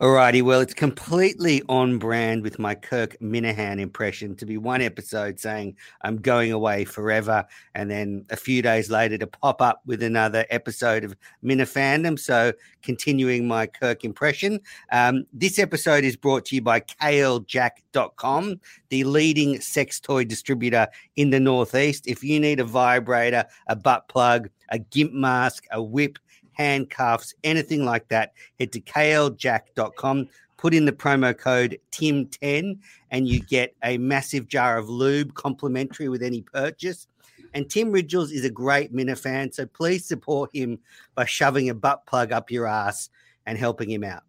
Alrighty, 0.00 0.42
well, 0.42 0.60
it's 0.60 0.74
completely 0.74 1.60
on 1.68 1.98
brand 1.98 2.44
with 2.44 2.60
my 2.60 2.76
Kirk 2.76 3.16
Minihane 3.20 3.80
impression 3.80 4.36
to 4.36 4.46
be 4.46 4.56
one 4.56 4.80
episode 4.80 5.40
saying 5.40 5.76
I'm 6.02 6.18
going 6.18 6.52
away 6.52 6.84
forever, 6.84 7.44
and 7.74 7.90
then 7.90 8.24
a 8.30 8.36
few 8.36 8.62
days 8.62 8.90
later 8.90 9.18
to 9.18 9.26
pop 9.26 9.60
up 9.60 9.80
with 9.86 10.04
another 10.04 10.46
episode 10.50 11.02
of 11.02 11.16
Minifandom. 11.42 12.16
So, 12.16 12.52
continuing 12.80 13.48
my 13.48 13.66
Kirk 13.66 14.04
impression, 14.04 14.60
um, 14.92 15.26
this 15.32 15.58
episode 15.58 16.04
is 16.04 16.14
brought 16.14 16.44
to 16.44 16.54
you 16.54 16.62
by 16.62 16.78
kalejack.com, 16.78 18.60
the 18.90 19.02
leading 19.02 19.60
sex 19.60 19.98
toy 19.98 20.24
distributor 20.24 20.86
in 21.16 21.30
the 21.30 21.40
Northeast. 21.40 22.06
If 22.06 22.22
you 22.22 22.38
need 22.38 22.60
a 22.60 22.64
vibrator, 22.64 23.46
a 23.66 23.74
butt 23.74 24.06
plug, 24.06 24.48
a 24.68 24.78
gimp 24.78 25.12
mask, 25.12 25.64
a 25.72 25.82
whip, 25.82 26.20
handcuffs, 26.58 27.34
anything 27.44 27.84
like 27.84 28.08
that, 28.08 28.32
head 28.58 28.72
to 28.72 28.80
kljack.com, 28.80 30.28
put 30.56 30.74
in 30.74 30.84
the 30.84 30.92
promo 30.92 31.36
code 31.36 31.78
TIM10, 31.92 32.78
and 33.10 33.28
you 33.28 33.40
get 33.40 33.74
a 33.84 33.96
massive 33.98 34.48
jar 34.48 34.76
of 34.76 34.88
lube 34.88 35.34
complimentary 35.34 36.08
with 36.08 36.22
any 36.22 36.42
purchase. 36.42 37.06
And 37.54 37.70
Tim 37.70 37.90
Ridgels 37.90 38.32
is 38.32 38.44
a 38.44 38.50
great 38.50 38.92
Minifan, 38.92 39.54
so 39.54 39.64
please 39.64 40.04
support 40.04 40.50
him 40.54 40.78
by 41.14 41.24
shoving 41.24 41.70
a 41.70 41.74
butt 41.74 42.04
plug 42.06 42.32
up 42.32 42.50
your 42.50 42.66
ass 42.66 43.08
and 43.46 43.56
helping 43.56 43.90
him 43.90 44.04
out. 44.04 44.24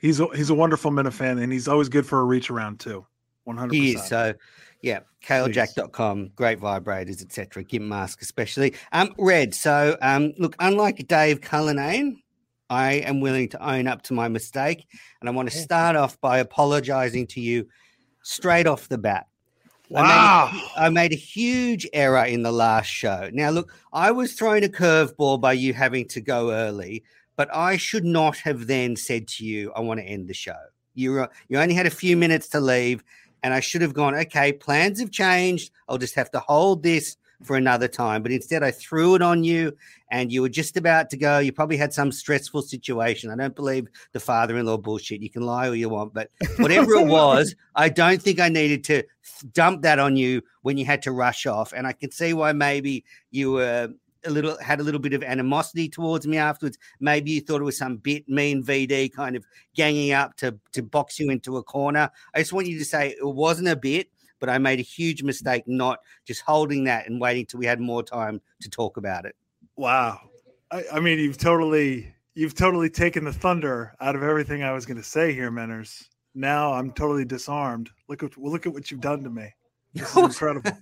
He's 0.00 0.18
a, 0.18 0.26
he's 0.34 0.50
a 0.50 0.54
wonderful 0.54 0.90
Minifan, 0.90 1.42
and 1.42 1.52
he's 1.52 1.68
always 1.68 1.88
good 1.88 2.06
for 2.06 2.20
a 2.20 2.24
reach 2.24 2.50
around 2.50 2.80
too. 2.80 3.04
100%. 3.46 3.72
He 3.72 3.94
is. 3.94 4.04
So 4.04 4.32
yeah, 4.82 5.00
kljack.com, 5.24 6.32
great 6.34 6.58
vibrators, 6.58 7.22
etc. 7.22 7.62
Gimp 7.62 7.84
mask, 7.84 8.20
especially. 8.20 8.74
Um, 8.92 9.14
Red. 9.16 9.54
So, 9.54 9.96
um, 10.02 10.34
look, 10.38 10.56
unlike 10.58 11.06
Dave 11.06 11.40
Cullinane, 11.40 12.20
I 12.68 12.94
am 12.94 13.20
willing 13.20 13.48
to 13.50 13.66
own 13.66 13.86
up 13.86 14.02
to 14.02 14.14
my 14.14 14.28
mistake, 14.28 14.86
and 15.20 15.28
I 15.28 15.32
want 15.32 15.50
to 15.50 15.56
start 15.56 15.94
off 15.94 16.20
by 16.20 16.38
apologizing 16.38 17.28
to 17.28 17.40
you 17.40 17.68
straight 18.22 18.66
off 18.66 18.88
the 18.88 18.98
bat. 18.98 19.26
Wow. 19.88 20.50
I 20.50 20.52
made, 20.52 20.62
I 20.76 20.88
made, 20.88 21.12
a 21.12 21.16
huge 21.16 21.86
error 21.92 22.24
in 22.24 22.42
the 22.42 22.52
last 22.52 22.86
show. 22.86 23.28
Now, 23.32 23.50
look, 23.50 23.72
I 23.92 24.10
was 24.10 24.32
thrown 24.32 24.64
a 24.64 24.68
curveball 24.68 25.40
by 25.40 25.52
you 25.52 25.74
having 25.74 26.08
to 26.08 26.20
go 26.20 26.50
early, 26.50 27.04
but 27.36 27.54
I 27.54 27.76
should 27.76 28.04
not 28.04 28.38
have 28.38 28.66
then 28.66 28.96
said 28.96 29.28
to 29.28 29.44
you, 29.44 29.70
I 29.76 29.80
want 29.80 30.00
to 30.00 30.06
end 30.06 30.28
the 30.28 30.34
show. 30.34 30.56
You, 30.94 31.26
you 31.48 31.58
only 31.58 31.74
had 31.74 31.86
a 31.86 31.90
few 31.90 32.16
minutes 32.16 32.48
to 32.48 32.60
leave 32.60 33.04
and 33.42 33.52
I 33.52 33.60
should 33.60 33.82
have 33.82 33.94
gone, 33.94 34.14
okay, 34.14 34.52
plans 34.52 35.00
have 35.00 35.10
changed. 35.10 35.70
I'll 35.88 35.98
just 35.98 36.14
have 36.14 36.30
to 36.32 36.40
hold 36.40 36.82
this 36.82 37.16
for 37.44 37.56
another 37.56 37.88
time. 37.88 38.22
But 38.22 38.32
instead, 38.32 38.62
I 38.62 38.70
threw 38.70 39.14
it 39.14 39.22
on 39.22 39.44
you, 39.44 39.76
and 40.10 40.32
you 40.32 40.42
were 40.42 40.48
just 40.48 40.76
about 40.76 41.10
to 41.10 41.16
go. 41.16 41.38
You 41.38 41.52
probably 41.52 41.76
had 41.76 41.92
some 41.92 42.12
stressful 42.12 42.62
situation. 42.62 43.30
I 43.30 43.36
don't 43.36 43.54
believe 43.54 43.88
the 44.12 44.20
father 44.20 44.56
in 44.56 44.66
law 44.66 44.76
bullshit. 44.76 45.22
You 45.22 45.30
can 45.30 45.42
lie 45.42 45.68
all 45.68 45.74
you 45.74 45.88
want, 45.88 46.14
but 46.14 46.30
whatever 46.58 46.94
it 46.94 47.06
was, 47.06 47.54
I 47.74 47.88
don't 47.88 48.22
think 48.22 48.40
I 48.40 48.48
needed 48.48 48.84
to 48.84 49.02
dump 49.52 49.82
that 49.82 49.98
on 49.98 50.16
you 50.16 50.42
when 50.62 50.76
you 50.76 50.84
had 50.84 51.02
to 51.02 51.12
rush 51.12 51.46
off. 51.46 51.72
And 51.72 51.86
I 51.86 51.92
can 51.92 52.10
see 52.10 52.32
why 52.32 52.52
maybe 52.52 53.04
you 53.30 53.52
were 53.52 53.92
a 54.24 54.30
little 54.30 54.56
had 54.58 54.80
a 54.80 54.82
little 54.82 55.00
bit 55.00 55.12
of 55.12 55.22
animosity 55.22 55.88
towards 55.88 56.26
me 56.26 56.36
afterwards. 56.36 56.78
Maybe 57.00 57.32
you 57.32 57.40
thought 57.40 57.60
it 57.60 57.64
was 57.64 57.78
some 57.78 57.96
bit 57.96 58.28
mean 58.28 58.62
VD 58.62 59.12
kind 59.12 59.36
of 59.36 59.44
ganging 59.74 60.12
up 60.12 60.36
to 60.38 60.58
to 60.72 60.82
box 60.82 61.18
you 61.18 61.30
into 61.30 61.56
a 61.56 61.62
corner. 61.62 62.10
I 62.34 62.38
just 62.38 62.52
want 62.52 62.66
you 62.66 62.78
to 62.78 62.84
say 62.84 63.10
it 63.10 63.26
wasn't 63.26 63.68
a 63.68 63.76
bit, 63.76 64.08
but 64.40 64.48
I 64.48 64.58
made 64.58 64.80
a 64.80 64.82
huge 64.82 65.22
mistake 65.22 65.64
not 65.66 66.00
just 66.26 66.42
holding 66.42 66.84
that 66.84 67.08
and 67.08 67.20
waiting 67.20 67.46
till 67.46 67.60
we 67.60 67.66
had 67.66 67.80
more 67.80 68.02
time 68.02 68.40
to 68.60 68.68
talk 68.68 68.96
about 68.96 69.24
it. 69.24 69.34
Wow. 69.76 70.20
I, 70.70 70.84
I 70.94 71.00
mean, 71.00 71.18
you've 71.18 71.38
totally 71.38 72.14
you've 72.34 72.54
totally 72.54 72.90
taken 72.90 73.24
the 73.24 73.32
thunder 73.32 73.94
out 74.00 74.16
of 74.16 74.22
everything 74.22 74.62
I 74.62 74.72
was 74.72 74.86
going 74.86 74.96
to 74.96 75.02
say 75.02 75.32
here, 75.32 75.50
Menners. 75.50 76.04
Now 76.34 76.72
I'm 76.72 76.92
totally 76.92 77.24
disarmed. 77.24 77.90
Look 78.08 78.22
at 78.22 78.36
look 78.38 78.66
at 78.66 78.72
what 78.72 78.90
you've 78.90 79.00
done 79.00 79.22
to 79.24 79.30
me. 79.30 79.54
This 79.94 80.10
is 80.10 80.16
incredible. 80.24 80.72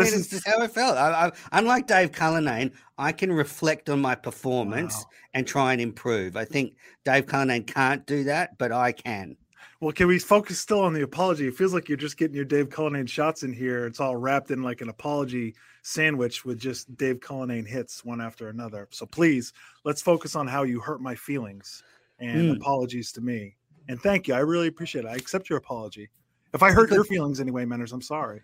I 0.00 0.04
mean, 0.04 0.14
it's 0.14 0.28
just 0.28 0.46
how 0.46 0.60
I 0.60 0.68
felt. 0.68 0.96
I, 0.96 1.26
I, 1.26 1.32
unlike 1.52 1.86
Dave 1.86 2.12
Cullinane, 2.12 2.72
I 2.98 3.12
can 3.12 3.32
reflect 3.32 3.88
on 3.88 4.00
my 4.00 4.14
performance 4.14 4.96
wow. 4.96 5.10
and 5.34 5.46
try 5.46 5.72
and 5.72 5.80
improve. 5.80 6.36
I 6.36 6.44
think 6.44 6.74
Dave 7.04 7.26
Cullinane 7.26 7.64
can't 7.64 8.06
do 8.06 8.24
that, 8.24 8.58
but 8.58 8.72
I 8.72 8.92
can. 8.92 9.36
Well, 9.80 9.92
can 9.92 10.06
we 10.06 10.20
focus 10.20 10.60
still 10.60 10.80
on 10.80 10.92
the 10.92 11.02
apology? 11.02 11.48
It 11.48 11.56
feels 11.56 11.74
like 11.74 11.88
you're 11.88 11.98
just 11.98 12.16
getting 12.16 12.36
your 12.36 12.44
Dave 12.44 12.70
Cullinane 12.70 13.06
shots 13.06 13.42
in 13.42 13.52
here. 13.52 13.84
It's 13.84 13.98
all 13.98 14.14
wrapped 14.14 14.52
in 14.52 14.62
like 14.62 14.80
an 14.80 14.88
apology 14.88 15.56
sandwich 15.82 16.44
with 16.44 16.60
just 16.60 16.96
Dave 16.96 17.18
Cullinane 17.18 17.64
hits 17.64 18.04
one 18.04 18.20
after 18.20 18.48
another. 18.48 18.86
So 18.92 19.06
please, 19.06 19.52
let's 19.84 20.00
focus 20.00 20.36
on 20.36 20.46
how 20.46 20.62
you 20.62 20.78
hurt 20.78 21.00
my 21.00 21.16
feelings 21.16 21.82
and 22.20 22.52
mm. 22.52 22.56
apologies 22.56 23.10
to 23.12 23.20
me. 23.20 23.56
And 23.88 24.00
thank 24.00 24.28
you. 24.28 24.34
I 24.34 24.38
really 24.38 24.68
appreciate 24.68 25.04
it. 25.04 25.08
I 25.08 25.14
accept 25.14 25.50
your 25.50 25.58
apology. 25.58 26.08
If 26.54 26.62
I 26.62 26.70
hurt 26.70 26.92
your 26.92 27.04
feelings 27.04 27.40
anyway, 27.40 27.64
Menners, 27.64 27.92
I'm 27.92 28.02
sorry. 28.02 28.42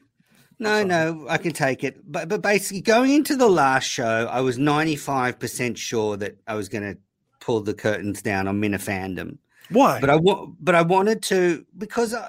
No, 0.61 0.83
no, 0.83 1.27
I 1.29 1.39
can 1.39 1.53
take 1.53 1.85
it. 1.85 2.11
But 2.11 2.29
but 2.29 2.43
basically, 2.43 2.81
going 2.81 3.13
into 3.13 3.37
the 3.37 3.49
last 3.49 3.85
show, 3.85 4.29
I 4.31 4.41
was 4.41 4.59
ninety 4.59 4.97
five 4.97 5.39
percent 5.39 5.79
sure 5.79 6.17
that 6.17 6.37
I 6.47 6.55
was 6.55 6.69
going 6.69 6.83
to 6.83 6.99
pull 7.41 7.61
the 7.61 7.75
curtains 7.75 8.23
down 8.23 8.49
on 8.49 8.61
Minifandom. 8.61 9.39
Why? 9.71 10.01
But 10.01 10.11
I 10.11 10.19
but 10.61 10.75
I 10.75 10.83
wanted 10.83 11.23
to 11.25 11.65
because 11.77 12.13
I, 12.13 12.29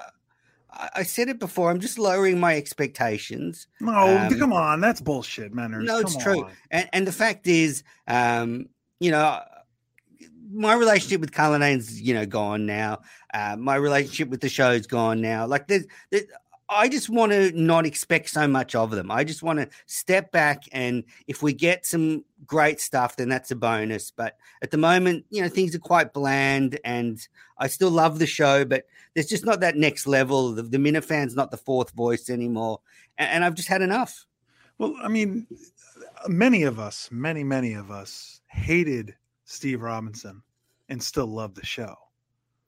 I 0.94 1.02
said 1.02 1.28
it 1.28 1.40
before. 1.40 1.70
I'm 1.70 1.80
just 1.80 1.98
lowering 1.98 2.38
my 2.38 2.56
expectations. 2.56 3.66
No, 3.80 4.18
um, 4.18 4.38
come 4.38 4.52
on, 4.52 4.80
that's 4.80 5.00
bullshit, 5.00 5.52
man. 5.52 5.72
No, 5.84 5.98
it's 5.98 6.14
come 6.14 6.22
true. 6.22 6.48
And 6.70 6.88
and 6.92 7.06
the 7.06 7.12
fact 7.12 7.46
is, 7.46 7.82
um, 8.06 8.68
you 9.00 9.10
know, 9.10 9.40
my 10.52 10.74
relationship 10.74 11.20
with 11.20 11.32
Cullinane's, 11.32 12.00
you 12.00 12.14
know, 12.14 12.26
gone 12.26 12.66
now. 12.66 13.00
Uh, 13.34 13.56
my 13.58 13.74
relationship 13.74 14.28
with 14.28 14.40
the 14.40 14.48
show's 14.48 14.86
gone 14.86 15.20
now. 15.20 15.46
Like 15.46 15.68
there's, 15.68 15.84
there's 16.10 16.24
I 16.72 16.88
just 16.88 17.10
want 17.10 17.32
to 17.32 17.50
not 17.52 17.84
expect 17.84 18.30
so 18.30 18.46
much 18.46 18.76
of 18.76 18.92
them. 18.92 19.10
I 19.10 19.24
just 19.24 19.42
want 19.42 19.58
to 19.58 19.68
step 19.86 20.30
back 20.30 20.62
and 20.70 21.02
if 21.26 21.42
we 21.42 21.52
get 21.52 21.84
some 21.84 22.24
great 22.46 22.80
stuff, 22.80 23.16
then 23.16 23.28
that's 23.28 23.50
a 23.50 23.56
bonus. 23.56 24.12
But 24.12 24.36
at 24.62 24.70
the 24.70 24.76
moment, 24.76 25.24
you 25.30 25.42
know, 25.42 25.48
things 25.48 25.74
are 25.74 25.80
quite 25.80 26.12
bland 26.12 26.78
and 26.84 27.26
I 27.58 27.66
still 27.66 27.90
love 27.90 28.20
the 28.20 28.26
show, 28.26 28.64
but 28.64 28.86
there's 29.14 29.26
just 29.26 29.44
not 29.44 29.58
that 29.60 29.76
next 29.76 30.06
level. 30.06 30.52
The, 30.52 30.62
the 30.62 30.78
Minifan's 30.78 31.34
not 31.34 31.50
the 31.50 31.56
fourth 31.56 31.90
voice 31.90 32.30
anymore. 32.30 32.80
And, 33.18 33.30
and 33.30 33.44
I've 33.44 33.56
just 33.56 33.68
had 33.68 33.82
enough. 33.82 34.24
Well, 34.78 34.94
I 35.02 35.08
mean, 35.08 35.48
many 36.28 36.62
of 36.62 36.78
us, 36.78 37.08
many, 37.10 37.42
many 37.42 37.74
of 37.74 37.90
us 37.90 38.40
hated 38.46 39.16
Steve 39.44 39.82
Robinson 39.82 40.40
and 40.88 41.02
still 41.02 41.26
love 41.26 41.56
the 41.56 41.66
show. 41.66 41.96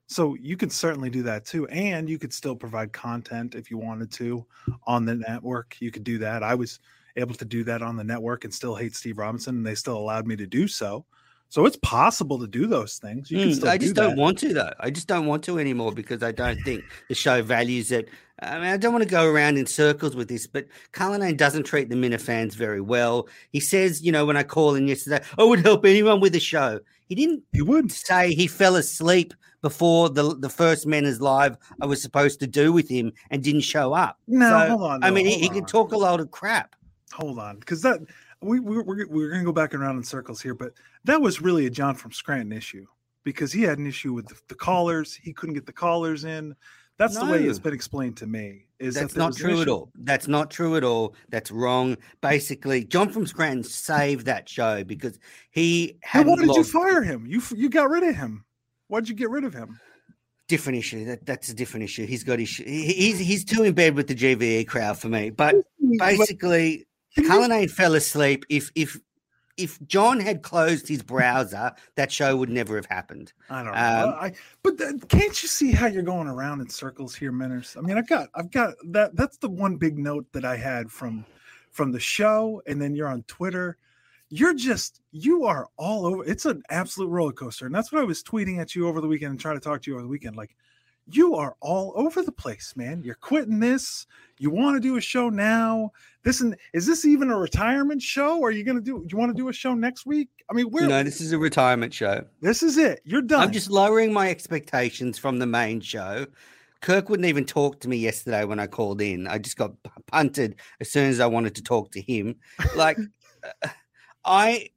So 0.07 0.35
you 0.35 0.57
could 0.57 0.71
certainly 0.71 1.09
do 1.09 1.23
that 1.23 1.45
too. 1.45 1.67
And 1.67 2.09
you 2.09 2.19
could 2.19 2.33
still 2.33 2.55
provide 2.55 2.93
content 2.93 3.55
if 3.55 3.71
you 3.71 3.77
wanted 3.77 4.11
to 4.13 4.45
on 4.85 5.05
the 5.05 5.15
network. 5.15 5.77
You 5.79 5.91
could 5.91 6.03
do 6.03 6.17
that. 6.19 6.43
I 6.43 6.55
was 6.55 6.79
able 7.15 7.35
to 7.35 7.45
do 7.45 7.63
that 7.63 7.81
on 7.81 7.95
the 7.95 8.03
network 8.03 8.43
and 8.43 8.53
still 8.53 8.75
hate 8.75 8.95
Steve 8.95 9.17
Robinson, 9.17 9.57
and 9.57 9.65
they 9.65 9.75
still 9.75 9.97
allowed 9.97 10.27
me 10.27 10.35
to 10.35 10.47
do 10.47 10.67
so. 10.67 11.05
So 11.53 11.67
it's 11.67 11.77
possible 11.83 12.39
to 12.39 12.47
do 12.47 12.65
those 12.65 12.97
things. 12.97 13.29
Mm, 13.29 13.63
I 13.67 13.77
just 13.77 13.93
do 13.93 14.01
not 14.01 14.17
want 14.17 14.39
to 14.39 14.55
though. 14.55 14.73
I 14.79 14.89
just 14.89 15.07
don't 15.07 15.27
want 15.27 15.43
to 15.43 15.59
anymore 15.59 15.91
because 15.91 16.23
I 16.23 16.31
don't 16.31 16.59
think 16.63 16.83
the 17.09 17.13
show 17.13 17.43
values 17.43 17.91
it. 17.91 18.09
I 18.41 18.55
mean, 18.55 18.69
I 18.69 18.77
don't 18.77 18.91
want 18.91 19.03
to 19.03 19.09
go 19.09 19.29
around 19.29 19.59
in 19.59 19.67
circles 19.67 20.15
with 20.15 20.29
this, 20.29 20.47
but 20.47 20.65
Cullinane 20.93 21.37
doesn't 21.37 21.67
treat 21.67 21.89
the 21.89 21.95
Minifans 21.95 22.55
very 22.55 22.81
well. 22.81 23.27
He 23.51 23.59
says, 23.59 24.01
you 24.01 24.11
know, 24.11 24.25
when 24.25 24.35
I 24.35 24.41
called 24.41 24.77
in 24.77 24.87
yesterday, 24.87 25.23
I 25.37 25.43
would 25.43 25.59
help 25.59 25.85
anyone 25.85 26.19
with 26.19 26.33
the 26.33 26.39
show. 26.39 26.79
He 27.07 27.13
didn't. 27.13 27.43
He 27.51 27.61
would 27.61 27.91
say 27.91 28.33
he 28.33 28.47
fell 28.47 28.75
asleep 28.75 29.35
before 29.61 30.09
the 30.09 30.35
the 30.35 30.49
first 30.49 30.87
Men 30.87 31.05
is 31.05 31.21
live 31.21 31.55
I 31.79 31.85
was 31.85 32.01
supposed 32.01 32.39
to 32.39 32.47
do 32.47 32.73
with 32.73 32.89
him 32.89 33.13
and 33.29 33.43
didn't 33.43 33.61
show 33.61 33.93
up. 33.93 34.17
No, 34.27 34.49
so, 34.49 34.69
hold 34.69 34.81
on. 34.81 34.99
No, 35.01 35.07
I 35.07 35.11
mean, 35.11 35.27
he, 35.27 35.37
he 35.37 35.49
can 35.49 35.65
talk 35.65 35.91
a 35.91 35.97
lot 35.97 36.19
of 36.19 36.31
crap. 36.31 36.75
Hold 37.13 37.37
on, 37.37 37.59
because 37.59 37.83
that 37.83 37.99
we, 38.43 38.59
we 38.59 38.77
we're, 38.81 39.07
we're 39.07 39.29
going 39.29 39.41
to 39.41 39.45
go 39.45 39.51
back 39.51 39.73
around 39.73 39.97
in 39.97 40.03
circles 40.03 40.41
here, 40.41 40.53
but 40.53 40.73
that 41.03 41.21
was 41.21 41.41
really 41.41 41.65
a 41.65 41.69
John 41.69 41.95
from 41.95 42.11
Scranton 42.11 42.51
issue 42.51 42.85
because 43.23 43.51
he 43.51 43.63
had 43.63 43.77
an 43.77 43.87
issue 43.87 44.13
with 44.13 44.27
the, 44.27 44.35
the 44.47 44.55
callers. 44.55 45.13
He 45.13 45.33
couldn't 45.33 45.55
get 45.55 45.65
the 45.65 45.73
callers 45.73 46.23
in. 46.23 46.55
That's 46.97 47.15
no. 47.15 47.25
the 47.25 47.31
way 47.31 47.43
it's 47.43 47.59
been 47.59 47.73
explained 47.73 48.17
to 48.17 48.27
me. 48.27 48.65
Is 48.79 48.95
that's 48.95 49.13
that 49.13 49.19
not 49.19 49.35
true 49.35 49.61
at 49.61 49.67
all? 49.67 49.89
That's 49.95 50.27
not 50.27 50.51
true 50.51 50.75
at 50.75 50.83
all. 50.83 51.15
That's 51.29 51.49
wrong. 51.49 51.97
Basically, 52.21 52.83
John 52.83 53.09
from 53.09 53.25
Scranton 53.25 53.63
saved 53.63 54.25
that 54.25 54.47
show 54.47 54.83
because 54.83 55.17
he 55.51 55.97
had. 56.03 56.27
Why 56.27 56.35
did 56.35 56.55
you 56.55 56.63
fire 56.63 57.01
him? 57.01 57.25
You 57.25 57.41
you 57.55 57.69
got 57.69 57.89
rid 57.89 58.03
of 58.03 58.15
him. 58.15 58.45
Why'd 58.87 59.09
you 59.09 59.15
get 59.15 59.29
rid 59.29 59.43
of 59.43 59.53
him? 59.53 59.79
Different 60.47 60.77
issue. 60.77 61.05
That 61.05 61.25
that's 61.25 61.49
a 61.49 61.53
different 61.53 61.85
issue. 61.85 62.05
He's 62.05 62.23
got 62.23 62.39
issue. 62.39 62.65
He's 62.65 63.17
he's 63.17 63.43
too 63.43 63.63
in 63.63 63.73
bed 63.73 63.95
with 63.95 64.07
the 64.07 64.15
GVE 64.15 64.67
crowd 64.67 64.99
for 64.99 65.09
me. 65.09 65.29
But 65.31 65.55
basically, 65.97 66.85
Cullinane 67.15 67.67
fell 67.67 67.95
asleep. 67.95 68.45
If 68.49 68.71
if 68.75 68.99
if 69.55 69.79
John 69.85 70.19
had 70.19 70.41
closed 70.41 70.87
his 70.87 71.03
browser, 71.03 71.73
that 71.95 72.11
show 72.11 72.35
would 72.35 72.49
never 72.49 72.75
have 72.75 72.87
happened. 72.87 73.33
I 73.49 73.63
don't 73.63 73.65
know. 73.65 73.71
Um, 73.71 74.15
I, 74.19 74.33
but 74.63 74.77
can't 75.09 75.43
you 75.43 75.47
see 75.47 75.71
how 75.71 75.85
you're 75.85 76.01
going 76.01 76.27
around 76.27 76.61
in 76.61 76.69
circles 76.69 77.13
here, 77.13 77.31
Menners? 77.31 77.77
I 77.77 77.81
mean, 77.81 77.97
I've 77.97 78.07
got, 78.07 78.29
I've 78.33 78.49
got 78.49 78.73
that. 78.85 79.15
That's 79.15 79.37
the 79.37 79.49
one 79.49 79.75
big 79.75 79.99
note 79.99 80.25
that 80.31 80.43
I 80.43 80.57
had 80.57 80.91
from, 80.91 81.23
from 81.69 81.91
the 81.91 81.99
show, 81.99 82.63
and 82.65 82.81
then 82.81 82.95
you're 82.95 83.07
on 83.07 83.21
Twitter 83.23 83.77
you're 84.33 84.55
just 84.55 84.99
you 85.11 85.45
are 85.45 85.69
all 85.77 86.07
over. 86.07 86.25
It's 86.25 86.45
an 86.45 86.63
absolute 86.71 87.09
roller 87.09 87.33
coaster, 87.33 87.67
and 87.67 87.75
that's 87.75 87.91
what 87.91 88.01
I 88.01 88.03
was 88.03 88.23
tweeting 88.23 88.57
at 88.57 88.73
you 88.73 88.87
over 88.87 88.99
the 88.99 89.07
weekend 89.07 89.29
and 89.29 89.39
trying 89.39 89.57
to 89.57 89.61
talk 89.61 89.83
to 89.83 89.91
you 89.91 89.95
over 89.95 90.01
the 90.01 90.09
weekend. 90.09 90.35
Like, 90.35 90.55
you 91.11 91.35
are 91.35 91.55
all 91.59 91.93
over 91.95 92.21
the 92.21 92.31
place, 92.31 92.73
man. 92.75 93.03
You're 93.03 93.15
quitting 93.15 93.59
this. 93.59 94.05
You 94.39 94.49
want 94.49 94.75
to 94.75 94.79
do 94.79 94.97
a 94.97 95.01
show 95.01 95.29
now. 95.29 95.91
This 96.23 96.41
and 96.41 96.55
is 96.73 96.85
this 96.85 97.05
even 97.05 97.29
a 97.29 97.37
retirement 97.37 98.01
show? 98.01 98.39
Or 98.39 98.49
are 98.49 98.51
you 98.51 98.63
to 98.63 98.81
do? 98.81 99.05
You 99.07 99.17
want 99.17 99.35
to 99.35 99.41
do 99.41 99.49
a 99.49 99.53
show 99.53 99.73
next 99.73 100.05
week? 100.05 100.29
I 100.49 100.53
mean, 100.53 100.69
we're 100.69 100.87
no. 100.87 101.03
This 101.03 101.21
is 101.21 101.31
a 101.31 101.37
retirement 101.37 101.93
show. 101.93 102.25
This 102.41 102.63
is 102.63 102.77
it. 102.77 103.01
You're 103.03 103.21
done. 103.21 103.41
I'm 103.41 103.51
just 103.51 103.69
lowering 103.69 104.13
my 104.13 104.29
expectations 104.29 105.17
from 105.17 105.39
the 105.39 105.45
main 105.45 105.81
show. 105.81 106.25
Kirk 106.81 107.09
wouldn't 107.09 107.27
even 107.27 107.45
talk 107.45 107.79
to 107.81 107.89
me 107.89 107.97
yesterday 107.97 108.43
when 108.43 108.59
I 108.59 108.67
called 108.67 109.01
in. 109.01 109.27
I 109.27 109.37
just 109.37 109.55
got 109.55 109.71
punted 110.07 110.55
as 110.81 110.91
soon 110.91 111.09
as 111.09 111.19
I 111.19 111.27
wanted 111.27 111.55
to 111.55 111.63
talk 111.63 111.91
to 111.91 112.01
him. 112.01 112.35
Like. 112.75 112.97
I 114.25 114.69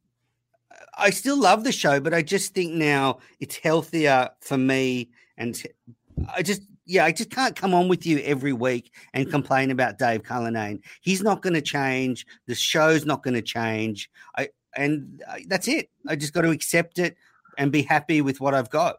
I 0.99 1.11
still 1.11 1.38
love 1.38 1.64
the 1.64 1.72
show, 1.72 2.00
but 2.00 2.14
I 2.14 2.22
just 2.22 2.55
think 2.55 2.72
now 2.72 3.19
it's 3.40 3.56
healthier 3.56 4.31
for 4.40 4.58
me. 4.58 5.11
And 5.37 5.61
I 6.34 6.42
just, 6.42 6.62
yeah, 6.86 7.04
I 7.04 7.12
just 7.12 7.30
can't 7.30 7.56
come 7.56 7.74
on 7.74 7.88
with 7.88 8.06
you 8.06 8.18
every 8.20 8.52
week 8.52 8.92
and 9.12 9.24
mm-hmm. 9.24 9.32
complain 9.32 9.70
about 9.70 9.98
Dave 9.98 10.22
Cullinane. 10.22 10.82
He's 11.00 11.22
not 11.22 11.42
going 11.42 11.54
to 11.54 11.62
change. 11.62 12.26
The 12.46 12.54
show's 12.54 13.04
not 13.04 13.22
going 13.22 13.34
to 13.34 13.42
change. 13.42 14.10
I 14.36 14.48
and 14.76 15.22
I, 15.28 15.44
that's 15.48 15.68
it. 15.68 15.90
I 16.06 16.16
just 16.16 16.32
got 16.32 16.42
to 16.42 16.50
accept 16.50 16.98
it 16.98 17.16
and 17.58 17.72
be 17.72 17.82
happy 17.82 18.20
with 18.20 18.40
what 18.40 18.54
I've 18.54 18.70
got. 18.70 18.96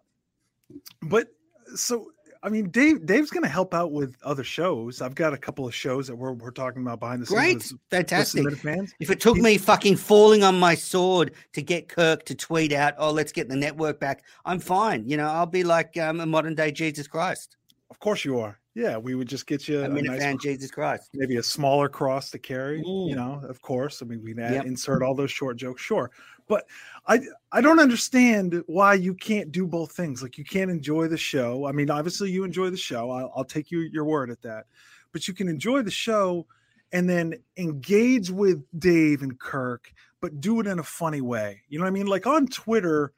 But 1.01 1.27
so 1.75 2.11
I 2.43 2.49
mean, 2.49 2.69
Dave 2.69 3.05
Dave's 3.05 3.29
going 3.29 3.43
to 3.43 3.49
help 3.49 3.73
out 3.73 3.91
with 3.91 4.15
other 4.23 4.43
shows. 4.43 5.01
I've 5.01 5.15
got 5.15 5.33
a 5.33 5.37
couple 5.37 5.67
of 5.67 5.73
shows 5.73 6.07
that 6.07 6.15
we're, 6.15 6.33
we're 6.33 6.51
talking 6.51 6.81
about 6.81 6.99
behind 6.99 7.21
the 7.21 7.25
Great. 7.25 7.61
scenes. 7.61 7.71
Great, 7.71 7.81
fantastic. 7.89 8.57
Fans. 8.57 8.93
If 8.99 9.09
it 9.09 9.19
took 9.19 9.35
He's, 9.35 9.43
me 9.43 9.57
fucking 9.57 9.97
falling 9.97 10.43
on 10.43 10.59
my 10.59 10.75
sword 10.75 11.33
to 11.53 11.61
get 11.61 11.89
Kirk 11.89 12.23
to 12.25 12.35
tweet 12.35 12.73
out, 12.73 12.93
"Oh, 12.97 13.11
let's 13.11 13.31
get 13.31 13.49
the 13.49 13.55
network 13.55 13.99
back," 13.99 14.23
I'm 14.45 14.59
fine. 14.59 15.07
You 15.07 15.17
know, 15.17 15.27
I'll 15.27 15.45
be 15.45 15.63
like 15.63 15.97
um, 15.97 16.19
a 16.19 16.25
modern 16.25 16.55
day 16.55 16.71
Jesus 16.71 17.07
Christ. 17.07 17.57
Of 17.89 17.99
course 17.99 18.25
you 18.25 18.39
are. 18.39 18.59
Yeah, 18.77 18.97
we 18.97 19.15
would 19.15 19.27
just 19.27 19.47
get 19.47 19.67
you 19.67 19.81
a, 19.81 19.85
a 19.85 19.89
nice, 19.89 20.19
fan, 20.19 20.37
Jesus 20.37 20.69
Christ. 20.69 21.09
Maybe 21.15 21.37
a 21.37 21.43
smaller 21.43 21.89
cross 21.89 22.29
to 22.29 22.37
carry. 22.37 22.77
You 22.85 23.15
know, 23.15 23.41
of 23.43 23.59
course. 23.59 24.03
I 24.03 24.05
mean, 24.05 24.21
we 24.21 24.35
yep. 24.35 24.65
insert 24.65 25.01
all 25.01 25.15
those 25.15 25.31
short 25.31 25.57
jokes, 25.57 25.81
sure. 25.81 26.11
But 26.47 26.65
I 27.07 27.19
I 27.51 27.61
don't 27.61 27.79
understand 27.79 28.63
why 28.67 28.93
you 28.93 29.13
can't 29.13 29.51
do 29.51 29.67
both 29.67 29.91
things. 29.91 30.21
Like 30.21 30.37
you 30.37 30.43
can't 30.43 30.71
enjoy 30.71 31.07
the 31.07 31.17
show. 31.17 31.65
I 31.65 31.71
mean, 31.71 31.89
obviously 31.89 32.31
you 32.31 32.43
enjoy 32.43 32.69
the 32.69 32.77
show. 32.77 33.11
I'll, 33.11 33.31
I'll 33.35 33.45
take 33.45 33.71
you 33.71 33.79
your 33.79 34.05
word 34.05 34.29
at 34.29 34.41
that. 34.43 34.65
But 35.11 35.27
you 35.27 35.33
can 35.33 35.47
enjoy 35.47 35.81
the 35.81 35.91
show 35.91 36.45
and 36.91 37.09
then 37.09 37.35
engage 37.57 38.29
with 38.31 38.63
Dave 38.77 39.21
and 39.21 39.39
Kirk, 39.39 39.91
but 40.21 40.39
do 40.39 40.59
it 40.59 40.67
in 40.67 40.79
a 40.79 40.83
funny 40.83 41.21
way. 41.21 41.61
You 41.67 41.79
know 41.79 41.83
what 41.83 41.89
I 41.89 41.93
mean? 41.93 42.07
Like 42.07 42.27
on 42.27 42.47
Twitter, 42.47 43.13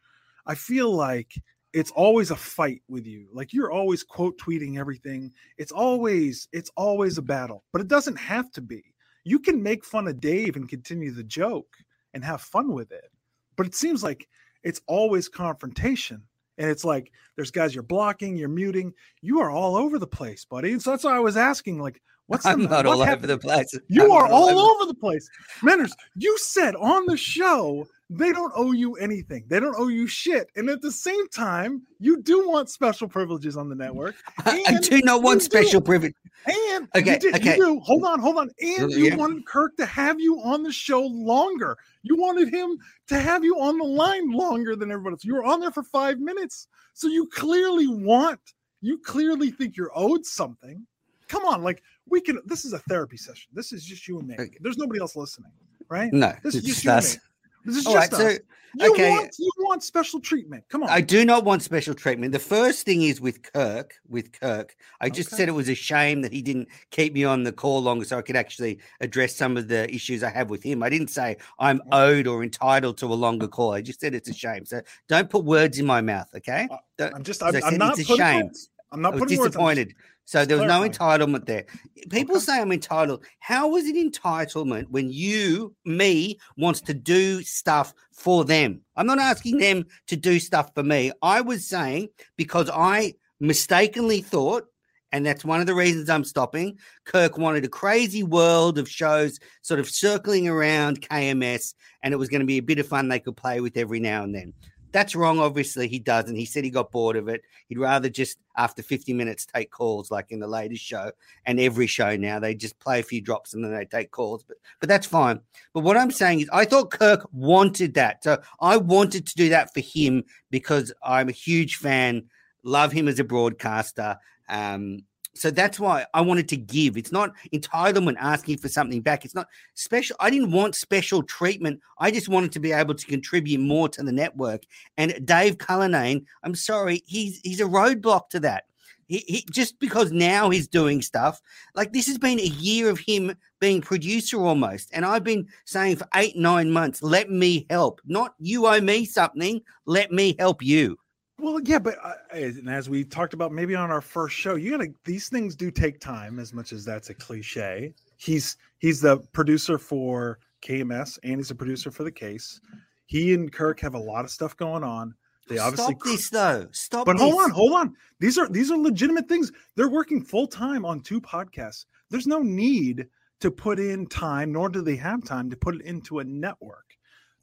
I 0.46 0.56
feel 0.56 0.92
like 0.92 1.34
it's 1.74 1.92
always 1.92 2.31
a 2.31 2.36
fight 2.36 2.81
with 2.88 3.06
you. 3.06 3.28
Like 3.31 3.54
you're 3.54 3.72
always 3.72 4.04
quote 4.04 4.40
tweeting 4.40 4.80
everything. 4.80 5.31
It's 5.58 5.72
always 5.72 6.48
it's 6.52 6.72
always 6.76 7.18
a 7.18 7.24
battle, 7.24 7.64
but 7.72 7.81
it 7.81 7.88
doesn't 7.88 8.18
have 8.18 8.52
to 8.54 8.62
be. 8.62 8.84
You 9.24 9.40
can 9.40 9.62
make 9.62 9.86
fun 9.86 10.08
of 10.08 10.20
Dave 10.20 10.56
and 10.56 10.68
continue 10.68 11.12
the 11.12 11.24
joke 11.24 11.78
and 12.14 12.24
have 12.24 12.42
fun 12.42 12.74
with 12.74 12.92
it. 12.92 13.12
But 13.60 13.68
it 13.68 13.76
seems 13.76 14.02
like 14.02 14.26
it's 14.64 14.80
always 14.88 15.28
confrontation. 15.28 16.22
And 16.60 16.70
it's 16.70 16.86
like 16.86 17.12
there's 17.36 17.52
guys 17.52 17.76
you're 17.76 17.84
blocking, 17.84 18.38
you're 18.38 18.48
muting. 18.48 18.94
You 19.22 19.42
are 19.42 19.52
all 19.52 19.76
over 19.76 20.00
the 20.00 20.08
place, 20.08 20.46
buddy. 20.46 20.72
And 20.72 20.82
so 20.82 20.92
that's 20.92 21.04
why 21.04 21.18
I 21.18 21.20
was 21.20 21.36
asking, 21.36 21.78
like, 21.78 22.02
what's 22.28 22.46
I'm 22.46 22.64
the, 22.64 22.70
not 22.70 22.86
all 22.86 23.04
happened? 23.04 23.26
over 23.26 23.36
the 23.36 23.38
place. 23.38 23.78
You 23.90 24.06
I'm 24.06 24.12
are 24.12 24.28
all 24.28 24.58
over, 24.58 24.82
over 24.82 24.86
the 24.86 24.98
place. 24.98 25.30
Menners, 25.62 25.92
you 26.16 26.38
said 26.38 26.74
on 26.78 27.06
the 27.06 27.18
show 27.18 27.86
they 28.10 28.32
don't 28.32 28.52
owe 28.56 28.72
you 28.72 28.96
anything. 28.96 29.46
They 29.48 29.60
don't 29.60 29.76
owe 29.78 29.88
you 29.88 30.08
shit. 30.08 30.50
And 30.56 30.68
at 30.70 30.82
the 30.82 30.92
same 30.92 31.28
time, 31.30 31.84
you 32.00 32.22
do 32.22 32.50
want 32.50 32.70
special 32.70 33.08
privileges 33.08 33.56
on 33.56 33.70
the 33.70 33.76
network. 33.76 34.16
I 34.46 34.80
do 34.82 35.02
not 35.04 35.22
want 35.22 35.44
special 35.44 35.80
privilege. 35.80 36.16
And 36.48 36.88
okay, 36.96 37.14
you 37.14 37.20
did, 37.20 37.36
okay. 37.36 37.58
You 37.58 37.66
do. 37.66 37.80
Hold 37.82 38.06
on, 38.06 38.20
hold 38.20 38.38
on. 38.38 38.50
And 38.60 38.92
you 38.92 39.10
yeah. 39.10 39.16
wanted 39.16 39.46
Kirk 39.46 39.78
to 39.78 39.86
have 39.86 40.20
you 40.20 40.42
on 40.42 40.64
the 40.64 40.72
show 40.72 41.02
longer. 41.02 41.78
You 42.02 42.16
wanted 42.16 42.52
him 42.52 42.80
to 43.08 43.20
have 43.20 43.44
you 43.44 43.60
on 43.60 43.78
the 43.78 43.86
line 43.86 44.32
longer 44.32 44.76
than 44.76 44.92
everybody 44.92 45.14
else. 45.14 45.24
You 45.24 45.36
were 45.36 45.44
on 45.44 45.60
there 45.60 45.72
for 45.72 45.84
five 45.84 46.20
minutes. 46.20 46.68
So 46.94 47.08
you 47.08 47.28
clearly 47.28 47.88
want, 47.88 48.40
you 48.82 48.98
clearly 48.98 49.52
think 49.52 49.78
you're 49.78 49.92
owed 49.94 50.26
something. 50.26 50.86
Come 51.28 51.46
on, 51.46 51.62
like 51.62 51.84
we 52.08 52.22
can. 52.22 52.40
This 52.46 52.66
is 52.66 52.74
a 52.74 52.80
therapy 52.80 53.18
session. 53.18 53.52
This 53.54 53.72
is 53.72 53.86
just 53.86 54.08
you 54.08 54.18
and 54.18 54.28
me. 54.28 54.36
There's 54.62 54.78
nobody 54.78 55.00
else 55.00 55.16
listening, 55.16 55.52
right? 55.90 56.12
No, 56.12 56.34
this 56.42 56.56
is 56.56 56.64
just 56.64 56.84
you 56.84 56.92
us. 56.92 57.20
This 57.66 57.78
is 57.78 57.86
All 57.86 57.94
just 57.94 58.12
right, 58.14 58.22
us. 58.22 58.36
So, 58.36 58.40
you 58.76 58.92
okay. 58.94 59.10
Want, 59.10 59.36
you 59.40 59.52
want 59.60 59.84
special 59.84 60.20
treatment. 60.20 60.64
Come 60.70 60.84
on. 60.84 60.90
I 60.90 61.02
do 61.02 61.26
not 61.26 61.44
want 61.44 61.64
special 61.64 61.94
treatment. 61.96 62.32
The 62.34 62.40
first 62.40 62.86
thing 62.86 63.02
is 63.02 63.20
with 63.20 63.42
Kirk. 63.42 63.96
With 64.08 64.32
Kirk, 64.32 64.76
I 65.02 65.10
just 65.10 65.30
okay. 65.30 65.38
said 65.38 65.50
it 65.50 65.54
was 65.54 65.70
a 65.70 65.76
shame 65.76 66.22
that 66.22 66.32
he 66.32 66.42
didn't 66.42 66.68
keep 66.92 67.14
me 67.14 67.24
on 67.24 67.44
the 67.44 67.52
call 67.52 67.82
longer 67.82 68.06
so 68.06 68.18
I 68.18 68.22
could 68.22 68.36
actually 68.36 68.80
address 69.02 69.36
some 69.36 69.58
of 69.58 69.68
the 69.68 69.94
issues 69.94 70.24
I 70.24 70.30
have 70.30 70.50
with 70.50 70.64
him. 70.64 70.84
I 70.84 70.90
didn't 70.90 71.10
say 71.10 71.38
I'm 71.58 71.82
owed 71.92 72.28
or 72.28 72.44
entitled 72.44 72.98
to 73.00 73.08
a 73.08 73.16
longer 73.16 73.48
call. 73.48 73.74
I 73.74 73.82
just 73.82 74.00
said 74.00 74.14
it's 74.14 74.30
a 74.30 74.34
shame. 74.34 74.66
So 74.66 74.82
don't 75.08 75.30
put 75.30 75.46
words 75.46 75.80
in 75.80 75.86
my 75.86 76.02
mouth, 76.02 76.30
okay? 76.36 76.68
Uh, 76.70 76.78
don't, 76.98 77.16
I'm 77.16 77.24
just. 77.24 77.42
I'm, 77.42 77.56
I'm 77.64 77.78
not. 77.78 77.98
It's 77.98 78.10
a 78.10 78.16
shame. 78.16 78.46
Words. 78.46 78.70
I'm 78.92 79.02
not 79.02 79.14
putting 79.18 79.38
disappointed. 79.38 79.94
So 80.30 80.46
there 80.46 80.58
was 80.58 80.68
no 80.68 80.88
entitlement 80.88 81.48
there. 81.48 81.66
People 82.12 82.36
okay. 82.36 82.46
say 82.46 82.62
I'm 82.62 82.72
entitled. 82.72 83.26
How 83.40 83.68
was 83.68 83.86
it 83.88 83.96
entitlement 83.96 84.88
when 84.90 85.10
you, 85.10 85.74
me, 85.86 86.38
wants 86.56 86.81
to 86.81 86.94
do 86.94 87.42
stuff 87.42 87.96
for 88.14 88.46
them? 88.46 88.81
I'm 88.96 89.08
not 89.08 89.18
asking 89.18 89.56
mm. 89.56 89.62
them 89.62 89.86
to 90.06 90.16
do 90.16 90.40
stuff 90.40 90.70
for 90.76 90.84
me. 90.84 91.12
I 91.24 91.42
was 91.42 91.66
saying 91.66 92.10
because 92.38 92.70
I 92.72 93.16
mistakenly 93.40 94.22
thought, 94.22 94.68
and 95.12 95.26
that's 95.26 95.44
one 95.44 95.62
of 95.62 95.66
the 95.66 95.74
reasons 95.74 96.12
I'm 96.12 96.24
stopping. 96.24 96.78
Kirk 97.06 97.40
wanted 97.40 97.66
a 97.66 97.68
crazy 97.68 98.22
world 98.22 98.78
of 98.78 98.88
shows 98.88 99.40
sort 99.64 99.80
of 99.80 99.90
circling 99.90 100.48
around 100.48 101.02
KMS, 101.02 101.74
and 102.04 102.14
it 102.14 102.18
was 102.18 102.30
going 102.30 102.42
to 102.42 102.46
be 102.46 102.60
a 102.60 102.62
bit 102.62 102.78
of 102.78 102.86
fun 102.86 103.08
they 103.08 103.20
could 103.20 103.36
play 103.36 103.62
with 103.62 103.78
every 103.78 104.00
now 104.00 104.22
and 104.22 104.36
then. 104.36 104.54
That's 104.92 105.16
wrong. 105.16 105.40
Obviously, 105.40 105.88
he 105.88 106.00
doesn't. 106.00 106.36
He 106.36 106.46
said 106.46 106.64
he 106.64 106.70
got 106.70 106.92
bored 106.92 107.16
of 107.16 107.28
it. 107.28 107.42
He'd 107.68 107.78
rather 107.78 108.10
just, 108.10 108.40
after 108.58 108.82
50 108.82 109.14
minutes, 109.14 109.46
take 109.46 109.70
calls 109.70 110.10
like 110.10 110.32
in 110.32 110.40
the 110.40 110.48
latest 110.48 110.84
show 110.84 111.12
and 111.46 111.60
every 111.60 111.88
show 111.88 112.16
now. 112.16 112.40
They 112.40 112.56
just 112.56 112.80
play 112.80 113.00
a 113.00 113.04
few 113.04 113.22
drops 113.22 113.54
and 113.54 113.64
then 113.64 113.72
they 113.72 113.86
take 113.86 114.12
calls. 114.12 114.44
But 114.44 114.58
but 114.80 114.90
that's 114.90 115.06
fine. 115.06 115.42
But 115.74 115.84
what 115.84 115.98
I'm 115.98 116.12
saying 116.12 116.42
is, 116.42 116.50
I 116.52 116.66
thought 116.66 116.92
Kirk 116.92 117.28
wanted 117.32 117.94
that. 117.96 118.24
So 118.24 118.42
I 118.60 118.78
wanted 118.78 119.28
to 119.28 119.36
do 119.36 119.50
that 119.50 119.74
for 119.74 119.82
him 119.82 120.24
because 120.50 120.92
I'm 121.04 121.30
a 121.30 121.34
huge 121.34 121.76
fan, 121.76 122.26
love 122.64 122.92
him 122.92 123.08
as 123.08 123.20
a 123.20 123.24
broadcaster. 123.24 124.18
Um, 124.50 125.04
so 125.36 125.52
that's 125.52 125.80
why 125.80 126.06
I 126.14 126.21
wanted 126.21 126.50
to 126.50 126.57
give. 126.57 126.98
It's 126.98 127.12
not 127.12 127.33
entitlement 127.54 128.16
asking 128.19 128.57
for 128.57 128.68
something 128.68 129.02
back. 129.02 129.26
It's 129.26 129.36
not 129.36 129.48
special. 129.76 130.16
I 130.19 130.30
didn't 130.30 130.52
want 130.52 130.76
special 130.76 131.24
treatment. 131.24 131.80
I 132.00 132.12
just 132.12 132.30
wanted 132.30 132.52
to 132.54 132.59
be 132.59 132.71
able 132.71 132.95
to 132.95 133.06
contribute 133.06 133.59
more 133.59 133.90
to 133.90 134.04
the 134.04 134.12
network. 134.12 134.64
And 134.98 135.26
Dave 135.26 135.57
Cullinane, 135.57 136.26
I'm 136.44 136.56
sorry, 136.56 137.04
he's 137.06 137.40
he's 137.44 137.62
a 137.62 137.66
roadblock 137.66 138.30
to 138.30 138.40
that. 138.42 138.66
He, 139.07 139.24
he, 139.28 139.45
just 139.50 139.80
because 139.80 140.12
now 140.12 140.52
he's 140.52 140.68
doing 140.68 141.02
stuff 141.02 141.42
like 141.74 141.94
this 141.94 142.06
has 142.06 142.19
been 142.19 142.40
a 142.40 142.44
year 142.44 142.92
of 142.92 143.00
him 143.00 143.36
being 143.59 143.81
producer 143.81 144.38
almost 144.38 144.92
and 144.94 145.04
i've 145.04 145.24
been 145.24 145.48
saying 145.66 145.95
for 145.95 146.07
eight 146.14 146.38
nine 146.38 146.69
months 146.69 147.02
let 147.02 147.28
me 147.28 147.66
help 147.71 148.02
not 148.06 148.36
you 148.38 148.68
owe 148.68 148.80
me 148.80 149.06
something 149.06 149.64
let 149.88 150.12
me 150.12 150.36
help 150.38 150.62
you 150.62 150.95
well, 151.40 151.60
yeah, 151.62 151.80
but 151.80 151.98
uh, 152.04 152.14
and 152.31 152.69
as 152.69 152.90
we 152.90 153.04
talked 153.04 153.34
about 153.34 153.52
maybe 153.52 153.76
on 153.76 153.92
our 153.92 154.02
first 154.02 154.36
show, 154.36 154.56
you 154.56 154.72
gotta 154.72 154.90
these 155.06 155.30
things 155.30 155.56
do 155.56 155.72
take 155.72 156.00
time. 156.00 156.40
As 156.40 156.54
much 156.54 156.74
as 156.74 156.86
that's 156.86 157.10
a 157.10 157.14
cliche, 157.14 157.94
he's 158.18 158.58
he's 158.80 159.02
the 159.02 159.18
producer 159.34 159.78
for 159.78 160.40
KMS 160.62 161.19
and 161.24 161.38
he's 161.38 161.52
a 161.52 161.56
producer 161.56 161.92
for 161.92 162.04
the 162.04 162.12
case. 162.12 162.60
He 163.06 163.34
and 163.34 163.52
Kirk 163.52 163.80
have 163.80 163.96
a 163.96 164.00
lot 164.00 164.26
of 164.26 164.31
stuff 164.31 164.56
going 164.56 164.84
on. 164.84 165.16
They 165.48 165.58
obviously 165.58 165.96
stop 165.96 166.04
this 166.04 166.30
though. 166.30 166.68
Stop. 166.72 167.06
But 167.06 167.14
this. 167.14 167.22
hold 167.24 167.42
on, 167.42 167.50
hold 167.50 167.74
on. 167.74 167.96
These 168.19 168.38
are 168.38 168.48
these 168.48 168.72
are 168.72 168.78
legitimate 168.78 169.28
things. 169.28 169.52
They're 169.76 169.90
working 169.90 170.24
full 170.24 170.48
time 170.48 170.86
on 170.86 171.02
two 171.02 171.19
podcasts. 171.19 171.86
There's 172.10 172.28
no 172.28 172.40
need 172.40 173.08
to 173.40 173.50
put 173.50 173.80
in 173.80 174.06
time, 174.08 174.52
nor 174.52 174.69
do 174.69 174.81
they 174.81 174.96
have 174.98 175.24
time 175.24 175.50
to 175.50 175.58
put 175.58 175.76
it 175.76 175.81
into 175.81 176.19
a 176.19 176.24
network. 176.24 176.89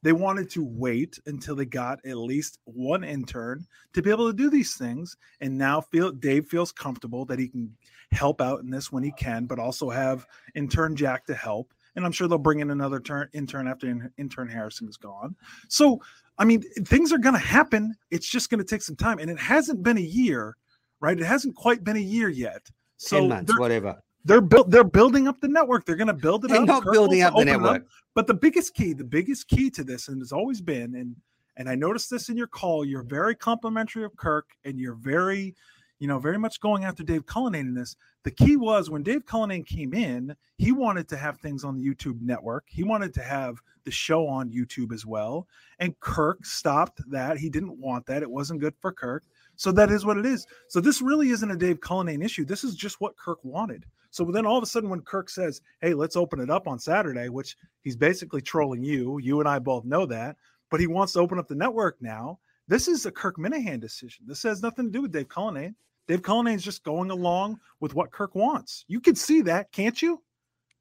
They 0.03 0.13
wanted 0.13 0.51
to 0.51 0.65
wait 0.65 1.19
until 1.27 1.57
they 1.57 1.65
got 1.65 2.05
at 2.05 2.17
least 2.17 2.59
one 2.65 3.03
intern 3.03 3.67
to 3.93 4.03
be 4.03 4.11
able 4.11 4.29
to 4.29 4.37
do 4.37 4.51
these 4.51 4.75
things. 4.75 5.17
And 5.41 5.57
now 5.57 5.81
feel 5.81 6.13
Dave 6.13 6.47
feels 6.47 6.73
comfortable 6.73 7.25
that 7.27 7.39
he 7.39 7.49
can 7.49 7.77
help 8.13 8.41
out 8.41 8.61
in 8.61 8.71
this 8.71 8.93
when 8.93 9.03
he 9.03 9.13
can, 9.13 9.47
but 9.47 9.59
also 9.59 9.91
have 9.91 10.27
intern 10.55 10.95
Jack 10.97 11.27
to 11.27 11.35
help. 11.35 11.73
And 11.97 12.05
I'm 12.05 12.13
sure 12.13 12.29
they'll 12.29 12.39
bring 12.39 12.61
in 12.61 12.71
another 12.71 13.01
turn, 13.01 13.29
intern 13.33 13.67
after 13.67 14.11
intern 14.19 14.49
Harrison 14.49 14.89
is 14.89 14.99
gone. 14.99 15.35
So, 15.69 16.01
I 16.39 16.45
mean, 16.45 16.63
things 16.85 17.13
are 17.13 17.19
going 17.19 17.35
to 17.35 17.41
happen. 17.41 17.95
It's 18.11 18.29
just 18.29 18.51
going 18.51 18.59
to 18.59 18.65
take 18.65 18.83
some 18.83 18.97
time. 18.97 19.19
And 19.19 19.31
it 19.31 19.39
hasn't 19.39 19.83
been 19.83 19.97
a 19.97 20.03
year, 20.03 20.57
right? 21.01 21.19
It 21.19 21.25
hasn't 21.25 21.57
quite 21.57 21.85
been 21.85 21.97
a 21.97 22.01
year 22.01 22.29
yet. 22.29 22.71
So 22.99 23.21
10 23.21 23.29
months, 23.29 23.59
whatever 23.59 23.97
They're 24.27 24.41
built. 24.41 24.71
They're 24.71 24.85
building 24.85 25.29
up 25.29 25.41
the 25.41 25.49
network. 25.49 25.87
They're 25.87 25.97
going 25.97 26.09
to 26.09 26.13
build 26.13 26.45
it 26.45 26.49
They're 26.49 26.63
up. 26.63 26.67
not 26.67 26.83
Kirk 26.83 26.93
building 26.93 27.23
up 27.23 27.35
the 27.37 27.45
network. 27.45 27.87
But 28.15 28.27
the 28.27 28.35
biggest 28.35 28.75
key, 28.75 28.93
the 28.93 29.05
biggest 29.05 29.47
key 29.49 29.71
to 29.71 29.85
this, 29.85 30.09
and 30.09 30.21
has 30.21 30.33
always 30.33 30.61
been, 30.61 30.97
and 30.97 31.15
and 31.57 31.69
I 31.69 31.75
noticed 31.75 32.11
this 32.11 32.29
in 32.29 32.37
your 32.37 32.49
call, 32.49 32.85
you're 32.85 33.03
very 33.03 33.35
complimentary 33.35 34.05
of 34.05 34.17
Kirk, 34.17 34.47
and 34.65 34.79
you're 34.79 34.95
very, 34.95 35.55
you 36.01 36.09
know, 36.09 36.19
very 36.19 36.39
much 36.39 36.61
going 36.61 36.85
after 36.85 37.03
Dave 37.03 37.25
Cullinane 37.25 37.69
in 37.69 37.75
this. 37.75 37.97
The 38.25 38.31
key 38.31 38.57
was 38.57 38.91
when 38.91 39.03
Dave 39.03 39.25
Cullinane 39.25 39.65
came 39.65 39.95
in, 39.95 40.35
he 40.59 40.73
wanted 40.73 41.09
to 41.09 41.17
have 41.17 41.39
things 41.39 41.65
on 41.65 41.77
the 41.77 41.87
YouTube 41.87 42.21
network. 42.21 42.65
He 42.69 42.83
wanted 42.83 43.15
to 43.15 43.23
have 43.23 43.63
the 43.85 43.91
show 43.91 44.27
on 44.27 44.51
YouTube 44.51 44.93
as 44.93 45.07
well. 45.07 45.47
And 45.79 45.99
Kirk 46.01 46.45
stopped 46.45 47.01
that. 47.11 47.39
He 47.39 47.49
didn't 47.49 47.79
want 47.79 48.05
that. 48.07 48.23
It 48.23 48.31
wasn't 48.31 48.61
good 48.61 48.75
for 48.81 48.93
Kirk. 48.93 49.25
So 49.55 49.73
that 49.73 49.91
is 49.91 50.05
what 50.05 50.19
it 50.19 50.27
is. 50.27 50.47
So 50.69 50.81
this 50.81 51.01
really 51.01 51.31
isn't 51.31 51.51
a 51.51 51.57
Dave 51.57 51.81
Cullinane 51.81 52.21
issue. 52.21 52.45
This 52.45 52.65
is 52.65 52.75
just 52.75 53.01
what 53.01 53.17
Kirk 53.17 53.39
wanted. 53.45 53.87
So 54.17 54.25
then 54.25 54.47
all 54.47 54.57
of 54.57 54.63
a 54.63 54.67
sudden, 54.67 54.89
when 54.89 55.03
Kirk 55.03 55.29
says, 55.29 55.61
"Hey, 55.83 55.93
let's 55.93 56.17
open 56.17 56.41
it 56.41 56.49
up 56.49 56.67
on 56.67 56.79
Saturday," 56.79 57.29
which 57.29 57.55
he's 57.83 57.97
basically 57.97 58.41
trolling 58.41 58.83
you, 58.83 59.19
you 59.19 59.41
and 59.41 59.49
I 59.49 59.59
both 59.59 59.85
know 59.85 60.07
that, 60.07 60.37
but 60.71 60.81
he 60.81 60.87
wants 60.87 61.13
to 61.13 61.21
open 61.21 61.39
up 61.39 61.49
the 61.49 61.55
network 61.55 62.01
now. 62.01 62.39
This 62.67 62.89
is 62.89 63.05
a 63.05 63.11
Kirk 63.13 63.37
Minihane 63.37 63.79
decision. 63.79 64.25
This 64.27 64.43
has 64.45 64.63
nothing 64.63 64.87
to 64.87 64.91
do 64.91 65.03
with 65.03 65.13
Dave 65.13 65.29
Cullinane. 65.29 65.75
Dave 66.09 66.23
Cullinane's 66.23 66.63
just 66.63 66.83
going 66.83 67.11
along 67.11 67.61
with 67.81 67.95
what 67.95 68.11
Kirk 68.11 68.35
wants. 68.35 68.87
You 68.89 69.01
can 69.01 69.15
see 69.17 69.43
that, 69.43 69.71
can't 69.71 70.01
you? 70.01 70.23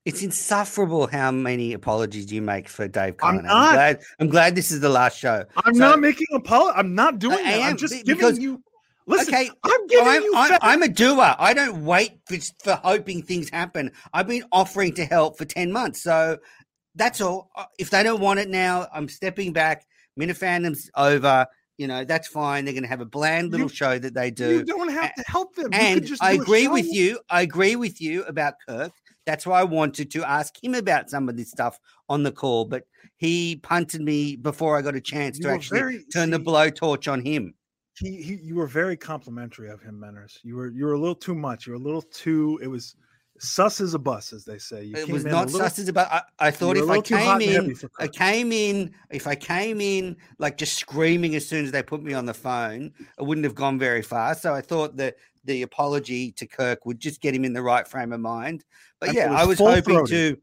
It's 0.05 0.23
insufferable 0.23 1.07
how 1.07 1.31
many 1.31 1.73
apologies 1.73 2.31
you 2.31 2.41
make 2.41 2.69
for 2.69 2.87
Dave 2.87 3.15
I'm 3.21 3.39
Cullinane. 3.39 3.43
not. 3.47 3.73
glad, 3.73 3.99
I'm 4.21 4.29
glad 4.29 4.55
this 4.55 4.71
is 4.71 4.79
the 4.79 4.87
last 4.89 5.17
show. 5.19 5.43
I'm 5.57 5.73
So- 5.73 5.79
not 5.79 5.99
making 5.99 6.27
a 6.31 6.39
pol. 6.39 6.71
I'm 6.73 6.95
not 6.95 7.19
doing 7.19 7.39
I 7.39 7.57
that. 7.57 7.61
I'm 7.63 7.75
just 7.77 8.05
giving 8.05 8.39
you. 8.41 8.63
Listen, 9.07 9.33
okay, 9.35 9.49
I'm 9.63 9.87
giving 9.87 10.07
I'm, 10.07 10.23
you. 10.23 10.33
I'm, 10.35 10.59
I'm 10.61 10.81
a 10.83 10.87
doer. 10.87 11.35
I 11.37 11.53
don't 11.53 11.85
wait 11.85 12.19
for, 12.27 12.37
for 12.63 12.73
hoping 12.83 13.21
things 13.21 13.49
happen. 13.49 13.91
I've 14.13 14.27
been 14.27 14.43
offering 14.51 14.93
to 14.95 15.05
help 15.05 15.37
for 15.37 15.45
10 15.45 15.71
months. 15.71 16.01
So 16.01 16.37
that's 16.95 17.21
all. 17.21 17.49
Uh, 17.55 17.65
If 17.77 17.89
they 17.91 18.01
don't 18.03 18.19
want 18.21 18.39
it 18.39 18.49
now, 18.49 18.87
I'm 18.93 19.07
stepping 19.07 19.53
back. 19.53 19.85
Minifandom's 20.19 20.89
over. 20.95 21.45
You 21.77 21.87
know, 21.87 22.05
that's 22.05 22.27
fine. 22.29 22.63
They're 22.65 22.73
going 22.73 22.83
to 22.83 22.89
have 22.89 23.01
a 23.01 23.05
bland 23.05 23.51
little 23.51 23.67
You- 23.67 23.73
show 23.75 23.99
that 23.99 24.13
they 24.13 24.31
do. 24.31 24.49
you 24.49 24.59
do. 24.63 24.73
don't 24.77 24.89
have 24.91 25.13
to 25.15 25.23
help 25.27 25.55
them. 25.55 25.69
And 25.73 26.05
just 26.05 26.23
I 26.23 26.31
agree 26.31 26.67
with 26.67 26.85
you. 26.87 27.19
I 27.29 27.41
agree 27.41 27.75
with 27.75 28.01
you 28.01 28.23
about 28.23 28.55
Kirk. 28.67 28.91
That's 29.25 29.45
why 29.45 29.59
I 29.59 29.63
wanted 29.65 30.09
to 30.11 30.23
ask 30.23 30.63
him 30.63 30.73
about 30.73 31.09
some 31.09 31.27
of 31.29 31.35
this 31.35 31.51
stuff 31.51 31.79
on 32.09 32.23
the 32.23 32.31
call, 32.31 32.65
but 32.65 32.83
he 33.17 33.55
punted 33.57 34.01
me 34.01 34.35
before 34.35 34.77
I 34.77 34.81
got 34.83 34.95
a 34.95 35.01
chance 35.01 35.37
You 35.37 35.45
to 35.45 35.49
actually 35.51 35.79
very- 35.79 36.05
turn 36.13 36.29
the 36.29 36.39
blowtorch 36.39 37.11
on 37.11 37.25
him. 37.25 37.55
He, 37.97 38.21
he, 38.21 38.33
you 38.35 38.55
were 38.55 38.67
very 38.67 38.97
complimentary 38.97 39.69
of 39.69 39.81
him, 39.81 40.01
Menners. 40.03 40.39
You 40.43 40.55
were, 40.55 40.69
you 40.69 40.85
were 40.85 40.93
a 40.93 40.99
little 40.99 41.15
too 41.15 41.35
much. 41.35 41.65
You 41.65 41.73
were 41.73 41.79
a 41.79 41.81
little 41.81 42.01
too. 42.01 42.59
It 42.61 42.67
was 42.67 42.95
sus 43.39 43.79
as 43.79 43.93
a 43.93 43.99
bus, 43.99 44.33
as 44.33 44.43
they 44.43 44.57
say. 44.57 44.83
You 44.83 44.95
It 44.97 45.09
was 45.09 45.23
not 45.23 45.45
little- 45.45 45.61
sus 45.61 45.79
as 45.79 45.87
about. 45.87 46.11
I, 46.11 46.21
I 46.39 46.51
thought 46.51 46.77
if 46.77 46.83
I 46.83 46.85
little 46.87 47.01
too 47.01 47.15
hot 47.17 47.39
came 47.39 47.67
in, 47.67 47.75
I 47.99 48.07
came 48.07 48.51
in. 48.51 48.93
If 49.09 49.27
I 49.27 49.35
came 49.35 49.79
in 49.79 50.17
like 50.39 50.57
just 50.57 50.77
screaming 50.77 51.35
as 51.35 51.47
soon 51.47 51.65
as 51.65 51.71
they 51.71 51.83
put 51.83 52.03
me 52.03 52.13
on 52.13 52.25
the 52.25 52.33
phone, 52.33 52.91
it 53.17 53.23
wouldn't 53.23 53.45
have 53.45 53.55
gone 53.55 53.79
very 53.79 54.01
far. 54.01 54.35
So 54.35 54.53
I 54.53 54.61
thought 54.61 54.97
that 54.97 55.15
the 55.45 55.61
apology 55.61 56.31
to 56.33 56.45
Kirk 56.45 56.85
would 56.85 56.99
just 56.99 57.21
get 57.21 57.35
him 57.35 57.45
in 57.45 57.53
the 57.53 57.61
right 57.61 57.87
frame 57.87 58.11
of 58.11 58.19
mind. 58.19 58.65
But 58.99 59.09
And 59.09 59.17
yeah, 59.17 59.29
was 59.31 59.41
I 59.41 59.45
was 59.45 59.59
hoping 59.59 60.05
to 60.07 60.37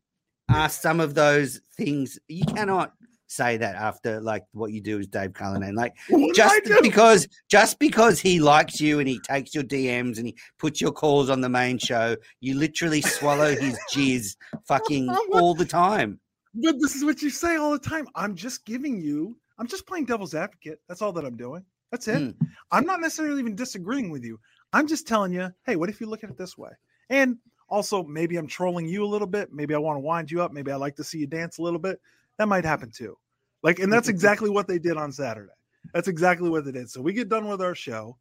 ask 0.48 0.80
some 0.80 1.00
of 1.00 1.14
those 1.14 1.60
things. 1.76 2.18
You 2.28 2.44
cannot 2.44 2.94
say 3.32 3.56
that 3.56 3.74
after 3.76 4.20
like 4.20 4.44
what 4.52 4.72
you 4.72 4.80
do 4.80 4.98
is 4.98 5.06
Dave 5.06 5.32
Cullinane. 5.32 5.74
Like 5.74 5.94
What 6.08 6.34
just 6.34 6.60
because 6.82 7.28
just 7.48 7.78
because 7.78 8.20
he 8.20 8.40
likes 8.40 8.80
you 8.80 8.98
and 8.98 9.08
he 9.08 9.18
takes 9.20 9.54
your 9.54 9.64
DMs 9.64 10.18
and 10.18 10.26
he 10.26 10.36
puts 10.58 10.80
your 10.80 10.92
calls 10.92 11.30
on 11.30 11.40
the 11.40 11.48
main 11.48 11.78
show, 11.78 12.16
you 12.40 12.54
literally 12.54 13.00
swallow 13.00 13.54
his 13.54 13.78
jizz 13.92 14.36
fucking 14.66 15.08
all 15.32 15.54
the 15.54 15.64
time. 15.64 16.20
But 16.54 16.76
this 16.80 16.94
is 16.94 17.04
what 17.04 17.22
you 17.22 17.30
say 17.30 17.56
all 17.56 17.72
the 17.72 17.78
time. 17.78 18.06
I'm 18.14 18.34
just 18.34 18.64
giving 18.64 19.00
you. 19.00 19.36
I'm 19.58 19.66
just 19.66 19.86
playing 19.86 20.04
devil's 20.04 20.34
advocate. 20.34 20.80
That's 20.88 21.00
all 21.00 21.12
that 21.12 21.24
I'm 21.24 21.36
doing. 21.36 21.64
That's 21.90 22.08
it. 22.08 22.18
Mm. 22.18 22.34
I'm 22.70 22.84
not 22.84 23.00
necessarily 23.00 23.40
even 23.40 23.54
disagreeing 23.54 24.10
with 24.10 24.24
you. 24.24 24.38
I'm 24.72 24.86
just 24.86 25.06
telling 25.06 25.32
you, 25.32 25.50
hey, 25.66 25.76
what 25.76 25.90
if 25.90 26.00
you 26.00 26.06
look 26.06 26.24
at 26.24 26.30
it 26.30 26.38
this 26.38 26.56
way? 26.56 26.70
And 27.10 27.36
also, 27.68 28.02
maybe 28.02 28.36
I'm 28.36 28.46
trolling 28.46 28.86
you 28.86 29.04
a 29.04 29.06
little 29.06 29.26
bit. 29.26 29.52
Maybe 29.52 29.74
I 29.74 29.78
want 29.78 29.96
to 29.96 30.00
wind 30.00 30.30
you 30.30 30.42
up. 30.42 30.52
Maybe 30.52 30.70
I 30.70 30.76
like 30.76 30.96
to 30.96 31.04
see 31.04 31.18
you 31.18 31.26
dance 31.26 31.58
a 31.58 31.62
little 31.62 31.78
bit. 31.78 32.00
That 32.38 32.48
might 32.48 32.64
happen 32.64 32.90
too. 32.90 33.16
Like, 33.62 33.78
and 33.78 33.92
that's 33.92 34.08
exactly 34.14 34.50
what 34.50 34.66
they 34.68 34.78
did 34.78 34.96
on 34.96 35.12
Saturday. 35.12 35.52
That's 35.92 36.08
exactly 36.08 36.48
what 36.48 36.64
they 36.64 36.72
did. 36.72 36.90
So 36.90 37.00
we 37.00 37.12
get 37.12 37.28
done 37.28 37.48
with 37.48 37.60
our 37.60 37.74
show. 37.74 38.16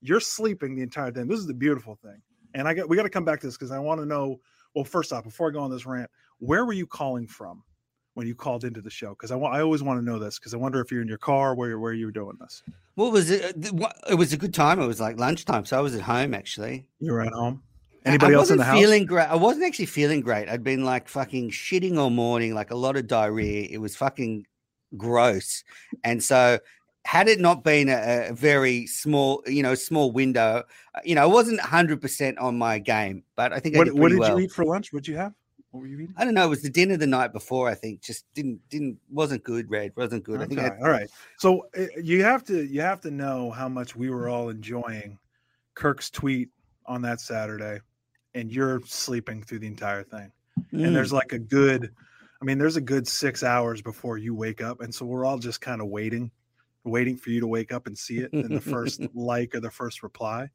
You're 0.00 0.20
sleeping 0.20 0.74
the 0.74 0.82
entire 0.82 1.10
time. 1.12 1.28
This 1.28 1.38
is 1.40 1.46
the 1.46 1.54
beautiful 1.54 1.96
thing. 2.02 2.20
And 2.54 2.66
I 2.66 2.74
got 2.74 2.88
we 2.88 2.96
got 2.96 3.02
to 3.04 3.10
come 3.10 3.24
back 3.24 3.40
to 3.40 3.46
this 3.46 3.56
because 3.56 3.70
I 3.70 3.78
want 3.78 4.00
to 4.00 4.06
know. 4.06 4.40
Well, 4.74 4.84
first 4.84 5.12
off, 5.12 5.24
before 5.24 5.48
I 5.48 5.52
go 5.52 5.60
on 5.60 5.70
this 5.70 5.84
rant, 5.86 6.08
where 6.38 6.64
were 6.64 6.72
you 6.72 6.86
calling 6.86 7.26
from 7.26 7.62
when 8.14 8.26
you 8.26 8.34
called 8.34 8.64
into 8.64 8.80
the 8.80 8.90
show? 8.90 9.10
Because 9.10 9.30
I 9.30 9.36
I 9.38 9.60
always 9.60 9.82
want 9.82 9.98
to 10.00 10.04
know 10.04 10.18
this 10.18 10.38
because 10.38 10.54
I 10.54 10.56
wonder 10.56 10.80
if 10.80 10.90
you're 10.90 11.02
in 11.02 11.08
your 11.08 11.18
car, 11.18 11.54
where 11.54 11.68
you're 11.68 11.78
where 11.80 11.92
you 11.92 12.06
were 12.06 12.12
doing 12.12 12.36
this. 12.40 12.62
What 12.94 13.12
was 13.12 13.30
it? 13.30 13.56
uh, 13.66 13.88
It 14.08 14.14
was 14.14 14.32
a 14.32 14.36
good 14.36 14.54
time. 14.54 14.80
It 14.80 14.86
was 14.86 15.00
like 15.00 15.18
lunchtime, 15.18 15.64
so 15.64 15.76
I 15.78 15.80
was 15.80 15.94
at 15.94 16.02
home 16.02 16.34
actually. 16.34 16.86
You 16.98 17.12
were 17.12 17.20
at 17.22 17.32
home. 17.32 17.62
Anybody 18.04 18.34
I 18.34 18.38
else 18.38 18.50
in 18.50 18.56
the 18.58 18.64
house? 18.64 18.78
feeling 18.78 19.04
great. 19.04 19.28
I 19.28 19.34
wasn't 19.36 19.64
actually 19.66 19.86
feeling 19.86 20.22
great. 20.22 20.48
I'd 20.48 20.64
been 20.64 20.84
like 20.84 21.06
fucking 21.08 21.50
shitting 21.50 21.98
all 21.98 22.10
morning, 22.10 22.54
like 22.54 22.70
a 22.70 22.76
lot 22.76 22.96
of 22.96 23.06
diarrhea. 23.06 23.68
It 23.70 23.78
was 23.78 23.94
fucking 23.94 24.46
gross. 24.96 25.64
And 26.04 26.22
so, 26.22 26.58
had 27.04 27.28
it 27.28 27.40
not 27.40 27.64
been 27.64 27.88
a, 27.88 28.28
a 28.28 28.32
very 28.32 28.86
small, 28.86 29.42
you 29.46 29.62
know, 29.62 29.74
small 29.74 30.12
window, 30.12 30.64
uh, 30.94 31.00
you 31.04 31.14
know, 31.14 31.22
I 31.22 31.26
wasn't 31.26 31.60
hundred 31.60 32.00
percent 32.00 32.38
on 32.38 32.58
my 32.58 32.78
game, 32.78 33.24
but 33.36 33.52
I 33.52 33.58
think 33.58 33.74
I 33.74 33.78
What, 33.78 33.84
did 33.86 33.98
what 33.98 34.08
did 34.10 34.18
well. 34.18 34.38
you 34.38 34.44
eat 34.44 34.52
for 34.52 34.64
lunch? 34.64 34.92
What'd 34.92 35.08
you 35.08 35.16
have? 35.16 35.32
What 35.70 35.80
were 35.80 35.86
you 35.86 36.00
eating? 36.00 36.14
I 36.16 36.24
don't 36.24 36.34
know. 36.34 36.44
It 36.44 36.50
was 36.50 36.62
the 36.62 36.70
dinner 36.70 36.96
the 36.96 37.06
night 37.06 37.32
before. 37.32 37.68
I 37.68 37.74
think 37.74 38.00
just 38.02 38.26
didn't 38.34 38.60
didn't 38.68 38.98
wasn't 39.10 39.44
good. 39.44 39.70
Red 39.70 39.92
wasn't 39.96 40.24
good. 40.24 40.40
I 40.40 40.46
think 40.46 40.60
Okay, 40.60 40.74
I, 40.74 40.78
all 40.80 40.90
right. 40.90 41.08
So 41.38 41.66
uh, 41.78 41.86
you 42.02 42.22
have 42.24 42.44
to 42.44 42.66
you 42.66 42.80
have 42.80 43.00
to 43.02 43.10
know 43.10 43.50
how 43.50 43.68
much 43.68 43.94
we 43.94 44.10
were 44.10 44.28
all 44.28 44.48
enjoying 44.48 45.18
Kirk's 45.74 46.10
tweet 46.10 46.48
on 46.86 47.02
that 47.02 47.20
Saturday, 47.20 47.80
and 48.34 48.50
you're 48.52 48.80
sleeping 48.84 49.42
through 49.42 49.60
the 49.60 49.68
entire 49.68 50.02
thing. 50.02 50.32
Mm. 50.72 50.86
And 50.86 50.96
there's 50.96 51.12
like 51.12 51.32
a 51.32 51.38
good, 51.38 51.94
I 52.40 52.44
mean, 52.44 52.58
there's 52.58 52.76
a 52.76 52.80
good 52.80 53.06
six 53.06 53.42
hours 53.42 53.82
before 53.82 54.16
you 54.16 54.34
wake 54.34 54.62
up, 54.62 54.80
and 54.80 54.94
so 54.94 55.04
we're 55.04 55.24
all 55.24 55.38
just 55.38 55.60
kind 55.60 55.80
of 55.80 55.88
waiting, 55.88 56.30
waiting 56.84 57.16
for 57.16 57.30
you 57.30 57.40
to 57.40 57.46
wake 57.46 57.72
up 57.72 57.86
and 57.86 57.96
see 57.96 58.18
it 58.18 58.32
in 58.32 58.54
the 58.54 58.60
first 58.60 59.00
like 59.14 59.54
or 59.54 59.60
the 59.60 59.70
first 59.70 60.02
reply. 60.02 60.48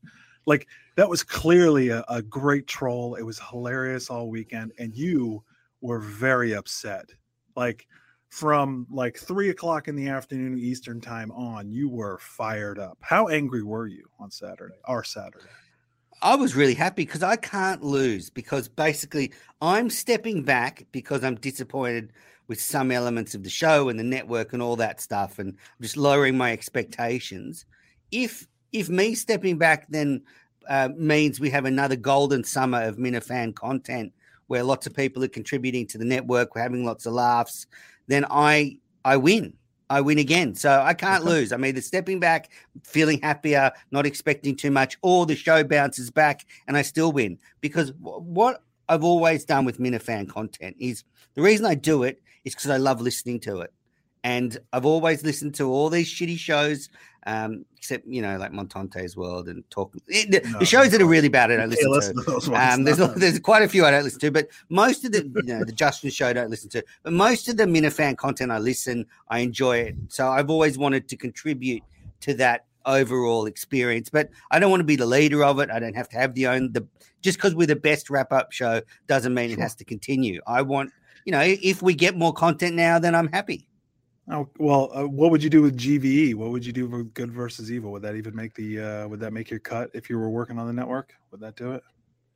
Like 0.48 0.68
that 0.96 1.10
was 1.10 1.24
clearly 1.24 1.90
a, 1.90 2.04
a 2.10 2.22
great 2.22 2.68
troll. 2.68 3.16
It 3.16 3.24
was 3.24 3.40
hilarious 3.40 4.10
all 4.10 4.30
weekend, 4.30 4.72
and 4.80 4.96
you 4.96 5.44
were 5.82 6.00
very 6.00 6.54
upset. 6.54 7.10
Like 7.56 7.88
from 8.30 8.88
like 8.90 9.18
three 9.18 9.50
o'clock 9.50 9.88
in 9.88 9.96
the 9.96 10.10
afternoon 10.10 10.58
Eastern 10.58 11.00
time 11.00 11.32
on, 11.32 11.70
you 11.70 11.88
were 11.88 12.18
fired 12.20 12.80
up. 12.80 12.98
How 13.02 13.28
angry 13.28 13.64
were 13.64 13.88
you 13.88 14.10
on 14.20 14.32
Saturday? 14.32 14.76
Our 14.86 15.04
Saturday. 15.04 15.46
I 16.22 16.36
was 16.36 16.56
really 16.56 16.74
happy 16.74 17.06
because 17.06 17.24
I 17.24 17.36
can't 17.36 17.84
lose 17.84 18.30
because 18.30 18.68
basically 18.68 19.32
I'm 19.62 19.90
stepping 19.90 20.44
back 20.44 20.86
because 20.92 21.24
I'm 21.24 21.36
disappointed 21.36 22.14
with 22.48 22.62
some 22.62 22.92
elements 22.92 23.36
of 23.36 23.44
the 23.44 23.50
show 23.50 23.90
and 23.90 24.00
the 24.00 24.04
network 24.04 24.54
and 24.54 24.62
all 24.62 24.76
that 24.78 25.02
stuff 25.02 25.40
and 25.40 25.50
I'm 25.50 25.82
just 25.82 25.98
lowering 25.98 26.38
my 26.38 26.52
expectations. 26.52 27.66
If 28.12 28.48
if 28.72 28.90
me 28.90 29.16
stepping 29.16 29.58
back 29.58 29.88
then 29.90 30.24
uh, 30.70 30.90
means 30.96 31.40
we 31.40 31.50
have 31.52 31.66
another 31.66 31.96
golden 31.96 32.44
summer 32.44 32.84
of 32.84 32.98
Minifan 32.98 33.54
content 33.54 34.14
where 34.48 34.64
lots 34.64 34.86
of 34.86 34.96
people 34.96 35.24
are 35.24 35.30
contributing 35.30 35.88
to 35.88 35.98
the 35.98 36.06
network, 36.06 36.56
we're 36.56 36.62
having 36.62 36.86
lots 36.86 37.06
of 37.06 37.14
laughs, 37.14 37.68
then 38.08 38.26
I 38.30 38.78
I 39.04 39.18
win. 39.18 39.54
I 39.90 40.02
win 40.02 40.18
again. 40.18 40.56
So 40.56 40.82
I 40.82 40.94
can't 40.94 41.24
lose. 41.24 41.52
I'm 41.52 41.64
either 41.66 41.82
stepping 41.82 42.20
back, 42.20 42.50
feeling 42.84 43.22
happier, 43.22 43.72
not 43.92 44.06
expecting 44.06 44.56
too 44.56 44.72
much, 44.72 44.98
or 45.02 45.26
the 45.26 45.36
show 45.36 45.64
bounces 45.64 46.10
back 46.10 46.46
and 46.68 46.76
I 46.76 46.82
still 46.82 47.12
win. 47.12 47.38
Because 47.62 47.92
wh- 47.92 48.22
what 48.22 48.64
I've 48.90 49.04
always 49.04 49.46
done 49.46 49.66
with 49.66 49.80
Minifan 49.80 50.28
content 50.28 50.76
is 50.80 51.04
the 51.36 51.42
reason 51.42 51.66
I 51.66 51.76
do 51.76 52.04
it 52.04 52.22
is 52.44 52.56
because 52.56 52.70
I 52.70 52.78
love 52.78 53.02
listening 53.02 53.40
to 53.42 53.62
it. 53.62 53.74
And 54.26 54.58
I've 54.74 54.88
always 54.88 55.24
listened 55.24 55.54
to 55.56 55.70
all 55.72 55.88
these 55.88 56.10
shitty 56.12 56.40
shows, 56.40 56.90
um, 57.28 57.64
except 57.78 58.08
you 58.08 58.24
know, 58.24 58.38
like 58.38 58.52
Montante's 58.52 59.16
World 59.16 59.48
and 59.48 59.64
Talk. 59.70 59.96
eh, 60.12 60.26
The, 60.28 60.42
No, 60.50 60.58
the 60.58 60.66
shows 60.66 60.90
that 60.94 61.02
are 61.02 61.06
really 61.06 61.30
bad, 61.30 61.52
I 61.52 61.58
don't 61.58 61.72
Okay, 61.72 61.86
listen 61.86 62.16
to. 62.24 62.56
Um, 62.56 62.84
there's 62.86 62.98
No. 62.98 63.06
there's 63.18 63.38
quite 63.40 63.62
a 63.62 63.68
few 63.70 63.86
I 63.86 63.92
don't 63.92 64.04
listen 64.04 64.20
to, 64.22 64.32
but 64.32 64.48
most 64.70 65.06
of 65.06 65.12
the 65.12 65.22
you 65.36 65.54
know 65.54 65.64
the 65.64 65.72
Justin 65.72 66.10
show 66.10 66.28
I 66.28 66.34
don't 66.34 66.50
listen 66.50 66.72
to, 66.72 66.84
but 67.04 67.14
most 67.14 67.48
of 67.50 67.58
the 67.58 67.66
Minifan 67.66 68.18
content 68.18 68.52
I 68.52 68.58
listen, 68.58 69.06
I 69.30 69.40
enjoy 69.40 69.78
it. 69.78 69.96
So 70.08 70.28
I've 70.28 70.50
always 70.50 70.76
wanted 70.76 71.08
to 71.10 71.16
contribute 71.16 71.84
to 72.22 72.34
that 72.34 72.66
overall 72.88 73.46
experience, 73.46 74.10
but 74.10 74.32
I 74.50 74.58
don't 74.58 74.72
want 74.72 74.82
to 74.82 74.86
be 74.86 74.96
the 74.96 75.06
leader 75.06 75.44
of 75.44 75.60
it. 75.60 75.70
I 75.70 75.78
don't 75.80 75.96
have 75.96 76.10
to 76.10 76.18
have 76.18 76.34
the 76.34 76.48
own 76.48 76.72
the 76.72 76.84
just 77.22 77.38
because 77.38 77.54
we're 77.54 77.68
the 77.68 77.76
best 77.76 78.10
wrap 78.10 78.34
up 78.34 78.52
show 78.52 78.82
doesn't 79.06 79.36
mean 79.36 79.52
it 79.52 79.60
has 79.60 79.76
to 79.76 79.86
continue. 79.86 80.42
I 80.48 80.64
want 80.64 80.90
you 81.26 81.32
know 81.32 81.42
if 81.44 81.84
we 81.84 81.94
get 81.94 82.18
more 82.18 82.34
content 82.34 82.76
now, 82.76 82.98
then 82.98 83.14
I'm 83.14 83.32
happy. 83.32 83.68
Oh, 84.30 84.50
well, 84.58 84.90
uh, 84.94 85.08
what 85.08 85.30
would 85.32 85.44
you 85.44 85.50
do 85.52 85.62
with 85.62 85.78
GVE? 85.78 86.34
What 86.36 86.50
would 86.50 86.66
you 86.66 86.74
do 86.74 86.88
with 86.88 87.14
Good 87.14 87.32
versus 87.32 87.72
Evil? 87.72 87.92
Would 87.92 88.02
that 88.02 88.16
even 88.16 88.36
make 88.36 88.56
the? 88.56 88.80
Uh, 88.82 89.08
would 89.08 89.20
that 89.20 89.34
make 89.34 89.52
your 89.52 89.60
cut 89.60 89.92
if 89.94 90.10
you 90.10 90.18
were 90.18 90.30
working 90.30 90.58
on 90.58 90.66
the 90.66 90.74
network? 90.74 91.14
Would 91.32 91.42
that 91.42 91.56
do 91.56 91.74
it? 91.74 91.84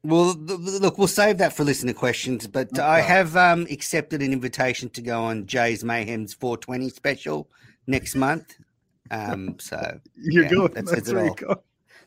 Well, 0.03 0.33
look, 0.35 0.97
we'll 0.97 1.07
save 1.07 1.39
that 1.39 1.51
for 1.53 1.63
listener 1.65 1.93
questions, 1.93 2.47
but 2.47 2.71
No 2.73 2.85
I 2.85 3.01
have 3.01 3.35
um, 3.35 3.67
accepted 3.69 4.21
an 4.21 4.31
invitation 4.31 4.89
to 4.91 5.01
go 5.01 5.23
on 5.23 5.45
Jay's 5.45 5.83
Mayhem's 5.83 6.33
420 6.33 6.89
special 6.89 7.49
next 7.85 8.15
month. 8.15 8.55
Um, 9.11 9.57
so 9.59 9.99
You're 10.15 10.43
Yeah, 10.43 10.49
going. 10.49 10.73
that 10.73 10.85
That's, 10.85 10.91
says 10.91 11.09
it 11.09 11.15
where 11.15 11.23
you 11.25 11.29
all. 11.31 11.35
go. 11.35 11.63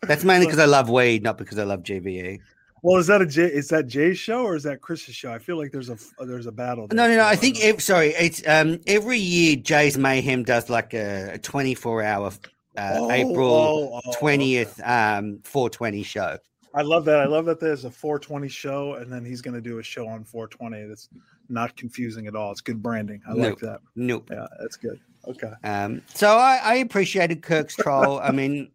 that's 0.07 0.25
mainly 0.25 0.47
because 0.49 0.59
I 0.61 0.65
love 0.65 0.89
weed, 0.89 1.23
not 1.23 1.37
because 1.37 1.59
I 1.59 1.65
love 1.65 1.89
E. 1.91 2.41
Well, 2.83 2.99
is 2.99 3.07
that 3.07 3.23
a 3.23 3.27
Jay? 3.27 3.45
Is 3.45 3.69
that 3.69 3.87
Jay's 3.87 4.19
show 4.19 4.43
or 4.45 4.57
is 4.57 4.65
that 4.65 4.81
Chris's 4.81 5.15
show? 5.15 5.33
I 5.33 5.39
feel 5.39 5.57
like 5.57 5.71
there's 5.71 5.89
a 5.89 5.97
there's 6.25 6.47
a 6.47 6.53
battle. 6.53 6.89
No, 6.91 7.07
there, 7.07 7.17
no, 7.17 7.17
no. 7.23 7.25
I 7.25 7.37
think 7.37 7.81
sorry, 7.81 8.09
it's 8.09 8.47
um 8.47 8.81
every 8.87 9.19
year 9.19 9.57
Jay's 9.57 9.97
Mayhem 9.97 10.43
does 10.43 10.69
like 10.69 10.93
a, 10.93 11.35
a 11.35 11.39
24 11.39 12.03
hour 12.03 12.33
uh, 12.77 12.95
Oh, 12.97 13.11
April 13.13 13.53
oh, 13.55 14.01
oh, 14.05 14.13
twentieth 14.19 14.81
um 14.85 15.39
420 15.45 16.03
show. 16.03 16.39
I 16.75 16.83
love 16.83 17.05
that. 17.05 17.21
I 17.21 17.27
love 17.27 17.45
that 17.45 17.61
there's 17.61 17.85
a 17.85 17.91
420 17.91 18.49
show, 18.49 18.95
and 18.95 19.13
then 19.13 19.25
he's 19.25 19.43
going 19.43 19.55
to 19.55 19.61
do 19.61 19.79
a 19.79 19.83
show 19.83 20.09
on 20.09 20.25
420. 20.25 20.89
That's 20.89 21.09
not 21.51 21.77
confusing 21.77 22.27
at 22.27 22.35
all. 22.35 22.51
It's 22.51 22.63
good 22.63 22.83
branding. 22.83 23.21
I 23.29 23.35
No. 23.35 23.51
like 23.51 23.59
that. 23.59 23.81
Nope. 23.95 24.31
Yeah, 24.33 24.47
that's 24.59 24.77
good. 24.77 24.99
Okay. 25.29 25.53
Um, 25.65 26.01
so 26.15 26.29
I, 26.39 26.61
I 26.63 26.75
appreciated 26.77 27.43
Kirk's 27.43 27.77
troll. 27.77 28.19
I 28.21 28.33
mean, 28.33 28.71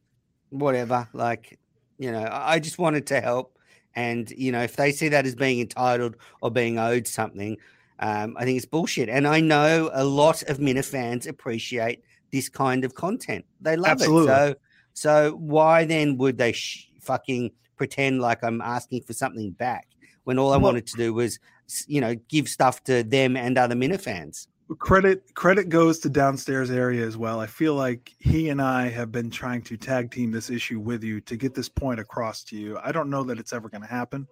whatever. 0.51 1.07
Like, 1.13 1.57
you 1.97 2.11
know, 2.11 2.27
I 2.31 2.59
just 2.59 2.77
wanted 2.77 3.07
to 3.07 3.19
help. 3.19 3.56
And 3.97 4.29
you 4.37 4.51
know, 4.51 4.61
if 4.61 4.75
they 4.75 4.91
see 4.91 5.09
that 5.09 5.25
as 5.25 5.33
being 5.35 5.59
entitled 5.59 6.15
or 6.41 6.51
being 6.51 6.77
owed 6.77 7.07
something, 7.07 7.57
um, 7.99 8.37
I 8.37 8.45
think 8.45 8.57
it's 8.57 8.65
bullshit. 8.67 9.09
And 9.09 9.27
I 9.27 9.39
know 9.41 9.89
a 9.91 10.05
lot 10.05 10.43
of 10.43 10.59
Minifans 10.59 11.27
appreciate 11.27 12.03
this 12.31 12.47
kind 12.47 12.85
of 12.85 12.93
content. 12.93 13.43
They 13.59 13.75
love 13.75 13.93
Absolutely. 13.93 14.31
it. 14.31 14.35
So, 14.35 14.55
so 14.93 15.35
why 15.37 15.83
then 15.85 16.17
would 16.17 16.37
they 16.37 16.51
sh- 16.51 16.91
fucking 17.01 17.49
pretend 17.75 18.21
like 18.21 18.43
I'm 18.43 18.61
asking 18.61 19.01
for 19.01 19.13
something 19.13 19.49
back 19.51 19.87
when 20.25 20.37
all 20.37 20.49
I 20.53 20.57
Well- 20.57 20.73
wanted 20.73 20.85
to 20.87 20.97
do 20.97 21.13
was, 21.15 21.39
you 21.87 21.99
know, 21.99 22.13
give 22.29 22.47
stuff 22.47 22.83
to 22.83 23.01
them 23.01 23.35
and 23.35 23.57
other 23.57 23.75
Minifans? 23.75 24.45
Credit 24.75 25.33
credit 25.33 25.69
goes 25.69 25.99
to 25.99 26.09
downstairs 26.09 26.69
area 26.69 27.05
as 27.05 27.17
well. 27.17 27.39
I 27.39 27.47
feel 27.47 27.75
like 27.75 28.13
he 28.19 28.49
and 28.49 28.61
I 28.61 28.89
have 28.89 29.11
been 29.11 29.29
trying 29.29 29.61
to 29.63 29.77
tag 29.77 30.11
team 30.11 30.31
this 30.31 30.49
issue 30.49 30.79
with 30.79 31.03
you 31.03 31.21
to 31.21 31.37
get 31.37 31.53
this 31.53 31.69
point 31.69 31.99
across 31.99 32.43
to 32.45 32.57
you. 32.57 32.77
I 32.83 32.91
don't 32.91 33.09
know 33.09 33.23
that 33.23 33.39
it's 33.39 33.53
ever 33.53 33.69
going 33.69 33.81
to 33.81 33.87
happen, 33.87 34.27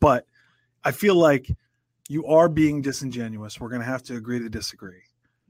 but 0.00 0.26
I 0.84 0.90
feel 0.90 1.14
like 1.14 1.50
you 2.08 2.26
are 2.26 2.48
being 2.48 2.82
disingenuous. 2.82 3.60
We're 3.60 3.68
going 3.68 3.82
to 3.82 3.86
have 3.86 4.02
to 4.04 4.16
agree 4.16 4.38
to 4.40 4.48
disagree 4.48 5.02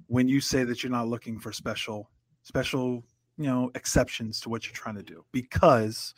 when 0.08 0.28
you 0.28 0.40
say 0.40 0.64
that 0.64 0.82
you're 0.82 0.92
not 0.92 1.08
looking 1.08 1.38
for 1.38 1.52
special 1.52 2.11
special, 2.42 3.04
you 3.37 3.44
know, 3.44 3.70
exceptions 3.75 4.40
to 4.40 4.49
what 4.49 4.64
you're 4.66 4.75
trying 4.75 4.97
to 4.97 5.02
do 5.02 5.25
because 5.32 6.14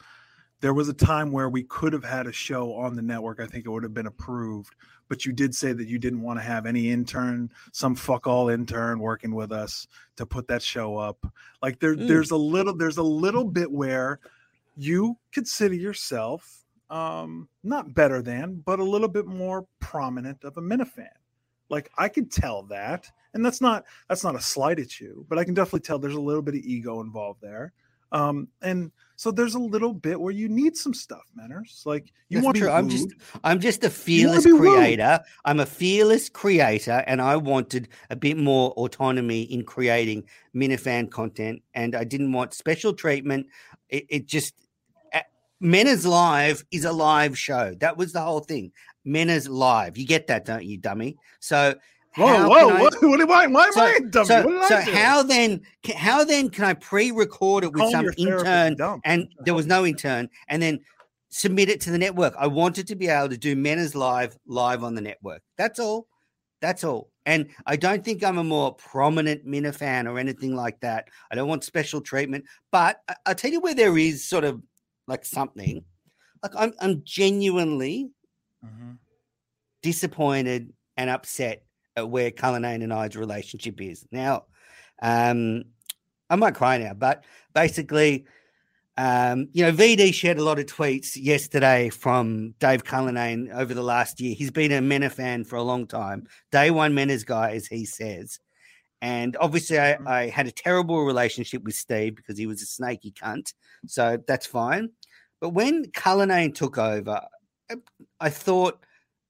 there 0.61 0.75
was 0.75 0.89
a 0.89 0.95
time 0.95 1.33
where 1.33 1.49
we 1.49 1.63
could 1.65 1.93
have 1.93 2.05
had 2.05 2.27
a 2.27 2.33
show 2.33 2.75
on 2.75 2.95
the 2.95 3.03
network. 3.03 3.41
I 3.41 3.47
think 3.47 3.65
it 3.65 3.71
would 3.71 3.83
have 3.83 3.95
been 3.95 4.07
approved, 4.07 4.75
but 5.09 5.25
you 5.25 5.33
did 5.33 5.55
say 5.55 5.73
that 5.73 5.89
you 5.89 5.99
didn't 5.99 6.23
want 6.23 6.39
to 6.39 6.43
have 6.45 6.67
any 6.67 6.91
intern, 6.91 7.51
some 7.73 7.95
fuck 7.95 8.27
all 8.27 8.49
intern 8.51 8.99
working 8.99 9.35
with 9.35 9.53
us 9.53 9.87
to 10.17 10.27
put 10.27 10.47
that 10.49 10.63
show 10.63 10.97
up. 10.97 11.27
Like 11.63 11.81
there, 11.81 11.95
Mm. 11.97 12.09
there's 12.09 12.31
a 12.31 12.37
little, 12.37 12.77
there's 12.77 12.99
a 12.99 13.03
little 13.03 13.45
bit 13.45 13.71
where 13.71 14.21
you 14.77 15.17
consider 15.33 15.75
yourself 15.75 16.65
um 16.91 17.49
not 17.63 17.95
better 17.95 18.21
than, 18.21 18.57
but 18.67 18.81
a 18.81 18.85
little 18.85 19.09
bit 19.09 19.25
more 19.27 19.65
prominent 19.79 20.43
of 20.43 20.57
a 20.57 20.61
Minifan. 20.61 21.07
Like 21.69 21.89
I 21.97 22.09
could 22.09 22.33
tell 22.33 22.65
that, 22.65 23.09
and 23.33 23.47
that's 23.47 23.61
not 23.61 23.85
that's 24.09 24.25
not 24.25 24.35
a 24.35 24.41
slight 24.41 24.81
at 24.81 24.99
you, 25.01 25.25
but 25.29 25.39
I 25.39 25.45
can 25.45 25.55
definitely 25.55 25.81
tell 25.81 26.01
there's 26.01 26.15
a 26.15 26.21
little 26.21 26.43
bit 26.43 26.55
of 26.57 26.61
ego 26.63 27.01
involved 27.01 27.41
there. 27.41 27.73
Um, 28.13 28.49
and 28.63 28.91
so 29.17 29.31
there's 29.31 29.55
a 29.55 29.59
little 29.61 29.93
bit 29.93 30.19
where 30.19 30.33
you 30.33 30.49
need 30.49 30.77
some 30.77 30.95
stuff, 30.95 31.23
Menners. 31.39 31.85
Like 31.85 32.13
you 32.29 32.39
That's 32.39 32.45
want 32.45 32.57
to 32.57 32.63
true. 32.63 32.71
I'm 32.71 32.89
just- 32.89 33.09
I'm 33.45 33.61
just 33.61 33.85
a 33.85 33.91
fearless 33.91 34.45
be 34.45 34.53
rude. 34.53 34.77
creator. 34.77 35.21
I'm 35.45 35.61
a 35.61 35.67
fearless 35.67 36.29
creator, 36.29 37.05
and 37.07 37.21
I 37.21 37.37
wanted 37.37 37.89
a 38.09 38.17
bit 38.17 38.37
more 38.39 38.71
autonomy 38.73 39.43
in 39.43 39.65
creating 39.65 40.25
Minifan 40.55 41.11
content, 41.11 41.63
and 41.75 41.95
I 41.95 42.05
didn't 42.05 42.33
want 42.33 42.55
special 42.55 42.95
treatment. 42.95 43.47
It, 43.91 44.07
it 44.09 44.27
just 44.27 44.55
uh, 45.13 45.21
Mena's 45.61 46.07
Live 46.07 46.65
is 46.71 46.85
a 46.85 46.93
live 46.93 47.39
show. 47.39 47.75
That 47.81 47.97
was 47.97 48.13
the 48.13 48.23
whole 48.23 48.41
thing. 48.41 48.73
Mena's 49.05 49.49
Live. 49.49 49.99
You 49.99 50.07
get 50.07 50.27
that, 50.29 50.45
don't 50.47 50.65
you, 50.65 50.79
dummy? 50.79 51.17
So. 51.41 51.75
Whoa, 52.17 52.27
how 52.27 52.49
whoa, 52.51 52.69
I- 52.71 52.81
what, 52.81 52.95
what 53.03 53.21
am 53.21 53.31
I? 53.31 53.47
Why 53.47 53.67
am 53.67 53.73
So- 53.73 53.81
I 53.83 53.99
dumb? 54.11 54.25
So, 54.27 54.65
so 54.69 54.81
how 54.81 55.23
then? 55.23 55.61
How 55.97 56.25
then 56.25 56.49
can 56.51 56.65
I 56.65 56.75
pre-record 56.75 57.65
it 57.65 57.69
with 57.73 57.77
Calling 57.81 57.93
some 57.93 58.11
intern 58.17 58.75
dumb. 58.77 59.01
and 59.05 59.29
there 59.45 59.55
was 59.55 59.67
no 59.67 59.87
intern, 59.87 60.29
and 60.49 60.61
then 60.63 60.81
submit 61.29 61.69
it 61.69 61.81
to 61.83 61.91
the 61.93 61.99
network. 61.99 62.35
I 62.37 62.49
wanted 62.49 62.89
to 62.89 62.97
be 62.97 63.07
able 63.07 63.29
to 63.29 63.39
do 63.39 63.55
Mena's 63.55 63.95
live 63.95 64.37
live 64.47 64.83
on 64.83 64.95
the 64.95 65.01
network. 65.01 65.43
That's 65.57 65.79
all. 65.79 66.09
That's 66.61 66.83
all. 66.85 67.11
And 67.27 67.49
I 67.67 67.77
don't 67.77 68.05
think 68.05 68.25
I'm 68.25 68.39
a 68.39 68.45
more 68.45 68.75
prominent 68.75 69.45
Minna 69.47 69.73
fan 69.73 70.07
or 70.09 70.19
anything 70.19 70.55
like 70.57 70.81
that. 70.81 71.09
I 71.31 71.35
don't 71.37 71.49
want 71.49 71.63
special 71.65 72.01
treatment. 72.01 72.45
But 72.73 73.01
I, 73.09 73.15
I'll 73.27 73.35
tell 73.35 73.51
you 73.53 73.61
where 73.61 73.75
there 73.75 73.97
is 73.97 74.25
sort 74.29 74.43
of 74.45 74.61
like 75.07 75.25
something. 75.25 75.85
Like 76.43 76.53
I'm 76.59 76.73
I'm 76.81 77.03
genuinely 77.05 78.11
Mhm. 78.67 78.99
disappointed 79.83 80.73
and 80.97 81.09
upset 81.09 81.63
where 81.97 82.31
Cullinane 82.31 82.83
and 82.83 82.93
I's 82.93 83.17
relationship 83.17 83.81
is. 83.81 84.07
Now, 84.11 84.45
um, 85.03 85.65
I 86.29 86.37
might 86.37 86.55
cry 86.55 86.79
now, 86.79 86.95
but 86.95 87.25
basically, 87.55 88.27
um, 88.97 89.49
you 89.53 89.65
know, 89.65 89.73
VD 89.73 90.13
shared 90.13 90.39
a 90.39 90.45
lot 90.45 90.59
of 90.59 90.67
tweets 90.67 91.17
yesterday 91.17 91.89
from 91.89 92.55
Dave 92.59 92.85
Cullinane 92.85 93.51
over 93.53 93.73
the 93.73 93.83
last 93.83 94.21
year. 94.21 94.35
He's 94.35 94.51
been 94.51 94.73
a 94.73 94.81
Mena 94.81 95.11
fan 95.11 95.45
for 95.45 95.57
a 95.57 95.63
long 95.63 95.87
time, 95.87 96.27
day 96.53 96.71
one 96.71 96.93
Menners 96.93 97.25
guy, 97.25 97.53
as 97.53 97.67
he 97.67 97.85
says. 97.85 98.39
And 99.03 99.37
obviously, 99.41 99.79
I, 99.79 99.97
I 100.07 100.29
had 100.29 100.47
a 100.47 100.53
terrible 100.53 101.05
relationship 101.05 101.63
with 101.63 101.75
Steve 101.75 102.17
because 102.17 102.37
he 102.37 102.47
was 102.47 102.61
a 102.63 102.67
snaky 102.67 103.13
cunt. 103.13 103.55
So 103.87 104.19
that's 104.27 104.47
fine. 104.47 104.91
But 105.41 105.51
when 105.51 105.91
Cullinane 105.93 106.53
took 106.53 106.77
over, 106.77 107.23
I, 107.71 107.77
I 108.21 108.29
thought 108.29 108.85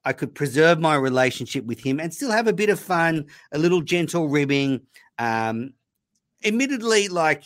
I 0.05 0.13
could 0.13 0.35
preserve 0.35 0.81
my 0.81 0.95
relationship 0.95 1.65
with 1.65 1.81
him 1.81 2.01
and 2.01 2.13
still 2.13 2.31
have 2.31 2.47
a 2.47 2.53
bit 2.53 2.71
of 2.71 2.81
fun, 2.81 3.27
a 3.53 3.59
little 3.59 3.83
gentle 3.83 4.29
ribbing. 4.29 4.81
Um, 5.19 5.75
admittedly, 6.45 7.09
like 7.09 7.45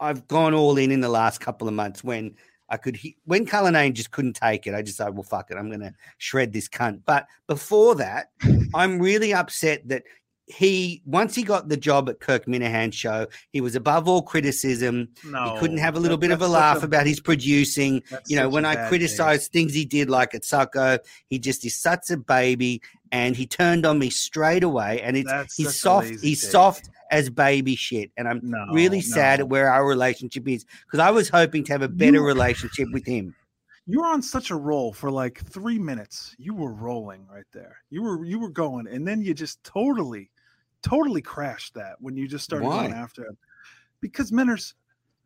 I've 0.00 0.28
gone 0.28 0.54
all 0.54 0.78
in 0.78 0.90
in 0.92 1.00
the 1.00 1.08
last 1.08 1.40
couple 1.40 1.66
of 1.66 1.74
months 1.74 2.04
when 2.04 2.36
I 2.68 2.76
could, 2.76 2.96
he- 2.96 3.16
when 3.24 3.46
Cullinane 3.46 3.94
just 3.94 4.10
couldn't 4.10 4.34
take 4.36 4.66
it, 4.66 4.74
I 4.74 4.82
just 4.82 4.98
said, 4.98 5.14
well, 5.14 5.22
fuck 5.22 5.50
it, 5.50 5.56
I'm 5.56 5.68
going 5.68 5.80
to 5.80 5.94
shred 6.18 6.52
this 6.52 6.68
cunt. 6.68 7.00
But 7.04 7.26
before 7.46 7.94
that, 7.96 8.30
I'm 8.74 9.00
really 9.00 9.32
upset 9.34 9.88
that 9.88 10.04
he, 10.48 11.02
once 11.04 11.34
he 11.34 11.42
got 11.42 11.68
the 11.68 11.76
job 11.76 12.08
at 12.08 12.20
Kirk 12.20 12.46
Minihane 12.46 12.92
show, 12.92 13.26
he 13.50 13.60
was 13.60 13.74
above 13.76 14.08
all 14.08 14.22
criticism. 14.22 15.08
No, 15.24 15.52
he 15.54 15.58
couldn't 15.60 15.78
have 15.78 15.96
a 15.96 16.00
little 16.00 16.16
that- 16.16 16.22
bit 16.22 16.30
of 16.30 16.42
a 16.42 16.48
laugh 16.48 16.78
such 16.78 16.84
about 16.84 17.06
his 17.06 17.20
producing 17.20 18.02
you 18.26 18.36
know, 18.36 18.48
when 18.48 18.64
I 18.64 18.88
criticized 18.88 19.52
things 19.52 19.74
he 19.74 19.84
did, 19.84 20.08
like 20.10 20.34
at 20.34 20.42
Succo, 20.42 20.98
he 21.28 21.38
just 21.38 21.64
is 21.66 21.76
such 21.80 22.10
a 22.10 22.16
baby, 22.16 22.80
and 23.12 23.36
he 23.36 23.46
turned 23.46 23.84
on 23.86 23.98
me 23.98 24.10
straight 24.10 24.62
away. 24.64 25.00
And 25.02 25.16
it's 25.16 25.28
That's 25.30 25.54
he's 25.56 25.78
soft, 25.78 26.08
he's 26.22 26.40
take. 26.42 26.50
soft 26.50 26.90
as 27.10 27.30
baby 27.30 27.74
shit, 27.76 28.10
and 28.16 28.28
I'm 28.28 28.40
No, 28.42 28.58
really 28.72 29.00
sad 29.00 29.40
at 29.40 29.48
where 29.48 29.70
our 29.70 29.86
relationship 29.86 30.46
is 30.48 30.64
because 30.86 30.98
I 31.00 31.10
was 31.10 31.28
hoping 31.28 31.64
to 31.64 31.72
have 31.72 31.82
a 31.82 31.88
better 31.88 32.18
You- 32.18 32.26
relationship 32.26 32.88
with 32.92 33.06
him. 33.06 33.34
you 33.86 34.00
were 34.00 34.06
on 34.08 34.20
such 34.20 34.50
a 34.50 34.54
roll 34.56 34.92
for 34.92 35.10
like 35.10 35.42
three 35.46 35.78
minutes. 35.78 36.34
You 36.38 36.54
were 36.54 36.72
rolling 36.72 37.26
right 37.32 37.46
there. 37.54 37.76
You 37.88 38.02
were 38.02 38.24
you 38.26 38.38
were 38.38 38.50
going, 38.50 38.86
and 38.86 39.08
then 39.08 39.22
you 39.22 39.32
just 39.32 39.64
totally, 39.64 40.30
totally 40.82 41.22
crashed 41.22 41.74
that 41.74 41.96
when 42.00 42.16
you 42.16 42.28
just 42.28 42.44
started 42.44 42.66
going 42.66 42.92
after 42.92 43.26
him. 43.26 43.36
Because 44.00 44.30
Menners, 44.30 44.74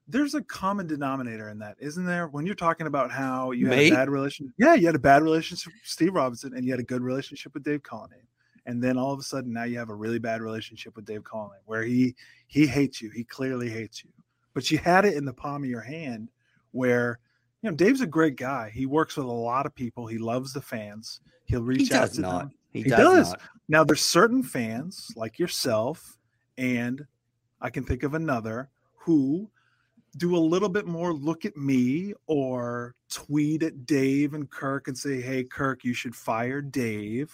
there's 0.08 0.34
a 0.34 0.42
common 0.42 0.86
denominator 0.86 1.48
in 1.50 1.58
that, 1.58 1.76
isn't 1.78 2.04
there? 2.04 2.28
When 2.28 2.46
you're 2.46 2.54
talking 2.54 2.86
about 2.86 3.10
how 3.10 3.50
you 3.52 3.66
had 3.68 3.78
a 3.78 3.90
bad 3.90 4.10
relationship, 4.10 4.54
yeah, 4.58 4.74
you 4.74 4.86
had 4.86 4.94
a 4.94 5.00
bad 5.00 5.22
relationship 5.22 5.72
with 5.72 5.82
Steve 5.84 6.14
Robinson, 6.14 6.54
and 6.54 6.64
you 6.64 6.72
had 6.72 6.80
a 6.80 6.84
good 6.84 7.02
relationship 7.02 7.54
with 7.54 7.62
Dave 7.62 7.82
Cullinane. 7.82 8.26
And 8.64 8.82
then 8.82 8.96
all 8.96 9.12
of 9.12 9.18
a 9.18 9.22
sudden, 9.24 9.52
now 9.52 9.64
you 9.64 9.78
have 9.78 9.90
a 9.90 9.94
really 9.94 10.18
bad 10.18 10.40
relationship 10.40 10.94
with 10.96 11.04
Dave 11.04 11.24
Cullinane, 11.24 11.60
where 11.66 11.82
he 11.82 12.14
he 12.46 12.66
hates 12.66 13.02
you. 13.02 13.10
He 13.10 13.24
clearly 13.24 13.68
hates 13.68 14.04
you. 14.04 14.10
But 14.54 14.70
you 14.70 14.78
had 14.78 15.04
it 15.04 15.14
in 15.14 15.24
the 15.24 15.32
palm 15.32 15.64
of 15.64 15.70
your 15.70 15.80
hand, 15.80 16.30
where 16.70 17.18
you 17.62 17.70
know 17.70 17.76
Dave's 17.76 18.00
a 18.00 18.06
great 18.06 18.36
guy. 18.36 18.70
He 18.72 18.86
works 18.86 19.16
with 19.16 19.26
a 19.26 19.30
lot 19.32 19.66
of 19.66 19.74
people. 19.74 20.06
He 20.06 20.18
loves 20.18 20.52
the 20.52 20.60
fans. 20.60 21.20
He'll 21.46 21.62
reach 21.62 21.88
He 21.88 21.94
out 21.94 22.12
to 22.12 22.20
not. 22.20 22.38
them. 22.38 22.52
He, 22.70 22.82
He 22.82 22.88
does, 22.88 23.32
does. 23.32 23.42
Now 23.72 23.84
there's 23.84 24.04
certain 24.04 24.42
fans 24.42 25.10
like 25.16 25.38
yourself, 25.38 26.18
and 26.58 27.06
I 27.58 27.70
can 27.70 27.84
think 27.84 28.02
of 28.02 28.12
another 28.12 28.68
who 28.94 29.50
do 30.18 30.36
a 30.36 30.38
little 30.38 30.68
bit 30.68 30.86
more 30.86 31.14
look 31.14 31.46
at 31.46 31.56
me 31.56 32.12
or 32.26 32.94
tweet 33.10 33.62
at 33.62 33.86
Dave 33.86 34.34
and 34.34 34.50
Kirk 34.50 34.88
and 34.88 34.98
say, 34.98 35.22
"Hey 35.22 35.42
Kirk, 35.42 35.84
you 35.84 35.94
should 35.94 36.14
fire 36.14 36.60
Dave." 36.60 37.32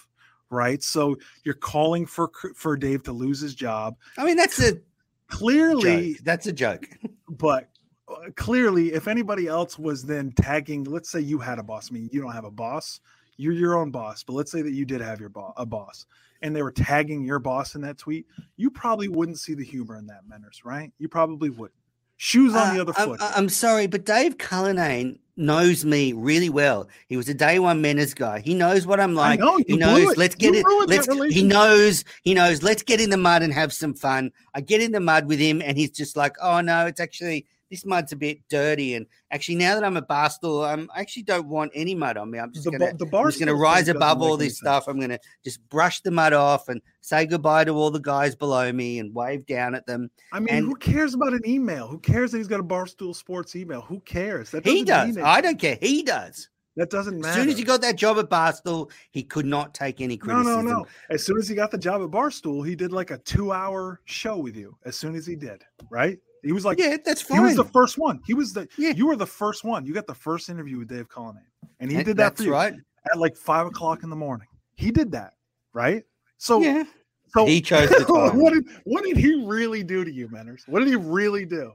Right? 0.49 0.81
So 0.81 1.17
you're 1.43 1.57
calling 1.57 2.07
for 2.07 2.31
for 2.55 2.77
Dave 2.77 3.03
to 3.03 3.13
lose 3.13 3.41
his 3.41 3.57
job. 3.57 3.97
I 4.17 4.25
mean, 4.25 4.37
that's 4.37 4.63
a 4.63 4.79
Clearly, 5.27 6.15
joke. 6.15 6.23
That's 6.23 6.47
a 6.47 6.53
joke. 6.53 6.89
but 7.29 7.69
uh, 8.07 8.31
clearly, 8.37 8.93
if 8.93 9.09
anybody 9.09 9.49
else 9.49 9.77
was 9.77 10.05
then 10.05 10.31
tagging, 10.37 10.85
let's 10.85 11.11
say 11.11 11.19
you 11.19 11.41
had 11.41 11.59
a 11.59 11.65
boss. 11.65 11.91
I 11.91 11.95
mean, 11.95 12.09
you 12.13 12.21
don't 12.23 12.33
have 12.33 12.45
a 12.45 12.51
boss, 12.51 13.01
you're 13.39 13.53
your 13.53 13.77
own 13.77 13.91
boss, 13.91 14.23
but 14.23 14.35
let's 14.35 14.53
say 14.53 14.63
that 14.63 14.73
you 14.73 14.85
did 14.85 15.01
have 15.01 15.21
your 15.21 15.31
bo- 15.31 15.55
a 15.57 15.65
boss, 15.65 16.07
and 16.43 16.55
they 16.55 16.63
were 16.63 16.73
tagging 16.73 17.25
your 17.25 17.39
boss 17.39 17.75
in 17.75 17.81
that 17.83 17.99
tweet, 17.99 18.27
you 18.57 18.71
probably 18.71 19.09
wouldn't 19.09 19.39
see 19.39 19.55
the 19.55 19.65
humor 19.65 19.97
in 19.97 20.07
that, 20.07 20.23
Menners, 20.29 20.65
right? 20.65 20.93
You 20.99 21.09
probably 21.09 21.51
wouldn't. 21.51 21.75
Shoes 22.17 22.53
on 22.55 22.69
uh, 22.69 22.75
the 22.75 22.81
other 22.81 22.93
foot. 22.93 23.21
I'm, 23.23 23.33
I'm, 23.45 23.49
sorry, 23.49 23.87
but 23.87 24.05
Dave 24.05 24.39
Cullinane 24.39 25.21
knows 25.37 25.85
me 25.85 26.13
really 26.13 26.49
well. 26.49 26.89
He 27.07 27.17
was 27.17 27.29
a 27.29 27.35
day 27.35 27.61
one 27.61 27.81
Menners 27.81 28.15
guy. 28.15 28.41
He 28.41 28.55
knows 28.55 28.89
what 28.89 28.99
I'm 28.99 29.15
like. 29.15 29.39
Know, 29.39 29.57
he 29.69 29.77
knows. 29.77 30.17
Let's 30.17 30.35
get 30.35 30.55
you 30.55 30.65
it. 30.67 30.89
Let's. 30.89 31.07
He 31.33 31.45
knows. 31.45 32.05
He 32.25 32.35
knows. 32.35 32.61
Let's 32.61 32.83
get 32.83 33.01
in 33.01 33.11
the 33.11 33.17
mud 33.17 33.45
and 33.45 33.53
have 33.53 33.73
some 33.73 33.95
fun. 33.95 34.33
I 34.53 34.61
get 34.63 34.83
in 34.83 34.91
the 34.91 34.99
mud 34.99 35.27
with 35.27 35.39
him, 35.39 35.63
and 35.63 35.79
he's 35.79 35.93
just 35.93 36.17
like, 36.17 36.35
"Oh 36.43 36.61
no, 36.61 36.87
it's 36.87 36.99
actually 36.99 37.47
this 37.71 37.85
mud's 37.85 38.13
a 38.13 38.17
bit 38.17 38.41
dirty. 38.49 38.95
And 38.95 39.07
actually, 39.31 39.57
now 39.57 39.75
that 39.75 39.85
I'm 39.85 39.97
a 39.97 40.03
barstool, 40.03 40.67
I'm, 40.67 40.91
I 40.95 41.01
actually 41.01 41.25
don't 41.25 41.49
want 41.49 41.73
any 41.75 41.95
mud 41.95 42.17
on 42.17 42.31
me. 42.31 42.39
I'm 42.39 42.53
just 42.53 42.65
gonna, 42.65 42.93
the 42.95 43.07
gonna 43.07 43.55
rise 43.55 43.89
above 43.89 44.23
all 44.23 44.37
this 44.37 44.59
stuff. 44.59 44.89
I'm 44.89 45.01
gonna 45.01 45.19
just 45.45 45.67
brush 45.69 46.01
the 46.01 46.11
mud 46.11 46.33
off 46.33 46.69
and 46.69 46.81
say 47.01 47.27
goodbye 47.27 47.65
to 47.65 47.73
all 47.73 47.91
the 47.91 48.01
guys 48.01 48.35
below 48.35 48.73
me 48.73 48.99
and 48.99 49.15
wave 49.15 49.47
down 49.47 49.75
at 49.75 49.87
them. 49.87 50.11
I 50.33 50.41
mean, 50.41 50.55
and, 50.55 50.67
who 50.67 50.75
cares 50.77 51.15
about 51.15 51.33
an 51.33 51.43
email? 51.47 51.87
Who 51.87 51.99
cares 51.99 52.33
that 52.33 52.39
he's 52.39 52.49
got 52.49 52.61
a 52.61 52.65
barstool 52.65 53.15
sports 53.15 53.57
email? 53.57 53.81
Who 53.83 54.01
cares? 54.01 54.51
That 54.51 54.65
he 54.67 54.85
does. 54.85 55.17
I 55.19 55.41
don't 55.41 55.59
care. 55.59 55.79
He 55.81 56.03
does. 56.03 56.49
That 56.79 56.91
doesn't 56.91 57.21
matter. 57.21 57.31
As 57.31 57.35
soon 57.35 57.49
as 57.49 57.59
he 57.59 57.65
got 57.65 57.81
that 57.81 57.97
job 57.97 58.19
at 58.19 58.31
Barstool, 58.31 58.89
he 59.11 59.25
could 59.25 59.47
not 59.47 59.75
take 59.75 60.01
any 60.01 60.17
criticism. 60.17 60.65
No, 60.65 60.73
no, 60.73 60.79
no. 60.83 60.87
As 61.11 61.27
soon 61.27 61.37
as 61.37 61.49
he 61.49 61.57
got 61.57 61.73
the 61.73 61.79
job 61.79 62.03
at 62.03 62.09
Barstool, 62.09 62.65
he 62.65 62.77
did 62.77 62.93
like 62.93 63.11
a 63.11 63.19
two-hour 63.19 64.01
show 64.05 64.39
with 64.39 64.55
you. 64.55 64.79
As 64.85 64.97
soon 64.97 65.17
as 65.17 65.27
he 65.27 65.35
did, 65.35 65.65
right? 65.91 66.21
He 66.49 66.53
was 66.53 66.65
like, 66.65 66.79
yeah, 66.79 66.97
that's 67.05 67.21
fine. 67.21 67.39
He 67.39 67.45
was 67.45 67.57
the 67.57 67.65
first 67.65 67.99
one. 67.99 68.21
He 68.27 68.33
was 68.33 68.55
the 68.55 68.67
yeah. 68.79 68.91
You 68.91 69.07
were 69.07 69.17
the 69.17 69.27
first 69.27 69.65
one. 69.65 69.85
You 69.85 69.93
got 69.93 70.07
the 70.07 70.15
first 70.15 70.49
interview 70.49 70.79
with 70.79 70.89
Dave 70.89 71.07
Cullinane, 71.09 71.43
and 71.79 71.91
he 71.91 71.99
did 71.99 72.07
that 72.07 72.17
that's 72.17 72.37
for 72.39 72.45
you 72.45 72.53
right 72.53 72.75
at 73.13 73.19
like 73.19 73.37
five 73.37 73.67
o'clock 73.67 74.03
in 74.03 74.09
the 74.09 74.17
morning. 74.17 74.49
He 74.75 74.91
did 74.91 75.13
that, 75.13 75.35
right? 75.75 76.05
So 76.39 76.61
yeah. 76.61 76.85
So 77.35 77.45
he 77.45 77.61
chose 77.61 77.91
the 77.91 78.05
time. 78.31 78.39
what 78.39 78.55
did 78.55 78.65
what 78.85 79.05
did 79.05 79.19
he 79.19 79.45
really 79.45 79.83
do 79.83 80.05
to 80.05 80.11
you, 80.11 80.29
Menners? 80.29 80.67
What 80.67 80.79
did 80.79 80.89
he 80.89 80.97
really 80.97 81.45
do? 81.45 81.73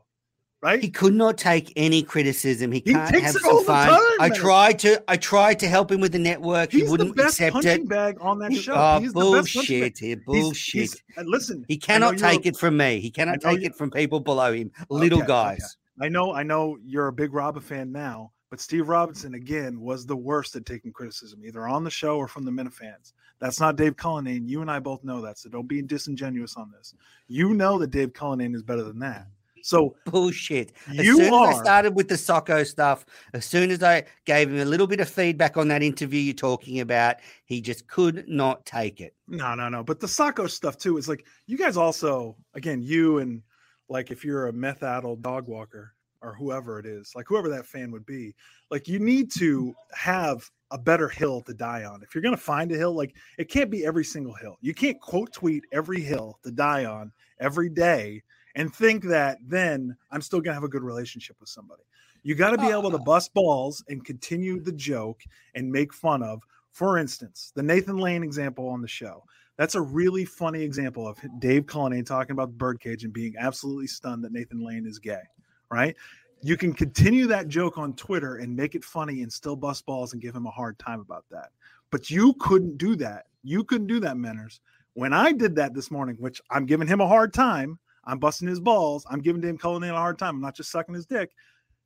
Right? 0.64 0.82
He 0.82 0.90
could 0.90 1.14
not 1.14 1.38
take 1.38 1.74
any 1.76 2.02
criticism. 2.02 2.72
He 2.72 2.82
can't 2.82 3.14
he 3.14 3.22
have 3.22 3.36
some 3.36 3.66
fun. 3.66 3.90
Time, 3.90 4.00
I 4.20 4.30
tried 4.30 4.80
to 4.80 5.04
I 5.08 5.18
tried 5.18 5.60
to 5.60 5.68
help 5.68 5.92
him 5.92 6.00
with 6.00 6.14
the 6.14 6.20
network. 6.20 6.72
He's 6.72 6.84
he 6.84 6.90
wouldn't 6.90 7.16
the 7.16 7.24
best 7.24 7.40
accept 7.42 7.66
it. 7.66 7.88
Bag 7.88 8.18
on 8.22 8.40
that 8.40 8.56
show. 8.56 8.74
Oh, 8.74 9.00
he's 9.00 9.14
bullshit 9.14 10.00
here. 10.00 10.18
Bullshit. 10.26 10.82
He's, 10.82 11.04
he's, 11.16 11.26
listen, 11.26 11.66
he 11.68 11.78
cannot 11.78 12.18
take 12.18 12.46
it 12.46 12.56
from 12.56 12.78
me. 12.78 13.00
He 13.00 13.12
cannot 13.12 13.42
take 13.42 13.62
it 13.62 13.76
from 13.76 13.92
people 13.92 14.22
below 14.22 14.54
him, 14.54 14.72
little 14.90 15.20
okay, 15.20 15.28
guys. 15.28 15.78
Okay. 16.00 16.06
I 16.06 16.10
know, 16.10 16.34
I 16.34 16.42
know 16.42 16.78
you're 16.84 17.08
a 17.08 17.14
big 17.14 17.34
Robin 17.34 17.62
fan 17.62 17.92
now, 17.92 18.32
but 18.50 18.60
Steve 18.60 18.88
Robinson 18.88 19.36
again 19.36 19.80
was 19.80 20.06
the 20.06 20.16
worst 20.16 20.56
at 20.56 20.66
taking 20.66 20.92
criticism, 20.92 21.46
either 21.46 21.68
on 21.68 21.84
the 21.84 21.92
show 21.92 22.18
or 22.18 22.28
from 22.28 22.46
the 22.46 22.52
Minifans. 22.52 23.14
That's 23.40 23.60
not 23.60 23.76
Dave 23.76 23.96
Cullinane. 23.96 24.48
You 24.48 24.62
and 24.62 24.72
I 24.72 24.80
both 24.80 25.04
know 25.04 25.22
that, 25.22 25.38
so 25.38 25.50
don't 25.50 25.68
be 25.68 25.82
disingenuous 25.82 26.56
on 26.56 26.72
this. 26.72 26.96
You 27.28 27.54
know 27.54 27.78
that 27.78 27.92
Dave 27.92 28.14
Cullinane 28.14 28.56
is 28.56 28.64
better 28.64 28.84
than 28.84 29.00
that. 29.00 29.28
So 29.64 29.96
bullshit. 30.04 30.74
As 30.90 31.06
you 31.06 31.16
soon 31.16 31.34
are, 31.34 31.50
as 31.50 31.56
I 31.56 31.64
started 31.64 31.96
with 31.96 32.10
the 32.10 32.16
Socko 32.16 32.68
stuff, 32.68 33.06
as 33.34 33.46
soon 33.46 33.72
as 33.72 33.82
I 33.82 34.04
gave 34.26 34.50
him 34.50 34.60
a 34.60 34.66
little 34.66 34.88
bit 34.88 35.00
of 35.00 35.08
feedback 35.08 35.56
on 35.56 35.70
that 35.70 35.82
interview 35.82 36.20
you're 36.20 36.34
talking 36.34 36.82
about, 36.82 37.16
he 37.46 37.62
just 37.62 37.88
could 37.88 38.28
not 38.28 38.66
take 38.66 39.00
it. 39.00 39.16
No, 39.30 39.56
no, 39.56 39.70
no. 39.70 39.82
But 39.82 40.02
the 40.02 40.08
Socko 40.08 40.50
stuff 40.50 40.78
too 40.78 40.98
is 40.98 41.08
like 41.08 41.26
you 41.48 41.58
guys 41.58 41.78
also, 41.78 42.36
again, 42.54 42.82
you 42.82 43.20
and 43.20 43.42
like 43.88 44.12
if 44.12 44.26
you're 44.26 44.48
a 44.48 44.54
meth 44.54 44.84
addled 44.84 45.22
dog 45.22 45.48
walker 45.48 45.96
or 46.22 46.36
whoever 46.36 46.78
it 46.78 46.86
is, 46.86 47.14
like 47.16 47.28
whoever 47.30 47.48
that 47.48 47.66
fan 47.66 47.90
would 47.92 48.06
be, 48.06 48.36
like 48.70 48.90
you 48.90 49.00
need 49.00 49.32
to 49.32 49.74
have 49.94 50.44
a 50.72 50.78
better 50.78 51.08
hill 51.08 51.40
to 51.40 51.54
die 51.54 51.86
on. 51.86 52.04
If 52.04 52.14
you're 52.14 52.22
going 52.22 52.36
to 52.36 52.42
find 52.42 52.70
a 52.74 52.78
hill, 52.78 52.98
like 52.98 53.16
it 53.38 53.50
can't 53.50 53.72
be 53.72 53.86
every 53.86 54.04
single 54.04 54.34
hill. 54.34 54.58
You 54.60 54.74
can't 54.74 55.00
quote 55.00 55.32
tweet 55.32 55.64
every 55.72 56.02
hill 56.02 56.38
to 56.44 56.52
die 56.52 56.84
on 56.84 57.14
every 57.40 57.70
day 57.70 58.24
and 58.56 58.74
think 58.74 59.04
that 59.06 59.38
then 59.46 59.96
I'm 60.12 60.22
still 60.22 60.40
going 60.40 60.52
to 60.52 60.56
have 60.56 60.64
a 60.64 60.70
good 60.70 60.84
relationship 60.84 61.38
with 61.40 61.50
somebody. 61.50 61.84
You 62.24 62.36
got 62.36 62.52
to 62.52 62.58
be 62.58 62.68
able 62.68 62.90
to 62.92 62.98
uh. 62.98 63.04
bust 63.04 63.34
balls 63.34 63.84
and 63.90 64.04
continue 64.04 64.60
the 64.60 64.72
joke 64.72 65.22
and 65.56 65.72
make 65.72 65.94
fun 65.94 66.24
of. 66.24 66.42
For 66.72 66.98
instance, 66.98 67.52
the 67.56 67.62
Nathan 67.62 67.98
Lane 67.98 68.24
example 68.24 68.68
on 68.68 68.82
the 68.82 68.88
show. 68.88 69.24
That's 69.58 69.76
a 69.76 69.82
really 69.82 70.26
funny 70.26 70.64
example 70.64 71.08
of 71.08 71.20
Dave 71.38 71.68
Cullinane 71.68 72.06
talking 72.06 72.32
about 72.32 72.50
the 72.50 72.58
birdcage 72.58 73.04
and 73.04 73.14
being 73.14 73.36
absolutely 73.38 73.86
stunned 73.86 74.24
that 74.24 74.32
Nathan 74.32 74.66
Lane 74.66 74.88
is 74.88 74.98
gay, 74.98 75.22
right? 75.70 75.96
You 76.42 76.58
can 76.58 76.74
continue 76.74 77.28
that 77.28 77.48
joke 77.48 77.78
on 77.78 77.94
Twitter 77.94 78.38
and 78.38 78.56
make 78.56 78.74
it 78.74 78.84
funny 78.84 79.22
and 79.22 79.32
still 79.32 79.56
bust 79.56 79.86
balls 79.86 80.14
and 80.14 80.22
give 80.22 80.36
him 80.36 80.48
a 80.48 80.52
hard 80.52 80.80
time 80.80 81.00
about 81.00 81.26
that. 81.30 81.52
But 81.92 82.10
you 82.10 82.34
couldn't 82.40 82.78
do 82.80 82.96
that. 82.96 83.28
You 83.44 83.64
couldn't 83.64 83.88
do 83.88 84.00
that, 84.00 84.16
Menners. 84.16 84.60
When 84.96 85.14
I 85.14 85.32
did 85.32 85.56
that 85.56 85.76
this 85.76 85.92
morning, 85.92 86.16
which 86.20 86.42
I'm 86.50 86.66
giving 86.66 86.88
him 86.88 87.02
a 87.02 87.08
hard 87.08 87.34
time, 87.34 87.78
I'm 88.06 88.20
busting 88.20 88.48
his 88.48 88.60
balls. 88.60 89.06
I'm 89.10 89.22
giving 89.22 89.42
Dave 89.42 89.60
Cullinane 89.60 89.92
a 89.92 89.98
hard 89.98 90.20
time. 90.20 90.36
I'm 90.36 90.42
not 90.42 90.56
just 90.56 90.72
sucking 90.72 90.96
his 90.96 91.06
dick. 91.06 91.32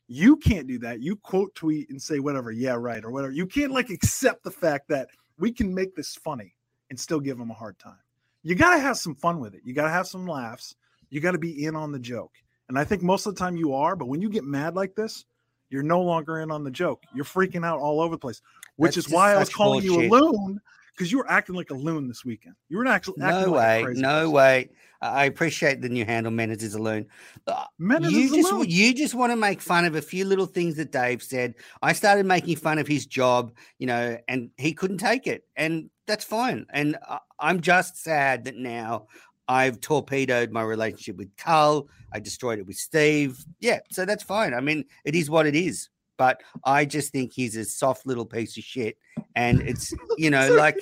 You 0.07 0.37
can't 0.37 0.67
do 0.67 0.79
that. 0.79 1.01
You 1.01 1.17
quote 1.17 1.53
tweet 1.53 1.89
and 1.89 2.01
say 2.01 2.19
whatever, 2.19 2.51
yeah, 2.51 2.75
right, 2.75 3.03
or 3.03 3.11
whatever. 3.11 3.33
You 3.33 3.45
can't 3.45 3.71
like 3.71 3.89
accept 3.89 4.43
the 4.43 4.51
fact 4.51 4.87
that 4.89 5.09
we 5.37 5.51
can 5.51 5.73
make 5.73 5.95
this 5.95 6.15
funny 6.15 6.55
and 6.89 6.99
still 6.99 7.19
give 7.19 7.39
him 7.39 7.51
a 7.51 7.53
hard 7.53 7.77
time. 7.77 7.99
You 8.43 8.55
got 8.55 8.75
to 8.75 8.79
have 8.79 8.97
some 8.97 9.15
fun 9.15 9.39
with 9.39 9.53
it. 9.53 9.61
You 9.65 9.73
got 9.73 9.83
to 9.83 9.89
have 9.89 10.07
some 10.07 10.25
laughs. 10.25 10.75
You 11.09 11.19
got 11.19 11.31
to 11.31 11.37
be 11.37 11.65
in 11.65 11.75
on 11.75 11.91
the 11.91 11.99
joke. 11.99 12.31
And 12.69 12.79
I 12.79 12.83
think 12.83 13.01
most 13.01 13.25
of 13.25 13.35
the 13.35 13.39
time 13.39 13.57
you 13.57 13.73
are, 13.73 13.95
but 13.95 14.07
when 14.07 14.21
you 14.21 14.29
get 14.29 14.43
mad 14.43 14.75
like 14.75 14.95
this, 14.95 15.25
you're 15.69 15.83
no 15.83 16.01
longer 16.01 16.39
in 16.39 16.51
on 16.51 16.63
the 16.63 16.71
joke. 16.71 17.03
You're 17.13 17.25
freaking 17.25 17.65
out 17.65 17.79
all 17.79 17.99
over 17.99 18.15
the 18.15 18.19
place, 18.19 18.41
which 18.77 18.95
That's 18.95 19.07
is 19.07 19.13
why 19.13 19.33
I 19.33 19.39
was 19.39 19.49
calling 19.49 19.85
bullshit. 19.85 20.09
you 20.09 20.15
a 20.15 20.19
loon 20.19 20.61
because 20.97 21.11
you 21.11 21.19
were 21.19 21.29
acting 21.29 21.55
like 21.55 21.69
a 21.69 21.75
loon 21.75 22.07
this 22.07 22.25
weekend. 22.25 22.55
You 22.69 22.77
were 22.77 22.87
actually 22.87 23.15
no 23.17 23.51
way, 23.51 23.83
like 23.83 23.97
no 23.97 24.19
person. 24.21 24.31
way. 24.31 24.69
I 24.99 25.25
appreciate 25.25 25.79
the 25.81 25.89
new 25.89 26.05
handle, 26.05 26.31
Menace 26.31 26.63
is 26.63 26.73
a 26.73 26.81
loon. 26.81 27.05
Uh, 27.45 27.65
Menace 27.77 28.11
you 28.11 28.21
is 28.21 28.31
just 28.31 28.51
loon. 28.51 28.65
you 28.67 28.95
just 28.95 29.13
want 29.13 29.31
to 29.31 29.35
make 29.35 29.61
fun 29.61 29.85
of 29.85 29.95
a 29.95 30.01
few 30.01 30.25
little 30.25 30.47
things 30.47 30.75
that 30.77 30.91
Dave 30.91 31.21
said. 31.21 31.53
I 31.83 31.93
started 31.93 32.25
making 32.25 32.55
fun 32.55 32.79
of 32.79 32.87
his 32.87 33.05
job, 33.05 33.51
you 33.77 33.85
know, 33.85 34.17
and 34.27 34.49
he 34.57 34.73
couldn't 34.73 34.97
take 34.97 35.27
it, 35.27 35.43
and 35.55 35.91
that's 36.07 36.25
fine. 36.25 36.65
And 36.71 36.97
I'm 37.39 37.61
just 37.61 38.01
sad 38.01 38.45
that 38.45 38.55
now 38.55 39.05
I've 39.47 39.79
torpedoed 39.81 40.51
my 40.51 40.63
relationship 40.63 41.17
with 41.17 41.35
Carl. 41.37 41.89
I 42.11 42.19
destroyed 42.19 42.57
it 42.57 42.65
with 42.65 42.77
Steve. 42.77 43.37
Yeah, 43.59 43.79
so 43.91 44.03
that's 44.03 44.23
fine. 44.23 44.55
I 44.55 44.61
mean, 44.61 44.85
it 45.05 45.13
is 45.13 45.29
what 45.29 45.45
it 45.45 45.55
is 45.55 45.89
but 46.17 46.41
I 46.63 46.85
just 46.85 47.11
think 47.11 47.31
he's 47.33 47.55
a 47.55 47.65
soft 47.65 48.05
little 48.05 48.25
piece 48.25 48.57
of 48.57 48.63
shit. 48.63 48.97
And 49.35 49.61
it's, 49.61 49.93
you 50.17 50.29
know, 50.29 50.53
like, 50.53 50.77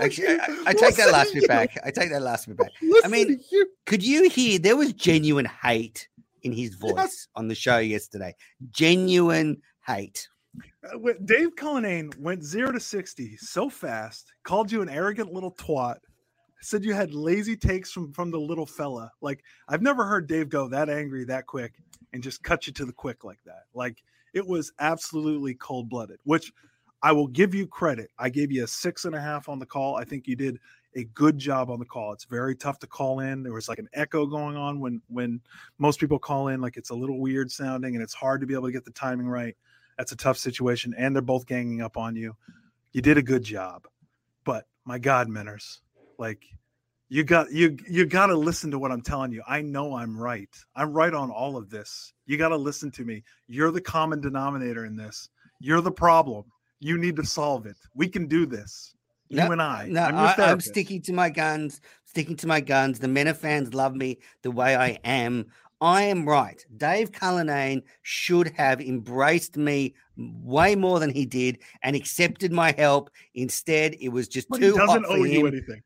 actually, 0.00 0.28
I, 0.28 0.64
I 0.66 0.72
take 0.72 0.96
that 0.96 1.12
last 1.12 1.34
bit 1.34 1.46
back. 1.46 1.78
I 1.84 1.90
take 1.90 2.10
that 2.10 2.22
last 2.22 2.48
bit 2.48 2.56
back. 2.56 2.70
I 3.04 3.08
mean, 3.08 3.40
could 3.84 4.04
you 4.04 4.28
hear 4.28 4.58
there 4.58 4.76
was 4.76 4.92
genuine 4.92 5.46
hate 5.46 6.08
in 6.42 6.52
his 6.52 6.74
voice 6.74 6.94
yes. 6.96 7.28
on 7.34 7.48
the 7.48 7.54
show 7.54 7.78
yesterday? 7.78 8.34
Genuine 8.70 9.60
hate. 9.86 10.28
Uh, 10.84 11.12
Dave 11.24 11.54
Cullinane 11.56 12.10
went 12.18 12.42
zero 12.42 12.72
to 12.72 12.80
60 12.80 13.36
so 13.36 13.68
fast, 13.68 14.32
called 14.44 14.72
you 14.72 14.82
an 14.82 14.88
arrogant 14.88 15.32
little 15.32 15.52
twat, 15.52 15.98
said 16.62 16.84
you 16.84 16.94
had 16.94 17.14
lazy 17.14 17.56
takes 17.56 17.92
from, 17.92 18.12
from 18.12 18.30
the 18.30 18.40
little 18.40 18.66
fella. 18.66 19.10
Like, 19.20 19.44
I've 19.68 19.82
never 19.82 20.04
heard 20.04 20.26
Dave 20.26 20.48
go 20.48 20.68
that 20.68 20.88
angry 20.88 21.24
that 21.24 21.46
quick 21.46 21.74
and 22.12 22.22
just 22.22 22.42
cut 22.42 22.66
you 22.66 22.72
to 22.74 22.84
the 22.84 22.92
quick 22.92 23.24
like 23.24 23.40
that. 23.44 23.64
Like, 23.74 24.02
it 24.36 24.46
was 24.46 24.70
absolutely 24.80 25.54
cold 25.54 25.88
blooded, 25.88 26.18
which 26.24 26.52
I 27.02 27.10
will 27.12 27.26
give 27.26 27.54
you 27.54 27.66
credit. 27.66 28.10
I 28.18 28.28
gave 28.28 28.52
you 28.52 28.64
a 28.64 28.66
six 28.66 29.06
and 29.06 29.14
a 29.14 29.20
half 29.20 29.48
on 29.48 29.58
the 29.58 29.64
call. 29.64 29.96
I 29.96 30.04
think 30.04 30.28
you 30.28 30.36
did 30.36 30.58
a 30.94 31.04
good 31.04 31.38
job 31.38 31.70
on 31.70 31.78
the 31.78 31.86
call. 31.86 32.12
It's 32.12 32.24
very 32.24 32.54
tough 32.54 32.78
to 32.80 32.86
call 32.86 33.20
in. 33.20 33.42
There 33.42 33.54
was 33.54 33.66
like 33.66 33.78
an 33.78 33.88
echo 33.94 34.26
going 34.26 34.54
on 34.54 34.78
when 34.78 35.00
when 35.08 35.40
most 35.78 35.98
people 35.98 36.18
call 36.18 36.48
in, 36.48 36.60
like 36.60 36.76
it's 36.76 36.90
a 36.90 36.94
little 36.94 37.18
weird 37.18 37.50
sounding, 37.50 37.94
and 37.94 38.02
it's 38.02 38.12
hard 38.12 38.42
to 38.42 38.46
be 38.46 38.52
able 38.52 38.66
to 38.66 38.72
get 38.72 38.84
the 38.84 38.90
timing 38.90 39.26
right. 39.26 39.56
That's 39.96 40.12
a 40.12 40.16
tough 40.16 40.36
situation, 40.36 40.94
and 40.98 41.16
they're 41.16 41.22
both 41.22 41.46
ganging 41.46 41.80
up 41.80 41.96
on 41.96 42.14
you. 42.14 42.36
You 42.92 43.00
did 43.00 43.16
a 43.16 43.22
good 43.22 43.42
job, 43.42 43.86
but 44.44 44.66
my 44.84 44.98
God, 44.98 45.28
Menners, 45.28 45.78
like 46.18 46.44
you 47.08 47.24
got 47.24 47.52
you 47.52 47.76
you 47.88 48.06
got 48.06 48.26
to 48.26 48.36
listen 48.36 48.70
to 48.70 48.78
what 48.78 48.90
i'm 48.90 49.02
telling 49.02 49.32
you. 49.32 49.42
I 49.46 49.62
know 49.62 49.94
i'm 49.94 50.18
right. 50.18 50.50
I'm 50.74 50.92
right 50.92 51.14
on 51.14 51.30
all 51.30 51.56
of 51.56 51.70
this. 51.70 52.12
You 52.26 52.36
got 52.36 52.48
to 52.48 52.56
listen 52.56 52.90
to 52.92 53.04
me. 53.04 53.22
You're 53.48 53.70
the 53.70 53.80
common 53.80 54.20
denominator 54.20 54.84
in 54.84 54.96
this. 54.96 55.28
You're 55.60 55.80
the 55.80 55.92
problem. 55.92 56.44
You 56.80 56.98
need 56.98 57.16
to 57.16 57.24
solve 57.24 57.66
it. 57.66 57.76
We 57.94 58.08
can 58.08 58.26
do 58.26 58.44
this. 58.44 58.94
You 59.28 59.38
no, 59.38 59.52
and 59.52 59.62
i. 59.62 59.88
no 59.88 60.02
I'm, 60.04 60.16
I, 60.16 60.50
am 60.50 60.60
sticking 60.60 61.02
to 61.02 61.12
my 61.12 61.30
guns 61.30 61.80
sticking 62.16 62.36
to 62.36 62.46
my 62.46 62.60
guns. 62.60 62.98
The 62.98 63.08
men 63.08 63.26
of 63.26 63.36
fans 63.36 63.74
love 63.74 63.94
me 63.94 64.18
the 64.40 64.50
way 64.50 64.74
i 64.74 64.98
am. 65.04 65.44
I 65.82 66.04
am 66.04 66.26
right. 66.26 66.64
Dave 66.78 67.12
cullinane 67.12 67.82
should 68.00 68.48
have 68.56 68.80
embraced 68.80 69.58
me 69.58 69.94
way 70.16 70.74
more 70.74 70.98
than 70.98 71.10
he 71.10 71.26
did 71.26 71.58
and 71.82 71.94
accepted 71.94 72.52
my 72.52 72.72
help. 72.78 73.10
Instead 73.34 73.96
it 74.00 74.08
was 74.08 74.28
just 74.28 74.48
but 74.48 74.60
too 74.60 74.72
he 74.72 74.78
doesn't 74.78 75.04
hot 75.04 75.12
owe 75.12 75.18
for 75.18 75.26
you 75.26 75.46
anything 75.46 75.82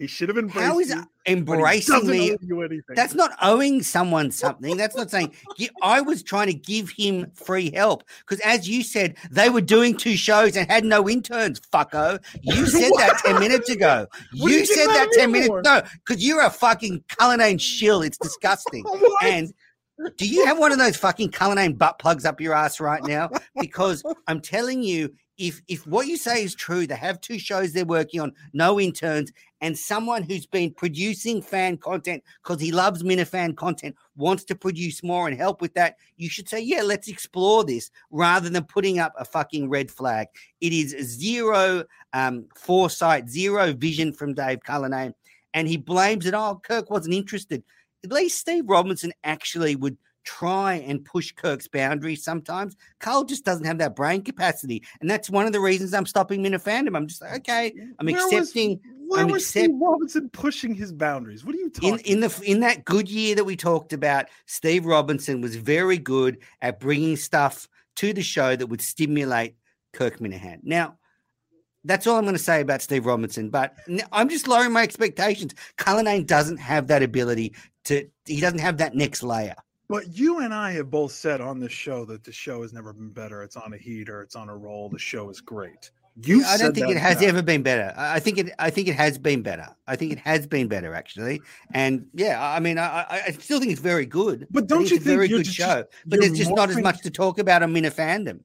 He 0.00 0.06
should 0.06 0.30
have 0.30 0.38
embraced 0.38 0.66
How 0.66 0.78
is 0.78 0.88
you, 0.88 1.04
embracing 1.26 2.06
me? 2.06 2.34
you 2.40 2.62
anything. 2.62 2.96
That's 2.96 3.14
not 3.14 3.32
owing 3.42 3.82
someone 3.82 4.30
something. 4.30 4.78
That's 4.78 4.96
not 4.96 5.10
saying 5.10 5.34
I 5.82 6.00
was 6.00 6.22
trying 6.22 6.46
to 6.46 6.54
give 6.54 6.88
him 6.88 7.30
free 7.34 7.70
help 7.74 8.04
because, 8.20 8.40
as 8.40 8.66
you 8.66 8.82
said, 8.82 9.18
they 9.30 9.50
were 9.50 9.60
doing 9.60 9.94
two 9.94 10.16
shows 10.16 10.56
and 10.56 10.70
had 10.70 10.86
no 10.86 11.06
interns. 11.06 11.60
Fucko, 11.60 12.18
you 12.40 12.64
said 12.66 12.92
that 12.96 13.20
ten 13.22 13.38
minutes 13.38 13.68
ago. 13.68 14.06
What 14.38 14.50
You 14.50 14.64
said 14.64 14.86
about 14.86 14.94
that 14.94 15.12
ten 15.12 15.32
minutes. 15.32 15.48
for? 15.48 15.60
No, 15.60 15.82
because 16.06 16.26
you're 16.26 16.46
a 16.46 16.50
fucking 16.50 17.04
Cullinane 17.18 17.58
shill. 17.58 18.00
It's 18.00 18.16
disgusting. 18.16 18.82
And 19.22 19.52
do 20.16 20.26
you 20.26 20.46
have 20.46 20.58
one 20.58 20.72
of 20.72 20.78
those 20.78 20.96
fucking 20.96 21.30
Cullinane 21.30 21.74
butt 21.74 21.98
plugs 21.98 22.24
up 22.24 22.40
your 22.40 22.54
ass 22.54 22.80
right 22.80 23.04
now? 23.04 23.28
Because 23.60 24.02
I'm 24.28 24.40
telling 24.40 24.82
you, 24.82 25.12
if 25.40 25.62
if 25.68 25.86
what 25.86 26.06
you 26.06 26.18
say 26.18 26.44
is 26.44 26.54
true, 26.54 26.86
they 26.86 26.94
have 26.94 27.18
two 27.22 27.38
shows 27.38 27.72
they're 27.72 27.86
working 27.86 28.20
on, 28.20 28.32
no 28.52 28.78
interns, 28.78 29.32
and 29.62 29.76
someone 29.76 30.22
who's 30.22 30.44
been 30.44 30.70
producing 30.70 31.40
fan 31.40 31.78
content 31.78 32.22
because 32.42 32.60
he 32.60 32.70
loves 32.70 33.02
Minifan 33.02 33.56
content 33.56 33.96
wants 34.16 34.44
to 34.44 34.54
produce 34.54 35.02
more 35.02 35.26
and 35.26 35.36
help 35.36 35.62
with 35.62 35.72
that, 35.74 35.96
you 36.18 36.28
should 36.28 36.46
say, 36.46 36.60
yeah, 36.60 36.82
let's 36.82 37.08
explore 37.08 37.64
this 37.64 37.90
rather 38.10 38.50
than 38.50 38.64
putting 38.64 38.98
up 38.98 39.14
a 39.18 39.24
fucking 39.24 39.70
red 39.70 39.90
flag. 39.90 40.26
It 40.60 40.74
is 40.74 40.90
zero 41.18 41.84
um, 42.12 42.44
foresight, 42.54 43.30
zero 43.30 43.72
vision 43.72 44.12
from 44.12 44.34
Dave 44.34 44.60
Cullinane, 44.62 45.14
and 45.54 45.66
he 45.66 45.78
blames 45.78 46.26
it. 46.26 46.34
Oh, 46.34 46.60
Kirk 46.62 46.90
wasn't 46.90 47.14
interested. 47.14 47.64
At 48.04 48.12
least 48.12 48.38
Steve 48.38 48.64
Robinson 48.66 49.12
actually 49.24 49.74
would 49.74 49.96
try 50.24 50.74
and 50.74 51.04
push 51.04 51.32
Kirk's 51.32 51.66
boundaries 51.68 52.22
sometimes. 52.22 52.76
Carl 52.98 53.24
just 53.24 53.44
doesn't 53.44 53.64
have 53.64 53.78
that 53.78 53.96
brain 53.96 54.22
capacity. 54.22 54.82
And 55.00 55.08
that's 55.10 55.30
one 55.30 55.46
of 55.46 55.52
the 55.52 55.60
reasons 55.60 55.94
I'm 55.94 56.06
stopping 56.06 56.40
him 56.40 56.46
in 56.46 56.54
a 56.54 56.58
fandom. 56.58 56.96
I'm 56.96 57.06
just 57.06 57.22
like, 57.22 57.36
okay, 57.38 57.72
I'm 57.98 58.06
Where 58.06 58.14
was- 58.14 58.32
accepting 58.32 58.80
Where 59.08 59.22
I'm 59.22 59.28
was 59.28 59.42
accept- 59.42 59.64
Steve 59.64 59.76
Robinson 59.80 60.28
pushing 60.30 60.74
his 60.74 60.92
boundaries? 60.92 61.44
What 61.44 61.54
are 61.54 61.58
you 61.58 61.70
talking? 61.70 61.98
in 62.00 62.00
in 62.00 62.20
the 62.20 62.42
in 62.44 62.60
that 62.60 62.84
good 62.84 63.08
year 63.10 63.34
that 63.34 63.44
we 63.44 63.56
talked 63.56 63.92
about, 63.92 64.26
Steve 64.46 64.84
Robinson 64.86 65.40
was 65.40 65.56
very 65.56 65.98
good 65.98 66.38
at 66.62 66.80
bringing 66.80 67.16
stuff 67.16 67.68
to 67.96 68.12
the 68.12 68.22
show 68.22 68.56
that 68.56 68.66
would 68.66 68.80
stimulate 68.80 69.56
Kirk 69.92 70.18
Minihane. 70.18 70.60
Now, 70.62 70.96
that's 71.84 72.06
all 72.06 72.16
I'm 72.16 72.24
going 72.24 72.36
to 72.36 72.38
say 72.42 72.60
about 72.60 72.82
Steve 72.82 73.06
Robinson, 73.06 73.48
but 73.50 73.74
I'm 74.12 74.28
just 74.28 74.46
lowering 74.46 74.72
my 74.72 74.82
expectations. 74.82 75.54
Cullinane 75.76 76.24
doesn't 76.26 76.58
have 76.58 76.88
that 76.88 77.02
ability 77.02 77.54
to. 77.86 78.06
He 78.26 78.40
doesn't 78.40 78.58
have 78.60 78.76
that 78.78 78.94
next 78.94 79.22
layer. 79.22 79.56
But 79.90 80.16
you 80.16 80.38
and 80.38 80.54
I 80.54 80.70
have 80.72 80.88
both 80.88 81.10
said 81.10 81.40
on 81.40 81.58
this 81.58 81.72
show 81.72 82.04
that 82.04 82.22
the 82.22 82.30
show 82.30 82.62
has 82.62 82.72
never 82.72 82.92
been 82.92 83.10
better. 83.10 83.42
It's 83.42 83.56
on 83.56 83.72
a 83.72 83.76
heater. 83.76 84.22
It's 84.22 84.36
on 84.36 84.48
a 84.48 84.56
roll. 84.56 84.88
The 84.88 85.00
show 85.00 85.28
is 85.30 85.40
great. 85.40 85.90
You, 86.22 86.44
I 86.44 86.56
don't 86.58 86.72
think 86.72 86.88
it 86.90 86.96
has 86.96 87.20
now. 87.20 87.26
ever 87.26 87.42
been 87.42 87.64
better. 87.64 87.92
I 87.96 88.20
think 88.20 88.38
it. 88.38 88.52
I 88.60 88.70
think 88.70 88.86
it 88.86 88.94
has 88.94 89.18
been 89.18 89.42
better. 89.42 89.66
I 89.88 89.96
think 89.96 90.12
it 90.12 90.18
has 90.18 90.46
been 90.46 90.68
better 90.68 90.94
actually. 90.94 91.40
And 91.74 92.06
yeah, 92.14 92.40
I 92.40 92.60
mean, 92.60 92.78
I, 92.78 93.04
I- 93.26 93.32
still 93.32 93.58
think 93.58 93.72
it's 93.72 93.80
very 93.80 94.06
good. 94.06 94.46
But 94.50 94.68
don't 94.68 94.82
it's 94.82 94.92
you 94.92 94.96
a 94.98 95.00
think 95.00 95.16
very 95.16 95.26
good 95.28 95.44
just- 95.44 95.56
show? 95.56 95.84
But 96.06 96.20
there's 96.20 96.38
just 96.38 96.54
not 96.54 96.70
as 96.70 96.78
much 96.78 97.00
to 97.02 97.10
talk 97.10 97.40
about 97.40 97.64
on 97.64 97.74
a 97.76 97.90
fandom. 97.90 98.40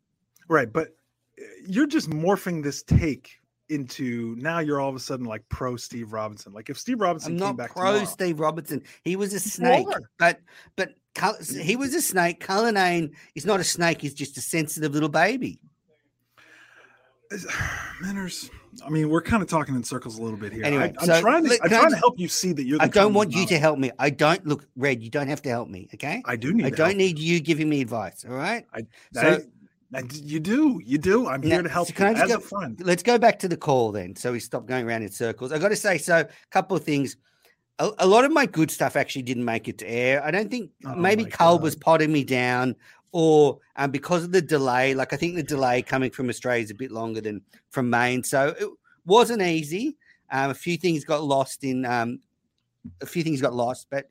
Right, 0.50 0.72
but 0.72 0.96
uh, 1.40 1.44
you're 1.68 1.88
just 1.88 2.10
morphing 2.10 2.64
this 2.64 2.82
take 2.82 3.30
into 3.70 4.36
now 4.38 4.60
you're 4.60 4.80
all 4.80 4.90
of 4.90 4.96
a 4.96 5.00
sudden 5.00 5.26
like 5.28 5.48
pro 5.50 5.76
Steve 5.76 6.12
Robinson. 6.12 6.54
Like 6.54 6.72
if 6.72 6.80
Steve 6.80 7.02
Robinson 7.02 7.34
I'm 7.34 7.38
came 7.38 7.48
not 7.48 7.58
back 7.58 7.72
pro 7.72 7.86
tomorrow, 7.92 8.06
Steve 8.06 8.40
Robinson. 8.40 8.82
He 9.04 9.16
was 9.16 9.34
a 9.34 9.40
snake, 9.40 9.88
but 10.18 10.40
but 10.76 10.94
he 11.64 11.76
was 11.76 11.94
a 11.94 12.02
snake. 12.02 12.40
Cullinane 12.40 13.12
is 13.36 13.46
not 13.46 13.60
a 13.60 13.64
snake. 13.64 14.02
He's 14.02 14.14
just 14.14 14.38
a 14.38 14.42
sensitive 14.42 14.94
little 14.94 15.10
baby. 15.10 15.60
Menners. 18.04 18.50
I 18.86 18.90
mean, 18.90 19.10
we're 19.10 19.22
kind 19.22 19.42
of 19.42 19.50
talking 19.50 19.76
in 19.76 19.84
circles 19.84 20.18
a 20.20 20.22
little 20.22 20.38
bit 20.38 20.52
here. 20.52 20.64
Anyway, 20.66 20.94
I, 21.00 21.02
am 21.02 21.06
so 21.08 21.22
trying 21.22 21.46
to 21.46 21.54
I'm 21.54 21.60
I 21.64 21.68
trying 21.68 21.90
to 21.92 21.98
help 21.98 22.20
you 22.20 22.28
see 22.28 22.52
that 22.54 22.66
you're. 22.66 22.78
The 22.78 22.84
I 22.84 22.88
don't 22.88 23.14
want 23.14 23.34
you 23.34 23.46
to 23.48 23.58
help 23.58 23.80
me. 23.80 23.92
I 23.98 24.10
don't 24.10 24.46
look 24.46 24.68
red. 24.76 25.02
You 25.02 25.10
don't 25.10 25.28
have 25.28 25.42
to 25.44 25.50
help 25.50 25.70
me. 25.70 25.88
Okay. 25.94 26.22
I 26.26 26.36
do 26.36 26.54
need. 26.54 26.66
I 26.66 26.70
don't 26.70 26.88
help. 26.88 26.98
need 26.98 27.18
you 27.20 27.40
giving 27.40 27.70
me 27.70 27.82
advice. 27.82 28.26
All 28.28 28.36
right. 28.36 28.66
I, 28.74 28.86
So- 29.14 29.42
I- 29.94 30.04
you 30.14 30.42
do. 30.42 30.82
You 30.84 30.98
do. 30.98 31.28
I'm 31.28 31.40
Now, 31.40 31.48
here 31.48 31.62
to 31.64 31.70
help 31.70 31.88
so 31.88 31.94
can 31.94 32.08
I 32.08 32.10
you 32.10 32.16
just 32.16 32.24
as 32.26 32.32
go- 32.32 32.38
a 32.38 32.42
friend. 32.42 32.82
let's 32.84 33.02
go 33.04 33.18
back 33.18 33.40
to 33.40 33.48
the 33.48 33.56
call 33.56 33.94
then. 33.94 34.16
So 34.18 34.34
we 34.34 34.40
stop 34.42 34.66
going 34.66 34.86
around 34.86 35.04
in 35.04 35.10
circles. 35.12 35.54
I 35.54 35.58
got 35.58 35.70
to 35.70 35.76
say, 35.78 35.98
so 35.98 36.18
a 36.18 36.28
couple 36.52 36.76
of 36.76 36.84
things. 36.84 37.16
A, 37.80 37.92
a 38.00 38.08
lot 38.08 38.26
of 38.26 38.32
my 38.32 38.46
good 38.46 38.72
stuff 38.72 38.96
actually 38.96 39.24
didn't 39.24 39.46
make 39.46 39.68
it 39.68 39.78
to 39.80 39.90
air. 39.90 40.24
I 40.24 40.32
don't 40.32 40.50
think 40.50 40.72
Oh 40.86 40.96
maybe 40.96 41.26
Carl 41.26 41.60
was 41.60 41.76
potting 41.76 42.12
me 42.12 42.24
down, 42.24 42.76
or 43.12 43.60
um, 43.76 43.92
because 43.92 44.24
of 44.24 44.32
the 44.32 44.42
delay. 44.42 44.94
Like 44.94 45.14
I 45.14 45.18
think 45.18 45.36
the 45.36 45.44
delay 45.44 45.82
coming 45.82 46.12
from 46.12 46.30
Australia 46.30 46.64
is 46.64 46.72
a 46.72 46.76
bit 46.76 46.92
longer 46.92 47.22
than 47.22 47.42
from 47.70 47.90
Maine, 47.90 48.24
so 48.24 48.56
it 48.60 48.70
wasn't 49.06 49.42
easy. 49.42 49.98
Um, 50.32 50.52
a 50.52 50.56
few 50.56 50.78
things 50.78 51.04
got 51.04 51.24
lost 51.24 51.64
in. 51.64 51.86
Um, 51.86 52.20
a 53.02 53.06
few 53.06 53.24
things 53.24 53.42
got 53.42 53.54
lost, 53.54 53.88
but 53.90 54.10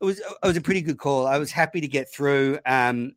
it 0.00 0.04
was 0.04 0.18
it 0.18 0.46
was 0.46 0.56
a 0.56 0.60
pretty 0.60 0.82
good 0.82 0.98
call. 0.98 1.26
I 1.26 1.38
was 1.38 1.52
happy 1.52 1.80
to 1.80 1.88
get 1.88 2.12
through. 2.12 2.58
Um, 2.66 3.12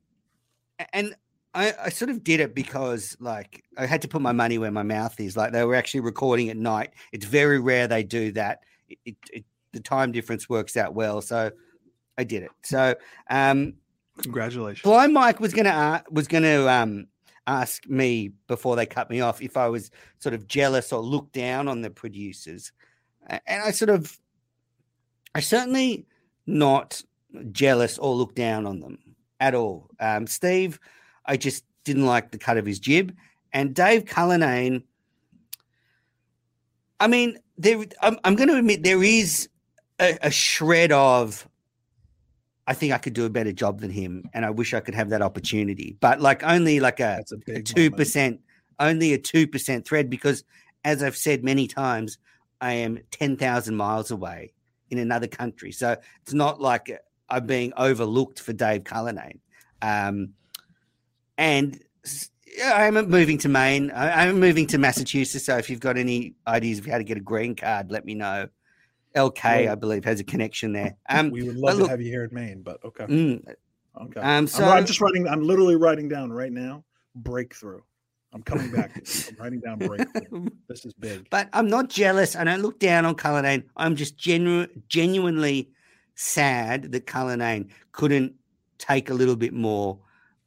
and 0.91 1.15
I, 1.53 1.73
I 1.85 1.89
sort 1.89 2.09
of 2.09 2.23
did 2.23 2.39
it 2.39 2.55
because 2.55 3.15
like 3.19 3.63
I 3.77 3.85
had 3.85 4.01
to 4.01 4.07
put 4.07 4.21
my 4.21 4.31
money 4.31 4.57
where 4.57 4.71
my 4.71 4.83
mouth 4.83 5.19
is. 5.19 5.37
Like 5.37 5.51
they 5.51 5.63
were 5.63 5.75
actually 5.75 6.01
recording 6.01 6.49
at 6.49 6.57
night. 6.57 6.91
It's 7.11 7.25
very 7.25 7.59
rare 7.59 7.87
they 7.87 8.03
do 8.03 8.31
that. 8.33 8.59
It, 9.05 9.15
it, 9.31 9.45
the 9.71 9.79
time 9.79 10.11
difference 10.11 10.47
works 10.47 10.77
out 10.77 10.93
well, 10.93 11.21
so 11.21 11.51
I 12.17 12.23
did 12.23 12.43
it. 12.43 12.51
So 12.63 12.95
um, 13.29 13.73
Congratulations. 14.21 14.83
Blind 14.83 15.13
Mike 15.13 15.39
was 15.39 15.53
gonna 15.53 15.69
uh, 15.69 15.99
was 16.11 16.27
gonna 16.27 16.67
um, 16.67 17.07
ask 17.47 17.87
me 17.87 18.31
before 18.47 18.75
they 18.75 18.85
cut 18.85 19.09
me 19.09 19.21
off 19.21 19.41
if 19.41 19.57
I 19.57 19.67
was 19.67 19.89
sort 20.19 20.35
of 20.35 20.47
jealous 20.47 20.93
or 20.93 21.01
looked 21.01 21.33
down 21.33 21.67
on 21.67 21.81
the 21.81 21.89
producers, 21.89 22.71
and 23.27 23.63
I 23.63 23.71
sort 23.71 23.89
of, 23.89 24.17
I 25.33 25.39
certainly 25.39 26.05
not 26.45 27.01
jealous 27.51 27.97
or 27.97 28.13
look 28.13 28.35
down 28.35 28.67
on 28.67 28.79
them 28.79 28.99
at 29.39 29.55
all. 29.55 29.89
Um, 29.99 30.27
Steve, 30.27 30.79
I 31.25 31.37
just 31.37 31.65
didn't 31.83 32.05
like 32.05 32.31
the 32.31 32.37
cut 32.37 32.57
of 32.57 32.65
his 32.65 32.79
jib, 32.79 33.15
and 33.51 33.73
Dave 33.73 34.05
Cullinane. 34.05 34.83
I 36.99 37.07
mean, 37.07 37.37
there. 37.57 37.83
I'm, 38.01 38.17
I'm 38.23 38.35
going 38.35 38.49
to 38.49 38.57
admit 38.57 38.83
there 38.83 39.03
is 39.03 39.49
a, 39.99 40.17
a 40.21 40.31
shred 40.31 40.91
of 40.91 41.47
I 42.65 42.73
think 42.73 42.93
I 42.93 42.97
could 42.97 43.13
do 43.13 43.25
a 43.25 43.29
better 43.29 43.51
job 43.51 43.81
than 43.81 43.91
him, 43.91 44.29
and 44.33 44.45
I 44.45 44.49
wish 44.49 44.73
I 44.73 44.79
could 44.79 44.95
have 44.95 45.09
that 45.09 45.21
opportunity. 45.21 45.97
But 45.99 46.21
like 46.21 46.43
only 46.43 46.79
like 46.79 46.99
a 46.99 47.17
That's 47.17 47.31
a 47.33 47.37
big 47.37 47.65
two 47.65 47.91
percent, 47.91 48.39
only 48.79 49.13
a 49.13 49.17
two 49.17 49.47
percent 49.47 49.85
thread 49.85 50.09
because, 50.09 50.43
as 50.85 51.03
I've 51.03 51.17
said 51.17 51.43
many 51.43 51.67
times, 51.67 52.17
I 52.61 52.73
am 52.73 52.99
ten 53.11 53.35
thousand 53.35 53.75
miles 53.75 54.11
away 54.11 54.53
in 54.89 54.97
another 54.97 55.27
country, 55.27 55.71
so 55.71 55.97
it's 56.21 56.33
not 56.33 56.61
like 56.61 56.97
I'm 57.29 57.45
being 57.45 57.73
overlooked 57.75 58.39
for 58.39 58.53
Dave 58.53 58.85
Cullinane. 58.85 59.39
Um, 59.81 60.29
and 61.37 61.83
yeah, 62.57 62.73
I'm 62.75 62.93
moving 63.09 63.37
to 63.39 63.49
Maine. 63.49 63.91
I, 63.91 64.27
I'm 64.27 64.39
moving 64.39 64.67
to 64.67 64.77
Massachusetts. 64.77 65.45
So 65.45 65.57
if 65.57 65.69
you've 65.69 65.79
got 65.79 65.97
any 65.97 66.35
ideas 66.47 66.79
of 66.79 66.85
how 66.85 66.97
to 66.97 67.03
get 67.03 67.17
a 67.17 67.21
green 67.21 67.55
card, 67.55 67.91
let 67.91 68.05
me 68.05 68.13
know. 68.15 68.47
LK, 69.15 69.69
I 69.69 69.75
believe, 69.75 70.03
has 70.05 70.19
a 70.19 70.23
connection 70.23 70.73
there. 70.73 70.95
Um, 71.07 71.29
we 71.29 71.43
would 71.43 71.55
love 71.55 71.77
look- 71.77 71.85
to 71.87 71.91
have 71.91 72.01
you 72.01 72.09
here 72.09 72.23
in 72.23 72.33
Maine, 72.33 72.61
but 72.63 72.83
okay. 72.83 73.05
mm, 73.05 73.43
Okay. 74.01 74.19
Um, 74.19 74.47
I'm, 74.55 74.63
I'm 74.63 74.85
just 74.87 74.99
writing. 75.01 75.27
I'm 75.27 75.43
literally 75.43 75.75
writing 75.75 76.07
down 76.07 76.31
right 76.31 76.51
now. 76.51 76.83
Breakthrough. 77.15 77.81
I'm 78.33 78.41
coming 78.41 78.71
back. 78.71 78.91
I'm 78.97 79.35
writing 79.37 79.59
down 79.59 79.77
breakthrough. 79.77 80.47
This 80.67 80.83
is 80.85 80.93
big. 80.93 81.29
but 81.29 81.47
I'm 81.53 81.69
not 81.69 81.89
jealous. 81.89 82.35
I 82.35 82.43
don't 82.43 82.63
look 82.63 82.79
down 82.79 83.05
on 83.05 83.13
Cullinane. 83.13 83.65
I'm 83.77 83.95
just 83.95 84.17
genu- 84.17 84.65
genuinely 84.89 85.69
sad 86.15 86.91
that 86.93 87.05
Cullinane 87.05 87.69
couldn't 87.91 88.33
take 88.79 89.11
a 89.11 89.13
little 89.13 89.35
bit 89.35 89.53
more 89.53 89.99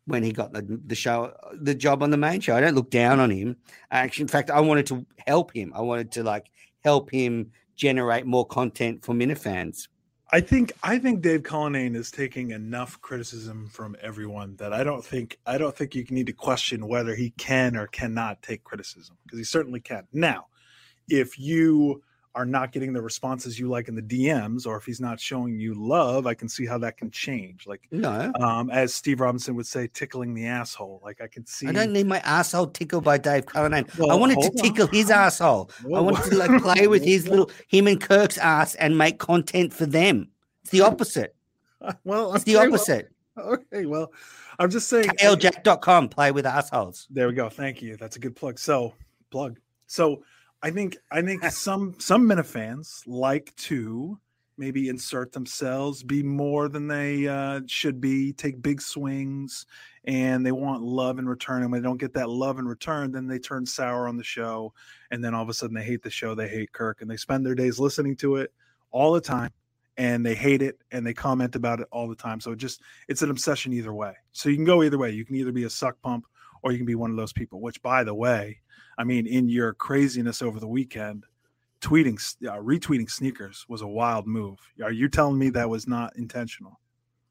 when 0.07 0.23
he 0.23 0.33
got 0.33 0.53
the, 0.53 0.81
the 0.87 0.95
show, 0.95 1.35
the 1.61 1.75
job 1.75 2.03
on 2.03 2.11
the 2.11 2.17
main 2.17 2.41
show. 2.41 2.57
I 2.57 2.61
don't 2.61 2.75
look 2.75 2.91
down 2.91 3.21
on 3.21 3.31
him. 3.31 3.57
Actually, 3.91 4.23
in 4.23 4.29
fact, 4.29 4.51
I 4.51 4.61
wanted 4.61 4.87
to 4.87 5.05
help 5.27 5.53
him. 5.55 5.73
I 5.75 5.83
wanted 5.83 6.13
to 6.13 6.23
like 6.23 6.47
help 6.85 7.11
him 7.11 7.51
generate 7.75 8.25
more 8.27 8.47
content 8.47 9.05
for 9.05 9.15
Minifans. 9.15 9.89
I 10.33 10.41
think 10.41 10.73
I 10.83 10.99
think 10.99 11.23
Dave 11.23 11.45
Cullinane 11.45 11.95
is 11.95 12.11
taking 12.11 12.51
enough 12.51 13.01
criticism 13.01 13.69
from 13.73 13.97
everyone 14.03 14.57
that 14.57 14.73
I 14.73 14.83
don't 14.83 15.05
think 15.05 15.39
I 15.47 15.57
don't 15.57 15.77
think 15.77 15.95
you 15.95 16.05
need 16.11 16.27
to 16.27 16.33
question 16.33 16.89
whether 16.89 17.15
he 17.15 17.31
can 17.31 17.77
or 17.77 17.87
cannot 17.87 18.43
take 18.43 18.65
criticism 18.65 19.17
because 19.25 19.39
he 19.39 19.45
certainly 19.45 19.79
can. 19.79 20.07
Now, 20.13 20.47
if 21.09 21.39
you 21.39 22.03
are 22.37 22.45
not 22.47 22.71
getting 22.71 22.93
the 22.93 23.01
responses 23.03 23.59
you 23.59 23.67
like 23.69 23.89
in 23.89 23.95
the 23.97 24.03
DMs, 24.03 24.67
or 24.67 24.77
if 24.77 24.85
he's 24.85 25.01
not 25.01 25.19
showing 25.19 25.59
you 25.59 25.75
love, 25.75 26.27
I 26.27 26.35
can 26.35 26.49
see 26.49 26.67
how 26.67 26.79
that 26.79 26.97
can 26.99 27.11
change. 27.11 27.67
Like, 27.67 27.89
No, 27.91 28.31
um, 28.39 28.71
as 28.71 28.95
Steve 28.95 29.21
Robinson 29.21 29.57
would 29.57 29.67
say, 29.67 29.89
tickling 29.93 30.35
the 30.35 30.47
asshole. 30.47 31.01
Like 31.03 31.21
I 31.23 31.27
can 31.27 31.45
see. 31.47 31.67
I 31.67 31.73
don't 31.73 31.93
need 31.93 32.07
my 32.07 32.19
asshole 32.21 32.69
tickled 32.69 33.03
by 33.05 33.19
Dave 33.19 33.47
Cullinane. 33.47 33.87
I 34.09 34.15
wanted 34.15 34.35
to 34.35 34.41
hold 34.43 34.59
on. 34.59 34.63
tickle 34.65 34.87
his 34.89 35.11
asshole. 35.11 35.71
I 35.85 35.99
wanted 36.01 36.31
to 36.31 36.37
like 36.37 36.63
play 36.63 36.87
with 36.87 37.03
his 37.03 37.27
little 37.33 37.51
him 37.69 37.87
and 37.89 38.01
Kirk's 38.01 38.39
ass 38.39 38.75
and 38.77 38.97
make 38.97 39.19
content 39.19 39.73
for 39.73 39.87
them. 39.87 40.29
It's 40.63 40.71
the 40.71 40.83
opposite. 40.83 41.35
Well, 42.05 42.35
It's 42.35 42.45
the 42.45 42.57
okay, 42.57 42.67
well- 42.69 42.75
opposite. 42.75 43.09
okay, 43.39 43.87
well, 43.87 44.13
I'm 44.59 44.71
just 44.71 44.89
saying. 44.89 45.09
KLJack.com, 45.21 46.09
play 46.09 46.33
with 46.33 46.47
assholes. 46.47 47.07
There 47.11 47.29
we 47.29 47.35
go. 47.35 47.49
Thank 47.49 47.81
you. 47.83 47.97
That's 47.97 48.17
a 48.17 48.19
good 48.19 48.35
plug. 48.35 48.59
So, 48.59 48.95
plug. 49.31 49.59
So, 49.87 50.23
I 50.63 50.71
think 50.71 50.97
I 51.11 51.23
think 51.23 51.45
some 51.51 51.95
some 51.99 52.29
Minifans 52.29 53.03
like 53.07 53.55
to 53.57 54.19
maybe 54.59 54.89
insert 54.89 55.33
themselves, 55.33 56.03
be 56.03 56.23
more 56.23 56.69
than 56.69 56.89
they 56.89 57.29
uh, 57.29 57.61
should 57.67 58.01
be, 58.01 58.33
take 58.33 58.63
big 58.63 58.81
swings, 58.81 59.67
and 60.05 60.45
they 60.45 60.53
want 60.53 60.83
love 60.83 61.19
in 61.19 61.29
return. 61.29 61.63
And 61.63 61.71
when 61.71 61.83
they 61.83 61.87
don't 61.87 62.01
get 62.01 62.15
that 62.15 62.31
love 62.31 62.59
in 62.59 62.67
return, 62.67 63.13
then 63.13 63.27
they 63.27 63.39
turn 63.39 63.67
sour 63.67 64.09
on 64.09 64.17
the 64.17 64.25
show, 64.25 64.73
and 65.11 65.23
then 65.23 65.35
all 65.35 65.43
of 65.43 65.49
a 65.49 65.55
sudden 65.55 65.75
they 65.75 65.85
hate 65.85 66.03
the 66.03 66.11
show, 66.11 66.35
they 66.35 66.49
hate 66.49 66.73
Kirk, 66.73 67.01
and 67.01 67.11
they 67.11 67.17
spend 67.17 67.45
their 67.45 67.55
days 67.55 67.79
listening 67.79 68.17
to 68.17 68.37
it 68.37 68.53
all 68.91 69.13
the 69.13 69.21
time, 69.21 69.51
and 69.97 70.25
they 70.25 70.35
hate 70.35 70.63
it, 70.63 70.79
and 70.91 71.07
they 71.07 71.15
comment 71.15 71.55
about 71.55 71.81
it 71.81 71.89
all 71.93 72.09
the 72.09 72.17
time. 72.17 72.41
So 72.41 72.53
it 72.53 72.59
just 72.59 72.81
it's 73.09 73.23
an 73.23 73.31
obsession 73.31 73.73
either 73.73 73.93
way. 73.93 74.15
So 74.33 74.49
you 74.49 74.57
can 74.57 74.65
go 74.65 74.83
either 74.83 74.99
way. 74.99 75.11
You 75.11 75.25
can 75.25 75.37
either 75.37 75.53
be 75.53 75.65
a 75.65 75.71
suck 75.71 76.01
pump 76.03 76.27
or 76.67 76.73
you 76.73 76.79
can 76.79 76.87
be 76.87 76.97
one 76.97 77.13
of 77.13 77.17
those 77.17 77.33
people. 77.33 77.61
Which, 77.61 77.81
by 77.81 78.03
the 78.03 78.13
way, 78.13 78.59
I 78.99 79.05
mean, 79.05 79.29
in 79.29 79.49
your 79.49 79.73
craziness 79.73 80.43
over 80.43 80.59
the 80.59 80.67
weekend, 80.67 81.25
tweeting, 81.81 82.17
uh, 82.45 82.57
retweeting 82.57 83.09
sneakers 83.09 83.65
was 83.69 83.83
a 83.83 83.87
wild 83.87 84.27
move. 84.27 84.59
Are 84.83 84.91
you 84.91 85.09
telling 85.09 85.39
me 85.39 85.51
that 85.51 85.71
was 85.71 85.87
not 85.87 86.17
intentional? 86.17 86.81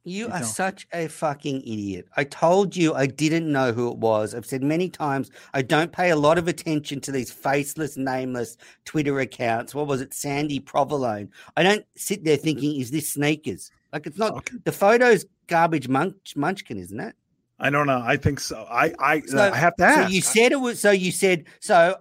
You, 0.05 0.27
you 0.27 0.31
are 0.31 0.43
such 0.43 0.87
a 0.93 1.09
fucking 1.09 1.63
idiot. 1.63 2.07
I 2.15 2.23
told 2.23 2.77
you 2.77 2.93
I 2.93 3.07
didn't 3.07 3.51
know 3.51 3.73
who 3.73 3.91
it 3.91 3.97
was. 3.97 4.33
I've 4.33 4.45
said 4.45 4.63
many 4.63 4.87
times 4.87 5.31
I 5.53 5.63
don't 5.63 5.91
pay 5.91 6.11
a 6.11 6.15
lot 6.15 6.37
of 6.37 6.47
attention 6.47 7.01
to 7.01 7.11
these 7.11 7.29
faceless, 7.29 7.97
nameless 7.97 8.55
Twitter 8.85 9.19
accounts. 9.19 9.75
What 9.75 9.87
was 9.87 9.99
it? 9.99 10.13
Sandy 10.13 10.61
Provolone. 10.61 11.29
I 11.57 11.63
don't 11.63 11.85
sit 11.97 12.23
there 12.23 12.37
thinking, 12.37 12.79
is 12.79 12.89
this 12.89 13.09
sneakers? 13.09 13.69
Like 13.91 14.07
it's 14.07 14.17
not 14.17 14.35
okay. 14.35 14.57
the 14.63 14.71
photo's 14.71 15.25
garbage 15.47 15.89
munch, 15.89 16.35
munchkin, 16.37 16.77
isn't 16.77 16.99
it? 17.01 17.15
I 17.59 17.69
don't 17.69 17.87
know. 17.87 18.01
I 18.03 18.17
think 18.17 18.39
so. 18.39 18.67
I 18.69 18.93
I, 18.99 19.21
so, 19.21 19.37
uh, 19.37 19.51
I 19.53 19.57
have 19.57 19.75
to 19.77 19.83
ask. 19.85 20.09
So 20.09 20.13
you 20.13 20.21
said 20.21 20.51
it 20.51 20.59
was. 20.59 20.79
So 20.79 20.91
you 20.91 21.11
said 21.11 21.45
so. 21.59 21.97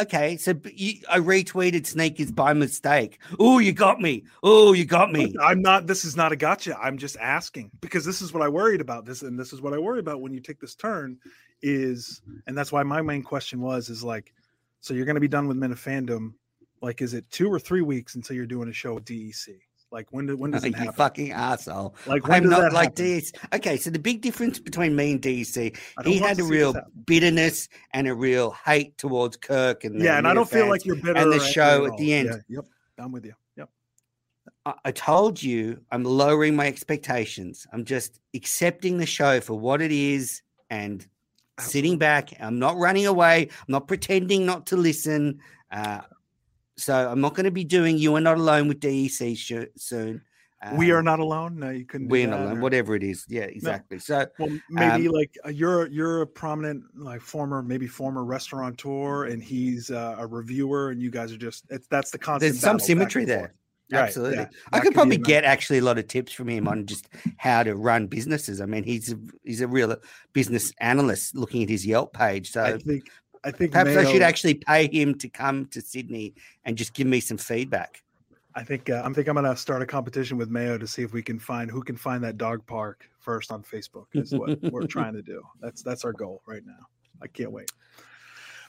Okay, 0.00 0.36
so 0.36 0.54
you, 0.74 0.94
I 1.08 1.18
retweeted 1.18 1.86
sneakers 1.86 2.32
by 2.32 2.54
mistake. 2.54 3.20
Oh, 3.38 3.58
you 3.58 3.72
got 3.72 4.00
me. 4.00 4.24
Oh, 4.42 4.72
you 4.72 4.84
got 4.84 5.12
me. 5.12 5.34
I'm 5.40 5.62
not. 5.62 5.86
This 5.86 6.04
is 6.04 6.16
not 6.16 6.32
a 6.32 6.36
gotcha. 6.36 6.76
I'm 6.80 6.98
just 6.98 7.16
asking 7.18 7.70
because 7.80 8.04
this 8.04 8.22
is 8.22 8.32
what 8.32 8.42
I 8.42 8.48
worried 8.48 8.80
about. 8.80 9.04
This 9.04 9.22
and 9.22 9.38
this 9.38 9.52
is 9.52 9.60
what 9.60 9.74
I 9.74 9.78
worry 9.78 10.00
about 10.00 10.20
when 10.20 10.32
you 10.32 10.40
take 10.40 10.60
this 10.60 10.74
turn. 10.74 11.18
Is 11.64 12.22
and 12.46 12.58
that's 12.58 12.72
why 12.72 12.82
my 12.82 13.02
main 13.02 13.22
question 13.22 13.60
was 13.60 13.88
is 13.88 14.02
like, 14.02 14.32
so 14.80 14.94
you're 14.94 15.04
going 15.04 15.14
to 15.14 15.20
be 15.20 15.28
done 15.28 15.46
with 15.46 15.56
Minifandom. 15.56 16.32
Like, 16.80 17.00
is 17.00 17.14
it 17.14 17.30
two 17.30 17.52
or 17.52 17.60
three 17.60 17.82
weeks 17.82 18.16
until 18.16 18.34
you're 18.34 18.46
doing 18.46 18.68
a 18.68 18.72
show 18.72 18.94
with 18.94 19.04
DEC? 19.04 19.60
Like 19.92 20.08
when 20.10 20.26
do, 20.26 20.36
when 20.38 20.50
does 20.50 20.64
it 20.64 20.74
happen? 20.74 20.86
You 20.86 20.92
fucking 20.92 21.32
asshole. 21.32 21.94
Like 22.06 22.26
I'm 22.28 22.48
not 22.48 22.72
like 22.72 22.94
DC. 22.94 23.34
Okay, 23.54 23.76
so 23.76 23.90
the 23.90 23.98
big 23.98 24.22
difference 24.22 24.58
between 24.58 24.96
me 24.96 25.12
and 25.12 25.20
DC, 25.20 25.76
he 26.04 26.16
had 26.16 26.40
a 26.40 26.44
real 26.44 26.74
bitterness 27.04 27.68
and 27.92 28.08
a 28.08 28.14
real 28.14 28.52
hate 28.64 28.96
towards 28.96 29.36
Kirk 29.36 29.84
and 29.84 30.00
yeah, 30.00 30.16
and 30.16 30.26
I 30.26 30.32
don't 30.32 30.48
feel 30.48 30.66
like 30.66 30.86
you're 30.86 30.96
bitter 30.96 31.16
and 31.16 31.30
the 31.30 31.40
show 31.40 31.84
at, 31.84 31.92
at 31.92 31.98
the 31.98 32.14
end. 32.14 32.28
Yeah, 32.48 32.56
yep, 32.56 32.64
I'm 32.98 33.12
with 33.12 33.26
you. 33.26 33.34
Yep. 33.58 33.68
I, 34.64 34.74
I 34.86 34.92
told 34.92 35.42
you 35.42 35.78
I'm 35.90 36.04
lowering 36.04 36.56
my 36.56 36.66
expectations. 36.66 37.66
I'm 37.70 37.84
just 37.84 38.18
accepting 38.34 38.96
the 38.96 39.06
show 39.06 39.40
for 39.42 39.58
what 39.58 39.82
it 39.82 39.92
is 39.92 40.40
and 40.70 41.06
sitting 41.58 41.98
back. 41.98 42.30
I'm 42.40 42.58
not 42.58 42.78
running 42.78 43.06
away. 43.06 43.42
I'm 43.42 43.72
not 43.72 43.88
pretending 43.88 44.46
not 44.46 44.64
to 44.68 44.76
listen. 44.78 45.40
Uh, 45.70 46.00
so 46.76 47.10
I'm 47.10 47.20
not 47.20 47.34
going 47.34 47.44
to 47.44 47.50
be 47.50 47.64
doing 47.64 47.98
You 47.98 48.14
Are 48.16 48.20
Not 48.20 48.38
Alone 48.38 48.68
with 48.68 48.80
DEC 48.80 49.36
sh- 49.36 49.66
soon. 49.76 50.22
Um, 50.64 50.76
we 50.76 50.92
are 50.92 50.98
um, 50.98 51.04
not 51.04 51.18
alone. 51.18 51.58
No, 51.58 51.70
you 51.70 51.84
couldn't. 51.84 52.08
We're 52.08 52.28
not 52.28 52.40
alone. 52.40 52.58
Or... 52.58 52.60
Whatever 52.60 52.94
it 52.94 53.02
is. 53.02 53.24
Yeah, 53.28 53.42
exactly. 53.42 53.96
No. 53.96 54.00
So 54.00 54.26
well, 54.38 54.58
maybe 54.70 55.08
um, 55.08 55.14
like 55.14 55.36
uh, 55.44 55.48
you're 55.48 55.88
you're 55.88 56.22
a 56.22 56.26
prominent 56.26 56.84
like 56.94 57.20
former 57.20 57.62
maybe 57.62 57.88
former 57.88 58.24
restaurateur, 58.24 59.24
and 59.24 59.42
he's 59.42 59.90
uh, 59.90 60.16
a 60.18 60.26
reviewer, 60.26 60.90
and 60.90 61.02
you 61.02 61.10
guys 61.10 61.32
are 61.32 61.36
just 61.36 61.64
it's 61.70 61.88
that's 61.88 62.10
the 62.10 62.18
constant. 62.18 62.52
There's 62.52 62.60
some 62.60 62.78
symmetry 62.78 63.24
there. 63.24 63.54
Right, 63.90 64.04
Absolutely. 64.04 64.38
Yeah, 64.38 64.48
I 64.72 64.80
could 64.80 64.94
probably 64.94 65.18
get 65.18 65.44
actually 65.44 65.78
a 65.78 65.82
lot 65.82 65.98
of 65.98 66.08
tips 66.08 66.32
from 66.32 66.48
him 66.48 66.66
on 66.66 66.86
just 66.86 67.08
how 67.36 67.62
to 67.62 67.74
run 67.74 68.06
businesses. 68.06 68.62
I 68.62 68.64
mean, 68.64 68.84
he's 68.84 69.12
a, 69.12 69.18
he's 69.44 69.60
a 69.60 69.68
real 69.68 69.94
business 70.32 70.72
analyst 70.80 71.36
looking 71.36 71.62
at 71.62 71.68
his 71.68 71.84
Yelp 71.84 72.14
page. 72.14 72.52
So 72.52 72.62
I 72.62 72.78
think 72.78 73.10
I 73.44 73.50
think 73.50 73.72
perhaps 73.72 73.88
Mayo, 73.88 74.00
I 74.00 74.12
should 74.12 74.22
actually 74.22 74.54
pay 74.54 74.88
him 74.88 75.16
to 75.18 75.28
come 75.28 75.66
to 75.66 75.80
Sydney 75.80 76.34
and 76.64 76.76
just 76.76 76.94
give 76.94 77.06
me 77.06 77.20
some 77.20 77.38
feedback. 77.38 78.02
I 78.54 78.62
think 78.62 78.90
uh, 78.90 79.02
I'm 79.04 79.14
think 79.14 79.28
I'm 79.28 79.34
gonna 79.34 79.56
start 79.56 79.82
a 79.82 79.86
competition 79.86 80.36
with 80.36 80.50
Mayo 80.50 80.78
to 80.78 80.86
see 80.86 81.02
if 81.02 81.12
we 81.12 81.22
can 81.22 81.38
find 81.38 81.70
who 81.70 81.82
can 81.82 81.96
find 81.96 82.22
that 82.24 82.36
dog 82.36 82.64
park 82.66 83.08
first 83.18 83.50
on 83.50 83.62
Facebook. 83.62 84.06
Is 84.14 84.34
what 84.34 84.60
we're 84.72 84.86
trying 84.86 85.14
to 85.14 85.22
do. 85.22 85.42
That's 85.60 85.82
that's 85.82 86.04
our 86.04 86.12
goal 86.12 86.42
right 86.46 86.64
now. 86.64 86.86
I 87.22 87.28
can't 87.28 87.50
wait. 87.50 87.70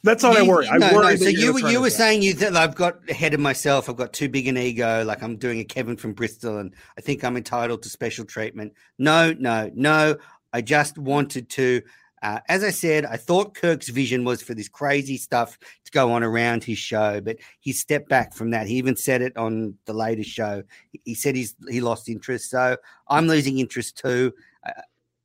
That's 0.04 0.24
all 0.24 0.34
you, 0.34 0.40
I 0.40 0.48
worry. 0.48 0.68
I 0.68 0.78
no, 0.78 0.94
worry. 0.94 1.16
No. 1.16 1.16
So 1.16 1.30
you 1.30 1.58
you 1.70 1.82
were 1.82 1.90
saying 1.90 2.22
you 2.22 2.34
that 2.36 2.56
I've 2.56 2.76
got 2.76 3.10
ahead 3.10 3.34
of 3.34 3.40
myself. 3.40 3.90
I've 3.90 3.96
got 3.96 4.14
too 4.14 4.30
big 4.30 4.48
an 4.48 4.58
ego. 4.58 5.04
Like 5.06 5.22
I'm 5.22 5.38
doing 5.38 5.60
a 5.60 5.64
Kevin 5.64 5.98
from 5.98 6.14
Bristol, 6.14 6.58
and 6.58 6.74
I 6.98 7.02
think 7.02 7.24
I'm 7.24 7.38
entitled 7.38 7.84
to 7.84 7.90
special 7.90 8.26
treatment. 8.26 8.74
No, 8.98 9.34
no, 9.34 9.70
no. 9.74 10.18
I 10.52 10.62
just 10.62 10.98
wanted 10.98 11.50
to 11.52 11.82
uh, 12.24 12.40
as 12.48 12.64
I 12.64 12.70
said, 12.70 13.06
I 13.06 13.18
thought 13.18 13.54
Kirk's 13.54 13.90
vision 13.90 14.24
was 14.24 14.42
for 14.42 14.54
this 14.54 14.70
crazy 14.70 15.18
stuff 15.18 15.60
to 15.84 15.92
go 15.92 16.14
on 16.14 16.24
around 16.24 16.64
his 16.64 16.78
show, 16.78 17.20
but 17.20 17.38
he 17.60 17.74
stepped 17.74 18.08
back 18.08 18.34
from 18.34 18.52
that. 18.52 18.66
He 18.66 18.76
even 18.76 18.96
said 18.96 19.22
it 19.22 19.36
on 19.36 19.76
the 19.86 19.94
latest 19.94 20.30
show. 20.30 20.64
He 21.04 21.16
said 21.16 21.36
he's 21.36 21.54
he 21.70 21.82
lost 21.82 22.08
interest. 22.08 22.50
So 22.50 22.78
I'm 23.10 23.28
losing 23.28 23.60
interest 23.60 23.98
too. 23.98 24.34
Uh, 24.66 24.72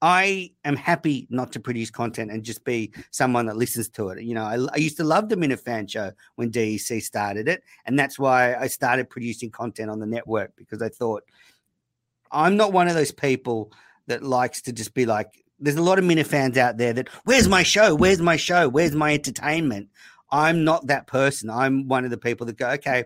I 0.02 0.50
am 0.64 0.74
happy 0.74 1.28
not 1.30 1.52
to 1.52 1.60
produce 1.60 1.88
content 1.90 2.32
and 2.32 2.42
just 2.42 2.64
be 2.64 2.92
someone 3.12 3.46
that 3.46 3.56
listens 3.56 3.88
to 3.90 4.08
it. 4.08 4.22
You 4.22 4.34
know, 4.34 4.44
I, 4.44 4.58
I 4.72 4.76
used 4.78 4.96
to 4.96 5.04
love 5.04 5.28
the 5.28 5.36
Minute 5.36 5.60
Minifan 5.64 5.88
show 5.88 6.10
when 6.34 6.50
DEC 6.50 7.00
started 7.00 7.46
it, 7.46 7.62
and 7.86 7.96
that's 7.96 8.18
why 8.18 8.56
I 8.56 8.66
started 8.66 9.08
producing 9.08 9.52
content 9.52 9.88
on 9.88 10.00
the 10.00 10.06
network 10.06 10.56
because 10.56 10.82
I 10.82 10.88
thought 10.88 11.22
I'm 12.32 12.56
not 12.56 12.72
one 12.72 12.88
of 12.88 12.94
those 12.94 13.12
people 13.12 13.72
that 14.08 14.24
likes 14.24 14.62
to 14.62 14.72
just 14.72 14.94
be 14.94 15.06
like 15.06 15.44
there's 15.60 15.76
a 15.76 15.82
lot 15.82 15.98
of 15.98 16.04
Minifans 16.04 16.56
out 16.56 16.76
there 16.76 16.92
that 16.92 17.08
where's 17.24 17.48
my 17.48 17.62
show? 17.62 17.94
Where's 17.94 18.20
my 18.20 18.36
show? 18.36 18.68
Where's 18.68 18.94
my 18.94 19.14
entertainment? 19.14 19.88
I'm 20.30 20.64
not 20.64 20.86
that 20.88 21.06
person. 21.06 21.50
I'm 21.50 21.88
one 21.88 22.04
of 22.04 22.10
the 22.10 22.18
people 22.18 22.46
that 22.46 22.56
go, 22.56 22.68
okay, 22.70 23.04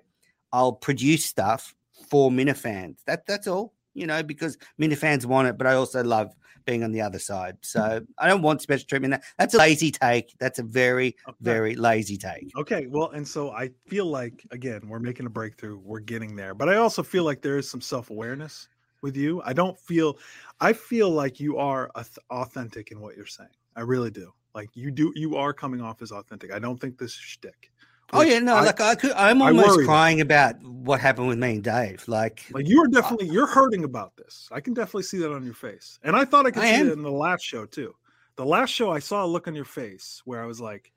I'll 0.52 0.72
produce 0.72 1.24
stuff 1.24 1.74
for 2.08 2.30
Minifans. 2.30 2.96
That 3.06 3.26
that's 3.26 3.46
all, 3.46 3.72
you 3.94 4.06
know, 4.06 4.22
because 4.22 4.58
Minifans 4.80 5.24
want 5.24 5.48
it, 5.48 5.56
but 5.56 5.66
I 5.66 5.74
also 5.74 6.02
love 6.02 6.34
being 6.64 6.84
on 6.84 6.92
the 6.92 7.00
other 7.00 7.18
side. 7.18 7.56
So 7.62 8.00
I 8.18 8.28
don't 8.28 8.42
want 8.42 8.62
special 8.62 8.86
treatment. 8.86 9.22
That's 9.38 9.54
a 9.54 9.58
lazy 9.58 9.90
take. 9.90 10.34
That's 10.38 10.58
a 10.58 10.62
very, 10.62 11.16
okay. 11.28 11.36
very 11.40 11.74
lazy 11.74 12.16
take. 12.16 12.50
Okay. 12.56 12.86
Well, 12.86 13.10
and 13.10 13.26
so 13.26 13.50
I 13.50 13.70
feel 13.88 14.06
like 14.06 14.46
again, 14.50 14.82
we're 14.86 15.00
making 15.00 15.26
a 15.26 15.30
breakthrough. 15.30 15.78
We're 15.78 16.00
getting 16.00 16.36
there. 16.36 16.54
But 16.54 16.68
I 16.68 16.76
also 16.76 17.02
feel 17.02 17.24
like 17.24 17.42
there 17.42 17.58
is 17.58 17.68
some 17.68 17.80
self-awareness 17.80 18.68
with 19.02 19.16
you. 19.16 19.42
I 19.44 19.52
don't 19.52 19.78
feel 19.78 20.18
I 20.60 20.72
feel 20.72 21.10
like 21.10 21.40
you 21.40 21.58
are 21.58 21.90
authentic 22.30 22.90
in 22.92 23.00
what 23.00 23.16
you're 23.16 23.26
saying. 23.26 23.50
I 23.76 23.80
really 23.80 24.10
do. 24.10 24.32
Like 24.54 24.70
you 24.74 24.90
do 24.90 25.12
you 25.16 25.36
are 25.36 25.52
coming 25.52 25.80
off 25.80 26.02
as 26.02 26.12
authentic. 26.12 26.52
I 26.52 26.58
don't 26.58 26.80
think 26.80 26.98
this 26.98 27.12
is 27.12 27.18
shtick. 27.18 27.70
Oh 28.14 28.20
yeah, 28.20 28.40
no, 28.40 28.56
I, 28.56 28.64
like 28.64 28.80
I 28.80 28.94
could 28.94 29.12
I'm 29.12 29.40
almost 29.40 29.86
crying 29.86 30.20
about 30.20 30.62
what 30.62 31.00
happened 31.00 31.28
with 31.28 31.38
me 31.38 31.52
and 31.52 31.64
Dave. 31.64 32.06
Like 32.06 32.44
like 32.52 32.68
you're 32.68 32.88
definitely 32.88 33.28
you're 33.28 33.46
hurting 33.46 33.84
about 33.84 34.14
this. 34.16 34.48
I 34.52 34.60
can 34.60 34.74
definitely 34.74 35.04
see 35.04 35.18
that 35.18 35.32
on 35.32 35.44
your 35.44 35.54
face. 35.54 35.98
And 36.02 36.14
I 36.14 36.24
thought 36.24 36.46
I 36.46 36.50
could 36.50 36.62
I 36.62 36.66
see 36.66 36.80
am. 36.80 36.88
it 36.88 36.92
in 36.92 37.02
the 37.02 37.10
last 37.10 37.42
show 37.42 37.64
too. 37.64 37.94
The 38.36 38.44
last 38.44 38.70
show 38.70 38.90
I 38.90 38.98
saw 38.98 39.24
a 39.24 39.26
look 39.26 39.48
on 39.48 39.54
your 39.54 39.64
face 39.64 40.20
where 40.24 40.42
I 40.42 40.46
was 40.46 40.60
like, 40.60 40.92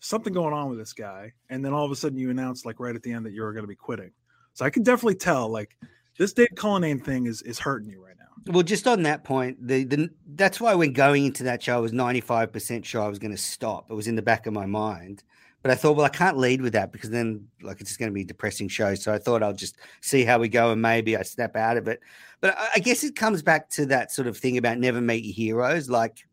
something 0.00 0.32
going 0.32 0.54
on 0.54 0.68
with 0.68 0.78
this 0.78 0.92
guy. 0.92 1.32
And 1.50 1.64
then 1.64 1.72
all 1.72 1.84
of 1.84 1.90
a 1.90 1.96
sudden 1.96 2.18
you 2.18 2.30
announced 2.30 2.66
like 2.66 2.80
right 2.80 2.94
at 2.94 3.02
the 3.02 3.12
end 3.12 3.26
that 3.26 3.32
you 3.32 3.42
were 3.42 3.52
gonna 3.52 3.66
be 3.68 3.76
quitting. 3.76 4.10
So 4.54 4.64
I 4.64 4.70
can 4.70 4.82
definitely 4.82 5.16
tell 5.16 5.48
like 5.48 5.76
this 6.18 6.32
Dave 6.32 6.48
Cullinane 6.56 7.00
thing 7.00 7.26
is 7.26 7.42
is 7.42 7.58
hurting 7.58 7.90
you 7.90 8.04
right 8.04 8.14
now. 8.18 8.52
Well, 8.52 8.62
just 8.62 8.86
on 8.86 9.02
that 9.02 9.24
point, 9.24 9.66
the, 9.66 9.84
the 9.84 10.10
that's 10.34 10.60
why 10.60 10.74
when 10.74 10.92
going 10.92 11.24
into 11.24 11.42
that 11.44 11.62
show, 11.62 11.76
I 11.76 11.80
was 11.80 11.92
ninety 11.92 12.20
five 12.20 12.52
percent 12.52 12.86
sure 12.86 13.02
I 13.02 13.08
was 13.08 13.18
going 13.18 13.32
to 13.32 13.36
stop. 13.36 13.90
It 13.90 13.94
was 13.94 14.08
in 14.08 14.16
the 14.16 14.22
back 14.22 14.46
of 14.46 14.52
my 14.52 14.66
mind, 14.66 15.24
but 15.62 15.70
I 15.70 15.74
thought, 15.74 15.96
well, 15.96 16.06
I 16.06 16.10
can't 16.10 16.38
lead 16.38 16.60
with 16.62 16.74
that 16.74 16.92
because 16.92 17.10
then 17.10 17.48
like 17.62 17.80
it's 17.80 17.90
just 17.90 17.98
going 17.98 18.10
to 18.10 18.14
be 18.14 18.22
a 18.22 18.24
depressing 18.24 18.68
show. 18.68 18.94
So 18.94 19.12
I 19.12 19.18
thought 19.18 19.42
I'll 19.42 19.52
just 19.52 19.76
see 20.00 20.24
how 20.24 20.38
we 20.38 20.48
go 20.48 20.70
and 20.70 20.80
maybe 20.80 21.16
I 21.16 21.22
snap 21.22 21.56
out 21.56 21.76
of 21.76 21.88
it. 21.88 22.00
But 22.40 22.56
I, 22.56 22.68
I 22.76 22.78
guess 22.78 23.02
it 23.02 23.16
comes 23.16 23.42
back 23.42 23.68
to 23.70 23.86
that 23.86 24.12
sort 24.12 24.28
of 24.28 24.36
thing 24.36 24.58
about 24.58 24.78
never 24.78 25.00
meet 25.00 25.24
your 25.24 25.34
heroes, 25.34 25.90
like. 25.90 26.26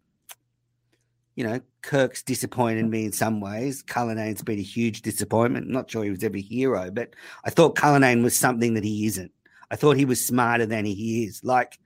You 1.35 1.43
know, 1.45 1.61
Kirk's 1.81 2.21
disappointed 2.21 2.87
me 2.87 3.05
in 3.05 3.11
some 3.11 3.41
ways. 3.41 3.81
Cullinane's 3.81 4.43
been 4.43 4.59
a 4.59 4.61
huge 4.61 5.01
disappointment. 5.01 5.65
I'm 5.65 5.71
not 5.71 5.89
sure 5.89 6.03
he 6.03 6.11
was 6.11 6.23
ever 6.23 6.37
a 6.37 6.41
hero, 6.41 6.91
but 6.91 7.15
I 7.43 7.49
thought 7.49 7.75
Cullinane 7.75 8.21
was 8.21 8.35
something 8.35 8.75
that 8.75 8.83
he 8.83 9.07
isn't. 9.07 9.31
I 9.73 9.75
thought 9.75 9.97
he 9.97 10.05
was 10.05 10.25
smarter 10.25 10.67
than 10.67 10.85
he 10.85 11.25
is. 11.25 11.43
Like, 11.43 11.79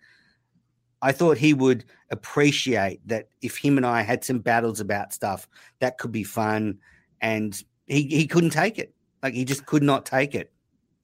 I 1.02 1.12
thought 1.14 1.38
he 1.38 1.54
would 1.54 1.86
appreciate 2.12 3.00
that 3.08 3.30
if 3.42 3.58
him 3.58 3.78
and 3.78 3.86
I 3.86 4.02
had 4.02 4.24
some 4.24 4.40
battles 4.40 4.80
about 4.82 5.14
stuff, 5.14 5.48
that 5.80 5.98
could 5.98 6.12
be 6.12 6.26
fun. 6.26 6.80
And 7.22 7.64
he, 7.88 8.04
he 8.04 8.28
couldn't 8.28 8.52
take 8.52 8.78
it. 8.78 8.94
Like, 9.24 9.34
he 9.34 9.46
just 9.46 9.66
could 9.66 9.84
not 9.84 10.06
take 10.06 10.36
it. 10.36 10.52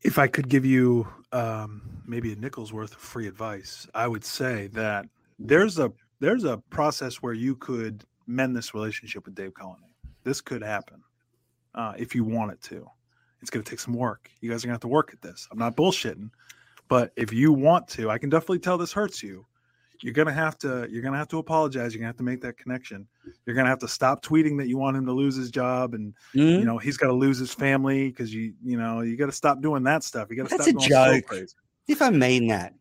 If 0.01 0.19
I 0.19 0.27
could 0.27 0.49
give 0.49 0.65
you 0.65 1.07
um, 1.31 1.81
maybe 2.05 2.34
a 2.34 2.36
nickel's 2.36 2.73
worth 2.73 2.91
of 2.91 2.99
free 2.99 3.27
advice, 3.27 3.88
I 3.93 4.05
would 4.07 4.25
say 4.25 4.67
that 4.73 5.05
there's 5.39 5.79
a 5.79 5.91
there's 6.19 6.43
a 6.43 6.57
process 6.69 7.21
where 7.23 7.34
you 7.34 7.55
could 7.55 8.03
mend 8.27 8.55
this 8.55 8.73
relationship 8.73 9.25
with 9.25 9.36
Dave 9.36 9.53
Cullinane. 9.53 9.95
This 10.23 10.41
could 10.41 10.61
happen. 10.61 11.01
uh, 11.75 11.93
if 11.97 12.15
you 12.15 12.23
want 12.23 12.51
it 12.51 12.61
to. 12.63 12.88
It's 13.41 13.49
going 13.49 13.63
to 13.63 13.69
take 13.69 13.79
some 13.79 13.93
work. 13.93 14.29
You 14.41 14.49
guys 14.49 14.63
are 14.63 14.67
going 14.67 14.71
to 14.71 14.75
have 14.75 14.81
to 14.81 14.88
work 14.88 15.11
at 15.13 15.21
this. 15.21 15.47
I'm 15.51 15.59
not 15.59 15.75
bullshitting, 15.75 16.29
but 16.93 17.11
if 17.15 17.33
you 17.33 17.51
want 17.51 17.87
to, 17.87 18.11
I 18.11 18.17
can 18.19 18.29
definitely 18.29 18.59
tell 18.59 18.77
this 18.77 18.93
hurts 18.93 19.23
you. 19.23 19.45
You're 20.01 20.13
gonna 20.13 20.33
have 20.33 20.57
to. 20.59 20.87
You're 20.91 21.01
gonna 21.01 21.17
have 21.17 21.29
to 21.29 21.39
apologize. 21.39 21.93
You're 21.93 22.01
gonna 22.01 22.09
have 22.09 22.17
to 22.17 22.23
make 22.31 22.41
that 22.41 22.55
connection. 22.57 23.07
You're 23.45 23.55
gonna 23.55 23.69
have 23.69 23.79
to 23.79 23.87
stop 23.87 24.23
tweeting 24.23 24.57
that 24.59 24.67
you 24.67 24.77
want 24.77 24.95
him 24.97 25.05
to 25.07 25.11
lose 25.11 25.35
his 25.35 25.49
job, 25.49 25.93
and 25.95 26.13
Mhm. 26.35 26.59
you 26.59 26.65
know 26.65 26.77
he's 26.77 26.97
got 26.97 27.07
to 27.07 27.13
lose 27.13 27.39
his 27.39 27.51
family 27.53 28.09
because 28.09 28.31
you, 28.33 28.53
you 28.63 28.77
know, 28.77 29.01
you 29.01 29.15
got 29.17 29.25
to 29.27 29.31
stop 29.43 29.61
doing 29.61 29.81
that 29.83 30.03
stuff. 30.03 30.27
You 30.29 30.35
got 30.35 30.49
to 30.49 30.57
That's 30.57 30.69
stop 30.69 30.81
a 30.81 30.83
so 30.83 30.87
joke. 31.19 31.47
if 31.87 32.01
I 32.01 32.09
mean 32.11 32.47
that. 32.47 32.73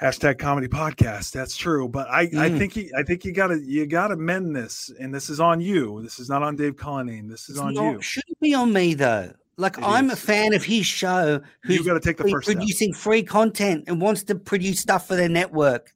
hashtag 0.00 0.38
comedy 0.38 0.68
podcast 0.68 1.32
that's 1.32 1.56
true 1.56 1.88
but 1.88 2.06
i 2.10 2.20
i 2.20 2.26
Mm. 2.50 2.58
think 2.58 2.72
he, 2.74 2.90
i 2.94 3.02
think 3.02 3.24
you 3.24 3.32
gotta 3.32 3.58
you 3.58 3.86
gotta 3.86 4.14
mend 4.14 4.54
this 4.54 4.90
and 5.00 5.08
this 5.14 5.30
is 5.30 5.40
on 5.40 5.58
you 5.58 6.02
this 6.02 6.18
is 6.18 6.28
not 6.28 6.42
on 6.42 6.54
dave 6.54 6.76
cullinane 6.76 7.28
this 7.30 7.44
is 7.48 7.56
It's 7.56 7.58
on 7.60 7.72
not- 7.72 7.92
you 7.92 8.02
Shouldn't 8.02 8.38
be 8.38 8.52
on 8.52 8.70
me 8.74 8.92
though. 8.92 9.32
Like 9.58 9.78
It 9.78 9.84
I'm 9.84 10.10
a 10.10 10.16
fan 10.16 10.52
of 10.52 10.62
his 10.62 10.86
show. 10.86 11.40
Who's 11.62 11.82
gotta 11.82 12.00
take 12.00 12.18
the 12.18 12.28
first 12.28 12.46
step 12.46 12.58
producing 12.58 12.92
free 12.92 13.22
content 13.22 13.84
and 13.86 14.00
wants 14.00 14.22
to 14.24 14.34
produce 14.34 14.80
stuff 14.80 15.06
for 15.08 15.16
their 15.16 15.28
network. 15.28 15.94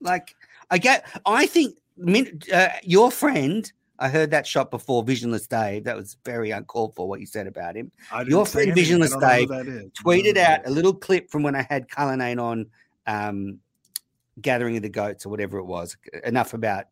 Like 0.00 0.36
I 0.70 0.78
get, 0.78 1.06
I 1.26 1.46
think 1.46 1.76
uh, 2.52 2.68
your 2.82 3.10
friend. 3.10 3.70
I 3.98 4.08
heard 4.08 4.32
that 4.32 4.48
shot 4.48 4.72
before, 4.72 5.04
Visionless 5.04 5.46
Dave. 5.46 5.84
That 5.84 5.96
was 5.96 6.16
very 6.24 6.50
uncalled 6.50 6.96
for 6.96 7.08
what 7.08 7.20
you 7.20 7.26
said 7.26 7.46
about 7.46 7.76
him. 7.76 7.92
I 8.10 8.20
didn't 8.20 8.30
your 8.30 8.46
friend 8.46 8.74
Visionless 8.74 9.10
don't 9.10 9.20
know 9.20 9.28
who 9.28 9.38
Dave 9.38 9.48
that 9.48 9.60
is. 9.60 9.66
I 9.66 9.72
don't 9.72 9.84
know 9.84 9.90
Tweeted 10.04 10.36
out 10.38 10.60
a 10.66 10.70
little 10.70 10.94
clip 10.94 11.30
from 11.30 11.44
when 11.44 11.54
I 11.54 11.64
had 11.68 11.88
Cullinane 11.88 12.40
on 12.40 12.66
um, 13.06 13.60
Gathering 14.40 14.76
of 14.76 14.82
the 14.82 14.88
Goats 14.88 15.24
or 15.24 15.28
whatever 15.28 15.58
it 15.58 15.64
was. 15.64 15.96
Enough 16.24 16.54
about 16.54 16.86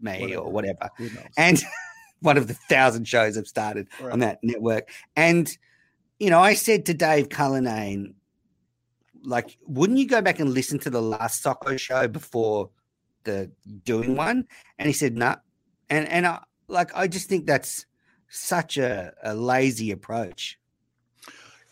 me 0.00 0.34
or 0.34 0.50
whatever. 0.50 0.88
And 1.36 1.62
one 2.22 2.36
of 2.38 2.48
the 2.48 2.54
thousand 2.54 3.06
shows 3.06 3.36
I've 3.36 3.46
started 3.46 3.88
Right. 4.00 4.12
on 4.12 4.20
that 4.20 4.38
network. 4.42 4.90
And, 5.16 5.54
you 6.18 6.30
know, 6.30 6.40
I 6.40 6.54
said 6.54 6.86
to 6.86 6.94
Dave 6.94 7.28
Cullinane, 7.28 8.14
like, 9.24 9.58
wouldn't 9.66 9.98
you 9.98 10.08
go 10.08 10.22
back 10.22 10.40
and 10.40 10.52
listen 10.52 10.78
to 10.80 10.90
the 10.90 11.02
last 11.02 11.44
Socko 11.44 11.78
show 11.78 12.08
before 12.08 12.70
the 13.24 13.50
doing 13.84 14.16
one? 14.16 14.46
And 14.78 14.86
he 14.86 14.92
said, 14.92 15.16
no. 15.16 15.26
Nah. 15.30 15.36
And, 15.90 16.08
and 16.08 16.26
I, 16.26 16.40
like, 16.68 16.90
I 16.94 17.06
just 17.06 17.28
think 17.28 17.46
that's 17.46 17.84
such 18.28 18.78
a, 18.78 19.12
a 19.22 19.34
lazy 19.34 19.90
approach. 19.90 20.58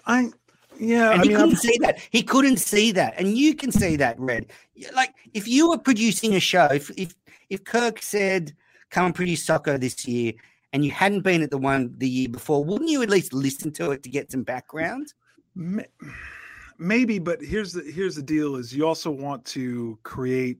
I 0.07 0.30
yeah, 0.78 1.11
And 1.11 1.20
I 1.20 1.24
he 1.24 1.28
mean, 1.28 1.36
couldn't 1.38 1.51
I'm, 1.53 1.57
see 1.57 1.78
that. 1.82 1.98
He 2.11 2.22
couldn't 2.22 2.57
see 2.57 2.92
that. 2.92 3.14
And 3.18 3.36
you 3.36 3.55
can 3.55 3.70
see 3.70 3.96
that, 3.96 4.18
Red. 4.18 4.46
Like, 4.94 5.14
if 5.34 5.46
you 5.46 5.68
were 5.70 5.78
producing 5.78 6.34
a 6.34 6.40
show, 6.40 6.66
if, 6.66 6.90
if, 6.96 7.14
if 7.51 7.64
Kirk 7.64 8.01
said, 8.03 8.55
produce 8.91 9.45
Socko 9.45 9.78
this 9.78 10.07
year, 10.07 10.32
and 10.72 10.84
you 10.84 10.91
hadn't 10.91 11.22
been 11.22 11.43
at 11.43 11.51
the 11.51 11.59
one 11.59 11.95
the 11.99 12.09
year 12.09 12.28
before, 12.28 12.64
wouldn't 12.64 12.91
you 12.91 13.03
at 13.03 13.11
least 13.11 13.32
listen 13.32 13.72
to 13.72 13.91
it 13.93 14.03
to 14.03 14.11
get 14.11 14.30
some 14.30 14.43
background? 14.43 15.12
maybe, 16.78 17.18
but 17.18 17.41
here's 17.43 17.72
the 17.72 17.82
here's 17.82 18.16
the 18.16 18.22
deal: 18.22 18.57
is 18.57 18.74
you 18.74 18.86
also 18.86 19.11
want 19.11 19.45
to 19.47 19.99
create 20.03 20.59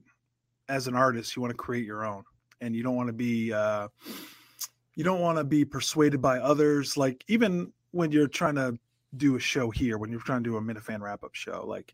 as 0.69 0.87
an 0.87 0.95
artist, 0.95 1.35
you 1.35 1.41
want 1.41 1.51
to 1.51 1.57
create 1.57 1.85
your 1.85 2.05
own, 2.05 2.23
and 2.61 2.75
you 2.75 2.83
don't 2.83 2.95
want 2.95 3.07
to 3.07 3.13
be 3.13 3.51
uh, 3.51 3.87
you 4.95 5.03
don't 5.03 5.21
want 5.21 5.37
to 5.37 5.43
be 5.43 5.65
persuaded 5.65 6.21
by 6.21 6.39
others. 6.39 6.95
Like 6.95 7.23
even 7.27 7.71
when 7.91 8.11
you're 8.11 8.27
trying 8.27 8.55
to 8.55 8.77
do 9.17 9.35
a 9.35 9.39
show 9.39 9.69
here, 9.69 9.97
when 9.97 10.11
you're 10.11 10.21
trying 10.21 10.43
to 10.43 10.49
do 10.49 10.57
a 10.57 10.61
Minifan 10.61 11.01
wrap 11.01 11.23
up 11.23 11.35
show, 11.35 11.65
like 11.65 11.93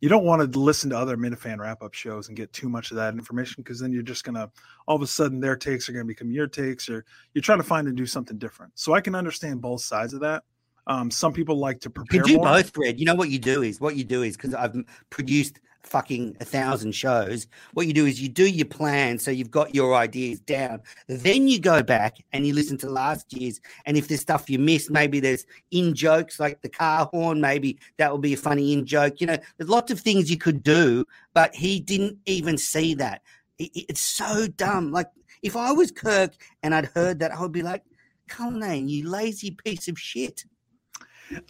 you 0.00 0.08
don't 0.08 0.24
want 0.24 0.52
to 0.52 0.58
listen 0.58 0.90
to 0.90 0.98
other 0.98 1.16
Minifan 1.16 1.58
wrap 1.58 1.82
up 1.82 1.94
shows 1.94 2.28
and 2.28 2.36
get 2.36 2.52
too 2.52 2.68
much 2.68 2.90
of 2.90 2.96
that 2.96 3.14
information 3.14 3.62
because 3.62 3.80
then 3.80 3.92
you're 3.92 4.02
just 4.02 4.24
gonna 4.24 4.50
all 4.86 4.96
of 4.96 5.02
a 5.02 5.06
sudden 5.06 5.40
their 5.40 5.56
takes 5.56 5.88
are 5.88 5.92
gonna 5.92 6.04
become 6.04 6.30
your 6.30 6.46
takes, 6.46 6.88
or 6.88 7.04
you're 7.34 7.42
trying 7.42 7.58
to 7.58 7.64
find 7.64 7.88
and 7.88 7.96
do 7.96 8.06
something 8.06 8.38
different. 8.38 8.72
So 8.74 8.94
I 8.94 9.00
can 9.00 9.14
understand 9.14 9.60
both 9.60 9.80
sides 9.80 10.12
of 10.12 10.20
that. 10.20 10.42
Um, 10.86 11.10
some 11.10 11.32
people 11.32 11.58
like 11.58 11.80
to 11.80 11.88
You 11.88 11.92
prepare 11.92 12.22
can 12.22 12.32
do 12.32 12.36
more. 12.36 12.44
both, 12.46 12.76
Red. 12.76 13.00
You 13.00 13.06
know 13.06 13.14
what 13.14 13.30
you 13.30 13.38
do 13.38 13.62
is 13.62 13.80
what 13.80 13.96
you 13.96 14.04
do 14.04 14.22
is 14.22 14.36
because 14.36 14.54
I've 14.54 14.76
produced 15.10 15.60
fucking 15.86 16.36
a 16.40 16.44
thousand 16.44 16.92
shows. 16.92 17.46
What 17.72 17.86
you 17.86 17.92
do 17.92 18.06
is 18.06 18.20
you 18.20 18.28
do 18.28 18.46
your 18.48 18.66
plan, 18.66 19.18
so 19.18 19.30
you've 19.30 19.50
got 19.50 19.74
your 19.74 19.94
ideas 19.94 20.40
down. 20.40 20.82
Then 21.08 21.48
you 21.48 21.60
go 21.60 21.82
back 21.82 22.16
and 22.32 22.46
you 22.46 22.52
listen 22.54 22.76
to 22.78 22.90
last 22.90 23.32
year's, 23.32 23.60
and 23.86 23.96
if 23.96 24.08
there's 24.08 24.20
stuff 24.20 24.50
you 24.50 24.58
missed, 24.58 24.90
maybe 24.90 25.20
there's 25.20 25.46
in 25.70 25.94
jokes 25.94 26.38
like 26.40 26.60
the 26.62 26.68
car 26.68 27.08
horn. 27.12 27.40
Maybe 27.40 27.78
that 27.98 28.10
will 28.10 28.18
be 28.18 28.34
a 28.34 28.36
funny 28.36 28.72
in 28.72 28.84
joke. 28.86 29.20
You 29.20 29.28
know, 29.28 29.38
there's 29.56 29.70
lots 29.70 29.90
of 29.92 30.00
things 30.00 30.30
you 30.30 30.38
could 30.38 30.62
do, 30.62 31.04
but 31.34 31.54
he 31.54 31.80
didn't 31.80 32.18
even 32.26 32.58
see 32.58 32.94
that. 32.94 33.22
It- 33.58 33.70
it- 33.74 33.86
it's 33.90 34.00
so 34.00 34.46
dumb. 34.48 34.92
Like 34.92 35.08
if 35.42 35.56
I 35.56 35.72
was 35.72 35.90
Kirk 35.90 36.34
and 36.62 36.74
I'd 36.74 36.86
heard 36.86 37.20
that, 37.20 37.32
I 37.32 37.40
would 37.40 37.52
be 37.52 37.62
like, 37.62 37.82
Cullinane, 38.28 38.88
you 38.88 39.08
lazy 39.08 39.52
piece 39.52 39.88
of 39.88 39.98
shit. 39.98 40.44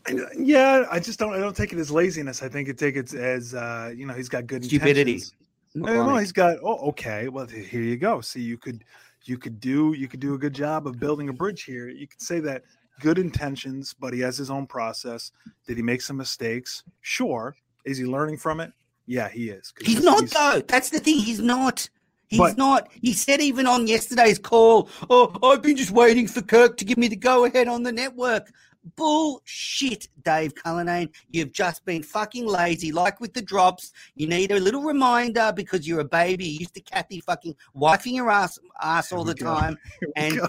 I 0.06 0.14
Yeah, 0.38 0.86
I 0.90 0.98
just 1.00 1.18
don't. 1.18 1.34
I 1.34 1.38
don't 1.38 1.56
take 1.56 1.72
it 1.72 1.78
as 1.78 1.90
laziness. 1.90 2.42
I 2.42 2.48
think 2.48 2.68
it 2.68 2.78
take 2.78 2.96
it 2.96 3.12
as 3.14 3.54
uh, 3.54 3.92
you 3.94 4.06
know 4.06 4.14
he's 4.14 4.28
got 4.28 4.46
good 4.46 4.64
Stupidity. 4.64 5.12
intentions. 5.12 5.34
No, 5.74 6.06
no, 6.06 6.16
he's 6.16 6.32
got. 6.32 6.56
Oh, 6.62 6.88
okay. 6.88 7.28
Well, 7.28 7.46
here 7.46 7.82
you 7.82 7.96
go. 7.98 8.22
See, 8.22 8.40
you 8.40 8.56
could, 8.56 8.82
you 9.24 9.36
could 9.36 9.60
do, 9.60 9.92
you 9.92 10.08
could 10.08 10.20
do 10.20 10.32
a 10.32 10.38
good 10.38 10.54
job 10.54 10.86
of 10.86 10.98
building 10.98 11.28
a 11.28 11.34
bridge 11.34 11.64
here. 11.64 11.88
You 11.90 12.08
could 12.08 12.22
say 12.22 12.40
that 12.40 12.62
good 13.00 13.18
intentions, 13.18 13.94
but 13.98 14.14
he 14.14 14.20
has 14.20 14.38
his 14.38 14.48
own 14.50 14.66
process. 14.66 15.32
Did 15.66 15.76
he 15.76 15.82
make 15.82 16.00
some 16.00 16.16
mistakes? 16.16 16.82
Sure. 17.02 17.54
Is 17.84 17.98
he 17.98 18.06
learning 18.06 18.38
from 18.38 18.60
it? 18.60 18.72
Yeah, 19.06 19.28
he 19.28 19.50
is. 19.50 19.74
He's 19.82 19.96
this- 19.96 20.04
not 20.04 20.26
though. 20.30 20.62
That's 20.66 20.88
the 20.88 20.98
thing. 20.98 21.18
He's 21.18 21.40
not. 21.40 21.86
He's 22.28 22.38
But- 22.40 22.56
not. 22.56 22.88
He 23.02 23.12
said 23.12 23.40
even 23.42 23.66
on 23.66 23.86
yesterday's 23.86 24.38
call, 24.38 24.88
"Oh, 25.10 25.30
I've 25.42 25.60
been 25.62 25.76
just 25.76 25.90
waiting 25.92 26.26
for 26.26 26.40
Kirk 26.40 26.78
to 26.78 26.84
give 26.86 26.96
me 26.96 27.08
the 27.08 27.16
go 27.16 27.44
ahead 27.44 27.68
on 27.68 27.82
the 27.82 27.92
network." 27.92 28.50
Bullshit, 28.95 30.09
Dave 30.24 30.55
Cullinane. 30.55 31.11
You've 31.30 31.53
just 31.53 31.84
been 31.84 32.03
fucking 32.03 32.47
lazy, 32.47 32.93
like 32.93 33.20
with 33.20 33.34
the 33.34 33.43
drops. 33.43 33.93
You 34.14 34.28
need 34.28 34.53
a 34.53 34.61
little 34.61 34.82
reminder 34.82 35.53
because 35.55 35.87
you're 35.89 36.01
a 36.01 36.05
baby. 36.05 36.45
You 36.47 36.61
used 36.61 36.74
to 36.74 36.80
Kathy 36.80 37.20
fucking 37.20 37.57
wiping 37.74 38.14
your 38.14 38.30
ass 38.30 38.59
ass 38.80 39.12
all 39.12 39.24
the 39.24 39.34
go. 39.34 39.47
time, 39.47 39.78
and 40.16 40.39
go. 40.39 40.49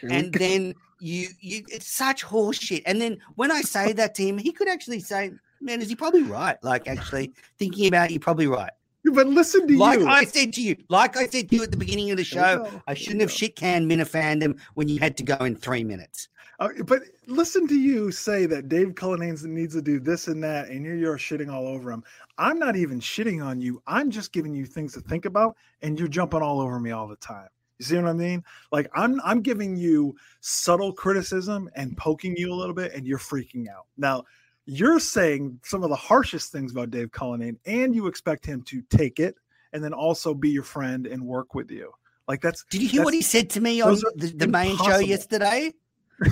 Here 0.00 0.10
we 0.10 0.16
and 0.16 0.32
go. 0.32 0.38
then 0.38 0.74
you 1.00 1.28
you 1.40 1.64
it's 1.68 1.88
such 1.88 2.24
horseshit. 2.24 2.82
And 2.86 3.00
then 3.00 3.18
when 3.34 3.50
I 3.50 3.62
say 3.62 3.92
that 3.94 4.14
to 4.16 4.22
him, 4.26 4.38
he 4.38 4.52
could 4.52 4.68
actually 4.68 5.00
say, 5.00 5.32
"Man, 5.60 5.80
is 5.80 5.88
he 5.88 5.96
probably 5.96 6.22
right?" 6.22 6.62
Like 6.62 6.86
actually 6.86 7.32
thinking 7.58 7.88
about 7.88 8.10
it, 8.10 8.12
you're 8.12 8.20
probably 8.20 8.46
right. 8.46 8.70
but 9.04 9.26
listen 9.26 9.66
to 9.66 9.72
you. 9.72 9.78
Like 9.78 10.00
you. 10.00 10.08
I 10.08 10.24
said 10.24 10.52
to 10.54 10.62
you, 10.62 10.76
like 10.88 11.16
I 11.16 11.26
said 11.26 11.48
to 11.50 11.56
you 11.56 11.62
at 11.62 11.70
the 11.70 11.76
beginning 11.76 12.10
of 12.10 12.16
the 12.16 12.24
show, 12.24 12.68
I 12.86 12.94
shouldn't 12.94 13.20
have 13.22 13.30
shit 13.30 13.56
canned 13.56 13.90
Minifandom 13.90 14.58
when 14.74 14.88
you 14.88 14.98
had 14.98 15.16
to 15.18 15.22
go 15.22 15.36
in 15.36 15.56
three 15.56 15.84
minutes. 15.84 16.28
Uh, 16.58 16.68
but 16.84 17.02
listen 17.26 17.66
to 17.68 17.78
you 17.78 18.10
say 18.10 18.46
that 18.46 18.68
Dave 18.68 18.94
Cullinane 18.94 19.36
needs 19.44 19.74
to 19.74 19.82
do 19.82 20.00
this 20.00 20.28
and 20.28 20.42
that, 20.42 20.68
and 20.68 20.84
you're, 20.84 20.96
you're 20.96 21.18
shitting 21.18 21.52
all 21.52 21.66
over 21.66 21.90
him. 21.90 22.02
I'm 22.38 22.58
not 22.58 22.76
even 22.76 22.98
shitting 23.00 23.44
on 23.44 23.60
you. 23.60 23.82
I'm 23.86 24.10
just 24.10 24.32
giving 24.32 24.54
you 24.54 24.64
things 24.64 24.94
to 24.94 25.00
think 25.00 25.24
about, 25.24 25.56
and 25.82 25.98
you're 25.98 26.08
jumping 26.08 26.42
all 26.42 26.60
over 26.60 26.80
me 26.80 26.92
all 26.92 27.08
the 27.08 27.16
time. 27.16 27.48
You 27.78 27.84
see 27.84 27.96
what 27.96 28.06
I 28.06 28.14
mean? 28.14 28.42
Like 28.72 28.88
I'm 28.94 29.20
I'm 29.22 29.42
giving 29.42 29.76
you 29.76 30.16
subtle 30.40 30.92
criticism 30.92 31.68
and 31.76 31.96
poking 31.96 32.34
you 32.36 32.50
a 32.52 32.54
little 32.54 32.74
bit, 32.74 32.94
and 32.94 33.06
you're 33.06 33.18
freaking 33.18 33.68
out. 33.68 33.86
Now 33.98 34.24
you're 34.64 34.98
saying 34.98 35.60
some 35.62 35.82
of 35.82 35.90
the 35.90 35.96
harshest 35.96 36.52
things 36.52 36.72
about 36.72 36.90
Dave 36.90 37.12
Cullinane, 37.12 37.58
and 37.66 37.94
you 37.94 38.06
expect 38.06 38.46
him 38.46 38.62
to 38.62 38.82
take 38.88 39.20
it 39.20 39.36
and 39.72 39.84
then 39.84 39.92
also 39.92 40.32
be 40.32 40.48
your 40.48 40.62
friend 40.62 41.06
and 41.06 41.22
work 41.22 41.54
with 41.54 41.70
you. 41.70 41.92
Like 42.26 42.40
that's 42.40 42.64
Did 42.70 42.82
you 42.82 42.88
hear 42.88 43.04
what 43.04 43.14
he 43.14 43.22
said 43.22 43.50
to 43.50 43.60
me 43.60 43.80
on 43.80 43.94
the, 44.16 44.32
the 44.34 44.48
main 44.48 44.76
show 44.78 44.98
yesterday? 44.98 45.72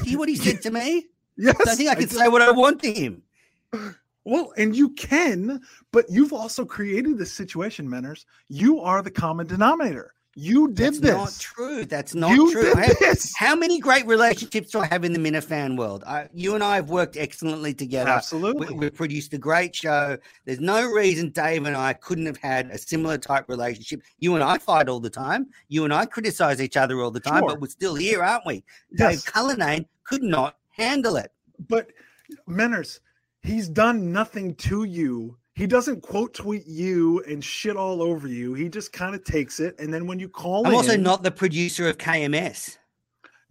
Hear 0.05 0.19
what 0.19 0.29
he 0.29 0.37
said 0.37 0.63
to 0.63 0.71
me? 0.71 1.07
yes. 1.37 1.57
I 1.67 1.75
think 1.75 1.91
I 1.91 1.95
can 1.95 2.09
say 2.09 2.29
what 2.29 2.43
I 2.43 2.51
want 2.51 2.83
to 2.83 2.93
him. 2.93 3.23
Well, 4.25 4.53
and 4.57 4.75
you 4.75 4.91
can, 4.91 5.61
but 5.93 6.07
you've 6.09 6.33
also 6.33 6.65
created 6.65 7.19
this 7.19 7.33
situation, 7.33 7.87
Menners. 7.87 8.25
You 8.49 8.81
are 8.81 9.03
the 9.03 9.11
common 9.11 9.47
denominator. 9.47 10.14
You 10.37 10.69
did 10.69 10.95
this. 10.95 10.99
That's 11.01 11.01
this. 11.01 11.15
not 11.15 11.39
true. 11.41 11.85
That's 11.85 12.15
not 12.15 12.31
you 12.33 12.51
true. 12.53 12.75
have- 12.75 13.19
how 13.37 13.55
many 13.55 13.79
great 13.79 14.07
relationships 14.07 14.71
do 14.73 14.81
I 14.81 14.87
have 14.87 15.05
in 15.05 15.13
the 15.13 15.19
Minifan 15.19 15.77
world? 15.77 16.03
I, 16.07 16.29
you 16.35 16.55
and 16.55 16.65
I 16.65 16.77
have 16.77 16.91
worked 16.91 17.17
excellently 17.17 17.73
together. 17.75 18.11
Absolutely. 18.11 18.69
We, 18.69 18.75
we 18.75 18.91
produced 18.91 19.33
a 19.35 19.39
great 19.39 19.75
show. 19.77 20.19
There's 20.45 20.61
no 20.61 20.85
reason 20.91 21.31
Dave 21.31 21.67
and 21.67 21.77
I 21.77 21.93
couldn't 21.93 22.27
have 22.27 22.37
had 22.39 22.71
a 22.71 22.79
similar 22.79 23.17
type 23.19 23.49
relationship. 23.49 24.03
You 24.19 24.35
and 24.35 24.43
I 24.43 24.59
fight 24.59 24.89
all 24.89 25.01
the 25.01 25.11
time. 25.11 25.47
You 25.69 25.85
and 25.85 25.95
I 25.95 26.07
criticize 26.07 26.61
each 26.61 26.77
other 26.77 27.01
all 27.01 27.11
the 27.11 27.21
time, 27.21 27.41
Sure. 27.43 27.49
but 27.51 27.61
we're 27.61 27.69
still 27.69 27.95
here, 27.95 28.23
aren't 28.23 28.47
we? 28.47 28.65
Dave 28.97 29.13
Yes. 29.13 29.25
Cullinane 29.25 29.87
could 30.05 30.23
not 30.23 30.57
handle 30.71 31.17
it. 31.17 31.33
But 31.69 31.91
Menners, 32.49 33.01
he's 33.43 33.69
done 33.69 34.13
nothing 34.13 34.55
to 34.57 34.85
you. 34.85 35.37
He 35.55 35.67
doesn't 35.69 36.03
quote 36.03 36.35
tweet 36.35 36.67
you 36.67 37.23
and 37.29 37.43
shit 37.43 37.77
all 37.77 38.03
over 38.03 38.27
you. 38.27 38.55
He 38.55 38.69
just 38.69 38.93
kind 38.93 39.15
of 39.15 39.23
takes 39.25 39.61
it, 39.61 39.77
and 39.79 39.95
then 39.95 40.07
when 40.07 40.19
you 40.19 40.29
call 40.29 40.67
I'm 40.67 40.73
in, 40.73 40.77
also 40.77 40.97
not 40.97 41.23
the 41.23 41.31
producer 41.31 41.89
of 41.89 41.97
KMS. 41.97 42.79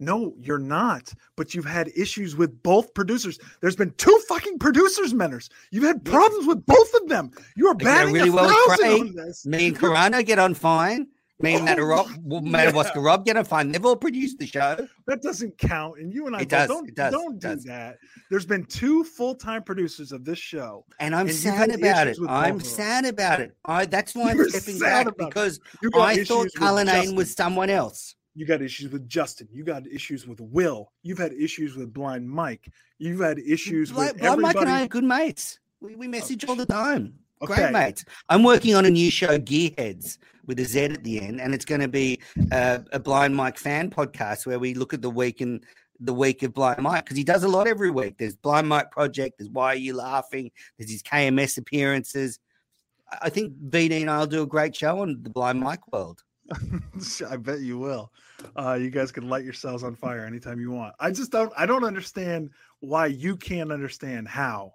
No, 0.00 0.34
you're 0.40 0.58
not. 0.58 1.12
But 1.36 1.54
you've 1.54 1.64
had 1.64 1.90
issues 1.96 2.36
with 2.36 2.62
both 2.62 2.92
producers. 2.94 3.38
There's 3.60 3.76
been 3.76 3.92
two 3.92 4.20
fucking 4.28 4.58
producers, 4.58 5.14
Menners. 5.14 5.48
You've 5.70 5.84
had 5.84 6.04
problems 6.04 6.46
with 6.46 6.66
both 6.66 6.94
of 6.94 7.08
them. 7.08 7.30
You 7.56 7.68
are 7.68 7.74
I 7.74 7.78
get 7.78 7.88
on 7.88 7.94
batting 7.94 8.14
really 8.14 8.28
a 8.28 8.32
well 8.32 8.68
thousand 8.68 9.00
on 9.00 9.14
this. 9.14 9.46
Me 9.46 9.68
and 9.68 9.78
Carano 9.78 10.24
get 10.24 10.38
on 10.38 10.54
fine. 10.54 11.06
Me 11.40 11.54
and 11.54 11.64
Matt 11.64 11.78
Oh, 11.80 11.84
Rob, 11.84 12.06
Matt 12.44 12.74
yeah. 12.74 12.92
Rob 12.96 13.24
get 13.24 13.36
a 13.36 13.44
fine. 13.44 13.72
They've 13.72 13.84
all 13.84 13.96
produced 13.96 14.38
the 14.38 14.46
show. 14.46 14.86
That 15.06 15.20
doesn't 15.20 15.58
count. 15.58 15.98
And 15.98 16.12
you 16.12 16.26
and 16.26 16.36
I 16.36 16.40
It 16.42 16.48
does, 16.48 16.68
don't 16.68 16.88
it 16.88 16.94
does, 16.94 17.12
don't 17.12 17.34
it 17.36 17.40
do 17.40 17.48
does. 17.48 17.64
that. 17.64 17.96
There's 18.30 18.46
been 18.46 18.64
two 18.64 19.02
full 19.02 19.34
time 19.34 19.62
producers 19.64 20.12
of 20.12 20.24
this 20.24 20.38
show. 20.38 20.84
And 21.00 21.14
I'm 21.14 21.26
And 21.26 21.34
sad 21.34 21.70
about 21.70 22.06
it. 22.06 22.16
I'm 22.28 22.54
both 22.54 22.62
of 22.62 22.68
them. 22.68 22.76
sad 22.76 23.04
about 23.04 23.40
it. 23.40 23.56
I 23.64 23.84
that's 23.86 24.14
why 24.14 24.30
I'm 24.30 24.36
You're 24.36 24.48
stepping 24.48 24.76
sad 24.76 25.06
back 25.06 25.16
because 25.16 25.58
I 25.94 26.22
thought 26.24 26.48
Cullinane 26.56 27.16
was 27.16 27.34
someone 27.34 27.68
else. 27.70 28.14
You 28.36 28.46
got 28.46 28.62
issues 28.62 28.90
with 28.92 29.08
Justin. 29.08 29.48
You 29.52 29.64
got 29.64 29.86
issues 29.86 30.26
with 30.26 30.40
Will. 30.40 30.92
You've 31.02 31.18
had 31.18 31.32
issues 31.32 31.76
with 31.76 31.92
Blind 31.92 32.28
Mike. 32.28 32.68
You've 32.98 33.20
had 33.20 33.38
issues 33.38 33.92
Like, 33.92 34.14
with 34.14 34.22
like 34.22 34.38
Mike 34.38 34.56
and 34.56 34.68
I 34.68 34.84
are 34.84 34.88
good 34.88 35.04
mates. 35.04 35.60
We, 35.80 35.94
we 35.94 36.06
oh, 36.06 36.10
message 36.10 36.44
all 36.46 36.56
the 36.56 36.66
time. 36.66 37.14
Okay. 37.44 37.54
Great 37.54 37.72
mates. 37.72 38.04
I'm 38.28 38.42
working 38.42 38.74
on 38.74 38.84
a 38.84 38.90
new 38.90 39.10
show, 39.10 39.38
Gearheads, 39.38 40.18
with 40.46 40.58
a 40.60 40.64
Z 40.64 40.84
at 40.84 41.04
the 41.04 41.20
end, 41.20 41.40
and 41.40 41.54
it's 41.54 41.64
going 41.64 41.80
to 41.80 41.88
be 41.88 42.20
uh, 42.52 42.80
a 42.92 42.98
Blind 42.98 43.34
Mike 43.36 43.58
fan 43.58 43.90
podcast 43.90 44.46
where 44.46 44.58
we 44.58 44.74
look 44.74 44.94
at 44.94 45.02
the 45.02 45.10
week 45.10 45.40
and 45.40 45.64
the 46.00 46.14
week 46.14 46.42
of 46.42 46.52
Blind 46.52 46.82
Mike 46.82 47.04
because 47.04 47.16
he 47.16 47.24
does 47.24 47.44
a 47.44 47.48
lot 47.48 47.66
every 47.66 47.90
week. 47.90 48.18
There's 48.18 48.36
Blind 48.36 48.68
Mike 48.68 48.90
Project. 48.90 49.36
There's 49.38 49.50
Why 49.50 49.72
Are 49.72 49.76
You 49.76 49.94
Laughing? 49.94 50.50
There's 50.78 50.90
his 50.90 51.02
KMS 51.02 51.58
appearances. 51.58 52.38
I- 53.22 53.30
think 53.30 53.54
VD 53.70 54.00
and 54.00 54.10
I'll 54.10 54.26
do 54.26 54.42
a 54.42 54.46
great 54.46 54.74
show 54.74 55.00
on 55.00 55.22
the 55.22 55.30
Blind 55.30 55.60
Mike 55.60 55.92
world. 55.92 56.20
I 57.30 57.36
bet 57.36 57.60
you 57.60 57.78
will. 57.78 58.12
Uh, 58.56 58.74
you 58.74 58.90
guys 58.90 59.12
can 59.12 59.28
light 59.28 59.44
yourselves 59.44 59.82
on 59.82 59.94
fire 59.94 60.26
anytime 60.26 60.60
you 60.60 60.70
want. 60.70 60.94
I 61.00 61.10
just 61.10 61.30
don't. 61.30 61.52
I 61.56 61.64
don't 61.64 61.84
understand 61.84 62.50
why 62.80 63.06
you 63.06 63.36
can't 63.36 63.72
understand 63.72 64.28
how 64.28 64.74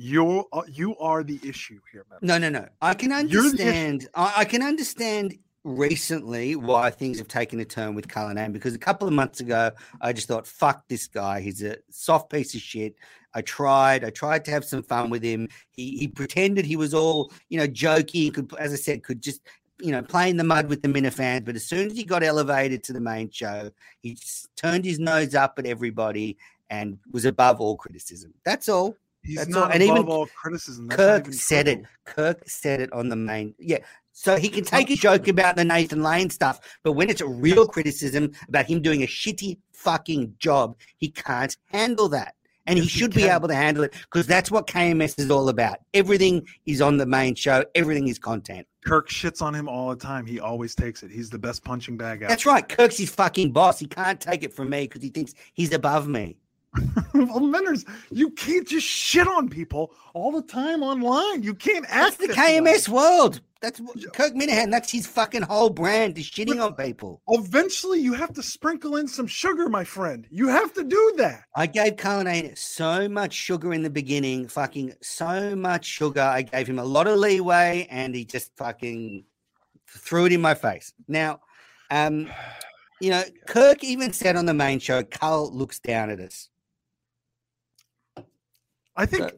you 0.00 0.46
uh, 0.50 0.62
you 0.66 0.96
are 0.96 1.22
the 1.22 1.38
issue 1.44 1.78
here, 1.92 2.06
man. 2.08 2.20
No, 2.22 2.38
no, 2.38 2.48
no. 2.48 2.66
I 2.80 2.94
can 2.94 3.10
You're 3.28 3.44
understand. 3.44 4.08
I, 4.14 4.32
I 4.38 4.44
can 4.46 4.62
understand 4.62 5.36
recently 5.62 6.56
why 6.56 6.88
things 6.88 7.18
have 7.18 7.28
taken 7.28 7.60
a 7.60 7.66
turn 7.66 7.94
with 7.94 8.08
Cullinane 8.08 8.50
because 8.50 8.74
a 8.74 8.78
couple 8.78 9.06
of 9.06 9.12
months 9.12 9.40
ago, 9.40 9.72
I 10.00 10.14
just 10.14 10.26
thought, 10.26 10.46
fuck 10.46 10.88
this 10.88 11.06
guy. 11.06 11.42
He's 11.42 11.62
a 11.62 11.76
soft 11.90 12.30
piece 12.30 12.54
of 12.54 12.62
shit. 12.62 12.94
I 13.34 13.42
tried. 13.42 14.02
I 14.02 14.08
tried 14.08 14.46
to 14.46 14.50
have 14.52 14.64
some 14.64 14.82
fun 14.82 15.10
with 15.10 15.22
him. 15.22 15.48
He 15.70 15.98
he 15.98 16.08
pretended 16.08 16.64
he 16.64 16.76
was 16.76 16.94
all, 16.94 17.30
you 17.50 17.58
know, 17.58 17.68
jokey. 17.68 18.32
Could, 18.32 18.54
as 18.58 18.72
I 18.72 18.76
said, 18.76 19.02
could 19.02 19.20
just, 19.20 19.42
you 19.80 19.92
know, 19.92 20.00
play 20.00 20.30
in 20.30 20.38
the 20.38 20.44
mud 20.44 20.70
with 20.70 20.80
the 20.80 20.88
Minifans. 20.88 21.44
But 21.44 21.56
as 21.56 21.66
soon 21.66 21.88
as 21.88 21.96
he 21.96 22.04
got 22.04 22.22
elevated 22.22 22.82
to 22.84 22.94
the 22.94 23.00
main 23.00 23.28
show, 23.30 23.70
he 24.00 24.16
turned 24.56 24.86
his 24.86 24.98
nose 24.98 25.34
up 25.34 25.58
at 25.58 25.66
everybody 25.66 26.38
and 26.70 26.98
was 27.12 27.26
above 27.26 27.60
all 27.60 27.76
criticism. 27.76 28.32
That's 28.46 28.70
all. 28.70 28.96
He's 29.22 29.36
That's 29.36 29.54
all. 29.54 29.62
not 29.62 29.74
And 29.74 29.82
above 29.82 29.98
even 29.98 30.10
all 30.10 30.26
criticism. 30.26 30.88
That's 30.88 31.26
Kirk 31.26 31.32
said 31.32 31.68
it. 31.68 31.84
Kirk 32.04 32.42
said 32.46 32.80
it 32.80 32.92
on 32.92 33.08
the 33.08 33.16
main. 33.16 33.54
Yeah. 33.58 33.78
So 34.12 34.36
he 34.36 34.48
can 34.48 34.64
take 34.64 34.90
a 34.90 34.96
joke 34.96 35.28
about 35.28 35.56
the 35.56 35.64
Nathan 35.64 36.02
Lane 36.02 36.28
stuff, 36.30 36.60
but 36.82 36.92
when 36.92 37.08
it's 37.08 37.20
a 37.22 37.26
real 37.26 37.66
criticism 37.66 38.32
about 38.48 38.66
him 38.66 38.82
doing 38.82 39.02
a 39.02 39.06
shitty 39.06 39.56
fucking 39.72 40.34
job, 40.38 40.76
he 40.98 41.08
can't 41.08 41.56
handle 41.66 42.08
that. 42.10 42.34
And 42.66 42.78
he 42.78 42.84
Yes, 42.84 42.92
he 42.92 42.98
should 42.98 43.14
be 43.14 43.24
able 43.24 43.48
to 43.48 43.54
handle 43.54 43.82
it 43.84 43.94
because 43.94 44.26
that's 44.26 44.50
what 44.50 44.66
KMS 44.66 45.18
is 45.18 45.30
all 45.30 45.48
about. 45.48 45.78
Everything 45.94 46.46
is 46.66 46.82
on 46.82 46.98
the 46.98 47.06
main 47.06 47.34
show, 47.34 47.64
everything 47.74 48.08
is 48.08 48.18
content. 48.18 48.66
Kirk 48.84 49.08
shits 49.08 49.42
on 49.42 49.54
him 49.54 49.68
all 49.68 49.90
the 49.90 49.96
time. 49.96 50.26
He 50.26 50.40
always 50.40 50.74
takes 50.74 51.02
it. 51.02 51.10
He's 51.10 51.30
the 51.30 51.38
best 51.38 51.64
punching 51.64 51.96
bag 51.96 52.22
out. 52.22 52.28
That's 52.28 52.46
right. 52.46 52.66
Kirk's 52.66 52.98
his 52.98 53.10
fucking 53.10 53.52
boss. 53.52 53.78
He 53.78 53.86
can't 53.86 54.20
take 54.20 54.42
it 54.42 54.52
from 54.52 54.70
me 54.70 54.82
because 54.82 55.02
he 55.02 55.08
thinks 55.08 55.34
he's 55.54 55.72
above 55.72 56.08
me. 56.08 56.36
well, 57.14 57.40
Menners, 57.40 57.84
you 58.10 58.30
can't 58.30 58.66
just 58.66 58.86
shit 58.86 59.26
on 59.26 59.48
people 59.48 59.92
all 60.14 60.30
the 60.30 60.42
time 60.42 60.82
online. 60.82 61.42
You 61.42 61.54
can't 61.54 61.86
That's 61.88 62.16
the 62.16 62.28
way. 62.28 62.34
KMS 62.34 62.88
world. 62.88 63.40
That's 63.60 63.80
what, 63.80 63.96
Kirk 64.14 64.32
Minihane. 64.34 64.70
That's 64.70 64.90
his 64.90 65.06
fucking 65.06 65.42
whole 65.42 65.68
brand 65.68 66.16
is 66.16 66.24
shitting 66.24 66.64
on 66.64 66.74
people. 66.74 67.20
Eventually, 67.28 68.00
you 68.00 68.14
have 68.14 68.32
to 68.34 68.42
sprinkle 68.42 68.96
in 68.96 69.06
some 69.06 69.26
sugar, 69.26 69.68
my 69.68 69.84
friend. 69.84 70.26
You 70.30 70.48
have 70.48 70.72
to 70.74 70.84
do 70.84 71.14
that. 71.18 71.44
I 71.54 71.66
gave 71.66 71.96
Cullinane 71.96 72.56
so 72.56 73.08
much 73.08 73.34
sugar 73.34 73.74
in 73.74 73.82
the 73.82 73.90
beginning, 73.90 74.48
fucking 74.48 74.94
so 75.02 75.54
much 75.56 75.84
sugar. 75.84 76.22
I 76.22 76.42
gave 76.42 76.68
him 76.68 76.78
a 76.78 76.84
lot 76.84 77.06
of 77.06 77.18
leeway 77.18 77.86
and 77.90 78.14
he 78.14 78.24
just 78.24 78.56
fucking 78.56 79.24
threw 79.88 80.26
it 80.26 80.32
in 80.32 80.40
my 80.40 80.54
face. 80.54 80.92
Now, 81.06 81.40
um, 81.90 82.30
you 83.00 83.10
know, 83.10 83.24
Kirk 83.46 83.84
even 83.84 84.12
said 84.12 84.36
on 84.36 84.46
the 84.46 84.54
main 84.54 84.78
show, 84.78 85.02
Cull 85.02 85.52
looks 85.52 85.80
down 85.80 86.08
at 86.10 86.20
us. 86.20 86.48
I 89.00 89.06
think 89.06 89.32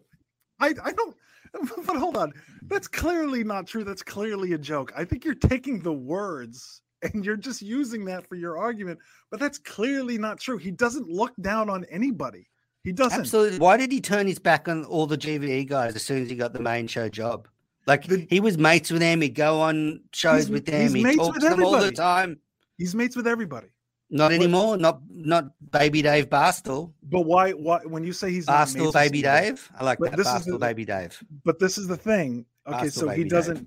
I 0.61 0.75
I 0.83 0.93
don't. 0.93 1.17
But 1.87 1.97
hold 1.97 2.17
on, 2.17 2.33
that's 2.63 2.89
clearly 2.89 3.45
not 3.45 3.67
true. 3.67 3.85
That's 3.85 4.03
clearly 4.03 4.55
a 4.55 4.59
joke. 4.59 4.91
I 4.97 5.05
think 5.05 5.23
you're 5.23 5.35
taking 5.35 5.81
the 5.81 5.93
words 5.93 6.81
and 7.03 7.25
you're 7.27 7.37
just 7.37 7.61
using 7.61 8.05
that 8.07 8.27
for 8.27 8.37
your 8.37 8.57
argument. 8.57 8.99
But 9.31 9.39
that's 9.39 9.59
clearly 9.59 10.17
not 10.17 10.41
true. 10.41 10.57
He 10.57 10.71
doesn't 10.71 11.09
look 11.09 11.33
down 11.43 11.69
on 11.69 11.85
anybody. 11.91 12.49
He 12.85 12.93
doesn't. 12.93 13.21
Absolutely. 13.21 13.59
Why 13.59 13.77
did 13.77 13.93
he 13.93 14.01
turn 14.01 14.27
his 14.27 14.39
back 14.39 14.67
on 14.67 14.85
all 14.87 15.07
the 15.07 15.19
GVE 15.19 15.69
guys 15.69 15.95
as 15.95 16.03
soon 16.03 16.23
as 16.23 16.31
he 16.31 16.37
got 16.37 16.53
the 16.53 16.61
main 16.61 16.87
show 16.87 17.09
job? 17.09 17.49
Like 17.87 18.05
The- 18.07 18.27
he 18.31 18.41
was 18.41 18.57
mates 18.59 18.91
with 18.91 19.01
them. 19.01 19.21
He'd 19.21 19.35
go 19.35 19.61
on 19.61 20.01
shows 20.13 20.49
with 20.49 20.67
he's 20.67 20.75
them. 20.75 20.95
He 20.95 21.03
mates 21.03 21.19
with 21.19 21.41
to 21.41 21.49
them 21.51 21.63
all 21.63 21.79
the 21.81 21.93
time. 21.93 22.39
He's 22.79 22.95
mates 22.95 23.15
with 23.15 23.27
everybody. 23.27 23.69
Not 24.13 24.31
anymore. 24.31 24.77
Not 24.77 25.01
not 25.11 25.47
baby 25.73 26.03
Dave 26.03 26.29
Barstool. 26.29 26.93
But 27.03 27.23
why? 27.23 27.53
Why? 27.53 27.79
When 27.85 28.05
you 28.05 28.13
say 28.13 28.31
he's 28.31 28.47
Barstool 28.47 28.93
baby 28.93 29.23
Dave. 29.23 29.69
I 29.77 29.85
like 29.85 29.99
But 29.99 30.11
that. 30.11 30.17
this 30.19 30.27
is 30.29 30.33
Barstool 30.35 30.53
the- 30.53 30.59
baby 30.59 30.85
Dave. 30.85 31.19
But 31.45 31.59
this 31.59 31.79
is 31.79 31.89
the 31.89 31.97
thing. 31.97 32.45
Okay, 32.67 32.77
Hostile 32.77 32.91
so 32.91 33.09
he 33.09 33.25
baby 33.25 33.31
Dave. 33.31 33.67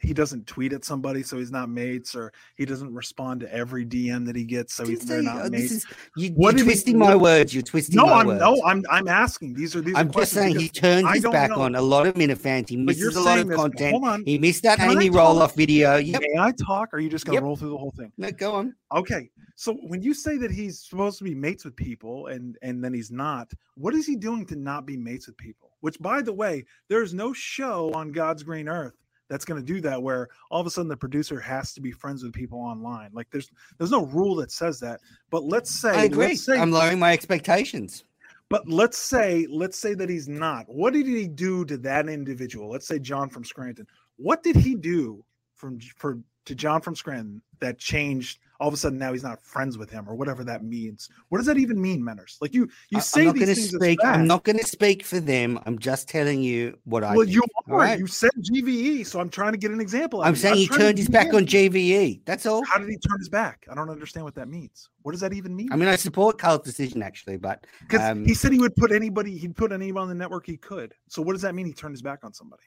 He 0.00 0.14
doesn't 0.14 0.46
tweet 0.46 0.72
at 0.72 0.84
somebody, 0.84 1.22
so 1.22 1.38
he's 1.38 1.50
not 1.50 1.68
mates, 1.68 2.14
or 2.14 2.32
he 2.56 2.64
doesn't 2.64 2.94
respond 2.94 3.40
to 3.40 3.52
every 3.52 3.84
DM 3.84 4.24
that 4.26 4.36
he 4.36 4.44
gets, 4.44 4.74
so 4.74 4.86
he's 4.86 5.04
they're 5.04 5.22
not 5.22 5.46
oh, 5.46 5.48
this 5.48 5.60
mates. 5.60 5.72
is 5.72 5.86
you, 6.16 6.30
What 6.30 6.50
you're 6.50 6.52
did 6.52 6.58
he- 6.58 6.64
twisting 6.66 6.98
my 6.98 7.16
words. 7.16 7.52
You're 7.52 7.62
twisting 7.64 7.96
No, 7.96 8.06
my 8.06 8.12
I'm 8.20 8.26
words. 8.28 8.40
no, 8.40 8.62
I'm 8.64 8.84
I'm 8.90 9.08
asking. 9.08 9.54
These 9.54 9.74
are 9.74 9.80
these. 9.80 9.94
I'm 9.96 10.10
just 10.10 10.32
saying 10.32 10.58
he 10.58 10.68
turned 10.68 11.08
his 11.10 11.24
back 11.24 11.50
know. 11.50 11.62
on 11.62 11.74
a 11.74 11.82
lot 11.82 12.06
of 12.06 12.14
Minifans. 12.14 12.68
He 12.68 12.76
misses 12.76 13.16
a 13.16 13.20
lot 13.20 13.38
of 13.38 13.48
this. 13.48 13.56
content. 13.56 13.90
Hold 13.92 14.04
on. 14.04 14.24
He 14.24 14.38
missed 14.38 14.62
that 14.62 14.78
Can 14.78 14.90
Amy 14.92 15.08
talk? 15.08 15.16
roll 15.18 15.42
off 15.42 15.54
video. 15.56 15.96
Yep. 15.96 16.20
May 16.22 16.40
I 16.40 16.52
talk? 16.52 16.92
Or 16.92 16.96
are 16.96 17.00
you 17.00 17.08
just 17.10 17.24
gonna 17.26 17.36
Yep. 17.36 17.42
roll 17.42 17.56
through 17.56 17.70
the 17.70 17.78
whole 17.78 17.92
thing? 17.96 18.12
No, 18.18 18.30
go 18.30 18.52
on. 18.54 18.74
Okay. 18.94 19.30
So 19.56 19.74
when 19.88 20.00
you 20.02 20.14
say 20.14 20.36
that 20.36 20.52
he's 20.52 20.78
supposed 20.80 21.18
to 21.18 21.24
be 21.24 21.34
mates 21.34 21.64
with 21.64 21.74
people 21.74 22.28
and 22.28 22.56
and 22.62 22.82
then 22.84 22.94
he's 22.94 23.10
not, 23.10 23.50
what 23.74 23.94
is 23.94 24.06
he 24.06 24.14
doing 24.14 24.46
to 24.46 24.54
not 24.56 24.86
be 24.86 24.96
mates 24.96 25.26
with 25.26 25.36
people? 25.36 25.70
Which 25.80 25.98
by 25.98 26.22
the 26.22 26.32
way, 26.32 26.64
there's 26.88 27.12
no 27.14 27.32
show 27.32 27.90
on 27.94 28.12
God's 28.12 28.44
green 28.44 28.68
earth 28.68 28.94
that's 29.28 29.44
going 29.44 29.60
to 29.60 29.66
do 29.66 29.80
that 29.82 30.02
where 30.02 30.28
all 30.50 30.60
of 30.60 30.66
a 30.66 30.70
sudden 30.70 30.88
the 30.88 30.96
producer 30.96 31.40
has 31.40 31.72
to 31.74 31.80
be 31.80 31.92
friends 31.92 32.22
with 32.22 32.32
people 32.32 32.58
online. 32.58 33.10
Like 33.12 33.28
there's 33.30 33.50
there's 33.76 33.90
no 33.90 34.06
rule 34.06 34.34
that 34.36 34.50
says 34.50 34.80
that. 34.80 35.00
But 35.30 35.44
let's 35.44 35.70
say 35.70 35.90
I 35.90 36.04
agree. 36.04 36.28
let's 36.28 36.44
say 36.44 36.58
I'm 36.58 36.72
lowering 36.72 36.98
my 36.98 37.12
expectations. 37.12 38.04
but 38.48 38.68
let's 38.68 38.98
say 38.98 39.46
let's 39.50 39.78
say 39.78 39.94
that 39.94 40.08
he's 40.08 40.28
not. 40.28 40.66
What 40.68 40.92
did 40.92 41.06
he 41.06 41.28
do 41.28 41.64
to 41.66 41.76
that 41.78 42.08
individual? 42.08 42.70
Let's 42.70 42.86
say 42.86 42.98
John 42.98 43.28
from 43.28 43.44
Scranton. 43.44 43.86
What 44.16 44.42
did 44.42 44.56
he 44.56 44.74
do 44.74 45.24
from 45.54 45.78
for 45.96 46.18
to 46.46 46.54
John 46.54 46.80
from 46.80 46.96
Scranton 46.96 47.42
that 47.60 47.78
changed 47.78 48.38
all 48.60 48.68
of 48.68 48.74
a 48.74 48.76
sudden 48.76 48.98
now 48.98 49.12
he's 49.12 49.22
not 49.22 49.40
friends 49.42 49.78
with 49.78 49.88
him 49.88 50.08
or 50.08 50.14
whatever 50.14 50.42
that 50.44 50.64
means? 50.64 51.08
What 51.28 51.38
does 51.38 51.46
that 51.46 51.58
even 51.58 51.80
mean, 51.80 52.02
Menners? 52.02 52.38
Like 52.40 52.52
you 52.54 52.68
you 52.90 52.98
I- 52.98 53.00
say 53.00 53.20
I'm 53.20 53.26
not 53.26 53.34
these 53.34 53.44
going 53.44 53.54
to 53.54 53.60
things 53.60 53.74
speak. 53.74 53.98
I'm 54.04 54.26
not 54.26 54.44
going 54.44 54.58
to 54.58 54.66
speak 54.66 55.04
for 55.04 55.20
them. 55.20 55.58
I'm 55.66 55.78
just 55.78 56.08
telling 56.08 56.42
you 56.42 56.76
what 56.84 57.04
I. 57.04 57.14
well, 57.14 57.24
think, 57.24 57.34
you 57.36 57.42
are. 57.68 57.78
right? 57.78 57.98
You 57.98 58.06
said 58.06 58.30
GVE, 58.52 59.06
so 59.06 59.20
I'm 59.20 59.30
trying 59.30 59.52
to 59.52 59.58
get 59.58 59.70
an 59.70 59.80
example. 59.80 60.22
I'm 60.22 60.34
saying 60.36 60.56
he 60.56 60.68
turned 60.68 60.98
his 60.98 61.08
back 61.08 61.32
on 61.34 61.46
GVE. 61.46 62.22
That's 62.24 62.46
all. 62.46 62.64
How 62.64 62.78
did 62.78 62.88
he 62.88 62.96
turn 62.96 63.18
his 63.18 63.28
back? 63.28 63.66
I 63.70 63.74
don't 63.74 63.90
understand 63.90 64.24
what 64.24 64.34
that 64.34 64.48
means. 64.48 64.88
What 65.02 65.12
does 65.12 65.20
that 65.20 65.32
even 65.32 65.54
mean? 65.54 65.72
I 65.72 65.76
mean, 65.76 65.88
I 65.88 65.96
support 65.96 66.38
Carl's 66.38 66.62
decision 66.64 67.02
actually, 67.02 67.36
but 67.36 67.66
Because 67.80 68.00
um, 68.02 68.24
he 68.24 68.34
said 68.34 68.52
he 68.52 68.58
would 68.58 68.74
put 68.76 68.92
anybody, 68.92 69.38
he'd 69.38 69.56
put 69.56 69.72
anyone 69.72 70.02
on 70.02 70.08
the 70.08 70.14
network 70.14 70.46
he 70.46 70.56
could. 70.56 70.94
So 71.08 71.22
what 71.22 71.32
does 71.32 71.42
that 71.42 71.54
mean? 71.54 71.66
He 71.66 71.72
turned 71.72 71.94
his 71.94 72.02
back 72.02 72.24
on 72.24 72.32
somebody. 72.34 72.62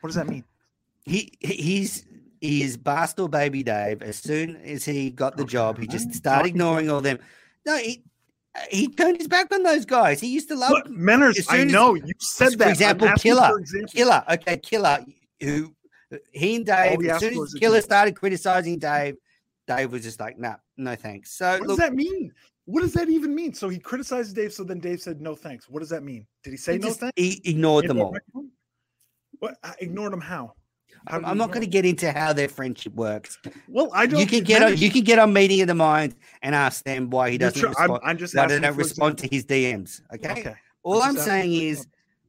What 0.00 0.08
does 0.08 0.16
that 0.16 0.28
mean? 0.28 0.44
he- 1.04 1.32
he's 1.40 2.04
he 2.40 2.62
is 2.62 2.76
Barstool 2.76 3.30
Baby 3.30 3.62
Dave. 3.62 4.02
As 4.02 4.16
soon 4.16 4.56
as 4.56 4.84
he 4.84 5.10
got 5.10 5.36
the 5.36 5.44
job, 5.44 5.78
he 5.78 5.86
just 5.86 6.12
started 6.14 6.48
ignoring 6.48 6.90
all 6.90 7.00
them. 7.00 7.18
No, 7.66 7.76
he 7.76 8.02
he 8.70 8.88
turned 8.88 9.18
his 9.18 9.28
back 9.28 9.52
on 9.54 9.62
those 9.62 9.84
guys. 9.84 10.20
He 10.20 10.28
used 10.28 10.48
to 10.48 10.56
love 10.56 10.72
Menners, 10.88 11.38
as 11.38 11.48
I 11.48 11.58
as- 11.58 11.72
know 11.72 11.94
you 11.94 12.12
said 12.18 12.52
for 12.52 12.56
that. 12.58 12.70
Example, 12.70 13.08
Killer. 13.18 13.48
for 13.48 13.58
example. 13.60 13.88
Killer. 13.94 14.24
Okay, 14.30 14.56
Killer. 14.58 15.04
Who 15.40 15.74
he 16.32 16.56
and 16.56 16.66
Dave. 16.66 17.00
he 17.00 17.10
as 17.10 17.20
soon 17.20 17.30
as 17.34 17.36
Killer 17.36 17.58
Killer. 17.60 17.80
started 17.82 18.16
criticizing 18.16 18.78
Dave, 18.78 19.16
Dave 19.66 19.92
was 19.92 20.02
just 20.02 20.18
like, 20.18 20.38
"Nah, 20.38 20.56
no 20.76 20.96
thanks." 20.96 21.32
So 21.36 21.50
What 21.52 21.60
look, 21.60 21.68
does 21.68 21.76
that 21.78 21.94
mean? 21.94 22.32
What 22.64 22.80
does 22.82 22.92
that 22.94 23.08
even 23.08 23.34
mean? 23.34 23.54
So 23.54 23.68
he 23.68 23.78
criticized 23.78 24.34
Dave, 24.34 24.52
so 24.52 24.62
then 24.64 24.78
Dave 24.80 25.00
said 25.00 25.20
no 25.20 25.34
thanks. 25.34 25.68
What 25.68 25.80
does 25.80 25.88
that 25.90 26.02
mean? 26.02 26.26
Did 26.42 26.50
he 26.50 26.56
say 26.56 26.72
he, 26.74 26.78
no 26.78 26.88
just- 26.88 27.00
thanks? 27.00 27.14
he 27.16 27.40
ignored 27.44 27.86
them 27.88 28.00
all. 28.00 28.16
What? 29.38 29.56
I 29.62 29.74
ignored 29.80 30.12
them 30.12 30.20
how? 30.20 30.54
I'm, 31.10 31.24
I'm 31.24 31.38
not 31.38 31.48
going 31.48 31.62
to 31.62 31.66
get 31.66 31.84
into 31.84 32.12
how 32.12 32.32
their 32.32 32.48
friendship 32.48 32.94
works. 32.94 33.38
Well, 33.68 33.90
I 33.92 34.06
don't. 34.06 34.20
You 34.20 34.26
can 34.26 34.44
get 34.44 34.62
on. 34.62 34.76
You 34.76 34.90
can 34.90 35.02
get 35.02 35.18
on 35.18 35.32
meeting 35.32 35.60
of 35.60 35.66
the 35.66 35.74
mind 35.74 36.14
and 36.42 36.54
ask 36.54 36.84
them 36.84 37.10
why 37.10 37.30
he 37.30 37.38
doesn't 37.38 37.60
tr- 37.60 37.66
I'm, 37.66 37.90
respond. 37.90 38.00
I'm 38.04 38.18
just 38.18 38.34
Why 38.34 38.46
they 38.46 38.60
don't 38.60 38.76
respond 38.76 39.18
to 39.18 39.28
his 39.28 39.44
DMs? 39.44 40.00
Okay. 40.14 40.30
Okay. 40.30 40.54
All 40.82 41.02
I'm 41.02 41.10
I'm 41.10 41.16
saying 41.16 41.52
is, 41.52 41.86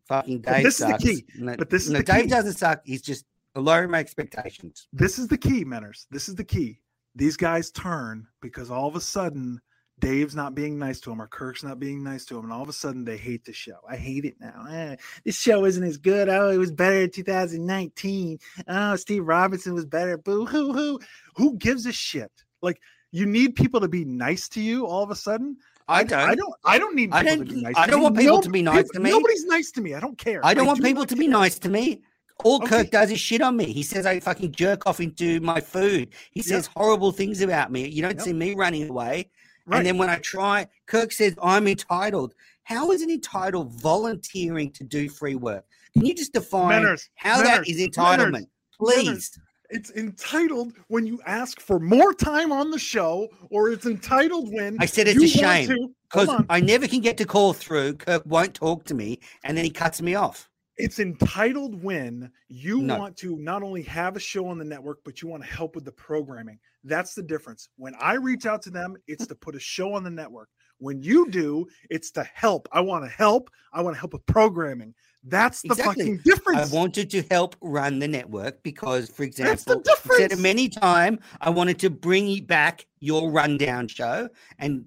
fucking 0.08 0.40
But 0.40 0.54
Dave 0.54 0.64
this 0.64 0.82
is 0.82 0.88
the 0.88 0.98
key. 0.98 1.26
No, 1.38 1.56
But 1.58 1.70
this 1.70 1.86
is 1.86 1.92
no, 1.92 2.02
Dave 2.02 2.24
key. 2.24 2.30
doesn't 2.30 2.54
suck. 2.54 2.82
He's 2.84 3.02
just 3.02 3.26
lowering 3.56 3.92
my 3.92 4.00
expectations. 4.00 4.88
This 4.94 5.20
is 5.20 5.28
the 5.28 5.38
key, 5.38 5.64
Menners. 5.66 6.06
This 6.12 6.30
is 6.30 6.36
the 6.36 6.44
key. 6.44 6.80
These 7.16 7.38
guys 7.38 7.72
turn 7.72 8.28
because 8.42 8.72
all 8.72 8.88
of 8.88 8.96
a 8.96 9.02
sudden 9.02 9.62
Dave's 10.00 10.36
not 10.36 10.56
being 10.56 10.78
nice 10.80 11.00
to 11.02 11.12
him 11.12 11.22
or 11.22 11.28
Kirk's 11.28 11.64
not 11.64 11.80
being 11.80 12.04
nice 12.04 12.26
to 12.26 12.38
him, 12.38 12.46
and 12.46 12.54
all 12.54 12.62
of 12.64 12.70
a 12.70 12.74
sudden 12.74 13.04
they 13.06 13.18
hate 13.18 13.44
the 13.46 13.54
show. 13.54 13.78
I 13.88 13.96
hate 13.98 14.26
it 14.26 14.36
now. 14.40 14.66
Eh, 14.70 14.96
this 15.26 15.38
show 15.40 15.66
isn't 15.66 15.84
as 15.84 15.98
good. 15.98 16.30
Oh, 16.30 16.50
it 16.50 16.58
was 16.58 16.72
better 16.72 17.02
in 17.02 17.12
2019. 17.12 18.40
Oh, 18.68 18.96
Steve 18.96 19.26
Robinson 19.28 19.74
was 19.74 19.86
better. 19.86 20.18
Boo 20.18 20.46
hoo 20.46 20.74
hoo. 20.74 21.00
Who 21.36 21.56
gives 21.58 21.86
a 21.86 21.92
shit? 21.92 22.32
Like 22.62 22.80
you 23.12 23.26
need 23.26 23.56
people 23.56 23.80
to 23.82 23.88
be 23.88 24.06
nice 24.06 24.48
to 24.50 24.62
you 24.62 24.86
all 24.86 25.04
of 25.04 25.12
a 25.12 25.16
sudden. 25.16 25.58
I 25.88 26.04
don't. 26.04 26.20
I 26.20 26.36
don't. 26.36 26.54
I 26.66 26.78
don't 26.78 26.96
need. 26.96 27.10
I 27.12 27.24
people 27.24 27.38
don't- 27.38 27.48
To 27.48 27.54
be 27.56 27.62
nice 27.62 27.76
I 27.78 27.86
to 27.86 27.92
don't 27.92 28.00
me. 28.00 28.04
want 28.04 28.18
people 28.18 28.36
No- 28.38 28.42
to 28.42 28.50
be 28.50 28.62
nice 28.62 28.90
to 28.90 29.00
me. 29.00 29.10
Nobody's 29.10 29.46
nice 29.46 29.72
to 29.72 29.82
me. 29.82 29.96
I 29.96 30.00
don't 30.00 30.18
care. 30.18 30.40
I 30.46 30.54
don't 30.54 30.68
want 30.68 30.78
do 30.80 30.84
people 30.86 31.06
to 31.06 31.16
be 31.16 31.28
nice 31.28 31.58
to 31.60 31.70
me. 31.70 32.04
All 32.46 32.58
Okay. 32.64 32.68
Kirk 32.84 32.92
does 32.92 33.12
is 33.12 33.20
shit 33.20 33.42
on 33.42 33.58
me. 33.58 33.66
He 33.74 33.84
says 33.84 34.06
I 34.06 34.20
fucking 34.22 34.54
jerk 34.54 34.86
off 34.88 35.02
into 35.02 35.42
my 35.42 35.60
food. 35.60 36.10
He 36.32 36.42
says 36.42 36.68
horrible 36.68 37.12
things 37.12 37.42
about 37.42 37.70
me. 37.72 37.86
You 37.88 38.02
don't 38.02 38.16
Yep. 38.16 38.22
see 38.22 38.34
me 38.34 38.56
running 38.56 38.88
away. 38.90 39.30
Right. 39.70 39.78
And 39.78 39.86
then 39.86 39.98
when 39.98 40.10
I 40.10 40.18
try, 40.18 40.68
Kirk 40.88 41.12
says 41.12 41.36
I'm 41.42 41.68
entitled. 41.68 42.34
How 42.64 42.92
is 42.92 43.02
it 43.04 43.10
entitled 43.10 43.72
volunteering 43.74 44.72
to 44.72 44.84
do 44.84 45.10
free 45.10 45.36
work? 45.36 45.64
Can 45.94 46.06
you 46.06 46.16
just 46.16 46.34
define 46.34 46.84
Menners, 46.84 47.08
how 47.16 47.42
that 47.44 47.62
Menners, 47.62 47.70
is 47.70 47.78
Menners, 47.78 47.94
entitlement? 47.94 48.32
Menners. 48.32 48.48
Please. 48.78 49.40
It's 49.72 49.92
entitled 49.92 50.74
when 50.88 51.06
you 51.06 51.20
ask 51.28 51.62
for 51.62 51.80
more 51.80 52.12
time 52.12 52.52
on 52.52 52.72
the 52.72 52.80
show, 52.80 53.28
or 53.52 53.70
it's 53.70 53.86
entitled 53.86 54.52
when 54.52 54.78
I 54.80 54.88
said 54.88 55.08
it's 55.08 55.22
a 55.22 55.28
shame 55.28 55.94
Because. 56.12 56.44
I 56.50 56.60
never 56.60 56.88
can 56.88 57.02
get 57.02 57.18
to 57.18 57.26
call 57.26 57.54
through. 57.54 57.98
Kirk 57.98 58.24
won't 58.26 58.56
talk 58.56 58.86
to 58.86 58.96
me, 58.96 59.20
and 59.44 59.56
then 59.56 59.64
he 59.64 59.70
cuts 59.70 60.02
me 60.02 60.16
off. 60.16 60.49
It's 60.80 61.00
entitled 61.00 61.84
when 61.84 62.32
you 62.48 62.82
No. 62.82 62.98
want 62.98 63.18
to 63.18 63.36
not 63.38 63.64
only 63.64 63.82
have 63.84 64.16
a 64.16 64.20
show 64.20 64.48
on 64.48 64.58
the 64.58 64.64
network, 64.64 65.00
but 65.04 65.22
you 65.22 65.28
want 65.28 65.44
to 65.44 65.50
help 65.50 65.76
with 65.76 65.84
the 65.84 65.92
programming. 65.92 66.58
That's 66.86 67.14
the 67.14 67.22
difference. 67.22 67.68
When 67.76 67.94
I 67.96 68.14
reach 68.14 68.46
out 68.46 68.62
to 68.64 68.70
them, 68.70 68.96
it's 69.06 69.28
to 69.28 69.36
put 69.36 69.56
a 69.56 69.60
show 69.60 69.94
on 69.94 70.04
the 70.04 70.10
network. 70.10 70.48
When 70.78 71.04
you 71.04 71.30
do, 71.30 71.68
it's 71.90 72.12
to 72.12 72.24
help. 72.24 72.70
I 72.72 72.80
want 72.80 73.04
to 73.04 73.10
help. 73.10 73.50
I 73.74 73.82
want 73.82 73.96
to 73.96 74.00
help 74.00 74.14
with 74.14 74.26
programming. 74.26 74.96
That's 75.26 75.62
the 75.62 75.74
Exactly. 75.74 76.06
fucking 76.06 76.18
difference. 76.24 76.72
I 76.72 76.74
wanted 76.74 77.10
to 77.10 77.24
help 77.24 77.58
run 77.60 78.00
the 78.00 78.08
network 78.08 78.64
because, 78.64 79.10
for 79.10 79.24
example, 79.24 79.84
I 79.86 80.18
said 80.18 80.32
it 80.32 80.40
many 80.40 80.70
time. 80.70 81.20
I 81.42 81.50
wanted 81.50 81.78
to 81.80 81.90
bring 81.90 82.46
back 82.46 82.86
your 83.02 83.30
rundown 83.30 83.90
show 83.90 84.30
and 84.58 84.86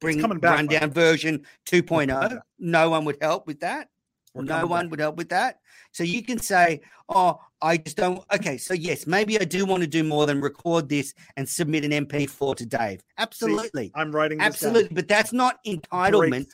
bring 0.00 0.20
back, 0.20 0.42
rundown 0.42 0.90
version 0.90 1.46
2.0. 1.64 1.88
coming 1.88 2.08
back. 2.36 2.42
No 2.58 2.90
one 2.90 3.06
would 3.06 3.16
help 3.22 3.46
with 3.46 3.60
that. 3.60 3.88
No 4.34 4.66
one 4.66 4.86
back. 4.86 4.90
would 4.90 5.00
help 5.00 5.16
with 5.16 5.28
that. 5.30 5.60
So 5.92 6.04
you 6.04 6.22
can 6.22 6.38
say, 6.38 6.82
"Oh, 7.08 7.40
I 7.60 7.76
just 7.76 7.96
don't." 7.96 8.22
Okay, 8.32 8.58
so 8.58 8.74
yes, 8.74 9.06
maybe 9.06 9.40
I 9.40 9.44
do 9.44 9.64
want 9.64 9.82
to 9.82 9.88
do 9.88 10.04
more 10.04 10.24
than 10.26 10.40
record 10.40 10.88
this 10.88 11.14
and 11.36 11.48
submit 11.48 11.84
an 11.84 11.92
MP4 11.92 12.54
to 12.56 12.66
Dave. 12.66 13.02
Absolutely, 13.18 13.90
I'm 13.94 14.12
writing 14.12 14.40
absolutely. 14.40 14.94
But 14.94 15.08
that's 15.08 15.32
not 15.32 15.58
entitlement. 15.66 16.46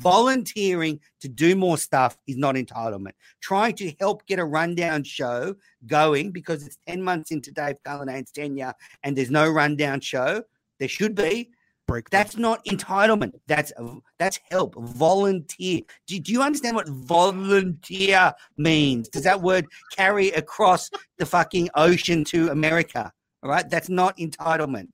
Volunteering 0.00 1.00
to 1.20 1.28
do 1.28 1.56
more 1.56 1.76
stuff 1.76 2.16
is 2.28 2.36
not 2.36 2.54
entitlement. 2.54 3.12
Trying 3.40 3.74
to 3.76 3.92
help 3.98 4.24
get 4.26 4.38
a 4.38 4.44
rundown 4.44 5.02
show 5.02 5.56
going 5.86 6.30
because 6.30 6.64
it's 6.64 6.78
10 6.86 7.02
months 7.02 7.32
into 7.32 7.50
Dave 7.50 7.76
Cullinane's 7.84 8.30
tenure 8.30 8.74
and 9.02 9.16
there's 9.16 9.30
no 9.30 9.50
rundown 9.50 10.00
show. 10.00 10.42
There 10.78 10.88
should 10.88 11.14
be. 11.14 11.50
Breakthrough. 11.86 12.18
That's 12.18 12.36
not 12.36 12.64
entitlement. 12.64 13.32
That's 13.46 13.72
that's 14.18 14.40
help. 14.50 14.74
Volunteer. 14.76 15.82
Do, 16.06 16.18
do 16.18 16.32
you 16.32 16.42
understand 16.42 16.76
what 16.76 16.88
volunteer 16.88 18.32
means? 18.56 19.08
Does 19.08 19.24
that 19.24 19.42
word 19.42 19.66
carry 19.94 20.30
across 20.30 20.90
the 21.18 21.26
fucking 21.26 21.68
ocean 21.74 22.24
to 22.24 22.48
America? 22.50 23.12
All 23.42 23.50
right. 23.50 23.68
That's 23.68 23.90
not 23.90 24.16
entitlement. 24.16 24.88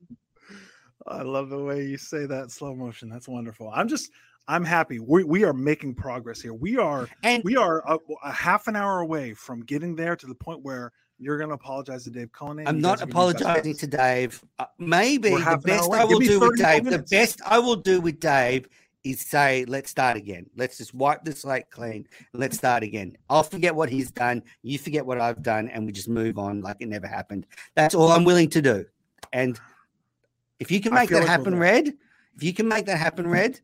I 1.06 1.22
love 1.22 1.48
the 1.48 1.62
way 1.62 1.86
you 1.86 1.96
say 1.96 2.26
that 2.26 2.50
slow 2.50 2.74
motion. 2.74 3.08
That's 3.08 3.28
wonderful. 3.28 3.70
I'm 3.72 3.88
just, 3.88 4.10
I'm 4.48 4.64
happy. 4.64 4.98
We, 4.98 5.24
we 5.24 5.44
are 5.44 5.52
making 5.52 5.94
progress 5.94 6.40
here. 6.40 6.54
We 6.54 6.76
are, 6.76 7.08
And 7.22 7.42
we 7.44 7.56
are 7.56 7.82
a, 7.88 7.98
a 8.24 8.32
half 8.32 8.68
an 8.68 8.76
hour 8.76 8.98
away 8.98 9.34
from 9.34 9.60
getting 9.60 9.94
there 9.94 10.16
to 10.16 10.26
the 10.26 10.34
point 10.34 10.62
where 10.62 10.92
you're 11.20 11.36
going 11.36 11.50
to 11.50 11.54
apologize 11.54 12.04
to 12.04 12.10
Dave 12.10 12.32
Cullinane. 12.32 12.66
I'm 12.66 12.76
You 12.76 12.82
not 12.82 12.98
guys 12.98 13.08
are 13.08 13.12
gonna 13.12 13.26
be 13.28 13.32
best 13.32 13.42
apologizing 13.42 13.76
to 13.76 13.86
Dave. 13.86 14.44
Uh, 14.58 14.64
maybe 14.78 15.30
We're 15.30 15.38
the 15.38 15.44
half 15.44 15.64
an 15.64 15.70
hour 15.70 15.76
best. 15.76 15.92
I 15.92 16.04
will 16.04 16.18
do 16.18 16.40
with 16.40 16.58
30 16.58 16.62
more 16.62 16.72
Dave, 16.72 16.84
the 16.84 17.06
best 17.10 17.40
I 17.46 17.58
will 17.58 17.76
do 17.76 18.00
with 18.00 18.20
Dave 18.20 18.68
is 19.04 19.20
say, 19.20 19.64
let's 19.66 19.90
start 19.90 20.16
again. 20.16 20.46
Let's 20.56 20.78
just 20.78 20.94
wipe 20.94 21.24
the 21.24 21.32
slate 21.32 21.70
clean. 21.70 22.06
Let's 22.32 22.56
start 22.56 22.82
again. 22.82 23.16
I'll 23.28 23.42
forget 23.42 23.74
what 23.74 23.88
he's 23.88 24.10
done. 24.10 24.42
You 24.62 24.78
forget 24.78 25.04
what 25.04 25.20
I've 25.20 25.42
done, 25.42 25.68
and 25.68 25.86
we 25.86 25.92
just 25.92 26.08
move 26.08 26.38
on 26.38 26.62
like 26.62 26.76
it 26.80 26.88
never 26.88 27.06
happened. 27.06 27.46
That's 27.74 27.94
all 27.94 28.10
I'm 28.10 28.24
willing 28.24 28.50
to 28.50 28.62
do. 28.62 28.86
And 29.32 29.58
if 30.58 30.70
you 30.70 30.80
can 30.80 30.92
make 30.94 31.10
that 31.10 31.20
like 31.20 31.28
happen. 31.28 31.58
Red, 31.58 31.88
if 32.36 32.42
you 32.42 32.52
can 32.52 32.68
make 32.68 32.86
that 32.86 32.98
happen, 32.98 33.26
Red, 33.30 33.60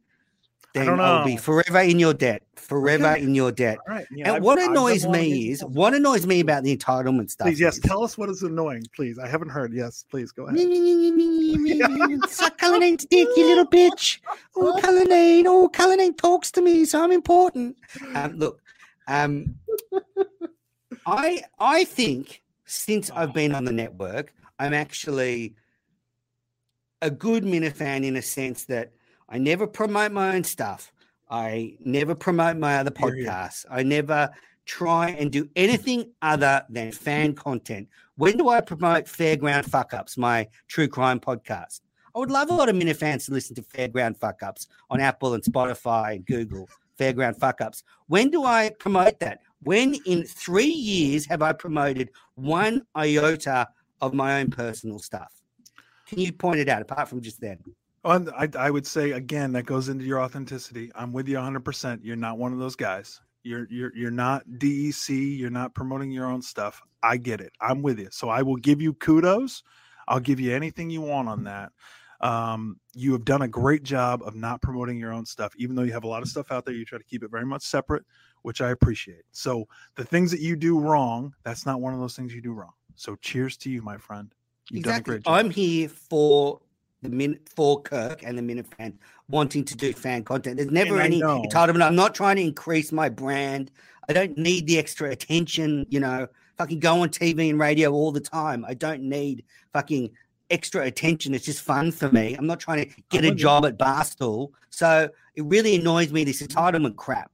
then 0.76 1.00
I'll 1.00 1.24
be 1.24 1.36
forever 1.36 1.80
in 1.80 1.98
your 1.98 2.14
debt. 2.14 2.42
Forever 2.56 3.06
Okay. 3.12 3.22
in 3.22 3.34
your 3.34 3.52
debt. 3.52 3.78
Right. 3.86 4.06
Yeah, 4.10 4.26
and 4.26 4.36
I've- 4.36 4.44
what 4.44 4.60
annoys 4.60 5.02
done 5.02 5.14
a 5.14 5.18
lot 5.18 5.22
me 5.22 5.50
is 5.50 5.64
what 5.64 5.94
annoys 5.94 6.26
me 6.26 6.40
about 6.40 6.64
the 6.64 6.76
entitlement 6.76 7.30
stuff. 7.30 7.46
Please, 7.46 7.60
yes. 7.60 7.74
is- 7.76 7.80
Tell 7.82 8.02
us 8.02 8.18
what 8.18 8.28
is 8.28 8.42
annoying, 8.42 8.82
please. 8.94 9.18
I 9.18 9.28
haven't 9.28 9.50
heard. 9.50 9.72
Yes, 9.72 10.04
please 10.10 10.32
go 10.32 10.46
ahead. 10.46 10.58
Suck 12.28 12.58
Cullinane's 12.58 13.04
dick, 13.10 13.28
you 13.36 13.46
little 13.46 13.66
bitch. 13.66 14.18
Oh, 14.56 14.78
Cullinane. 14.82 15.46
Oh, 15.46 15.68
Cullinane 15.68 16.14
talks 16.14 16.50
to 16.52 16.60
me, 16.62 16.84
so 16.84 17.02
I'm 17.04 17.12
important. 17.12 17.76
Um, 18.14 18.32
look, 18.36 18.60
um, 19.06 19.54
I 21.06 21.44
I 21.58 21.84
think 21.84 22.42
since 22.64 23.10
I've 23.10 23.32
been 23.32 23.54
on 23.54 23.64
the 23.64 23.72
network, 23.72 24.32
I'm 24.58 24.74
actually 24.74 25.54
a 27.02 27.10
good 27.10 27.44
Minifan 27.44 28.04
in 28.04 28.16
a 28.16 28.22
sense 28.22 28.64
that 28.64 28.90
I 29.28 29.38
never 29.38 29.66
promote 29.66 30.12
my 30.12 30.34
own 30.34 30.44
stuff. 30.44 30.92
I 31.28 31.76
never 31.80 32.14
promote 32.14 32.56
my 32.56 32.78
other 32.78 32.90
podcasts. 32.90 33.64
I 33.68 33.82
never 33.82 34.30
try 34.64 35.10
and 35.10 35.30
do 35.32 35.48
anything 35.56 36.12
other 36.22 36.64
than 36.68 36.92
fan 36.92 37.34
content. 37.34 37.88
When 38.16 38.36
do 38.36 38.48
I 38.48 38.60
promote 38.60 39.04
Fairground 39.06 39.66
Fuck 39.66 39.94
Ups, 39.94 40.16
my 40.16 40.48
true 40.68 40.88
crime 40.88 41.20
podcast? 41.20 41.80
I 42.14 42.18
would 42.18 42.30
love 42.30 42.50
a 42.50 42.54
lot 42.54 42.68
of 42.68 42.76
Minifans 42.76 43.26
to 43.26 43.32
listen 43.32 43.54
to 43.56 43.62
Fairground 43.62 44.16
Fuck 44.16 44.42
Ups 44.42 44.68
on 44.90 45.00
Apple 45.00 45.34
and 45.34 45.42
Spotify 45.42 46.16
and 46.16 46.26
Google. 46.26 46.68
Fairground 46.98 47.38
Fuck 47.38 47.60
Ups. 47.60 47.82
When 48.06 48.30
do 48.30 48.44
I 48.44 48.70
promote 48.78 49.20
that? 49.20 49.40
When 49.62 49.96
in 50.06 50.24
three 50.24 50.64
years 50.64 51.26
have 51.26 51.42
I 51.42 51.52
promoted 51.52 52.10
one 52.34 52.82
iota 52.94 53.68
of 54.00 54.14
my 54.14 54.40
own 54.40 54.50
personal 54.50 54.98
stuff? 54.98 55.32
Can 56.06 56.20
you 56.20 56.32
point 56.32 56.60
it 56.60 56.68
out 56.68 56.82
apart 56.82 57.08
from 57.08 57.20
just 57.20 57.40
then? 57.40 57.58
I, 58.06 58.48
I 58.58 58.70
would 58.70 58.86
say 58.86 59.12
again 59.12 59.52
that 59.52 59.64
goes 59.64 59.88
into 59.88 60.04
your 60.04 60.20
authenticity. 60.22 60.90
I'm 60.94 61.12
with 61.12 61.28
you 61.28 61.36
100. 61.36 61.64
percent 61.64 62.04
You're 62.04 62.16
not 62.16 62.38
one 62.38 62.52
of 62.52 62.58
those 62.58 62.76
guys. 62.76 63.20
You're 63.42 63.66
you're 63.70 63.92
you're 63.96 64.10
not 64.10 64.44
DEC. 64.58 65.38
You're 65.38 65.50
not 65.50 65.74
promoting 65.74 66.10
your 66.10 66.26
own 66.26 66.42
stuff. 66.42 66.82
I 67.02 67.16
get 67.16 67.40
it. 67.40 67.52
I'm 67.60 67.82
with 67.82 67.98
you. 67.98 68.08
So 68.10 68.28
I 68.28 68.42
will 68.42 68.56
give 68.56 68.80
you 68.80 68.94
kudos. 68.94 69.62
I'll 70.08 70.20
give 70.20 70.40
you 70.40 70.54
anything 70.54 70.90
you 70.90 71.00
want 71.00 71.28
on 71.28 71.44
that. 71.44 71.72
Um, 72.20 72.80
you 72.94 73.12
have 73.12 73.24
done 73.24 73.42
a 73.42 73.48
great 73.48 73.82
job 73.82 74.22
of 74.24 74.34
not 74.34 74.62
promoting 74.62 74.98
your 74.98 75.12
own 75.12 75.26
stuff, 75.26 75.52
even 75.56 75.76
though 75.76 75.82
you 75.82 75.92
have 75.92 76.04
a 76.04 76.08
lot 76.08 76.22
of 76.22 76.28
stuff 76.28 76.50
out 76.50 76.64
there. 76.64 76.74
You 76.74 76.84
try 76.84 76.98
to 76.98 77.04
keep 77.04 77.22
it 77.22 77.30
very 77.30 77.44
much 77.44 77.62
separate, 77.62 78.04
which 78.42 78.60
I 78.60 78.70
appreciate. 78.70 79.22
So 79.32 79.66
the 79.96 80.04
things 80.04 80.30
that 80.30 80.40
you 80.40 80.56
do 80.56 80.78
wrong, 80.78 81.34
that's 81.44 81.66
not 81.66 81.80
one 81.80 81.92
of 81.92 82.00
those 82.00 82.16
things 82.16 82.34
you 82.34 82.40
do 82.40 82.52
wrong. 82.52 82.72
So 82.94 83.16
cheers 83.16 83.56
to 83.58 83.70
you, 83.70 83.82
my 83.82 83.98
friend. 83.98 84.32
You've 84.70 84.84
done 84.84 84.98
a 84.98 85.02
great 85.02 85.22
job. 85.22 85.34
I'm 85.34 85.50
here 85.50 85.88
for 85.88 86.60
the 87.02 87.08
min 87.08 87.38
for 87.54 87.82
Kirk 87.82 88.22
and 88.22 88.36
the 88.38 88.42
Minifan 88.42 88.94
wanting 89.28 89.64
to 89.64 89.76
do 89.76 89.92
fan 89.92 90.24
content. 90.24 90.56
There's 90.56 90.70
never 90.70 91.00
any 91.00 91.20
know. 91.20 91.42
entitlement. 91.42 91.82
I'm 91.82 91.96
not 91.96 92.14
trying 92.14 92.36
to 92.36 92.42
increase 92.42 92.92
my 92.92 93.08
brand. 93.08 93.70
I 94.08 94.12
don't 94.12 94.36
need 94.38 94.66
the 94.66 94.78
extra 94.78 95.10
attention, 95.10 95.86
you 95.88 96.00
know, 96.00 96.28
fucking 96.56 96.80
go 96.80 97.02
on 97.02 97.08
TV 97.08 97.50
and 97.50 97.58
radio 97.58 97.92
all 97.92 98.12
the 98.12 98.20
time. 98.20 98.64
I 98.64 98.74
don't 98.74 99.02
need 99.02 99.44
fucking 99.72 100.10
extra 100.50 100.84
attention. 100.84 101.34
It's 101.34 101.44
just 101.44 101.60
fun 101.60 101.92
for 101.92 102.10
me. 102.10 102.34
I'm 102.34 102.46
not 102.46 102.60
trying 102.60 102.88
to 102.88 103.02
get 103.10 103.24
a 103.24 103.34
job 103.34 103.66
at 103.66 103.78
Barstool. 103.78 104.52
So 104.70 105.08
it 105.34 105.44
really 105.44 105.76
annoys 105.76 106.12
me, 106.12 106.24
this 106.24 106.42
entitlement 106.42 106.96
crap. 106.96 107.30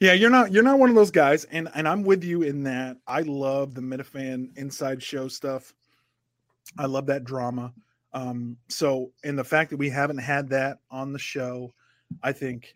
Yeah, 0.00 0.14
you're 0.14 0.30
not 0.30 0.50
you're 0.50 0.64
not 0.64 0.80
one 0.80 0.88
of 0.88 0.96
those 0.96 1.12
guys, 1.12 1.44
and 1.44 1.68
and 1.76 1.86
I'm 1.86 2.02
with 2.02 2.24
you 2.24 2.42
in 2.42 2.64
that. 2.64 2.96
I 3.06 3.20
love 3.20 3.72
the 3.74 3.80
Minifan 3.80 4.48
inside 4.58 5.00
show 5.00 5.28
stuff. 5.28 5.72
I 6.76 6.86
love 6.86 7.06
that 7.06 7.22
drama. 7.22 7.72
Um, 8.14 8.56
so 8.68 9.12
and 9.24 9.38
the 9.38 9.44
fact 9.44 9.70
that 9.70 9.78
we 9.78 9.88
haven't 9.88 10.18
had 10.18 10.48
that 10.50 10.78
on 10.90 11.12
the 11.12 11.18
show, 11.18 11.72
I 12.22 12.32
think 12.32 12.74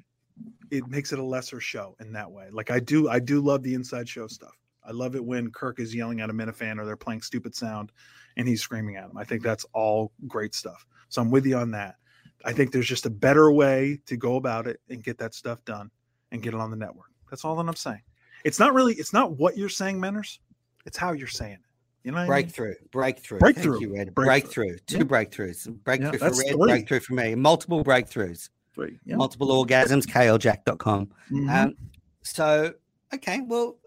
it 0.70 0.86
makes 0.88 1.12
it 1.12 1.18
a 1.18 1.24
lesser 1.24 1.60
show 1.60 1.96
in 2.00 2.12
that 2.12 2.30
way. 2.30 2.48
Like 2.50 2.70
I 2.70 2.80
do, 2.80 3.08
I 3.08 3.18
do 3.18 3.40
love 3.40 3.62
the 3.62 3.74
inside 3.74 4.08
show 4.08 4.26
stuff. 4.26 4.54
I 4.86 4.92
love 4.92 5.16
it 5.16 5.24
when 5.24 5.50
Kirk 5.50 5.80
is 5.80 5.94
yelling 5.94 6.20
at 6.20 6.30
a 6.30 6.32
Minifan 6.32 6.78
or 6.78 6.84
they're 6.84 6.96
playing 6.96 7.22
stupid 7.22 7.54
sound 7.54 7.90
and 8.36 8.46
he's 8.46 8.62
screaming 8.62 8.96
at 8.96 9.04
him. 9.04 9.16
I 9.16 9.24
think 9.24 9.42
that's 9.42 9.66
all 9.72 10.12
great 10.26 10.54
stuff. 10.54 10.86
So 11.08 11.20
I'm 11.20 11.30
with 11.30 11.46
you 11.46 11.56
on 11.56 11.70
that. 11.72 11.96
I 12.44 12.52
think 12.52 12.70
there's 12.70 12.86
just 12.86 13.06
a 13.06 13.10
better 13.10 13.50
way 13.50 14.00
to 14.06 14.16
go 14.16 14.36
about 14.36 14.66
it 14.66 14.80
and 14.88 15.02
get 15.02 15.18
that 15.18 15.34
stuff 15.34 15.64
done 15.64 15.90
and 16.30 16.42
get 16.42 16.54
it 16.54 16.60
on 16.60 16.70
the 16.70 16.76
network. 16.76 17.10
That's 17.30 17.44
all 17.44 17.56
that 17.56 17.68
I'm 17.68 17.74
saying. 17.74 18.02
It's 18.44 18.60
not 18.60 18.74
really, 18.74 18.94
it's 18.94 19.12
not 19.12 19.32
what 19.38 19.56
you're 19.56 19.68
saying, 19.68 19.98
Menners. 19.98 20.38
It's 20.84 20.96
how 20.96 21.12
you're 21.12 21.26
saying 21.26 21.54
it. 21.54 21.60
You 22.06 22.12
know, 22.12 22.18
what 22.18 22.20
I 22.20 22.22
mean? 22.22 22.28
Breakthrough, 22.28 22.74
breakthrough, 22.92 23.38
Breakthrough. 23.40 23.72
Thank 23.72 23.82
you, 23.82 23.96
Red. 23.96 24.14
Breakthrough. 24.14 24.66
Breakthrough, 24.66 24.78
two 24.86 24.98
Yeah. 24.98 25.02
breakthroughs. 25.02 25.82
Breakthrough 25.82 26.18
for 26.20 26.24
Red, 26.26 26.34
three. 26.36 26.54
breakthrough 26.56 27.00
for 27.00 27.14
me. 27.14 27.34
Multiple 27.34 27.82
breakthroughs, 27.82 28.48
Three, 28.72 29.00
yeah. 29.04 29.16
multiple 29.16 29.48
orgasms. 29.48 30.06
KLJack.com. 30.06 31.08
Mhm. 31.32 31.50
Um, 31.50 31.74
so 32.22 32.74
okay, 33.12 33.40
well, 33.40 33.78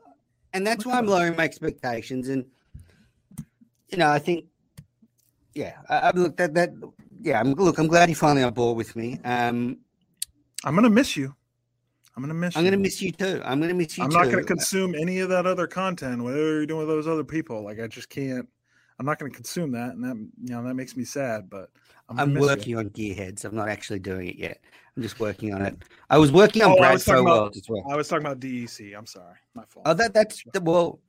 and 0.52 0.68
that's 0.68 0.86
why 0.86 0.98
I'm 0.98 1.06
lowering 1.06 1.38
my 1.38 1.46
expectations, 1.46 2.28
and 2.28 2.44
you 3.88 3.98
know, 3.98 4.10
I 4.10 4.20
think, 4.20 4.48
yeah, 5.56 5.78
I, 5.88 6.00
I 6.00 6.12
look 6.14 6.36
that 6.36 6.54
that 6.56 6.74
yeah, 7.22 7.40
I'm 7.40 7.54
look, 7.54 7.78
I'm 7.78 7.88
glad 7.88 8.10
you're 8.10 8.18
finally 8.18 8.44
on 8.44 8.54
board 8.54 8.76
with 8.76 8.98
me. 8.98 9.18
Um, 9.24 9.78
I'm 10.66 10.76
gonna 10.76 10.90
miss 10.90 11.16
you. 11.16 11.34
I'm 12.20 12.24
gonna 12.24 12.34
miss. 12.34 12.58
I'm 12.58 12.66
you. 12.66 12.72
gonna 12.72 12.82
miss 12.84 13.02
you 13.02 13.14
too. 13.14 13.42
I'm 13.46 13.62
gonna 13.62 13.74
miss 13.74 13.98
you 13.98 14.04
too. 14.04 14.04
I'm 14.04 14.10
too. 14.10 14.18
not 14.18 14.26
going 14.26 14.40
to 14.40 14.44
consume 14.44 14.94
any 14.94 15.20
of 15.20 15.30
that 15.30 15.46
other 15.46 15.68
content. 15.68 16.22
Whatever 16.22 16.42
you're 16.42 16.66
doing 16.66 16.80
with 16.80 16.90
those 16.90 17.08
other 17.08 17.24
people, 17.24 17.64
like 17.64 17.80
I 17.80 17.88
just 17.88 18.10
can't. 18.10 18.46
I'm 19.00 19.06
not 19.06 19.20
going 19.20 19.32
to 19.32 19.36
consume 19.38 19.72
that, 19.72 19.92
and 19.92 20.04
that 20.04 20.18
you 20.18 20.54
know 20.54 20.62
that 20.64 20.74
makes 20.74 20.98
me 20.98 21.06
sad. 21.06 21.50
But 21.50 21.70
I'm, 22.10 22.20
I'm 22.20 22.34
miss 22.34 22.42
you. 22.42 22.48
working 22.50 22.78
on 22.78 22.90
Gearheads. 22.90 23.46
I'm 23.46 23.56
not 23.56 23.70
actually 23.70 24.00
doing 24.00 24.28
it 24.28 24.36
yet. 24.36 24.60
I'm 24.98 25.02
just 25.02 25.22
working 25.22 25.54
on 25.54 25.62
it. 25.62 25.78
I 26.10 26.18
was 26.18 26.34
working 26.34 26.62
on 26.62 26.74
Oh, 26.74 26.76
Brad 26.76 27.02
Pro 27.02 27.22
about- 27.22 27.26
World 27.40 27.56
as 27.56 27.64
well. 27.70 27.86
I 27.90 27.96
was 27.96 28.10
talking 28.10 28.26
about 28.26 28.42
DEC. 28.42 28.98
I'm 28.98 29.06
sorry, 29.06 29.38
my 29.54 29.64
fault. 29.70 29.86
Oh, 29.88 29.94
that 29.94 30.14
that's 30.14 30.44
the 30.52 30.60
well. 30.60 31.00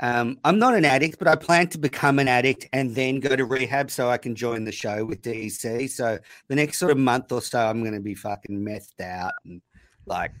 Um, 0.00 0.38
I'm 0.42 0.58
not 0.58 0.74
an 0.74 0.84
addict, 0.86 1.18
but 1.18 1.28
I 1.28 1.36
plan 1.36 1.68
to 1.68 1.78
become 1.78 2.18
an 2.18 2.26
addict 2.28 2.66
and 2.72 2.94
then 2.94 3.20
go 3.20 3.36
to 3.36 3.44
rehab 3.44 3.90
so 3.90 4.08
I 4.08 4.16
can 4.18 4.34
join 4.34 4.64
the 4.64 4.72
show 4.72 5.04
with 5.04 5.20
DEC. 5.22 5.88
So 5.90 6.18
the 6.48 6.56
next 6.56 6.78
sort 6.78 6.90
of 6.90 6.98
month 6.98 7.30
or 7.30 7.40
so, 7.42 7.60
I'm 7.60 7.80
going 7.80 7.92
to 7.94 8.00
be 8.00 8.14
fucking 8.14 8.58
methed 8.58 9.00
out 9.04 9.34
and 9.44 9.60
like, 10.06 10.32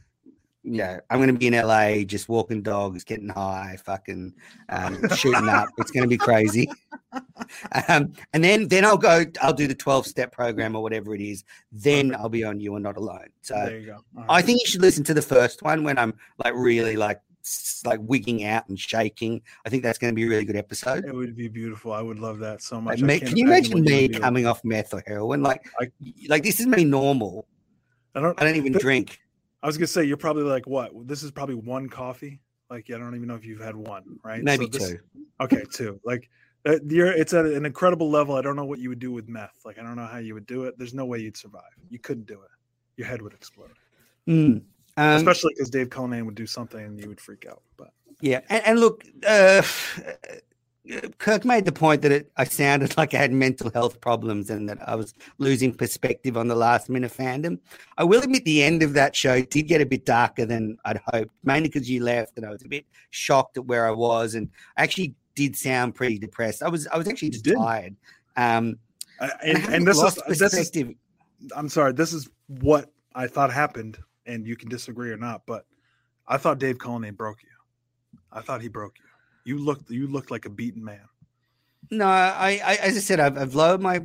yeah, 0.62 1.00
I'm 1.10 1.18
going 1.18 1.28
to 1.32 1.38
be 1.38 1.46
in 1.46 1.52
LA 1.54 2.04
just 2.04 2.28
walking 2.28 2.62
dogs, 2.62 3.04
getting 3.04 3.28
high, 3.28 3.76
fucking 3.84 4.34
um, 4.70 5.08
shooting 5.10 5.48
up. 5.48 5.68
It's 5.76 5.90
going 5.90 6.04
to 6.04 6.08
be 6.08 6.16
crazy. 6.18 6.68
Um, 7.88 8.12
and 8.32 8.42
then 8.42 8.68
then 8.68 8.84
I'll 8.84 8.96
go. 8.96 9.24
I'll 9.42 9.52
do 9.52 9.66
the 9.66 9.74
12 9.74 10.06
step 10.06 10.32
program 10.32 10.74
or 10.74 10.82
whatever 10.82 11.14
it 11.14 11.20
is. 11.20 11.44
Then 11.72 12.14
I'll 12.14 12.28
be 12.28 12.44
on 12.44 12.58
you 12.60 12.74
and 12.76 12.82
not 12.82 12.96
alone. 12.96 13.28
So 13.42 13.54
there 13.54 13.78
you 13.78 13.86
go. 13.86 13.98
All 14.16 14.24
I 14.28 14.40
think 14.42 14.60
you 14.60 14.66
should 14.66 14.80
listen 14.80 15.04
to 15.04 15.14
the 15.14 15.22
first 15.22 15.62
one 15.62 15.84
when 15.84 15.98
I'm 15.98 16.14
like 16.44 16.54
really 16.54 16.96
like 16.96 17.20
like 17.84 18.00
wigging 18.02 18.44
out 18.44 18.68
and 18.68 18.78
shaking. 18.78 19.42
I 19.66 19.68
think 19.68 19.82
that's 19.82 19.98
going 19.98 20.12
to 20.12 20.14
be 20.14 20.24
a 20.24 20.28
really 20.28 20.44
good 20.44 20.56
episode. 20.56 21.04
it 21.04 21.14
would 21.14 21.36
be 21.36 21.48
beautiful. 21.48 21.92
I 21.92 22.00
would 22.00 22.18
love 22.18 22.38
that 22.38 22.62
so 22.62 22.80
much. 22.80 23.00
Like, 23.00 23.22
I 23.22 23.26
can't 23.26 23.36
you 23.36 23.46
imagine 23.46 23.78
you 23.78 23.82
me 23.84 24.08
coming 24.08 24.46
off 24.46 24.64
meth 24.64 24.94
or 24.94 25.02
heroin? 25.06 25.42
Like, 25.42 25.68
I- 25.80 25.90
like 26.28 26.42
this 26.44 26.60
is 26.60 26.66
me 26.66 26.84
normal. 26.84 27.46
I 28.14 28.20
don't. 28.20 28.40
I 28.40 28.44
don't 28.44 28.56
even 28.56 28.72
drink. 28.72 29.18
I 29.64 29.66
was 29.66 29.78
gonna 29.78 29.86
say 29.86 30.04
you're 30.04 30.18
probably 30.18 30.42
like 30.42 30.66
what? 30.66 30.92
This 31.08 31.22
is 31.22 31.30
probably 31.30 31.54
one 31.54 31.88
coffee. 31.88 32.38
Like 32.68 32.90
I 32.90 32.98
don't 32.98 33.14
even 33.16 33.26
know 33.26 33.34
if 33.34 33.46
you've 33.46 33.62
had 33.62 33.74
one, 33.74 34.20
right? 34.22 34.40
So 34.40 34.44
Maybe 34.44 34.66
this- 34.66 34.90
two. 34.90 34.98
Okay, 35.40 35.64
two. 35.72 35.98
Like 36.04 36.28
uh, 36.66 36.76
you're, 36.86 37.06
it's 37.06 37.32
at 37.32 37.46
an 37.46 37.64
incredible 37.64 38.10
level. 38.10 38.36
I 38.36 38.42
don't 38.42 38.56
know 38.56 38.66
what 38.66 38.78
you 38.78 38.90
would 38.90 38.98
do 38.98 39.10
with 39.10 39.26
meth. 39.26 39.58
Like 39.64 39.78
I 39.78 39.82
don't 39.82 39.96
know 39.96 40.06
how 40.06 40.18
you 40.18 40.34
would 40.34 40.46
do 40.46 40.64
it. 40.64 40.76
There's 40.76 40.92
no 40.92 41.06
way 41.06 41.18
you'd 41.18 41.36
survive. 41.36 41.62
You 41.88 41.98
couldn't 41.98 42.26
do 42.26 42.34
it. 42.34 42.50
Your 42.98 43.06
head 43.06 43.22
would 43.22 43.32
explode. 43.32 43.70
Mm. 44.28 44.62
Um, 44.96 45.16
Especially 45.16 45.54
because 45.54 45.70
Dave 45.70 45.88
Cullinane 45.88 46.26
would 46.26 46.34
do 46.34 46.46
something 46.46 46.80
and 46.84 47.00
you 47.00 47.08
would 47.08 47.20
freak 47.20 47.46
out. 47.50 47.62
But 47.78 47.88
yeah, 48.20 48.40
and, 48.50 48.66
and 48.66 48.80
look, 48.80 49.02
uh, 49.26 49.62
Kirk 51.18 51.46
made 51.46 51.64
the 51.64 51.72
point 51.72 52.02
that 52.02 52.12
it, 52.12 52.30
I 52.36 52.44
sounded 52.44 52.94
like 52.98 53.14
I 53.14 53.18
had 53.18 53.32
mental 53.32 53.70
health 53.70 54.00
problems 54.00 54.50
and 54.50 54.68
that 54.68 54.86
I 54.86 54.94
was 54.94 55.14
losing 55.38 55.72
perspective 55.72 56.36
on 56.36 56.48
the 56.48 56.54
last 56.54 56.88
Minifandom. 56.88 57.58
I 57.96 58.04
will 58.04 58.22
admit 58.22 58.44
the 58.44 58.62
end 58.62 58.82
of 58.82 58.92
that 58.94 59.16
show 59.16 59.40
did 59.42 59.62
get 59.62 59.80
a 59.80 59.86
bit 59.86 60.04
darker 60.04 60.44
than 60.44 60.76
I'd 60.84 61.00
hoped, 61.06 61.32
mainly 61.42 61.68
because 61.68 61.90
you 61.90 62.02
left 62.02 62.36
and 62.36 62.44
I 62.44 62.50
was 62.50 62.62
a 62.64 62.68
bit 62.68 62.84
shocked 63.10 63.56
at 63.56 63.66
where 63.66 63.86
I 63.86 63.92
was 63.92 64.34
and 64.34 64.50
I 64.76 64.82
actually 64.82 65.14
did 65.34 65.56
sound 65.56 65.94
pretty 65.94 66.18
depressed. 66.18 66.62
I 66.62 66.68
was 66.68 66.86
I 66.88 66.98
was 66.98 67.08
actually 67.08 67.30
just 67.30 67.44
tired. 67.46 67.96
Um, 68.36 68.78
I, 69.20 69.30
and, 69.42 69.58
and, 69.58 69.74
and 69.74 69.86
this 69.86 69.96
is 69.96 70.02
lost 70.02 70.22
this 70.28 70.40
is 70.40 70.50
perspective. 70.50 70.94
I'm 71.56 71.68
sorry. 71.68 71.92
This 71.92 72.12
is 72.12 72.28
what 72.46 72.90
I 73.14 73.26
thought 73.26 73.52
happened, 73.52 73.98
and 74.26 74.46
you 74.46 74.56
can 74.56 74.68
disagree 74.68 75.10
or 75.10 75.16
not. 75.16 75.42
But 75.46 75.66
I 76.26 76.36
thought 76.36 76.58
Dave 76.58 76.78
Cullinane 76.78 77.14
broke 77.14 77.42
you. 77.42 77.48
I 78.32 78.40
thought 78.40 78.60
he 78.60 78.68
broke 78.68 78.98
you. 78.98 79.13
You 79.44 79.58
looked 79.58 79.90
you 79.90 80.06
looked 80.06 80.30
like 80.30 80.46
a 80.46 80.50
beaten 80.50 80.84
man. 80.84 81.00
No, 81.90 82.06
I, 82.06 82.60
I 82.64 82.74
as 82.76 82.96
I 82.96 83.00
said, 83.00 83.20
I've, 83.20 83.36
I've 83.36 83.54
lowered 83.54 83.80
my 83.80 84.02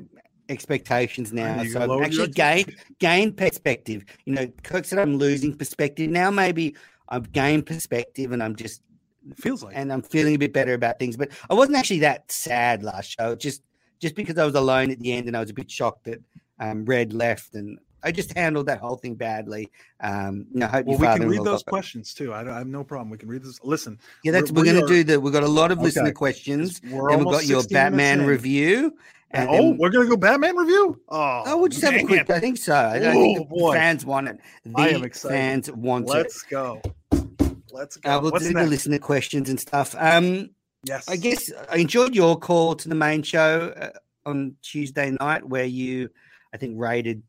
expectations 0.50 1.32
now, 1.32 1.64
so 1.64 1.82
I've 1.82 2.02
actually 2.04 2.28
gained 2.30 2.76
gained 3.00 3.38
perspective. 3.38 4.04
You 4.26 4.34
know, 4.34 4.48
Kirk 4.64 4.86
said 4.86 5.00
I'm 5.00 5.18
losing 5.18 5.56
perspective 5.56 6.10
now. 6.10 6.30
Maybe 6.30 6.76
I've 7.08 7.32
gained 7.32 7.66
perspective, 7.66 8.32
and 8.32 8.44
I'm 8.44 8.56
just 8.56 8.82
It 9.30 9.38
feels 9.38 9.64
like 9.64 9.76
and 9.78 9.94
I'm 9.94 10.02
feeling 10.02 10.36
a 10.36 10.40
bit 10.40 10.54
better 10.54 10.74
about 10.74 11.00
things. 11.00 11.16
But 11.16 11.30
I 11.50 11.54
wasn't 11.54 11.78
actually 11.78 12.00
that 12.00 12.32
sad 12.32 12.84
last 12.84 13.16
show. 13.18 13.36
Just 13.36 13.62
just 14.00 14.16
because 14.16 14.38
I 14.38 14.46
was 14.46 14.56
alone 14.56 14.92
at 14.92 15.00
the 15.00 15.14
end, 15.14 15.28
and 15.28 15.38
I 15.38 15.40
was 15.40 15.50
a 15.50 15.54
bit 15.54 15.72
shocked 15.72 16.06
that 16.06 16.22
um, 16.60 16.86
Red 16.86 17.14
left, 17.14 17.54
and 17.56 17.80
I 18.04 18.12
just 18.12 18.36
handled 18.38 18.66
that 18.68 18.80
whole 18.80 18.96
thing 18.96 19.16
badly. 19.16 19.70
Um, 20.02 20.46
you 20.54 20.60
know, 20.62 20.70
Well, 20.86 20.98
we 20.98 21.06
can 21.08 21.28
read 21.28 21.44
those 21.44 21.64
questions 21.64 22.14
too. 22.14 22.34
I, 22.34 22.44
don't- 22.44 22.54
I 22.54 22.58
have 22.60 22.68
no 22.68 22.84
problem. 22.84 23.10
We 23.10 23.18
can 23.18 23.30
read 23.30 23.44
this. 23.44 23.60
Listen, 23.64 24.00
Yeah, 24.24 24.32
that's 24.32 24.52
We're- 24.52 24.62
we're, 24.68 24.74
going 24.74 24.88
to 24.88 24.94
are- 24.94 24.96
do 24.98 25.04
that. 25.06 25.20
We've 25.22 25.34
got 25.34 25.44
a 25.44 25.48
lot 25.48 25.72
of 25.72 25.80
listener 25.80 26.12
questions. 26.12 26.82
we're 26.90 27.10
Then 27.10 27.20
we've 27.20 27.26
got 27.34 27.46
your 27.46 27.62
60 27.62 27.74
minutes 27.74 27.74
Batman 27.74 28.22
in. 28.22 28.26
review. 28.26 28.96
And 29.32 29.48
oh, 29.50 29.54
then- 29.54 29.78
we're 29.78 29.90
gonna 29.92 30.08
go 30.08 30.18
Batman 30.18 30.56
review. 30.58 31.00
Oh, 31.08 31.44
Oh, 31.46 31.58
we'll 31.58 31.68
just 31.68 31.84
have 31.84 31.94
a 31.94 31.98
man. 31.98 32.08
quick. 32.08 32.30
I 32.32 32.40
think 32.40 32.58
so. 32.58 32.74
I 32.76 32.98
don't 33.00 33.14
think 33.14 33.40
Oh, 33.40 33.44
the 33.44 33.50
boy. 33.50 33.74
fans 33.76 34.04
want 34.06 34.28
it. 34.28 34.40
The 34.66 34.74
I 34.76 34.88
am 34.88 35.04
excited. 35.04 35.36
fans 35.36 35.72
want 35.72 36.06
it. 36.06 36.12
Let's 36.14 36.42
go. 36.44 36.82
Let's 37.72 37.98
go. 37.98 38.10
Uh, 38.10 38.20
we'll 38.22 38.32
What's 38.32 38.46
do 38.46 38.54
the 38.54 38.60
next? 38.60 38.70
listener 38.72 38.98
questions 39.00 39.50
and 39.50 39.60
stuff. 39.60 39.96
Um, 40.00 40.50
Yes, 40.86 41.10
I 41.10 41.18
guess 41.18 41.52
I 41.70 41.76
enjoyed 41.78 42.16
your 42.16 42.40
call 42.40 42.74
to 42.74 42.88
the 42.88 42.96
main 42.96 43.22
show 43.22 43.74
uh, 43.76 43.90
on 44.26 44.56
Tuesday 44.62 45.12
night, 45.20 45.46
where 45.46 45.66
you, 45.66 46.10
I 46.54 46.58
think, 46.58 46.76
rated 46.80 47.22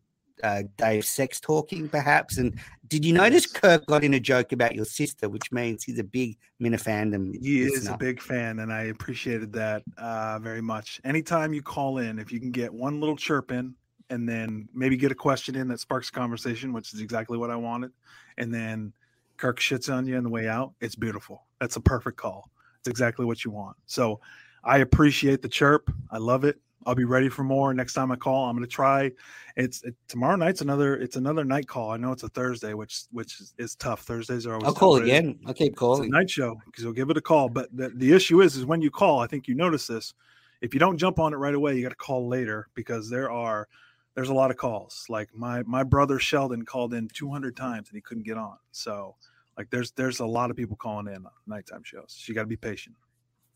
uh, 0.42 0.62
Dave 0.76 1.04
sex 1.04 1.40
talking, 1.40 1.88
perhaps. 1.88 2.38
And 2.38 2.58
did 2.88 3.04
you 3.04 3.12
notice. 3.12 3.46
Kirk 3.46 3.86
got 3.86 4.04
in 4.04 4.14
a 4.14 4.20
joke 4.20 4.52
about 4.52 4.74
your 4.74 4.84
sister, 4.84 5.28
which 5.28 5.52
means 5.52 5.84
he's 5.84 5.98
a 5.98 6.04
big 6.04 6.36
Minifandom. 6.60 7.36
He 7.40 7.62
is 7.62 7.86
a 7.88 7.96
big 7.96 8.20
fan, 8.20 8.58
and 8.58 8.72
I 8.72 8.84
appreciated 8.84 9.52
that 9.54 9.82
uh, 9.98 10.38
very 10.40 10.60
much. 10.60 11.00
Anytime 11.04 11.52
you 11.52 11.62
call 11.62 11.98
in, 11.98 12.18
if 12.18 12.32
you 12.32 12.40
can 12.40 12.50
get 12.50 12.72
one 12.72 13.00
little 13.00 13.16
chirp 13.16 13.52
in, 13.52 13.74
and 14.10 14.28
then 14.28 14.68
maybe 14.74 14.96
get 14.96 15.12
a 15.12 15.14
question 15.14 15.54
in 15.54 15.68
that 15.68 15.80
sparks 15.80 16.10
conversation, 16.10 16.72
which 16.72 16.92
is 16.92 17.00
exactly 17.00 17.38
what 17.38 17.50
I 17.50 17.56
wanted, 17.56 17.92
and 18.38 18.52
then 18.52 18.92
Kirk 19.36 19.58
shits 19.58 19.92
on 19.92 20.06
you 20.06 20.16
on 20.16 20.24
the 20.24 20.28
way 20.28 20.48
out, 20.48 20.74
it's 20.80 20.96
beautiful. 20.96 21.46
That's 21.60 21.76
a 21.76 21.80
perfect 21.80 22.18
call. 22.18 22.50
It's 22.80 22.88
exactly 22.88 23.24
what 23.24 23.44
you 23.44 23.50
want. 23.50 23.76
So 23.86 24.20
I 24.64 24.78
appreciate 24.78 25.42
the 25.42 25.48
chirp. 25.48 25.90
I 26.10 26.18
love 26.18 26.44
it. 26.44 26.60
I'll 26.86 26.94
be 26.94 27.04
ready 27.04 27.28
for 27.28 27.44
more 27.44 27.74
next 27.74 27.92
time 27.92 28.10
I 28.10 28.16
call. 28.16 28.48
I'm 28.48 28.56
going 28.56 28.66
to 28.66 28.70
try. 28.70 29.10
It's 29.56 29.82
it, 29.82 29.94
tomorrow 30.08 30.36
night's 30.36 30.62
another. 30.62 30.96
It's 30.96 31.16
another 31.16 31.44
night 31.44 31.68
call. 31.68 31.90
I 31.90 31.96
know 31.98 32.12
it's 32.12 32.22
a 32.22 32.28
Thursday, 32.28 32.72
which 32.72 33.02
which 33.10 33.40
is, 33.40 33.54
is 33.58 33.76
tough. 33.76 34.02
Thursdays 34.02 34.46
are 34.46 34.54
always. 34.54 34.66
I'll 34.66 34.74
call 34.74 34.96
again. 34.96 35.38
I'll 35.46 35.54
keep 35.54 35.72
it's 35.72 35.76
a 35.76 35.78
calling. 35.78 36.10
night 36.10 36.30
show 36.30 36.60
because 36.66 36.82
you'll 36.82 36.94
give 36.94 37.10
it 37.10 37.16
a 37.16 37.20
call. 37.20 37.48
But 37.48 37.68
the, 37.76 37.90
the 37.90 38.12
issue 38.12 38.40
is, 38.40 38.56
is 38.56 38.64
when 38.64 38.80
you 38.80 38.90
call, 38.90 39.20
I 39.20 39.26
think 39.26 39.46
you 39.46 39.54
notice 39.54 39.86
this. 39.86 40.14
If 40.62 40.74
you 40.74 40.80
don't 40.80 40.96
jump 40.96 41.18
on 41.18 41.32
it 41.32 41.36
right 41.36 41.54
away, 41.54 41.76
you 41.76 41.82
got 41.82 41.90
to 41.90 41.94
call 41.94 42.28
later 42.28 42.68
because 42.74 43.10
there 43.10 43.30
are 43.30 43.68
there's 44.14 44.30
a 44.30 44.34
lot 44.34 44.50
of 44.50 44.56
calls. 44.56 45.04
Like 45.08 45.28
my 45.34 45.62
my 45.64 45.82
brother 45.82 46.18
Sheldon 46.18 46.64
called 46.64 46.94
in 46.94 47.08
200 47.08 47.56
times 47.56 47.88
and 47.88 47.96
he 47.96 48.00
couldn't 48.00 48.24
get 48.24 48.38
on. 48.38 48.56
So 48.72 49.16
like 49.56 49.68
there's 49.70 49.90
there's 49.92 50.20
a 50.20 50.26
lot 50.26 50.50
of 50.50 50.56
people 50.56 50.76
calling 50.76 51.06
in 51.06 51.26
on 51.26 51.32
nighttime 51.46 51.82
shows. 51.84 52.06
So 52.08 52.30
you 52.30 52.34
got 52.34 52.42
to 52.42 52.46
be 52.46 52.56
patient. 52.56 52.96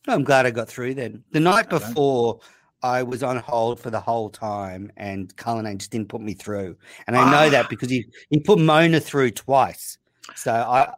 I'm 0.06 0.24
glad 0.24 0.44
I 0.44 0.50
got 0.50 0.68
through 0.68 0.94
then. 0.94 1.24
The 1.32 1.40
night 1.40 1.70
before, 1.70 2.40
I 2.84 3.02
was 3.02 3.22
on 3.22 3.38
hold 3.38 3.80
for 3.80 3.88
the 3.88 3.98
whole 3.98 4.28
time, 4.28 4.92
and 4.98 5.34
Cullinane 5.36 5.78
just 5.78 5.90
didn't 5.90 6.10
put 6.10 6.20
me 6.20 6.34
through. 6.34 6.76
And 7.06 7.16
I 7.16 7.30
know 7.30 7.46
Ah. 7.46 7.50
that 7.50 7.70
because 7.70 7.88
he, 7.88 8.04
he 8.28 8.40
put 8.40 8.58
Mona 8.58 9.00
through 9.00 9.30
twice. 9.30 9.96
So 10.36 10.52
I 10.52 10.92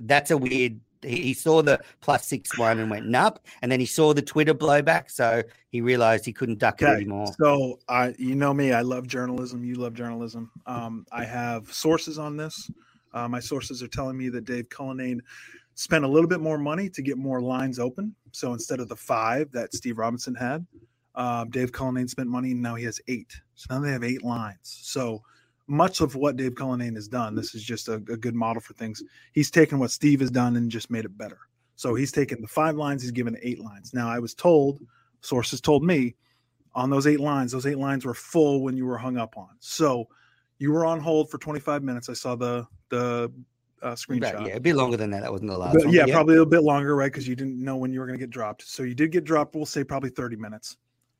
that's 0.00 0.30
a 0.30 0.38
weird. 0.38 0.78
He, 1.02 1.16
he 1.22 1.34
saw 1.34 1.62
the 1.62 1.80
plus 2.00 2.28
six 2.28 2.56
one 2.56 2.78
and 2.78 2.88
went 2.88 3.06
nup, 3.06 3.38
and 3.60 3.72
then 3.72 3.80
he 3.80 3.86
saw 3.86 4.14
the 4.14 4.22
Twitter 4.22 4.54
blowback, 4.54 5.10
so 5.10 5.42
he 5.70 5.80
realized 5.80 6.24
he 6.24 6.32
couldn't 6.32 6.60
duck 6.60 6.80
it 6.80 6.86
anymore. 6.86 7.26
So 7.40 7.80
I, 7.88 8.14
you 8.18 8.36
know 8.36 8.54
me, 8.54 8.72
I 8.72 8.82
love 8.82 9.08
journalism. 9.08 9.64
You 9.64 9.74
love 9.74 9.94
journalism. 9.94 10.48
Um, 10.66 11.04
I 11.10 11.24
have 11.24 11.72
sources 11.72 12.18
on 12.20 12.36
this. 12.36 12.70
Uh, 13.12 13.26
my 13.26 13.40
sources 13.40 13.82
are 13.82 13.88
telling 13.88 14.16
me 14.16 14.28
that 14.28 14.44
Dave 14.44 14.68
Cullinane 14.68 15.20
spent 15.74 16.04
a 16.04 16.08
little 16.08 16.28
bit 16.28 16.40
more 16.40 16.56
money 16.58 16.88
to 16.90 17.02
get 17.02 17.18
more 17.18 17.40
lines 17.40 17.80
open. 17.80 18.14
So 18.30 18.52
instead 18.52 18.78
of 18.78 18.88
the 18.88 18.96
five 18.96 19.50
that 19.50 19.74
Steve 19.74 19.98
Robinson 19.98 20.36
had, 20.36 20.64
um, 21.14 21.50
Dave 21.50 21.72
Cullinane 21.72 22.08
spent 22.08 22.28
money, 22.28 22.52
and 22.52 22.62
now 22.62 22.74
he 22.74 22.84
has 22.84 23.00
eight. 23.08 23.32
So 23.54 23.74
now 23.74 23.80
they 23.80 23.92
have 23.92 24.04
eight 24.04 24.22
lines. 24.22 24.58
So 24.62 25.22
much 25.66 26.00
of 26.00 26.14
what 26.14 26.36
Dave 26.36 26.54
Cullinane 26.54 26.94
has 26.94 27.08
done, 27.08 27.34
this 27.34 27.54
is 27.54 27.62
just 27.62 27.88
a, 27.88 27.94
a 27.94 28.16
good 28.16 28.34
model 28.34 28.60
for 28.60 28.74
things. 28.74 29.02
He's 29.32 29.50
taken 29.50 29.78
what 29.78 29.90
Steve 29.90 30.20
has 30.20 30.30
done 30.30 30.56
and 30.56 30.70
just 30.70 30.90
made 30.90 31.04
it 31.04 31.16
better. 31.16 31.38
So 31.76 31.94
he's 31.94 32.12
taken 32.12 32.40
the 32.40 32.48
five 32.48 32.76
lines, 32.76 33.02
he's 33.02 33.10
given 33.10 33.36
eight 33.42 33.58
lines. 33.58 33.94
Now 33.94 34.08
I 34.08 34.18
was 34.18 34.34
told, 34.34 34.80
sources 35.20 35.60
told 35.60 35.84
me, 35.84 36.14
on 36.74 36.90
those 36.90 37.06
eight 37.06 37.20
lines, 37.20 37.52
those 37.52 37.66
eight 37.66 37.78
lines 37.78 38.04
were 38.04 38.14
full 38.14 38.62
when 38.62 38.76
you 38.76 38.86
were 38.86 38.96
hung 38.96 39.18
up 39.18 39.36
on. 39.36 39.48
So 39.60 40.08
you 40.58 40.72
were 40.72 40.86
on 40.86 41.00
hold 41.00 41.30
for 41.30 41.38
25 41.38 41.82
minutes. 41.82 42.08
I 42.08 42.14
saw 42.14 42.34
the 42.34 42.66
the 42.88 43.32
uh, 43.82 43.92
screenshot. 43.92 44.32
But, 44.34 44.42
yeah, 44.42 44.48
it'd 44.48 44.62
be 44.62 44.72
longer 44.72 44.96
than 44.96 45.10
that. 45.10 45.22
That 45.22 45.32
wasn't 45.32 45.50
the 45.50 45.58
last 45.58 45.74
But 45.74 45.86
one. 45.86 45.94
yeah, 45.94 46.04
but 46.04 46.12
probably 46.12 46.36
a 46.36 46.46
bit 46.46 46.62
longer, 46.62 46.94
right? 46.94 47.10
Because 47.10 47.26
you 47.26 47.34
didn't 47.34 47.62
know 47.62 47.76
when 47.76 47.92
you 47.92 48.00
were 48.00 48.06
going 48.06 48.18
to 48.18 48.22
get 48.22 48.30
dropped. 48.30 48.62
So 48.62 48.84
you 48.84 48.94
did 48.94 49.10
get 49.10 49.24
dropped. 49.24 49.54
We'll 49.54 49.66
say 49.66 49.82
probably 49.84 50.10
30 50.10 50.36
minutes. 50.36 50.76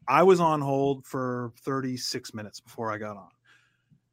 I 0.09 0.23
was 0.23 0.41
on 0.41 0.61
hold 0.61 1.07
for 1.07 1.53
36 1.61 2.35
minutes 2.35 2.61
before 2.61 2.93
I 2.93 2.99
got 2.99 3.17
on. 3.17 3.29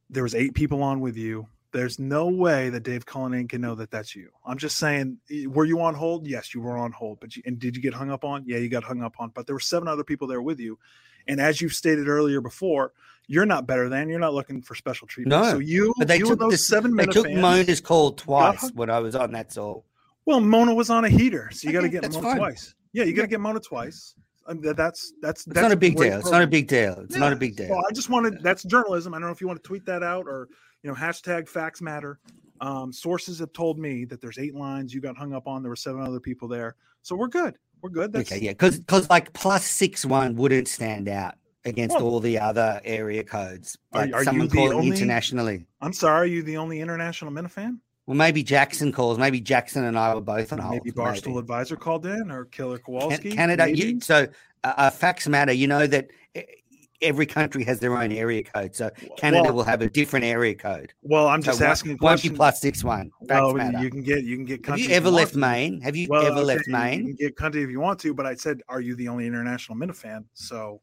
There 0.08 0.22
was 0.22 0.34
eight 0.34 0.54
people 0.54 0.82
on 0.82 1.00
with 1.00 1.16
you. 1.16 1.46
There's 1.72 2.00
no 2.00 2.26
way 2.26 2.68
that 2.70 2.82
Dave 2.82 3.06
Cullinane 3.06 3.46
can 3.46 3.60
know 3.60 3.76
that 3.76 3.92
that's 3.92 4.16
you. 4.16 4.30
I'm 4.44 4.58
just 4.58 4.76
saying, 4.76 5.18
were 5.46 5.64
you 5.64 5.80
on 5.80 5.94
hold? 5.94 6.26
Yes, 6.26 6.52
you 6.52 6.60
were 6.60 6.76
on 6.76 6.90
hold. 6.90 7.20
But 7.20 7.36
you, 7.36 7.42
and 7.46 7.60
did 7.60 7.76
you 7.76 7.82
get 7.82 7.94
hung 7.94 8.10
up 8.10 8.24
on? 8.24 8.42
Yeah, 8.44 8.58
you 8.58 8.68
got 8.68 8.82
hung 8.82 9.02
up 9.02 9.14
on. 9.20 9.30
But 9.30 9.46
there 9.46 9.54
were 9.54 9.60
seven 9.60 9.86
other 9.86 10.02
people 10.02 10.26
there 10.26 10.42
with 10.42 10.58
you. 10.58 10.78
And 11.28 11.40
as 11.40 11.60
you've 11.60 11.72
stated 11.72 12.08
earlier 12.08 12.40
before, 12.40 12.92
you're 13.28 13.46
not 13.46 13.66
better 13.66 13.88
than. 13.88 14.08
You're 14.08 14.18
not 14.18 14.34
looking 14.34 14.62
for 14.62 14.74
special 14.74 15.06
treatment. 15.06 15.42
No, 15.42 15.50
so 15.50 15.58
you, 15.60 15.94
But 15.96 16.08
they 16.08 16.18
you 16.18 16.26
took 16.26 16.40
those 16.40 16.52
this, 16.52 16.66
seven 16.66 16.96
they 16.96 17.06
took 17.06 17.30
Mona's 17.30 17.80
call 17.80 18.12
twice 18.12 18.72
when 18.74 18.90
I 18.90 18.98
was 18.98 19.14
on. 19.14 19.30
That's 19.30 19.56
all. 19.56 19.84
Well, 20.24 20.40
Mona 20.40 20.74
was 20.74 20.90
on 20.90 21.04
a 21.04 21.08
heater, 21.08 21.50
so 21.52 21.68
you 21.68 21.72
got 21.72 21.82
to 21.82 21.88
get 21.88 22.02
Mona 22.02 22.22
fine. 22.22 22.36
twice. 22.36 22.74
Yeah, 22.92 23.04
you 23.04 23.12
got 23.14 23.22
to 23.22 23.28
get 23.28 23.40
Mona 23.40 23.60
twice. 23.60 24.14
I 24.46 24.54
mean, 24.54 24.74
that's 24.74 25.12
that's 25.20 25.46
It's 25.46 25.54
that's 25.54 25.62
not 25.62 25.72
a 25.72 25.76
big 25.76 25.96
deal. 25.96 26.18
It's 26.18 26.30
not 26.30 26.42
a 26.42 26.46
big 26.46 26.66
deal. 26.66 26.98
It's 27.04 27.16
not 27.16 27.32
a 27.32 27.36
big 27.36 27.56
deal. 27.56 27.70
Well, 27.70 27.82
I 27.88 27.92
just 27.92 28.08
wanted 28.10 28.42
that's 28.42 28.62
journalism. 28.64 29.14
I 29.14 29.18
don't 29.18 29.28
know 29.28 29.32
if 29.32 29.40
you 29.40 29.46
want 29.46 29.62
to 29.62 29.66
tweet 29.66 29.84
that 29.86 30.02
out 30.02 30.26
or 30.26 30.48
you 30.82 30.90
know 30.90 30.96
hashtag 30.96 31.48
facts 31.48 31.80
matter. 31.80 32.18
Um, 32.60 32.92
sources 32.92 33.38
have 33.38 33.52
told 33.52 33.78
me 33.78 34.04
that 34.06 34.20
there's 34.20 34.38
eight 34.38 34.54
lines 34.54 34.92
you 34.92 35.00
got 35.00 35.16
hung 35.16 35.32
up 35.32 35.46
on. 35.46 35.62
There 35.62 35.70
were 35.70 35.76
seven 35.76 36.02
other 36.02 36.20
people 36.20 36.48
there, 36.48 36.76
so 37.02 37.16
we're 37.16 37.28
good. 37.28 37.56
We're 37.82 37.90
good. 37.90 38.12
That's, 38.12 38.30
okay, 38.30 38.40
yeah, 38.42 38.50
because 38.52 38.78
because 38.78 39.08
like 39.08 39.32
plus 39.32 39.64
six 39.66 40.04
one 40.04 40.36
wouldn't 40.36 40.68
stand 40.68 41.08
out 41.08 41.34
against 41.64 41.96
Well- 41.96 42.06
all 42.06 42.20
the 42.20 42.38
other 42.38 42.80
area 42.84 43.22
codes. 43.24 43.78
Are- 43.92 44.02
Like 44.02 44.14
are 44.14 44.18
you 44.20 44.24
someone 44.24 44.48
the 44.48 44.56
calling 44.56 44.72
only- 44.78 44.88
internationally. 44.88 45.66
I'm 45.80 45.92
sorry, 45.92 46.20
are 46.20 46.32
you 46.32 46.42
the 46.42 46.56
only 46.56 46.80
international 46.80 47.30
Minifan? 47.32 47.78
Well, 48.10 48.16
maybe 48.16 48.42
Jackson 48.42 48.90
calls. 48.90 49.18
Maybe 49.18 49.40
Jackson 49.40 49.84
and 49.84 49.96
I 49.96 50.12
were 50.12 50.20
both 50.20 50.52
on 50.52 50.58
hold. 50.58 50.80
Maybe 50.84 50.90
Barstool 50.90 51.38
Advisor 51.38 51.76
called 51.76 52.06
in 52.06 52.28
or 52.32 52.46
Killer 52.46 52.76
Can- 52.78 52.98
Kowalski. 52.98 53.30
Canada. 53.30 53.72
You, 53.72 54.00
so 54.00 54.26
uh, 54.64 54.90
facts 54.90 55.28
matter. 55.28 55.52
You 55.52 55.68
know 55.68 55.86
that 55.86 56.08
every 57.00 57.24
country 57.24 57.62
has 57.62 57.78
their 57.78 57.96
own 57.96 58.10
area 58.10 58.42
code. 58.42 58.74
So 58.74 58.90
Canada 59.16 59.44
well, 59.44 59.52
will 59.54 59.62
have 59.62 59.80
a 59.80 59.88
different 59.88 60.24
area 60.24 60.56
code. 60.56 60.92
well, 61.02 61.28
I'm 61.28 61.40
So 61.40 61.52
just 61.52 61.60
one- 61.60 61.70
asking 61.70 61.92
be 61.92 61.98
question. 61.98 62.34
plus 62.34 62.60
six 62.60 62.82
one. 62.82 63.12
Facts 63.28 63.52
well, 63.54 63.80
you 63.80 63.90
can 63.90 64.02
get 64.02 64.24
you 64.24 64.34
can 64.34 64.44
get. 64.44 64.66
have 64.66 64.80
you 64.80 64.90
ever 64.90 65.08
left. 65.08 65.36
Maine? 65.36 65.80
Have 65.80 65.94
you 65.94 66.08
Well, 66.10 66.26
ever 66.26 66.38
okay, 66.38 66.44
left 66.46 66.66
Maine? 66.66 66.98
You 67.06 67.14
can 67.14 67.26
get 67.28 67.36
country 67.36 67.62
if 67.62 67.70
you 67.70 67.78
want 67.78 68.00
to, 68.00 68.12
but 68.12 68.26
I 68.26 68.34
said, 68.34 68.60
are 68.68 68.80
you 68.80 68.96
the 68.96 69.06
only 69.06 69.28
international 69.28 69.78
Minifan? 69.78 70.24
So, 70.34 70.80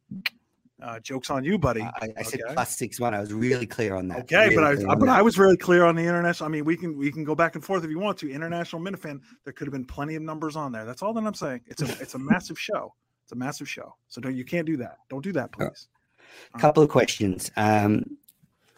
uh, 0.82 1.00
jokes 1.00 1.30
on 1.30 1.44
you, 1.44 1.58
buddy. 1.58 1.82
I, 1.82 2.10
I 2.18 2.24
said 2.24 2.42
Okay. 2.42 2.54
plus 2.54 2.78
six 2.78 3.00
one. 3.00 3.14
I 3.14 3.20
was 3.20 3.34
really 3.34 3.66
clear 3.66 3.96
on 3.96 4.08
that. 4.10 4.20
Okay, 4.20 4.50
but 4.56 4.64
really 4.64 4.86
I, 4.86 4.90
I 4.90 4.92
on 4.92 5.00
but. 5.00 5.10
I 5.10 5.22
was 5.22 5.38
really 5.38 5.58
clear 5.58 5.86
on 5.86 5.96
the 5.96 6.04
international. 6.04 6.48
I 6.48 6.52
mean, 6.52 6.66
we 6.66 6.78
can 6.78 6.98
we 6.98 7.12
can 7.12 7.24
go 7.24 7.36
back 7.36 7.56
and 7.56 7.64
forth 7.64 7.84
if 7.84 7.90
you 7.90 8.00
want 8.00 8.18
to. 8.20 8.32
International 8.32 8.82
Minifan, 8.82 9.22
there 9.44 9.54
could 9.54 9.68
have 9.68 9.74
been 9.74 9.86
plenty 9.86 10.16
of 10.16 10.22
numbers 10.22 10.56
on 10.56 10.72
there. 10.72 10.86
That's 10.86 11.02
all 11.02 11.14
that 11.14 11.26
I'm 11.26 11.34
saying. 11.34 11.62
It's 11.66 11.82
a 11.82 12.02
it's 12.02 12.14
a 12.14 12.20
massive 12.20 12.60
show. 12.60 12.94
It's 13.24 13.32
a 13.32 13.36
massive 13.36 13.68
show. 13.68 13.96
So 14.08 14.22
don't 14.22 14.36
you 14.36 14.46
can't 14.46 14.66
do 14.66 14.78
that. 14.78 14.98
Don't 15.10 15.24
do 15.24 15.34
that, 15.34 15.52
please. 15.52 15.88
A 16.54 16.60
couple 16.60 16.84
of 16.84 16.90
questions. 16.90 17.52
Um, 17.58 18.18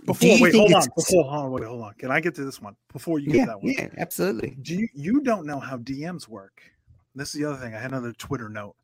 Before 0.05 0.37
wait, 0.39 0.55
hold 0.55 0.73
on. 0.73 0.87
Before 0.95 1.23
hold 1.23 1.45
on, 1.45 1.51
wait, 1.51 1.63
hold 1.65 1.81
on. 1.81 1.93
Can 1.95 2.11
I 2.11 2.19
get 2.19 2.33
to 2.35 2.45
this 2.45 2.61
one 2.61 2.75
before 2.93 3.19
you 3.19 3.27
get 3.27 3.35
yeah, 3.35 3.45
that 3.47 3.61
one? 3.61 3.73
yeah, 3.73 3.87
absolutely. 3.97 4.57
Do 4.61 4.75
you 4.75 4.87
you 4.93 5.21
don't 5.21 5.45
know 5.45 5.59
how 5.59 5.77
DMs 5.77 6.27
work? 6.27 6.61
This 7.15 7.35
is 7.35 7.41
the 7.41 7.49
other 7.49 7.57
thing. 7.57 7.75
I 7.75 7.79
had 7.79 7.91
another 7.91 8.13
Twitter 8.13 8.47
note. 8.49 8.75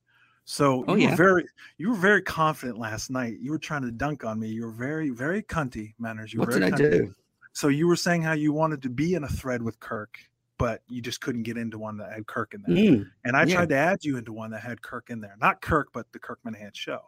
So 0.45 0.85
Oh, 0.87 0.95
you 0.95 1.03
yeah. 1.05 1.09
were 1.11 1.15
very 1.15 1.45
you 1.77 1.89
were 1.89 1.95
very 1.95 2.21
confident 2.21 2.77
last 2.77 3.09
night. 3.09 3.37
You 3.41 3.51
were 3.51 3.59
trying 3.59 3.81
to 3.81 3.91
dunk 3.91 4.23
on 4.23 4.39
me. 4.39 4.47
You 4.49 4.65
were 4.65 4.71
very 4.71 5.09
very 5.09 5.41
cunty 5.43 5.93
Menners. 5.99 6.31
You 6.33 6.39
were 6.39 6.45
What 6.45 6.53
did 6.53 6.61
very 6.61 6.71
I 6.73 6.77
do? 6.91 7.15
So 7.53 7.67
you 7.69 7.87
were 7.87 7.95
saying 7.95 8.21
how 8.21 8.33
you 8.33 8.53
wanted 8.53 8.81
to 8.83 8.89
be 8.89 9.15
in 9.15 9.23
a 9.23 9.27
thread 9.29 9.61
with 9.63 9.79
Kirk, 9.79 10.17
but 10.57 10.81
you 10.87 11.01
just 11.01 11.21
couldn't 11.21 11.43
get 11.43 11.57
into 11.57 11.79
one 11.79 11.97
that 11.97 12.11
had 12.13 12.27
Kirk 12.27 12.53
in 12.53 12.63
there. 12.67 12.75
Mm, 12.93 13.09
And 13.23 13.35
I 13.37 13.43
yeah. 13.45 13.55
tried 13.55 13.69
to 13.69 13.75
add 13.77 14.03
you 14.03 14.17
into 14.17 14.33
one 14.33 14.51
that 14.51 14.61
had 14.61 14.81
Kirk 14.81 15.09
in 15.09 15.21
there. 15.21 15.35
Not 15.41 15.61
Kirk, 15.61 15.87
but 15.93 16.05
the 16.11 16.19
Kirk 16.19 16.39
Minihane 16.45 16.75
show. 16.75 16.99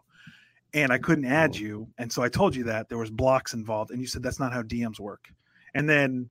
And 0.73 0.91
I 0.91 0.97
couldn't 0.97 1.25
add 1.25 1.51
Oh. 1.55 1.59
you. 1.59 1.88
And 1.97 2.11
so 2.11 2.23
I 2.23 2.29
told 2.29 2.55
you 2.55 2.63
that 2.65 2.88
there 2.89 2.97
was 2.97 3.11
blocks 3.11 3.53
involved. 3.53 3.91
And 3.91 3.99
you 4.01 4.07
said 4.07 4.23
that's 4.23 4.39
not 4.39 4.53
how 4.53 4.61
DMs 4.63 4.99
work. 4.99 5.27
And 5.75 5.88
then 5.89 6.29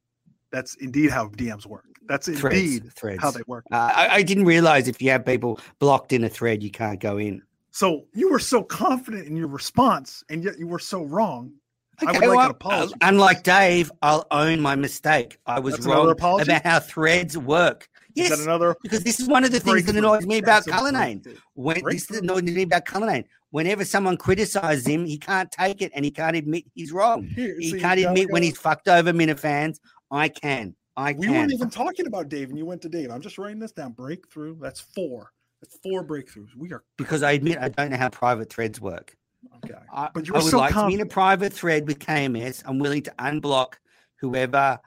that's 0.52 0.74
indeed 0.76 1.10
how 1.10 1.28
DMs 1.28 1.66
work. 1.66 1.84
That's 2.08 2.28
indeed 2.28 2.92
threads. 2.94 3.22
how 3.22 3.30
they 3.30 3.42
work. 3.46 3.64
Uh, 3.72 3.90
I, 3.94 4.08
I 4.16 4.22
didn't 4.22 4.44
realize 4.44 4.86
if 4.88 5.02
you 5.02 5.10
have 5.10 5.24
people 5.26 5.60
blocked 5.80 6.12
in 6.12 6.24
a 6.24 6.28
thread, 6.28 6.62
you 6.62 6.70
can't 6.70 7.00
go 7.00 7.18
in. 7.18 7.42
So 7.72 8.06
you 8.14 8.30
were 8.30 8.38
so 8.38 8.62
confident 8.62 9.26
in 9.26 9.36
your 9.36 9.48
response, 9.48 10.24
and 10.30 10.42
yet 10.42 10.58
you 10.58 10.66
were 10.66 10.78
so 10.78 11.02
wrong. 11.02 11.52
I 12.00 12.12
would 12.12 12.16
Okay, 12.16 12.28
like 12.28 12.36
well, 12.36 12.44
an 12.46 12.50
apology. 12.50 12.92
uh, 12.94 13.08
unlike 13.08 13.42
Dave, 13.42 13.90
I'll 14.02 14.26
own 14.30 14.60
my 14.60 14.76
mistake. 14.76 15.38
I 15.46 15.58
was 15.60 15.74
That's 15.76 15.86
wrong 15.86 16.10
about 16.10 16.64
how 16.64 16.80
threads 16.80 17.36
work. 17.38 17.88
Is 18.14 18.30
Yes, 18.30 18.38
that 18.38 18.44
another 18.44 18.76
because 18.82 19.02
this 19.04 19.20
is 19.20 19.28
one 19.28 19.44
of 19.44 19.50
the 19.50 19.60
things 19.60 19.84
that 19.84 19.96
annoys 19.96 20.26
me 20.26 20.38
about 20.38 20.64
Cullinane. 20.66 21.22
When 21.54 21.82
this 21.84 22.10
is 22.10 22.22
me 22.22 22.62
about 22.62 22.84
Cullinane. 22.86 23.24
Whenever 23.50 23.84
someone 23.84 24.16
criticizes 24.16 24.86
him, 24.86 25.04
he 25.06 25.18
can't 25.18 25.50
take 25.50 25.80
it 25.80 25.92
and 25.94 26.04
he 26.04 26.10
can't 26.10 26.36
admit 26.36 26.64
he's 26.74 26.92
wrong. 26.92 27.24
Here, 27.24 27.56
He 27.58 27.78
can't 27.78 28.00
admit 28.00 28.30
when 28.30 28.42
he's 28.42 28.58
fucked 28.58 28.88
over 28.88 29.12
Minifans. 29.12 29.78
I 30.10 30.28
can. 30.28 30.74
I 30.96 31.12
We 31.12 31.26
can. 31.26 31.34
weren't 31.34 31.52
even 31.52 31.70
talking 31.70 32.06
about 32.06 32.28
Dave, 32.28 32.48
and 32.48 32.58
you 32.58 32.64
went 32.64 32.82
to 32.82 32.88
Dave. 32.88 33.10
I'm 33.10 33.20
just 33.20 33.38
writing 33.38 33.58
this 33.58 33.72
down. 33.72 33.92
Breakthrough. 33.92 34.58
That's 34.58 34.80
four. 34.80 35.32
That's 35.60 35.76
four 35.82 36.04
breakthroughs. 36.04 36.54
We 36.56 36.72
are 36.72 36.84
because 36.96 37.22
I 37.22 37.32
admit 37.32 37.58
I 37.58 37.68
don't 37.68 37.90
know 37.90 37.96
how 37.96 38.08
private 38.08 38.50
threads 38.50 38.80
work. 38.80 39.16
okay. 39.64 39.74
I, 39.92 40.10
But 40.12 40.26
you 40.28 40.34
I 40.34 40.38
would 40.38 40.50
so 40.50 40.58
like 40.58 40.74
to 40.74 40.86
be 40.86 40.94
in 40.94 41.00
a 41.00 41.06
private 41.06 41.52
thread 41.52 41.86
with 41.86 41.98
KMS. 41.98 42.62
I'm 42.66 42.78
willing 42.78 43.02
to 43.02 43.14
unblock 43.18 43.74
whoever 44.16 44.78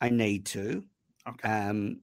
I 0.00 0.08
need 0.10 0.46
to. 0.46 0.84
Okay. 1.28 1.48
Um, 1.48 2.00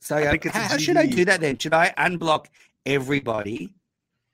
so 0.00 0.16
I 0.16 0.30
think 0.30 0.44
how, 0.46 0.60
how 0.62 0.76
should 0.76 0.96
I 0.98 1.06
do 1.06 1.24
that 1.24 1.40
then? 1.40 1.56
Should 1.58 1.72
I 1.74 1.92
unblock 1.96 2.46
everybody 2.84 3.74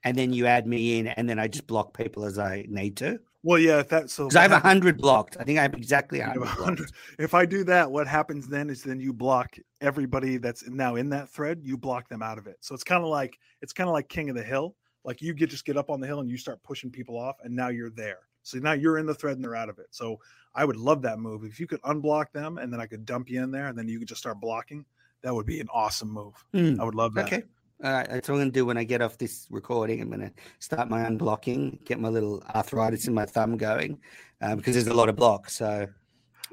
and 0.03 0.17
then 0.17 0.33
you 0.33 0.45
add 0.45 0.67
me 0.67 0.99
in 0.99 1.07
and 1.07 1.29
then 1.29 1.39
I 1.39 1.47
just 1.47 1.65
block 1.67 1.95
people 1.97 2.25
as 2.25 2.37
I 2.37 2.65
need 2.67 2.97
to? 2.97 3.19
Well, 3.43 3.59
yeah. 3.59 3.79
If 3.79 3.89
that 3.89 4.09
so 4.09 4.25
Because 4.25 4.35
I 4.35 4.41
have 4.43 4.51
a 4.51 4.59
hundred 4.59 4.97
blocked. 4.97 5.37
I 5.39 5.43
think 5.43 5.57
I 5.57 5.63
have 5.63 5.73
exactly 5.73 6.19
hundred. 6.19 6.41
a 6.41 6.45
blocked. 6.45 6.61
hundred. 6.61 6.91
If 7.17 7.33
I 7.33 7.45
do 7.45 7.63
that, 7.65 7.91
what 7.91 8.07
happens 8.07 8.47
then 8.47 8.69
is 8.69 8.83
then 8.83 8.99
you 8.99 9.13
block 9.13 9.55
everybody 9.81 10.37
that's 10.37 10.67
now 10.67 10.95
in 10.95 11.09
that 11.09 11.29
thread. 11.29 11.61
You 11.63 11.77
block 11.77 12.07
them 12.07 12.21
out 12.21 12.37
of 12.37 12.47
it. 12.47 12.57
So 12.59 12.75
it's 12.75 12.83
kind 12.83 13.03
of 13.03 13.09
like 13.09 13.39
it's 13.61 13.73
kind 13.73 13.89
of 13.89 13.93
like 13.93 14.09
King 14.09 14.29
of 14.29 14.35
the 14.35 14.43
Hill. 14.43 14.75
Like 15.03 15.21
you 15.21 15.33
get 15.33 15.49
just 15.49 15.65
get 15.65 15.77
up 15.77 15.89
on 15.89 15.99
the 15.99 16.05
hill 16.05 16.19
and 16.19 16.29
you 16.29 16.37
start 16.37 16.61
pushing 16.61 16.91
people 16.91 17.17
off, 17.17 17.37
and 17.43 17.55
now 17.55 17.69
you're 17.69 17.89
there. 17.89 18.19
So 18.43 18.57
now 18.59 18.73
you're 18.73 18.97
in 18.97 19.05
the 19.05 19.13
thread 19.13 19.35
and 19.35 19.43
they're 19.43 19.55
out 19.55 19.69
of 19.69 19.79
it. 19.79 19.87
So 19.91 20.19
I 20.53 20.65
would 20.65 20.75
love 20.75 21.01
that 21.03 21.19
move. 21.19 21.43
If 21.43 21.59
you 21.59 21.67
could 21.67 21.81
unblock 21.83 22.31
them 22.31 22.57
and 22.57 22.71
then 22.71 22.81
I 22.81 22.85
could 22.85 23.05
dump 23.05 23.29
you 23.29 23.41
in 23.41 23.51
there 23.51 23.67
and 23.67 23.77
then 23.77 23.87
you 23.87 23.99
could 23.99 24.07
just 24.07 24.21
start 24.21 24.39
blocking, 24.39 24.85
that 25.21 25.33
would 25.33 25.45
be 25.45 25.59
an 25.59 25.67
awesome 25.73 26.11
move. 26.11 26.33
Hmm, 26.51 26.79
I 26.79 26.83
would 26.83 26.95
love 26.95 27.13
that. 27.15 27.25
Okay. 27.25 27.43
All 27.83 27.91
right. 27.91 28.07
That's 28.09 28.29
what 28.29 28.35
I'm 28.35 28.41
going 28.41 28.51
to 28.51 28.59
do 28.59 28.65
when 28.65 28.77
I 28.77 28.83
get 28.83 29.01
off 29.01 29.17
this 29.17 29.47
recording. 29.49 30.01
I'm 30.01 30.09
going 30.09 30.21
to 30.21 30.31
start 30.59 30.89
my 30.89 31.01
unblocking, 31.01 31.83
get 31.85 31.99
my 31.99 32.09
little 32.09 32.43
arthritis 32.53 33.07
in 33.07 33.13
my 33.13 33.25
thumb 33.25 33.57
going 33.57 33.99
uh, 34.41 34.55
because 34.55 34.75
there's 34.75 34.87
a 34.87 34.93
lot 34.93 35.09
of 35.09 35.15
blocks. 35.15 35.55
So, 35.55 35.87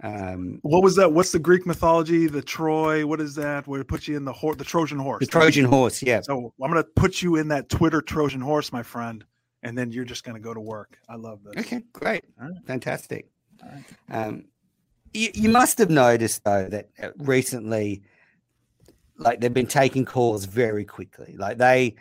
um, 0.03 0.59
What 0.63 0.83
was 0.83 0.97
that? 0.97 1.13
What's 1.13 1.33
the 1.33 1.39
Greek 1.39 1.67
mythology? 1.67 2.27
The 2.29 2.43
Troy? 2.43 3.07
What 3.07 3.21
is 3.21 3.35
that? 3.35 3.67
Where 3.67 3.81
it 3.81 3.89
puts 3.89 4.09
you 4.09 4.17
in 4.17 4.25
the 4.25 4.33
horse, 4.33 4.57
the 4.57 4.65
Trojan 4.65 4.99
horse? 4.99 5.21
the 5.21 5.27
Trojan 5.27 5.65
horse. 5.65 6.03
Yeah. 6.03 6.21
So 6.21 6.53
I'm 6.63 6.71
gonna 6.71 6.85
put 6.85 7.21
you 7.21 7.37
in 7.37 7.49
that 7.49 7.69
Twitter 7.69 8.01
Trojan 8.01 8.41
horse, 8.41 8.73
my 8.73 8.83
friend, 8.83 9.25
and 9.63 9.77
then 9.77 9.91
you're 9.91 10.05
just 10.05 10.25
gonna 10.25 10.41
go 10.41 10.55
to 10.55 10.61
work. 10.61 10.99
I 11.09 11.17
love 11.17 11.41
this. 11.45 11.65
Okay. 11.65 11.83
Great. 11.93 12.25
Right. 12.41 12.53
Fantastic. 12.67 13.29
Right. 13.63 13.85
Um, 14.11 14.45
you, 15.13 15.31
you 15.35 15.49
must 15.49 15.79
have 15.79 15.91
noticed 15.91 16.45
though 16.45 16.69
that 16.69 16.91
uh, 17.03 17.09
recently, 17.19 18.03
like 19.19 19.41
they've 19.41 19.53
been 19.53 19.67
taking 19.67 20.05
calls 20.05 20.45
very 20.45 20.85
quickly. 20.85 21.35
Like 21.37 21.59
they, 21.59 21.97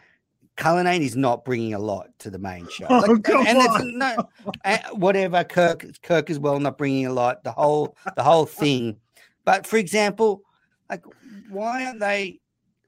Cullinane 0.55 1.01
is 1.01 1.15
not 1.15 1.45
bringing 1.45 1.73
a 1.73 1.79
lot 1.79 2.07
to 2.19 2.29
the 2.29 2.39
main 2.39 2.67
show. 2.69 2.87
Oh, 2.89 3.17
come 3.19 3.45
and 3.45 3.57
it's 3.57 3.67
on. 3.67 3.97
no, 3.97 4.29
uh, 4.65 4.77
whatever. 4.93 5.43
Kirk, 5.43 5.85
Kirk 6.01 6.29
as 6.29 6.39
well, 6.39 6.59
not 6.59 6.77
bringing 6.77 7.05
a 7.05 7.13
lot. 7.13 7.43
The 7.43 7.51
whole, 7.51 7.95
the 8.15 8.23
whole 8.23 8.45
thing. 8.45 8.97
But 9.45 9.67
for 9.67 9.77
example, 9.77 10.43
like 10.89 11.03
why 11.49 11.85
aren't 11.85 11.99
they 11.99 12.39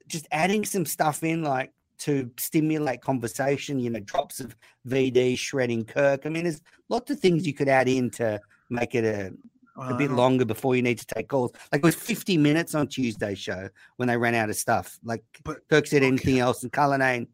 just 0.08 0.28
adding 0.32 0.66
some 0.66 0.86
stuff 0.86 1.24
in, 1.24 1.44
like 1.44 1.72
to 2.00 2.32
stimulate 2.38 3.02
conversation? 3.02 3.80
You 3.80 3.92
know, 3.92 4.00
drops 4.00 4.40
of 4.40 4.56
VD 4.88 5.38
shredding 5.38 5.86
Kirk. 5.86 6.26
I 6.26 6.30
mean, 6.30 6.44
there's 6.44 6.62
lots 6.90 7.12
of 7.12 7.20
things 7.20 7.46
you 7.46 7.54
could 7.54 7.70
add 7.70 7.88
in 7.88 8.10
to 8.12 8.40
make 8.70 8.96
it 8.96 9.06
a, 9.06 9.32
a 9.80 9.94
bit 9.96 10.08
uh-huh. 10.08 10.18
longer 10.18 10.46
before 10.46 10.76
you 10.76 10.82
need 10.82 11.00
to 11.00 11.06
take 11.06 11.30
calls. 11.30 11.52
Like 11.72 11.80
it 11.80 11.86
was 11.86 11.96
50 11.96 12.38
minutes 12.38 12.76
on 12.76 12.88
Tuesday's 12.88 13.40
show 13.40 13.70
when 13.98 14.08
they 14.08 14.18
ran 14.18 14.36
out 14.36 14.50
of 14.50 14.56
stuff. 14.56 15.00
Like 15.04 15.24
But- 15.44 15.68
Kirk 15.70 15.88
said 15.88 16.04
okay. 16.04 16.08
anything 16.08 16.40
else, 16.40 16.64
and 16.64 16.72
Cullinane 16.72 17.28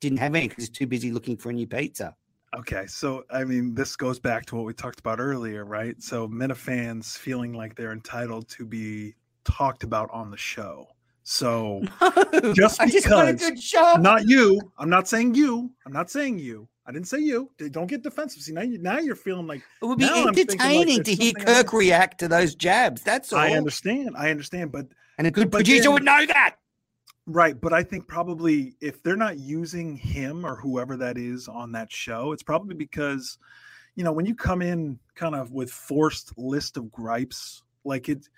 didn't 0.00 0.18
have 0.18 0.34
any 0.34 0.48
because 0.48 0.64
he's 0.64 0.70
too 0.70 0.86
busy 0.86 1.10
looking 1.10 1.36
for 1.36 1.50
a 1.50 1.52
new 1.52 1.66
pizza. 1.66 2.14
Okay, 2.56 2.86
so 2.86 3.24
I 3.30 3.42
mean, 3.42 3.74
this 3.74 3.96
goes 3.96 4.20
back 4.20 4.46
to 4.46 4.56
what 4.56 4.64
we 4.64 4.74
talked 4.74 5.00
about 5.00 5.18
earlier, 5.18 5.64
right? 5.64 6.00
So 6.00 6.28
Minifans 6.28 7.18
feeling 7.18 7.52
like 7.52 7.74
they're 7.74 7.92
entitled 7.92 8.48
to 8.50 8.64
be 8.64 9.14
talked 9.44 9.82
about 9.82 10.08
on 10.10 10.30
the 10.30 10.36
show. 10.36 10.86
So 11.24 11.82
Just 12.54 12.80
I 12.80 12.86
just 12.88 13.06
a 13.06 13.34
because- 13.34 13.98
not 13.98 14.28
you. 14.28 14.60
I'm 14.78 14.90
not 14.90 15.08
saying 15.08 15.34
you. 15.34 15.70
I'm 15.86 15.92
not 15.92 16.10
saying 16.10 16.38
you. 16.38 16.68
I 16.86 16.92
didn't 16.92 17.08
say 17.08 17.18
you. 17.20 17.50
Don't 17.70 17.86
get 17.86 18.02
defensive. 18.02 18.42
See 18.42 18.52
now, 18.52 18.60
you, 18.60 18.76
now 18.78 18.98
you're 18.98 19.16
feeling 19.16 19.46
like 19.46 19.62
it 19.80 19.86
would 19.86 19.98
be 19.98 20.04
now 20.04 20.26
like 20.26 20.36
entertaining 20.38 21.02
to 21.02 21.14
hear 21.14 21.32
Kirk 21.32 21.72
react 21.72 22.20
to 22.20 22.28
those 22.28 22.54
jabs. 22.54 23.00
That's 23.02 23.32
all. 23.32 23.38
I 23.38 23.52
understand. 23.52 24.10
I 24.18 24.30
understand, 24.30 24.70
but 24.70 24.88
And 25.16 25.26
a 25.26 25.30
good 25.30 25.50
But 25.50 25.58
producer 25.58 25.84
then- 25.84 25.92
would 25.94 26.04
know 26.04 26.26
that. 26.26 26.56
Right, 27.26 27.58
but 27.58 27.72
I 27.72 27.82
think 27.84 28.06
probably 28.06 28.76
if 28.82 29.02
they're 29.02 29.16
not 29.16 29.38
using 29.38 29.96
him 29.96 30.44
or 30.44 30.56
whoever 30.56 30.94
that 30.98 31.16
is 31.16 31.48
on 31.48 31.72
that 31.72 31.90
show, 31.90 32.32
it's 32.32 32.42
probably 32.42 32.74
because 32.74 33.38
you 33.94 34.04
know 34.04 34.12
when 34.12 34.26
you 34.26 34.34
come 34.34 34.60
in 34.60 34.98
kind 35.14 35.34
of 35.34 35.50
with 35.52 35.70
forced 35.70 36.36
list 36.36 36.76
of 36.76 36.92
gripes, 36.92 37.62
like 37.82 38.10
it, 38.10 38.28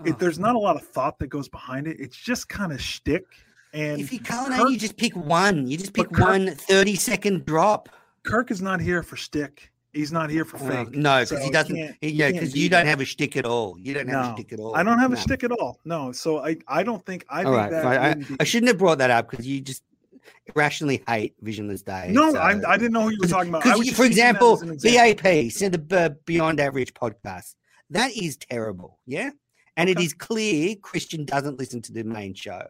Oh. 0.00 0.04
it 0.04 0.18
there's 0.18 0.38
not 0.38 0.54
a 0.56 0.58
lot 0.58 0.76
of 0.76 0.82
thought 0.86 1.18
that 1.20 1.28
goes 1.28 1.48
behind 1.48 1.86
it. 1.86 1.98
It's 2.00 2.16
just 2.16 2.48
kind 2.48 2.72
of 2.72 2.80
shtick. 2.80 3.24
And 3.72 4.00
if 4.00 4.12
you 4.12 4.20
can't, 4.20 4.52
Kirk- 4.52 4.70
you 4.70 4.78
just 4.78 4.96
pick 4.96 5.14
one. 5.16 5.66
You 5.66 5.76
just 5.76 5.92
pick 5.92 6.10
Kirk- 6.12 6.20
one 6.26 6.54
30 6.54 6.94
second 6.96 7.44
drop. 7.44 7.88
Kirk 8.24 8.50
is 8.50 8.62
not 8.62 8.80
here 8.80 9.02
for 9.02 9.16
shtick. 9.16 9.70
He's 9.92 10.10
not 10.10 10.28
here 10.30 10.44
for 10.44 10.58
fake. 10.58 10.90
no, 10.92 11.20
because 11.20 11.28
So 11.28 11.38
he 11.38 11.50
doesn't. 11.50 11.76
can't- 11.76 11.96
he- 12.00 12.10
yeah, 12.10 12.32
because 12.32 12.52
do 12.52 12.58
you 12.60 12.68
don't 12.68 12.86
have 12.86 13.00
a 13.00 13.06
stick 13.06 13.36
at 13.36 13.44
all. 13.46 13.76
You 13.78 13.94
don't 13.94 14.08
have 14.08 14.24
a 14.24 14.28
No, 14.30 14.34
shtick 14.34 14.52
at 14.52 14.58
all. 14.60 14.74
I 14.74 14.82
don't 14.82 14.98
have 14.98 15.12
a 15.12 15.16
stick 15.16 15.44
at 15.44 15.52
all. 15.52 15.78
No, 15.84 16.10
so 16.10 16.38
I 16.44 16.56
I 16.66 16.82
don't 16.82 17.04
think 17.06 17.24
I 17.28 17.44
All 17.44 17.52
think 17.52 17.56
right, 17.56 17.70
that. 17.70 17.86
I, 17.86 18.14
be- 18.14 18.36
I 18.40 18.44
shouldn't 18.44 18.68
have 18.68 18.78
brought 18.78 18.98
that 18.98 19.10
up 19.10 19.30
because 19.30 19.46
you 19.46 19.60
just 19.60 19.84
irrationally 20.54 21.02
hate 21.06 21.34
Visionless 21.42 21.82
Day. 21.82 22.08
No, 22.10 22.32
so- 22.32 22.38
I, 22.38 22.60
I 22.72 22.76
didn't 22.76 22.92
know 22.92 23.02
who 23.02 23.10
you 23.10 23.18
were 23.20 23.28
talking 23.28 23.50
about. 23.50 23.62
I 23.66 23.70
Because, 23.74 23.78
was 23.78 23.90
for 23.90 24.04
example, 24.04 24.54
example. 24.60 24.76
BAP, 25.22 25.50
Send 25.52 25.74
the 25.74 25.96
uh, 26.00 26.08
Beyond 26.24 26.58
Average 26.60 26.94
podcast, 26.94 27.54
that 27.90 28.10
is 28.16 28.36
terrible. 28.36 28.98
Yeah. 29.06 29.30
And 29.76 29.88
it 29.88 29.96
Okay. 29.96 30.04
is 30.06 30.12
clear 30.14 30.76
Christian 30.76 31.24
doesn't 31.24 31.58
listen 31.58 31.82
to 31.82 31.92
the 31.92 32.04
main 32.04 32.34
show. 32.34 32.62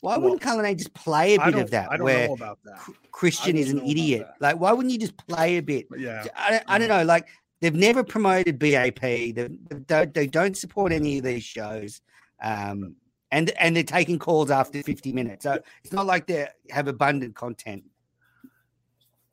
Why 0.00 0.12
Well, 0.16 0.22
wouldn't 0.22 0.42
Cullinane 0.42 0.76
just 0.76 0.94
play 0.94 1.34
a 1.36 1.40
bit 1.40 1.54
of 1.54 1.70
that 1.70 1.90
I 1.90 1.96
don't 1.96 2.04
where 2.04 2.28
know 2.28 2.34
about 2.34 2.58
that. 2.64 2.78
Christian 3.10 3.56
is 3.56 3.70
an 3.70 3.76
wouldn't 3.78 3.86
know 3.86 3.90
about 3.92 4.02
idiot? 4.02 4.28
Like, 4.40 4.60
why 4.60 4.72
wouldn't 4.72 4.92
you 4.92 4.98
just 4.98 5.16
play 5.16 5.56
a 5.56 5.62
bit? 5.62 5.86
Yeah, 5.96 6.24
I, 6.36 6.50
don't- 6.50 6.64
I 6.68 6.78
don't 6.78 6.88
know. 6.88 7.02
Like, 7.02 7.28
they've 7.60 7.74
never 7.74 8.04
promoted 8.04 8.58
BAP. 8.58 9.00
They, 9.00 9.32
they, 9.32 9.48
don't, 9.86 10.14
they 10.14 10.26
don't 10.26 10.56
support 10.56 10.92
any 10.92 11.18
of 11.18 11.24
these 11.24 11.42
shows. 11.42 12.00
Um, 12.42 12.96
and, 13.32 13.50
and 13.58 13.74
they're 13.74 13.82
taking 13.82 14.18
calls 14.18 14.50
after 14.50 14.82
50 14.82 15.12
minutes. 15.12 15.44
So 15.44 15.58
it's 15.82 15.92
not 15.92 16.06
like 16.06 16.26
they 16.26 16.46
have 16.70 16.86
abundant 16.88 17.34
content. 17.34 17.82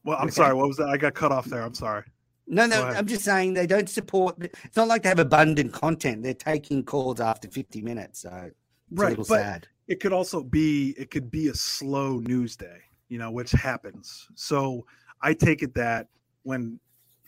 Well, 0.05 0.17
I'm 0.17 0.27
Okay. 0.27 0.35
sorry. 0.35 0.53
What 0.55 0.67
was 0.69 0.77
that? 0.77 0.87
I 0.89 0.97
got 0.97 1.13
cut 1.13 1.31
off 1.31 1.45
there. 1.45 1.61
I'm 1.61 1.73
sorry. 1.75 2.03
No, 2.47 2.65
no, 2.65 2.83
ahead. 2.83 2.97
I'm 2.97 3.07
just 3.07 3.23
saying 3.23 3.53
they 3.53 3.67
don't 3.67 3.89
support. 3.89 4.35
It's 4.39 4.75
not 4.75 4.87
like 4.87 5.03
they 5.03 5.09
have 5.09 5.19
abundant 5.19 5.71
content. 5.73 6.23
They're 6.23 6.33
taking 6.33 6.83
calls 6.83 7.19
after 7.19 7.47
50 7.47 7.81
minutes, 7.81 8.21
so 8.21 8.29
it's 8.29 9.01
a 9.01 9.03
Right, 9.03 9.17
but 9.17 9.25
sad. 9.25 9.67
it 9.87 9.99
could 9.99 10.13
also 10.13 10.43
be 10.43 10.93
it 10.97 11.09
could 11.09 11.31
be 11.31 11.47
a 11.47 11.53
slow 11.53 12.19
news 12.19 12.55
day, 12.55 12.79
you 13.07 13.17
know, 13.17 13.31
which 13.31 13.51
happens. 13.51 14.27
So 14.35 14.85
I 15.21 15.33
take 15.33 15.63
it 15.63 15.73
that 15.75 16.07
when, 16.43 16.79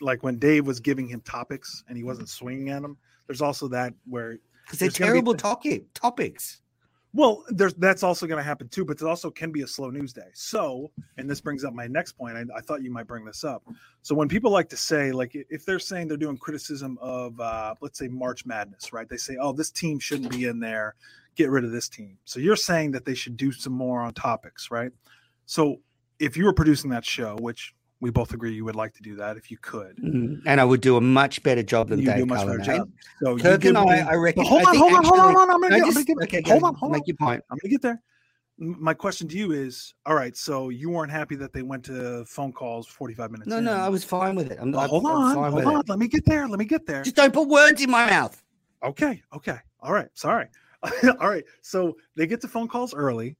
like 0.01 0.21
when 0.21 0.37
Dave 0.37 0.67
was 0.67 0.79
giving 0.79 1.07
him 1.07 1.21
topics 1.21 1.83
and 1.87 1.97
he 1.97 2.03
wasn't 2.03 2.29
swinging 2.29 2.69
at 2.69 2.81
them, 2.81 2.97
there's 3.27 3.41
also 3.41 3.67
that 3.69 3.93
where 4.05 4.37
Because 4.65 4.79
they're 4.79 4.89
be 4.89 4.93
terrible 4.93 5.33
topic, 5.33 5.85
topics. 5.93 6.61
Well, 7.15 7.45
that's 7.49 8.03
also 8.03 8.27
going 8.27 8.39
to 8.39 8.43
happen 8.43 8.67
too, 8.67 8.83
but 8.83 9.01
it 9.01 9.07
also 9.07 9.31
can 9.31 9.49
be 9.49 9.61
a 9.61 9.67
slow 9.67 9.89
news 9.89 10.11
day. 10.11 10.27
So, 10.33 10.91
and 11.17 11.29
this 11.29 11.39
brings 11.39 11.63
up 11.63 11.73
my 11.73 11.87
next 11.87 12.11
point. 12.11 12.35
I, 12.35 12.43
I 12.53 12.59
thought 12.59 12.83
you 12.83 12.91
might 12.91 13.07
bring 13.07 13.23
this 13.23 13.45
up. 13.45 13.63
So, 14.01 14.13
when 14.13 14.27
people 14.27 14.51
like 14.51 14.67
to 14.69 14.75
say, 14.75 15.13
like, 15.13 15.31
if 15.33 15.65
they're 15.65 15.79
saying 15.79 16.09
they're 16.09 16.17
doing 16.17 16.37
criticism 16.37 16.97
of, 16.99 17.39
uh, 17.39 17.73
let's 17.79 17.97
say, 17.97 18.09
March 18.09 18.45
Madness, 18.45 18.91
right? 18.91 19.07
They 19.07 19.15
say, 19.15 19.37
oh, 19.39 19.53
this 19.53 19.71
team 19.71 19.97
shouldn't 19.97 20.29
be 20.29 20.43
in 20.43 20.59
there. 20.59 20.95
Get 21.35 21.49
rid 21.49 21.63
of 21.63 21.71
this 21.71 21.87
team. 21.87 22.17
So, 22.25 22.41
you're 22.41 22.57
saying 22.57 22.91
that 22.91 23.05
they 23.05 23.15
should 23.15 23.37
do 23.37 23.53
some 23.53 23.71
more 23.71 24.01
on 24.01 24.13
topics, 24.13 24.69
right? 24.69 24.91
So, 25.45 25.77
if 26.19 26.35
you 26.35 26.43
were 26.43 26.53
producing 26.53 26.89
that 26.89 27.05
show, 27.05 27.37
which 27.39 27.73
we 28.01 28.09
both 28.11 28.33
agree 28.33 28.53
you 28.53 28.65
would 28.65 28.75
like 28.75 28.93
to 28.93 29.01
do 29.01 29.15
that 29.15 29.37
if 29.37 29.49
you 29.49 29.57
could, 29.57 29.97
Mm, 29.97 30.41
And 30.45 30.59
I 30.61 30.65
would 30.65 30.81
do 30.81 30.97
a 30.97 31.01
much 31.01 31.41
better 31.43 31.63
job 31.63 31.89
than 31.89 31.99
you 31.99 32.05
Dave 32.07 32.17
do 32.17 32.25
much 32.25 32.45
better 32.45 32.59
job. 32.59 32.89
So, 33.23 33.35
you 33.37 33.41
Kirk 33.41 33.61
give 33.61 33.75
and 33.75 33.77
I, 33.89 33.99
I 34.11 34.15
reckon. 34.15 34.45
Hold 34.45 34.61
I 34.61 34.65
on, 34.65 34.71
think 34.71 34.83
hold 34.83 34.93
on, 34.95 35.03
hold 35.05 35.19
on, 35.19 35.25
actually- 35.25 35.35
hold 35.35 35.49
on. 35.49 35.55
I'm 35.55 35.61
gonna, 35.61 35.75
get, 35.79 35.87
I'm 35.87 35.93
gonna 35.93 36.05
get, 36.05 36.17
okay, 36.23 36.41
hold 36.51 36.63
on, 36.63 36.75
hold 36.75 36.91
on. 36.91 36.97
make 36.99 37.07
your 37.07 37.15
point. 37.17 37.43
I'm 37.49 37.57
gonna 37.61 37.71
get 37.71 37.81
there. 37.81 38.01
My 38.57 38.93
question 38.93 39.27
to 39.27 39.37
you 39.37 39.51
is: 39.51 39.93
All 40.05 40.15
right, 40.15 40.35
so 40.35 40.69
you 40.69 40.89
weren't 40.89 41.11
happy 41.11 41.35
that 41.35 41.51
they 41.51 41.61
went 41.61 41.83
to 41.85 42.23
phone 42.25 42.53
calls 42.53 42.87
45 42.87 43.31
minutes. 43.31 43.49
No, 43.49 43.57
in. 43.57 43.65
no, 43.65 43.73
I 43.73 43.89
was 43.89 44.03
fine 44.05 44.35
with 44.35 44.49
it. 44.51 44.57
I'm, 44.61 44.71
Well, 44.71 44.81
I'm- 44.81 44.89
hold 44.89 45.05
I'm 45.07 45.11
on, 45.11 45.33
fine 45.35 45.51
hold 45.51 45.65
on. 45.65 45.79
it. 45.81 45.89
Let 45.89 45.99
me 45.99 46.07
get 46.07 46.25
there. 46.25 46.47
Let 46.47 46.59
me 46.59 46.65
get 46.65 46.85
there. 46.85 47.03
Just 47.03 47.15
don't 47.17 47.33
put 47.33 47.47
words 47.49 47.81
in 47.81 47.89
my 47.91 48.09
mouth. 48.09 48.41
Okay, 48.83 49.21
okay, 49.33 49.57
all 49.81 49.91
right. 49.91 50.07
Sorry. 50.13 50.47
all 51.19 51.29
right. 51.29 51.43
So 51.63 51.97
they 52.15 52.27
get 52.27 52.39
to 52.41 52.47
phone 52.47 52.67
calls 52.67 52.93
early. 52.93 53.35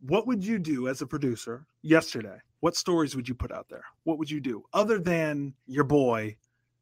What 0.00 0.26
would 0.26 0.44
you 0.44 0.58
do 0.58 0.88
as 0.88 1.02
a 1.02 1.06
producer 1.06 1.66
yesterday? 1.82 2.38
What 2.60 2.76
stories 2.76 3.16
would 3.16 3.28
you 3.28 3.34
put 3.34 3.52
out 3.52 3.68
there? 3.68 3.84
What 4.04 4.18
would 4.18 4.30
you 4.30 4.40
do 4.40 4.64
other 4.72 4.98
than 4.98 5.54
your 5.66 5.84
boy, 5.84 6.36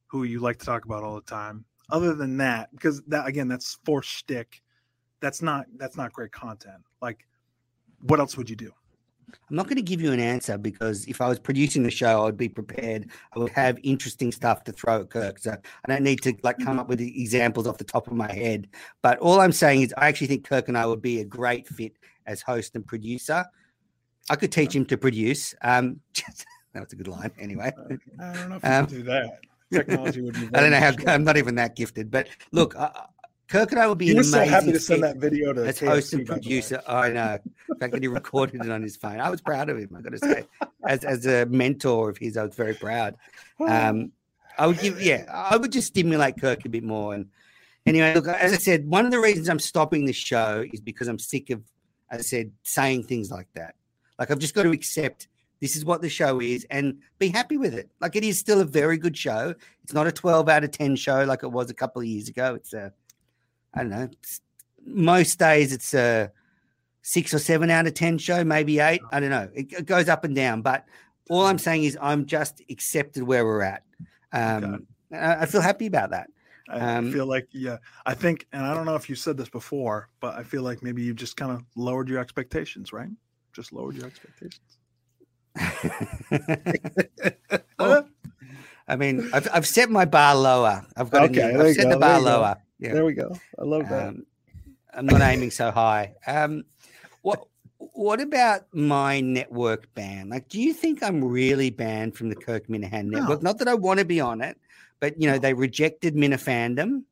who 0.07 0.25
you 0.25 0.41
like 0.41 0.59
to 0.59 0.67
talk 0.67 0.85
about 0.85 1.05
all 1.05 1.15
the 1.15 1.21
time? 1.23 1.65
Other 1.91 2.15
than 2.15 2.37
that, 2.39 2.71
because 2.73 3.03
that 3.09 3.27
again, 3.27 3.49
that's 3.49 3.79
for 3.85 4.03
shtick. 4.03 4.63
That's 5.21 5.43
not 5.43 5.67
that's 5.77 5.97
not 5.97 6.13
great 6.13 6.33
content. 6.33 6.83
Like, 7.01 7.27
what 8.01 8.21
else 8.21 8.37
would 8.37 8.51
you 8.51 8.57
do? 8.57 8.73
I'm 9.51 9.57
not 9.57 9.67
going 9.67 9.77
to 9.77 9.83
give 9.83 10.01
you 10.01 10.13
an 10.13 10.21
answer 10.21 10.57
because 10.57 11.07
if 11.07 11.21
I 11.21 11.29
was 11.29 11.39
producing 11.39 11.83
the 11.83 11.91
show, 11.91 12.21
I 12.21 12.25
would 12.25 12.37
be 12.37 12.49
prepared. 12.49 13.11
I 13.35 13.39
would 13.39 13.53
have 13.53 13.79
interesting 13.83 14.33
stuff 14.33 14.65
to 14.65 14.73
throw 14.73 15.01
at 15.01 15.11
Kirk. 15.11 15.39
So 15.39 15.53
I 15.53 15.89
don't 15.89 16.03
need 16.03 16.23
to 16.23 16.35
like 16.43 16.59
come 16.59 16.79
up 16.79 16.89
with 16.89 17.01
examples 17.01 17.67
off 17.67 17.79
the 17.79 17.85
top 17.85 18.07
of 18.07 18.15
my 18.15 18.33
head. 18.33 18.69
But 19.03 19.19
all 19.19 19.41
I'm 19.41 19.53
saying 19.53 19.83
is, 19.83 19.95
I 19.97 20.09
actually 20.09 20.29
think 20.29 20.45
Kirk 20.45 20.69
and 20.69 20.79
I 20.79 20.87
would 20.87 21.03
be 21.03 21.21
a 21.21 21.25
great 21.25 21.67
fit 21.67 21.93
as 22.29 22.43
host 22.43 22.77
and 22.77 22.87
producer. 22.87 23.45
I 24.31 24.37
could 24.37 24.53
teach 24.53 24.77
him 24.77 24.85
to 24.87 24.97
produce. 24.99 25.55
Um, 25.63 26.01
that 26.75 26.81
was 26.85 26.93
a 26.93 26.97
good 26.97 27.09
line. 27.09 27.33
Anyway, 27.41 27.73
I 28.21 28.33
don't 28.35 28.49
know 28.51 28.57
if 28.57 28.65
Um, 28.65 28.87
do 28.87 29.03
that. 29.05 29.41
Technology 29.73 30.21
would 30.21 30.35
be. 30.35 30.49
I 30.55 30.61
don't 30.61 30.71
know 30.71 30.79
how 30.79 30.93
I'm 31.13 31.25
not 31.25 31.37
even 31.37 31.57
that 31.57 31.75
gifted. 31.75 32.11
But 32.11 32.29
look, 32.53 32.77
uh, 32.77 32.91
Kirk 33.49 33.73
and 33.73 33.81
I 33.81 33.87
would 33.87 33.99
be 33.99 34.13
was 34.15 34.31
so 34.31 34.45
happy 34.45 34.73
to 34.73 34.81
send 34.81 35.03
that 35.03 35.17
video 35.17 35.53
to 35.55 35.67
as 35.67 35.81
host 35.81 36.13
and 36.13 36.27
producer. 36.27 36.83
I 36.87 37.09
know. 37.11 37.39
The 37.69 37.75
fact 37.77 37.93
that 37.95 38.03
he 38.03 38.09
recorded 38.09 38.63
it 38.63 38.71
on 38.71 38.83
his 38.83 38.97
phone. 38.97 39.21
I 39.21 39.31
was 39.31 39.41
proud 39.41 39.71
of 39.71 39.79
him, 39.79 39.91
I 39.97 40.03
gotta 40.03 40.19
say. 40.19 40.45
As 40.87 41.05
as 41.05 41.27
a 41.27 41.47
mentor 41.47 42.11
of 42.11 42.19
his, 42.19 42.37
I 42.37 42.45
was 42.45 42.55
very 42.55 42.75
proud. 42.75 43.17
Um 43.61 44.13
I 44.59 44.67
would 44.67 44.79
give 44.81 45.01
yeah, 45.01 45.25
I 45.33 45.57
would 45.57 45.73
just 45.73 45.89
stimulate 45.89 46.41
Kirk 46.41 46.65
a 46.65 46.69
bit 46.69 46.85
more. 46.85 47.15
And 47.15 47.27
anyway, 47.87 48.15
look, 48.15 48.27
as 48.29 48.53
I 48.53 48.57
said, 48.57 48.87
one 48.89 49.05
of 49.05 49.11
the 49.11 49.21
reasons 49.21 49.49
I'm 49.49 49.59
stopping 49.59 50.05
the 50.05 50.13
show 50.13 50.65
is 50.73 50.81
because 50.81 51.09
I'm 51.09 51.19
sick 51.19 51.51
of, 51.51 51.63
I 52.11 52.19
said, 52.19 52.53
saying 52.63 53.05
things 53.05 53.31
like 53.31 53.49
that. 53.55 53.75
Like 54.19 54.31
I've 54.31 54.39
just 54.39 54.55
got 54.55 54.65
to 54.65 54.73
accept 54.73 55.29
this 55.61 55.77
is 55.77 55.85
what 55.85 56.03
the 56.03 56.09
show 56.09 56.41
is 56.41 56.67
and 56.71 56.99
be 57.19 57.29
happy 57.29 57.57
with 57.57 57.75
it. 57.75 57.91
Like 58.01 58.17
it 58.17 58.25
is 58.25 58.39
still 58.39 58.61
a 58.61 58.65
very 58.65 58.97
good 58.97 59.17
show. 59.17 59.55
It's 59.83 59.93
not 59.93 60.07
a 60.07 60.13
12 60.13 60.49
out 60.49 60.65
of 60.65 60.71
10 60.71 60.97
show 60.97 61.25
like 61.25 61.43
it 61.43 61.51
was 61.51 61.71
a 61.71 61.75
couple 61.75 62.01
of 62.01 62.07
years 62.07 62.29
ago. 62.29 62.55
It's 62.55 62.73
a 62.73 62.93
I 63.75 63.81
don't 63.81 63.91
know. 63.91 64.09
most 64.85 65.39
days 65.39 65.73
it's 65.73 65.95
a 65.95 66.33
six 67.03 67.33
or 67.33 67.39
seven 67.39 67.71
out 67.71 67.87
of 67.87 67.95
10 67.95 68.19
show, 68.19 68.45
maybe 68.45 68.79
eight. 68.81 69.01
I 69.13 69.21
don't 69.21 69.31
know. 69.31 69.49
It, 69.55 69.73
it 69.73 69.87
goes 69.87 70.09
up 70.09 70.25
and 70.25 70.35
down. 70.35 70.63
But 70.63 70.85
all 71.29 71.47
I'm 71.47 71.59
saying 71.59 71.85
is 71.85 71.99
I'm 72.01 72.27
just 72.27 72.63
accepted 72.71 73.23
where 73.23 73.45
we're 73.45 73.63
at. 73.63 73.83
Um, 74.33 74.87
I, 75.13 75.37
I 75.37 75.47
feel 75.47 75.61
happy 75.61 75.87
about 75.87 76.11
that. 76.11 76.31
I 76.69 76.79
Um, 76.79 77.13
feel 77.13 77.27
like, 77.27 77.49
yeah, 77.53 77.79
I 78.07 78.15
think, 78.15 78.47
and 78.53 78.65
I 78.65 78.75
don't 78.75 78.87
know 78.87 78.95
if 78.95 79.09
you 79.09 79.15
said 79.15 79.37
this 79.37 79.49
before, 79.49 80.09
but 80.21 80.35
I 80.35 80.43
feel 80.43 80.63
like 80.63 80.83
maybe 80.83 81.03
you 81.03 81.15
just 81.15 81.37
kind 81.37 81.53
of 81.53 81.63
lowered 81.77 82.09
your 82.09 82.21
expectations, 82.21 82.93
right? 82.93 83.09
Just 83.53 83.73
lowered 83.73 83.97
your 83.97 84.07
expectations. 84.07 84.79
Well, 87.79 88.09
I 88.89 88.97
mean, 88.97 89.29
I've, 89.33 89.49
I've 89.53 89.67
set 89.67 89.91
my 89.91 90.05
bar 90.05 90.35
lower. 90.35 90.85
I've 90.97 91.11
got 91.11 91.31
Okay, 91.31 91.53
new, 91.53 91.61
I've 91.61 91.75
set 91.75 91.85
go, 91.85 91.91
the 91.91 91.97
bar 91.97 92.21
lower. 92.21 92.57
Yeah. 92.79 92.95
There 92.95 93.05
we 93.05 93.15
go. 93.15 93.35
I 93.59 93.65
love 93.65 93.89
that. 93.89 94.09
Um, 94.09 94.27
I'm 94.95 95.07
not 95.07 95.21
aiming 95.21 95.51
so 95.51 95.71
high. 95.71 96.15
Um, 96.27 96.65
what 97.23 97.47
what 97.79 98.21
about 98.21 98.63
my 98.75 99.21
network 99.21 99.93
ban? 99.95 100.31
Like, 100.31 100.49
do 100.49 100.61
you 100.61 100.73
think 100.73 101.03
I'm 101.03 101.23
really 101.23 101.71
banned 101.71 102.17
from 102.17 102.29
the 102.29 102.35
Kirk 102.35 102.67
Minihane 102.69 103.07
network? 103.07 103.43
Not 103.43 103.59
that 103.59 103.69
I 103.69 103.75
want 103.75 104.01
to 104.01 104.05
be 104.05 104.21
on 104.21 104.41
it, 104.41 104.59
but 105.01 105.21
you 105.21 105.29
know, 105.31 105.39
they 105.39 105.55
rejected 105.55 106.15
Minifandom 106.15 107.03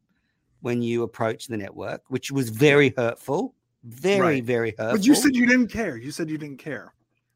when 0.61 0.83
you 0.83 1.03
approached 1.03 1.49
the 1.49 1.57
network, 1.57 2.03
which 2.09 2.31
was 2.31 2.49
very 2.49 2.93
hurtful. 2.97 3.55
Very, 3.85 4.21
Right. 4.21 4.45
very 4.45 4.75
hurtful. 4.79 4.99
but 4.99 5.07
you 5.07 5.15
said 5.15 5.37
you 5.37 5.47
didn't 5.47 5.69
care. 5.69 5.97
You 5.97 6.11
said 6.11 6.29
you 6.29 6.39
didn't 6.39 6.59
care, 6.59 6.93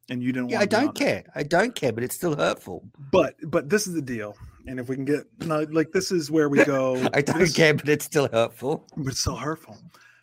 and 0.09 0.23
you 0.23 0.33
didn't. 0.33 0.51
yeah, 0.51 0.61
I 0.61 0.67
don't 0.67 0.95
care. 0.95 1.25
I 1.35 1.45
don't 1.45 1.75
care, 1.75 1.93
but 1.93 2.03
it's 2.03 2.17
still 2.17 2.35
hurtful. 2.35 2.83
But 3.13 3.37
but 3.45 3.69
this 3.71 3.87
is 3.87 3.95
the 3.95 4.03
deal, 4.03 4.37
and 4.67 4.81
if 4.81 4.89
we 4.89 4.97
can 4.97 5.05
get 5.05 5.25
no, 5.47 5.61
like 5.71 5.93
this 5.93 6.11
is 6.11 6.31
where 6.31 6.49
we 6.49 6.65
go. 6.77 6.97
I 7.15 7.23
don't 7.23 7.39
this- 7.39 7.55
care, 7.55 7.75
but 7.75 7.89
it's 7.89 8.05
still 8.05 8.29
hurtful. 8.33 8.85
but 8.97 9.09
it's 9.09 9.21
so 9.21 9.37
hurtful. 9.37 9.77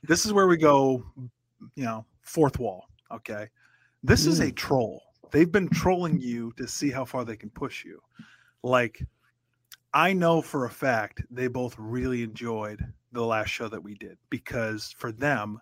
This 0.03 0.25
is 0.25 0.33
where 0.33 0.47
we 0.47 0.57
go, 0.57 1.03
you 1.75 1.85
know, 1.85 2.05
fourth 2.21 2.59
wall. 2.59 2.87
Okay. 3.11 3.47
This 4.03 4.25
is 4.25 4.39
a 4.39 4.45
hmm. 4.49 4.53
troll. 4.53 5.01
They've 5.31 5.51
been 5.51 5.69
trolling 5.69 6.19
you 6.19 6.53
to 6.57 6.67
see 6.67 6.91
how 6.91 7.03
far 7.03 7.25
they 7.25 7.35
can 7.35 7.49
push 7.49 7.83
you. 7.83 8.01
Like, 8.63 9.03
I 9.97 10.13
know 10.13 10.43
for 10.43 10.65
a 10.65 10.69
fact 10.69 11.23
they 11.31 11.47
both 11.47 11.73
really 11.79 12.21
enjoyed 12.21 12.85
the 13.13 13.25
last 13.25 13.49
show 13.49 13.67
that 13.67 13.81
we 13.81 13.95
did 13.95 14.19
because 14.29 14.93
for 14.95 15.11
them, 15.11 15.59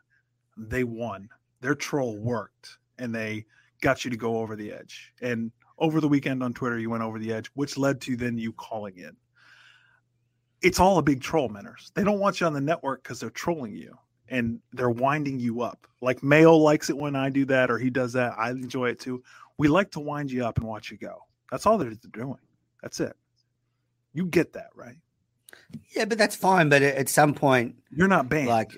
they 0.58 0.84
won. 0.84 1.30
Their 1.62 1.74
troll 1.74 2.18
worked 2.18 2.78
and 3.00 3.16
they 3.16 3.46
got 3.80 4.04
you 4.04 4.12
to 4.12 4.18
go 4.18 4.40
over 4.40 4.58
the 4.58 4.74
edge. 4.74 5.14
And 5.22 5.54
over 5.78 6.02
the 6.02 6.10
weekend 6.10 6.44
on 6.44 6.54
Twitter, 6.54 6.78
you 6.78 6.90
went 6.90 7.02
over 7.02 7.18
the 7.18 7.32
edge, 7.32 7.50
which 7.54 7.78
led 7.78 8.02
to 8.02 8.18
then 8.18 8.38
you 8.38 8.52
calling 8.52 8.98
in. 8.98 9.16
It's 10.62 10.82
all 10.82 10.98
a 10.98 11.02
big 11.02 11.22
troll, 11.22 11.48
Menners. 11.48 11.94
They 11.94 12.04
don't 12.04 12.20
want 12.20 12.42
you 12.42 12.46
on 12.46 12.54
the 12.54 12.60
network 12.60 13.04
because 13.04 13.22
they're 13.22 13.30
trolling 13.30 13.74
you 13.74 13.98
and 14.28 14.60
they're 14.74 14.90
winding 14.90 15.40
you 15.40 15.62
up. 15.62 15.88
Like 16.02 16.24
Mayo 16.24 16.58
likes 16.58 16.90
it 16.90 16.98
when 16.98 17.16
I 17.16 17.30
do 17.30 17.46
that 17.46 17.72
or 17.72 17.80
he 17.80 17.90
does 17.90 18.12
that. 18.12 18.34
I 18.38 18.50
enjoy 18.50 18.90
it 18.90 19.00
too. 19.00 19.24
We 19.58 19.70
like 19.70 19.92
to 19.92 20.02
wind 20.02 20.30
you 20.30 20.46
up 20.46 20.58
and 20.58 20.68
watch 20.68 20.92
you 20.92 20.98
go. 20.98 21.20
That's 21.50 21.66
all 21.66 21.78
they're 21.78 21.94
doing. 22.12 22.40
That's 22.82 23.00
it. 23.00 23.16
You 24.16 24.26
get 24.26 24.54
that, 24.54 24.70
right? 24.76 24.96
Yeah, 25.94 26.06
but 26.06 26.18
that's 26.18 26.36
fine. 26.36 26.70
But 26.70 26.82
at 26.82 27.10
some 27.10 27.34
point, 27.34 27.76
you're 27.92 28.08
not 28.08 28.30
banned. 28.30 28.48
Like, 28.48 28.72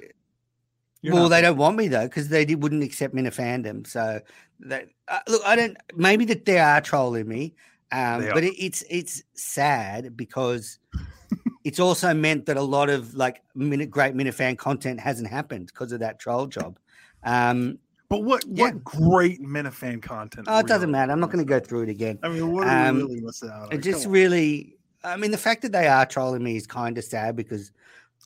you're 1.01 1.13
well, 1.13 1.29
they 1.29 1.35
banned. 1.35 1.43
don't 1.43 1.57
want 1.57 1.77
me 1.77 1.87
though 1.87 2.07
because 2.07 2.27
they 2.27 2.43
wouldn't 2.55 2.83
accept 2.83 3.13
me 3.13 3.19
in 3.19 3.27
a 3.27 3.31
fandom. 3.31 3.85
So 3.85 4.19
that 4.61 4.87
uh, 5.07 5.19
look, 5.27 5.43
I 5.45 5.55
don't. 5.55 5.77
Maybe 5.95 6.25
that 6.25 6.45
they 6.45 6.57
are 6.57 6.81
trolling 6.81 7.27
me, 7.27 7.53
um, 7.91 8.27
but 8.33 8.43
it, 8.43 8.55
it's 8.57 8.83
it's 8.89 9.21
sad 9.35 10.17
because 10.17 10.79
it's 11.63 11.79
also 11.79 12.15
meant 12.15 12.47
that 12.47 12.57
a 12.57 12.61
lot 12.61 12.89
of 12.89 13.13
like 13.13 13.43
minute 13.53 13.91
great 13.91 14.15
Minifan 14.15 14.57
content 14.57 14.99
hasn't 14.99 15.29
happened 15.29 15.67
because 15.67 15.91
of 15.91 15.99
that 15.99 16.19
troll 16.19 16.47
job. 16.47 16.79
Um, 17.23 17.77
but 18.09 18.23
what 18.23 18.43
yeah. 18.47 18.65
what 18.65 18.83
great 18.83 19.41
Minifan 19.41 20.01
content? 20.01 20.47
Oh, 20.49 20.59
it 20.59 20.67
doesn't 20.67 20.89
matter. 20.89 21.11
I'm 21.11 21.19
not 21.19 21.29
going 21.29 21.45
to 21.45 21.49
go 21.49 21.59
through 21.59 21.83
it 21.83 21.89
again. 21.89 22.17
I 22.23 22.29
mean, 22.29 22.51
what 22.51 22.67
are 22.67 22.87
um, 22.87 22.97
really 22.97 23.21
missing 23.21 23.49
out 23.49 23.63
on? 23.63 23.73
It 23.73 23.79
just 23.79 24.07
really 24.07 24.76
I 25.07 25.17
mean, 25.17 25.31
the 25.31 25.37
fact 25.37 25.61
that 25.63 25.71
they 25.71 25.87
are 25.87 26.05
trolling 26.05 26.43
me 26.43 26.55
is 26.55 26.67
kind 26.67 26.97
of 26.97 27.03
sad 27.03 27.35
because 27.35 27.71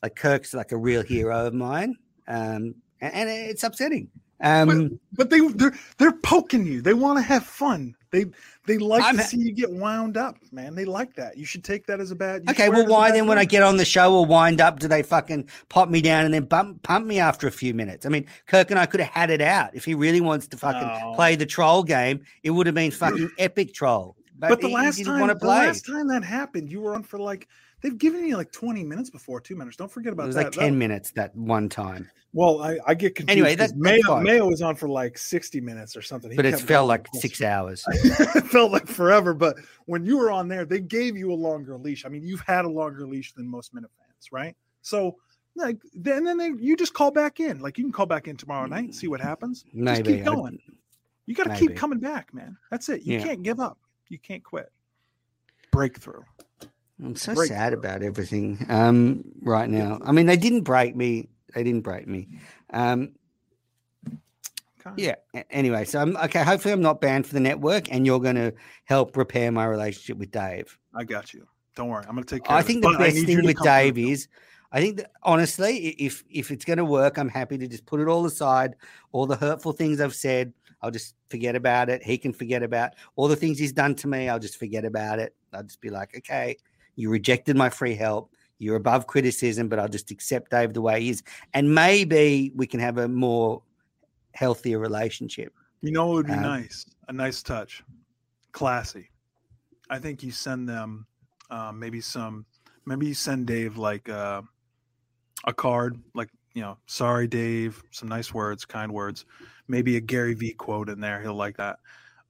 like 0.02 0.16
Kirk's 0.16 0.54
like 0.54 0.72
a 0.72 0.76
real 0.76 1.02
hero 1.02 1.46
of 1.46 1.54
mine, 1.54 1.96
um, 2.28 2.74
and, 3.00 3.14
and 3.14 3.30
it's 3.30 3.62
upsetting. 3.62 4.10
Um, 4.42 4.68
but, 4.68 4.90
but, 5.12 5.30
they 5.30 5.40
they're 5.48 5.74
they're 5.98 6.12
poking 6.12 6.66
you. 6.66 6.82
They 6.82 6.94
want 6.94 7.18
to 7.18 7.22
have 7.22 7.44
fun. 7.44 7.94
They 8.10 8.26
they 8.66 8.76
like 8.76 9.04
I'm, 9.04 9.16
to 9.16 9.22
see 9.22 9.38
you 9.38 9.52
get 9.52 9.70
wound 9.70 10.16
up, 10.16 10.36
man. 10.50 10.74
They 10.74 10.84
like 10.84 11.14
that. 11.14 11.38
You 11.38 11.46
should 11.46 11.62
take 11.62 11.86
that 11.86 12.00
as 12.00 12.10
a 12.10 12.16
bad. 12.16 12.50
Okay, 12.50 12.68
well, 12.68 12.86
why 12.86 13.12
then 13.12 13.28
when 13.28 13.38
I 13.38 13.44
get 13.44 13.62
on 13.62 13.76
the 13.76 13.84
show 13.84 14.14
or 14.14 14.26
wind 14.26 14.60
up, 14.60 14.80
do 14.80 14.88
they 14.88 15.04
fucking 15.04 15.48
pop 15.68 15.88
me 15.88 16.02
down 16.02 16.24
and 16.24 16.34
then 16.34 16.44
bump, 16.44 16.82
pump 16.82 17.06
me 17.06 17.20
after 17.20 17.46
a 17.46 17.52
few 17.52 17.72
minutes? 17.72 18.04
I 18.04 18.08
mean, 18.08 18.26
Kirk 18.46 18.70
and 18.70 18.80
I 18.80 18.86
could 18.86 19.00
have 19.00 19.10
had 19.10 19.30
it 19.30 19.40
out 19.40 19.74
if 19.74 19.84
he 19.84 19.94
really 19.94 20.20
wants 20.20 20.48
to 20.48 20.56
fucking 20.56 20.88
no. 20.88 21.12
play 21.14 21.36
the 21.36 21.46
troll 21.46 21.84
game. 21.84 22.24
It 22.42 22.50
would 22.50 22.66
have 22.66 22.74
been 22.74 22.90
fucking 22.90 23.30
epic 23.38 23.72
troll. 23.72 24.16
But, 24.48 24.60
the 24.60 24.68
last 24.68 25.04
time, 25.04 25.26
the 25.26 25.46
last 25.46 25.86
time 25.86 26.08
that 26.08 26.24
happened, 26.24 26.70
you 26.70 26.80
were 26.80 26.94
on 26.94 27.02
for 27.02 27.18
like 27.18 27.48
they've 27.80 27.96
given 27.96 28.26
you 28.26 28.36
like 28.36 28.50
20 28.52 28.82
minutes 28.82 29.10
before 29.10 29.40
two 29.40 29.54
minutes. 29.54 29.76
Don't 29.76 29.90
forget 29.90 30.12
about 30.12 30.24
it 30.24 30.26
was 30.28 30.36
that. 30.36 30.44
like 30.44 30.52
10 30.52 30.72
that, 30.72 30.76
minutes 30.76 31.10
that 31.12 31.36
one 31.36 31.68
time. 31.68 32.10
Well, 32.32 32.62
I, 32.62 32.78
I 32.86 32.94
get 32.94 33.14
confused. 33.14 33.30
Anyway, 33.30 33.54
that's 33.54 33.74
Mayo, 33.74 34.20
Mayo 34.20 34.46
was 34.48 34.62
on 34.62 34.74
for 34.74 34.88
like 34.88 35.18
60 35.18 35.60
minutes 35.60 35.96
or 35.96 36.02
something. 36.02 36.30
He 36.30 36.36
but 36.36 36.46
it 36.46 36.58
felt 36.58 36.88
like 36.88 37.06
six 37.14 37.42
hours. 37.42 37.84
it 37.88 38.46
felt 38.46 38.72
like 38.72 38.86
forever. 38.86 39.34
But 39.34 39.56
when 39.86 40.04
you 40.04 40.18
were 40.18 40.30
on 40.30 40.48
there, 40.48 40.64
they 40.64 40.80
gave 40.80 41.16
you 41.16 41.32
a 41.32 41.34
longer 41.36 41.76
leash. 41.76 42.04
I 42.04 42.08
mean, 42.08 42.22
you've 42.22 42.40
had 42.40 42.64
a 42.64 42.70
longer 42.70 43.06
leash 43.06 43.32
than 43.34 43.46
most 43.46 43.74
Minifans, 43.74 44.32
right? 44.32 44.56
So 44.80 45.18
like 45.54 45.78
then 45.94 46.24
then 46.24 46.38
they, 46.38 46.52
you 46.58 46.76
just 46.76 46.94
call 46.94 47.10
back 47.10 47.38
in. 47.38 47.60
Like 47.60 47.78
you 47.78 47.84
can 47.84 47.92
call 47.92 48.06
back 48.06 48.26
in 48.26 48.36
tomorrow 48.36 48.66
night 48.66 48.84
and 48.84 48.94
see 48.94 49.08
what 49.08 49.20
happens. 49.20 49.64
Maybe. 49.72 50.02
Just 50.02 50.16
keep 50.16 50.24
going. 50.24 50.58
You 51.26 51.34
got 51.34 51.44
to 51.44 51.56
keep 51.56 51.76
coming 51.76 52.00
back, 52.00 52.34
man. 52.34 52.56
That's 52.70 52.88
it. 52.88 53.02
You 53.02 53.18
yeah. 53.18 53.24
can't 53.24 53.42
give 53.42 53.60
up. 53.60 53.78
You 54.12 54.18
can't 54.18 54.44
quit 54.44 54.70
breakthrough. 55.70 56.20
I'm 57.02 57.16
so 57.16 57.34
breakthrough. 57.34 57.56
sad 57.56 57.72
about 57.72 58.02
everything 58.02 58.62
um, 58.68 59.24
right 59.40 59.70
now. 59.70 60.00
I 60.04 60.12
mean, 60.12 60.26
they 60.26 60.36
didn't 60.36 60.64
break 60.64 60.94
me. 60.94 61.30
They 61.54 61.64
didn't 61.64 61.80
break 61.80 62.06
me. 62.06 62.28
Um, 62.74 63.12
yeah. 64.98 65.14
Anyway, 65.48 65.86
so 65.86 65.98
I'm 65.98 66.14
okay. 66.18 66.42
Hopefully, 66.42 66.72
I'm 66.74 66.82
not 66.82 67.00
banned 67.00 67.26
for 67.26 67.32
the 67.32 67.40
network, 67.40 67.90
and 67.90 68.04
you're 68.04 68.20
going 68.20 68.36
to 68.36 68.52
help 68.84 69.16
repair 69.16 69.50
my 69.50 69.64
relationship 69.64 70.18
with 70.18 70.30
Dave. 70.30 70.78
I 70.94 71.04
got 71.04 71.32
you. 71.32 71.48
Don't 71.74 71.88
worry. 71.88 72.04
I'm 72.06 72.14
going 72.14 72.24
to 72.24 72.34
take 72.34 72.44
care. 72.44 72.54
Of 72.54 72.60
it. 72.60 72.64
I 72.64 72.66
think 72.66 72.82
the 72.82 72.98
best 72.98 73.24
thing 73.24 73.42
with 73.46 73.62
Dave 73.62 73.96
is, 73.96 74.28
I 74.72 74.82
think 74.82 74.98
that 74.98 75.12
honestly, 75.22 75.88
if 75.98 76.22
if 76.28 76.50
it's 76.50 76.66
going 76.66 76.76
to 76.76 76.84
work, 76.84 77.16
I'm 77.16 77.30
happy 77.30 77.56
to 77.56 77.66
just 77.66 77.86
put 77.86 77.98
it 77.98 78.08
all 78.08 78.26
aside. 78.26 78.76
All 79.12 79.24
the 79.24 79.36
hurtful 79.36 79.72
things 79.72 80.02
I've 80.02 80.14
said, 80.14 80.52
I'll 80.82 80.90
just 80.90 81.14
forget 81.30 81.54
about 81.54 81.88
it. 81.88 82.02
He 82.02 82.18
can 82.18 82.32
forget 82.32 82.62
about 82.62 82.94
all 83.16 83.28
the 83.28 83.36
things 83.36 83.58
he's 83.58 83.72
done 83.72 83.94
to 83.96 84.08
me. 84.08 84.28
I'll 84.28 84.38
just 84.38 84.58
forget 84.58 84.84
about 84.84 85.18
it. 85.18 85.34
I'll 85.52 85.62
just 85.62 85.80
be 85.80 85.90
like, 85.90 86.16
okay, 86.16 86.56
you 86.96 87.10
rejected 87.10 87.56
my 87.56 87.70
free 87.70 87.94
help. 87.94 88.32
You're 88.58 88.76
above 88.76 89.06
criticism, 89.06 89.68
but 89.68 89.78
I'll 89.78 89.88
just 89.88 90.10
accept 90.10 90.50
Dave 90.50 90.72
the 90.72 90.80
way 90.80 91.00
he 91.02 91.10
is. 91.10 91.22
And 91.54 91.74
maybe 91.74 92.52
we 92.54 92.66
can 92.66 92.80
have 92.80 92.98
a 92.98 93.08
more 93.08 93.62
healthier 94.34 94.78
relationship. 94.78 95.52
You 95.80 95.92
know, 95.92 96.12
it 96.12 96.14
would 96.14 96.26
be 96.26 96.32
um, 96.32 96.42
nice. 96.42 96.86
A 97.08 97.12
nice 97.12 97.42
touch. 97.42 97.82
Classy. 98.52 99.10
I 99.90 99.98
think 99.98 100.22
you 100.22 100.30
send 100.30 100.68
them 100.68 101.06
uh, 101.50 101.72
maybe 101.72 102.00
some, 102.00 102.46
maybe 102.86 103.06
you 103.06 103.14
send 103.14 103.46
Dave 103.46 103.78
like 103.78 104.08
uh, 104.08 104.42
a 105.44 105.52
card, 105.52 106.00
like, 106.14 106.28
you 106.54 106.62
know, 106.62 106.78
sorry, 106.86 107.26
Dave, 107.26 107.82
some 107.90 108.08
nice 108.08 108.32
words, 108.32 108.64
kind 108.64 108.92
words, 108.92 109.24
maybe 109.68 109.96
a 109.96 110.00
Gary 110.00 110.34
Vee 110.34 110.52
quote 110.52 110.88
in 110.88 111.00
there. 111.00 111.20
He'll 111.20 111.34
like 111.34 111.56
that. 111.56 111.78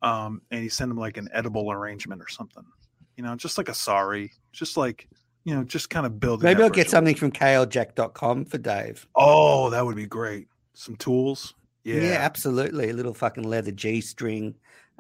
Um, 0.03 0.43
and 0.51 0.65
you 0.65 0.71
send 0.71 0.91
him 0.91 0.99
like 0.99 1.17
an 1.17 1.29
edible 1.33 1.71
arrangement 1.71 2.21
or 2.21 2.29
something 2.29 2.65
you 3.17 3.25
know, 3.25 3.37
just 3.37 3.59
like 3.59 3.69
a 3.69 3.75
sorry, 3.75 4.33
just 4.53 4.77
like, 4.77 5.09
you 5.45 5.55
know, 5.55 5.65
just 5.65 5.91
kind 5.91 6.07
of 6.07 6.21
building. 6.21 6.45
Maybe 6.45 6.63
I'll 6.63 6.71
get 6.71 6.89
something 6.91 7.15
from 7.15 7.33
kljack.com 7.33 8.47
for 8.47 8.59
Dave. 8.59 9.07
Oh, 9.15 9.71
that 9.71 9.85
would 9.85 9.97
be 9.97 10.07
great. 10.07 10.49
Some 10.75 10.97
tools. 10.97 11.55
Yeah. 11.85 12.01
Yeah, 12.01 12.17
absolutely. 12.21 12.91
A 12.91 12.93
little 12.93 13.15
fucking 13.15 13.45
leather 13.45 13.73
G 13.73 14.01
string. 14.01 14.55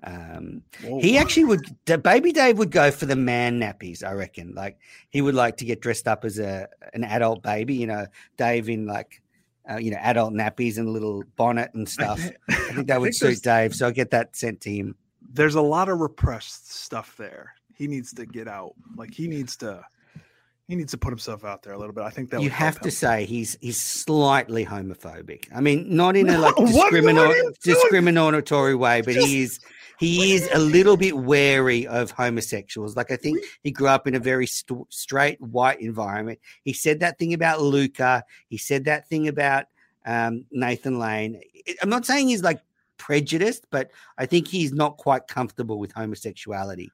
Um, 0.04 0.62
he 0.80 1.16
actually 1.16 1.44
would, 1.44 1.64
baby 2.02 2.32
Dave 2.32 2.58
would 2.58 2.72
go 2.72 2.90
for 2.90 3.06
the 3.06 3.14
man 3.14 3.60
nappies, 3.60 4.02
I 4.02 4.12
reckon. 4.12 4.52
Like 4.52 4.78
he 5.10 5.22
would 5.22 5.36
like 5.36 5.58
to 5.58 5.64
get 5.64 5.80
dressed 5.80 6.08
up 6.08 6.24
as 6.24 6.40
a 6.40 6.68
an 6.92 7.04
adult 7.04 7.42
baby, 7.44 7.74
you 7.74 7.86
know, 7.86 8.06
Dave 8.36 8.68
in 8.68 8.86
like, 8.86 9.21
uh, 9.70 9.76
you 9.76 9.90
know, 9.90 9.98
adult 10.00 10.32
nappies 10.32 10.78
and 10.78 10.88
a 10.88 10.90
little 10.90 11.22
bonnet 11.36 11.72
and 11.74 11.88
stuff. 11.88 12.20
I 12.48 12.54
think 12.72 12.88
that 12.88 13.00
would 13.00 13.14
suit 13.14 13.42
Dave. 13.42 13.74
So 13.74 13.86
I'll 13.86 13.92
get 13.92 14.10
that 14.10 14.36
sent 14.36 14.60
to 14.62 14.70
him. 14.70 14.96
There's 15.32 15.54
a 15.54 15.62
lot 15.62 15.88
of 15.88 16.00
repressed 16.00 16.72
stuff 16.72 17.16
there 17.16 17.54
he 17.82 17.88
needs 17.88 18.12
to 18.14 18.26
get 18.26 18.48
out. 18.48 18.74
Like 18.96 19.12
he 19.12 19.26
needs 19.28 19.56
to 19.58 19.84
he 20.68 20.76
needs 20.76 20.92
to 20.92 20.98
put 20.98 21.10
himself 21.10 21.44
out 21.44 21.62
there 21.62 21.72
a 21.72 21.78
little 21.78 21.92
bit. 21.92 22.04
I 22.04 22.10
think 22.10 22.30
that 22.30 22.40
you 22.40 22.50
have 22.50 22.78
to 22.80 22.88
him. 22.88 22.92
say 22.92 23.24
he's 23.24 23.58
he's 23.60 23.80
slightly 23.80 24.64
homophobic. 24.64 25.48
I 25.54 25.60
mean, 25.60 25.94
not 25.94 26.16
in 26.16 26.28
a 26.28 26.38
like 26.38 26.54
discriminatory 26.66 27.42
discriminatory 27.62 28.74
way, 28.74 29.00
but 29.00 29.14
Just, 29.14 29.26
he 29.26 29.42
is 29.42 29.60
he 30.02 30.34
is 30.34 30.48
a 30.52 30.58
little 30.58 30.96
bit 30.96 31.16
wary 31.16 31.86
of 31.86 32.10
homosexuals. 32.10 32.96
Like 32.96 33.10
I 33.10 33.16
think 33.16 33.42
he 33.62 33.70
grew 33.70 33.88
up 33.88 34.06
in 34.06 34.14
a 34.14 34.20
very 34.20 34.46
st- 34.46 34.92
straight 34.92 35.40
white 35.40 35.80
environment. 35.80 36.38
He 36.64 36.72
said 36.72 37.00
that 37.00 37.18
thing 37.18 37.34
about 37.34 37.60
Luca. 37.60 38.24
He 38.48 38.58
said 38.58 38.84
that 38.86 39.08
thing 39.08 39.28
about 39.28 39.66
um, 40.04 40.44
Nathan 40.50 40.98
Lane. 40.98 41.40
I'm 41.82 41.88
not 41.88 42.04
saying 42.04 42.28
he's 42.28 42.42
like 42.42 42.60
prejudiced, 42.96 43.66
but 43.70 43.90
I 44.18 44.26
think 44.26 44.48
he's 44.48 44.72
not 44.72 44.96
quite 44.96 45.26
comfortable 45.28 45.78
with 45.78 45.92
homosexuality 45.92 46.90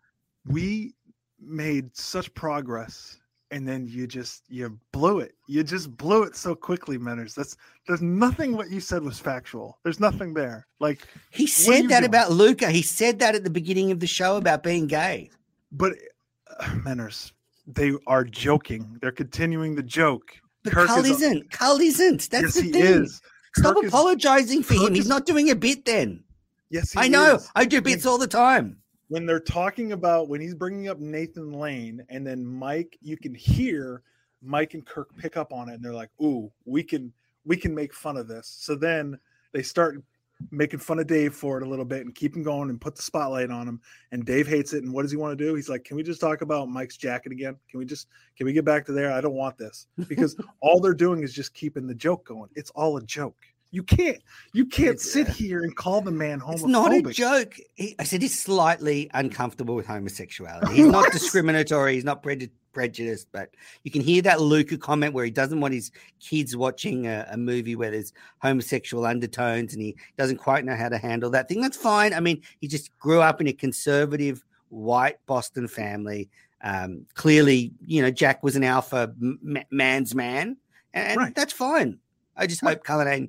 we 0.48 0.94
made 1.40 1.96
such 1.96 2.32
progress 2.34 3.18
and 3.50 3.66
then 3.66 3.86
you 3.86 4.06
just 4.06 4.44
you 4.48 4.78
blew 4.92 5.20
it. 5.20 5.34
You 5.46 5.62
just 5.62 5.96
blew 5.96 6.22
it 6.22 6.36
so 6.36 6.54
quickly 6.54 6.98
Menners. 6.98 7.34
that's 7.34 7.56
there's 7.86 8.02
nothing 8.02 8.56
what 8.56 8.70
you 8.70 8.80
said 8.80 9.02
was 9.02 9.18
factual. 9.18 9.78
There's 9.82 10.00
nothing 10.00 10.34
there. 10.34 10.66
Like 10.80 11.06
he 11.30 11.46
said 11.46 11.88
that 11.88 12.00
doing? 12.00 12.04
about 12.04 12.32
luca. 12.32 12.70
He 12.70 12.82
said 12.82 13.18
that 13.20 13.34
at 13.34 13.44
the 13.44 13.50
beginning 13.50 13.90
of 13.90 14.00
the 14.00 14.06
show 14.06 14.36
about 14.36 14.62
being 14.62 14.86
gay. 14.86 15.30
But 15.72 15.94
uh, 16.60 16.64
Menners, 16.84 17.32
they 17.66 17.92
are 18.06 18.24
joking. 18.24 18.98
They're 19.00 19.12
continuing 19.12 19.74
the 19.74 19.82
joke. 19.82 20.32
But 20.64 20.72
Kirk 20.72 20.88
Carl 20.88 21.04
is, 21.04 21.22
isn't. 21.22 21.50
Carl 21.50 21.80
isn't. 21.80 22.30
That's 22.30 22.42
yes, 22.42 22.54
the 22.54 22.72
thing. 22.72 22.82
is. 22.82 23.22
stop 23.56 23.76
Kirk 23.76 23.86
apologizing 23.86 24.60
is, 24.60 24.66
for 24.66 24.74
Kirk 24.74 24.88
him. 24.88 24.94
He's 24.94 25.08
not 25.08 25.26
doing 25.26 25.50
a 25.50 25.56
bit 25.56 25.84
then. 25.84 26.24
Yes 26.70 26.94
i 26.96 27.08
know. 27.08 27.36
is. 27.36 27.50
i 27.54 27.64
do 27.64 27.80
bits 27.80 28.04
all 28.04 28.18
the 28.18 28.26
time 28.26 28.76
when 29.08 29.26
they're 29.26 29.40
talking 29.40 29.92
about 29.92 30.28
when 30.28 30.40
he's 30.40 30.54
bringing 30.54 30.88
up 30.88 30.98
Nathan 30.98 31.52
Lane 31.52 32.04
and 32.08 32.26
then 32.26 32.44
Mike, 32.44 32.96
you 33.00 33.16
can 33.16 33.34
hear 33.34 34.02
Mike 34.42 34.74
and 34.74 34.86
Kirk 34.86 35.14
pick 35.16 35.36
up 35.36 35.52
on 35.52 35.68
it 35.68 35.74
and 35.74 35.84
they're 35.84 35.94
like, 35.94 36.10
"Ooh, 36.22 36.52
we 36.64 36.82
can 36.82 37.12
we 37.44 37.56
can 37.56 37.74
make 37.74 37.92
fun 37.94 38.16
of 38.16 38.28
this." 38.28 38.46
So 38.46 38.74
then 38.74 39.18
they 39.52 39.62
start 39.62 40.02
making 40.50 40.78
fun 40.78 41.00
of 41.00 41.06
Dave 41.06 41.34
for 41.34 41.58
it 41.58 41.66
a 41.66 41.68
little 41.68 41.84
bit 41.84 42.04
and 42.04 42.14
keep 42.14 42.36
him 42.36 42.44
going 42.44 42.70
and 42.70 42.80
put 42.80 42.94
the 42.94 43.02
spotlight 43.02 43.50
on 43.50 43.66
him. 43.66 43.80
And 44.12 44.24
Dave 44.24 44.46
hates 44.46 44.72
it. 44.72 44.84
And 44.84 44.92
what 44.92 45.02
does 45.02 45.10
he 45.10 45.16
want 45.16 45.36
to 45.36 45.44
do? 45.44 45.54
He's 45.54 45.68
like, 45.68 45.84
"Can 45.84 45.96
we 45.96 46.02
just 46.02 46.20
talk 46.20 46.42
about 46.42 46.68
Mike's 46.68 46.96
jacket 46.96 47.32
again? 47.32 47.56
Can 47.68 47.78
we 47.78 47.86
just 47.86 48.08
can 48.36 48.46
we 48.46 48.52
get 48.52 48.64
back 48.64 48.84
to 48.86 48.92
there? 48.92 49.12
I 49.12 49.20
don't 49.20 49.34
want 49.34 49.56
this 49.56 49.86
because 50.06 50.36
all 50.60 50.80
they're 50.80 50.94
doing 50.94 51.22
is 51.22 51.32
just 51.32 51.54
keeping 51.54 51.86
the 51.86 51.94
joke 51.94 52.26
going. 52.26 52.50
It's 52.54 52.70
all 52.70 52.96
a 52.98 53.02
joke. 53.02 53.46
You 53.70 53.82
can't 53.82 54.18
you 54.54 54.64
can't 54.64 54.94
It's, 54.94 55.12
sit 55.12 55.28
here 55.28 55.62
and 55.62 55.76
call 55.76 56.00
the 56.00 56.10
man 56.10 56.40
homophobic. 56.40 56.54
It's 56.54 56.64
not 56.64 56.92
a 56.94 57.02
joke. 57.12 57.54
He, 57.74 57.94
I 57.98 58.04
said 58.04 58.22
he's 58.22 58.38
slightly 58.38 59.10
uncomfortable 59.12 59.74
with 59.74 59.86
homosexuality. 59.86 60.74
He's 60.76 60.86
not 60.86 61.12
discriminatory. 61.12 61.94
He's 61.94 62.04
not 62.04 62.22
preju- 62.22 62.50
prejudiced, 62.72 63.28
but 63.30 63.50
you 63.84 63.90
can 63.90 64.00
hear 64.00 64.22
that 64.22 64.40
Luca 64.40 64.78
comment 64.78 65.12
where 65.12 65.24
he 65.26 65.30
doesn't 65.30 65.60
want 65.60 65.74
his 65.74 65.90
kids 66.18 66.56
watching 66.56 67.06
a, 67.06 67.26
a 67.30 67.36
movie 67.36 67.76
where 67.76 67.90
there's 67.90 68.14
homosexual 68.38 69.04
undertones 69.04 69.74
and 69.74 69.82
he 69.82 69.96
doesn't 70.16 70.38
quite 70.38 70.64
know 70.64 70.74
how 70.76 70.88
to 70.88 70.96
handle 70.96 71.28
that 71.30 71.48
thing. 71.48 71.60
That's 71.60 71.76
fine. 71.76 72.14
I 72.14 72.20
mean, 72.20 72.40
he 72.60 72.68
just 72.68 72.96
grew 72.98 73.20
up 73.20 73.40
in 73.42 73.48
a 73.48 73.52
conservative 73.52 74.44
white 74.70 75.18
Boston 75.26 75.68
family. 75.68 76.30
Um, 76.62 77.04
clearly, 77.14 77.72
you 77.84 78.00
know, 78.00 78.10
Jack 78.10 78.42
was 78.42 78.56
an 78.56 78.64
alpha 78.64 79.12
m- 79.20 79.58
man's 79.70 80.14
man, 80.14 80.56
and 80.94 81.18
Right. 81.18 81.34
that's 81.34 81.52
fine. 81.52 81.98
I 82.36 82.46
just 82.46 82.60
hope 82.62 82.82
Cullinane 82.84 83.28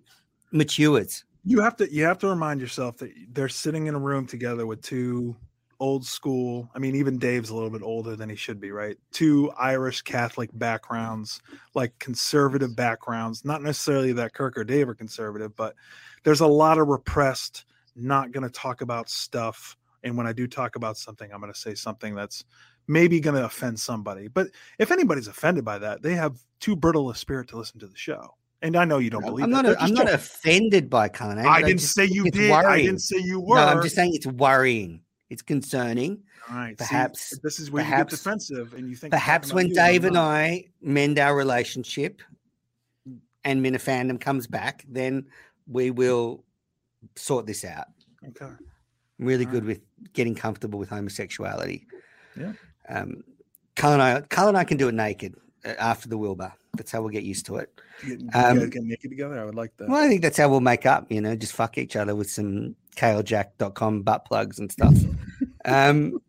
matures. 0.51 1.23
you 1.43 1.61
have 1.61 1.75
to 1.77 1.93
you 1.93 2.03
have 2.03 2.17
to 2.19 2.27
remind 2.27 2.61
yourself 2.61 2.97
that 2.97 3.11
they're 3.31 3.49
sitting 3.49 3.87
in 3.87 3.95
a 3.95 3.99
room 3.99 4.25
together 4.25 4.65
with 4.65 4.81
two 4.81 5.35
old 5.79 6.05
school 6.05 6.69
i 6.75 6.79
mean 6.79 6.95
even 6.95 7.17
dave's 7.17 7.49
a 7.49 7.53
little 7.53 7.69
bit 7.69 7.81
older 7.81 8.15
than 8.15 8.29
he 8.29 8.35
should 8.35 8.59
be 8.59 8.71
right 8.71 8.97
two 9.11 9.49
irish 9.57 10.01
catholic 10.01 10.49
backgrounds 10.53 11.41
like 11.73 11.97
conservative 11.99 12.75
backgrounds 12.75 13.45
not 13.45 13.63
necessarily 13.63 14.11
that 14.11 14.33
kirk 14.33 14.57
or 14.57 14.63
dave 14.63 14.89
are 14.89 14.95
conservative 14.95 15.55
but 15.55 15.75
there's 16.23 16.41
a 16.41 16.47
lot 16.47 16.77
of 16.77 16.87
repressed 16.87 17.65
not 17.95 18.31
going 18.31 18.43
to 18.43 18.49
talk 18.49 18.81
about 18.81 19.09
stuff 19.09 19.77
and 20.03 20.17
when 20.17 20.27
i 20.27 20.33
do 20.33 20.47
talk 20.47 20.75
about 20.75 20.97
something 20.97 21.31
i'm 21.31 21.39
going 21.39 21.53
to 21.53 21.59
say 21.59 21.73
something 21.73 22.13
that's 22.13 22.43
maybe 22.87 23.21
going 23.21 23.35
to 23.35 23.45
offend 23.45 23.79
somebody 23.79 24.27
but 24.27 24.47
if 24.79 24.91
anybody's 24.91 25.27
offended 25.27 25.63
by 25.63 25.77
that 25.77 26.01
they 26.01 26.13
have 26.15 26.37
too 26.59 26.75
brittle 26.75 27.09
a 27.09 27.15
spirit 27.15 27.47
to 27.47 27.57
listen 27.57 27.79
to 27.79 27.87
the 27.87 27.95
show 27.95 28.35
and 28.61 28.75
i 28.75 28.85
know 28.85 28.97
you 28.97 29.09
don't 29.09 29.23
believe 29.23 29.43
I'm 29.43 29.51
not. 29.51 29.65
A, 29.65 29.81
I'm 29.81 29.93
not 29.93 30.09
offended 30.09 30.89
by 30.89 31.09
Cullinane. 31.09 31.45
I 31.45 31.61
didn't 31.61 31.79
just 31.79 31.93
say 31.93 32.05
you 32.05 32.29
did. 32.29 32.51
I 32.51 32.81
didn't 32.81 32.99
say 32.99 33.17
you 33.17 33.39
were. 33.39 33.55
No, 33.55 33.65
I'm 33.65 33.81
just 33.81 33.95
saying 33.95 34.13
it's 34.13 34.27
worrying. 34.27 35.01
It's 35.29 35.41
concerning. 35.41 36.23
All 36.49 36.55
right. 36.57 36.71
see, 36.71 36.85
perhaps- 36.85 37.39
this 37.43 37.59
is 37.59 37.69
where 37.71 37.83
you 37.83 37.89
perhaps- 37.89 38.11
get 38.13 38.17
defensive 38.17 38.73
and 38.73 38.89
you 38.89 38.95
think. 38.95 39.11
Perhaps 39.11 39.53
when 39.53 39.67
you, 39.69 39.75
Dave 39.75 40.03
and. 40.03 40.17
I 40.17 40.65
mend 40.81 41.19
our 41.19 41.35
relationship, 41.35 42.21
and 43.43 43.63
Minifandom 43.63 44.19
comes 44.19 44.47
back, 44.47 44.85
then 44.87 45.25
we 45.67 45.91
will 45.91 46.43
sort 47.15 47.45
this 47.45 47.63
out. 47.63 47.87
Okay. 48.29 48.45
I'm 48.45 49.25
really 49.25 49.45
All 49.45 49.51
good 49.51 49.65
with 49.65 49.81
getting 50.13 50.35
comfortable 50.35 50.79
with 50.79 50.89
homosexuality. 50.89 51.85
Yeah. 52.35 52.53
Um, 52.89 53.23
Carl 53.75 53.93
and 53.93 54.01
I, 54.01 54.21
Carl 54.21 54.49
and 54.49 54.57
I 54.57 54.63
can 54.63 54.77
do 54.77 54.87
it 54.87 54.93
naked 54.93 55.35
after 55.65 56.07
the 56.09 56.17
Wilbur. 56.17 56.53
That's 56.75 56.91
how 56.91 57.01
we'll 57.01 57.09
get 57.09 57.23
used 57.23 57.45
to 57.47 57.57
it. 57.57 57.81
You, 58.05 58.17
Um, 58.33 58.59
guys 58.59 58.69
get 58.69 58.83
naked 58.83 59.09
together. 59.11 59.39
I 59.39 59.45
would 59.45 59.55
like 59.55 59.75
that. 59.77 59.89
Well, 59.89 60.01
I 60.03 60.07
think 60.07 60.21
that's 60.21 60.37
how 60.37 60.49
we'll 60.49 60.61
make 60.61 60.85
up, 60.85 61.11
you 61.11 61.19
know, 61.21 61.35
just 61.35 61.53
fuck 61.53 61.77
each 61.77 61.95
other 61.95 62.15
with 62.15 62.29
some 62.29 62.75
kalejack.com 62.95 64.03
butt 64.03 64.25
plugs 64.25 64.59
and 64.59 64.71
stuff. 64.71 64.95
Um, 65.65 66.21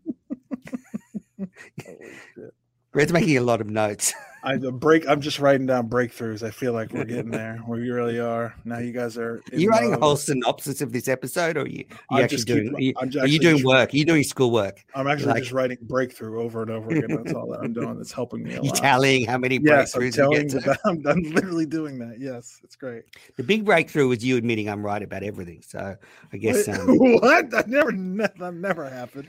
Red's 2.92 3.12
making 3.12 3.36
a 3.36 3.42
lot 3.42 3.60
of 3.60 3.70
notes. 3.70 4.12
I 4.42 4.56
the 4.56 4.72
break. 4.72 5.06
I'm 5.06 5.20
just 5.20 5.38
writing 5.38 5.66
down 5.66 5.90
breakthroughs. 5.90 6.42
I 6.42 6.50
feel 6.50 6.72
like 6.72 6.94
we're 6.94 7.04
getting 7.04 7.30
there. 7.30 7.58
Where 7.66 7.78
we 7.78 7.90
really 7.90 8.18
are. 8.18 8.54
Now 8.64 8.78
you 8.78 8.90
guys 8.90 9.18
are. 9.18 9.42
Are 9.52 9.56
you 9.56 9.68
writing 9.68 9.92
a 9.92 9.98
whole 9.98 10.16
synopsis 10.16 10.80
of 10.80 10.92
this 10.94 11.08
episode, 11.08 11.58
or 11.58 11.64
are 11.64 11.68
you, 11.68 11.84
are 11.90 11.92
you 11.92 11.96
I'm 12.16 12.24
actually 12.24 12.36
just 12.38 12.46
keep- 12.46 12.56
doing? 12.56 12.74
Are 12.74 12.80
you, 12.80 12.94
I'm 12.96 13.10
are 13.20 13.26
you 13.26 13.38
doing 13.38 13.62
work? 13.62 13.92
Are 13.92 13.96
you 13.98 14.06
doing 14.06 14.24
schoolwork? 14.24 14.82
I'm 14.94 15.06
actually 15.08 15.32
like- 15.32 15.42
just 15.42 15.52
writing 15.52 15.76
breakthrough 15.82 16.40
over 16.40 16.62
and 16.62 16.70
over 16.70 16.88
again. 16.90 17.22
That's 17.22 17.34
all 17.36 17.50
that 17.50 17.60
I'm 17.60 17.74
doing. 17.74 17.98
That's 17.98 18.12
helping 18.12 18.42
me 18.42 18.54
a 18.54 18.54
You 18.62 18.70
lot. 18.70 18.76
tallying 18.78 19.26
how 19.26 19.36
many 19.36 19.60
Yes, 19.62 19.94
I'm 19.94 20.00
breakthroughs 20.00 20.04
you 20.06 20.10
telling 20.12 20.46
get 20.48 20.62
to. 20.62 20.78
I'm, 20.86 21.06
I'm 21.06 21.22
literally 21.34 21.66
doing 21.66 21.98
that. 21.98 22.18
Yes, 22.18 22.62
it's 22.64 22.76
great. 22.76 23.02
The 23.36 23.42
big 23.42 23.66
breakthrough 23.66 24.08
was 24.08 24.24
you 24.24 24.38
admitting 24.38 24.70
I'm 24.70 24.82
right 24.84 25.02
about 25.02 25.22
everything. 25.22 25.60
So 25.68 25.96
I 26.32 26.36
guess 26.38 26.66
Wait, 26.66 26.78
um, 26.78 26.96
what? 27.20 27.50
That 27.50 27.68
never, 27.68 27.92
that 27.92 28.54
never 28.54 28.88
happened. 28.88 29.28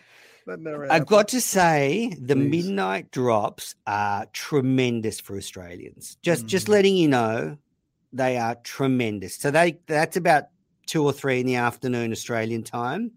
I've 0.91 1.05
got 1.05 1.27
to 1.29 1.41
say 1.41 2.13
the 2.19 2.35
Please. 2.35 2.65
midnight 2.65 3.11
drops 3.11 3.75
are 3.87 4.25
tremendous 4.33 5.19
for 5.19 5.37
Australians. 5.37 6.17
Just 6.21 6.45
just 6.47 6.67
Mm. 6.67 6.71
letting 6.71 6.95
you 6.97 7.07
know, 7.07 7.57
they 8.13 8.37
are 8.37 8.55
tremendous. 8.55 9.35
So 9.37 9.51
they 9.51 9.79
that's 9.87 10.17
about 10.17 10.45
two 10.87 11.03
or 11.03 11.13
three 11.13 11.39
in 11.39 11.45
the 11.45 11.55
afternoon 11.55 12.11
Australian 12.11 12.63
time. 12.63 13.11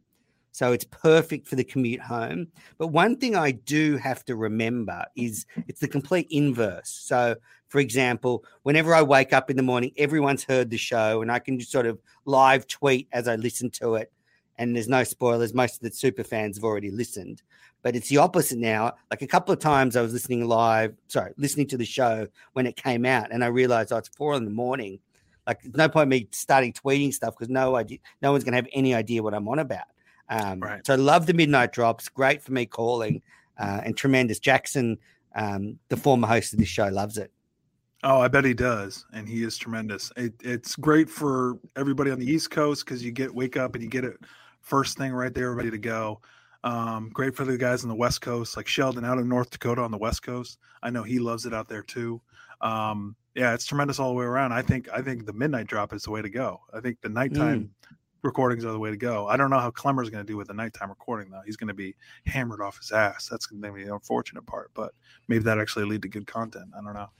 So 0.52 0.70
it's 0.70 0.84
perfect 0.84 1.48
for 1.48 1.56
the 1.56 1.64
commute 1.64 2.00
home. 2.00 2.46
But 2.78 2.88
one 2.88 3.16
thing 3.16 3.34
I 3.34 3.50
do 3.50 3.96
have 3.96 4.24
to 4.26 4.36
remember 4.36 5.04
is 5.16 5.46
it's 5.66 5.80
the 5.80 5.88
complete 5.88 6.28
inverse. 6.30 6.88
So, 6.90 7.34
for 7.66 7.80
example, 7.80 8.44
whenever 8.62 8.94
I 8.94 9.02
wake 9.02 9.32
up 9.32 9.50
in 9.50 9.56
the 9.56 9.64
morning, 9.64 9.90
everyone's 9.96 10.44
heard 10.44 10.70
the 10.70 10.76
show 10.76 11.22
and 11.22 11.32
I 11.32 11.40
can 11.40 11.58
just 11.58 11.72
sort 11.72 11.86
of 11.86 11.98
live 12.24 12.68
tweet 12.68 13.08
as 13.10 13.26
I 13.26 13.34
listen 13.34 13.68
to 13.70 13.96
it. 13.96 14.12
And 14.58 14.74
there's 14.74 14.88
no 14.88 15.04
spoilers. 15.04 15.54
Most 15.54 15.76
of 15.76 15.80
the 15.80 15.90
super 15.90 16.24
fans 16.24 16.56
have 16.56 16.64
already 16.64 16.90
listened. 16.90 17.42
But 17.82 17.94
it's 17.94 18.08
the 18.08 18.16
opposite 18.16 18.58
now. 18.58 18.94
Like 19.10 19.22
a 19.22 19.26
couple 19.26 19.52
of 19.52 19.58
times 19.58 19.94
I 19.94 20.00
was 20.00 20.12
listening 20.12 20.46
live, 20.48 20.94
sorry, 21.08 21.32
listening 21.36 21.66
to 21.68 21.76
the 21.76 21.84
show 21.84 22.26
when 22.54 22.66
it 22.66 22.76
came 22.76 23.04
out, 23.04 23.30
and 23.30 23.44
I 23.44 23.48
realized 23.48 23.92
oh, 23.92 23.98
it's 23.98 24.08
four 24.08 24.34
in 24.34 24.44
the 24.44 24.50
morning. 24.50 24.98
Like, 25.46 25.60
there's 25.62 25.76
no 25.76 25.90
point 25.90 26.08
me 26.08 26.28
starting 26.32 26.72
tweeting 26.72 27.12
stuff 27.12 27.34
because 27.34 27.50
no 27.50 27.76
idea, 27.76 27.98
no 28.22 28.32
one's 28.32 28.42
gonna 28.42 28.56
have 28.56 28.68
any 28.72 28.94
idea 28.94 29.22
what 29.22 29.34
I'm 29.34 29.46
on 29.48 29.58
about. 29.58 29.84
Um, 30.30 30.60
Right. 30.60 30.86
So 30.86 30.94
I 30.94 30.96
love 30.96 31.26
the 31.26 31.34
midnight 31.34 31.72
drops. 31.72 32.08
Great 32.08 32.42
for 32.42 32.52
me 32.52 32.64
calling, 32.64 33.20
uh, 33.58 33.82
and 33.84 33.94
tremendous. 33.94 34.38
Jackson, 34.38 34.96
um, 35.34 35.78
the 35.90 35.98
former 35.98 36.26
host 36.26 36.54
of 36.54 36.60
this 36.60 36.68
show, 36.68 36.88
loves 36.88 37.18
it. 37.18 37.30
Oh, 38.02 38.20
I 38.20 38.28
bet 38.28 38.44
he 38.44 38.54
does, 38.54 39.06
and 39.12 39.28
he 39.28 39.44
is 39.44 39.56
tremendous. 39.56 40.12
It, 40.16 40.34
it's 40.42 40.76
great 40.76 41.10
for 41.10 41.58
everybody 41.76 42.10
on 42.10 42.18
the 42.18 42.30
East 42.30 42.50
Coast 42.50 42.84
because 42.84 43.02
you 43.02 43.10
get 43.10 43.34
wake 43.34 43.56
up 43.56 43.74
and 43.74 43.82
you 43.82 43.90
get 43.90 44.04
it 44.04 44.16
first 44.64 44.98
thing 44.98 45.12
right 45.12 45.32
there, 45.32 45.54
ready 45.54 45.70
to 45.70 45.78
go. 45.78 46.20
Um, 46.64 47.10
great 47.12 47.36
for 47.36 47.44
the 47.44 47.58
guys 47.58 47.82
on 47.82 47.90
the 47.90 47.94
West 47.94 48.22
Coast, 48.22 48.56
like 48.56 48.66
Sheldon 48.66 49.04
out 49.04 49.18
of 49.18 49.26
North 49.26 49.50
Dakota 49.50 49.82
on 49.82 49.90
the 49.90 49.98
West 49.98 50.22
Coast. 50.22 50.58
I 50.82 50.90
know 50.90 51.02
he 51.02 51.18
loves 51.18 51.46
it 51.46 51.54
out 51.54 51.68
there 51.68 51.82
too. 51.82 52.20
Um, 52.62 53.14
yeah, 53.34 53.52
it's 53.52 53.66
tremendous 53.66 53.98
all 53.98 54.08
the 54.08 54.14
way 54.14 54.24
around. 54.24 54.52
I 54.52 54.62
think 54.62 54.88
I 54.92 55.02
think 55.02 55.26
the 55.26 55.32
midnight 55.32 55.66
drop 55.66 55.92
is 55.92 56.04
the 56.04 56.10
way 56.10 56.22
to 56.22 56.30
go. 56.30 56.60
I 56.72 56.80
think 56.80 57.00
the 57.02 57.08
nighttime 57.08 57.70
recordings 58.22 58.64
are 58.64 58.72
the 58.72 58.78
way 58.78 58.90
to 58.90 58.96
go. 58.96 59.28
I 59.28 59.36
don't 59.36 59.50
know 59.50 59.58
how 59.58 59.70
Clemmer's 59.70 60.08
going 60.08 60.24
to 60.24 60.26
do 60.26 60.36
with 60.36 60.48
the 60.48 60.54
nighttime 60.54 60.88
recording 60.88 61.30
though. 61.30 61.42
He's 61.44 61.56
going 61.56 61.68
to 61.68 61.74
be 61.74 61.94
hammered 62.24 62.62
off 62.62 62.78
his 62.78 62.90
ass. 62.90 63.28
That's 63.28 63.46
going 63.46 63.60
to 63.60 63.72
be 63.72 63.84
the 63.84 63.92
unfortunate 63.92 64.46
part, 64.46 64.70
but 64.72 64.92
maybe 65.28 65.44
that 65.44 65.58
actually 65.58 65.84
lead 65.84 66.02
to 66.02 66.08
good 66.08 66.26
content. 66.26 66.70
I 66.76 66.82
don't 66.82 66.94
know. 66.94 67.10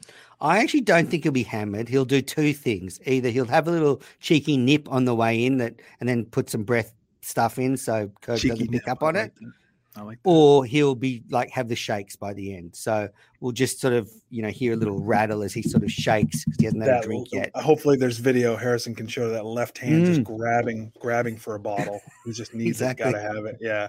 I 0.41 0.61
actually 0.61 0.81
don't 0.81 1.11
think 1.11 1.25
he'll 1.25 1.33
be 1.33 1.43
hammered. 1.43 1.89
He'll 1.89 2.07
do 2.07 2.23
two 2.23 2.55
things. 2.55 2.99
Either 3.05 3.29
he'll 3.29 3.45
have 3.45 3.69
a 3.69 3.73
little 3.73 4.01
cheeky 4.21 4.57
nip 4.57 4.91
on 4.91 5.05
the 5.05 5.15
way 5.15 5.45
in 5.45 5.59
that, 5.59 5.75
and 6.01 6.09
then 6.09 6.25
put 6.25 6.49
some 6.49 6.65
breath 6.65 6.95
stuff 7.25 7.59
in 7.59 7.77
so 7.77 8.11
Kirk 8.21 8.39
Cheeky 8.39 8.49
doesn't 8.51 8.67
pick 8.73 8.87
nip, 8.87 8.89
up 8.89 9.03
on 9.03 9.15
like 9.15 9.27
it, 9.27 9.35
that. 9.41 9.53
I 9.97 10.03
like 10.03 10.21
that. 10.25 10.29
or 10.29 10.65
he'll 10.65 10.97
be 10.97 11.23
like 11.31 11.51
have 11.51 11.69
the 11.69 11.77
shakes 11.77 12.17
by 12.17 12.33
the 12.35 12.57
end. 12.57 12.75
So 12.75 13.09
we'll 13.41 13.53
just 13.53 13.81
sort 13.81 13.93
of 13.95 14.11
you 14.29 14.43
know 14.43 14.49
hear 14.51 14.73
a 14.73 14.77
little 14.77 14.99
rattle 15.05 15.43
as 15.43 15.53
he 15.55 15.63
sort 15.63 15.85
of 15.85 15.91
shakes 15.93 16.45
because 16.45 16.59
he 16.59 16.65
hasn't 16.65 16.83
had 16.83 17.05
a 17.05 17.07
drink 17.07 17.29
yet. 17.33 17.51
Hopefully, 17.55 17.97
there's 17.97 18.19
video. 18.19 18.57
Harrison 18.57 18.95
can 18.95 19.07
show 19.07 19.31
that 19.31 19.45
left 19.45 19.79
hand 19.79 20.05
just 20.07 20.21
Mm. 20.23 20.25
grabbing, 20.37 20.93
grabbing 21.01 21.37
for 21.37 21.55
a 21.55 21.61
bottle. 21.61 22.01
He 22.25 22.33
just 22.33 22.55
needs 22.55 22.81
Exactly. 22.81 23.09
it. 23.09 23.13
Got 23.13 23.19
to 23.21 23.35
have 23.35 23.45
it. 23.45 23.59
Yeah. 23.61 23.89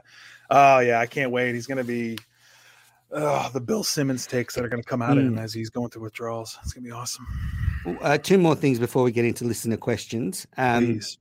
Oh 0.52 0.80
yeah, 0.80 1.00
I 1.00 1.08
can't 1.08 1.32
wait. 1.32 1.56
He's 1.56 1.66
gonna 1.68 1.84
be. 1.84 2.18
Oh, 3.12 3.50
the 3.54 3.62
Bill 3.62 3.84
Simmons 3.84 4.26
takes 4.28 4.56
that 4.56 4.66
are 4.66 4.68
going 4.68 4.82
to 4.82 4.88
come 4.90 5.02
out 5.02 5.18
of 5.18 5.24
him 5.24 5.36
Mm. 5.36 5.40
as 5.40 5.54
he's 5.54 5.70
going 5.70 5.90
through 5.90 6.02
withdrawals. 6.02 6.58
It's 6.64 6.74
going 6.74 6.84
to 6.84 6.88
be 6.90 6.92
awesome. 6.92 7.26
Uh, 8.02 8.18
two 8.18 8.38
more 8.40 8.56
things 8.56 8.78
before 8.80 9.04
we 9.04 9.12
get 9.12 9.24
into 9.26 9.46
listener 9.46 9.78
questions. 9.78 10.46
Um, 10.58 10.86
Please. 10.86 11.18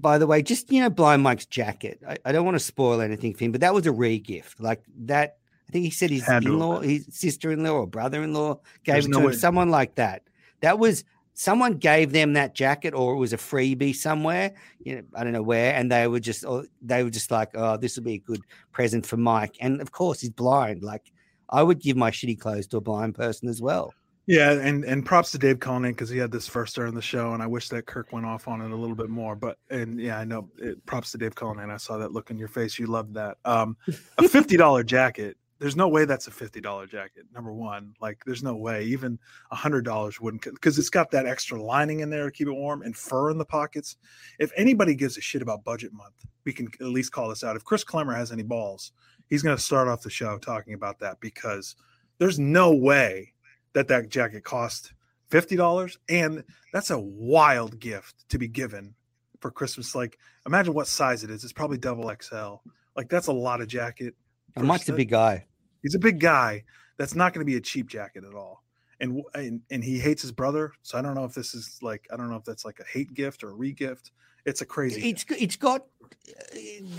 By 0.00 0.18
the 0.18 0.26
way, 0.26 0.42
just 0.42 0.70
you 0.72 0.80
know, 0.80 0.90
Blind 0.90 1.22
Mike's 1.22 1.46
jacket. 1.46 2.00
I, 2.06 2.16
I 2.24 2.32
don't 2.32 2.44
want 2.44 2.54
to 2.56 2.64
spoil 2.64 3.00
anything 3.00 3.34
for 3.34 3.44
him, 3.44 3.52
but 3.52 3.60
that 3.60 3.74
was 3.74 3.86
a 3.86 3.92
re-gift. 3.92 4.60
Like 4.60 4.82
that, 5.00 5.38
I 5.68 5.72
think 5.72 5.84
he 5.84 5.90
said 5.90 6.10
his 6.10 6.28
in-law, 6.28 6.80
his 6.80 7.06
sister-in-law 7.10 7.70
or 7.70 7.86
brother-in-law 7.86 8.60
gave 8.84 8.94
There's 8.94 9.06
it 9.06 9.10
no 9.10 9.20
to 9.20 9.28
him. 9.28 9.34
Someone 9.34 9.70
like 9.70 9.94
that. 9.96 10.22
That 10.60 10.78
was 10.78 11.04
someone 11.34 11.74
gave 11.74 12.10
them 12.10 12.32
that 12.32 12.54
jacket, 12.54 12.94
or 12.94 13.14
it 13.14 13.18
was 13.18 13.32
a 13.32 13.36
freebie 13.36 13.94
somewhere. 13.94 14.54
You 14.80 14.96
know, 14.96 15.02
I 15.14 15.22
don't 15.24 15.32
know 15.32 15.42
where, 15.42 15.74
and 15.74 15.90
they 15.92 16.08
were 16.08 16.20
just, 16.20 16.44
or 16.44 16.64
they 16.82 17.04
were 17.04 17.10
just 17.10 17.30
like, 17.30 17.50
oh, 17.54 17.76
this 17.76 17.96
would 17.96 18.04
be 18.04 18.14
a 18.14 18.18
good 18.18 18.40
present 18.72 19.06
for 19.06 19.16
Mike. 19.16 19.56
And 19.60 19.80
of 19.80 19.92
course, 19.92 20.20
he's 20.20 20.30
blind. 20.30 20.82
Like 20.82 21.12
I 21.48 21.62
would 21.62 21.80
give 21.80 21.96
my 21.96 22.10
shitty 22.10 22.40
clothes 22.40 22.66
to 22.68 22.78
a 22.78 22.80
blind 22.80 23.14
person 23.14 23.48
as 23.48 23.62
well. 23.62 23.94
Yeah, 24.28 24.50
and 24.52 24.84
and 24.84 25.06
props 25.06 25.30
to 25.30 25.38
Dave 25.38 25.58
Cullen 25.58 25.84
because 25.84 26.10
he 26.10 26.18
had 26.18 26.30
this 26.30 26.46
first 26.46 26.76
during 26.76 26.94
the 26.94 27.00
show, 27.00 27.32
and 27.32 27.42
I 27.42 27.46
wish 27.46 27.70
that 27.70 27.86
Kirk 27.86 28.12
went 28.12 28.26
off 28.26 28.46
on 28.46 28.60
it 28.60 28.70
a 28.70 28.76
little 28.76 28.94
bit 28.94 29.08
more. 29.08 29.34
But 29.34 29.56
and 29.70 29.98
yeah, 29.98 30.18
I 30.18 30.24
know 30.24 30.50
it, 30.58 30.84
props 30.84 31.12
to 31.12 31.18
Dave 31.18 31.34
Cullen, 31.34 31.60
and 31.60 31.72
I 31.72 31.78
saw 31.78 31.96
that 31.96 32.12
look 32.12 32.30
in 32.30 32.36
your 32.36 32.48
face. 32.48 32.78
You 32.78 32.88
loved 32.88 33.14
that. 33.14 33.38
Um, 33.46 33.78
a 34.18 34.22
fifty 34.28 34.58
dollar 34.58 34.84
jacket. 34.84 35.38
There's 35.58 35.76
no 35.76 35.88
way 35.88 36.04
that's 36.04 36.26
a 36.26 36.30
fifty 36.30 36.60
dollar 36.60 36.86
jacket. 36.86 37.24
Number 37.32 37.54
one, 37.54 37.94
like 38.02 38.22
there's 38.26 38.42
no 38.42 38.54
way. 38.54 38.84
Even 38.84 39.18
a 39.50 39.56
hundred 39.56 39.86
dollars 39.86 40.20
wouldn't 40.20 40.42
because 40.42 40.78
it's 40.78 40.90
got 40.90 41.10
that 41.12 41.24
extra 41.24 41.60
lining 41.60 42.00
in 42.00 42.10
there 42.10 42.26
to 42.26 42.30
keep 42.30 42.48
it 42.48 42.52
warm 42.52 42.82
and 42.82 42.94
fur 42.94 43.30
in 43.30 43.38
the 43.38 43.46
pockets. 43.46 43.96
If 44.38 44.52
anybody 44.58 44.94
gives 44.94 45.16
a 45.16 45.22
shit 45.22 45.40
about 45.40 45.64
budget 45.64 45.94
month, 45.94 46.26
we 46.44 46.52
can 46.52 46.68
at 46.82 46.88
least 46.88 47.12
call 47.12 47.30
this 47.30 47.44
out. 47.44 47.56
If 47.56 47.64
Chris 47.64 47.82
Clemmer 47.82 48.14
has 48.14 48.30
any 48.30 48.42
balls, 48.42 48.92
he's 49.26 49.42
going 49.42 49.56
to 49.56 49.62
start 49.62 49.88
off 49.88 50.02
the 50.02 50.10
show 50.10 50.36
talking 50.36 50.74
about 50.74 50.98
that 50.98 51.18
because 51.20 51.76
there's 52.18 52.38
no 52.38 52.74
way 52.74 53.32
that 53.72 53.88
that 53.88 54.08
jacket 54.08 54.44
cost 54.44 54.92
fifty 55.28 55.56
dollars, 55.56 55.98
and 56.08 56.44
that's 56.72 56.90
a 56.90 56.98
wild 56.98 57.78
gift 57.78 58.28
to 58.30 58.38
be 58.38 58.48
given 58.48 58.94
for 59.40 59.50
Christmas. 59.50 59.94
Like, 59.94 60.18
imagine 60.46 60.74
what 60.74 60.86
size 60.86 61.24
it 61.24 61.30
is. 61.30 61.44
It's 61.44 61.52
probably 61.52 61.78
double 61.78 62.12
XL. 62.20 62.56
Like, 62.96 63.08
that's 63.08 63.28
a 63.28 63.32
lot 63.32 63.60
of 63.60 63.68
jacket. 63.68 64.14
And 64.56 64.66
Mike's 64.66 64.88
a 64.88 64.92
big 64.92 65.10
guy. 65.10 65.46
He's 65.82 65.94
a 65.94 66.00
big 66.00 66.18
guy. 66.18 66.64
That's 66.96 67.14
not 67.14 67.32
going 67.32 67.46
to 67.46 67.50
be 67.50 67.56
a 67.56 67.60
cheap 67.60 67.86
jacket 67.86 68.24
at 68.24 68.34
all. 68.34 68.64
And, 69.00 69.22
and 69.34 69.60
and 69.70 69.84
he 69.84 70.00
hates 70.00 70.22
his 70.22 70.32
brother. 70.32 70.72
So 70.82 70.98
I 70.98 71.02
don't 71.02 71.14
know 71.14 71.24
if 71.24 71.32
this 71.32 71.54
is 71.54 71.78
like 71.82 72.08
I 72.12 72.16
don't 72.16 72.28
know 72.28 72.36
if 72.36 72.44
that's 72.44 72.64
like 72.64 72.80
a 72.80 72.84
hate 72.84 73.14
gift 73.14 73.44
or 73.44 73.50
a 73.50 73.54
re-gift. 73.54 74.10
It's 74.48 74.60
a 74.60 74.66
crazy. 74.66 75.10
It's 75.10 75.24
it's 75.28 75.56
got 75.56 75.84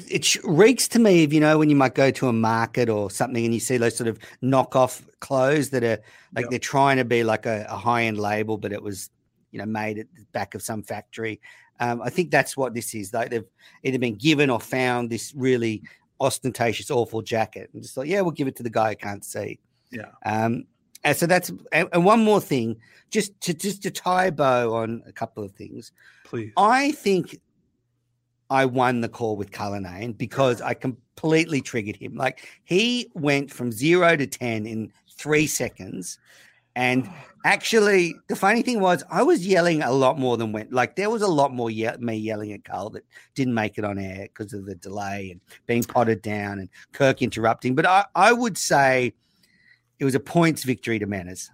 it 0.07 0.43
reeks 0.43 0.88
to 0.89 0.99
me 0.99 1.23
of 1.23 1.34
you 1.34 1.39
know 1.39 1.57
when 1.57 1.69
you 1.69 1.76
might 1.76 1.95
go 1.95 2.11
to 2.11 2.27
a 2.27 2.34
market 2.34 2.89
or 2.89 3.09
something 3.09 3.45
and 3.45 3.53
you 3.53 3.59
see 3.59 3.77
those 3.77 3.95
sort 3.95 4.07
of 4.07 4.19
knockoff 4.43 5.03
clothes 5.19 5.69
that 5.69 5.84
are 5.84 5.99
like 6.35 6.43
yep. 6.43 6.49
they're 6.49 6.59
trying 6.59 6.97
to 6.97 7.05
be 7.05 7.23
like 7.23 7.45
a, 7.45 7.65
a 7.69 7.76
high 7.76 8.03
end 8.03 8.17
label, 8.17 8.57
but 8.57 8.71
it 8.71 8.81
was 8.81 9.09
you 9.51 9.59
know 9.59 9.65
made 9.65 9.99
at 9.99 10.07
the 10.15 10.26
back 10.31 10.55
of 10.55 10.61
some 10.61 10.84
factory. 10.84 11.39
Um, 11.80 12.01
I 12.01 12.09
think 12.09 12.30
that's 12.30 12.57
what 12.57 12.73
this 12.73 12.93
is. 12.93 13.13
Like 13.13 13.30
they've 13.30 13.47
either 13.84 13.99
been 13.99 14.15
given 14.15 14.49
or 14.49 14.59
found 14.59 15.09
this 15.09 15.34
really 15.35 15.84
ostentatious, 16.19 16.91
awful 16.91 17.21
jacket, 17.21 17.69
and 17.73 17.81
just 17.81 17.97
like, 17.97 18.09
yeah, 18.09 18.21
we'll 18.21 18.31
give 18.31 18.47
it 18.47 18.55
to 18.57 18.63
the 18.63 18.69
guy 18.69 18.89
who 18.89 18.95
can't 18.95 19.23
see. 19.23 19.59
Yeah. 19.91 20.11
Um, 20.26 20.65
and 21.03 21.15
so 21.15 21.26
that's 21.26 21.51
and, 21.71 22.03
one 22.03 22.23
more 22.23 22.41
thing, 22.41 22.77
just 23.09 23.39
to 23.41 23.53
just 23.53 23.84
to 23.84 23.91
tie 23.91 24.26
a 24.26 24.31
bow 24.31 24.73
on 24.73 25.01
a 25.07 25.11
couple 25.11 25.43
of 25.43 25.51
things. 25.53 25.91
Please. 26.26 26.51
I 26.57 26.91
think 26.91 27.39
I 28.49 28.65
won 28.65 29.01
the 29.01 29.09
call 29.09 29.35
with 29.35 29.51
Cullinane 29.51 30.13
because 30.13 30.61
I 30.61 30.73
completely 30.73 31.61
triggered 31.61 31.95
him. 31.95 32.15
Like 32.15 32.47
he 32.63 33.09
went 33.13 33.51
from 33.51 33.71
zero 33.71 34.15
to 34.15 34.26
10 34.26 34.65
in 34.65 34.91
three 35.11 35.47
seconds. 35.47 36.17
And 36.76 37.09
actually, 37.45 38.15
the 38.27 38.35
funny 38.35 38.63
thing 38.63 38.80
was, 38.80 39.03
I 39.11 39.21
was 39.21 39.45
yelling 39.45 39.84
a 39.84 39.91
lot 39.91 40.17
more 40.17 40.35
than 40.35 40.51
went. 40.51 40.73
Like 40.73 40.95
there 40.95 41.09
was 41.09 41.21
a 41.21 41.27
lot 41.27 41.53
more 41.53 41.69
ye- 41.69 41.97
me 41.99 42.15
yelling 42.15 42.53
at 42.53 42.63
Carl 42.63 42.89
that 42.91 43.05
didn't 43.35 43.53
make 43.53 43.77
it 43.77 43.85
on 43.85 43.99
air 43.99 44.23
because 44.23 44.53
of 44.53 44.65
the 44.65 44.76
delay 44.76 45.31
and 45.31 45.41
being 45.67 45.84
potted 45.84 46.21
down 46.21 46.59
and 46.59 46.69
Kirk 46.91 47.21
interrupting. 47.21 47.76
But 47.76 47.85
I, 47.85 48.05
I 48.15 48.34
would 48.34 48.57
say 48.57 49.13
it 49.99 50.05
was 50.05 50.15
a 50.15 50.19
points 50.19 50.63
victory 50.63 50.99
to 50.99 51.07
Menners. 51.07 51.49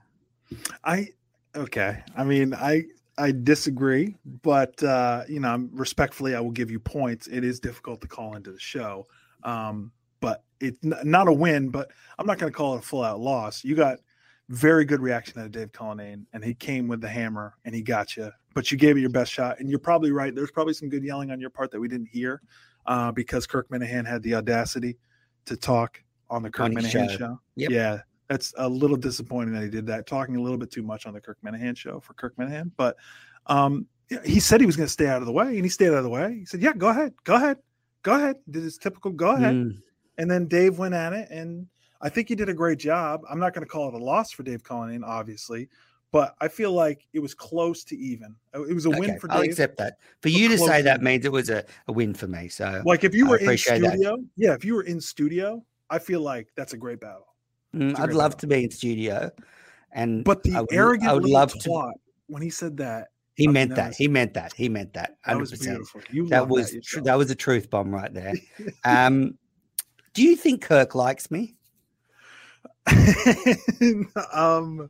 I 0.84 1.10
okay. 1.56 2.04
I 2.16 2.24
mean, 2.24 2.54
I 2.54 2.84
I 3.18 3.32
disagree, 3.32 4.16
but 4.44 4.82
uh, 4.84 5.24
you 5.28 5.40
know, 5.40 5.68
respectfully, 5.72 6.36
I 6.36 6.40
will 6.40 6.52
give 6.52 6.70
you 6.70 6.80
points. 6.80 7.28
It 7.28 7.44
is 7.44 7.60
difficult 7.60 8.02
to 8.02 8.08
call 8.08 8.36
into 8.36 8.52
the 8.52 8.60
show, 8.60 9.08
um, 9.44 9.92
but 10.20 10.44
it's 10.60 10.78
n- 10.84 10.96
not 11.04 11.28
a 11.28 11.34
win. 11.34 11.70
But 11.70 11.92
I'm 12.20 12.28
not 12.28 12.38
going 12.38 12.52
to 12.52 12.56
call 12.56 12.76
it 12.76 12.80
a 12.80 12.82
full 12.82 13.04
out 13.04 13.20
loss. 13.20 13.64
You 13.64 13.76
got 13.76 13.98
very 14.50 14.86
good 14.86 15.02
reaction 15.02 15.40
out 15.40 15.46
of 15.46 15.52
Dave 15.52 15.72
Cullinane, 15.72 16.28
and 16.34 16.44
he 16.44 16.54
came 16.54 16.88
with 16.88 17.02
the 17.02 17.10
hammer 17.10 17.56
and 17.66 17.74
he 17.74 17.82
got 17.82 18.16
you. 18.16 18.32
But 18.54 18.72
you 18.72 18.78
gave 18.78 18.96
it 18.96 19.02
your 19.02 19.10
best 19.10 19.32
shot, 19.32 19.60
and 19.60 19.70
you're 19.70 19.80
probably 19.80 20.12
right. 20.12 20.34
There's 20.34 20.52
probably 20.52 20.74
some 20.74 20.90
good 20.90 21.04
yelling 21.04 21.32
on 21.32 21.40
your 21.40 21.50
part 21.50 21.72
that 21.72 21.80
we 21.80 21.88
didn't 21.88 22.08
hear 22.08 22.42
uh, 22.86 23.12
because 23.12 23.48
Kirk 23.48 23.70
Minihane 23.70 24.08
had 24.08 24.22
the 24.24 24.36
audacity 24.36 24.98
to 25.46 25.58
talk 25.58 26.02
on 26.30 26.44
the 26.44 26.50
Kirk 26.50 26.72
Minihane 26.72 27.10
show. 27.10 27.18
show. 27.18 27.42
Yep. 27.56 27.72
Yeah, 27.72 28.00
that's 28.28 28.54
a 28.58 28.68
little 28.68 28.98
disappointing 28.98 29.54
that 29.54 29.64
he 29.64 29.70
did 29.70 29.86
that, 29.88 30.08
talking 30.08 30.36
a 30.36 30.42
little 30.42 30.58
bit 30.58 30.72
too 30.72 30.84
much 30.84 31.06
on 31.06 31.14
the 31.14 31.22
Kirk 31.22 31.38
Minihane 31.46 31.78
show 31.78 32.00
for 32.00 32.14
Kirk 32.14 32.36
Minihane. 32.38 32.72
But 32.76 32.96
um, 33.48 33.86
he 34.24 34.40
said 34.40 34.60
he 34.60 34.66
was 34.66 34.76
going 34.76 34.88
to 34.88 34.92
stay 34.92 35.08
out 35.08 35.22
of 35.22 35.26
the 35.26 35.32
way, 35.32 35.56
and 35.56 35.64
he 35.64 35.70
stayed 35.70 35.90
out 35.90 35.96
of 35.96 36.04
the 36.04 36.10
way. 36.10 36.40
He 36.40 36.46
said, 36.46 36.62
"Yeah, 36.62 36.74
go 36.74 36.90
ahead, 36.90 37.14
go 37.24 37.36
ahead, 37.36 37.58
go 38.04 38.16
ahead." 38.16 38.38
Did 38.50 38.64
his 38.64 38.78
typical 38.78 39.12
"go 39.12 39.32
ahead," 39.32 39.56
mm. 39.56 39.78
and 40.18 40.30
then 40.30 40.48
Dave 40.48 40.78
went 40.78 40.94
at 40.94 41.14
it, 41.14 41.30
and 41.30 41.68
I 42.02 42.10
think 42.10 42.30
he 42.30 42.36
did 42.36 42.50
a 42.50 42.54
great 42.54 42.80
job. 42.80 43.22
I'm 43.30 43.40
not 43.40 43.54
going 43.54 43.66
to 43.66 43.70
call 43.70 43.88
it 43.90 43.94
a 43.94 44.04
loss 44.04 44.32
for 44.32 44.44
Dave 44.44 44.64
Cullinane, 44.64 45.04
obviously, 45.04 45.70
but 46.12 46.36
I 46.40 46.48
feel 46.48 46.72
like 46.72 47.08
it 47.14 47.20
was 47.20 47.34
close 47.34 47.84
to 47.86 47.98
even. 47.98 48.36
Uh, 48.56 48.64
it 48.66 48.74
was 48.74 48.86
a 48.86 48.90
okay, 48.90 49.00
win 49.00 49.20
for 49.20 49.28
Dave. 49.28 49.38
I'll 49.38 49.44
accept 49.44 49.78
that. 49.78 49.98
For 50.22 50.30
you 50.30 50.48
to 50.50 50.58
say 50.58 50.82
that 50.82 51.02
means 51.02 51.26
it 51.26 51.32
was 51.32 51.50
a, 51.50 51.64
a 51.88 51.92
win 51.92 52.14
for 52.14 52.28
me. 52.28 52.48
So, 52.48 52.82
like, 52.86 53.04
if 53.04 53.14
you 53.14 53.28
were 53.28 53.38
in 53.38 53.58
studio, 53.58 53.90
that. 53.90 54.26
yeah, 54.36 54.54
if 54.54 54.64
you 54.64 54.76
were 54.76 54.84
in 54.84 55.02
studio, 55.02 55.64
I 55.90 56.00
feel 56.00 56.22
like 56.22 56.48
that's 56.56 56.74
a 56.74 56.78
great 56.78 57.00
battle. 57.00 57.28
Mm, 57.76 58.00
I'd 58.00 58.14
love 58.14 58.38
to 58.38 58.48
be 58.48 58.64
in 58.64 58.72
studio, 58.72 59.30
and 59.92 60.24
but 60.24 60.44
the 60.44 60.56
I 60.56 60.62
would, 60.62 60.72
arrogant 60.72 61.10
I 61.10 61.14
would 61.14 61.26
love 61.26 61.54
to. 61.60 61.92
When 62.28 62.42
he 62.42 62.50
said 62.50 62.78
that, 62.78 63.10
he 63.36 63.48
I 63.48 63.52
meant 63.52 63.72
mean, 63.72 63.76
that. 63.76 63.82
that 63.82 63.88
was, 63.90 63.98
he 63.98 64.08
meant 64.08 64.34
that. 64.36 64.54
He 64.54 64.70
meant 64.70 64.94
that. 64.94 65.18
Hundred 65.26 65.50
percent. 65.50 65.86
That 66.30 66.48
was 66.48 66.72
that, 66.72 66.84
tr- 66.84 67.02
that 67.02 67.18
was 67.18 67.30
a 67.30 67.36
truth 67.36 67.70
bomb 67.70 67.94
right 67.94 68.14
there. 68.14 68.34
um, 68.86 69.38
do 70.14 70.24
you 70.24 70.38
think 70.38 70.62
Kirk 70.62 70.96
likes 70.96 71.30
me? 71.30 71.56
um, 74.34 74.90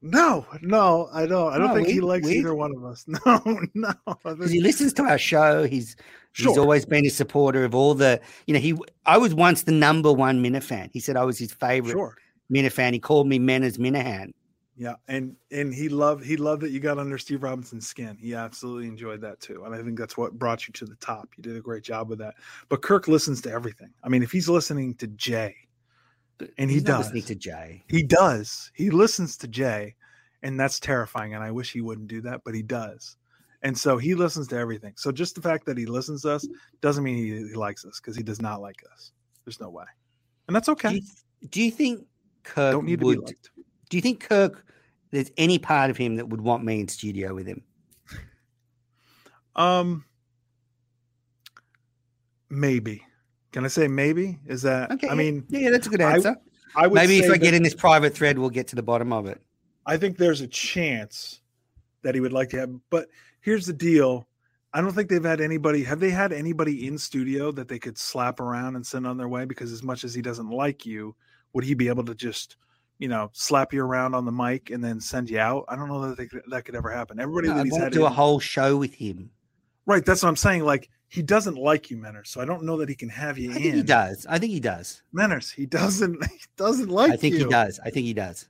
no, 0.00 0.46
no, 0.62 1.08
I 1.12 1.26
don't. 1.26 1.52
I 1.52 1.58
don't 1.58 1.68
no, 1.68 1.74
think 1.74 1.88
we, 1.88 1.92
he 1.92 2.00
likes 2.00 2.26
we, 2.26 2.38
either 2.38 2.54
one 2.54 2.74
of 2.74 2.84
us. 2.84 3.04
No, 3.26 3.60
no. 3.74 3.92
Because 4.24 4.50
he 4.50 4.60
listens 4.60 4.94
to 4.94 5.02
our 5.02 5.18
show. 5.18 5.64
He's 5.64 5.96
Sure. 6.32 6.50
He's 6.50 6.58
always 6.58 6.86
been 6.86 7.04
a 7.04 7.10
supporter 7.10 7.64
of 7.64 7.74
all 7.74 7.94
the, 7.94 8.18
you 8.46 8.54
know, 8.54 8.60
he, 8.60 8.74
I 9.04 9.18
was 9.18 9.34
once 9.34 9.64
the 9.64 9.72
number 9.72 10.10
one 10.10 10.42
Minifan. 10.42 10.88
He 10.90 10.98
said 10.98 11.14
I 11.16 11.24
was 11.24 11.38
his 11.38 11.52
favorite 11.52 11.92
sure. 11.92 12.16
Minifan. 12.52 12.92
He 12.92 12.98
called 12.98 13.26
me 13.26 13.38
Mena's 13.38 13.78
Minihane. 13.78 14.32
Yeah. 14.76 14.94
And, 15.08 15.36
and 15.50 15.72
he 15.72 15.88
loved, 15.88 16.24
he 16.24 16.36
loved 16.36 16.62
that 16.62 16.70
you 16.70 16.80
got 16.80 16.98
under 16.98 17.18
Steve 17.18 17.42
Robinson's 17.42 17.86
skin. 17.86 18.16
He 18.18 18.34
absolutely 18.34 18.88
enjoyed 18.88 19.20
that 19.20 19.40
too. 19.40 19.64
And 19.64 19.74
I 19.74 19.82
think 19.82 19.98
that's 19.98 20.16
what 20.16 20.38
brought 20.38 20.66
you 20.66 20.72
to 20.72 20.86
the 20.86 20.96
top. 20.96 21.28
You 21.36 21.42
did 21.42 21.56
a 21.56 21.60
great 21.60 21.84
job 21.84 22.08
with 22.08 22.18
that. 22.20 22.34
But 22.68 22.82
Kirk 22.82 23.06
listens 23.06 23.40
to 23.42 23.50
everything. 23.50 23.90
I 24.02 24.08
mean, 24.08 24.22
if 24.22 24.32
he's 24.32 24.48
listening 24.48 24.94
to 24.94 25.06
Jay, 25.08 25.54
and 26.58 26.70
he 26.70 26.80
does 26.80 27.06
listening 27.06 27.22
to 27.24 27.34
Jay, 27.36 27.84
he 27.88 28.02
does. 28.02 28.72
He 28.74 28.90
listens 28.90 29.36
to 29.36 29.46
Jay, 29.46 29.94
and 30.42 30.58
that's 30.58 30.80
terrifying. 30.80 31.34
And 31.34 31.44
I 31.44 31.52
wish 31.52 31.70
he 31.70 31.82
wouldn't 31.82 32.08
do 32.08 32.20
that, 32.22 32.40
but 32.44 32.54
he 32.54 32.62
does. 32.62 33.16
And 33.62 33.78
so 33.78 33.96
he 33.96 34.16
listens 34.16 34.48
to 34.48 34.56
everything. 34.56 34.94
So 34.96 35.12
just 35.12 35.36
the 35.36 35.40
fact 35.42 35.66
that 35.66 35.78
he 35.78 35.86
listens 35.86 36.22
to 36.22 36.32
us 36.32 36.48
doesn't 36.80 37.04
mean 37.04 37.16
he, 37.16 37.50
he 37.50 37.54
likes 37.54 37.84
us 37.84 38.00
because 38.00 38.16
he 38.16 38.24
does 38.24 38.42
not 38.42 38.60
like 38.60 38.82
us. 38.92 39.12
There's 39.44 39.60
no 39.60 39.70
way. 39.70 39.84
And 40.48 40.56
that's 40.56 40.68
okay. 40.70 40.88
Do 40.88 40.96
you, 40.96 41.02
do 41.48 41.62
you 41.62 41.70
think 41.70 42.06
Kirk 42.42 42.72
Don't 42.72 42.86
need 42.86 43.00
to 43.00 43.06
would, 43.06 43.20
be 43.20 43.26
liked. 43.26 43.50
Do 43.90 43.96
you 43.96 44.00
think 44.00 44.20
Kirk 44.20 44.64
there's 45.10 45.30
any 45.36 45.58
part 45.58 45.90
of 45.90 45.96
him 45.96 46.16
that 46.16 46.28
would 46.28 46.40
want 46.40 46.64
me 46.64 46.80
in 46.80 46.88
studio 46.88 47.34
with 47.34 47.46
him? 47.46 47.62
Um 49.54 50.04
maybe. 52.48 53.02
Can 53.52 53.64
I 53.64 53.68
say 53.68 53.86
maybe? 53.88 54.38
Is 54.46 54.62
that 54.62 54.90
okay, 54.92 55.08
I 55.08 55.14
mean 55.14 55.44
yeah, 55.48 55.70
that's 55.70 55.86
a 55.86 55.90
good 55.90 56.00
answer. 56.00 56.36
I, 56.74 56.84
I 56.84 56.86
would 56.86 56.96
maybe 56.96 57.18
if 57.18 57.30
I 57.30 57.36
get 57.36 57.54
in 57.54 57.62
this 57.62 57.74
private 57.74 58.14
thread, 58.14 58.38
we'll 58.38 58.50
get 58.50 58.68
to 58.68 58.76
the 58.76 58.82
bottom 58.82 59.12
of 59.12 59.26
it. 59.26 59.40
I 59.84 59.96
think 59.96 60.16
there's 60.16 60.40
a 60.40 60.46
chance 60.46 61.40
that 62.02 62.14
he 62.14 62.20
would 62.20 62.32
like 62.32 62.50
to 62.50 62.58
have, 62.58 62.70
but 62.90 63.08
here's 63.40 63.66
the 63.66 63.72
deal. 63.72 64.26
I 64.72 64.80
don't 64.80 64.92
think 64.92 65.10
they've 65.10 65.22
had 65.22 65.40
anybody. 65.40 65.84
Have 65.84 66.00
they 66.00 66.10
had 66.10 66.32
anybody 66.32 66.86
in 66.86 66.96
studio 66.96 67.52
that 67.52 67.68
they 67.68 67.78
could 67.78 67.98
slap 67.98 68.40
around 68.40 68.76
and 68.76 68.86
send 68.86 69.06
on 69.06 69.18
their 69.18 69.28
way? 69.28 69.44
Because 69.44 69.70
as 69.70 69.82
much 69.82 70.02
as 70.02 70.14
he 70.14 70.22
doesn't 70.22 70.48
like 70.48 70.86
you, 70.86 71.14
would 71.52 71.64
he 71.64 71.74
be 71.74 71.88
able 71.88 72.04
to 72.04 72.14
just, 72.14 72.56
you 72.98 73.08
know, 73.08 73.30
slap 73.32 73.72
you 73.72 73.82
around 73.82 74.14
on 74.14 74.24
the 74.24 74.32
mic 74.32 74.70
and 74.70 74.82
then 74.82 75.00
send 75.00 75.30
you 75.30 75.38
out? 75.38 75.64
I 75.68 75.76
don't 75.76 75.88
know 75.88 76.08
that 76.08 76.16
they, 76.16 76.28
that 76.48 76.64
could 76.64 76.74
ever 76.74 76.90
happen. 76.90 77.20
Everybody 77.20 77.48
no, 77.48 77.56
that 77.56 77.64
he's 77.64 77.76
had 77.76 77.92
do 77.92 78.00
in, 78.00 78.06
a 78.06 78.14
whole 78.14 78.40
show 78.40 78.76
with 78.76 78.94
him. 78.94 79.30
Right. 79.86 80.04
That's 80.04 80.22
what 80.22 80.28
I'm 80.28 80.36
saying. 80.36 80.64
Like 80.64 80.88
he 81.12 81.20
doesn't 81.20 81.56
like 81.56 81.90
you, 81.90 81.98
Menners. 81.98 82.28
So 82.28 82.40
I 82.40 82.46
don't 82.46 82.62
know 82.62 82.78
that 82.78 82.88
he 82.88 82.94
can 82.94 83.10
have 83.10 83.36
you 83.36 83.50
I 83.50 83.56
in. 83.56 83.62
Think 83.62 83.74
he 83.74 83.82
does. 83.82 84.26
I 84.30 84.38
think 84.38 84.50
he 84.50 84.60
does. 84.60 85.02
Menners, 85.14 85.52
he 85.52 85.66
doesn't. 85.66 86.24
He 86.32 86.38
doesn't 86.56 86.88
like. 86.88 87.12
I 87.12 87.16
think 87.16 87.34
you. 87.34 87.44
he 87.44 87.50
does. 87.50 87.78
I 87.84 87.90
think 87.90 88.06
he 88.06 88.14
does. 88.14 88.48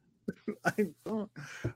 All 1.06 1.28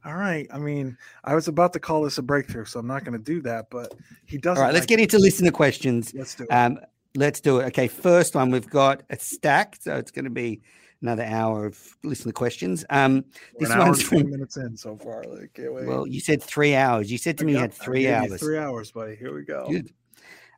right. 0.04 0.46
I 0.52 0.58
mean, 0.58 0.96
I 1.24 1.34
was 1.34 1.48
about 1.48 1.72
to 1.72 1.80
call 1.80 2.02
this 2.02 2.18
a 2.18 2.22
breakthrough, 2.22 2.66
so 2.66 2.78
I'm 2.78 2.86
not 2.86 3.04
going 3.04 3.18
to 3.18 3.24
do 3.24 3.42
that. 3.42 3.66
But 3.70 3.94
he 4.26 4.38
doesn't. 4.38 4.58
All 4.58 4.62
right. 4.62 4.68
Like 4.68 4.74
let's 4.74 4.86
get 4.86 5.00
into 5.00 5.18
listener 5.18 5.50
questions. 5.50 6.14
Let's 6.14 6.36
do 6.36 6.44
it. 6.44 6.52
Um, 6.52 6.78
let's 7.16 7.40
do 7.40 7.58
it. 7.58 7.64
Okay. 7.66 7.88
First 7.88 8.36
one, 8.36 8.52
we've 8.52 8.70
got 8.70 9.02
a 9.10 9.18
stack, 9.18 9.76
so 9.80 9.96
it's 9.96 10.12
going 10.12 10.26
to 10.26 10.30
be 10.30 10.60
another 11.02 11.24
hour 11.24 11.66
of 11.66 11.96
listener 12.02 12.32
questions. 12.32 12.84
Um, 12.90 13.24
We're 13.58 13.68
this 13.68 13.76
one's 13.76 14.02
from 14.02 14.30
minutes 14.30 14.56
in 14.56 14.76
so 14.76 14.96
far. 14.96 15.24
Like, 15.24 15.54
can't 15.54 15.74
wait. 15.74 15.86
Well, 15.86 16.06
you 16.06 16.20
said 16.20 16.42
three 16.42 16.74
hours. 16.74 17.10
You 17.10 17.18
said 17.18 17.38
to 17.38 17.44
I 17.44 17.46
me 17.46 17.52
got, 17.52 17.58
you 17.58 17.62
had 17.62 17.74
three 17.74 18.08
hours. 18.08 18.40
Three 18.40 18.58
hours, 18.58 18.90
buddy. 18.90 19.16
Here 19.16 19.34
we 19.34 19.44
go. 19.44 19.68
Good. 19.70 19.90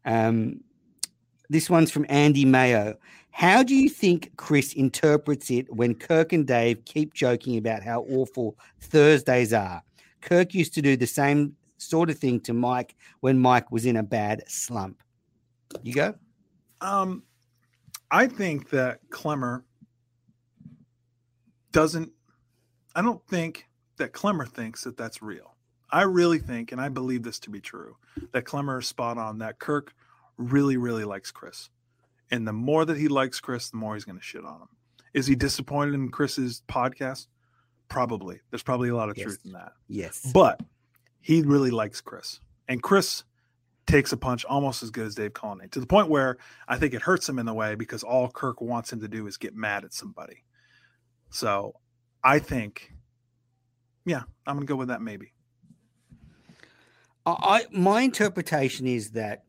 Um, 0.04 0.60
this 1.50 1.68
one's 1.68 1.90
from 1.90 2.06
Andy 2.08 2.44
Mayo. 2.44 2.96
How 3.30 3.62
do 3.62 3.74
you 3.74 3.88
think 3.88 4.32
Chris 4.36 4.72
interprets 4.72 5.50
it 5.50 5.72
when 5.72 5.94
Kirk 5.94 6.32
and 6.32 6.46
Dave 6.46 6.84
keep 6.84 7.14
joking 7.14 7.56
about 7.56 7.82
how 7.82 8.02
awful 8.10 8.56
Thursdays 8.80 9.52
are? 9.52 9.82
Kirk 10.20 10.54
used 10.54 10.74
to 10.74 10.82
do 10.82 10.96
the 10.96 11.06
same 11.06 11.54
sort 11.76 12.10
of 12.10 12.18
thing 12.18 12.40
to 12.40 12.52
Mike 12.52 12.96
when 13.20 13.38
Mike 13.38 13.70
was 13.70 13.86
in 13.86 13.96
a 13.96 14.02
bad 14.02 14.42
slump. 14.48 15.02
You 15.82 15.94
go? 15.94 16.14
Um, 16.80 17.22
I 18.10 18.26
think 18.26 18.70
that 18.70 19.00
Klemmer 19.10 19.62
doesn't, 21.72 22.12
I 22.94 23.02
don't 23.02 23.24
think 23.28 23.66
that 23.96 24.12
Klemmer 24.12 24.48
thinks 24.48 24.84
that 24.84 24.96
that's 24.96 25.22
real. 25.22 25.54
I 25.90 26.02
really 26.02 26.38
think, 26.38 26.70
and 26.72 26.80
I 26.80 26.88
believe 26.88 27.22
this 27.22 27.38
to 27.40 27.50
be 27.50 27.60
true, 27.60 27.96
that 28.32 28.44
Klemmer 28.44 28.80
is 28.80 28.86
spot 28.88 29.16
on, 29.18 29.38
that 29.38 29.58
Kirk 29.58 29.94
really, 30.36 30.76
really 30.76 31.04
likes 31.04 31.30
Chris. 31.30 31.70
And 32.30 32.46
the 32.46 32.52
more 32.52 32.84
that 32.84 32.98
he 32.98 33.08
likes 33.08 33.40
Chris, 33.40 33.70
the 33.70 33.78
more 33.78 33.94
he's 33.94 34.04
going 34.04 34.18
to 34.18 34.22
shit 34.24 34.44
on 34.44 34.60
him. 34.60 34.68
Is 35.14 35.26
he 35.26 35.34
disappointed 35.34 35.94
in 35.94 36.10
Chris's 36.10 36.62
podcast? 36.68 37.26
Probably. 37.88 38.40
There's 38.50 38.62
probably 38.62 38.90
a 38.90 38.94
lot 38.96 39.08
of 39.08 39.16
Yes. 39.16 39.24
truth 39.24 39.40
in 39.46 39.52
that. 39.52 39.72
Yes. 39.88 40.30
But 40.32 40.60
he 41.22 41.42
really 41.42 41.70
likes 41.70 42.02
Chris. 42.02 42.40
And 42.68 42.82
Chris 42.82 43.24
takes 43.86 44.12
a 44.12 44.18
punch 44.18 44.44
almost 44.44 44.82
as 44.82 44.90
good 44.90 45.06
as 45.06 45.14
Dave 45.14 45.32
Cullinane 45.32 45.70
to 45.70 45.80
the 45.80 45.86
point 45.86 46.10
where 46.10 46.36
I 46.68 46.76
think 46.76 46.92
it 46.92 47.00
hurts 47.00 47.26
him 47.26 47.38
in 47.38 47.46
the 47.46 47.54
way 47.54 47.74
because 47.74 48.02
all 48.02 48.28
Kirk 48.30 48.60
wants 48.60 48.92
him 48.92 49.00
to 49.00 49.08
do 49.08 49.26
is 49.26 49.38
get 49.38 49.56
mad 49.56 49.84
at 49.84 49.94
somebody. 49.94 50.44
So 51.30 51.74
I 52.24 52.38
think, 52.38 52.92
yeah, 54.04 54.22
I'm 54.46 54.56
going 54.56 54.66
to 54.66 54.70
go 54.70 54.76
with 54.76 54.88
that 54.88 55.02
maybe. 55.02 55.32
I, 57.26 57.66
my 57.70 58.02
interpretation 58.02 58.86
is 58.86 59.10
that 59.10 59.44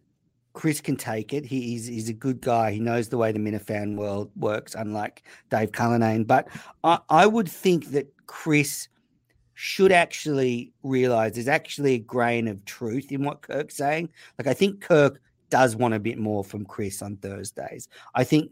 Chris 0.54 0.82
can 0.82 0.98
take 0.98 1.34
it. 1.34 1.46
He, 1.46 1.62
he's 1.62 1.88
he's 1.88 2.10
a 2.10 2.14
good 2.14 2.42
guy. 2.42 2.72
He 2.72 2.80
knows 2.80 3.08
the 3.08 3.18
way 3.18 3.32
the 3.32 3.40
Minifan 3.40 3.96
world 3.96 4.30
works, 4.36 4.76
unlike 4.76 5.24
Dave 5.50 5.72
Cullinane. 5.72 6.26
But 6.26 6.50
I, 6.84 7.00
I 7.10 7.26
would 7.26 7.48
think 7.48 7.92
that 7.92 8.12
Chris 8.28 8.90
should 9.54 9.92
actually 9.92 10.74
realize 10.84 11.34
there's 11.34 11.48
actually 11.48 11.94
a 11.94 12.00
grain 12.00 12.48
of 12.48 12.66
truth 12.66 13.12
in 13.12 13.24
what 13.24 13.42
Kirk's 13.42 13.78
saying. 13.78 14.10
Like 14.38 14.48
I 14.48 14.54
think 14.54 14.82
Kirk 14.82 15.22
does 15.50 15.76
want 15.76 15.94
a 15.94 16.00
bit 16.00 16.18
more 16.18 16.44
from 16.44 16.66
Chris 16.66 17.02
on 17.02 17.18
Thursdays. 17.18 17.88
I 18.16 18.24
think 18.24 18.52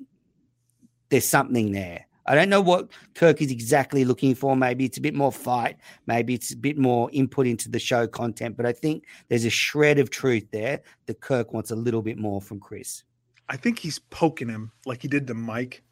there's 1.10 1.28
something 1.28 1.72
there. 1.72 2.06
I 2.28 2.36
don't 2.36 2.50
know 2.50 2.62
what 2.62 2.90
Kirk 3.16 3.42
is 3.42 3.52
exactly 3.52 4.04
looking 4.04 4.36
for. 4.36 4.56
Maybe 4.56 4.84
it's 4.86 4.98
a 4.98 5.02
bit 5.02 5.14
more 5.16 5.32
fight. 5.32 5.78
Maybe 6.08 6.34
it's 6.34 6.52
a 6.52 6.58
bit 6.58 6.78
more 6.78 7.10
input 7.14 7.48
into 7.48 7.70
the 7.70 7.80
show 7.80 8.06
content. 8.08 8.58
But 8.58 8.66
I 8.66 8.74
think 8.74 9.06
there's 9.30 9.46
a 9.46 9.50
shred 9.50 9.98
of 9.98 10.10
truth 10.10 10.46
there 10.52 10.82
that 11.06 11.22
Kirk 11.22 11.54
wants 11.54 11.72
a 11.72 11.76
little 11.76 12.02
bit 12.02 12.18
more 12.18 12.42
from 12.42 12.60
Chris. 12.60 13.04
I 13.50 13.56
think 13.56 13.80
he's 13.80 14.00
poking 14.00 14.50
him 14.50 14.72
like 14.86 15.02
he 15.02 15.08
did 15.08 15.26
to 15.28 15.34
Mike 15.34 15.84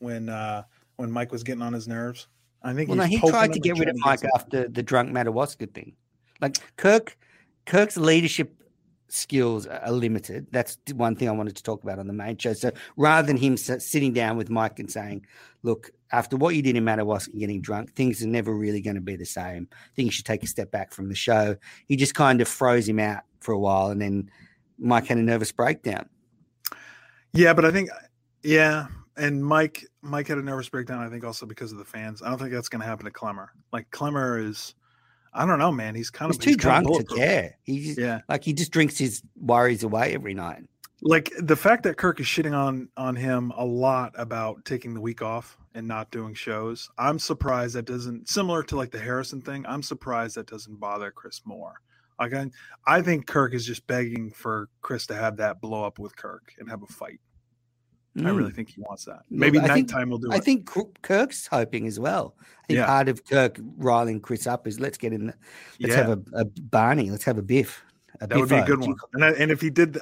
when 0.00 0.28
uh 0.28 0.64
when 0.96 1.10
Mike 1.10 1.30
was 1.30 1.42
getting 1.44 1.62
on 1.62 1.72
his 1.72 1.86
nerves. 1.86 2.26
I 2.62 2.74
think 2.74 2.88
Well, 2.88 2.98
no, 2.98 3.04
he 3.04 3.20
tried 3.20 3.52
to 3.52 3.60
get 3.60 3.78
rid 3.78 3.88
of 3.88 3.96
Mike 3.98 4.20
to 4.20 4.26
get 4.26 4.32
some- 4.32 4.40
after 4.40 4.68
the 4.68 4.82
drunk 4.82 5.12
Madawaska 5.12 5.66
thing. 5.68 5.94
Like 6.40 6.56
Kirk, 6.76 7.16
Kirk's 7.64 7.96
leadership 7.96 8.55
skills 9.08 9.66
are 9.66 9.90
limited. 9.92 10.46
That's 10.50 10.78
one 10.94 11.16
thing 11.16 11.28
I 11.28 11.32
wanted 11.32 11.56
to 11.56 11.62
talk 11.62 11.82
about 11.82 11.98
on 11.98 12.06
the 12.06 12.12
main 12.12 12.36
show. 12.38 12.52
So 12.52 12.72
rather 12.96 13.26
than 13.26 13.36
him 13.36 13.56
sitting 13.56 14.12
down 14.12 14.36
with 14.36 14.50
Mike 14.50 14.78
and 14.78 14.90
saying, 14.90 15.26
"Look, 15.62 15.90
after 16.12 16.36
what 16.36 16.54
you 16.54 16.62
did 16.62 16.76
in 16.76 16.84
Madawaska, 16.84 17.32
and 17.32 17.40
getting 17.40 17.60
drunk, 17.60 17.94
things 17.94 18.22
are 18.22 18.28
never 18.28 18.54
really 18.54 18.80
going 18.80 18.96
to 18.96 19.00
be 19.00 19.16
the 19.16 19.26
same. 19.26 19.68
I 19.72 19.94
think 19.94 20.06
you 20.06 20.12
should 20.12 20.26
take 20.26 20.42
a 20.42 20.46
step 20.46 20.70
back 20.70 20.92
from 20.92 21.08
the 21.08 21.14
show." 21.14 21.56
He 21.86 21.96
just 21.96 22.14
kind 22.14 22.40
of 22.40 22.48
froze 22.48 22.88
him 22.88 22.98
out 22.98 23.22
for 23.40 23.52
a 23.52 23.58
while, 23.58 23.88
and 23.88 24.00
then 24.00 24.30
Mike 24.78 25.06
had 25.06 25.18
a 25.18 25.22
nervous 25.22 25.52
breakdown. 25.52 26.08
Yeah, 27.32 27.52
but 27.52 27.64
I 27.64 27.70
think 27.70 27.90
yeah, 28.42 28.86
and 29.16 29.44
Mike 29.44 29.84
Mike 30.02 30.28
had 30.28 30.38
a 30.38 30.42
nervous 30.42 30.68
breakdown. 30.68 31.02
I 31.02 31.08
think 31.08 31.24
also 31.24 31.46
because 31.46 31.72
of 31.72 31.78
the 31.78 31.84
fans. 31.84 32.22
I 32.22 32.28
don't 32.28 32.38
think 32.38 32.52
that's 32.52 32.68
going 32.68 32.80
to 32.80 32.86
happen 32.86 33.04
to 33.04 33.10
Clemmer. 33.10 33.50
Like 33.72 33.90
Clemmer 33.90 34.38
is, 34.38 34.74
I 35.36 35.46
don't 35.46 35.58
know, 35.58 35.70
man. 35.72 35.94
He's 35.94 36.10
kind 36.10 36.30
He's 36.30 36.36
of 36.38 36.42
too 36.42 36.50
he's 36.50 36.56
kind 36.56 36.86
of 36.86 36.92
drunk 36.92 37.08
to 37.08 37.14
care. 37.14 37.56
He's 37.62 37.86
just, 37.86 37.98
Yeah, 37.98 38.20
like 38.28 38.42
he 38.42 38.52
just 38.52 38.72
drinks 38.72 38.98
his 38.98 39.22
worries 39.36 39.82
away 39.82 40.14
every 40.14 40.34
night. 40.34 40.64
like 41.02 41.30
the 41.38 41.56
fact 41.56 41.82
that 41.84 41.96
Kirk 41.98 42.20
is 42.20 42.26
shitting 42.26 42.56
on 42.56 42.88
on 42.96 43.14
him 43.14 43.52
a 43.56 43.64
lot 43.64 44.12
about 44.16 44.64
taking 44.64 44.94
the 44.94 45.00
week 45.00 45.22
off 45.22 45.58
and 45.74 45.86
not 45.86 46.10
doing 46.10 46.32
shows. 46.34 46.88
I'm 46.96 47.18
surprised 47.18 47.74
that 47.74 47.84
doesn't 47.84 48.28
similar 48.28 48.62
to 48.64 48.76
like 48.76 48.90
the 48.90 48.98
Harrison 48.98 49.42
thing. 49.42 49.64
I'm 49.68 49.82
surprised 49.82 50.36
that 50.36 50.46
doesn't 50.46 50.80
bother 50.80 51.10
Chris 51.10 51.42
more. 51.44 51.74
Like 52.18 52.32
I, 52.32 52.50
I 52.86 53.02
think 53.02 53.26
Kirk 53.26 53.52
is 53.52 53.66
just 53.66 53.86
begging 53.86 54.30
for 54.30 54.70
Chris 54.80 55.06
to 55.08 55.14
have 55.14 55.36
that 55.36 55.60
blow 55.60 55.84
up 55.84 55.98
with 55.98 56.16
Kirk 56.16 56.54
and 56.58 56.68
have 56.70 56.82
a 56.82 56.86
fight. 56.86 57.20
I 58.16 58.20
Mm. 58.20 58.36
really 58.36 58.52
think 58.52 58.70
he 58.70 58.80
wants 58.80 59.04
that. 59.04 59.22
Maybe 59.30 59.58
I 59.58 59.68
think- 59.68 59.88
nighttime 59.90 60.10
will 60.10 60.18
do 60.18 60.30
I 60.32 60.36
it. 60.36 60.38
I 60.38 60.40
think 60.40 60.70
Kirk's 61.02 61.46
hoping 61.46 61.86
as 61.86 62.00
well. 62.00 62.34
I 62.40 62.66
think 62.66 62.78
Yeah. 62.78 62.86
part 62.86 63.08
of 63.08 63.24
Kirk 63.26 63.60
riling 63.76 64.20
Chris 64.20 64.46
up 64.46 64.66
is 64.66 64.80
let's 64.80 64.96
get 64.96 65.12
in. 65.12 65.26
The, 65.26 65.34
let's 65.80 65.94
yeah, 65.94 66.06
have 66.06 66.08
a, 66.10 66.22
a 66.40 66.44
Barney. 66.44 67.10
Let's 67.10 67.24
have 67.24 67.36
a 67.38 67.42
Biff. 67.42 67.82
A 68.20 68.26
that 68.26 68.38
would 68.38 68.48
be 68.48 68.54
a 68.56 68.64
good 68.64 68.80
Do 68.80 68.88
one. 68.88 68.96
And, 69.12 69.24
I, 69.24 69.30
and 69.32 69.50
if 69.50 69.60
he 69.60 69.68
did 69.68 69.92
the, 69.94 70.00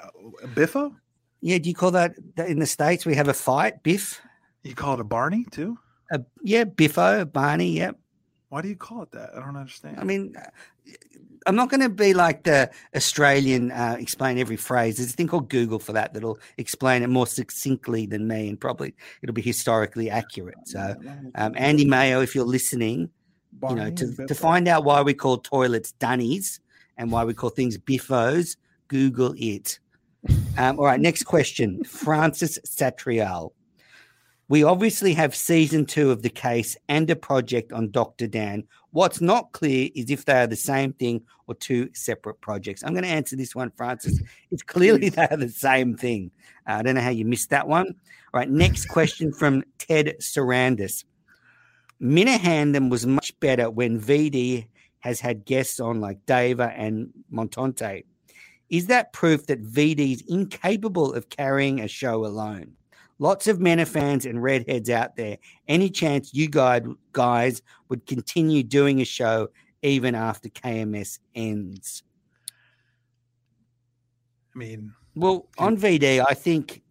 Biffo, 0.54 0.94
yeah, 1.40 1.58
do 1.58 1.68
you 1.68 1.74
call 1.74 1.90
that, 1.90 2.14
that 2.36 2.48
in 2.48 2.60
the 2.60 2.66
states? 2.66 3.04
We 3.04 3.14
have 3.16 3.26
a 3.28 3.34
fight, 3.34 3.82
Biff. 3.82 4.20
you 4.62 4.74
call 4.74 4.94
it 4.94 5.00
a 5.00 5.04
Barney 5.04 5.44
too. 5.50 5.76
A, 6.12 6.20
yeah, 6.42 6.64
Biffo, 6.64 7.24
Barney. 7.24 7.72
Yep. 7.72 7.98
Why 8.54 8.62
do 8.62 8.68
you 8.68 8.76
call 8.76 9.02
it 9.02 9.10
that? 9.10 9.30
I 9.34 9.40
don't 9.40 9.56
understand. 9.56 9.98
I 9.98 10.04
mean, 10.04 10.36
uh, 10.36 10.48
I'm 11.44 11.56
not 11.56 11.70
going 11.70 11.80
to 11.80 11.88
be 11.88 12.14
like 12.14 12.44
the 12.44 12.70
Australian 12.94 13.72
uh, 13.72 13.96
explain 13.98 14.38
every 14.38 14.54
phrase. 14.54 14.98
There's 14.98 15.10
a 15.10 15.12
thing 15.12 15.26
called 15.26 15.48
Google 15.48 15.80
for 15.80 15.92
that 15.94 16.14
that'll 16.14 16.38
explain 16.56 17.02
it 17.02 17.08
more 17.08 17.26
succinctly 17.26 18.06
than 18.06 18.28
me, 18.28 18.48
and 18.48 18.60
probably 18.60 18.94
it'll 19.22 19.32
be 19.32 19.42
historically 19.42 20.08
accurate. 20.08 20.54
So, 20.66 20.94
um, 21.34 21.54
Andy 21.56 21.84
Mayo, 21.84 22.20
if 22.20 22.36
you're 22.36 22.44
listening, 22.44 23.10
you 23.68 23.74
know, 23.74 23.90
to, 23.90 24.24
to 24.24 24.34
find 24.36 24.68
out 24.68 24.84
why 24.84 25.02
we 25.02 25.14
call 25.14 25.38
toilets 25.38 25.90
dunnies 25.90 26.60
and 26.96 27.10
why 27.10 27.24
we 27.24 27.34
call 27.34 27.50
things 27.50 27.76
biffos, 27.76 28.56
Google 28.86 29.34
it. 29.36 29.80
Um, 30.58 30.78
all 30.78 30.84
right, 30.84 31.00
next 31.00 31.24
question. 31.24 31.82
Francis 31.82 32.60
Satrial. 32.64 33.50
We 34.48 34.62
obviously 34.62 35.14
have 35.14 35.34
season 35.34 35.86
two 35.86 36.10
of 36.10 36.22
the 36.22 36.28
case 36.28 36.76
and 36.88 37.08
a 37.08 37.16
project 37.16 37.72
on 37.72 37.90
Dr. 37.90 38.26
Dan. 38.26 38.64
What's 38.90 39.22
not 39.22 39.52
clear 39.52 39.88
is 39.94 40.10
if 40.10 40.26
they 40.26 40.34
are 40.34 40.46
the 40.46 40.54
same 40.54 40.92
thing 40.92 41.22
or 41.46 41.54
two 41.54 41.88
separate 41.94 42.40
projects. 42.40 42.82
I'm 42.82 42.92
going 42.92 43.04
to 43.04 43.10
answer 43.10 43.36
this 43.36 43.54
one, 43.54 43.70
Francis. 43.70 44.20
It's 44.50 44.62
clearly 44.62 45.08
they 45.10 45.26
are 45.26 45.36
the 45.36 45.48
same 45.48 45.96
thing. 45.96 46.30
Uh, 46.68 46.74
I 46.74 46.82
don't 46.82 46.94
know 46.94 47.00
how 47.00 47.10
you 47.10 47.24
missed 47.24 47.50
that 47.50 47.68
one. 47.68 47.86
All 47.86 48.40
right, 48.40 48.50
next 48.50 48.86
question 48.86 49.32
from 49.32 49.64
Ted 49.78 50.14
Sarandis. 50.20 51.04
Minahandum 52.02 52.90
was 52.90 53.06
much 53.06 53.38
better 53.40 53.70
when 53.70 54.00
VD 54.00 54.66
has 55.00 55.20
had 55.20 55.44
guests 55.44 55.80
on 55.80 56.00
like 56.00 56.24
Dava 56.26 56.72
and 56.76 57.10
Montante. 57.32 58.04
Is 58.68 58.86
that 58.86 59.12
proof 59.12 59.46
that 59.46 59.62
VD 59.62 60.12
is 60.12 60.24
incapable 60.28 61.14
of 61.14 61.28
carrying 61.28 61.80
a 61.80 61.88
show 61.88 62.24
alone? 62.26 62.72
Lots 63.24 63.46
of 63.46 63.58
Mena 63.58 63.86
fans 63.86 64.26
and 64.26 64.42
redheads 64.42 64.90
out 64.90 65.16
there. 65.16 65.38
Any 65.66 65.88
chance 65.88 66.34
you 66.34 66.46
guys 66.46 66.82
guys 67.12 67.62
would 67.88 68.04
continue 68.04 68.62
doing 68.62 69.00
a 69.00 69.06
show 69.06 69.48
even 69.80 70.14
after 70.14 70.50
KMS 70.50 71.20
ends? 71.34 72.02
I 74.54 74.58
mean, 74.58 74.92
Well, 75.14 75.48
on 75.56 75.78
VD, 75.78 76.22
I 76.28 76.34
think 76.34 76.82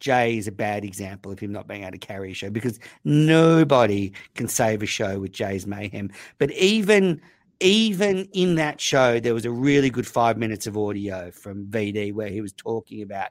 Jay 0.00 0.36
is 0.36 0.48
a 0.48 0.52
bad 0.52 0.84
example 0.84 1.30
of 1.30 1.38
him 1.38 1.52
not 1.52 1.68
being 1.68 1.82
able 1.82 1.92
to 1.92 1.98
carry 1.98 2.32
a 2.32 2.34
show 2.34 2.50
because 2.50 2.80
nobody 3.04 4.10
can 4.34 4.48
save 4.48 4.82
a 4.82 4.86
show 4.86 5.20
with 5.20 5.30
Jay's 5.30 5.64
mayhem. 5.64 6.10
But 6.38 6.50
even 6.54 7.20
even 7.60 8.28
in 8.32 8.56
that 8.56 8.80
show, 8.80 9.20
there 9.20 9.34
was 9.34 9.44
a 9.44 9.50
really 9.52 9.90
good 9.90 10.08
five 10.08 10.38
minutes 10.38 10.66
of 10.66 10.76
audio 10.76 11.30
from 11.30 11.66
VD 11.66 12.14
where 12.14 12.30
he 12.30 12.40
was 12.40 12.52
talking 12.52 13.02
about 13.02 13.28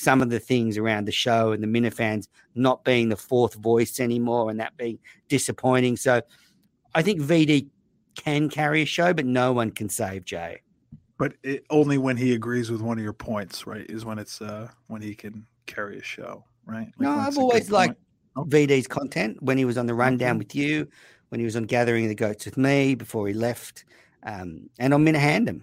some 0.00 0.22
of 0.22 0.30
the 0.30 0.40
things 0.40 0.78
around 0.78 1.04
the 1.06 1.12
show 1.12 1.52
and 1.52 1.62
the 1.62 1.66
Minifans 1.66 2.26
not 2.54 2.84
being 2.84 3.08
the 3.08 3.16
fourth 3.16 3.54
voice 3.54 4.00
anymore 4.00 4.50
and 4.50 4.58
that 4.60 4.76
being 4.76 4.98
disappointing. 5.28 5.96
So 5.96 6.22
I 6.94 7.02
think 7.02 7.20
VD 7.20 7.68
can 8.16 8.48
carry 8.48 8.82
a 8.82 8.86
show, 8.86 9.12
but 9.12 9.26
no 9.26 9.52
one 9.52 9.70
can 9.70 9.88
save 9.88 10.24
Jay. 10.24 10.62
but 11.18 11.34
it, 11.42 11.64
only 11.70 11.98
when 11.98 12.16
he 12.16 12.32
agrees 12.34 12.70
with 12.70 12.80
one 12.80 12.98
of 12.98 13.04
your 13.04 13.12
points, 13.12 13.66
right? 13.66 13.86
Is 13.90 14.04
when 14.04 14.18
it's 14.18 14.40
uh 14.40 14.68
when 14.88 15.02
he 15.02 15.14
can 15.14 15.46
carry 15.66 15.98
a 15.98 16.02
show, 16.02 16.44
right? 16.66 16.86
Like 16.86 16.94
No, 16.98 17.10
I've 17.10 17.28
it's 17.28 17.36
a 17.36 17.40
good 17.40 17.42
always 17.42 17.70
liked 17.70 17.98
point. 18.36 18.50
VD's 18.50 18.86
content 18.88 19.36
when 19.42 19.58
he 19.58 19.64
was 19.64 19.76
on 19.76 19.86
the 19.86 19.94
rundown 19.94 20.36
Okay. 20.36 20.38
with 20.38 20.54
you, 20.54 20.88
when 21.28 21.40
he 21.40 21.44
was 21.44 21.56
on 21.56 21.64
Gathering 21.64 22.08
the 22.08 22.14
Goats 22.14 22.44
with 22.46 22.56
me 22.56 22.94
before 22.94 23.28
he 23.28 23.34
left, 23.34 23.84
um, 24.24 24.70
and 24.78 24.94
on 24.94 25.04
Minahandum. 25.04 25.60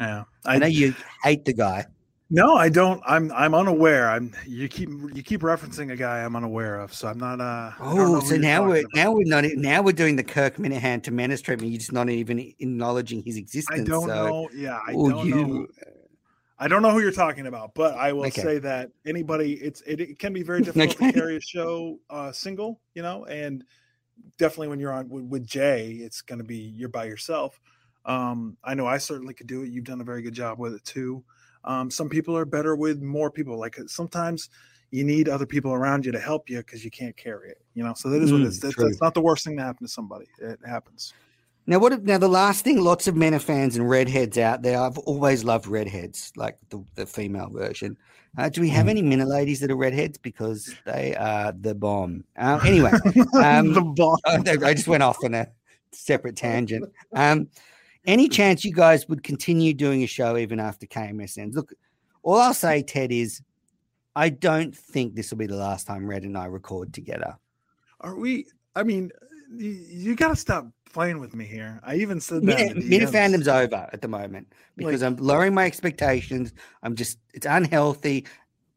Yeah, 0.00 0.24
I, 0.44 0.58
know 0.58 0.66
you 0.66 0.94
hate 1.22 1.44
the 1.44 1.52
guy. 1.52 1.86
No, 2.34 2.56
I 2.56 2.70
don't. 2.70 3.02
I'm 3.04 3.30
I'm 3.32 3.54
unaware. 3.54 4.08
I'm 4.08 4.34
you 4.46 4.66
keep 4.66 4.88
you 4.88 5.22
keep 5.22 5.42
referencing 5.42 5.92
a 5.92 5.96
guy 5.96 6.24
I'm 6.24 6.34
unaware 6.34 6.80
of, 6.80 6.94
so 6.94 7.08
I'm 7.08 7.18
not. 7.18 7.42
Uh, 7.42 7.72
I 7.78 7.84
don't 7.84 7.96
know 7.96 8.16
Oh, 8.16 8.20
so 8.20 8.36
now 8.36 8.66
we're 8.66 8.78
about. 8.80 8.90
now 8.94 9.12
we're 9.12 9.26
not 9.26 9.44
now 9.54 9.82
we're 9.82 9.92
doing 9.92 10.16
the 10.16 10.24
Kirk 10.24 10.56
Minihane 10.56 11.02
to 11.02 11.10
Menners 11.10 11.42
treatment. 11.42 11.70
You're 11.72 11.80
just 11.80 11.92
not 11.92 12.08
even 12.08 12.38
acknowledging 12.38 13.22
his 13.22 13.36
existence. 13.36 13.82
I 13.82 13.84
don't 13.84 14.08
so, 14.08 14.14
know. 14.14 14.48
Yeah, 14.54 14.76
I 14.78 14.94
oh, 14.94 15.10
don't 15.10 15.26
you- 15.26 15.34
know. 15.46 15.66
I 16.58 16.68
don't 16.68 16.80
know 16.80 16.90
who 16.92 17.00
you're 17.00 17.12
talking 17.12 17.48
about, 17.48 17.74
but 17.74 17.94
I 17.96 18.12
will 18.14 18.24
Okay. 18.26 18.40
say 18.40 18.58
that 18.60 18.92
anybody, 19.04 19.54
it's 19.54 19.82
it, 19.82 20.00
it 20.00 20.18
can 20.18 20.32
be 20.32 20.42
very 20.42 20.62
difficult 20.62 20.94
Okay. 20.94 21.08
to 21.08 21.12
carry 21.12 21.36
a 21.36 21.40
show 21.40 21.98
uh, 22.08 22.32
single, 22.32 22.80
you 22.94 23.02
know, 23.02 23.24
and 23.26 23.62
definitely 24.38 24.68
when 24.68 24.80
you're 24.80 24.92
on 24.92 25.08
with, 25.10 25.24
with 25.24 25.46
Jay, 25.46 25.90
it's 26.00 26.22
going 26.22 26.38
to 26.38 26.44
be 26.44 26.56
you're 26.56 26.88
by 26.88 27.04
yourself. 27.04 27.60
Um, 28.06 28.56
I 28.64 28.72
know 28.72 28.86
I 28.86 28.96
certainly 28.98 29.34
could 29.34 29.48
do 29.48 29.62
it. 29.64 29.68
You've 29.70 29.84
done 29.84 30.00
a 30.00 30.04
very 30.04 30.22
good 30.22 30.34
job 30.34 30.58
with 30.58 30.72
it 30.74 30.84
too. 30.86 31.22
Um, 31.64 31.90
some 31.90 32.08
people 32.08 32.36
are 32.36 32.44
better 32.44 32.74
with 32.76 33.02
more 33.02 33.30
people. 33.30 33.58
Like 33.58 33.78
uh, 33.78 33.84
sometimes 33.86 34.50
you 34.90 35.04
need 35.04 35.28
other 35.28 35.46
people 35.46 35.72
around 35.72 36.04
you 36.04 36.12
to 36.12 36.20
help 36.20 36.50
you 36.50 36.58
because 36.58 36.84
you 36.84 36.90
can't 36.90 37.16
carry 37.16 37.50
it, 37.50 37.60
you 37.74 37.82
know. 37.82 37.94
So 37.94 38.10
that 38.10 38.22
is 38.22 38.32
what 38.32 38.42
Mm, 38.42 38.44
it 38.44 38.48
is. 38.48 38.60
That, 38.60 38.74
that's 38.76 39.00
not 39.00 39.14
the 39.14 39.22
worst 39.22 39.44
thing 39.44 39.56
to 39.56 39.62
happen 39.62 39.86
to 39.86 39.92
somebody. 39.92 40.26
It 40.38 40.58
happens. 40.66 41.14
Now, 41.66 41.78
what? 41.78 41.92
if- 41.92 42.02
Now, 42.02 42.18
the 42.18 42.28
last 42.28 42.64
thing, 42.64 42.80
lots 42.80 43.06
of 43.06 43.14
men 43.16 43.34
are 43.34 43.38
fans 43.38 43.76
and 43.76 43.88
redheads 43.88 44.36
out 44.36 44.62
there. 44.62 44.78
I've 44.78 44.98
always 44.98 45.44
loved 45.44 45.66
redheads, 45.66 46.32
like 46.36 46.58
the, 46.70 46.84
the 46.96 47.06
female 47.06 47.48
version. 47.50 47.96
Uh, 48.36 48.48
do 48.48 48.60
we 48.62 48.68
have 48.70 48.88
any 48.88 49.02
minute 49.02 49.28
ladies 49.28 49.60
that 49.60 49.70
are 49.70 49.76
redheads? 49.76 50.18
Because 50.18 50.74
they 50.84 51.14
are 51.14 51.52
the 51.52 51.74
bomb. 51.74 52.24
Uh, 52.36 52.58
anyway, 52.66 52.92
Um, 53.40 53.72
the. 53.72 53.94
Oh, 54.00 54.18
I 54.26 54.70
I 54.70 54.74
just 54.74 54.88
went 54.88 55.02
off 55.02 55.22
on 55.22 55.34
a 55.34 55.48
separate 55.92 56.36
tangent. 56.36 56.90
Um, 57.14 57.48
any 58.06 58.28
chance 58.28 58.64
you 58.64 58.72
guys 58.72 59.08
would 59.08 59.22
continue 59.22 59.74
doing 59.74 60.02
a 60.02 60.06
show 60.06 60.36
even 60.36 60.58
after 60.58 60.86
KMS 60.86 61.38
ends? 61.38 61.56
Look, 61.56 61.72
all 62.22 62.38
I'll 62.38 62.54
say, 62.54 62.82
Ted, 62.82 63.12
is 63.12 63.40
I 64.16 64.28
don't 64.28 64.76
think 64.76 65.14
this 65.14 65.30
will 65.30 65.38
be 65.38 65.46
the 65.46 65.56
last 65.56 65.86
time 65.86 66.06
Red 66.06 66.24
and 66.24 66.36
I 66.36 66.46
record 66.46 66.92
together. 66.92 67.36
Are 68.00 68.16
we? 68.16 68.46
I 68.74 68.82
mean, 68.82 69.10
you, 69.56 69.70
you 69.70 70.16
got 70.16 70.28
to 70.28 70.36
stop 70.36 70.66
playing 70.92 71.20
with 71.20 71.34
me 71.34 71.44
here. 71.44 71.80
I 71.82 71.96
even 71.96 72.20
said 72.20 72.42
that. 72.42 72.58
Minute, 72.58 72.72
in 72.72 72.80
the 72.80 72.88
minute 72.88 73.08
DMs. 73.08 73.12
fandom's 73.12 73.48
over 73.48 73.88
at 73.92 74.02
the 74.02 74.08
moment 74.08 74.52
because 74.76 75.02
I'm 75.02 75.16
lowering 75.16 75.54
my 75.54 75.64
expectations. 75.64 76.52
I'm 76.82 76.94
just 76.94 77.18
it's 77.32 77.46
unhealthy. 77.46 78.26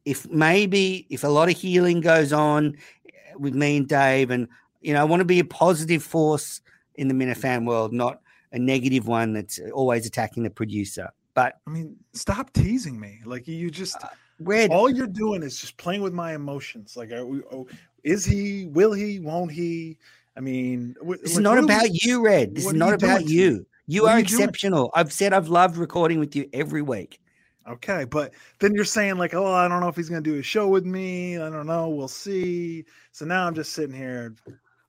If 0.04 0.28
maybe 0.30 1.06
if 1.10 1.24
a 1.24 1.28
lot 1.28 1.48
of 1.50 1.56
healing 1.56 2.00
goes 2.00 2.32
on 2.32 2.76
eh, 3.08 3.34
with 3.36 3.54
me 3.54 3.78
and 3.78 3.88
Dave, 3.88 4.30
and 4.30 4.48
you 4.80 4.94
know, 4.94 5.00
I 5.00 5.04
want 5.04 5.20
to 5.20 5.24
be 5.24 5.40
a 5.40 5.44
positive 5.44 6.02
force 6.02 6.60
in 6.94 7.08
the 7.08 7.14
Minifan 7.14 7.66
world, 7.66 7.92
not 7.92 8.20
a 8.52 8.58
negative 8.58 9.06
one 9.06 9.32
that's 9.32 9.58
always 9.74 10.06
attacking 10.06 10.42
the 10.42 10.50
producer. 10.50 11.10
But 11.34 11.60
I 11.66 11.70
mean, 11.70 11.96
stop 12.12 12.52
teasing 12.52 12.98
me. 12.98 13.20
Like 13.24 13.46
you 13.46 13.70
just 13.70 14.02
uh, 14.02 14.08
Red, 14.38 14.70
all 14.70 14.90
you're 14.90 15.06
doing 15.06 15.42
is 15.42 15.60
just 15.60 15.76
playing 15.76 16.02
with 16.02 16.12
my 16.12 16.34
emotions. 16.34 16.96
Like, 16.96 17.10
are 17.12 17.24
we, 17.26 17.42
oh, 17.52 17.66
is 18.04 18.24
he? 18.24 18.66
Will 18.66 18.92
he? 18.92 19.18
Won't 19.20 19.52
he? 19.52 19.98
I 20.36 20.40
mean, 20.40 20.94
wh- 21.06 21.20
this 21.22 21.34
like, 21.34 21.42
not 21.42 21.58
about 21.58 21.84
we- 21.84 22.00
you, 22.02 22.24
Red. 22.24 22.54
This 22.54 22.64
is 22.64 22.70
are 22.70 22.74
you 22.74 22.78
not 22.78 22.94
about 22.94 23.26
you. 23.26 23.66
You 23.86 24.02
What 24.02 24.08
are 24.08 24.14
are 24.14 24.18
you 24.18 24.24
doing? 24.24 24.40
exceptional. 24.42 24.90
I've 24.94 25.12
said 25.12 25.32
I've 25.32 25.48
loved 25.48 25.76
recording 25.76 26.18
with 26.18 26.34
you 26.34 26.48
every 26.52 26.82
week. 26.82 27.20
Okay, 27.68 28.04
but 28.04 28.32
then 28.60 28.74
you're 28.74 28.84
saying 28.84 29.16
like, 29.16 29.34
oh, 29.34 29.52
I 29.52 29.66
don't 29.68 29.80
know 29.80 29.88
if 29.88 29.96
he's 29.96 30.08
gonna 30.08 30.20
do 30.20 30.38
a 30.38 30.42
show 30.42 30.68
with 30.68 30.84
me. 30.86 31.36
I 31.36 31.50
don't 31.50 31.66
know. 31.66 31.88
We'll 31.88 32.06
see. 32.08 32.84
So 33.12 33.24
now 33.24 33.46
I'm 33.46 33.54
just 33.54 33.72
sitting 33.72 33.94
here. 33.96 34.34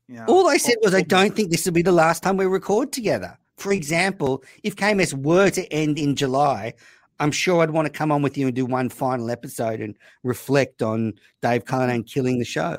You 0.07 0.15
know, 0.15 0.25
All 0.27 0.47
I 0.47 0.57
said 0.57 0.75
was 0.81 0.93
I 0.93 1.01
don't 1.01 1.35
think 1.35 1.49
this 1.51 1.65
will 1.65 1.73
be 1.73 1.81
the 1.81 1.91
last 1.91 2.23
time 2.23 2.37
we 2.37 2.45
record 2.45 2.91
together. 2.93 3.37
For 3.57 3.71
example, 3.73 4.43
if 4.63 4.75
KMS 4.75 5.13
were 5.13 5.49
to 5.49 5.71
end 5.73 5.97
in 5.97 6.15
July, 6.15 6.73
I'm 7.19 7.31
sure 7.31 7.63
I'd 7.63 7.71
want 7.71 7.87
to 7.87 7.91
come 7.91 8.11
on 8.11 8.21
with 8.21 8.37
you 8.37 8.47
and 8.47 8.55
do 8.55 8.65
one 8.65 8.89
final 8.89 9.31
episode 9.31 9.81
and 9.81 9.95
reflect 10.23 10.81
on 10.83 11.13
Dave 11.41 11.65
Cullinane 11.65 12.03
killing 12.03 12.37
the 12.37 12.45
show. 12.45 12.77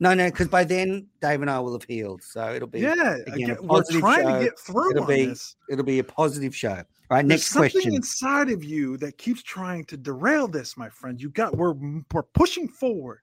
No, 0.00 0.14
no, 0.14 0.26
because 0.26 0.46
by 0.46 0.62
then 0.62 1.06
Dave 1.20 1.40
and 1.40 1.50
I 1.50 1.58
will 1.58 1.72
have 1.72 1.82
healed, 1.82 2.22
so 2.22 2.54
it'll 2.54 2.68
be 2.68 2.80
Yeah, 2.80 3.16
again, 3.26 3.50
a 3.50 3.54
get- 3.54 3.64
we're 3.64 3.82
trying 3.84 4.26
show. 4.28 4.38
to 4.38 4.44
get 4.44 4.58
through 4.60 4.90
It'll 4.92 5.02
on 5.04 5.08
be- 5.08 5.26
this. 5.26 5.56
it'll 5.70 5.84
be 5.84 5.98
a 5.98 6.04
positive 6.04 6.54
show. 6.54 6.70
All 7.10 7.16
right, 7.16 7.26
There's 7.26 7.40
next 7.40 7.46
something 7.46 7.70
question. 7.72 7.94
inside 7.94 8.50
of 8.50 8.62
you 8.62 8.96
that 8.98 9.16
keeps 9.18 9.42
trying 9.42 9.84
to 9.86 9.96
derail 9.96 10.46
this, 10.46 10.76
my 10.76 10.88
friend. 10.90 11.20
You 11.20 11.30
got 11.30 11.56
we're 11.56 11.74
we're 12.12 12.22
pushing 12.22 12.68
forward. 12.68 13.20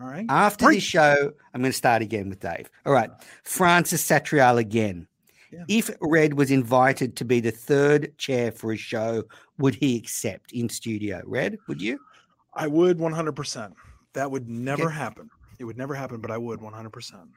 All 0.00 0.06
right. 0.08 0.24
After 0.28 0.64
Break- 0.66 0.78
this 0.78 0.84
show, 0.84 1.32
I'm 1.54 1.60
going 1.60 1.70
to 1.72 1.76
start 1.76 2.02
again 2.02 2.28
with 2.30 2.40
Dave. 2.40 2.68
All 2.86 2.92
right, 2.92 3.10
Francis 3.44 4.04
Satrial 4.08 4.58
again. 4.58 5.06
Yeah. 5.50 5.64
If 5.68 5.90
Red 6.00 6.34
was 6.34 6.50
invited 6.50 7.16
to 7.16 7.24
be 7.24 7.40
the 7.40 7.50
third 7.50 8.16
chair 8.18 8.52
for 8.52 8.72
a 8.72 8.76
show, 8.76 9.24
would 9.58 9.74
he 9.74 9.96
accept 9.96 10.52
in 10.52 10.68
studio? 10.68 11.22
Red, 11.24 11.56
would 11.68 11.80
you? 11.80 11.98
I 12.54 12.66
would 12.66 12.98
100%. 12.98 13.72
That 14.12 14.30
would 14.30 14.48
never 14.48 14.86
Okay. 14.86 14.94
happen. 14.94 15.30
It 15.58 15.64
would 15.64 15.78
never 15.78 15.94
happen, 15.94 16.20
but 16.20 16.30
I 16.30 16.38
would 16.38 16.60
100%. 16.60 17.28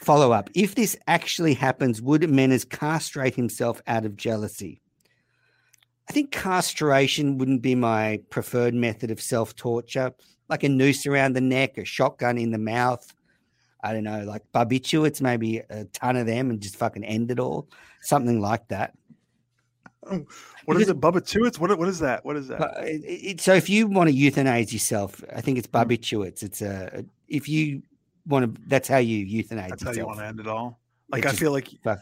Follow 0.00 0.32
up. 0.32 0.48
If 0.54 0.74
this 0.74 0.96
actually 1.06 1.54
happens, 1.54 2.00
would 2.00 2.22
Menners 2.22 2.68
castrate 2.68 3.34
himself 3.34 3.82
out 3.86 4.04
of 4.04 4.16
jealousy? 4.16 4.80
I 6.08 6.12
think 6.12 6.30
castration 6.30 7.36
wouldn't 7.36 7.62
be 7.62 7.74
my 7.74 8.20
preferred 8.30 8.74
method 8.74 9.10
of 9.10 9.20
self 9.20 9.54
torture, 9.56 10.12
like 10.48 10.62
a 10.62 10.68
noose 10.68 11.06
around 11.06 11.34
the 11.34 11.40
neck, 11.40 11.76
a 11.78 11.84
shotgun 11.84 12.38
in 12.38 12.50
the 12.52 12.58
mouth. 12.58 13.12
I 13.82 13.92
don't 13.92 14.04
know, 14.04 14.24
like 14.24 14.42
barbiturates, 14.52 15.20
maybe 15.20 15.58
a 15.58 15.84
ton 15.86 16.16
of 16.16 16.26
them 16.26 16.50
and 16.50 16.60
just 16.60 16.76
fucking 16.76 17.04
end 17.04 17.30
it 17.30 17.38
all. 17.38 17.68
Something 18.00 18.40
like 18.40 18.66
that. 18.68 18.94
What 20.64 20.80
is 20.80 20.88
it? 20.88 21.00
Bubba 21.00 21.20
Tuits? 21.20 21.58
What, 21.58 21.76
what 21.78 21.88
is 21.88 21.98
that? 21.98 22.24
What 22.24 22.36
is 22.36 22.48
that? 22.48 22.60
It, 22.84 23.02
it, 23.04 23.40
so 23.40 23.52
if 23.54 23.68
you 23.68 23.86
want 23.86 24.08
to 24.10 24.16
euthanize 24.16 24.72
yourself, 24.72 25.22
I 25.34 25.40
think 25.40 25.58
it's 25.58 25.66
Mm. 25.66 25.84
barbiturates. 25.86 26.42
It's 26.42 26.62
a, 26.62 27.04
if 27.28 27.48
you 27.48 27.82
want 28.26 28.54
to, 28.54 28.60
that's 28.66 28.88
how 28.88 28.98
you 28.98 29.26
euthanize 29.26 29.68
That's 29.70 29.82
how 29.82 29.92
you 29.92 30.06
want 30.06 30.18
to 30.18 30.26
end 30.26 30.40
it 30.40 30.46
all. 30.46 30.78
Like 31.10 31.24
It 31.24 31.30
I 31.30 31.32
feel 31.34 31.52
like 31.52 31.68
fuck- 31.84 31.98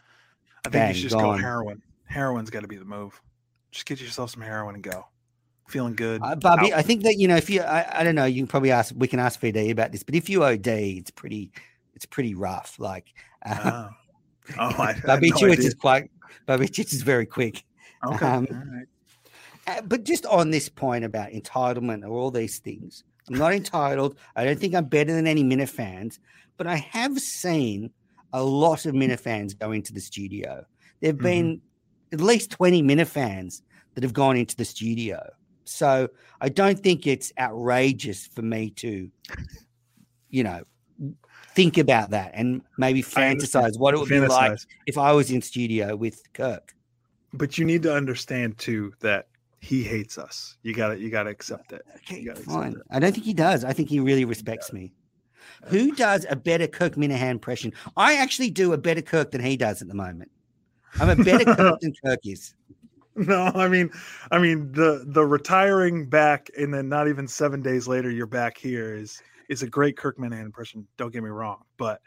I 0.64 0.68
think 0.68 0.72
bang, 0.72 0.88
you 0.88 0.94
should 0.94 1.02
just 1.10 1.14
gone. 1.20 1.36
go 1.36 1.42
heroin. 1.42 1.82
Heroin's 2.08 2.50
got 2.50 2.60
to 2.60 2.68
be 2.68 2.76
the 2.76 2.84
move. 2.84 3.20
Just 3.72 3.86
get 3.86 4.00
yourself 4.00 4.30
some 4.30 4.42
heroin 4.42 4.74
and 4.74 4.84
go. 4.84 5.06
Feeling 5.68 5.94
good. 5.94 6.20
Uh, 6.22 6.36
Bobby, 6.36 6.72
out. 6.72 6.78
I 6.78 6.82
think 6.82 7.02
that 7.02 7.16
you 7.18 7.26
know 7.26 7.36
if 7.36 7.50
you, 7.50 7.60
I, 7.60 8.00
I 8.00 8.04
don't 8.04 8.14
know, 8.14 8.24
you 8.24 8.40
can 8.40 8.46
probably 8.46 8.70
ask. 8.70 8.94
We 8.96 9.08
can 9.08 9.18
ask 9.18 9.40
VD 9.40 9.70
about 9.70 9.90
this, 9.92 10.02
but 10.04 10.14
if 10.14 10.28
you 10.28 10.44
OD, 10.44 10.66
it's 10.68 11.10
pretty, 11.10 11.50
it's 11.94 12.06
pretty 12.06 12.34
rough. 12.34 12.76
Like, 12.78 13.06
uh, 13.44 13.88
Oh, 13.88 13.88
oh 14.60 14.82
I, 14.82 14.92
no 14.92 15.00
barbiturates 15.16 15.52
idea. 15.52 15.66
is 15.66 15.74
quite, 15.74 16.10
barbiturates 16.46 16.92
is 16.92 17.02
very 17.02 17.26
quick. 17.26 17.64
Okay. 18.06 18.24
um, 18.26 18.46
right. 18.50 18.86
Uh, 19.78 19.80
but 19.82 20.04
just 20.04 20.24
on 20.26 20.50
this 20.50 20.68
point 20.68 21.04
about 21.04 21.30
entitlement 21.30 22.04
or 22.04 22.10
all 22.16 22.30
these 22.30 22.60
things, 22.60 23.02
I'm 23.28 23.36
not 23.36 23.52
entitled. 23.52 24.16
I 24.36 24.44
don't 24.44 24.58
think 24.60 24.74
I'm 24.76 24.84
better 24.84 25.12
than 25.12 25.26
any 25.26 25.42
Minifans, 25.42 26.20
but 26.56 26.68
I 26.68 26.76
have 26.76 27.18
seen 27.18 27.90
a 28.32 28.40
lot 28.44 28.86
of 28.86 28.94
Minifans 28.94 29.58
go 29.58 29.72
into 29.72 29.92
the 29.92 30.00
studio. 30.00 30.64
There 31.00 31.08
have 31.10 31.18
Mhm. 31.18 31.22
been 31.22 31.60
at 32.12 32.20
least 32.20 32.50
20 32.52 32.84
Minifans 32.84 33.62
that 33.94 34.04
have 34.04 34.12
gone 34.12 34.36
into 34.36 34.54
the 34.54 34.64
studio. 34.64 35.28
So 35.68 36.08
I 36.40 36.48
don't 36.48 36.78
think 36.78 37.06
it's 37.06 37.32
outrageous 37.38 38.26
for 38.26 38.42
me 38.42 38.70
to, 38.70 39.10
you 40.30 40.44
know, 40.44 40.62
think 41.54 41.78
about 41.78 42.10
that 42.10 42.32
and 42.34 42.62
maybe 42.78 43.02
fantasize 43.02 43.78
what 43.78 43.94
it 43.94 43.98
would 43.98 44.08
be 44.08 44.20
like 44.20 44.58
if 44.86 44.98
I 44.98 45.12
was 45.12 45.30
in 45.30 45.42
studio 45.42 45.96
with 45.96 46.22
Kirk. 46.32 46.74
But 47.32 47.58
you 47.58 47.64
need 47.64 47.82
to 47.82 47.94
understand 47.94 48.58
too 48.58 48.92
that 49.00 49.26
he 49.60 49.82
hates 49.82 50.18
us. 50.18 50.56
You 50.62 50.74
got 50.74 50.88
to 50.88 50.98
you 50.98 51.10
got 51.10 51.24
to 51.24 51.30
accept 51.30 51.72
it. 51.72 51.82
Okay, 51.96 52.20
You 52.20 52.26
gotta 52.26 52.40
accept 52.40 52.56
fine. 52.56 52.72
it. 52.72 52.82
I 52.90 52.98
don't 52.98 53.12
think 53.12 53.24
he 53.24 53.34
does. 53.34 53.64
I 53.64 53.72
think 53.72 53.88
he 53.88 54.00
really 54.00 54.24
respects 54.24 54.72
me. 54.72 54.92
Who 55.66 55.92
does 55.92 56.26
a 56.28 56.36
better 56.36 56.66
Kirk 56.66 56.94
Minihane 56.94 57.30
impression? 57.30 57.72
I 57.96 58.16
actually 58.16 58.50
do 58.50 58.72
a 58.72 58.78
better 58.78 59.02
Kirk 59.02 59.30
than 59.30 59.40
he 59.40 59.56
does 59.56 59.82
at 59.82 59.88
the 59.88 59.94
moment. 59.94 60.30
I'm 61.00 61.08
a 61.08 61.22
better 61.24 61.44
Kirk 61.44 61.80
than 61.80 61.92
Kirk 62.04 62.20
is. 62.24 62.54
No, 63.26 63.50
I 63.54 63.66
mean, 63.68 63.90
I 64.30 64.38
mean 64.38 64.70
the 64.72 65.04
the 65.06 65.24
retiring 65.24 66.06
back 66.08 66.50
and 66.58 66.72
then 66.72 66.88
not 66.88 67.08
even 67.08 67.26
seven 67.26 67.62
days 67.62 67.88
later 67.88 68.10
you're 68.10 68.26
back 68.26 68.58
here 68.58 68.94
is 68.94 69.22
is 69.48 69.62
a 69.62 69.66
great 69.66 69.96
Kirk 69.96 70.18
Minihane 70.18 70.44
impression. 70.44 70.86
Don't 70.98 71.12
get 71.12 71.22
me 71.22 71.30
wrong, 71.30 71.62
but 71.78 72.00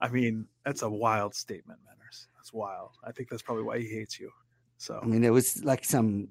I 0.00 0.08
mean 0.08 0.46
that's 0.64 0.80
a 0.82 0.88
wild 0.88 1.34
statement, 1.34 1.80
Menners. 1.80 2.28
That's 2.36 2.52
wild. 2.52 2.92
I 3.04 3.12
think 3.12 3.28
that's 3.28 3.42
probably 3.42 3.64
why 3.64 3.78
he 3.78 3.88
hates 3.88 4.18
you. 4.18 4.30
So 4.78 4.98
I 5.02 5.06
mean, 5.06 5.22
it 5.22 5.30
was 5.30 5.62
like 5.64 5.84
some 5.84 6.28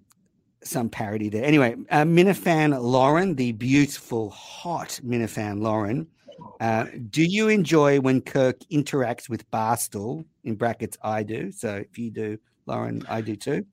some 0.63 0.89
parody 0.89 1.29
there. 1.29 1.43
Anyway, 1.43 1.75
uh, 1.91 2.03
Minifan 2.03 2.79
Lauren, 2.81 3.35
the 3.35 3.51
beautiful, 3.51 4.29
hot 4.31 4.99
Minifan 5.05 5.61
Lauren. 5.61 6.07
oh, 6.41 6.55
Uh, 6.59 6.85
do 7.09 7.23
you 7.23 7.49
enjoy 7.49 7.99
when 7.99 8.21
Kirk 8.21 8.59
interacts 8.71 9.29
with 9.29 9.49
Barstool? 9.51 10.25
In 10.43 10.55
brackets, 10.55 10.97
I 11.03 11.23
do. 11.23 11.51
So 11.51 11.75
if 11.77 11.97
you 11.97 12.11
do, 12.11 12.37
Lauren, 12.65 13.03
I 13.09 13.21
do 13.21 13.35
too. 13.35 13.65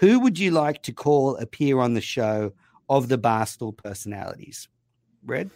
Who 0.00 0.20
would 0.20 0.38
you 0.38 0.50
like 0.50 0.82
to 0.84 0.92
call 0.92 1.36
appear 1.36 1.78
on 1.78 1.94
the 1.94 2.00
show 2.00 2.52
of 2.88 3.08
the 3.08 3.18
Barstool 3.18 3.76
personalities? 3.76 4.68
Red? 5.24 5.50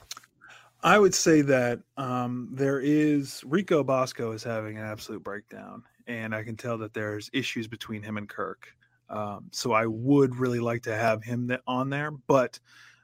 I 0.82 0.98
would 0.98 1.14
say 1.14 1.40
that 1.42 1.80
um, 1.96 2.50
there 2.52 2.78
is 2.78 3.42
Rico 3.44 3.82
Bosco 3.82 4.32
is 4.32 4.44
having 4.44 4.78
an 4.78 4.84
absolute 4.84 5.24
breakdown, 5.24 5.82
and 6.06 6.34
I 6.34 6.44
can 6.44 6.56
tell 6.56 6.78
that 6.78 6.94
there's 6.94 7.30
issues 7.32 7.66
between 7.66 8.02
him 8.02 8.18
and 8.18 8.28
Kirk. 8.28 8.68
Um, 9.08 9.48
so 9.52 9.72
I 9.72 9.86
would 9.86 10.36
really 10.36 10.60
like 10.60 10.82
to 10.82 10.94
have 10.94 11.24
him 11.24 11.56
on 11.66 11.90
there, 11.90 12.10
but 12.10 12.58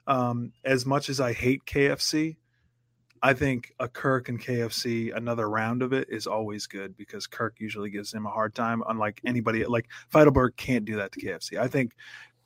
um, 0.07 0.53
as 0.65 0.85
much 0.85 1.09
as 1.09 1.21
I 1.21 1.33
hate 1.33 1.65
KFC, 1.65 2.37
I 3.23 3.33
think 3.33 3.73
a 3.79 3.89
Kirk 3.89 4.29
and 4.29 4.41
KFC 4.41 5.15
another 5.15 5.49
round 5.49 5.83
of 5.83 5.93
it 5.93 6.09
is 6.11 6.27
always 6.27 6.67
good 6.67 6.97
because 6.97 7.27
Kirk 7.27 7.57
usually 7.59 7.91
gives 7.91 8.13
him 8.13 8.27
a 8.27 8.31
hard 8.31 8.55
time. 8.55 8.83
Unlike 8.89 9.21
anybody, 9.25 9.65
like 9.65 9.89
Feitelberg 10.13 10.57
can't 10.57 10.85
do 10.85 10.97
that 10.97 11.13
to 11.13 11.21
KFC. 11.21 11.59
I 11.59 11.69
think 11.69 11.93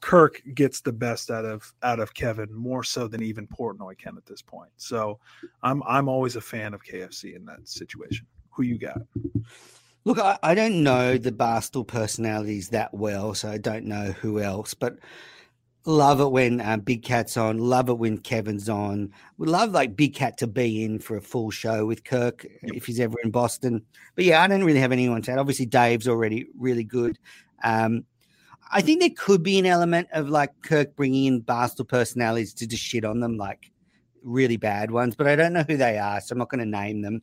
Kirk 0.01 0.43
gets 0.55 0.82
the 0.82 0.93
best 0.93 1.31
out 1.31 1.47
of 1.47 1.73
out 1.82 1.98
of 1.98 2.12
Kevin 2.12 2.53
more 2.55 2.85
so 2.85 3.09
than 3.09 3.23
even 3.23 3.47
Portnoy 3.47 3.97
can 3.97 4.16
at 4.19 4.27
this 4.27 4.43
point. 4.43 4.70
So 4.77 5.19
I'm 5.62 5.82
I'm 5.86 6.09
always 6.09 6.36
a 6.36 6.40
fan 6.40 6.74
of 6.74 6.85
KFC 6.85 7.35
in 7.35 7.47
that 7.47 7.66
situation. 7.66 8.27
Who 8.51 8.62
you 8.62 8.78
got? 8.78 8.98
Look, 10.05 10.19
I, 10.19 10.39
I 10.43 10.55
don't 10.55 10.82
know 10.82 11.19
the 11.19 11.32
Barstool 11.32 11.86
personalities 11.86 12.69
that 12.69 12.94
well, 12.94 13.35
so 13.35 13.51
I 13.51 13.59
don't 13.59 13.86
know 13.86 14.12
who 14.12 14.40
else. 14.40 14.74
But 14.74 14.98
Love 15.89 16.21
it 16.21 16.33
when 16.33 16.61
um, 16.63 16.81
Big 16.81 17.05
Cat's 17.05 17.37
on. 17.37 17.59
Love 17.59 17.89
it 17.89 17.99
when 17.99 18.19
Kevin's 18.19 18.69
on. 18.69 19.13
We 19.39 19.47
love 19.47 19.71
like 19.71 19.95
Big 19.95 20.15
Cat 20.15 20.37
to 20.39 20.49
be 20.49 20.83
in 20.83 20.99
for 20.99 21.17
a 21.17 21.21
full 21.21 21.53
show 21.53 21.87
with 21.87 22.03
Kirk 22.03 22.43
yep. 22.43 22.75
if 22.75 22.87
he's 22.87 22.99
ever 22.99 23.15
in 23.23 23.31
Boston. 23.31 23.85
But 24.17 24.25
yeah, 24.25 24.43
I 24.43 24.49
don't 24.49 24.65
really 24.65 24.81
have 24.81 24.91
anyone 24.91 25.23
to 25.23 25.31
add. 25.31 25.39
Obviously, 25.39 25.67
Dave's 25.67 26.09
already 26.09 26.49
really 26.59 26.83
good. 26.83 27.21
Um, 27.63 28.05
I 28.73 28.81
think 28.83 28.99
there 28.99 29.11
could 29.17 29.45
be 29.45 29.61
an 29.61 29.67
element 29.67 30.09
of 30.13 30.29
like 30.29 30.51
Kirk 30.63 30.97
bringing 30.97 31.27
in 31.27 31.43
Barstool 31.43 31.87
personalities 31.87 32.53
to 32.55 32.67
just 32.67 32.83
shit 32.83 33.05
on 33.05 33.21
them, 33.21 33.37
like 33.37 33.71
really 34.25 34.57
bad 34.57 34.91
ones. 34.91 35.15
But 35.15 35.29
I 35.29 35.37
don't 35.37 35.53
know 35.53 35.65
who 35.69 35.77
they 35.77 35.99
are, 35.99 36.21
so 36.21 36.33
I'm 36.33 36.39
not 36.39 36.51
going 36.51 36.65
to 36.65 36.67
name 36.67 37.03
them. 37.03 37.23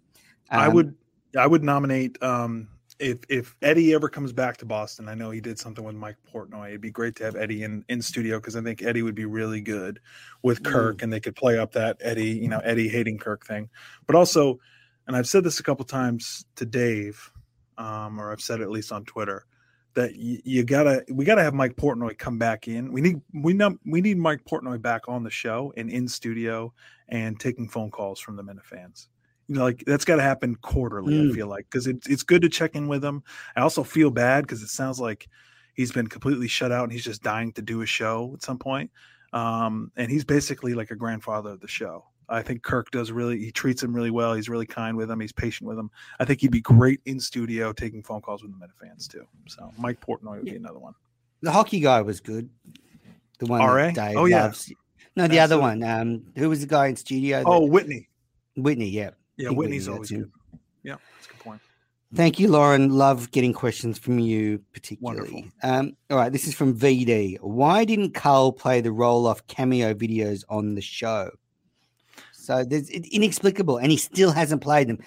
Um, 0.49 0.59
I 0.61 0.69
would, 0.69 0.95
I 1.37 1.47
would 1.47 1.65
nominate 1.65 2.21
um, 2.23 2.69
if 3.03 3.19
if 3.29 3.55
Eddie 3.61 3.93
ever 3.93 4.07
comes 4.07 4.31
back 4.31 4.57
to 4.57 4.65
Boston, 4.65 5.09
I 5.09 5.15
know 5.15 5.29
he 5.29 5.41
did 5.41 5.59
something 5.59 5.83
with 5.83 5.95
Mike 5.95 6.15
Portnoy. 6.33 6.69
It'd 6.69 6.81
be 6.81 6.89
great 6.89 7.15
to 7.17 7.25
have 7.25 7.35
Eddie 7.35 7.63
in 7.63 7.83
in 7.89 8.01
studio 8.01 8.39
because 8.39 8.55
I 8.55 8.61
think 8.61 8.81
Eddie 8.81 9.01
would 9.01 9.15
be 9.15 9.25
really 9.25 9.61
good 9.61 9.99
with 10.41 10.63
Kirk, 10.63 10.97
mm. 10.97 11.03
and 11.03 11.13
they 11.13 11.19
could 11.19 11.35
play 11.35 11.57
up 11.57 11.73
that 11.73 11.97
Eddie, 11.99 12.31
you 12.31 12.47
know, 12.47 12.59
Eddie 12.59 12.87
hating 12.87 13.17
Kirk 13.17 13.45
thing. 13.45 13.69
But 14.07 14.15
also, 14.15 14.59
and 15.05 15.15
I've 15.15 15.27
said 15.27 15.43
this 15.43 15.59
a 15.59 15.63
couple 15.63 15.85
times 15.85 16.45
to 16.55 16.65
Dave, 16.65 17.31
um, 17.77 18.19
or 18.19 18.31
I've 18.31 18.41
said 18.41 18.61
it 18.61 18.63
at 18.63 18.71
least 18.71 18.91
on 18.91 19.03
Twitter, 19.03 19.45
that 19.95 20.15
you, 20.15 20.39
you 20.45 20.63
gotta 20.63 21.03
we 21.11 21.25
gotta 21.25 21.43
have 21.43 21.53
Mike 21.53 21.75
Portnoy 21.75 22.17
come 22.17 22.37
back 22.37 22.67
in. 22.67 22.91
We 22.91 23.01
need 23.01 23.21
we 23.33 23.53
know 23.53 23.77
we 23.85 24.01
need 24.01 24.17
Mike 24.17 24.45
Portnoy 24.45 24.81
back 24.81 25.09
on 25.09 25.23
the 25.23 25.29
show 25.29 25.73
and 25.75 25.89
in 25.89 26.07
studio 26.07 26.73
and 27.09 27.39
taking 27.39 27.67
phone 27.67 27.91
calls 27.91 28.19
from 28.19 28.37
the 28.37 28.43
Minifans 28.43 29.07
you 29.47 29.55
know, 29.55 29.63
like 29.63 29.83
that's 29.85 30.05
got 30.05 30.17
to 30.17 30.21
happen 30.21 30.55
quarterly. 30.55 31.13
Mm. 31.13 31.31
I 31.31 31.35
feel 31.35 31.47
like 31.47 31.65
because 31.69 31.87
it's 31.87 32.07
it's 32.07 32.23
good 32.23 32.41
to 32.41 32.49
check 32.49 32.75
in 32.75 32.87
with 32.87 33.03
him. 33.03 33.23
I 33.55 33.61
also 33.61 33.83
feel 33.83 34.11
bad 34.11 34.41
because 34.41 34.61
it 34.61 34.69
sounds 34.69 34.99
like 34.99 35.27
he's 35.73 35.91
been 35.91 36.07
completely 36.07 36.47
shut 36.47 36.71
out 36.71 36.83
and 36.83 36.91
he's 36.91 37.03
just 37.03 37.23
dying 37.23 37.51
to 37.53 37.61
do 37.61 37.81
a 37.81 37.85
show 37.85 38.31
at 38.35 38.43
some 38.43 38.57
point. 38.57 38.91
Um, 39.33 39.91
and 39.95 40.11
he's 40.11 40.23
basically 40.23 40.73
like 40.73 40.91
a 40.91 40.95
grandfather 40.95 41.51
of 41.51 41.59
the 41.59 41.67
show. 41.67 42.05
I 42.29 42.41
think 42.41 42.63
Kirk 42.63 42.89
does 42.91 43.11
really. 43.11 43.39
He 43.39 43.51
treats 43.51 43.83
him 43.83 43.93
really 43.93 44.11
well. 44.11 44.33
He's 44.33 44.47
really 44.47 44.65
kind 44.65 44.95
with 44.95 45.11
him. 45.11 45.19
He's 45.19 45.33
patient 45.33 45.67
with 45.67 45.77
him. 45.77 45.91
I 46.19 46.25
think 46.25 46.41
he'd 46.41 46.51
be 46.51 46.61
great 46.61 47.01
in 47.05 47.19
studio 47.19 47.73
taking 47.73 48.01
phone 48.01 48.21
calls 48.21 48.41
with 48.41 48.51
the 48.51 48.65
Minifans 48.65 49.07
too. 49.07 49.25
So 49.47 49.71
Mike 49.77 49.99
Portnoy 49.99 50.37
would 50.37 50.45
be 50.45 50.55
another 50.55 50.79
one. 50.79 50.93
The 51.41 51.51
hockey 51.51 51.79
guy 51.81 52.01
was 52.01 52.21
good. 52.21 52.49
The 53.39 53.47
one 53.47 53.61
RA? 53.61 53.91
Dave 53.91 54.15
oh 54.15 54.25
yeah. 54.25 54.43
Loves. 54.43 54.71
No, 55.15 55.27
the 55.27 55.39
Absolutely. 55.39 55.39
other 55.39 55.59
one. 55.59 55.83
Um, 55.83 56.23
who 56.37 56.49
was 56.49 56.61
the 56.61 56.67
guy 56.67 56.87
in 56.87 56.95
studio? 56.95 57.39
That... 57.39 57.47
Oh, 57.47 57.65
Whitney. 57.65 58.09
Whitney. 58.55 58.89
Yeah. 58.89 59.11
Yeah, 59.37 59.49
Whitney's 59.49 59.87
always 59.87 60.11
good. 60.11 60.31
Yeah, 60.83 60.95
that's 61.15 61.27
a 61.27 61.29
good 61.29 61.39
point. 61.39 61.61
Thank 62.13 62.39
you, 62.39 62.47
Lauren. 62.47 62.91
Love 62.91 63.31
getting 63.31 63.53
questions 63.53 63.97
from 63.97 64.19
you, 64.19 64.59
particularly. 64.71 65.51
Um, 65.63 65.95
all 66.11 66.17
right, 66.17 66.31
this 66.31 66.47
is 66.47 66.53
from 66.53 66.77
VD. 66.77 67.39
Why 67.41 67.85
didn't 67.85 68.11
Carl 68.11 68.51
play 68.51 68.81
the 68.81 68.91
roll 68.91 69.25
off 69.25 69.45
cameo 69.47 69.95
videos 69.95 70.43
on 70.47 70.75
the 70.75 70.81
show? 70.81 71.31
So 72.31 72.63
there's 72.63 72.89
it's 72.89 73.07
inexplicable, 73.07 73.77
and 73.77 73.89
he 73.89 73.97
still 73.97 74.31
hasn't 74.31 74.61
played 74.61 74.89
them. 74.89 74.99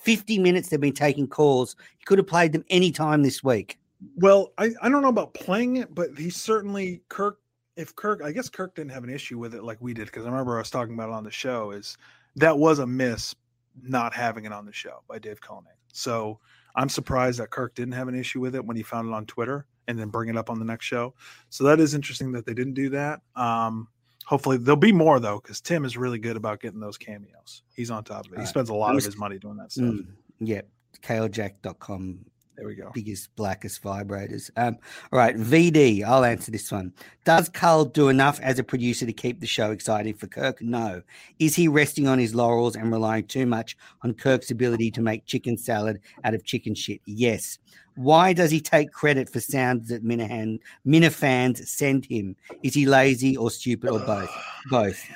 50 0.00 0.38
minutes 0.38 0.68
they've 0.68 0.80
been 0.80 0.92
taking 0.92 1.26
calls. 1.26 1.76
He 1.98 2.04
could 2.04 2.18
have 2.18 2.26
played 2.26 2.52
them 2.52 2.64
any 2.70 2.92
time 2.92 3.22
this 3.22 3.44
week. 3.44 3.78
Well, 4.16 4.52
I, 4.56 4.70
I 4.80 4.88
don't 4.88 5.02
know 5.02 5.08
about 5.08 5.34
playing 5.34 5.76
it, 5.76 5.94
but 5.94 6.16
he 6.16 6.30
certainly 6.30 7.02
Kirk. 7.08 7.40
If 7.76 7.96
Kirk, 7.96 8.22
I 8.22 8.30
guess 8.30 8.48
Kirk 8.48 8.76
didn't 8.76 8.92
have 8.92 9.02
an 9.02 9.10
issue 9.10 9.38
with 9.38 9.54
it 9.54 9.64
like 9.64 9.78
we 9.80 9.92
did 9.92 10.06
because 10.06 10.24
I 10.24 10.30
remember 10.30 10.54
I 10.54 10.60
was 10.60 10.70
talking 10.70 10.94
about 10.94 11.08
it 11.08 11.14
on 11.14 11.24
the 11.24 11.30
show. 11.32 11.72
Is 11.72 11.98
that 12.36 12.56
was 12.56 12.78
a 12.78 12.86
miss 12.86 13.34
not 13.82 14.14
having 14.14 14.44
it 14.44 14.52
on 14.52 14.66
the 14.66 14.72
show 14.72 15.02
by 15.08 15.18
Dave 15.18 15.40
Cullinane. 15.40 15.72
So 15.92 16.38
I'm 16.74 16.88
surprised 16.88 17.38
that 17.40 17.50
Kirk 17.50 17.74
didn't 17.74 17.94
have 17.94 18.08
an 18.08 18.14
issue 18.14 18.40
with 18.40 18.54
it 18.54 18.64
when 18.64 18.76
he 18.76 18.82
found 18.82 19.08
it 19.08 19.14
on 19.14 19.26
Twitter 19.26 19.66
and 19.86 19.98
then 19.98 20.08
bring 20.08 20.28
it 20.28 20.36
up 20.36 20.50
on 20.50 20.58
the 20.58 20.64
next 20.64 20.86
show. 20.86 21.14
So 21.50 21.64
that 21.64 21.80
is 21.80 21.94
interesting 21.94 22.32
that 22.32 22.46
they 22.46 22.54
didn't 22.54 22.74
do 22.74 22.90
that. 22.90 23.20
Um, 23.36 23.88
hopefully 24.24 24.56
there'll 24.56 24.76
be 24.76 24.92
more 24.92 25.20
though, 25.20 25.40
because 25.40 25.60
Tim 25.60 25.84
is 25.84 25.96
really 25.96 26.18
good 26.18 26.36
about 26.36 26.60
getting 26.60 26.80
those 26.80 26.96
cameos. 26.96 27.62
He's 27.74 27.90
on 27.90 28.04
top 28.04 28.26
of 28.26 28.32
it. 28.32 28.40
He 28.40 28.46
spends 28.46 28.70
a 28.70 28.74
lot 28.74 28.96
of 28.96 29.04
his 29.04 29.16
money 29.16 29.38
doing 29.38 29.56
that 29.56 29.72
stuff. 29.72 29.84
Mm, 29.84 30.06
yeah. 30.40 30.62
KaleJack.com 31.02 32.24
there 32.56 32.66
we 32.66 32.74
go. 32.74 32.90
Biggest, 32.94 33.34
blackest 33.36 33.82
vibrators. 33.82 34.50
Um, 34.56 34.78
all 35.12 35.18
right, 35.18 35.36
VD. 35.36 36.04
I'll 36.04 36.24
answer 36.24 36.52
this 36.52 36.70
one. 36.70 36.92
Does 37.24 37.48
Carl 37.48 37.84
do 37.84 38.08
enough 38.08 38.38
as 38.40 38.58
a 38.58 38.64
producer 38.64 39.06
to 39.06 39.12
keep 39.12 39.40
the 39.40 39.46
show 39.46 39.70
exciting 39.72 40.14
for 40.14 40.26
Kirk? 40.26 40.62
No. 40.62 41.02
Is 41.38 41.56
he 41.56 41.68
resting 41.68 42.06
on 42.06 42.18
his 42.18 42.34
laurels 42.34 42.76
and 42.76 42.92
relying 42.92 43.26
too 43.26 43.46
much 43.46 43.76
on 44.02 44.14
Kirk's 44.14 44.50
ability 44.50 44.90
to 44.92 45.00
make 45.00 45.26
chicken 45.26 45.56
salad 45.56 46.00
out 46.22 46.34
of 46.34 46.44
chicken 46.44 46.74
shit? 46.74 47.00
Yes. 47.06 47.58
Why 47.96 48.32
does 48.32 48.50
he 48.50 48.60
take 48.60 48.92
credit 48.92 49.30
for 49.30 49.40
sounds 49.40 49.88
that 49.88 50.04
Minihane, 50.04 50.58
Minifans 50.86 51.66
send 51.66 52.04
him? 52.04 52.34
Is 52.62 52.74
he 52.74 52.86
lazy 52.86 53.36
or 53.36 53.50
stupid 53.50 53.90
or 53.90 54.00
both? 54.00 54.30
Both. 54.68 55.06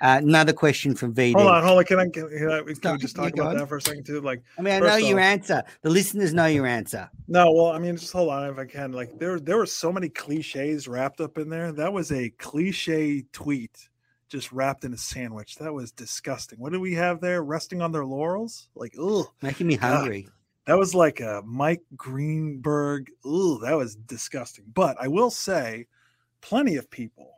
Uh, 0.00 0.20
another 0.22 0.52
question 0.52 0.94
from 0.94 1.14
VD. 1.14 1.34
Hold 1.34 1.48
on, 1.48 1.62
hold 1.64 1.78
on. 1.78 1.84
Can 1.84 1.98
I, 1.98 2.08
can, 2.08 2.24
I, 2.24 2.62
can 2.62 2.92
we 2.92 2.98
just 2.98 3.16
talk 3.16 3.32
about 3.32 3.56
that 3.56 3.68
for 3.68 3.78
a 3.78 3.82
second 3.82 4.06
too? 4.06 4.20
Like, 4.20 4.42
I 4.58 4.62
mean, 4.62 4.74
I 4.74 4.78
know 4.78 4.88
off, 4.88 5.00
your 5.00 5.18
answer. 5.18 5.62
The 5.82 5.90
listeners 5.90 6.32
know 6.32 6.46
your 6.46 6.66
answer. 6.66 7.10
No, 7.26 7.50
well, 7.50 7.72
I 7.72 7.78
mean, 7.78 7.96
just 7.96 8.12
hold 8.12 8.30
on 8.30 8.48
if 8.48 8.58
I 8.58 8.64
can. 8.64 8.92
Like, 8.92 9.18
there, 9.18 9.40
there 9.40 9.56
were 9.56 9.66
so 9.66 9.92
many 9.92 10.08
cliches 10.08 10.86
wrapped 10.86 11.20
up 11.20 11.38
in 11.38 11.48
there. 11.48 11.72
That 11.72 11.92
was 11.92 12.12
a 12.12 12.30
cliche 12.30 13.24
tweet, 13.32 13.88
just 14.28 14.52
wrapped 14.52 14.84
in 14.84 14.92
a 14.92 14.98
sandwich. 14.98 15.56
That 15.56 15.72
was 15.72 15.90
disgusting. 15.90 16.58
What 16.58 16.72
do 16.72 16.80
we 16.80 16.94
have 16.94 17.20
there? 17.20 17.42
Resting 17.42 17.82
on 17.82 17.92
their 17.92 18.04
laurels? 18.04 18.68
Like, 18.74 18.94
ugh, 19.00 19.26
making 19.42 19.66
me 19.66 19.76
hungry. 19.76 20.22
God. 20.22 20.32
That 20.66 20.78
was 20.78 20.94
like 20.94 21.20
a 21.20 21.42
Mike 21.46 21.82
Greenberg. 21.96 23.10
Ooh, 23.26 23.58
that 23.62 23.72
was 23.72 23.96
disgusting. 23.96 24.66
But 24.74 24.96
I 25.00 25.08
will 25.08 25.30
say, 25.30 25.86
plenty 26.42 26.76
of 26.76 26.90
people 26.90 27.37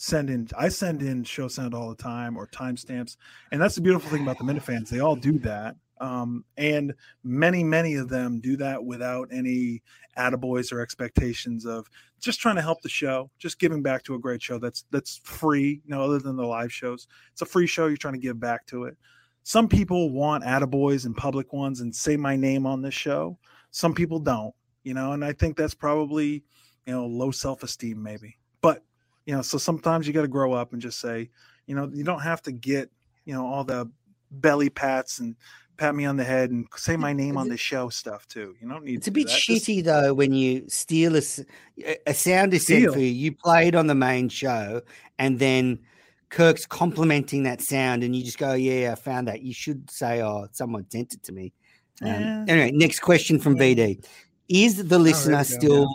send 0.00 0.30
in 0.30 0.48
I 0.56 0.70
send 0.70 1.02
in 1.02 1.24
show 1.24 1.46
sound 1.46 1.74
all 1.74 1.90
the 1.90 2.02
time 2.02 2.34
or 2.38 2.46
timestamps. 2.46 3.18
And 3.52 3.60
that's 3.60 3.74
the 3.74 3.82
beautiful 3.82 4.10
thing 4.10 4.22
about 4.22 4.38
the 4.38 4.44
Minifans. 4.44 4.88
They 4.88 5.00
all 5.00 5.14
do 5.14 5.38
that. 5.40 5.76
Um, 6.00 6.42
and 6.56 6.94
many, 7.22 7.62
many 7.62 7.96
of 7.96 8.08
them 8.08 8.40
do 8.40 8.56
that 8.56 8.82
without 8.82 9.28
any 9.30 9.82
attaboys 10.16 10.72
or 10.72 10.80
expectations 10.80 11.66
of 11.66 11.86
just 12.18 12.40
trying 12.40 12.56
to 12.56 12.62
help 12.62 12.80
the 12.80 12.88
show, 12.88 13.30
just 13.38 13.58
giving 13.58 13.82
back 13.82 14.02
to 14.04 14.14
a 14.14 14.18
great 14.18 14.40
show 14.40 14.58
that's 14.58 14.86
that's 14.90 15.20
free, 15.22 15.82
you 15.84 15.90
know, 15.94 16.02
other 16.02 16.18
than 16.18 16.36
the 16.36 16.46
live 16.46 16.72
shows. 16.72 17.06
It's 17.32 17.42
a 17.42 17.46
free 17.46 17.66
show, 17.66 17.86
you're 17.86 17.98
trying 17.98 18.14
to 18.14 18.20
give 18.20 18.40
back 18.40 18.64
to 18.68 18.84
it. 18.84 18.96
Some 19.42 19.68
people 19.68 20.10
want 20.10 20.44
attaboys 20.44 21.04
and 21.04 21.14
public 21.14 21.52
ones 21.52 21.82
and 21.82 21.94
say 21.94 22.16
my 22.16 22.36
name 22.36 22.64
on 22.64 22.80
this 22.80 22.94
show. 22.94 23.36
Some 23.70 23.92
people 23.92 24.18
don't, 24.18 24.54
you 24.82 24.94
know, 24.94 25.12
and 25.12 25.22
I 25.22 25.34
think 25.34 25.58
that's 25.58 25.74
probably, 25.74 26.42
you 26.86 26.94
know, 26.94 27.04
low 27.04 27.30
self-esteem 27.30 28.02
maybe. 28.02 28.38
You 29.26 29.36
know 29.36 29.42
so 29.42 29.58
sometimes 29.58 30.06
you 30.06 30.12
got 30.12 30.22
to 30.22 30.28
grow 30.28 30.52
up 30.52 30.72
and 30.72 30.82
just 30.82 31.00
say 31.00 31.30
you 31.66 31.74
know 31.74 31.90
you 31.92 32.04
don't 32.04 32.22
have 32.22 32.42
to 32.42 32.52
get 32.52 32.90
you 33.24 33.34
know 33.34 33.46
all 33.46 33.64
the 33.64 33.90
belly 34.30 34.70
pats 34.70 35.18
and 35.18 35.36
pat 35.80 35.94
me 35.94 36.04
on 36.04 36.16
the 36.16 36.24
head 36.24 36.50
and 36.50 36.66
say 36.76 36.96
my 36.96 37.12
name 37.12 37.38
on 37.38 37.48
the 37.48 37.56
show 37.56 37.88
stuff 37.88 38.28
too. 38.28 38.54
You 38.60 38.68
don't 38.68 38.84
need. 38.84 38.96
It's 38.96 39.08
a 39.08 39.10
bit 39.10 39.28
shitty 39.28 39.76
Just, 39.76 39.86
though 39.86 40.12
when 40.12 40.32
you 40.32 40.64
steal 40.68 41.16
a, 41.16 41.22
a 42.06 42.14
sound 42.14 42.52
is 42.52 42.66
sent 42.66 42.92
for 42.92 43.00
you. 43.00 43.06
You 43.06 43.32
play 43.32 43.68
it 43.68 43.74
on 43.74 43.86
the 43.86 43.94
main 43.94 44.28
show, 44.28 44.82
and 45.18 45.38
then 45.38 45.80
Kirk's 46.28 46.66
complimenting 46.66 47.44
that 47.44 47.62
sound, 47.62 48.04
and 48.04 48.14
you 48.14 48.22
just 48.22 48.38
go, 48.38 48.52
"Yeah, 48.52 48.92
I 48.92 48.94
found 48.94 49.26
that." 49.28 49.42
You 49.42 49.54
should 49.54 49.90
say, 49.90 50.22
"Oh, 50.22 50.46
someone 50.52 50.86
sent 50.90 51.14
it 51.14 51.22
to 51.24 51.32
me." 51.32 51.52
Um, 52.02 52.08
yeah. 52.08 52.44
Anyway, 52.46 52.70
next 52.72 53.00
question 53.00 53.38
from 53.38 53.56
VD: 53.56 54.04
Is 54.48 54.86
the 54.86 54.98
listener 54.98 55.38
oh, 55.40 55.44
still? 55.44 55.94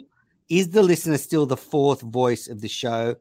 Is 0.49 0.69
the 0.69 0.83
listener 0.83 1.17
still 1.17 1.45
the 1.45 1.57
fourth 1.57 2.01
voice 2.01 2.47
of 2.47 2.61
the 2.61 2.67
show? 2.67 3.15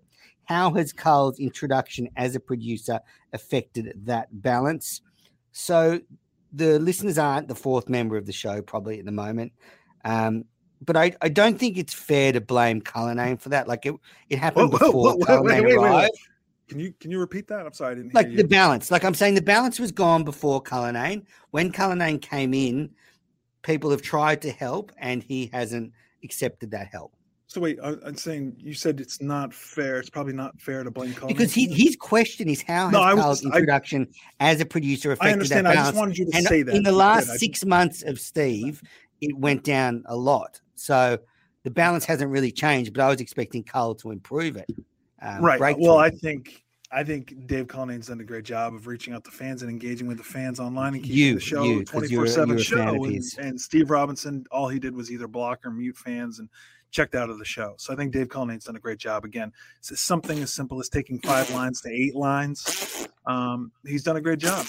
How 0.45 0.73
has 0.75 0.93
Carl's 0.93 1.39
introduction 1.39 2.09
as 2.17 2.35
a 2.35 2.41
producer 2.41 3.01
affected 3.33 3.93
that 4.05 4.29
balance? 4.43 5.01
So 5.53 6.01
the 6.53 6.79
listeners 6.79 7.19
aren't 7.19 7.49
the 7.49 7.55
fourth 7.55 7.89
member 7.89 8.17
of 8.17 8.27
the 8.27 8.33
show, 8.33 8.61
probably 8.61 8.99
at 8.99 9.07
the 9.07 9.13
moment. 9.13 9.53
Um, 10.05 10.45
but 10.85 10.97
I, 10.97 11.17
I 11.23 11.29
don't 11.29 11.59
think 11.59 11.79
it's 11.79 11.95
fair 11.95 12.33
to 12.33 12.41
blame 12.41 12.81
Cullinane 12.81 13.39
for 13.39 13.49
that. 13.49 13.69
Like 13.69 13.87
it, 13.87 13.95
it 14.29 14.39
happened 14.39 14.73
whoa, 14.73 14.79
before 14.79 15.15
whoa, 15.15 15.17
whoa, 15.17 15.43
wait, 15.43 15.65
wait, 15.65 15.79
wait, 15.81 16.11
Can 16.69 16.79
you 16.79 16.93
can 17.01 17.11
you 17.11 17.19
repeat 17.19 17.49
that? 17.49 17.65
I'm 17.65 17.73
sorry, 17.73 17.93
I 17.93 17.95
didn't 17.95 18.15
like 18.15 18.35
the 18.35 18.45
balance. 18.45 18.91
Like 18.91 19.05
I'm 19.05 19.15
saying, 19.15 19.35
the 19.35 19.43
balance 19.43 19.81
was 19.81 19.93
gone 19.93 20.25
before 20.25 20.61
Cullinane. 20.61 21.27
When 21.53 21.73
Cullinane 21.73 22.19
came 22.19 22.53
in, 22.53 22.91
people 23.63 23.91
have 23.91 24.03
tried 24.03 24.43
to 24.43 24.51
help, 24.51 24.93
and 24.99 25.23
he 25.23 25.49
hasn't 25.53 25.93
accepted 26.25 26.71
that 26.73 26.89
help. 26.89 27.15
So 27.47 27.61
wait, 27.61 27.79
I, 27.81 27.91
am 28.05 28.17
saying 28.17 28.57
you 28.59 28.75
said 28.75 29.01
it's 29.01 29.21
not 29.21 29.55
fair. 29.55 30.01
It's 30.01 30.11
probably 30.11 30.33
not 30.33 30.61
fair 30.61 30.83
to 30.83 30.91
blame 30.91 31.15
Colin 31.15 31.33
because 31.33 31.53
he, 31.53 31.73
his 31.73 31.95
question 31.95 32.49
is 32.49 32.63
how 32.63 32.91
no, 32.91 33.01
has 33.03 33.15
Carl's 33.15 33.45
introduction 33.45 34.09
I, 34.41 34.51
as 34.51 34.61
a 34.61 34.67
producer 34.67 35.13
affected 35.13 35.29
I 35.29 35.33
understand. 35.33 35.67
that 35.67 35.75
balance? 35.75 35.89
I 35.89 35.91
just 35.93 35.99
wanted 35.99 36.19
you 36.19 36.31
to 36.31 36.37
and 36.37 36.47
say 36.47 36.63
that 36.63 36.75
in 36.75 36.83
the 36.83 36.93
last 36.93 37.29
six 37.39 37.65
months 37.65 38.03
of 38.03 38.19
Steve, 38.19 38.83
it 39.21 39.37
went 39.39 39.63
down 39.63 40.03
a 40.07 40.17
lot. 40.17 40.61
So 40.75 41.19
the 41.63 41.71
balance 41.71 42.05
hasn't 42.05 42.31
really 42.31 42.51
changed, 42.51 42.93
but 42.93 43.03
I 43.03 43.09
was 43.09 43.21
expecting 43.21 43.63
Carl 43.63 43.95
to 43.97 44.11
improve 44.11 44.57
it. 44.57 44.69
Um, 45.23 45.41
right. 45.41 45.77
Well, 45.79 45.99
I 45.99 46.11
think 46.11 46.64
I 46.95 47.03
think 47.03 47.47
Dave 47.47 47.67
Cullinane's 47.67 48.07
done 48.07 48.21
a 48.21 48.25
great 48.25 48.45
job 48.45 48.73
of 48.73 48.87
reaching 48.87 49.15
out 49.15 49.25
to 49.25 49.31
fans 49.33 49.63
and 49.63 49.71
engaging 49.71 50.07
with 50.07 50.19
the 50.19 50.23
fans 50.25 50.61
online 50.61 50.95
and 50.95 51.03
keeping 51.03 51.19
you, 51.19 51.35
the 51.35 51.41
show 51.41 51.83
twenty 51.83 52.15
four 52.15 52.27
seven 52.29 52.57
show. 52.57 53.05
And, 53.05 53.23
and, 53.39 53.61
Steve 53.61 53.91
Robinson, 53.91 54.45
all 54.53 54.69
he 54.69 54.79
did 54.79 54.95
was 54.95 55.11
either 55.11 55.27
block 55.27 55.67
or 55.67 55.71
mute 55.73 55.97
fans 55.97 56.39
and 56.39 56.49
checked 56.93 57.17
out 57.17 57.31
of 57.31 57.39
the 57.41 57.45
show. 57.45 57.75
So 57.79 57.93
I 57.93 57.97
think 57.97 58.13
Dave 58.13 58.29
Cullinane's 58.29 58.65
done 58.65 58.77
a 58.77 58.81
great 58.81 58.99
job. 58.99 59.25
Again, 59.25 59.53
it's 59.81 60.01
something 60.01 60.39
as 60.39 60.53
simple 60.53 60.79
as 60.79 60.89
taking 60.89 61.19
five 61.19 61.51
lines 61.51 61.81
to 61.81 61.91
eight 61.91 62.15
lines. 62.15 63.09
Um, 63.27 63.73
he's 63.85 64.05
done 64.05 64.17
a 64.17 64.21
great 64.21 64.39
job. 64.39 64.65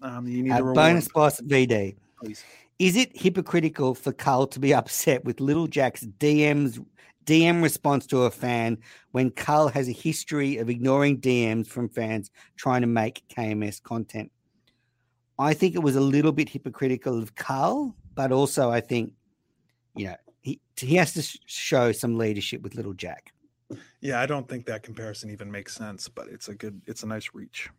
Um, 0.00 0.26
you 0.26 0.42
need 0.42 0.50
Uh, 0.50 0.56
a 0.56 0.58
reward. 0.58 0.74
bonus 0.74 1.08
boss 1.08 1.40
VD. 1.40 1.94
please. 2.20 2.42
Is 2.80 2.96
it 2.96 3.16
hypocritical 3.16 3.94
for 3.94 4.12
Carl 4.12 4.48
to 4.48 4.58
be 4.58 4.74
upset 4.74 5.24
with 5.24 5.38
Little 5.40 5.68
Jack's 5.68 6.04
DM's 6.18 6.80
DM 7.24 7.62
response 7.62 8.06
to 8.08 8.22
a 8.22 8.30
fan 8.30 8.78
when 9.12 9.30
Carl 9.30 9.68
has 9.68 9.88
a 9.88 9.92
history 9.92 10.58
of 10.58 10.68
ignoring 10.68 11.20
DMs 11.20 11.66
from 11.66 11.88
fans 11.88 12.30
trying 12.56 12.80
to 12.80 12.86
make 12.86 13.24
KMS 13.28 13.82
content? 13.82 14.30
I 15.38 15.54
think 15.54 15.74
it 15.74 15.82
was 15.82 15.96
a 15.96 16.00
little 16.00 16.32
bit 16.32 16.48
hypocritical 16.48 17.18
of 17.18 17.34
Carl, 17.34 17.94
but 18.14 18.32
also 18.32 18.70
I 18.70 18.80
think, 18.80 19.12
you 19.96 20.06
know, 20.06 20.16
he 20.40 20.60
he 20.76 20.96
has 20.96 21.14
to 21.14 21.38
show 21.46 21.92
some 21.92 22.16
leadership 22.16 22.62
with 22.62 22.74
Little 22.74 22.94
Jack. 22.94 23.32
Yeah, 24.00 24.20
I 24.20 24.26
don't 24.26 24.48
think 24.48 24.66
that 24.66 24.82
comparison 24.82 25.30
even 25.30 25.50
makes 25.50 25.74
sense, 25.74 26.08
but 26.08 26.28
it's 26.28 26.48
a 26.48 26.54
good, 26.54 26.82
it's 26.86 27.02
a 27.02 27.06
nice 27.06 27.30
reach. 27.32 27.70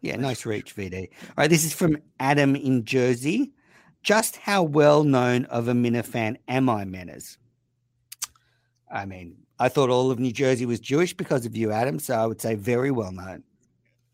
Yeah, 0.00 0.16
Nice 0.16 0.44
reach, 0.46 0.74
VD. 0.74 1.10
All 1.12 1.34
right, 1.36 1.50
this 1.50 1.64
is 1.64 1.72
from 1.72 1.96
Adam 2.18 2.56
in 2.56 2.84
Jersey. 2.84 3.52
Just 4.02 4.36
how 4.36 4.64
well 4.64 5.04
known 5.04 5.44
of 5.44 5.68
a 5.68 5.72
Minifan 5.72 6.36
am 6.48 6.68
I, 6.68 6.84
Menners? 6.84 7.36
I 8.92 9.04
mean, 9.06 9.36
I 9.58 9.68
thought 9.68 9.90
all 9.90 10.10
of 10.10 10.18
New 10.18 10.32
Jersey 10.32 10.66
was 10.66 10.78
Jewish 10.80 11.14
because 11.14 11.46
of 11.46 11.56
you, 11.56 11.70
Adam. 11.72 11.98
So 11.98 12.14
I 12.14 12.26
would 12.26 12.40
say 12.40 12.54
very 12.54 12.90
well 12.90 13.12
known. 13.12 13.42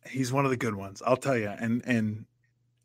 He's 0.08 0.32
one 0.32 0.44
of 0.44 0.50
the 0.50 0.56
good 0.56 0.74
ones, 0.74 1.02
I'll 1.04 1.16
tell 1.16 1.36
you. 1.36 1.48
And 1.48 1.82
and 1.86 2.24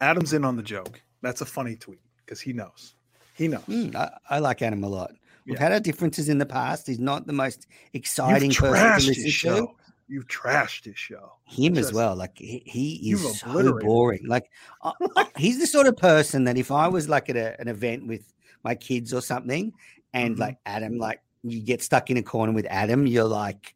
Adam's 0.01 0.33
in 0.33 0.43
on 0.43 0.55
the 0.57 0.63
joke. 0.63 1.01
That's 1.21 1.41
a 1.41 1.45
funny 1.45 1.75
tweet 1.75 2.01
because 2.17 2.41
he 2.41 2.51
knows. 2.53 2.95
He 3.35 3.47
knows. 3.47 3.61
Mm, 3.69 3.95
I, 3.95 4.11
I 4.29 4.39
like 4.39 4.61
Adam 4.61 4.83
a 4.83 4.89
lot. 4.89 5.11
We've 5.45 5.55
Yeah. 5.55 5.63
had 5.63 5.71
our 5.71 5.79
differences 5.79 6.29
in 6.29 6.37
the 6.37 6.45
past. 6.45 6.87
He's 6.87 6.99
not 6.99 7.25
the 7.27 7.33
most 7.33 7.67
exciting 7.93 8.51
You've 8.51 8.59
person 8.59 8.99
to 8.99 9.07
listen 9.07 9.23
to. 9.23 9.29
show. 9.31 9.75
You've 10.09 10.27
trashed 10.27 10.85
his 10.85 10.97
show. 10.97 11.31
him 11.45 11.77
as 11.77 11.93
well. 11.93 12.15
Like 12.15 12.37
he, 12.37 12.61
he 12.65 13.11
is 13.11 13.39
so 13.39 13.79
boring. 13.79 14.25
Like 14.27 14.49
I- 14.83 14.91
I- 15.15 15.27
he's 15.37 15.59
the 15.59 15.67
sort 15.67 15.87
of 15.87 15.95
person 15.97 16.43
that 16.45 16.57
if 16.57 16.71
I 16.71 16.87
was 16.87 17.07
like 17.07 17.29
at 17.29 17.37
a, 17.37 17.59
an 17.61 17.67
event 17.69 18.05
with 18.07 18.33
my 18.63 18.75
kids 18.75 19.13
or 19.13 19.21
something, 19.21 19.71
and 20.13 20.35
Mhm. 20.35 20.39
like 20.39 20.57
Adam, 20.65 20.97
like 20.97 21.21
you 21.43 21.61
get 21.61 21.81
stuck 21.81 22.09
in 22.09 22.17
a 22.17 22.23
corner 22.23 22.53
with 22.53 22.65
Adam, 22.69 23.05
you're 23.05 23.23
like 23.25 23.75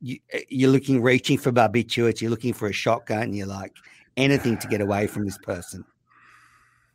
you, 0.00 0.18
eh, 0.32 0.40
you're 0.48 0.70
looking, 0.70 1.02
reaching 1.02 1.38
for 1.38 1.52
barbiturates, 1.52 2.20
you're 2.20 2.30
looking 2.30 2.52
for 2.52 2.68
a 2.68 2.72
shotgun, 2.72 3.32
you're 3.32 3.46
like 3.46 3.72
anything 4.16 4.56
to 4.58 4.68
get 4.68 4.80
away 4.80 5.06
from 5.06 5.24
this 5.24 5.38
person. 5.38 5.84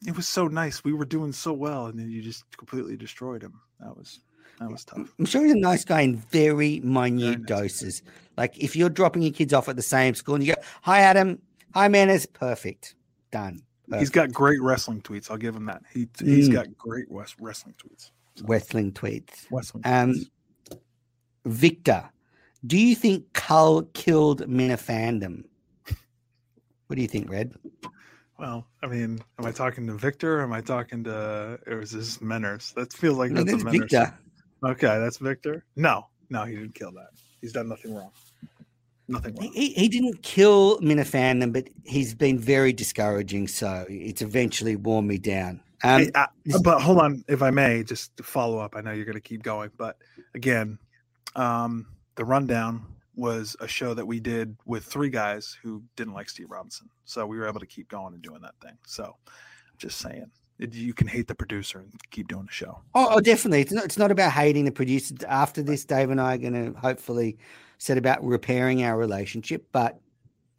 It 0.06 0.16
was 0.16 0.28
so 0.28 0.48
nice. 0.48 0.84
We 0.84 0.94
were 0.94 1.06
doing 1.06 1.32
so 1.32 1.54
well, 1.54 1.86
and 1.86 2.00
then 2.00 2.10
you 2.10 2.22
just 2.24 2.46
completely 2.58 2.98
destroyed 2.98 3.44
him. 3.44 3.60
That 3.80 3.96
was 3.96 4.20
that 4.60 4.70
was 4.72 4.84
tough. 4.84 5.14
I'm 5.20 5.26
sure 5.26 5.44
he's 5.44 5.54
a 5.54 5.60
nice 5.60 5.86
guy 5.86 6.02
in 6.02 6.16
very 6.18 6.80
minute 6.82 7.40
nice. 7.42 7.48
doses. 7.48 8.02
Like 8.38 8.58
if 8.58 8.76
you're 8.76 8.90
dropping 8.90 9.22
your 9.22 9.32
kids 9.34 9.54
off 9.54 9.70
at 9.70 9.76
the 9.76 9.82
same 9.84 10.16
school 10.16 10.36
and 10.36 10.44
you 10.46 10.56
go, 10.56 10.62
"Hi, 10.82 11.02
Adam. 11.02 11.40
Hi, 11.76 11.88
Menners. 11.88 12.26
Perfect. 12.34 12.96
Done." 13.32 13.62
He's 14.00 14.10
got 14.10 14.32
great 14.32 14.62
wrestling 14.62 15.02
tweets. 15.02 15.30
I'll 15.30 15.38
give 15.38 15.56
him 15.56 15.66
that. 15.66 15.84
He 15.94 16.08
he's 16.24 16.50
Mm. 16.50 16.54
got 16.54 16.78
great 16.78 17.06
wrestling 17.10 17.76
tweets. 17.78 18.10
Wrestling 18.44 18.92
tweets. 18.94 19.46
Wrestling. 19.52 19.84
Um. 19.86 20.14
Victor, 21.46 22.10
do 22.66 22.78
you 22.78 22.96
think 22.96 23.34
Cull 23.34 23.84
killed 23.94 24.42
Minifandom? 24.48 25.44
What 26.88 26.96
do 26.96 27.02
you 27.02 27.08
think, 27.08 27.30
Red? 27.32 27.54
Well, 28.38 28.68
I 28.84 28.88
mean, 28.88 29.20
am 29.40 29.46
I 29.46 29.52
talking 29.52 29.88
to 29.88 29.94
Victor? 29.94 30.40
Or 30.40 30.44
am 30.44 30.54
I 30.54 30.62
talking 30.62 31.04
to? 31.06 31.60
Or 31.68 31.80
is 31.82 31.92
this 31.92 32.18
Menners? 32.20 32.74
That 32.76 32.92
feels 32.94 33.18
like 33.18 33.32
No, 33.32 33.44
that's 33.44 33.62
a 33.62 33.66
that's. 33.66 33.78
Victor. 33.78 34.20
Okay, 34.66 35.00
that's 35.00 35.18
Victor. 35.18 35.64
No, 35.76 36.08
no, 36.30 36.44
he 36.46 36.56
didn't 36.56 36.76
kill 36.76 36.92
that. 36.92 37.10
He's 37.42 37.54
done 37.54 37.70
nothing 37.70 37.96
wrong. 37.96 38.12
Nothing 39.08 39.36
He, 39.40 39.42
wrong. 39.48 39.54
he- 39.54 39.74
he 39.74 39.88
didn't 39.90 40.22
kill 40.22 40.80
Minifandom, 40.82 41.54
but 41.54 41.70
he's 41.86 42.14
been 42.14 42.38
very 42.38 42.72
discouraging. 42.74 43.48
So 43.48 43.86
it's 43.90 44.22
eventually 44.22 44.76
worn 44.76 45.08
me 45.08 45.18
down. 45.18 45.62
Hey, 45.82 46.12
uh, 46.14 46.28
but 46.64 46.82
hold 46.82 47.00
on, 47.00 47.24
if 47.28 47.42
I 47.42 47.50
may, 47.50 47.84
just 47.84 48.16
to 48.18 48.24
follow 48.24 48.60
up. 48.60 48.76
I 48.76 48.82
know 48.82 48.92
you're 48.92 49.06
going 49.06 49.16
to 49.16 49.22
keep 49.22 49.42
going, 49.42 49.72
but 49.78 49.98
again, 50.36 50.78
um, 51.36 51.88
the 52.16 52.26
rundown 52.26 52.86
was 53.16 53.56
a 53.60 53.68
show 53.68 53.94
that 53.94 54.06
we 54.06 54.20
did 54.20 54.56
with 54.66 54.86
three 54.86 55.10
guys 55.10 55.58
who 55.62 55.84
didn't 55.96 56.14
like 56.14 56.30
Steve 56.30 56.52
Robinson, 56.52 56.90
so 57.06 57.26
we 57.26 57.38
were 57.38 57.48
able 57.48 57.60
to 57.60 57.66
keep 57.66 57.90
going 57.90 58.14
and 58.14 58.22
doing 58.22 58.42
that 58.42 58.56
thing. 58.62 58.78
So, 58.86 59.16
just 59.78 59.98
saying, 59.98 60.30
you 60.60 60.94
can 60.94 61.08
hate 61.08 61.28
the 61.28 61.36
producer 61.36 61.80
and 61.80 61.92
keep 62.12 62.28
doing 62.28 62.46
the 62.46 62.52
show. 62.52 62.80
Oh, 62.94 63.10
oh, 63.12 63.20
definitely. 63.20 63.62
It's 63.62 63.72
not. 63.72 63.86
It's 63.86 63.98
not 63.98 64.12
about 64.12 64.32
hating 64.32 64.66
the 64.66 64.72
producer. 64.72 65.16
After 65.28 65.64
this, 65.64 65.84
Dave 65.86 66.12
and 66.12 66.22
I 66.22 66.36
are 66.36 66.38
going 66.38 66.74
to 66.74 66.80
hopefully 66.80 67.38
set 67.80 67.98
about 67.98 68.24
repairing 68.24 68.84
our 68.84 68.98
relationship. 68.98 69.66
But 69.72 70.00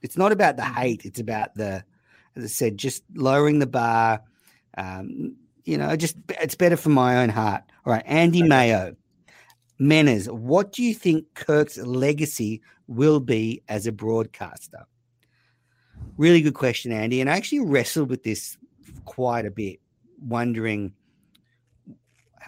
it's 0.03 0.17
not 0.17 0.33
about 0.33 0.57
the 0.57 0.65
hate. 0.65 1.05
It's 1.05 1.21
about 1.21 1.55
the, 1.55 1.85
as 2.35 2.45
I 2.45 2.49
said, 2.49 2.77
just 2.77 3.05
lowering 3.15 3.61
the 3.61 3.67
bar. 3.67 4.23
Um, 4.79 5.37
you 5.65 5.79
know, 5.79 5.95
just 5.97 6.17
it's 6.29 6.55
better 6.55 6.77
for 6.77 6.89
my 6.89 7.23
own 7.23 7.29
heart. 7.29 7.63
All 7.85 7.93
right, 7.93 8.03
Andy 8.07 8.43
Mayo, 8.43 8.97
Menners, 9.81 10.29
what 10.29 10.73
do 10.73 10.83
you 10.83 10.95
think 10.95 11.27
Kirk's 11.35 11.79
legacy 11.79 12.63
will 12.87 13.21
be 13.21 13.63
as 13.69 13.87
a 13.87 13.93
broadcaster? 13.93 14.87
Really 16.17 16.43
good 16.43 16.55
question, 16.55 16.93
Andy. 16.93 17.21
And 17.21 17.31
I 17.31 17.37
actually 17.37 17.61
wrestled 17.61 18.11
with 18.11 18.23
this 18.23 18.57
quite 19.05 19.47
a 19.47 19.51
bit, 19.51 19.81
wondering 20.21 20.93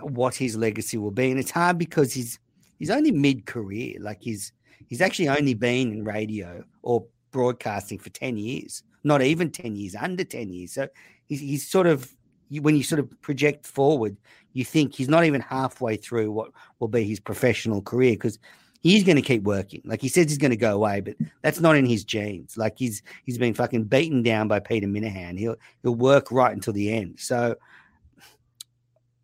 what 0.00 0.34
his 0.34 0.56
legacy 0.56 0.98
will 0.98 1.10
be. 1.10 1.30
And 1.30 1.38
it's 1.38 1.50
hard 1.50 1.78
because 1.78 2.12
he's 2.12 2.38
he's 2.78 2.90
only 2.90 3.12
mid 3.12 3.46
career. 3.46 3.96
Like 4.00 4.18
he's 4.20 4.52
he's 4.86 5.00
actually 5.00 5.28
only 5.28 5.54
been 5.54 5.92
in 5.92 6.04
radio 6.04 6.64
or 6.82 7.06
broadcasting 7.30 7.98
for 7.98 8.10
10 8.10 8.36
years, 8.36 8.82
not 9.02 9.22
even 9.22 9.50
10 9.50 9.74
years, 9.76 9.94
under 9.94 10.24
10 10.24 10.52
years. 10.52 10.72
So 10.72 10.88
he's, 11.34 11.40
he's 11.40 11.68
sort 11.68 11.86
of 11.86 12.14
when 12.60 12.76
you 12.76 12.82
sort 12.82 13.00
of 13.00 13.20
project 13.20 13.66
forward, 13.66 14.16
you 14.52 14.64
think 14.64 14.94
he's 14.94 15.08
not 15.08 15.24
even 15.24 15.40
halfway 15.40 15.96
through 15.96 16.30
what 16.30 16.50
will 16.78 16.88
be 16.88 17.04
his 17.04 17.18
professional 17.18 17.82
career 17.82 18.12
because 18.12 18.38
he's 18.82 19.02
going 19.02 19.16
to 19.16 19.22
keep 19.22 19.42
working. 19.42 19.82
Like 19.84 20.00
he 20.00 20.08
says 20.08 20.26
he's 20.28 20.38
going 20.38 20.50
to 20.50 20.56
go 20.56 20.74
away, 20.74 21.00
but 21.00 21.16
that's 21.42 21.60
not 21.60 21.76
in 21.76 21.86
his 21.86 22.04
genes. 22.04 22.56
Like 22.56 22.74
he's 22.76 23.02
he's 23.24 23.38
been 23.38 23.54
fucking 23.54 23.84
beaten 23.84 24.22
down 24.22 24.48
by 24.48 24.60
Peter 24.60 24.86
Minihane. 24.86 25.38
He'll 25.38 25.56
he'll 25.82 25.94
work 25.94 26.30
right 26.30 26.52
until 26.52 26.72
the 26.72 26.92
end. 26.92 27.18
So 27.18 27.56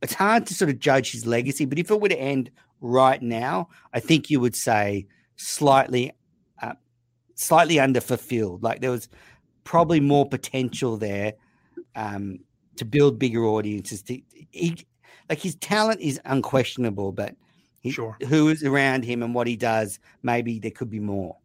it's 0.03 0.15
hard 0.15 0.47
to 0.47 0.55
sort 0.55 0.71
of 0.71 0.79
judge 0.79 1.13
his 1.13 1.27
legacy, 1.27 1.67
but 1.67 1.79
if 1.79 1.91
it 1.91 2.01
were 2.01 2.09
to 2.09 2.19
end 2.19 2.51
right 2.81 3.21
now, 3.21 3.69
I 3.93 4.01
think 4.01 4.31
you 4.31 4.41
would 4.41 4.57
say 4.57 5.07
slightly, 5.37 6.13
uh, 6.63 6.73
slightly 7.35 7.77
underfulfilled. 7.77 8.63
Like 8.63 8.81
there 8.81 8.91
was 8.91 9.09
probably 9.63 10.01
more 10.01 10.27
potential 10.27 10.97
there 10.97 11.35
um, 11.95 12.39
to 12.77 12.85
build 12.85 13.19
bigger 13.19 13.45
audiences. 13.45 14.03
To, 14.05 14.19
he, 14.51 14.77
like 15.29 15.39
his 15.41 15.57
talent 15.57 16.01
is 16.01 16.21
unquestionable, 16.25 17.13
but 17.13 17.35
he, 17.81 17.91
Sure. 17.91 18.17
who 18.29 18.49
is 18.49 18.63
around 18.65 19.05
him 19.05 19.23
and 19.23 19.35
what 19.35 19.47
he 19.47 19.57
does, 19.57 19.99
maybe 20.23 20.59
there 20.59 20.71
could 20.71 20.91
be 20.91 21.01
more. 21.01 21.37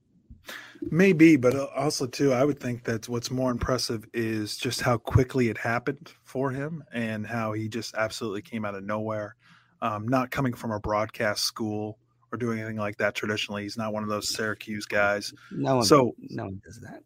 Maybe, 0.91 1.35
but 1.35 1.55
uh, 1.55 1.67
also 1.75 2.05
too, 2.05 2.33
I 2.33 2.43
would 2.43 2.59
think 2.59 2.83
that 2.83 3.09
what's 3.09 3.31
more 3.31 3.49
impressive 3.49 4.05
is 4.13 4.57
just 4.57 4.81
how 4.81 4.97
quickly 4.97 5.49
it 5.49 5.57
happened 5.57 6.11
for 6.23 6.51
him 6.51 6.83
and 6.93 7.25
how 7.25 7.53
he 7.53 7.67
just 7.67 7.95
absolutely 7.95 8.41
came 8.41 8.65
out 8.65 8.75
of 8.75 8.83
nowhere. 8.83 9.35
Um, 9.81 10.07
not 10.07 10.31
coming 10.31 10.53
from 10.53 10.71
a 10.71 10.79
broadcast 10.79 11.43
school 11.43 11.97
or 12.31 12.37
doing 12.37 12.59
anything 12.59 12.77
like 12.77 12.97
that 12.97 13.15
traditionally. 13.15 13.63
He's 13.63 13.77
not 13.77 13.93
one 13.93 14.03
of 14.03 14.09
those 14.09 14.33
Syracuse 14.33 14.85
guys. 14.85 15.33
No 15.51 15.77
one, 15.77 15.85
So- 15.85 16.15
no 16.19 16.45
one 16.45 16.61
does 16.63 16.79
that. 16.81 17.01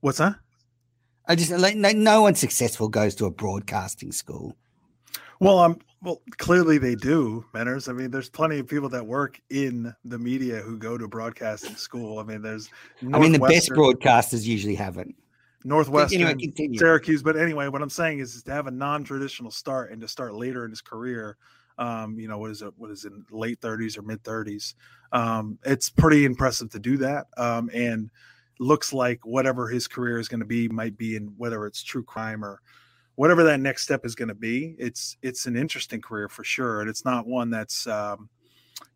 What's 0.00 0.18
that? 0.18 0.36
I 1.28 1.34
just 1.34 1.50
like 1.50 1.76
no, 1.76 1.90
no 1.90 2.22
one 2.22 2.34
successful 2.34 2.88
goes 2.88 3.14
to 3.16 3.26
a 3.26 3.30
broadcasting 3.30 4.12
school. 4.12 4.56
Well, 5.40 5.58
um, 5.58 5.78
well, 6.02 6.22
clearly 6.38 6.78
they 6.78 6.94
do, 6.94 7.44
Menners. 7.52 7.88
I 7.88 7.92
mean, 7.92 8.10
there's 8.10 8.30
plenty 8.30 8.58
of 8.58 8.66
people 8.66 8.88
that 8.90 9.06
work 9.06 9.40
in 9.50 9.94
the 10.04 10.18
media 10.18 10.58
who 10.58 10.78
go 10.78 10.96
to 10.96 11.08
broadcasting 11.08 11.74
school. 11.76 12.18
I 12.18 12.22
mean, 12.22 12.42
there's 12.42 12.70
I 13.12 13.18
mean, 13.18 13.32
the 13.32 13.38
best 13.38 13.70
broadcasters 13.70 14.44
usually 14.44 14.74
haven't. 14.74 15.14
Northwestern, 15.64 16.22
Anyway, 16.22 16.40
continue. 16.40 16.78
Syracuse. 16.78 17.22
But 17.22 17.36
anyway, 17.36 17.66
what 17.68 17.82
I'm 17.82 17.90
saying 17.90 18.20
is, 18.20 18.36
is 18.36 18.44
to 18.44 18.52
have 18.52 18.68
a 18.68 18.70
non-traditional 18.70 19.50
start 19.50 19.90
and 19.90 20.00
to 20.00 20.08
start 20.08 20.34
later 20.34 20.64
in 20.64 20.70
his 20.70 20.80
career. 20.80 21.36
Um, 21.76 22.18
you 22.18 22.28
know, 22.28 22.38
what 22.38 22.52
is 22.52 22.62
it? 22.62 22.72
What 22.76 22.90
is 22.90 23.04
it? 23.04 23.12
Late 23.30 23.60
30s 23.60 23.98
or 23.98 24.02
mid 24.02 24.22
30s? 24.22 24.74
Um, 25.12 25.58
it's 25.64 25.90
pretty 25.90 26.24
impressive 26.24 26.70
to 26.70 26.78
do 26.78 26.96
that. 26.98 27.26
Um, 27.36 27.68
and 27.74 28.10
looks 28.58 28.92
like 28.92 29.24
whatever 29.24 29.68
his 29.68 29.86
career 29.86 30.18
is 30.18 30.28
going 30.28 30.40
to 30.40 30.46
be 30.46 30.68
might 30.68 30.96
be 30.96 31.16
in 31.16 31.32
whether 31.36 31.66
it's 31.66 31.82
true 31.82 32.02
crime 32.04 32.44
or 32.44 32.60
whatever 33.16 33.42
that 33.44 33.60
next 33.60 33.82
step 33.82 34.04
is 34.04 34.14
going 34.14 34.28
to 34.28 34.34
be. 34.34 34.74
It's 34.78 35.16
it's 35.22 35.46
an 35.46 35.56
interesting 35.56 36.00
career 36.00 36.28
for 36.28 36.44
sure, 36.44 36.80
and 36.80 36.88
it's 36.90 37.04
not 37.04 37.26
one 37.26 37.50
that's 37.50 37.86
um, 37.86 38.28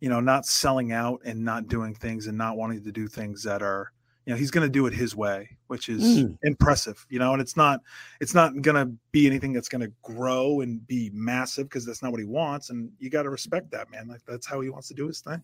you 0.00 0.08
know 0.08 0.20
not 0.20 0.46
selling 0.46 0.92
out 0.92 1.20
and 1.24 1.44
not 1.44 1.68
doing 1.68 1.94
things 1.94 2.26
and 2.26 2.36
not 2.36 2.56
wanting 2.56 2.82
to 2.84 2.92
do 2.92 3.08
things 3.08 3.42
that 3.44 3.62
are 3.62 3.92
you 4.26 4.32
know 4.32 4.38
he's 4.38 4.50
going 4.50 4.66
to 4.66 4.72
do 4.72 4.86
it 4.86 4.92
his 4.94 5.16
way 5.16 5.48
which 5.68 5.88
is 5.88 6.02
Mm. 6.02 6.36
impressive 6.42 7.04
you 7.08 7.18
know 7.18 7.32
and 7.32 7.40
it's 7.40 7.56
not 7.56 7.80
it's 8.20 8.34
not 8.34 8.60
going 8.60 8.76
to 8.76 8.92
be 9.12 9.26
anything 9.26 9.52
that's 9.52 9.68
going 9.68 9.80
to 9.80 9.92
grow 10.02 10.60
and 10.60 10.86
be 10.86 11.10
massive 11.12 11.68
because 11.68 11.86
that's 11.86 12.02
not 12.02 12.12
what 12.12 12.20
he 12.20 12.26
wants 12.26 12.70
and 12.70 12.90
you 12.98 13.10
got 13.10 13.22
to 13.22 13.30
respect 13.30 13.70
that 13.70 13.90
man 13.90 14.08
like 14.08 14.20
that's 14.26 14.46
how 14.46 14.60
he 14.60 14.68
wants 14.68 14.88
to 14.88 14.94
do 14.94 15.06
his 15.06 15.20
thing 15.20 15.42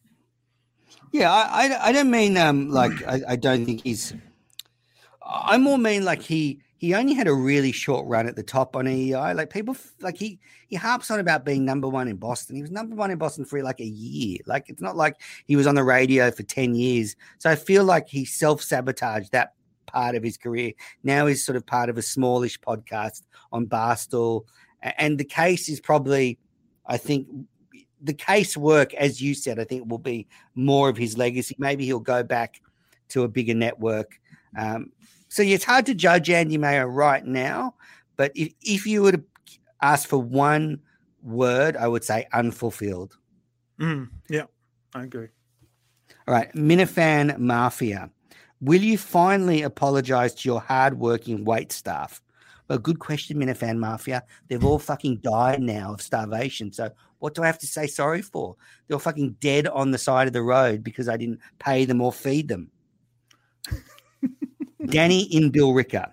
Yeah, 1.12 1.32
I, 1.32 1.68
I, 1.68 1.88
I 1.88 1.92
don't 1.92 2.10
mean 2.10 2.36
um 2.36 2.70
like 2.70 2.92
I, 3.06 3.20
I 3.28 3.36
don't 3.36 3.64
think 3.64 3.82
he's. 3.82 4.14
I 5.24 5.58
more 5.58 5.78
mean 5.78 6.04
like 6.04 6.22
he 6.22 6.60
he 6.78 6.94
only 6.94 7.14
had 7.14 7.26
a 7.26 7.34
really 7.34 7.72
short 7.72 8.06
run 8.06 8.26
at 8.26 8.36
the 8.36 8.42
top 8.42 8.76
on 8.76 8.84
WEEI. 8.84 9.34
Like 9.34 9.50
people 9.50 9.76
like 10.00 10.16
he 10.16 10.38
he 10.68 10.76
harps 10.76 11.10
on 11.10 11.20
about 11.20 11.44
being 11.44 11.64
number 11.64 11.88
one 11.88 12.08
in 12.08 12.16
Boston. 12.16 12.56
He 12.56 12.62
was 12.62 12.70
number 12.70 12.94
one 12.94 13.10
in 13.10 13.18
Boston 13.18 13.44
for 13.44 13.62
like 13.62 13.80
a 13.80 13.86
year. 13.86 14.38
Like 14.46 14.68
it's 14.68 14.82
not 14.82 14.96
like 14.96 15.16
he 15.46 15.56
was 15.56 15.66
on 15.66 15.74
the 15.74 15.84
radio 15.84 16.30
for 16.30 16.42
ten 16.42 16.74
years. 16.74 17.16
So 17.38 17.50
I 17.50 17.56
feel 17.56 17.84
like 17.84 18.08
he 18.08 18.24
self 18.24 18.62
sabotaged 18.62 19.32
that 19.32 19.54
part 19.86 20.16
of 20.16 20.22
his 20.22 20.36
career. 20.36 20.72
Now 21.02 21.26
he's 21.26 21.44
sort 21.44 21.56
of 21.56 21.64
part 21.64 21.88
of 21.88 21.96
a 21.96 22.02
smallish 22.02 22.60
podcast 22.60 23.22
on 23.52 23.66
Barstool, 23.66 24.42
and 24.82 25.18
the 25.18 25.24
case 25.24 25.68
is 25.68 25.80
probably, 25.80 26.38
I 26.86 26.98
think. 26.98 27.26
The 28.02 28.14
case 28.14 28.56
work, 28.56 28.94
as 28.94 29.20
you 29.20 29.34
said, 29.34 29.58
I 29.58 29.64
think 29.64 29.90
will 29.90 29.98
be 29.98 30.26
more 30.54 30.88
of 30.88 30.96
his 30.96 31.16
legacy. 31.16 31.56
Maybe 31.58 31.84
he'll 31.84 32.00
go 32.00 32.22
back 32.22 32.60
to 33.08 33.22
a 33.22 33.28
bigger 33.28 33.54
network. 33.54 34.20
Um, 34.58 34.92
so 35.28 35.42
yeah, 35.42 35.54
it's 35.54 35.64
hard 35.64 35.86
to 35.86 35.94
judge 35.94 36.30
Andy 36.30 36.58
Mayo 36.58 36.84
right 36.84 37.24
now, 37.24 37.74
but 38.16 38.32
if, 38.34 38.52
if 38.62 38.86
you 38.86 39.02
were 39.02 39.12
to 39.12 39.22
ask 39.82 40.08
for 40.08 40.18
one 40.18 40.80
word, 41.22 41.76
I 41.76 41.88
would 41.88 42.04
say 42.04 42.26
unfulfilled. 42.32 43.18
Mm, 43.78 44.08
yeah 44.30 44.44
i 44.94 45.02
agree 45.02 45.28
All 46.26 46.34
right, 46.34 46.50
Minifan 46.54 47.36
Mafia. 47.36 48.10
Will 48.62 48.80
you 48.80 48.96
finally 48.96 49.62
apologize 49.62 50.34
to 50.36 50.48
your 50.48 50.62
hardworking 50.62 51.44
wait 51.44 51.72
staff? 51.72 52.22
Well, 52.68 52.78
good 52.78 52.98
question, 52.98 53.36
Minifan 53.36 53.78
Mafia. 53.78 54.24
They've 54.48 54.64
all 54.64 54.78
fucking 54.78 55.18
died 55.18 55.60
now 55.60 55.92
of 55.92 56.00
starvation. 56.00 56.72
So 56.72 56.90
what 57.18 57.34
do 57.34 57.42
I 57.42 57.46
have 57.46 57.58
to 57.60 57.66
say 57.66 57.86
sorry 57.86 58.22
for? 58.22 58.56
They're 58.88 58.98
fucking 58.98 59.36
dead 59.40 59.66
on 59.66 59.90
the 59.90 59.98
side 59.98 60.26
of 60.26 60.32
the 60.32 60.42
road 60.42 60.82
because 60.82 61.08
I 61.08 61.16
didn't 61.16 61.40
pay 61.58 61.84
them 61.84 62.00
or 62.00 62.12
feed 62.12 62.48
them. 62.48 62.70
Danny 64.86 65.22
in 65.34 65.50
Billerica. 65.50 66.12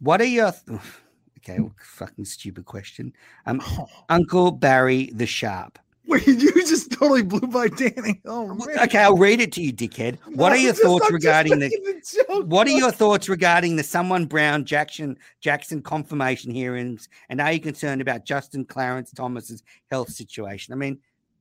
What 0.00 0.20
are 0.20 0.24
your 0.26 0.52
th- 0.52 0.80
okay? 1.38 1.60
well, 1.60 1.74
fucking 1.78 2.24
stupid 2.24 2.64
question. 2.64 3.12
Um, 3.46 3.62
Uncle 4.08 4.50
Barry 4.50 5.10
the 5.14 5.26
Sharp. 5.26 5.78
Wait 6.14 6.26
you 6.26 6.52
just 6.66 6.90
totally 6.92 7.22
blew 7.22 7.40
by 7.40 7.68
danny 7.68 8.20
oh 8.24 8.46
man 8.54 8.78
Okay, 8.84 8.98
I'll 8.98 9.16
read 9.16 9.40
it 9.40 9.52
to 9.52 9.62
you, 9.62 9.72
dickhead. 9.72 10.18
What 10.34 10.50
No, 10.50 10.54
are 10.54 10.56
your 10.56 10.72
just- 10.72 10.82
thoughts 10.82 11.06
I'm 11.08 11.14
regarding 11.14 11.58
the 11.58 11.68
the. 11.68 12.44
What 12.46 12.66
are 12.66 12.70
your 12.70 12.90
thoughts 12.92 13.28
regarding 13.28 13.76
the 13.76 13.82
someone 13.82 14.26
Brown 14.26 14.64
Jackson 14.64 15.16
Jackson 15.40 15.82
confirmation 15.82 16.50
hearings, 16.52 17.08
and 17.28 17.40
are 17.40 17.52
you 17.52 17.60
concerned 17.60 18.00
about 18.00 18.24
Justin 18.24 18.64
Clarence 18.64 19.10
Thomas's 19.12 19.62
health 19.90 20.10
situation? 20.10 20.72
I 20.72 20.76
mean, 20.76 20.98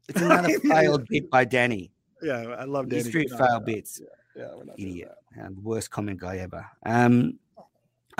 it's 0.10 0.22
another 0.28 0.60
failed 0.60 1.08
bit 1.08 1.30
by 1.30 1.46
Danny. 1.46 1.92
yeah 2.22 2.56
i 2.60 2.64
love 2.66 2.90
danny 2.90 3.04
History 3.04 3.26
of 3.32 3.38
failed 3.38 3.66
bits. 3.66 4.02
yeah 4.36 4.48
we're 4.56 4.66
not 4.66 4.78
doing 4.78 4.90
Idiot. 4.92 5.12
Um, 5.42 5.58
worst 5.64 5.90
comment 5.92 6.20
guy 6.20 6.38
ever. 6.38 6.66
Um, 6.86 7.40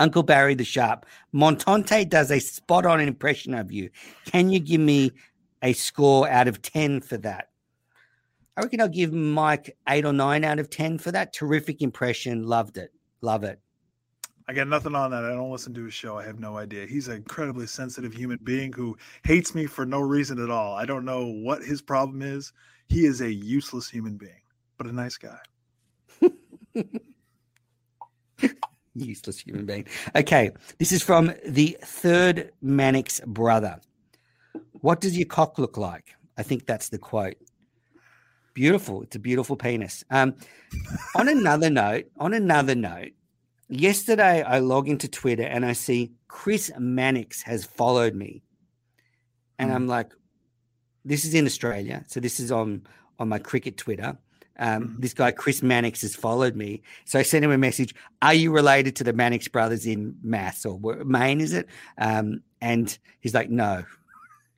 Uncle 0.00 0.24
Barry 0.24 0.54
the 0.54 0.64
Sharp. 0.64 1.06
Montante 1.32 2.08
does 2.08 2.30
a 2.32 2.40
spot 2.40 2.84
on 2.84 3.00
impression 3.00 3.54
of 3.54 3.70
you. 3.70 3.90
Can 4.24 4.50
you 4.50 4.58
give 4.58 4.80
me 4.80 5.12
a 5.64 5.72
score 5.72 6.28
out 6.28 6.46
of 6.46 6.62
10 6.62 7.00
for 7.00 7.16
that? 7.18 7.48
I 8.56 8.62
reckon 8.62 8.80
I'll 8.80 8.88
give 8.88 9.12
Mike 9.12 9.76
eight 9.88 10.04
or 10.04 10.12
nine 10.12 10.44
out 10.44 10.60
of 10.60 10.70
10 10.70 10.98
for 10.98 11.10
that. 11.10 11.32
Terrific 11.32 11.82
impression. 11.82 12.44
Loved 12.44 12.78
it. 12.78 12.92
Love 13.20 13.42
it. 13.42 13.58
I 14.46 14.52
got 14.52 14.68
nothing 14.68 14.94
on 14.94 15.10
that. 15.10 15.24
I 15.24 15.30
don't 15.30 15.50
listen 15.50 15.72
to 15.74 15.84
his 15.84 15.94
show. 15.94 16.18
I 16.18 16.24
have 16.24 16.38
no 16.38 16.58
idea. 16.58 16.86
He's 16.86 17.08
an 17.08 17.16
incredibly 17.16 17.66
sensitive 17.66 18.12
human 18.12 18.38
being 18.44 18.72
who 18.72 18.96
hates 19.24 19.54
me 19.54 19.64
for 19.66 19.86
no 19.86 20.00
reason 20.00 20.38
at 20.38 20.50
all. 20.50 20.76
I 20.76 20.84
don't 20.84 21.04
know 21.04 21.26
what 21.26 21.62
his 21.62 21.80
problem 21.80 22.20
is. 22.20 22.52
He 22.88 23.06
is 23.06 23.22
a 23.22 23.32
useless 23.32 23.88
human 23.88 24.18
being, 24.18 24.42
but 24.76 24.86
a 24.86 24.92
nice 24.92 25.16
guy. 25.16 25.38
Useless 28.94 29.38
human 29.40 29.64
being. 29.64 29.86
Okay. 30.14 30.50
This 30.78 30.92
is 30.92 31.02
from 31.02 31.32
the 31.46 31.76
third 31.82 32.52
Mannix 32.60 33.20
brother. 33.26 33.80
What 34.84 35.00
does 35.00 35.16
your 35.16 35.26
cock 35.26 35.58
look 35.58 35.78
like? 35.78 36.14
I 36.36 36.42
think 36.42 36.66
that's 36.66 36.90
the 36.90 36.98
quote. 36.98 37.36
Beautiful. 38.52 39.00
It's 39.00 39.16
a 39.16 39.18
beautiful 39.18 39.56
penis. 39.56 40.04
Um, 40.10 40.34
on 41.16 41.26
another 41.26 41.70
note, 41.70 42.04
on 42.18 42.34
another 42.34 42.74
note, 42.74 43.12
yesterday 43.70 44.42
I 44.42 44.58
log 44.58 44.86
into 44.90 45.08
Twitter 45.08 45.44
and 45.44 45.64
I 45.64 45.72
see 45.72 46.12
Chris 46.28 46.70
Mannix 46.78 47.40
has 47.44 47.64
followed 47.64 48.14
me. 48.14 48.42
And 49.58 49.70
Mhm. 49.70 49.74
I'm 49.74 49.86
like, 49.86 50.12
this 51.02 51.24
is 51.24 51.32
in 51.32 51.46
Australia. 51.46 52.04
So 52.06 52.20
this 52.20 52.38
is 52.38 52.52
on 52.52 52.82
on 53.18 53.28
my 53.30 53.38
cricket 53.38 53.78
Twitter. 53.78 54.18
Um, 54.58 54.88
Mhm. 54.88 55.00
This 55.00 55.14
guy, 55.14 55.30
Chris 55.30 55.62
Mannix, 55.62 56.02
has 56.02 56.14
followed 56.14 56.56
me. 56.56 56.82
So 57.06 57.18
I 57.18 57.22
sent 57.22 57.42
him 57.42 57.52
a 57.52 57.56
message. 57.56 57.94
Are 58.20 58.34
you 58.34 58.52
related 58.52 58.96
to 58.96 59.04
the 59.04 59.14
Mannix 59.14 59.48
brothers 59.48 59.86
in 59.86 60.18
Mass 60.22 60.66
or 60.66 60.78
Maine, 61.06 61.40
is 61.40 61.54
it? 61.54 61.68
Um, 61.96 62.42
and 62.60 62.98
he's 63.20 63.32
like, 63.32 63.48
no. 63.48 63.84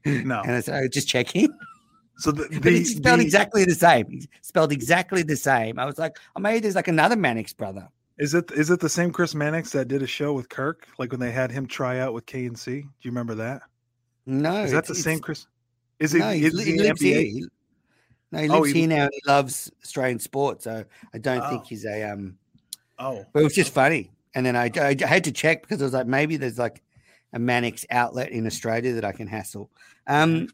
No. 0.25 0.41
And 0.43 0.53
I 0.53 0.61
said, 0.61 0.83
oh, 0.83 0.89
just 0.89 1.09
checking. 1.09 1.49
So 2.19 2.33
the, 2.33 2.49
But 2.51 2.63
the, 2.63 2.77
it's 2.79 2.97
spelled 2.97 3.21
the- 3.21 3.25
exactly 3.25 3.65
the 3.67 3.75
same. 3.75 4.07
He's 4.09 4.27
spelled 4.41 4.73
exactly 4.73 5.23
the 5.23 5.37
same. 5.37 5.79
I 5.79 5.85
was 5.85 5.99
like, 5.99 6.17
oh, 6.35 6.41
maybe 6.41 6.61
there's 6.61 6.75
like 6.75 6.89
another 6.89 7.15
Mannix 7.15 7.53
brother. 7.53 7.91
is 8.17 8.33
it 8.33 8.51
is 8.53 8.71
it 8.71 8.81
the 8.81 8.89
same 8.89 9.11
Chris 9.13 9.35
Mannix 9.35 9.71
that 9.73 9.89
did 9.89 10.03
a 10.03 10.07
show 10.07 10.33
with 10.33 10.49
Kirk, 10.49 10.89
like 10.99 11.11
when 11.11 11.21
they 11.21 11.31
had 11.31 11.51
him 11.51 11.67
try 11.67 11.99
out 11.99 12.15
with 12.15 12.25
K 12.25 12.47
and 12.47 12.59
C? 12.59 12.81
Do 12.81 12.89
you 13.03 13.11
remember 13.11 13.35
that? 13.35 13.61
No. 14.25 14.63
Is 14.63 14.73
that 14.73 14.87
the 14.87 14.95
same 14.95 15.19
Chris? 15.19 15.47
Is 15.99 16.15
it? 16.15 16.21
No, 16.21 16.31
he, 16.31 16.47
is 16.47 16.59
he 16.59 16.73
he 16.73 16.79
lives 16.81 17.03
NBA? 17.03 17.05
here. 17.05 17.21
He- 17.21 17.47
no, 18.33 18.39
he 18.41 18.49
Oh, 18.49 18.61
lives 18.61 18.73
he- 18.73 18.79
here 18.81 18.89
now. 18.89 19.03
And 19.05 19.13
he 19.13 19.21
loves 19.31 19.71
Australian 19.85 20.19
sport, 20.19 20.63
so 20.63 20.87
I 21.13 21.19
don't 21.19 21.47
think 21.51 21.63
Oh. 21.65 21.67
he's 21.69 21.85
a. 21.85 22.03
um 22.13 22.39
Oh, 22.99 23.27
But 23.35 23.41
it 23.41 23.45
was 23.45 23.55
just 23.55 23.75
funny, 23.75 24.11
and 24.35 24.47
then 24.47 24.57
I, 24.57 24.71
I 24.81 24.97
had 25.07 25.25
to 25.25 25.33
check 25.33 25.61
because 25.61 25.83
I 25.83 25.85
was 25.85 25.93
like, 25.93 26.07
maybe 26.07 26.39
there's 26.39 26.59
like 26.59 26.83
a 27.37 27.39
Mannix 27.39 27.85
outlet 27.91 28.31
in 28.33 28.47
Australia 28.47 28.95
that 28.95 29.05
I 29.05 29.13
can 29.13 29.27
hassle. 29.27 29.71
Um, 30.07 30.49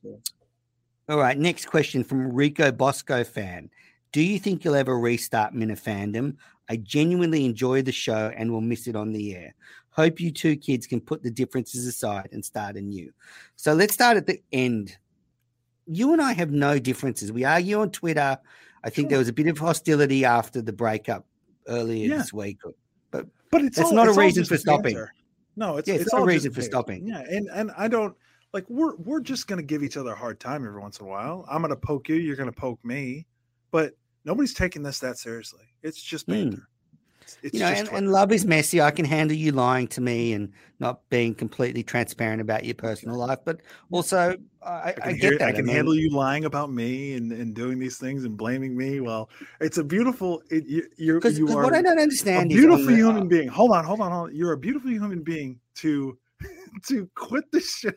all 1.09 1.17
right, 1.19 1.39
next 1.39 1.67
question 1.67 2.03
from 2.03 2.33
Rico 2.33 2.73
Bosco 2.73 3.23
fan. 3.23 3.71
Do 4.11 4.21
you 4.21 4.39
think 4.41 4.65
you'll 4.65 4.75
ever 4.75 4.99
restart 4.99 5.55
Minifandom? 5.55 6.37
I 6.69 6.77
genuinely 6.79 7.45
enjoy 7.45 7.83
the 7.83 7.93
show 7.93 8.33
and 8.37 8.51
will 8.51 8.61
miss 8.61 8.89
it 8.89 8.97
on 8.97 9.13
the 9.13 9.37
air. 9.37 9.55
Hope 9.91 10.19
you 10.21 10.33
two 10.33 10.57
kids 10.57 10.89
can 10.89 11.01
put 11.01 11.23
the 11.23 11.31
differences 11.31 11.87
aside 11.87 12.31
and 12.33 12.45
start 12.45 12.77
anew. 12.77 13.13
So 13.55 13.75
let's 13.75 13.95
start 13.95 14.17
at 14.17 14.27
the 14.27 14.43
end. 14.53 14.97
You 15.87 16.13
and 16.13 16.21
I 16.21 16.33
have 16.33 16.51
no 16.51 16.81
differences. 16.81 17.31
We 17.31 17.45
argue 17.45 17.81
on 17.81 17.91
Twitter. 17.91 18.39
I 18.83 18.91
think 18.91 19.09
there 19.09 19.19
was 19.19 19.29
a 19.29 19.33
bit 19.33 19.47
of 19.47 19.57
hostility 19.59 20.25
after 20.25 20.61
the 20.61 20.73
breakup 20.73 21.27
earlier 21.69 22.09
Yeah. 22.09 22.19
this 22.19 22.33
week. 22.33 22.59
but 23.13 23.27
but 23.53 23.63
it's 23.63 23.77
That's 23.77 23.91
all- 23.91 23.95
not 23.95 24.07
a 24.07 24.11
it's 24.11 24.19
all 24.19 24.25
reason 24.25 24.45
for 24.47 24.57
stopping. 24.57 24.95
banter. 24.95 25.15
No, 25.57 25.77
it's 25.77 25.89
Yeah, 25.89 25.95
it's 25.95 26.05
it's 26.05 26.15
all 26.15 26.25
reason 26.25 26.53
for 26.53 26.63
stopping. 26.63 27.07
Yeah, 27.07 27.21
and 27.21 27.49
and 27.53 27.71
I 27.77 27.89
don't 27.89 28.17
like 28.53 28.65
we're 28.69 28.97
we're 28.97 29.21
just 29.21 29.47
gonna 29.47 29.63
give 29.63 29.83
each 29.83 29.97
other 29.97 30.13
a 30.13 30.17
hard 30.17 30.41
time 30.41 30.67
every 30.67 30.81
once 30.81 30.99
in 31.01 31.07
a 31.07 31.09
while. 31.09 31.45
I'm 31.49 31.63
gonna 31.63 31.77
poke 31.77 32.09
you, 32.09 32.17
you're 32.17 32.37
gonna 32.37 32.53
poke 32.53 32.85
me, 32.85 33.27
but 33.71 33.95
nobody's 34.25 34.55
taking 34.55 34.83
this 34.83 34.99
that 35.01 35.19
seriously. 35.19 35.65
It's 35.83 36.03
just 36.03 36.27
Hmm. 36.27 36.33
banter. 36.33 36.57
It's, 36.59 36.72
it's 37.43 37.55
you 37.55 37.61
know, 37.61 37.67
and, 37.67 37.89
and 37.89 38.13
love 38.13 38.33
is 38.33 38.45
messy. 38.45 38.81
I 38.81 38.91
can 38.91 39.05
handle 39.05 39.37
you 39.37 39.53
lying 39.53 39.89
to 39.89 40.01
me 40.01 40.33
and 40.33 40.53
not 40.79 41.09
being 41.11 41.35
completely 41.35 41.83
transparent 41.83 42.41
about 42.41 42.65
your 42.65 42.75
personal 42.75 43.17
life, 43.17 43.39
but 43.45 43.61
also 43.91 44.37
I, 44.63 44.69
I, 44.69 44.89
I 44.89 44.93
can, 44.93 45.13
get 45.13 45.21
hear- 45.21 45.39
that. 45.39 45.49
I 45.49 45.53
can 45.53 45.67
mean, 45.67 45.77
handle 45.77 45.95
you 45.95 46.11
lying 46.11 46.45
about 46.45 46.73
me 46.73 47.15
and, 47.15 47.33
and 47.33 47.55
doing 47.55 47.79
these 47.79 47.99
things 47.99 48.25
and 48.25 48.37
blaming 48.37 48.77
me. 48.77 49.01
Well, 49.01 49.31
it's 49.61 49.79
a 49.79 49.85
beautiful. 49.85 50.43
It, 50.51 50.67
you, 50.67 50.87
you're 50.97 51.19
because 51.21 51.39
you 51.39 51.49
are 51.57 51.63
what 51.63 51.75
I 51.75 51.83
don't 51.83 51.99
understand 51.99 52.51
is 52.53 52.59
beautiful 52.59 52.87
the- 52.87 52.97
human 52.97 53.29
being. 53.29 53.49
Hold 53.49 53.73
on, 53.73 53.85
hold 53.85 54.01
on, 54.01 54.11
hold 54.13 54.29
on. 54.31 54.37
You're 54.37 54.53
a 54.53 54.59
beautiful 54.59 54.91
human 54.91 55.23
being 55.23 55.61
to 55.77 56.19
to 56.89 57.09
quit 57.15 57.51
the 57.53 57.61
show 57.61 57.93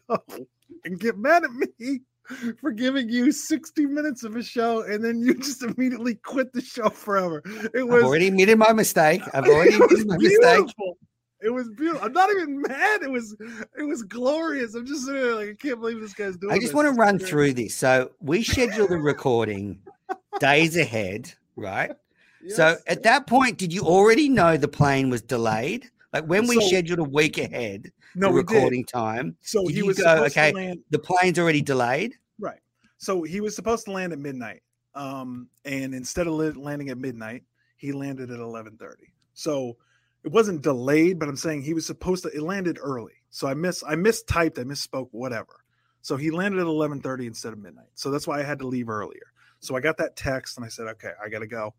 and 0.84 1.00
get 1.00 1.18
mad 1.18 1.44
at 1.44 1.52
me 1.52 2.02
for 2.62 2.72
giving 2.72 3.10
you 3.10 3.32
60 3.32 3.86
minutes 3.86 4.24
of 4.24 4.36
a 4.36 4.44
show 4.44 4.84
and 4.84 5.04
then 5.04 5.20
you 5.20 5.34
just 5.40 5.64
immediately 5.64 6.16
quit 6.16 6.52
the 6.54 6.62
show 6.62 6.90
forever. 6.90 7.42
It 7.74 7.88
was 7.88 8.04
I've 8.04 8.08
already 8.10 8.28
admitted 8.28 8.58
my 8.58 8.74
mistake. 8.74 9.22
I've 9.34 9.46
already 9.48 9.76
admitted 9.76 10.08
my 10.08 10.18
mistake. 10.18 10.68
It 11.42 11.50
was 11.54 11.70
beautiful. 11.70 12.04
I'm 12.04 12.14
not 12.14 12.32
even 12.32 12.62
mad. 12.62 13.04
It 13.04 13.12
was 13.12 13.36
it 13.78 13.84
was 13.84 14.02
glorious. 14.04 14.74
I'm 14.74 14.86
just 14.86 15.06
sitting 15.06 15.22
there 15.22 15.36
like 15.36 15.50
I 15.50 15.54
can't 15.54 15.80
believe 15.80 16.00
this 16.00 16.14
guy's 16.14 16.38
doing 16.38 16.54
I 16.54 16.56
just 16.56 16.68
this. 16.68 16.74
want 16.74 16.88
to 16.88 17.00
run 17.00 17.20
through 17.20 17.54
this. 17.54 17.76
So 17.76 18.12
we 18.20 18.42
scheduled 18.44 18.90
the 18.90 18.98
recording 18.98 19.80
days 20.40 20.76
ahead, 20.78 21.32
right? 21.56 21.92
So 22.48 22.78
at 22.88 23.04
that 23.04 23.26
point, 23.28 23.58
did 23.58 23.74
you 23.74 23.82
already 23.84 24.30
know 24.30 24.56
the 24.56 24.68
plane 24.68 25.10
was 25.10 25.22
delayed? 25.22 25.90
Like 26.14 26.26
when 26.26 26.48
we 26.48 26.56
So- 26.56 26.68
scheduled 26.68 27.00
a 27.00 27.04
week 27.04 27.38
ahead, 27.38 27.92
no, 28.16 28.28
the 28.28 28.34
we 28.34 28.44
did. 28.44 28.56
recording 28.56 28.86
time, 28.86 29.38
So 29.42 29.66
Did 29.66 29.76
he 29.76 29.84
was 29.84 29.98
go, 29.98 30.24
okay, 30.26 30.52
land 30.54 30.80
the 30.90 31.00
plane's 31.00 31.40
already 31.40 31.62
delayed. 31.62 32.14
right. 32.40 32.60
So 32.98 33.24
he 33.24 33.42
was 33.42 33.56
supposed 33.56 33.86
to 33.86 33.92
land 33.92 34.14
at 34.14 34.20
midnight. 34.20 34.62
Um, 34.96 35.50
and 35.66 35.94
instead 35.94 36.28
of 36.28 36.34
landing 36.58 36.90
at 36.90 36.98
midnight, 36.98 37.44
he 37.78 37.92
landed 37.92 38.32
at 38.32 38.40
11:30. 38.40 38.96
So 39.34 39.78
it 40.24 40.32
wasn't 40.32 40.62
delayed, 40.62 41.20
but 41.20 41.28
I'm 41.30 41.36
saying 41.36 41.62
he 41.62 41.74
was 41.74 41.86
supposed 41.86 42.24
to. 42.24 42.30
It 42.30 42.42
landed 42.42 42.80
early, 42.82 43.14
so 43.30 43.48
I 43.48 43.54
miss 43.54 43.84
I 43.84 43.96
mistyped, 43.96 44.58
I 44.58 44.64
misspoke, 44.64 45.10
whatever. 45.12 45.64
So 46.02 46.16
he 46.18 46.32
landed 46.32 46.60
at 46.62 46.68
11:30 46.68 47.26
instead 47.28 47.52
of 47.54 47.60
midnight. 47.60 47.90
So 47.96 48.10
that's 48.12 48.26
why 48.28 48.40
I 48.40 48.44
had 48.44 48.60
to 48.60 48.68
leave 48.68 48.90
earlier. 48.90 49.34
So 49.60 49.76
I 49.76 49.80
got 49.82 49.98
that 49.98 50.16
text 50.16 50.58
and 50.58 50.66
I 50.66 50.70
said, 50.70 50.88
okay, 50.88 51.12
I 51.24 51.30
got 51.30 51.40
to 51.40 51.48
go. 51.48 51.74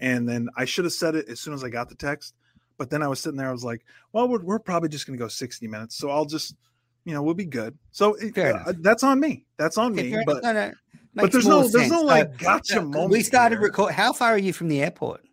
And 0.00 0.28
then 0.28 0.48
I 0.56 0.64
should 0.64 0.84
have 0.84 0.92
said 0.92 1.14
it 1.14 1.28
as 1.28 1.40
soon 1.40 1.54
as 1.54 1.64
I 1.64 1.68
got 1.68 1.88
the 1.88 1.94
text. 1.96 2.34
But 2.76 2.90
then 2.90 3.02
I 3.02 3.08
was 3.08 3.20
sitting 3.20 3.36
there, 3.36 3.48
I 3.48 3.52
was 3.52 3.64
like, 3.64 3.84
well, 4.12 4.28
we're, 4.28 4.42
we're 4.42 4.58
probably 4.58 4.88
just 4.88 5.06
going 5.06 5.18
to 5.18 5.22
go 5.22 5.28
60 5.28 5.66
minutes. 5.68 5.96
So 5.96 6.10
I'll 6.10 6.24
just, 6.24 6.56
you 7.04 7.14
know, 7.14 7.22
we'll 7.22 7.34
be 7.34 7.44
good. 7.44 7.78
So 7.92 8.14
it, 8.14 8.36
uh, 8.36 8.72
that's 8.80 9.04
on 9.04 9.20
me. 9.20 9.44
That's 9.56 9.78
on 9.78 9.94
me. 9.94 10.16
But, 10.26 10.42
no, 10.42 10.52
no, 10.52 10.72
but 11.14 11.32
there's 11.32 11.46
no, 11.46 11.66
there's 11.68 11.90
no 11.90 12.02
like 12.02 12.36
gotcha 12.38 12.80
uh, 12.80 12.84
moment. 12.84 13.10
We 13.10 13.22
started 13.22 13.60
record. 13.60 13.92
How 13.92 14.12
far 14.12 14.30
are 14.30 14.38
you 14.38 14.52
from 14.52 14.68
the 14.68 14.82
airport? 14.82 15.24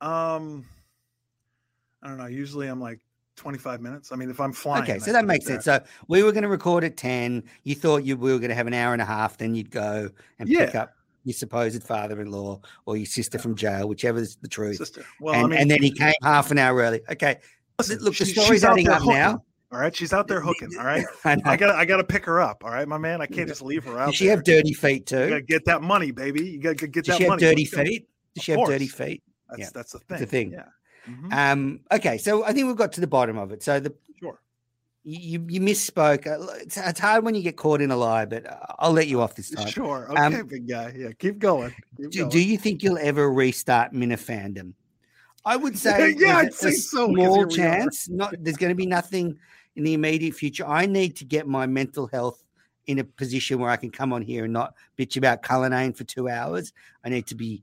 Um, 0.00 0.66
I 2.02 2.08
don't 2.08 2.18
know. 2.18 2.26
Usually 2.26 2.68
I'm 2.68 2.80
like 2.80 3.00
25 3.36 3.80
minutes. 3.80 4.12
I 4.12 4.16
mean, 4.16 4.30
if 4.30 4.40
I'm 4.40 4.52
flying. 4.52 4.82
Okay, 4.82 4.98
so 4.98 5.12
that 5.12 5.24
makes 5.24 5.46
sense. 5.46 5.64
So 5.64 5.82
we 6.08 6.22
were 6.22 6.32
going 6.32 6.42
to 6.42 6.48
record 6.48 6.84
at 6.84 6.96
10. 6.96 7.42
You 7.64 7.74
thought 7.74 8.04
you 8.04 8.16
we 8.16 8.32
were 8.32 8.38
going 8.38 8.50
to 8.50 8.54
have 8.54 8.66
an 8.66 8.74
hour 8.74 8.92
and 8.92 9.00
a 9.00 9.06
half. 9.06 9.38
Then 9.38 9.54
you'd 9.54 9.70
go 9.70 10.10
and 10.38 10.48
yeah. 10.48 10.66
pick 10.66 10.74
up 10.74 10.92
your 11.28 11.34
supposed 11.34 11.82
father-in-law 11.82 12.60
or 12.86 12.96
your 12.96 13.06
sister 13.06 13.38
from 13.38 13.54
jail, 13.54 13.88
whichever 13.88 14.18
is 14.18 14.36
the 14.36 14.48
truth. 14.48 14.78
Sister. 14.78 15.04
Well, 15.20 15.34
and, 15.34 15.44
I 15.44 15.48
mean, 15.48 15.58
and 15.60 15.70
then 15.70 15.82
he 15.82 15.90
came 15.90 16.14
half 16.22 16.50
an 16.50 16.58
hour 16.58 16.78
early. 16.78 17.02
Okay, 17.10 17.38
listen, 17.78 17.98
look, 18.00 18.16
the 18.16 18.24
story's 18.24 18.64
adding 18.64 18.88
up 18.88 19.00
hooking. 19.00 19.14
now. 19.14 19.42
All 19.70 19.78
right, 19.78 19.94
she's 19.94 20.14
out 20.14 20.26
there 20.28 20.40
hooking. 20.40 20.70
All 20.78 20.86
right, 20.86 21.04
I, 21.24 21.36
I 21.44 21.56
got 21.56 21.74
I 21.74 21.84
got 21.84 21.98
to 21.98 22.04
pick 22.04 22.24
her 22.24 22.40
up. 22.40 22.64
All 22.64 22.70
right, 22.70 22.88
my 22.88 22.98
man, 22.98 23.20
I 23.20 23.26
can't 23.26 23.48
just 23.48 23.62
leave 23.62 23.84
her 23.84 23.98
out. 23.98 24.06
Does 24.06 24.16
she 24.16 24.26
there. 24.26 24.36
have 24.36 24.44
dirty 24.44 24.72
feet 24.72 25.06
too? 25.06 25.20
You 25.20 25.28
got 25.28 25.34
to 25.36 25.42
get 25.42 25.64
that 25.66 25.82
money, 25.82 26.10
baby. 26.10 26.48
You 26.48 26.58
got 26.58 26.78
to 26.78 26.86
get 26.86 27.04
Does 27.04 27.16
that 27.16 27.22
she 27.22 27.28
money. 27.28 27.44
Have 27.44 27.52
dirty 27.52 27.64
feet? 27.66 28.08
Does 28.34 28.44
she 28.44 28.52
have 28.52 28.66
dirty 28.66 28.88
feet? 28.88 29.22
That's 29.50 29.60
yeah. 29.60 29.68
that's 29.74 29.92
the 29.92 29.98
thing. 29.98 30.18
The 30.18 30.26
thing. 30.26 30.52
Yeah. 30.52 30.64
Mm-hmm. 31.08 31.32
Um. 31.32 31.80
Okay, 31.92 32.16
so 32.18 32.44
I 32.44 32.52
think 32.52 32.66
we've 32.66 32.76
got 32.76 32.92
to 32.92 33.00
the 33.00 33.06
bottom 33.06 33.36
of 33.36 33.52
it. 33.52 33.62
So 33.62 33.78
the 33.78 33.94
you 35.04 35.44
you 35.48 35.60
misspoke. 35.60 36.26
Uh, 36.26 36.52
it's, 36.60 36.76
it's, 36.76 37.00
hard 37.00 37.24
when 37.24 37.34
you 37.34 37.42
get 37.42 37.56
caught 37.56 37.80
in 37.80 37.90
a 37.90 37.96
lie, 37.96 38.24
but 38.24 38.46
uh, 38.46 38.56
I'll 38.78 38.92
let 38.92 39.08
you 39.08 39.20
off 39.20 39.34
this 39.34 39.50
time. 39.50 39.68
Sure. 39.68 40.10
Okay, 40.10 40.40
um, 40.40 40.46
big 40.46 40.68
guy. 40.68 40.92
Yeah, 40.96 41.10
keep 41.18 41.38
going. 41.38 41.74
Keep 41.96 42.10
do, 42.10 42.18
going. 42.20 42.30
do 42.30 42.40
you 42.40 42.58
think 42.58 42.82
you'll 42.82 42.98
ever 42.98 43.30
restart 43.30 43.92
Minifandom? 43.92 44.74
I 45.44 45.56
would 45.56 45.78
say 45.86 46.14
yeah, 46.18 46.38
I'd 46.38 46.54
say 46.54 46.72
so. 46.72 47.12
Small 47.12 47.46
chance. 47.46 48.08
Not 48.08 48.34
there's 48.38 48.56
going 48.56 48.70
to 48.70 48.76
be 48.76 48.86
nothing 48.86 49.38
in 49.76 49.84
the 49.84 49.94
immediate 49.94 50.34
future. 50.34 50.66
I 50.66 50.86
need 50.86 51.16
to 51.16 51.24
get 51.24 51.46
my 51.46 51.66
mental 51.66 52.06
health 52.08 52.42
in 52.86 52.98
a 52.98 53.04
position 53.04 53.58
where 53.58 53.70
I 53.70 53.76
can 53.76 53.90
come 53.90 54.12
on 54.12 54.22
here 54.22 54.44
and 54.44 54.52
not 54.52 54.74
bitch 54.98 55.16
about 55.16 55.42
Cullinane 55.42 55.92
for 55.92 56.04
two 56.04 56.28
hours. 56.28 56.72
I 57.04 57.10
need 57.10 57.26
to 57.28 57.34
be 57.34 57.62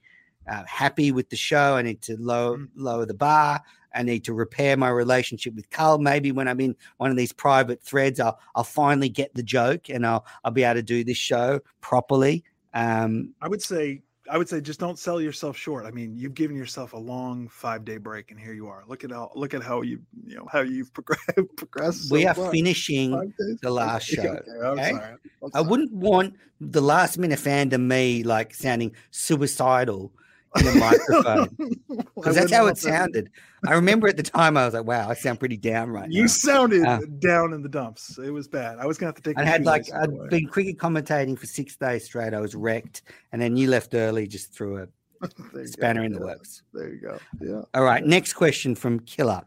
uh, 0.49 0.63
happy 0.67 1.11
with 1.11 1.29
the 1.29 1.35
show. 1.35 1.75
I 1.75 1.81
need 1.81 2.01
to 2.03 2.15
lower 2.17 2.57
mm. 2.57 2.69
lower 2.75 3.05
the 3.05 3.13
bar. 3.13 3.61
I 3.95 4.03
need 4.03 4.23
to 4.25 4.33
repair 4.33 4.77
my 4.77 4.89
relationship 4.89 5.55
with 5.55 5.69
Carl. 5.69 5.97
Maybe 5.97 6.31
when 6.31 6.47
I'm 6.47 6.59
in 6.59 6.75
one 6.97 7.11
of 7.11 7.17
these 7.17 7.31
private 7.31 7.81
threads, 7.81 8.19
I'll 8.19 8.39
I'll 8.55 8.63
finally 8.63 9.09
get 9.09 9.33
the 9.33 9.43
joke 9.43 9.89
and 9.89 10.05
I'll 10.05 10.25
I'll 10.43 10.51
be 10.51 10.63
able 10.63 10.75
to 10.75 10.83
do 10.83 11.03
this 11.03 11.17
show 11.17 11.59
properly. 11.81 12.43
Um, 12.73 13.33
I 13.41 13.47
would 13.47 13.61
say 13.61 14.01
I 14.29 14.37
would 14.37 14.49
say 14.49 14.59
just 14.59 14.79
don't 14.79 14.97
sell 14.97 15.21
yourself 15.21 15.55
short. 15.55 15.85
I 15.85 15.91
mean, 15.91 16.15
you've 16.15 16.33
given 16.33 16.55
yourself 16.55 16.93
a 16.93 16.97
long 16.97 17.47
five 17.47 17.85
day 17.85 17.97
break, 17.97 18.31
and 18.31 18.39
here 18.39 18.53
you 18.53 18.67
are. 18.67 18.83
Look 18.87 19.03
at 19.03 19.11
how 19.11 19.31
look 19.35 19.53
at 19.53 19.61
how 19.61 19.81
you 19.81 20.01
you 20.25 20.35
know 20.35 20.47
how 20.51 20.61
you've 20.61 20.93
progressed. 20.93 21.25
progressed 21.57 22.09
so 22.09 22.15
we 22.15 22.25
are 22.25 22.33
far. 22.33 22.51
finishing 22.51 23.33
the 23.61 23.69
last 23.69 24.03
show. 24.07 24.21
Okay, 24.21 24.83
I'm? 24.83 24.95
Sorry. 24.95 25.15
I'm 25.43 25.51
I 25.53 25.61
wouldn't 25.61 25.91
want 25.91 26.35
the 26.59 26.81
last 26.81 27.17
minute 27.17 27.39
fan 27.39 27.69
to 27.69 27.77
me 27.77 28.23
like 28.23 28.53
sounding 28.53 28.95
suicidal 29.11 30.11
in 30.57 30.65
the 30.65 30.75
microphone 30.75 32.05
because 32.15 32.35
that's 32.35 32.51
how 32.51 32.67
it 32.67 32.77
sounded. 32.77 33.29
I 33.67 33.73
remember 33.73 34.07
at 34.07 34.17
the 34.17 34.23
time 34.23 34.57
I 34.57 34.65
was 34.65 34.73
like, 34.73 34.85
"Wow, 34.85 35.09
I 35.09 35.13
sound 35.13 35.39
pretty 35.39 35.57
down 35.57 35.89
right 35.89 36.09
you 36.09 36.19
now." 36.19 36.21
You 36.23 36.27
sounded 36.27 36.85
uh, 36.85 36.99
down 37.19 37.53
in 37.53 37.61
the 37.61 37.69
dumps. 37.69 38.17
It 38.17 38.29
was 38.29 38.47
bad. 38.47 38.77
I 38.79 38.85
was 38.85 38.97
gonna 38.97 39.09
have 39.09 39.15
to 39.15 39.21
take. 39.21 39.37
I 39.37 39.45
had 39.45 39.65
like 39.65 39.91
I'd 39.93 40.09
away. 40.09 40.27
been 40.29 40.47
cricket 40.47 40.77
commentating 40.77 41.37
for 41.37 41.45
six 41.45 41.75
days 41.75 42.05
straight. 42.05 42.33
I 42.33 42.39
was 42.39 42.55
wrecked, 42.55 43.03
and 43.31 43.41
then 43.41 43.57
you 43.57 43.69
left 43.69 43.93
early 43.93 44.27
just 44.27 44.53
threw 44.53 44.83
a 44.83 44.87
spanner 45.65 46.01
go. 46.01 46.05
in 46.05 46.13
the 46.13 46.19
yeah. 46.19 46.25
works. 46.25 46.63
There 46.73 46.89
you 46.89 47.01
go. 47.01 47.19
Yeah. 47.41 47.61
All 47.73 47.83
right. 47.83 48.05
Next 48.05 48.33
question 48.33 48.75
from 48.75 48.99
Killer: 49.01 49.41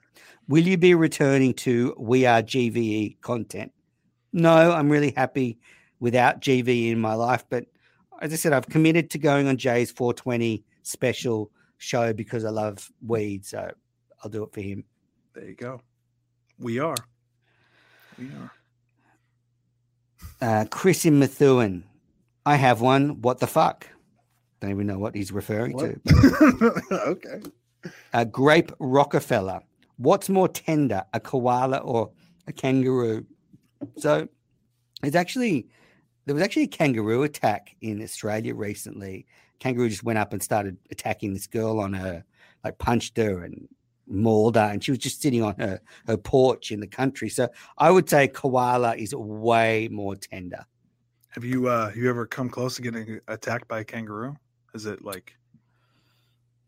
Will 0.49 0.67
you 0.67 0.77
be 0.77 0.95
returning 0.95 1.55
to 1.55 1.95
We 1.99 2.27
Are 2.27 2.43
GVE 2.43 3.21
content? 3.21 3.73
No, 4.33 4.73
I'm 4.73 4.91
really 4.91 5.13
happy 5.17 5.59
without 6.01 6.41
GVE 6.41 6.93
in 6.93 6.99
my 7.01 7.15
life, 7.15 7.45
but 7.49 7.65
as 8.21 8.33
I 8.33 8.37
said, 8.37 8.53
I've 8.53 8.69
committed 8.69 9.11
to 9.11 9.19
going 9.19 9.47
on 9.47 9.57
Jay's 9.57 9.91
420 9.91 10.65
special 10.89 11.51
show 11.77 12.13
because 12.13 12.45
I 12.45 12.51
love 12.51 12.91
weed. 13.07 13.45
So 13.45 13.71
I'll 14.23 14.31
do 14.31 14.43
it 14.43 14.53
for 14.53 14.61
him. 14.61 14.85
There 15.35 15.49
you 15.49 15.55
go. 15.55 15.81
We 16.59 16.79
are. 16.79 16.97
We 18.19 18.31
are. 18.31 18.53
Uh, 20.41 20.65
Chris 20.71 21.05
in 21.05 21.19
Methuen. 21.19 21.85
I 22.47 22.57
have 22.57 22.81
one. 22.81 23.21
What 23.21 23.39
the 23.39 23.47
fuck? 23.47 23.87
Don't 24.61 24.71
even 24.71 24.87
know 24.87 24.99
what 24.99 25.15
he's 25.15 25.31
referring 25.31 25.75
what? 25.75 26.05
to. 26.05 26.83
okay. 27.07 27.43
A 28.13 28.25
grape 28.25 28.73
Rockefeller. 28.81 29.61
What's 29.97 30.29
more 30.29 30.49
tender, 30.49 31.05
a 31.13 31.21
koala 31.21 31.79
or 31.79 32.11
a 32.47 32.53
kangaroo? 32.53 33.27
So 33.99 34.29
it's 35.03 35.17
actually 35.17 35.69
there 36.29 36.35
was 36.35 36.43
actually 36.43 36.65
a 36.65 36.69
kangaroo 36.69 37.23
attack 37.23 37.75
in 37.81 38.03
Australia 38.03 38.55
recently, 38.55 39.27
kangaroo 39.59 39.89
just 39.89 40.05
went 40.05 40.19
up 40.19 40.33
and 40.33 40.43
started 40.43 40.77
attacking 40.91 41.35
this 41.35 41.47
girl 41.47 41.81
on 41.81 41.93
her, 41.93 42.25
like 42.65 42.79
punched 42.79 43.17
her 43.17 43.45
and 43.45 43.69
mauled 44.07 44.57
her, 44.57 44.63
and 44.63 44.83
she 44.83 44.91
was 44.91 44.99
just 44.99 45.21
sitting 45.21 45.43
on 45.43 45.55
her 45.59 45.81
her 46.07 46.17
porch 46.17 46.71
in 46.73 46.81
the 46.81 46.87
country. 46.87 47.29
So 47.29 47.49
I 47.77 47.91
would 47.91 48.09
say 48.09 48.29
koala 48.29 48.97
is 48.97 49.15
way 49.15 49.89
more 49.91 50.17
tender. 50.17 50.65
Have 51.31 51.45
you 51.45 51.69
uh 51.69 51.93
you 51.95 52.09
ever 52.09 52.27
come 52.27 52.49
close 52.49 52.77
to 52.77 52.83
getting 52.83 53.21
attacked 53.29 53.69
by 53.69 53.81
a 53.81 53.85
kangaroo? 53.85 54.37
Is 54.75 54.87
it 54.87 55.05
like? 55.05 55.35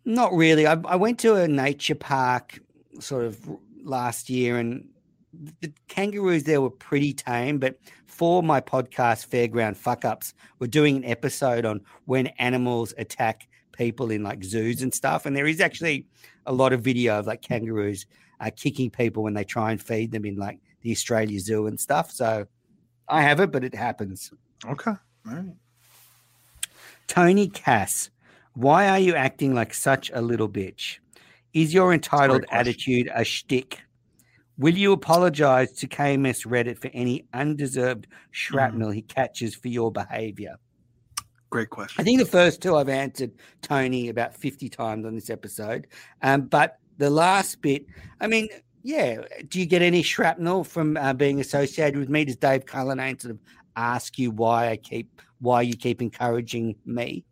Not 0.04 0.32
really. 0.32 0.66
I, 0.66 0.80
I 0.84 0.96
went 0.96 1.18
to 1.20 1.34
a 1.34 1.46
nature 1.46 1.94
park 1.94 2.58
sort 2.98 3.24
of 3.24 3.38
last 3.82 4.30
year, 4.30 4.58
and 4.58 4.88
the 5.60 5.72
kangaroos 5.88 6.44
there 6.44 6.60
were 6.60 6.70
pretty 6.70 7.12
tame, 7.12 7.58
but 7.58 7.78
for 8.06 8.42
my 8.42 8.60
podcast, 8.60 9.28
Fairground 9.28 9.76
Fuck 9.76 10.04
Ups, 10.04 10.34
we're 10.58 10.66
doing 10.66 10.96
an 10.96 11.04
episode 11.04 11.64
on 11.64 11.80
when 12.06 12.28
animals 12.38 12.92
attack 12.98 13.48
people 13.72 14.10
in 14.10 14.22
like 14.22 14.44
zoos 14.44 14.82
and 14.82 14.92
stuff. 14.92 15.26
And 15.26 15.34
there 15.34 15.46
is 15.46 15.60
actually 15.60 16.06
a 16.46 16.52
lot 16.52 16.72
of 16.72 16.82
video 16.82 17.18
of 17.18 17.26
like 17.26 17.42
kangaroos 17.42 18.06
uh, 18.40 18.50
kicking 18.54 18.90
people 18.90 19.22
when 19.22 19.34
they 19.34 19.44
try 19.44 19.70
and 19.70 19.80
feed 19.80 20.12
them 20.12 20.24
in 20.24 20.36
like 20.36 20.58
the 20.82 20.90
Australia 20.90 21.38
Zoo 21.40 21.66
and 21.66 21.78
stuff. 21.78 22.10
So 22.10 22.46
I 23.08 23.22
have 23.22 23.40
it, 23.40 23.52
but 23.52 23.64
it 23.64 23.74
happens. 23.74 24.32
Okay. 24.66 24.90
All 24.90 25.34
right. 25.34 25.54
Tony 27.06 27.48
Cass, 27.48 28.10
why 28.54 28.88
are 28.88 28.98
you 28.98 29.14
acting 29.14 29.54
like 29.54 29.74
such 29.74 30.10
a 30.14 30.20
little 30.20 30.48
bitch? 30.48 30.98
Is 31.52 31.74
your 31.74 31.92
entitled 31.92 32.44
attitude 32.52 33.10
a 33.12 33.24
shtick? 33.24 33.80
Will 34.60 34.76
you 34.76 34.92
apologize 34.92 35.72
to 35.72 35.88
KMS 35.88 36.46
Reddit 36.46 36.76
for 36.76 36.90
any 36.92 37.24
undeserved 37.32 38.06
shrapnel 38.30 38.90
mm. 38.90 38.94
he 38.94 39.00
catches 39.00 39.54
for 39.54 39.68
your 39.68 39.90
behavior? 39.90 40.56
Great 41.48 41.70
question. 41.70 41.98
I 41.98 42.04
think 42.04 42.18
the 42.18 42.26
first 42.26 42.60
two 42.60 42.76
I've 42.76 42.90
answered 42.90 43.32
Tony 43.62 44.10
about 44.10 44.36
50 44.36 44.68
times 44.68 45.06
on 45.06 45.14
this 45.14 45.30
episode. 45.30 45.86
Um, 46.20 46.42
but 46.42 46.76
the 46.98 47.08
last 47.08 47.62
bit, 47.62 47.86
I 48.20 48.26
mean, 48.26 48.50
yeah, 48.82 49.22
do 49.48 49.60
you 49.60 49.64
get 49.64 49.80
any 49.80 50.02
shrapnel 50.02 50.64
from 50.64 50.98
uh, 50.98 51.14
being 51.14 51.40
associated 51.40 51.98
with 51.98 52.10
me? 52.10 52.26
Does 52.26 52.36
Dave 52.36 52.66
Cullinane 52.66 53.18
sort 53.18 53.30
of 53.30 53.38
ask 53.76 54.18
you 54.18 54.30
why 54.30 54.68
I 54.68 54.76
keep, 54.76 55.22
why 55.40 55.62
you 55.62 55.74
keep 55.74 56.02
encouraging 56.02 56.76
me? 56.84 57.24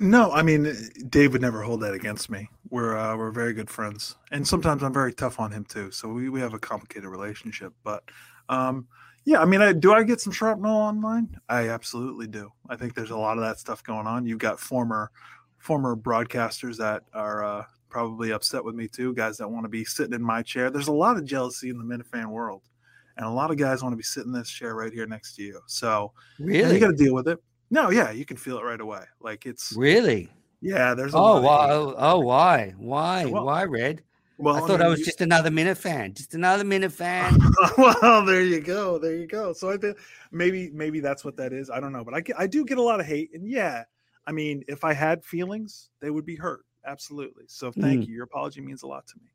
No, 0.00 0.32
I 0.32 0.42
mean 0.42 0.74
Dave 1.10 1.32
would 1.32 1.42
never 1.42 1.62
hold 1.62 1.82
that 1.82 1.94
against 1.94 2.28
me. 2.28 2.48
We're 2.72 2.96
uh, 2.96 3.18
we're 3.18 3.30
very 3.32 3.52
good 3.52 3.68
friends, 3.68 4.16
and 4.30 4.48
sometimes 4.48 4.82
I'm 4.82 4.94
very 4.94 5.12
tough 5.12 5.38
on 5.38 5.52
him 5.52 5.62
too. 5.66 5.90
So 5.90 6.08
we, 6.08 6.30
we 6.30 6.40
have 6.40 6.54
a 6.54 6.58
complicated 6.58 7.06
relationship. 7.06 7.74
But 7.84 8.02
um, 8.48 8.88
yeah, 9.26 9.42
I 9.42 9.44
mean, 9.44 9.60
I, 9.60 9.74
do 9.74 9.92
I 9.92 10.02
get 10.04 10.22
some 10.22 10.32
shrapnel 10.32 10.74
online? 10.74 11.38
I 11.50 11.68
absolutely 11.68 12.28
do. 12.28 12.50
I 12.70 12.76
think 12.76 12.94
there's 12.94 13.10
a 13.10 13.16
lot 13.16 13.36
of 13.36 13.44
that 13.44 13.58
stuff 13.58 13.82
going 13.82 14.06
on. 14.06 14.24
You've 14.24 14.38
got 14.38 14.58
former 14.58 15.10
former 15.58 15.94
broadcasters 15.94 16.78
that 16.78 17.02
are 17.12 17.44
uh, 17.44 17.64
probably 17.90 18.32
upset 18.32 18.64
with 18.64 18.74
me 18.74 18.88
too. 18.88 19.12
Guys 19.12 19.36
that 19.36 19.50
want 19.50 19.66
to 19.66 19.68
be 19.68 19.84
sitting 19.84 20.14
in 20.14 20.22
my 20.22 20.40
chair. 20.40 20.70
There's 20.70 20.88
a 20.88 20.92
lot 20.92 21.18
of 21.18 21.26
jealousy 21.26 21.68
in 21.68 21.76
the 21.76 21.84
Minifan 21.84 22.28
world, 22.28 22.62
and 23.18 23.26
a 23.26 23.30
lot 23.30 23.50
of 23.50 23.58
guys 23.58 23.82
want 23.82 23.92
to 23.92 23.98
be 23.98 24.02
sitting 24.02 24.32
in 24.32 24.38
this 24.38 24.48
chair 24.48 24.74
right 24.74 24.94
here 24.94 25.06
next 25.06 25.36
to 25.36 25.42
you. 25.42 25.60
So 25.66 26.14
really, 26.38 26.72
you 26.72 26.80
got 26.80 26.92
to 26.92 26.96
deal 26.96 27.12
with 27.12 27.28
it. 27.28 27.38
No, 27.70 27.90
yeah, 27.90 28.12
you 28.12 28.24
can 28.24 28.38
feel 28.38 28.56
it 28.56 28.64
right 28.64 28.80
away. 28.80 29.04
Like 29.20 29.44
it's 29.44 29.74
really. 29.76 30.30
Yeah, 30.62 30.94
there's. 30.94 31.12
oh, 31.14 31.40
why? 31.40 31.68
Oh, 31.70 32.20
why? 32.20 32.72
Why? 32.78 33.24
Well, 33.26 33.44
why, 33.44 33.64
Red? 33.64 34.02
Well, 34.38 34.56
I 34.56 34.60
thought 34.60 34.70
I, 34.70 34.74
mean, 34.78 34.82
I 34.82 34.88
was 34.88 35.00
you... 35.00 35.04
just 35.04 35.20
another 35.20 35.50
minute 35.50 35.76
fan. 35.76 36.14
Just 36.14 36.34
another 36.34 36.64
minute 36.64 36.92
fan. 36.92 37.38
well, 37.78 38.24
there 38.24 38.42
you 38.42 38.60
go. 38.60 38.96
There 38.98 39.14
you 39.16 39.26
go. 39.26 39.52
So 39.52 39.70
I 39.70 39.76
think 39.76 39.98
maybe 40.30 40.70
maybe 40.70 41.00
that's 41.00 41.24
what 41.24 41.36
that 41.36 41.52
is. 41.52 41.68
I 41.68 41.80
don't 41.80 41.92
know, 41.92 42.04
but 42.04 42.14
I 42.14 42.22
I 42.38 42.46
do 42.46 42.64
get 42.64 42.78
a 42.78 42.82
lot 42.82 42.98
of 43.00 43.06
hate, 43.06 43.30
and 43.34 43.46
yeah, 43.46 43.84
I 44.26 44.32
mean, 44.32 44.64
if 44.68 44.84
I 44.84 44.94
had 44.94 45.24
feelings, 45.24 45.90
they 46.00 46.10
would 46.10 46.24
be 46.24 46.36
hurt. 46.36 46.64
absolutely. 46.84 47.44
So 47.46 47.70
thank 47.70 48.02
Mm. 48.02 48.08
you. 48.08 48.14
Your 48.14 48.24
apology 48.24 48.60
means 48.60 48.82
a 48.82 48.86
lot 48.88 49.06
to 49.08 49.14
me. 49.20 49.30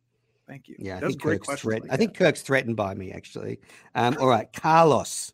Thank 0.48 0.68
you. 0.68 0.76
Yeah, 0.80 0.98
I 0.98 1.00
That's 1.00 1.12
think 1.14 1.22
great 1.22 1.40
Kirk's 1.40 1.48
question. 1.48 1.70
threatened. 1.70 1.92
I 1.92 1.98
think 1.98 2.14
Kirk's 2.18 2.42
threatened 2.42 2.76
by 2.76 2.94
me 2.94 3.12
actually. 3.12 3.60
Um, 3.96 4.18
all 4.20 4.28
right, 4.28 4.52
Carlos, 4.54 5.34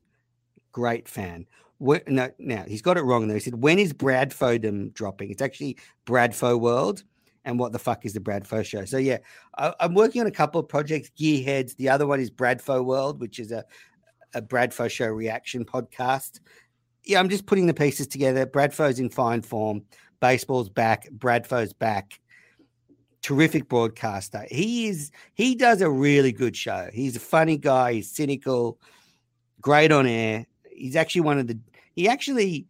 great 0.72 1.08
fan. 1.08 1.48
Wh- 1.86 2.08
no, 2.08 2.30
now 2.40 2.64
he's 2.68 2.82
got 2.82 2.98
it 2.98 3.04
wrong 3.04 3.28
though. 3.28 3.34
He 3.34 3.40
said, 3.40 3.62
"When 3.62 3.80
is 3.80 3.94
Bradfodom 3.94 4.94
dropping?" 4.94 5.32
It's 5.32 5.42
actually 5.42 5.78
Bradfo 6.06 6.60
World. 6.60 7.04
And 7.46 7.60
what 7.60 7.74
the 7.74 7.80
fuck 7.80 8.06
is 8.06 8.14
the 8.14 8.22
Brad 8.22 8.46
Bradfo 8.46 8.64
show? 8.66 8.86
So 8.86 8.98
yeah, 8.98 9.18
I, 9.58 9.74
I'm 9.82 9.94
working 9.94 10.22
on 10.22 10.28
a 10.28 10.32
couple 10.32 10.62
of 10.62 10.70
projects. 10.70 11.12
Gearheads. 11.20 11.76
The 11.76 11.90
other 11.90 12.08
one 12.08 12.22
is 12.22 12.32
Bradfo 12.32 12.86
World, 12.86 13.20
which 13.20 13.38
is 13.38 13.52
a 13.52 13.66
a 14.34 14.42
Bradfo 14.42 14.90
show 14.90 15.08
reaction 15.08 15.66
podcast. 15.66 16.40
Yeah, 17.04 17.20
I'm 17.20 17.30
just 17.30 17.46
putting 17.46 17.68
the 17.68 17.74
pieces 17.74 18.08
together. 18.08 18.46
Brad 18.46 18.72
Bradfo's 18.72 19.00
in 19.00 19.10
fine 19.10 19.42
form. 19.42 19.84
Baseball's 20.22 20.70
back. 20.70 21.10
Brad 21.12 21.48
Bradfo's 21.48 21.74
back. 21.74 22.20
Terrific 23.22 23.68
broadcaster. 23.68 24.46
He 24.50 24.88
is. 24.88 25.12
He 25.34 25.56
does 25.56 25.82
a 25.82 25.90
really 25.90 26.32
good 26.32 26.56
show. 26.56 26.90
He's 26.94 27.16
a 27.18 27.22
funny 27.22 27.58
guy. 27.58 27.94
He's 27.94 28.10
cynical. 28.10 28.80
Great 29.62 29.92
on 29.92 30.08
air. 30.08 30.46
He's 30.72 30.96
actually 30.96 31.22
one 31.22 31.40
of 31.40 31.48
the. 31.48 31.60
He 31.96 32.08
actually. 32.08 32.68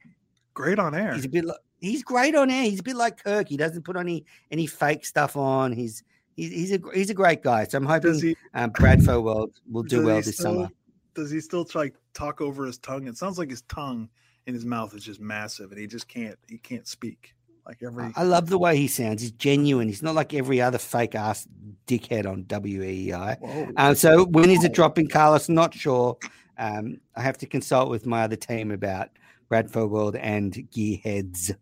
Great 0.53 0.79
on 0.79 0.93
air. 0.93 1.13
He's 1.13 1.25
a 1.25 1.29
bit. 1.29 1.45
Like, 1.45 1.57
he's 1.79 2.03
great 2.03 2.35
on 2.35 2.51
air. 2.51 2.63
He's 2.63 2.79
a 2.79 2.83
bit 2.83 2.95
like 2.95 3.23
Kirk. 3.23 3.49
He 3.49 3.57
doesn't 3.57 3.83
put 3.83 3.97
any 3.97 4.25
any 4.51 4.67
fake 4.67 5.05
stuff 5.05 5.35
on. 5.35 5.71
He's. 5.71 6.03
He's, 6.35 6.51
he's 6.51 6.71
a 6.73 6.79
he's 6.95 7.09
a 7.11 7.13
great 7.13 7.43
guy. 7.43 7.63
So 7.65 7.77
I'm 7.77 7.85
hoping 7.85 8.19
he 8.19 8.35
um, 8.55 8.71
Bradfo 8.71 9.21
World 9.21 9.51
will 9.69 9.83
do 9.83 10.03
well 10.03 10.15
this 10.15 10.35
still- 10.35 10.53
summer. 10.53 10.69
Does 11.13 11.29
he 11.29 11.39
still 11.39 11.63
try 11.63 11.89
to 11.89 11.95
talk 12.15 12.41
over 12.41 12.65
his 12.65 12.79
tongue? 12.79 13.05
It 13.05 13.17
sounds 13.17 13.37
like 13.37 13.51
his 13.51 13.61
tongue 13.63 14.09
in 14.47 14.55
his 14.55 14.65
mouth 14.65 14.95
is 14.95 15.03
just 15.03 15.19
massive, 15.19 15.71
and 15.71 15.79
he 15.79 15.85
just 15.85 16.07
can't 16.07 16.37
he 16.47 16.57
can't 16.57 16.87
speak 16.87 17.35
like 17.65 17.83
every. 17.83 18.11
I 18.15 18.23
love 18.23 18.49
the 18.49 18.57
way 18.57 18.77
he 18.77 18.87
sounds. 18.87 19.21
He's 19.21 19.31
genuine. 19.31 19.87
He's 19.87 20.01
not 20.03 20.15
like 20.15 20.33
every 20.33 20.59
other 20.59 20.77
fake 20.77 21.15
ass 21.15 21.47
dickhead 21.87 22.25
on 22.25 22.45
WEEI. 22.45 23.73
Um, 23.77 23.95
so 23.95 24.25
when 24.25 24.49
is 24.49 24.63
it 24.63 24.73
dropping, 24.73 25.07
Carlos? 25.07 25.49
Not 25.49 25.73
sure. 25.73 26.17
Um, 26.57 26.97
I 27.15 27.21
have 27.21 27.37
to 27.39 27.45
consult 27.45 27.89
with 27.89 28.05
my 28.05 28.23
other 28.23 28.35
team 28.35 28.71
about 28.71 29.09
Bradfo 29.49 29.89
World 29.89 30.15
and 30.15 30.53
Gearheads. 30.71 31.55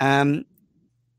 Um, 0.00 0.44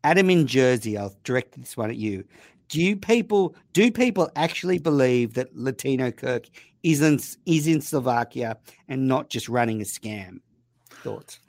Adam 0.03 0.29
in 0.29 0.47
Jersey, 0.47 0.97
I'll 0.97 1.15
direct 1.23 1.57
this 1.57 1.77
one 1.77 1.89
at 1.89 1.95
you. 1.95 2.25
Do 2.69 2.81
you 2.81 2.95
people 2.95 3.55
do 3.73 3.91
people 3.91 4.31
actually 4.35 4.79
believe 4.79 5.35
that 5.35 5.55
Latino 5.55 6.11
Kirk 6.11 6.47
isn't 6.81 7.37
is 7.45 7.67
in 7.67 7.81
Slovakia 7.81 8.57
and 8.87 9.07
not 9.07 9.29
just 9.29 9.47
running 9.47 9.81
a 9.81 9.85
scam? 9.85 10.39
Thoughts? 10.89 11.39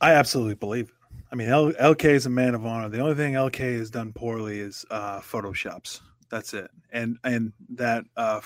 I 0.00 0.12
absolutely 0.12 0.56
believe. 0.56 0.92
I 1.32 1.34
mean, 1.34 1.48
L- 1.48 1.72
LK 1.72 2.04
is 2.04 2.26
a 2.26 2.30
man 2.30 2.54
of 2.54 2.64
honor. 2.64 2.88
The 2.88 3.00
only 3.00 3.14
thing 3.14 3.34
LK 3.34 3.78
has 3.78 3.90
done 3.90 4.12
poorly 4.12 4.60
is 4.60 4.84
uh, 4.90 5.20
photoshops. 5.20 6.00
That's 6.28 6.54
it. 6.54 6.70
And 6.92 7.18
and 7.24 7.52
that 7.70 8.04
uh, 8.16 8.40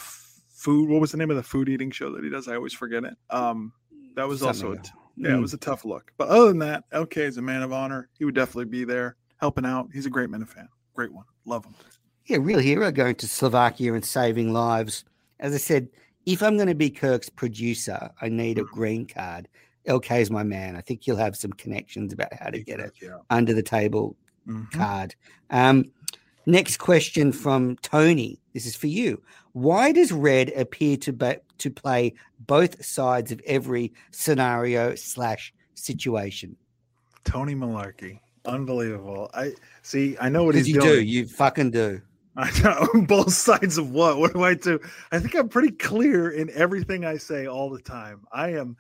food. 0.60 0.88
What 0.88 1.00
was 1.00 1.12
the 1.12 1.18
name 1.18 1.30
of 1.30 1.36
the 1.36 1.42
food 1.42 1.68
eating 1.68 1.90
show 1.90 2.12
that 2.12 2.22
he 2.22 2.30
does? 2.30 2.48
I 2.48 2.54
always 2.54 2.72
forget 2.74 3.04
it. 3.04 3.14
Um, 3.30 3.72
that 4.16 4.28
was 4.28 4.42
also 4.42 4.72
a 4.72 4.76
t- 4.78 4.90
yeah, 5.16 5.30
it 5.30 5.32
Mm. 5.32 5.42
was 5.42 5.54
a 5.54 5.58
tough 5.58 5.84
look. 5.84 6.12
But 6.18 6.28
other 6.28 6.48
than 6.48 6.58
that, 6.58 6.84
LK 6.92 7.16
is 7.24 7.36
a 7.38 7.42
man 7.42 7.62
of 7.62 7.72
honor. 7.72 8.08
He 8.18 8.24
would 8.24 8.34
definitely 8.34 8.66
be 8.66 8.84
there 8.84 9.16
helping 9.38 9.64
out. 9.64 9.88
He's 9.92 10.06
a 10.06 10.10
great 10.10 10.30
fan. 10.30 10.68
Great 10.94 11.12
one. 11.12 11.24
Love 11.46 11.64
him. 11.64 11.74
yeah, 12.26 12.36
real 12.40 12.58
hero 12.60 12.90
going 12.92 13.14
to 13.16 13.26
Slovakia 13.26 13.92
and 13.94 14.04
saving 14.04 14.52
lives. 14.52 15.04
As 15.40 15.54
I 15.54 15.58
said, 15.58 15.88
if 16.26 16.42
I'm 16.42 16.56
going 16.56 16.68
to 16.68 16.74
be 16.74 16.90
Kirk's 16.90 17.28
producer, 17.30 18.10
I 18.20 18.28
need 18.28 18.58
a 18.58 18.64
green 18.64 19.06
card. 19.06 19.48
LK 19.88 20.20
is 20.20 20.30
my 20.30 20.42
man. 20.42 20.76
I 20.76 20.80
think 20.82 21.02
he'll 21.02 21.16
have 21.16 21.34
some 21.36 21.52
connections 21.54 22.12
about 22.12 22.32
how 22.34 22.50
to 22.50 22.62
get 22.62 22.78
it 22.80 22.92
Yeah. 23.02 23.16
under 23.30 23.52
the 23.54 23.62
table 23.62 24.16
Mhm. 24.46 24.70
card. 24.70 25.14
Um, 25.48 25.86
next 26.46 26.76
question 26.76 27.32
from 27.32 27.76
Tony. 27.82 28.38
This 28.52 28.66
is 28.66 28.76
for 28.76 28.86
you. 28.88 29.22
Why 29.52 29.92
does 29.92 30.12
Red 30.12 30.50
appear 30.50 30.96
to 30.98 31.12
be, 31.12 31.34
to 31.58 31.70
play 31.70 32.14
both 32.38 32.84
sides 32.84 33.32
of 33.32 33.40
every 33.46 33.92
scenario 34.10 34.94
slash 34.94 35.52
situation? 35.74 36.56
Tony 37.24 37.54
Malarkey. 37.54 38.20
Unbelievable. 38.44 39.30
I 39.34 39.52
see. 39.82 40.16
I 40.20 40.28
know 40.28 40.44
what 40.44 40.54
he's 40.54 40.68
you 40.68 40.80
doing. 40.80 40.86
do. 40.86 41.02
You 41.02 41.26
fucking 41.26 41.72
do. 41.72 42.00
I 42.36 42.50
know 42.62 43.02
both 43.06 43.32
sides 43.32 43.76
of 43.76 43.90
what? 43.90 44.18
What 44.18 44.32
do 44.32 44.42
I 44.44 44.54
do? 44.54 44.80
I 45.12 45.18
think 45.18 45.34
I'm 45.34 45.48
pretty 45.48 45.72
clear 45.72 46.30
in 46.30 46.50
everything 46.54 47.04
I 47.04 47.18
say 47.18 47.46
all 47.46 47.70
the 47.70 47.82
time. 47.82 48.24
I 48.32 48.52
am 48.52 48.76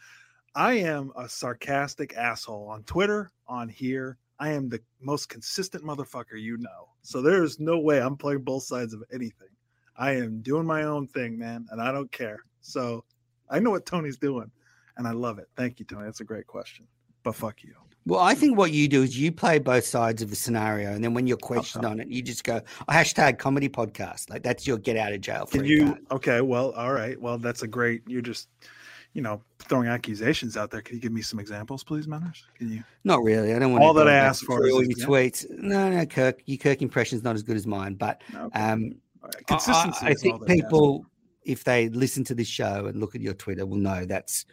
I 0.54 0.74
am 0.74 1.12
a 1.16 1.28
sarcastic 1.28 2.16
asshole 2.16 2.68
on 2.68 2.84
Twitter, 2.84 3.30
on 3.46 3.68
here. 3.68 4.18
I 4.38 4.50
am 4.50 4.68
the 4.68 4.80
most 5.00 5.28
consistent 5.28 5.84
motherfucker 5.84 6.40
you 6.40 6.56
know. 6.56 6.88
So 7.02 7.20
there's 7.20 7.60
no 7.60 7.78
way 7.78 8.00
I'm 8.00 8.16
playing 8.16 8.42
both 8.42 8.62
sides 8.62 8.94
of 8.94 9.04
anything. 9.12 9.48
I 10.00 10.12
am 10.12 10.40
doing 10.40 10.64
my 10.66 10.84
own 10.84 11.06
thing, 11.06 11.38
man, 11.38 11.66
and 11.70 11.80
I 11.80 11.92
don't 11.92 12.10
care. 12.10 12.38
So 12.62 13.04
I 13.50 13.58
know 13.60 13.70
what 13.70 13.84
Tony's 13.84 14.16
doing, 14.16 14.50
and 14.96 15.06
I 15.06 15.10
love 15.12 15.38
it. 15.38 15.48
Thank 15.56 15.78
you, 15.78 15.84
Tony. 15.84 16.06
That's 16.06 16.20
a 16.20 16.24
great 16.24 16.46
question. 16.46 16.86
But 17.22 17.34
fuck 17.34 17.62
you. 17.62 17.74
Well, 18.06 18.20
I 18.20 18.34
think 18.34 18.56
what 18.56 18.72
you 18.72 18.88
do 18.88 19.02
is 19.02 19.18
you 19.18 19.30
play 19.30 19.58
both 19.58 19.84
sides 19.84 20.22
of 20.22 20.30
the 20.30 20.36
scenario, 20.36 20.92
and 20.92 21.04
then 21.04 21.12
when 21.12 21.26
you're 21.26 21.36
questioned 21.36 21.84
on 21.84 22.00
it, 22.00 22.08
you 22.08 22.22
just 22.22 22.44
go 22.44 22.62
hashtag 22.88 23.38
comedy 23.38 23.68
podcast. 23.68 24.30
Like 24.30 24.42
that's 24.42 24.66
your 24.66 24.78
get 24.78 24.96
out 24.96 25.12
of 25.12 25.20
jail 25.20 25.44
Can 25.44 25.66
you? 25.66 25.88
card. 25.88 26.06
Okay, 26.12 26.40
well, 26.40 26.72
all 26.72 26.94
right. 26.94 27.20
Well, 27.20 27.36
that's 27.36 27.62
a 27.62 27.68
great. 27.68 28.00
You're 28.06 28.22
just, 28.22 28.48
you 29.12 29.20
know, 29.20 29.42
throwing 29.58 29.86
accusations 29.88 30.56
out 30.56 30.70
there. 30.70 30.80
Can 30.80 30.96
you 30.96 31.02
give 31.02 31.12
me 31.12 31.20
some 31.20 31.38
examples, 31.38 31.84
please, 31.84 32.06
Menners? 32.06 32.42
Can 32.56 32.70
you? 32.72 32.82
Not 33.04 33.22
really. 33.22 33.52
I 33.54 33.58
don't 33.58 33.70
want 33.72 33.84
All 33.84 33.92
to 33.92 33.98
that 33.98 34.08
I 34.08 34.14
asked 34.14 34.44
for 34.44 34.60
all 34.62 34.66
your 34.66 34.82
example. 34.82 35.14
tweets. 35.16 35.44
No, 35.50 35.90
no, 35.90 36.06
Kirk. 36.06 36.40
Your 36.46 36.56
Kirk 36.56 36.80
impression 36.80 37.18
is 37.18 37.22
not 37.22 37.34
as 37.34 37.42
good 37.42 37.56
as 37.58 37.66
mine, 37.66 37.94
but 37.96 38.22
No, 38.32 38.44
um, 38.44 38.50
all 38.54 38.68
right. 38.70 38.92
I- 38.92 38.96
Consistency. 39.46 40.06
I, 40.06 40.10
I 40.10 40.14
think 40.14 40.46
people, 40.46 41.06
if 41.44 41.64
they 41.64 41.88
listen 41.88 42.24
to 42.24 42.34
this 42.34 42.48
show 42.48 42.86
and 42.86 43.00
look 43.00 43.14
at 43.14 43.20
your 43.20 43.34
Twitter, 43.34 43.66
will 43.66 43.76
know 43.76 44.04
that's 44.04 44.46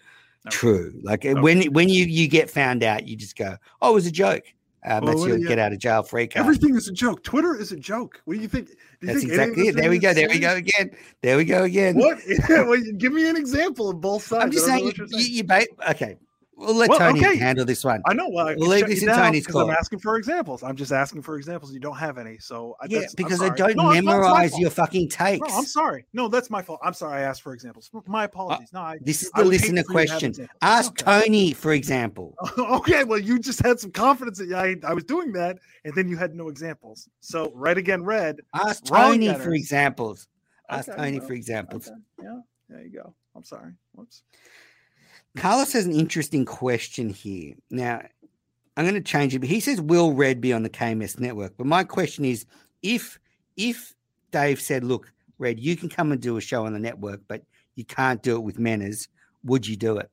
true. 0.50 0.94
Like 1.04 1.26
uh, 1.26 1.36
when 1.36 1.64
when 1.74 1.90
you 1.90 2.06
you 2.06 2.28
get 2.28 2.50
found 2.50 2.84
out, 2.84 3.08
you 3.08 3.16
just 3.16 3.38
go, 3.38 3.56
"Oh, 3.82 3.92
it 3.92 3.94
was 3.96 4.08
a 4.08 4.12
joke." 4.12 4.44
Um, 4.86 5.04
Well, 5.04 5.08
that's 5.08 5.20
what 5.22 5.28
your 5.30 5.38
you- 5.40 5.48
get 5.48 5.60
out 5.60 5.74
of 5.74 5.80
jail 5.80 6.04
free 6.04 6.28
card. 6.28 6.46
Everything 6.46 6.76
is 6.76 6.88
a 6.88 6.94
joke. 6.94 7.24
Twitter 7.24 7.56
is 7.60 7.72
a 7.72 7.78
joke. 7.78 8.22
What 8.26 8.36
do 8.36 8.40
you 8.40 8.48
think? 8.48 8.68
Do 8.68 8.74
you 9.02 9.08
That's 9.08 9.20
think 9.20 9.32
exactly 9.32 9.68
it. 9.68 9.76
There 9.76 9.90
we 9.90 10.00
go. 10.00 10.14
There 10.14 10.30
we 10.30 10.40
go 10.40 10.56
again. 10.56 10.92
There 11.22 11.38
we 11.38 11.46
go 11.46 11.64
again. 11.64 11.96
What? 11.96 12.20
well, 12.50 12.82
give 12.98 13.12
me 13.12 13.30
an 13.30 13.36
example 13.36 13.90
of 13.90 14.00
both 14.00 14.24
sides. 14.24 14.44
I'm 14.46 14.52
just 14.52 14.66
saying, 14.66 14.86
you, 14.86 14.94
you, 15.10 15.26
you 15.26 15.44
ba- 15.44 15.68
okay. 15.90 16.18
We'll 16.58 16.74
let 16.74 16.90
Well, 16.90 16.98
Tony 16.98 17.20
okay. 17.24 17.38
handle 17.38 17.66
this 17.66 17.84
one. 17.84 18.02
I 18.08 18.16
know. 18.16 18.30
Well, 18.30 18.48
We'll 18.58 18.70
leave 18.70 18.88
this 18.88 19.04
in 19.04 19.10
Tony's 19.10 19.46
'cause 19.46 19.56
I'm 19.58 19.70
asking 19.70 20.00
for 20.00 20.18
examples. 20.18 20.64
I'm 20.64 20.76
just 20.76 20.92
asking 20.92 21.22
for 21.22 21.38
examples. 21.38 21.72
You 21.72 21.80
don't 21.80 21.98
have 21.98 22.18
any, 22.18 22.40
so 22.40 22.76
I, 22.82 22.88
Yeah, 22.90 23.02
because 23.16 23.44
I 23.44 23.50
don't 23.50 23.60
No, 23.60 23.68
it's 23.68 23.76
not- 23.78 23.96
it's 23.98 24.06
my 24.06 24.12
memorize 24.14 24.58
your 24.60 24.72
fucking 24.72 25.10
takes. 25.10 25.48
No, 25.48 25.56
I'm 25.56 25.66
sorry. 25.66 26.08
No, 26.14 26.28
that's 26.28 26.50
my 26.50 26.64
fault. 26.64 26.80
I'm 26.84 26.94
sorry. 26.94 27.20
I 27.20 27.22
asked 27.22 27.44
for 27.44 27.54
examples. 27.54 27.92
My 28.08 28.24
uh, 28.24 28.26
apologies. 28.26 28.74
No, 28.74 28.80
I, 28.82 28.98
This 29.02 29.22
is 29.22 29.32
the 29.36 29.46
listener 29.46 29.84
for 29.84 30.02
you 30.02 30.08
to 30.08 30.12
have 30.14 30.20
question. 30.22 30.50
Ask 30.64 31.04
Okay. 31.04 31.22
Tony, 31.22 31.54
for 31.54 31.74
example. 31.74 32.34
okay, 32.58 33.04
well, 33.04 33.20
you 33.20 33.38
just 33.38 33.64
had 33.64 33.80
some 33.80 33.92
confidence 33.92 34.40
that 34.40 34.52
I, 34.52 34.78
I 34.84 34.96
was 34.96 35.04
doing 35.04 35.34
that, 35.34 35.60
and 35.86 35.94
then 35.94 36.08
you 36.08 36.18
had 36.18 36.34
no 36.34 36.48
examples. 36.50 37.08
So, 37.20 37.52
right 37.54 37.78
again, 37.78 38.04
red. 38.04 38.38
Ask 38.56 38.84
Tony 38.86 39.32
for 39.36 39.54
examples. 39.54 40.28
Ask 40.72 40.90
Okay, 40.90 40.98
Tony 40.98 41.20
well, 41.20 41.28
for 41.28 41.34
examples. 41.34 41.92
Yeah, 42.20 42.40
there 42.68 42.82
you 42.82 42.90
go. 42.92 43.14
I'm 43.36 43.44
sorry. 43.44 43.74
Whoops. 43.94 44.24
Carlos 45.38 45.72
has 45.74 45.86
an 45.86 45.94
interesting 45.94 46.46
question 46.46 47.10
here. 47.10 47.54
Now, 47.70 48.02
I'm 48.76 48.86
going 48.86 48.96
to 48.96 49.02
change 49.02 49.36
it, 49.36 49.40
but 49.40 49.50
he 49.50 49.60
says, 49.60 49.80
"Will 49.80 50.14
Red 50.14 50.42
be 50.42 50.52
on 50.52 50.64
the 50.64 50.70
KMS 50.70 51.20
network?" 51.20 51.56
But 51.58 51.68
my 51.68 51.84
question 51.84 52.26
is, 52.26 52.46
if 52.82 53.20
if 53.56 53.96
Dave 54.32 54.60
said, 54.60 54.84
"Look, 54.84 55.12
Red, 55.38 55.60
you 55.60 55.76
can 55.76 55.90
come 55.90 56.12
and 56.12 56.22
do 56.22 56.38
a 56.38 56.42
show 56.42 56.66
on 56.66 56.74
the 56.74 56.80
network, 56.80 57.22
but 57.28 57.44
you 57.76 57.86
can't 57.86 58.22
do 58.22 58.36
it 58.36 58.42
with 58.44 58.60
Manners," 58.60 59.08
would 59.44 59.68
you 59.68 59.76
do 59.76 59.98
it? 59.98 60.10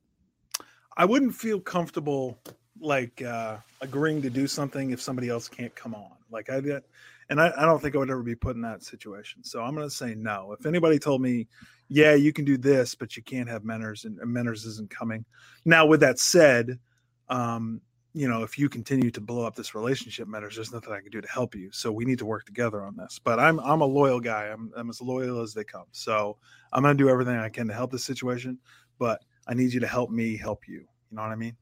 I 0.97 1.05
wouldn't 1.05 1.35
feel 1.35 1.61
comfortable 1.61 2.39
like 2.81 3.23
uh 3.23 3.57
agreeing 3.81 4.21
to 4.23 4.31
do 4.31 4.47
something 4.47 4.91
if 4.91 5.01
somebody 5.01 5.29
else 5.29 5.49
can't 5.49 5.75
come 5.75 5.95
on. 5.95 6.13
Like 6.31 6.51
I 6.51 6.61
did, 6.61 6.83
and 7.31 7.41
I, 7.41 7.53
I 7.57 7.65
don't 7.65 7.81
think 7.81 7.95
I 7.95 7.99
would 7.99 8.11
ever 8.11 8.23
be 8.23 8.35
put 8.35 8.57
in 8.57 8.63
that 8.63 8.83
situation. 8.83 9.43
So 9.45 9.63
I'm 9.63 9.75
going 9.75 9.87
to 9.87 9.95
say 9.95 10.15
no. 10.15 10.55
If 10.59 10.67
anybody 10.67 10.99
told 10.99 11.23
me, 11.23 11.49
yeah, 11.89 12.15
you 12.15 12.33
can 12.33 12.45
do 12.45 12.57
this, 12.57 12.95
but 12.95 13.17
you 13.17 13.23
can't 13.23 13.49
have 13.49 13.63
Menners, 13.63 14.05
and, 14.05 14.19
and 14.19 14.35
Menners 14.35 14.67
isn't 14.67 14.91
coming. 14.91 15.25
Now, 15.65 15.87
with 15.87 16.01
that 16.01 16.19
said, 16.19 16.79
um, 17.29 17.81
you 18.17 18.29
know, 18.29 18.43
if 18.45 18.59
you 18.59 18.69
continue 18.69 19.11
to 19.11 19.21
blow 19.21 19.45
up 19.45 19.57
this 19.57 19.75
relationship, 19.75 20.29
Menners, 20.29 20.55
there's 20.55 20.73
nothing 20.73 20.93
I 20.93 21.01
can 21.01 21.11
do 21.11 21.21
to 21.21 21.29
help 21.29 21.55
you. 21.55 21.71
So 21.73 21.91
we 21.91 22.05
need 22.05 22.19
to 22.19 22.27
work 22.27 22.45
together 22.45 22.85
on 22.85 22.97
this. 22.97 23.19
But 23.19 23.41
I'm 23.41 23.59
I'm 23.61 23.81
a 23.81 23.87
loyal 23.87 24.21
guy. 24.21 24.47
I'm 24.47 24.71
I'm 24.77 24.89
as 24.89 25.01
loyal 25.03 25.43
as 25.43 25.53
they 25.53 25.65
come. 25.65 25.87
So 25.91 26.37
I'm 26.73 26.83
going 26.83 26.97
to 26.97 27.03
do 27.03 27.11
everything 27.11 27.37
I 27.37 27.49
can 27.49 27.67
to 27.69 27.75
help 27.75 27.91
this 27.91 28.05
situation. 28.05 28.59
But 28.99 29.25
I 29.49 29.55
need 29.55 29.73
you 29.73 29.81
to 29.81 29.87
help 29.89 30.11
me 30.11 30.37
help 30.37 30.69
you. 30.69 30.75
You 31.11 31.17
know 31.17 31.23
what 31.23 31.33
I 31.33 31.37
mean? 31.37 31.57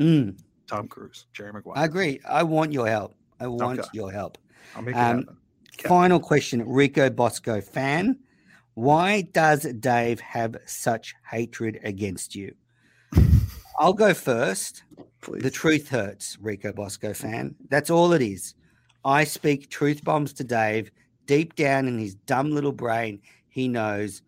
Mm, 0.00 0.38
Tom 0.66 0.88
Cruise, 0.88 1.26
Jerry 1.32 1.52
Maguire. 1.52 1.78
I 1.78 1.84
agree. 1.84 2.18
I 2.28 2.42
want 2.42 2.72
your 2.72 2.88
help. 2.88 3.14
I 3.38 3.46
want 3.46 3.78
Okay. 3.78 3.88
your 3.92 4.10
help. 4.10 4.38
I'll 4.74 4.82
make 4.82 4.96
it 4.96 4.98
Um, 4.98 5.18
happen. 5.18 5.36
Final 5.86 6.18
question, 6.20 6.66
Rico 6.68 7.08
Bosco 7.10 7.60
fan. 7.60 8.18
Why 8.74 9.22
does 9.22 9.62
Dave 9.62 10.20
have 10.20 10.56
such 10.66 11.14
hatred 11.30 11.80
against 11.84 12.34
you? 12.34 12.54
I'll 13.78 13.92
go 13.92 14.14
first. 14.14 14.82
Please. 15.20 15.42
The 15.42 15.50
truth 15.50 15.88
hurts, 15.88 16.38
Rico 16.40 16.72
Bosco 16.72 17.12
fan. 17.14 17.54
That's 17.68 17.90
all 17.90 18.12
it 18.12 18.22
is. 18.22 18.54
I 19.04 19.24
speak 19.24 19.68
truth 19.68 20.02
bombs 20.04 20.32
to 20.34 20.44
Dave. 20.44 20.90
Deep 21.26 21.54
down 21.54 21.86
in 21.86 21.98
his 21.98 22.14
dumb 22.14 22.50
little 22.50 22.72
brain, 22.72 23.20
he 23.48 23.68
knows 23.68 24.22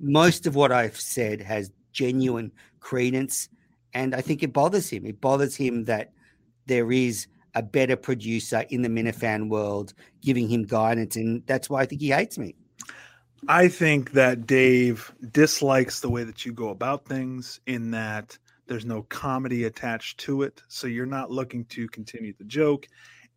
most 0.00 0.46
of 0.46 0.54
what 0.54 0.72
I've 0.72 0.98
said 0.98 1.40
has 1.40 1.70
genuine 1.92 2.50
credence. 2.80 3.48
And 3.92 4.14
I 4.14 4.20
think 4.20 4.42
it 4.42 4.52
bothers 4.52 4.88
him. 4.88 5.04
It 5.06 5.20
bothers 5.20 5.56
him 5.56 5.84
that 5.84 6.12
there 6.66 6.90
is 6.90 7.26
a 7.54 7.62
better 7.62 7.96
producer 7.96 8.64
in 8.70 8.82
the 8.82 8.88
Minifan 8.88 9.48
world 9.48 9.92
giving 10.22 10.48
him 10.48 10.64
guidance. 10.64 11.16
And 11.16 11.44
that's 11.46 11.68
why 11.68 11.82
I 11.82 11.86
think 11.86 12.00
he 12.00 12.10
hates 12.10 12.38
me. 12.38 12.54
I 13.48 13.68
think 13.68 14.12
that 14.12 14.46
Dave 14.46 15.12
dislikes 15.32 16.00
the 16.00 16.10
way 16.10 16.24
that 16.24 16.44
you 16.44 16.52
go 16.52 16.68
about 16.70 17.04
things, 17.04 17.60
in 17.66 17.90
that 17.92 18.36
there's 18.66 18.84
no 18.84 19.02
comedy 19.02 19.64
attached 19.64 20.18
to 20.20 20.42
it. 20.42 20.62
So 20.68 20.86
you're 20.86 21.06
not 21.06 21.30
looking 21.30 21.64
to 21.66 21.88
continue 21.88 22.32
the 22.38 22.44
joke. 22.44 22.86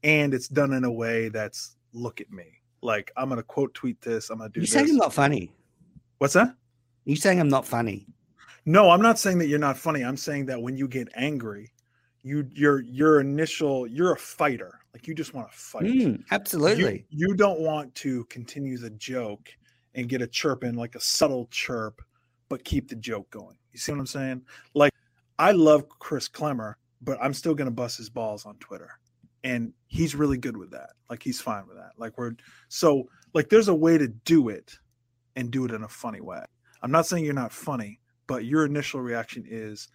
And 0.03 0.34
it's 0.34 0.47
done 0.47 0.73
in 0.73 0.84
a 0.84 0.91
way 0.91 1.30
that's 1.30 1.75
look 1.93 2.21
at 2.21 2.31
me. 2.31 2.45
Like, 2.81 3.11
I'm 3.15 3.30
going 3.30 3.38
to 3.38 3.43
quote 3.43 3.73
tweet 3.73 4.01
this. 4.01 4.30
I'm 4.30 4.39
going 4.39 4.51
to 4.51 4.53
do 4.53 4.61
You 4.61 4.67
saying 4.67 4.89
I'm 4.89 4.97
not 4.97 5.13
funny? 5.13 5.51
What's 6.17 6.34
that? 6.34 6.53
You 7.05 7.15
saying 7.15 7.39
I'm 7.39 7.49
not 7.49 7.65
funny? 7.65 8.07
No, 8.65 8.89
I'm 8.89 9.01
not 9.01 9.19
saying 9.19 9.39
that 9.39 9.47
you're 9.47 9.59
not 9.59 9.77
funny. 9.77 10.03
I'm 10.03 10.17
saying 10.17 10.45
that 10.47 10.61
when 10.61 10.77
you 10.77 10.88
get 10.88 11.09
angry, 11.15 11.71
you 12.21 12.47
your 12.53 12.81
your 12.81 13.19
initial 13.19 13.85
you're 13.88 14.13
a 14.13 14.17
fighter. 14.17 14.80
Like 14.93 15.07
you 15.07 15.15
just 15.15 15.34
want 15.34 15.51
to 15.51 15.57
fight. 15.57 15.84
Mm, 15.84 16.23
absolutely. 16.31 17.05
You, 17.09 17.30
you 17.30 17.35
don't 17.35 17.59
want 17.59 17.93
to 17.95 18.23
continue 18.25 18.77
the 18.77 18.91
joke 18.91 19.49
and 19.95 20.10
get 20.10 20.22
a 20.22 20.28
chirp 20.28 20.64
in 20.64 20.76
like 20.76 20.95
a 20.95 20.99
subtle 20.99 21.48
chirp, 21.52 22.02
but 22.49 22.64
keep 22.64 22.90
the 22.90 22.95
joke 22.95 23.30
going. 23.30 23.57
You 23.72 23.80
see 23.80 23.91
what 23.91 23.99
I'm 23.99 24.07
saying? 24.07 24.41
Like 24.74 24.94
I 25.40 25.52
love 25.52 25.88
Chris 25.90 26.28
Clemmer, 26.28 26.78
but 27.02 27.18
I'm 27.22 27.34
still 27.34 27.56
gonna 27.56 27.72
bust 27.72 27.98
his 27.98 28.10
balls 28.10 28.45
on 28.45 28.56
Twitter. 28.57 28.90
And 29.44 29.74
he's 29.88 30.15
really 30.15 30.38
good 30.38 30.56
with 30.56 30.72
that. 30.72 30.91
Like 31.10 31.22
he's 31.22 31.41
fine 31.41 31.68
with 31.68 31.78
that. 31.78 31.91
Like 31.98 32.18
we're 32.18 32.34
so 32.70 33.10
like 33.34 33.49
there's 33.49 33.68
a 33.68 33.76
way 33.76 33.98
to 33.98 34.07
do 34.07 34.49
it 34.49 34.78
and 35.36 35.52
do 35.52 35.65
it 35.65 35.72
in 35.72 35.84
a 35.84 35.90
funny 35.90 36.22
way. 36.22 36.44
I'm 36.82 36.91
not 36.91 37.06
saying 37.06 37.26
you're 37.26 37.34
not 37.34 37.52
funny, 37.52 37.99
but 38.28 38.45
your 38.45 38.65
initial 38.65 39.02
reaction 39.02 39.45
is, 39.48 39.88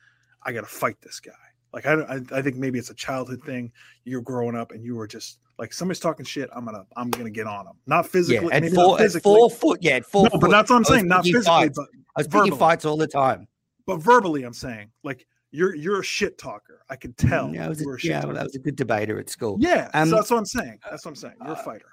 I 0.43 0.53
got 0.53 0.62
to 0.62 0.66
fight 0.66 1.01
this 1.01 1.20
guy. 1.20 1.33
Like 1.73 1.87
I, 1.87 1.95
I, 1.95 2.20
I 2.33 2.43
think 2.43 2.57
maybe 2.57 2.79
it's 2.79 2.91
a 2.91 2.95
childhood 2.95 3.43
thing. 3.45 3.73
You're 4.05 4.23
growing 4.23 4.57
up 4.57 4.73
and 4.73 4.83
you 4.83 4.97
were 4.97 5.07
just 5.07 5.39
like 5.59 5.72
somebody's 5.72 6.01
talking 6.01 6.24
shit. 6.24 6.48
I'm 6.55 6.64
gonna, 6.64 6.85
I'm 6.97 7.10
gonna 7.10 7.30
get 7.30 7.47
on 7.47 7.64
them. 7.64 7.76
Not 7.86 8.06
physically. 8.06 8.48
yeah, 8.48 8.56
at 8.56 8.72
four, 8.72 8.98
not 8.98 9.14
at 9.14 9.22
four 9.22 9.51
foot. 9.51 9.78
Yeah, 9.82 9.97
at 9.97 10.06
four 10.06 10.24
no, 10.24 10.30
foot. 10.30 10.40
but 10.40 10.51
that's 10.51 10.70
what 10.70 10.76
I'm 10.76 10.85
saying. 10.85 11.09
Not 11.09 11.24
physically, 11.24 11.44
fights. 11.44 11.78
but 11.78 11.89
I 12.16 12.20
was 12.20 12.26
picking 12.28 12.43
verbally. 12.44 12.59
fights 12.59 12.85
all 12.85 12.97
the 12.97 13.09
time. 13.09 13.48
but 13.86 13.97
verbally, 13.97 14.44
I'm 14.44 14.52
saying 14.52 14.90
like 15.02 15.26
you're 15.51 15.74
you're 15.74 16.01
a 16.01 16.05
shit 16.05 16.39
talker. 16.39 16.82
I 16.89 16.97
can 16.97 17.12
tell. 17.14 17.52
Yeah, 17.55 17.66
I 17.66 17.68
was 17.68 17.85
a, 17.85 17.89
a 17.89 17.98
shit 17.98 18.10
yeah, 18.10 18.20
talker. 18.20 18.39
I 18.39 18.44
was 18.44 18.55
a 18.55 18.60
good 18.60 18.76
debater 18.76 19.18
at 19.18 19.28
school. 19.28 19.56
yeah. 19.60 19.90
Um, 19.94 20.10
so 20.10 20.16
that's 20.16 20.30
what 20.30 20.39
I'm 20.39 20.47
saying. 20.47 20.78
That's 20.89 21.05
what 21.05 21.10
I'm 21.10 21.16
saying. 21.16 21.35
You're 21.40 21.55
a 21.55 21.59
uh, 21.59 21.62
fighter. 21.62 21.86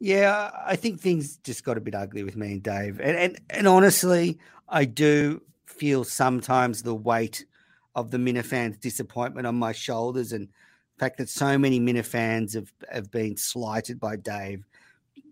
Yeah, 0.00 0.50
I 0.64 0.76
think 0.76 1.00
things 1.00 1.38
just 1.38 1.64
got 1.64 1.76
a 1.76 1.80
bit 1.80 1.94
ugly 1.94 2.22
with 2.22 2.36
me 2.36 2.52
and 2.52 2.62
Dave. 2.62 3.00
And 3.00 3.16
and, 3.16 3.38
and 3.50 3.68
honestly, 3.68 4.38
I 4.68 4.84
do 4.84 5.42
feel 5.66 6.04
sometimes 6.04 6.82
the 6.82 6.94
weight 6.94 7.44
of 7.94 8.10
the 8.10 8.18
Minifans' 8.18 8.80
disappointment 8.80 9.46
on 9.46 9.56
my 9.56 9.72
shoulders 9.72 10.32
and 10.32 10.48
fact 10.98 11.18
that 11.18 11.28
so 11.28 11.58
many 11.58 11.80
Minifans 11.80 12.54
have, 12.54 12.72
have 12.90 13.10
been 13.10 13.36
slighted 13.36 14.00
by 14.00 14.16
Dave. 14.16 14.64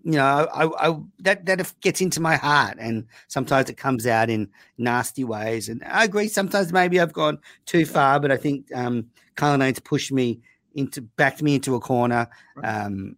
You 0.04 0.12
know, 0.12 0.48
I, 0.54 0.88
I 0.88 0.96
that 1.20 1.46
that 1.46 1.74
gets 1.80 2.00
into 2.00 2.20
my 2.20 2.36
heart, 2.36 2.76
and 2.78 3.06
sometimes 3.26 3.68
it 3.68 3.76
comes 3.76 4.06
out 4.06 4.30
in 4.30 4.48
nasty 4.78 5.24
ways. 5.24 5.68
And 5.68 5.82
I 5.84 6.04
agree, 6.04 6.28
sometimes 6.28 6.72
maybe 6.72 7.00
I've 7.00 7.12
gone 7.12 7.38
too 7.64 7.84
far, 7.84 8.20
but 8.20 8.30
I 8.30 8.36
think 8.36 8.72
um, 8.72 9.06
Cullinane's 9.36 9.80
pushed 9.80 10.12
me 10.12 10.40
into 10.76 11.00
backed 11.02 11.42
me 11.42 11.56
into 11.56 11.74
a 11.74 11.80
corner. 11.80 12.28
Um, 12.62 13.16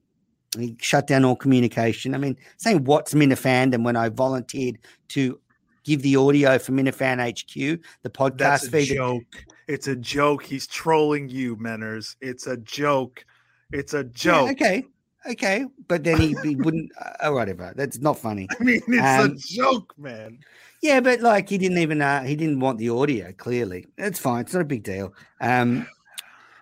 he 0.56 0.76
shut 0.80 1.06
down 1.06 1.26
all 1.26 1.36
communication. 1.36 2.14
I 2.14 2.18
mean, 2.18 2.38
saying 2.56 2.84
what's 2.84 3.12
Minifandom 3.12 3.84
when 3.84 3.96
I 3.96 4.08
volunteered 4.08 4.78
to 5.08 5.38
give 5.84 6.02
the 6.02 6.16
audio 6.16 6.58
for 6.58 6.72
Minifan 6.72 7.18
HQ, 7.18 7.80
the 8.02 8.10
podcast 8.10 8.36
That's 8.38 8.66
a 8.68 8.70
feed. 8.70 8.94
joke. 8.94 9.44
It's 9.68 9.86
a 9.86 9.94
joke. 9.96 10.42
He's 10.42 10.66
trolling 10.66 11.28
you, 11.28 11.56
Menners. 11.56 12.16
It's 12.20 12.46
a 12.46 12.56
joke. 12.56 13.24
It's 13.70 13.92
a 13.92 13.98
Yeah, 13.98 14.08
joke. 14.12 14.50
okay, 14.52 14.84
okay, 15.30 15.66
but 15.86 16.02
then 16.02 16.18
he, 16.18 16.34
he 16.42 16.56
wouldn't. 16.56 16.90
Uh, 16.98 17.30
whatever. 17.30 17.74
That's 17.76 17.98
not 17.98 18.18
funny. 18.18 18.48
I 18.60 18.64
mean, 18.64 18.80
it's 18.88 19.18
Um, 19.18 19.32
a 19.32 19.34
joke, 19.36 19.94
man. 19.98 20.38
Yeah, 20.80 21.00
but 21.00 21.20
like 21.20 21.48
he 21.50 21.58
didn't 21.58 21.78
even 21.78 22.00
uh, 22.00 22.22
he 22.22 22.34
didn't 22.34 22.60
want 22.60 22.78
the 22.78 22.88
audio. 22.88 23.30
Clearly, 23.32 23.86
that's 23.98 24.18
fine. 24.18 24.40
It's 24.40 24.54
not 24.54 24.62
a 24.62 24.64
big 24.64 24.84
deal. 24.84 25.12
Um, 25.40 25.86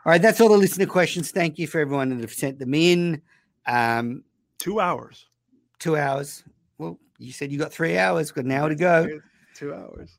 all 0.05 0.11
right, 0.13 0.23
that's 0.23 0.41
all 0.41 0.49
the 0.49 0.57
listener 0.57 0.87
questions. 0.87 1.31
Thank 1.31 1.59
you 1.59 1.67
for 1.67 1.81
everyone 1.81 2.09
that 2.11 2.21
have 2.21 2.33
sent 2.35 2.59
them 2.59 2.75
in. 2.75 3.23
Um, 3.67 4.25
Two 4.59 4.81
hours. 4.81 5.27
two 5.79 5.97
hours. 5.97 6.43
Well, 6.79 6.99
you 7.19 7.33
said 7.33 7.53
you 7.53 7.59
got 7.59 7.73
three 7.73 7.99
hours. 7.99 8.33
Got 8.33 8.47
an 8.47 8.53
hour 8.53 8.69
to 8.69 8.75
go. 8.75 9.09
Two 9.55 9.75
hours. 9.75 10.19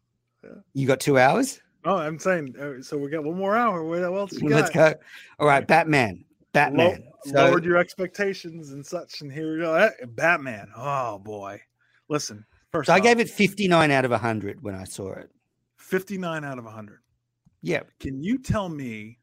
You 0.73 0.87
got 0.87 0.99
two 1.01 1.17
hours. 1.17 1.59
Oh, 1.87 1.95
I'm 1.97 2.19
saying. 2.19 2.53
uh, 2.59 2.81
So 2.81 2.97
we 2.97 3.09
got 3.09 3.23
one 3.23 3.37
more 3.37 3.55
hour. 3.55 3.83
What 3.83 4.03
else 4.03 4.33
you 4.33 4.49
Let's 4.49 4.69
got? 4.71 4.93
go. 4.95 4.99
All 5.39 5.47
right, 5.47 5.65
Batman. 5.65 6.25
Batman. 6.53 7.03
Low- 7.03 7.11
So- 7.31 7.33
lowered 7.35 7.63
your 7.65 7.77
expectations 7.77 8.71
and 8.71 8.85
such, 8.85 9.21
and 9.21 9.31
here 9.31 9.53
we 9.53 9.59
go. 9.59 9.73
Eh, 9.73 9.89
Batman. 10.07 10.69
Oh 10.75 11.17
boy. 11.19 11.61
Listen. 12.09 12.45
First, 12.71 12.87
So 12.87 12.93
I 12.93 12.99
gave 12.99 13.19
it 13.19 13.29
59 13.29 13.91
out 13.91 14.05
of 14.05 14.11
100 14.11 14.61
when 14.61 14.75
I 14.75 14.83
saw 14.83 15.13
it. 15.13 15.29
59 15.77 16.43
out 16.43 16.57
of 16.59 16.65
100. 16.65 16.99
Yeah. 17.61 17.81
Can 17.99 18.21
you 18.23 18.37
tell 18.37 18.67
me? 18.69 19.19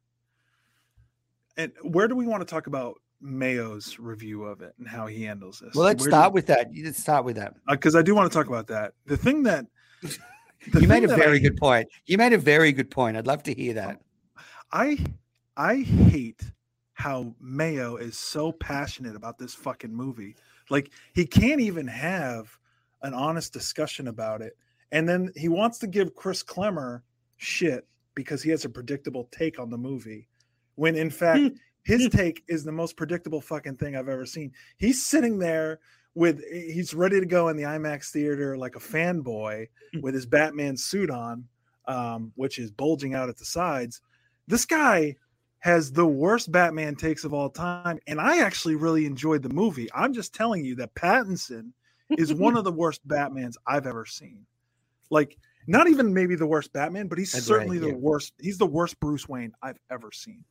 And 1.56 1.72
where 1.82 2.08
do 2.08 2.16
we 2.16 2.26
want 2.26 2.40
to 2.40 2.46
talk 2.46 2.66
about 2.66 2.94
Mayo's 3.20 3.98
review 3.98 4.44
of 4.44 4.60
it 4.62 4.74
and 4.78 4.88
how 4.88 5.06
he 5.06 5.22
handles 5.24 5.60
this? 5.60 5.74
Well, 5.74 5.84
let's 5.84 6.02
Where 6.02 6.10
start 6.10 6.32
with 6.32 6.46
that. 6.46 6.70
Let's 6.82 7.00
start 7.00 7.24
with 7.24 7.36
that. 7.36 7.54
because 7.68 7.94
I 7.94 8.02
do 8.02 8.14
want 8.14 8.30
to 8.30 8.36
talk 8.36 8.48
about 8.48 8.66
that. 8.68 8.92
The 9.06 9.16
thing 9.16 9.42
that 9.44 9.66
the 10.72 10.80
You 10.80 10.88
made 10.88 11.04
a 11.04 11.08
that 11.08 11.20
I 11.20 11.22
very 11.22 11.40
good 11.40 11.56
point. 11.56 11.88
You 12.06 12.18
made 12.18 12.32
a 12.32 12.38
very 12.38 12.72
good 12.72 12.90
point. 12.90 13.16
I'd 13.16 13.26
love 13.26 13.42
to 13.44 13.54
hear 13.54 13.74
that. 13.74 14.00
I 14.72 14.98
I 15.56 15.76
hate 15.76 16.42
how 16.94 17.34
Mayo 17.40 17.96
is 17.96 18.16
so 18.16 18.52
passionate 18.52 19.16
about 19.16 19.38
this 19.38 19.54
fucking 19.54 19.94
movie. 19.94 20.36
Like 20.70 20.90
he 21.12 21.26
can't 21.26 21.60
even 21.60 21.86
have 21.86 22.56
an 23.02 23.14
honest 23.14 23.52
discussion 23.52 24.08
about 24.08 24.42
it. 24.42 24.56
And 24.92 25.08
then 25.08 25.30
he 25.36 25.48
wants 25.48 25.78
to 25.80 25.86
give 25.86 26.14
Chris 26.14 26.42
Clemmer 26.42 27.02
shit 27.36 27.86
because 28.14 28.42
he 28.42 28.50
has 28.50 28.64
a 28.64 28.68
predictable 28.68 29.28
take 29.32 29.58
on 29.58 29.70
the 29.70 29.78
movie. 29.78 30.28
When 30.76 30.96
in 30.96 31.10
fact 31.10 31.58
his 31.82 32.08
take 32.08 32.42
is 32.48 32.64
the 32.64 32.72
most 32.72 32.96
predictable 32.96 33.40
fucking 33.40 33.76
thing 33.76 33.96
I've 33.96 34.08
ever 34.08 34.24
seen. 34.24 34.52
He's 34.78 35.04
sitting 35.06 35.38
there 35.38 35.80
with 36.14 36.42
he's 36.50 36.94
ready 36.94 37.20
to 37.20 37.26
go 37.26 37.48
in 37.48 37.56
the 37.56 37.64
IMAX 37.64 38.10
theater 38.10 38.56
like 38.56 38.76
a 38.76 38.80
fanboy 38.80 39.68
with 40.00 40.14
his 40.14 40.26
Batman 40.26 40.76
suit 40.76 41.10
on, 41.10 41.44
um, 41.86 42.32
which 42.36 42.58
is 42.58 42.70
bulging 42.70 43.14
out 43.14 43.28
at 43.28 43.36
the 43.36 43.44
sides. 43.44 44.00
This 44.46 44.64
guy 44.64 45.16
has 45.60 45.90
the 45.90 46.06
worst 46.06 46.52
Batman 46.52 46.94
takes 46.94 47.24
of 47.24 47.32
all 47.32 47.48
time, 47.48 47.98
and 48.06 48.20
I 48.20 48.40
actually 48.40 48.76
really 48.76 49.06
enjoyed 49.06 49.42
the 49.42 49.48
movie. 49.48 49.88
I'm 49.94 50.12
just 50.12 50.34
telling 50.34 50.64
you 50.64 50.74
that 50.76 50.94
Pattinson 50.94 51.72
is 52.10 52.34
one 52.34 52.56
of 52.58 52.64
the 52.64 52.72
worst 52.72 53.06
Batmans 53.08 53.54
I've 53.66 53.86
ever 53.86 54.04
seen. 54.04 54.44
Like, 55.10 55.38
not 55.66 55.88
even 55.88 56.12
maybe 56.12 56.36
the 56.36 56.46
worst 56.46 56.72
Batman, 56.72 57.08
but 57.08 57.18
he's 57.18 57.32
Agreed, 57.32 57.44
certainly 57.44 57.78
the 57.78 57.88
yeah. 57.88 57.94
worst. 57.94 58.34
He's 58.38 58.58
the 58.58 58.66
worst 58.66 59.00
Bruce 59.00 59.28
Wayne 59.28 59.52
I've 59.62 59.78
ever 59.90 60.12
seen. 60.12 60.44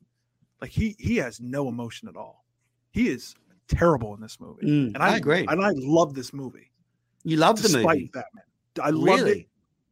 Like 0.60 0.70
he 0.70 0.96
he 0.98 1.16
has 1.16 1.40
no 1.40 1.68
emotion 1.68 2.08
at 2.08 2.16
all. 2.16 2.44
He 2.90 3.08
is 3.08 3.34
terrible 3.68 4.14
in 4.14 4.20
this 4.20 4.38
movie, 4.40 4.66
Mm, 4.66 4.94
and 4.94 4.98
I 4.98 5.14
I, 5.14 5.16
agree. 5.16 5.46
And 5.48 5.64
I 5.64 5.72
love 5.76 6.14
this 6.14 6.32
movie 6.32 6.70
You 7.24 7.36
love 7.38 7.56
the 7.56 7.68
despite 7.68 7.84
movie. 7.84 8.10
Batman. 8.12 8.44
I 8.82 8.90
love 8.90 9.26
it 9.26 9.46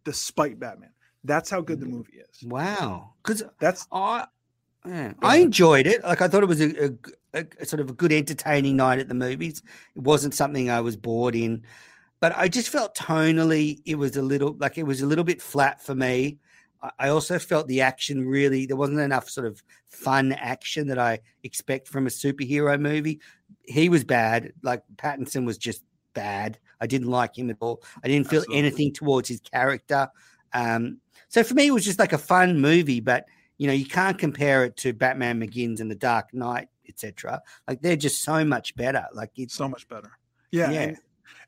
despite 0.04 0.58
Batman. 0.58 0.90
That's 1.24 1.48
how 1.48 1.60
good 1.60 1.80
the 1.80 1.86
Mm. 1.86 1.90
movie 1.90 2.18
is. 2.18 2.42
Wow. 2.44 3.14
Because 3.22 3.44
That's 3.60 3.86
I, 3.92 4.26
yeah, 4.84 5.12
I 5.22 5.36
enjoyed 5.36 5.86
it. 5.86 6.02
Like 6.02 6.20
I 6.20 6.28
thought 6.28 6.42
it 6.42 6.46
was 6.46 6.60
a 6.60 6.94
sort 7.64 7.80
of 7.80 7.90
a 7.90 7.92
good, 7.92 8.12
entertaining 8.12 8.76
night 8.76 8.98
at 8.98 9.08
the 9.08 9.14
movies. 9.14 9.62
It 9.94 10.02
wasn't 10.02 10.34
something 10.34 10.68
I 10.70 10.80
was 10.80 10.96
bored 10.96 11.34
in, 11.36 11.62
but 12.20 12.36
I 12.36 12.48
just 12.48 12.68
felt 12.68 12.96
tonally 12.96 13.80
it 13.86 13.94
was 13.94 14.16
a 14.16 14.22
little 14.22 14.56
like 14.58 14.76
it 14.78 14.82
was 14.82 15.00
a 15.02 15.06
little 15.06 15.24
bit 15.24 15.40
flat 15.40 15.80
for 15.80 15.94
me. 15.94 16.38
I- 16.82 16.90
I 16.98 17.08
also 17.10 17.38
felt 17.38 17.68
the 17.68 17.80
action 17.80 18.26
really 18.26 18.66
there 18.66 18.76
wasn't 18.76 18.98
enough 18.98 19.30
sort 19.30 19.46
of 19.46 19.62
fun 19.86 20.32
action 20.32 20.88
that 20.88 20.98
I 20.98 21.20
expect 21.44 21.86
from 21.86 22.08
a 22.08 22.10
superhero 22.10 22.78
movie. 22.80 23.20
He 23.64 23.88
was 23.88 24.04
bad. 24.04 24.52
Like 24.62 24.82
Pattinson 24.96 25.44
was 25.46 25.58
just 25.58 25.82
bad. 26.14 26.58
I 26.80 26.86
didn't 26.86 27.08
like 27.08 27.38
him 27.38 27.50
at 27.50 27.56
all. 27.60 27.82
I 28.04 28.08
didn't 28.08 28.28
feel 28.28 28.40
Absolutely. 28.40 28.58
anything 28.58 28.92
towards 28.92 29.28
his 29.28 29.40
character. 29.40 30.08
Um, 30.52 30.98
so 31.28 31.42
for 31.42 31.54
me, 31.54 31.68
it 31.68 31.70
was 31.70 31.84
just 31.84 31.98
like 31.98 32.12
a 32.12 32.18
fun 32.18 32.60
movie, 32.60 33.00
but 33.00 33.24
you 33.58 33.66
know, 33.66 33.72
you 33.72 33.86
can't 33.86 34.18
compare 34.18 34.64
it 34.64 34.76
to 34.78 34.92
Batman 34.92 35.38
Begins 35.38 35.80
and 35.80 35.90
The 35.90 35.94
Dark 35.94 36.34
Knight, 36.34 36.68
etc. 36.88 37.40
Like 37.68 37.80
they're 37.80 37.96
just 37.96 38.22
so 38.22 38.44
much 38.44 38.74
better. 38.74 39.06
Like 39.14 39.30
it's 39.36 39.54
so 39.54 39.68
much 39.68 39.88
better. 39.88 40.10
Yeah, 40.50 40.70
Yeah. 40.70 40.80
And, 40.80 40.98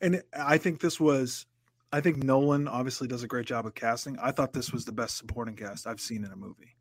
and 0.00 0.22
I 0.38 0.58
think 0.58 0.80
this 0.80 1.00
was. 1.00 1.46
I 1.92 2.00
think 2.00 2.24
Nolan 2.24 2.66
obviously 2.66 3.06
does 3.06 3.22
a 3.22 3.28
great 3.28 3.46
job 3.46 3.64
with 3.64 3.76
casting. 3.76 4.18
I 4.20 4.32
thought 4.32 4.52
this 4.52 4.72
was 4.72 4.84
the 4.84 4.90
best 4.90 5.16
supporting 5.16 5.54
cast 5.54 5.86
I've 5.86 6.00
seen 6.00 6.24
in 6.24 6.32
a 6.32 6.36
movie, 6.36 6.74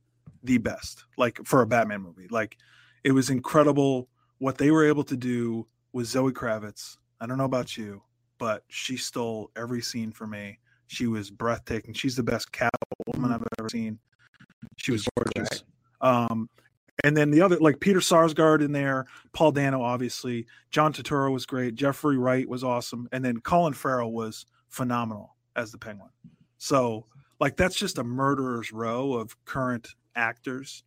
the 0.44 0.58
best. 0.58 1.06
Like 1.18 1.40
for 1.46 1.62
a 1.62 1.68
Batman 1.68 2.02
movie, 2.02 2.28
like 2.32 2.58
it 3.04 3.12
was 3.12 3.30
incredible 3.30 4.10
what 4.44 4.58
they 4.58 4.72
were 4.72 4.86
able 4.86 5.06
to 5.06 5.16
do 5.16 5.66
with 5.94 6.06
Zoe 6.06 6.34
Kravitz. 6.34 6.98
I 7.22 7.26
don't 7.26 7.38
know 7.38 7.46
about 7.46 7.78
you, 7.78 8.04
but 8.40 8.66
she 8.68 8.98
stole 8.98 9.50
every 9.56 9.82
scene 9.82 10.12
for 10.12 10.28
me. 10.28 10.60
She 10.88 11.08
was 11.08 11.32
breathtaking. 11.32 11.94
She's 11.94 12.18
the 12.18 12.24
best 12.24 12.52
Catwoman 12.52 13.34
I've 13.34 13.48
ever 13.58 13.70
seen. 13.70 13.98
She 14.76 14.92
was 14.92 15.08
gorgeous. 15.16 15.64
Um, 16.02 16.50
and 17.06 17.16
then 17.16 17.32
the 17.32 17.40
other, 17.40 17.58
like 17.60 17.80
Peter 17.80 18.02
Sarsgaard 18.02 18.62
in 18.62 18.74
there, 18.74 19.06
Paul 19.32 19.54
Dano, 19.54 19.82
obviously, 19.82 20.46
John 20.72 20.92
Turturro 20.92 21.32
was 21.32 21.46
great, 21.46 21.76
Jeffrey 21.76 22.18
Wright 22.18 22.48
was 22.48 22.66
awesome, 22.66 23.08
and 23.14 23.24
then 23.24 23.40
Colin 23.40 23.72
Farrell 23.72 24.12
was 24.12 24.46
phenomenal 24.68 25.38
as 25.56 25.72
the 25.72 25.78
Penguin. 25.78 26.10
So, 26.58 27.06
like, 27.40 27.56
that's 27.56 27.78
just 27.78 27.98
a 27.98 28.04
murderer's 28.04 28.74
row 28.74 29.14
of 29.14 29.42
current 29.46 29.88
actors 30.18 30.84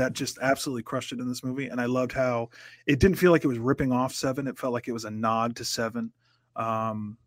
that 0.00 0.14
just 0.14 0.38
absolutely 0.40 0.82
crushed 0.82 1.12
it 1.12 1.20
in 1.20 1.28
this 1.28 1.44
movie. 1.44 1.68
And 1.68 1.78
I 1.78 1.84
loved 1.84 2.12
how 2.12 2.48
it 2.86 3.00
didn't 3.00 3.18
feel 3.18 3.32
like 3.32 3.44
it 3.44 3.48
was 3.48 3.58
ripping 3.58 3.92
off 3.92 4.14
Seven; 4.14 4.46
it 4.46 4.58
felt 4.58 4.72
like 4.72 4.88
it 4.88 4.92
was 4.92 5.04
a 5.04 5.10
nod 5.10 5.56
to 5.56 5.64
Seven. 5.64 6.10
Um, 6.56 7.18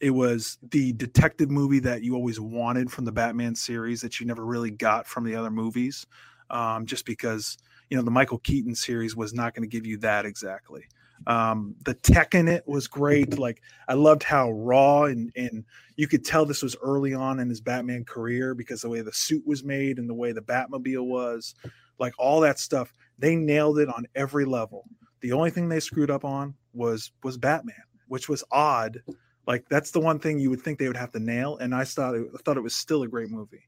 it 0.00 0.10
was 0.10 0.58
the 0.70 0.92
detective 0.94 1.50
movie 1.50 1.78
that 1.80 2.02
you 2.02 2.14
always 2.14 2.40
wanted 2.40 2.90
from 2.90 3.04
the 3.04 3.12
Batman 3.12 3.54
series 3.54 4.00
that 4.00 4.18
you 4.18 4.26
never 4.26 4.44
really 4.46 4.70
got 4.70 5.06
from 5.06 5.24
the 5.24 5.34
other 5.34 5.50
movies, 5.50 6.06
um, 6.48 6.86
just 6.86 7.04
because 7.04 7.58
you 7.90 7.98
know 7.98 8.02
the 8.02 8.10
Michael 8.10 8.38
Keaton 8.38 8.74
series 8.74 9.14
was 9.14 9.34
not 9.34 9.54
going 9.54 9.68
to 9.68 9.74
give 9.74 9.86
you 9.86 9.98
that 9.98 10.24
exactly. 10.24 10.84
Um, 11.26 11.74
the 11.84 11.94
tech 11.94 12.34
in 12.34 12.48
it 12.48 12.66
was 12.66 12.86
great. 12.88 13.38
Like 13.38 13.62
I 13.88 13.94
loved 13.94 14.22
how 14.22 14.52
raw 14.52 15.04
and 15.04 15.30
and 15.36 15.64
you 15.96 16.08
could 16.08 16.24
tell 16.24 16.46
this 16.46 16.62
was 16.62 16.76
early 16.82 17.12
on 17.14 17.40
in 17.40 17.48
his 17.48 17.60
Batman 17.60 18.04
career 18.04 18.54
because 18.54 18.82
the 18.82 18.88
way 18.88 19.02
the 19.02 19.12
suit 19.12 19.46
was 19.46 19.64
made 19.64 19.98
and 19.98 20.08
the 20.08 20.14
way 20.14 20.32
the 20.32 20.42
Batmobile 20.42 21.06
was, 21.06 21.54
like 21.98 22.14
all 22.18 22.40
that 22.40 22.58
stuff, 22.58 22.92
they 23.18 23.36
nailed 23.36 23.78
it 23.78 23.88
on 23.88 24.06
every 24.14 24.44
level. 24.44 24.84
The 25.20 25.32
only 25.32 25.50
thing 25.50 25.68
they 25.68 25.80
screwed 25.80 26.10
up 26.10 26.24
on 26.24 26.54
was 26.72 27.12
was 27.22 27.38
Batman, 27.38 27.76
which 28.08 28.28
was 28.28 28.44
odd 28.50 29.02
like 29.46 29.68
that's 29.68 29.92
the 29.92 30.00
one 30.00 30.18
thing 30.18 30.38
you 30.38 30.50
would 30.50 30.60
think 30.60 30.78
they 30.78 30.88
would 30.88 30.96
have 30.96 31.12
to 31.12 31.20
nail, 31.20 31.56
and 31.58 31.74
I 31.74 31.84
thought 31.84 32.14
it, 32.14 32.26
I 32.34 32.38
thought 32.42 32.56
it 32.56 32.62
was 32.62 32.74
still 32.74 33.02
a 33.02 33.08
great 33.08 33.30
movie. 33.30 33.62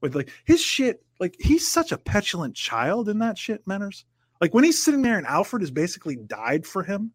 With 0.00 0.14
like 0.14 0.30
his 0.44 0.60
shit, 0.60 1.02
like 1.18 1.34
he's 1.38 1.70
such 1.70 1.92
a 1.92 1.98
petulant 1.98 2.54
child 2.54 3.08
in 3.08 3.18
that 3.20 3.38
shit, 3.38 3.64
Menners. 3.66 4.04
Like 4.40 4.52
when 4.52 4.64
he's 4.64 4.82
sitting 4.82 5.00
there 5.00 5.16
and 5.16 5.26
Alfred 5.26 5.62
has 5.62 5.70
basically 5.70 6.16
died 6.16 6.66
for 6.66 6.82
him, 6.82 7.10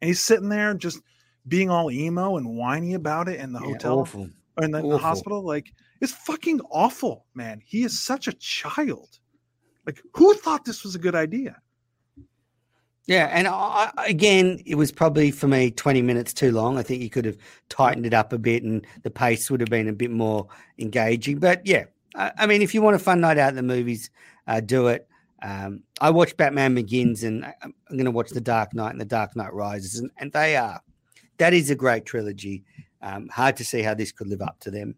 and 0.00 0.08
he's 0.08 0.22
sitting 0.22 0.48
there 0.48 0.72
just 0.72 1.00
being 1.48 1.68
all 1.68 1.90
emo 1.90 2.38
and 2.38 2.56
whiny 2.56 2.94
about 2.94 3.28
it 3.28 3.40
in 3.40 3.52
the 3.52 3.60
yeah, 3.60 3.66
hotel 3.66 4.00
awful. 4.00 4.30
or 4.56 4.64
in 4.64 4.70
the, 4.70 4.80
the 4.80 4.96
hospital. 4.96 5.42
Like 5.42 5.70
it's 6.00 6.12
fucking 6.12 6.60
awful, 6.70 7.26
man. 7.34 7.60
He 7.62 7.82
is 7.82 8.00
such 8.00 8.26
a 8.26 8.32
child. 8.32 9.18
Like 9.86 10.00
who 10.14 10.34
thought 10.34 10.64
this 10.64 10.84
was 10.84 10.94
a 10.94 10.98
good 10.98 11.14
idea? 11.14 11.56
Yeah, 13.06 13.28
and 13.32 13.48
I, 13.48 13.90
again, 14.06 14.60
it 14.66 14.76
was 14.76 14.92
probably 14.92 15.30
for 15.30 15.48
me 15.48 15.70
20 15.72 16.00
minutes 16.02 16.32
too 16.32 16.52
long. 16.52 16.78
I 16.78 16.82
think 16.82 17.02
you 17.02 17.10
could 17.10 17.24
have 17.24 17.36
tightened 17.68 18.06
it 18.06 18.14
up 18.14 18.32
a 18.32 18.38
bit 18.38 18.62
and 18.62 18.86
the 19.02 19.10
pace 19.10 19.50
would 19.50 19.60
have 19.60 19.70
been 19.70 19.88
a 19.88 19.92
bit 19.92 20.10
more 20.10 20.46
engaging. 20.78 21.38
But 21.38 21.66
yeah, 21.66 21.86
I, 22.14 22.30
I 22.38 22.46
mean, 22.46 22.62
if 22.62 22.74
you 22.74 22.82
want 22.82 22.96
a 22.96 23.00
fun 23.00 23.20
night 23.20 23.38
out 23.38 23.48
in 23.48 23.56
the 23.56 23.62
movies, 23.62 24.10
uh, 24.46 24.60
do 24.60 24.88
it. 24.88 25.08
Um, 25.42 25.82
I 26.00 26.10
watched 26.10 26.36
Batman 26.36 26.74
Begins 26.74 27.24
and 27.24 27.44
I'm 27.62 27.74
going 27.90 28.04
to 28.04 28.10
watch 28.10 28.30
The 28.30 28.40
Dark 28.40 28.74
Knight 28.74 28.92
and 28.92 29.00
The 29.00 29.06
Dark 29.06 29.34
Knight 29.34 29.54
Rises, 29.54 29.98
and, 29.98 30.10
and 30.18 30.30
they 30.32 30.54
are 30.56 30.80
that 31.40 31.54
is 31.54 31.70
a 31.70 31.74
great 31.74 32.04
trilogy. 32.04 32.62
Um, 33.02 33.28
hard 33.28 33.56
to 33.56 33.64
see 33.64 33.80
how 33.80 33.94
this 33.94 34.12
could 34.12 34.28
live 34.28 34.42
up 34.42 34.60
to 34.60 34.70
them. 34.70 34.94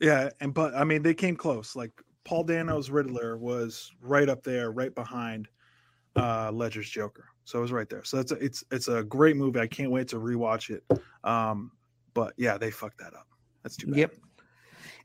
Yeah, 0.00 0.28
and 0.40 0.52
but 0.52 0.74
I 0.74 0.82
mean, 0.82 1.02
they 1.02 1.14
came 1.14 1.36
close. 1.36 1.76
Like 1.76 1.92
Paul 2.24 2.44
Dano's 2.44 2.90
Riddler 2.90 3.36
was 3.36 3.92
right 4.00 4.28
up 4.28 4.42
there, 4.42 4.70
right 4.70 4.94
behind 4.94 5.48
uh, 6.16 6.50
Ledger's 6.52 6.88
Joker. 6.88 7.26
So 7.44 7.58
it 7.58 7.62
was 7.62 7.72
right 7.72 7.88
there. 7.88 8.04
So 8.04 8.18
it's 8.18 8.32
a, 8.32 8.36
it's 8.36 8.64
it's 8.70 8.88
a 8.88 9.02
great 9.02 9.36
movie. 9.36 9.60
I 9.60 9.66
can't 9.66 9.90
wait 9.90 10.08
to 10.08 10.16
rewatch 10.16 10.70
it. 10.70 10.82
Um, 11.24 11.70
but 12.14 12.32
yeah, 12.36 12.56
they 12.56 12.70
fucked 12.70 12.98
that 12.98 13.14
up. 13.14 13.26
That's 13.62 13.76
too 13.76 13.88
bad. 13.88 13.98
Yep. 13.98 14.14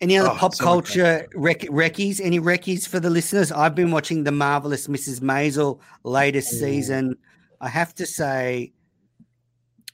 Any 0.02 0.18
other 0.18 0.30
oh, 0.30 0.36
pop 0.36 0.56
so 0.56 0.64
culture 0.64 1.28
rec-? 1.36 1.70
Any 1.70 2.40
reckies 2.40 2.88
for 2.88 3.02
the 3.02 3.10
listeners? 3.10 3.52
I've 3.52 3.76
been 3.76 3.92
watching 3.92 4.24
the 4.24 4.32
marvelous 4.32 4.88
Mrs. 4.88 5.20
Maisel 5.20 5.80
latest 6.04 6.54
oh. 6.54 6.58
season. 6.58 7.18
I 7.60 7.68
have 7.68 7.94
to 7.96 8.06
say, 8.06 8.72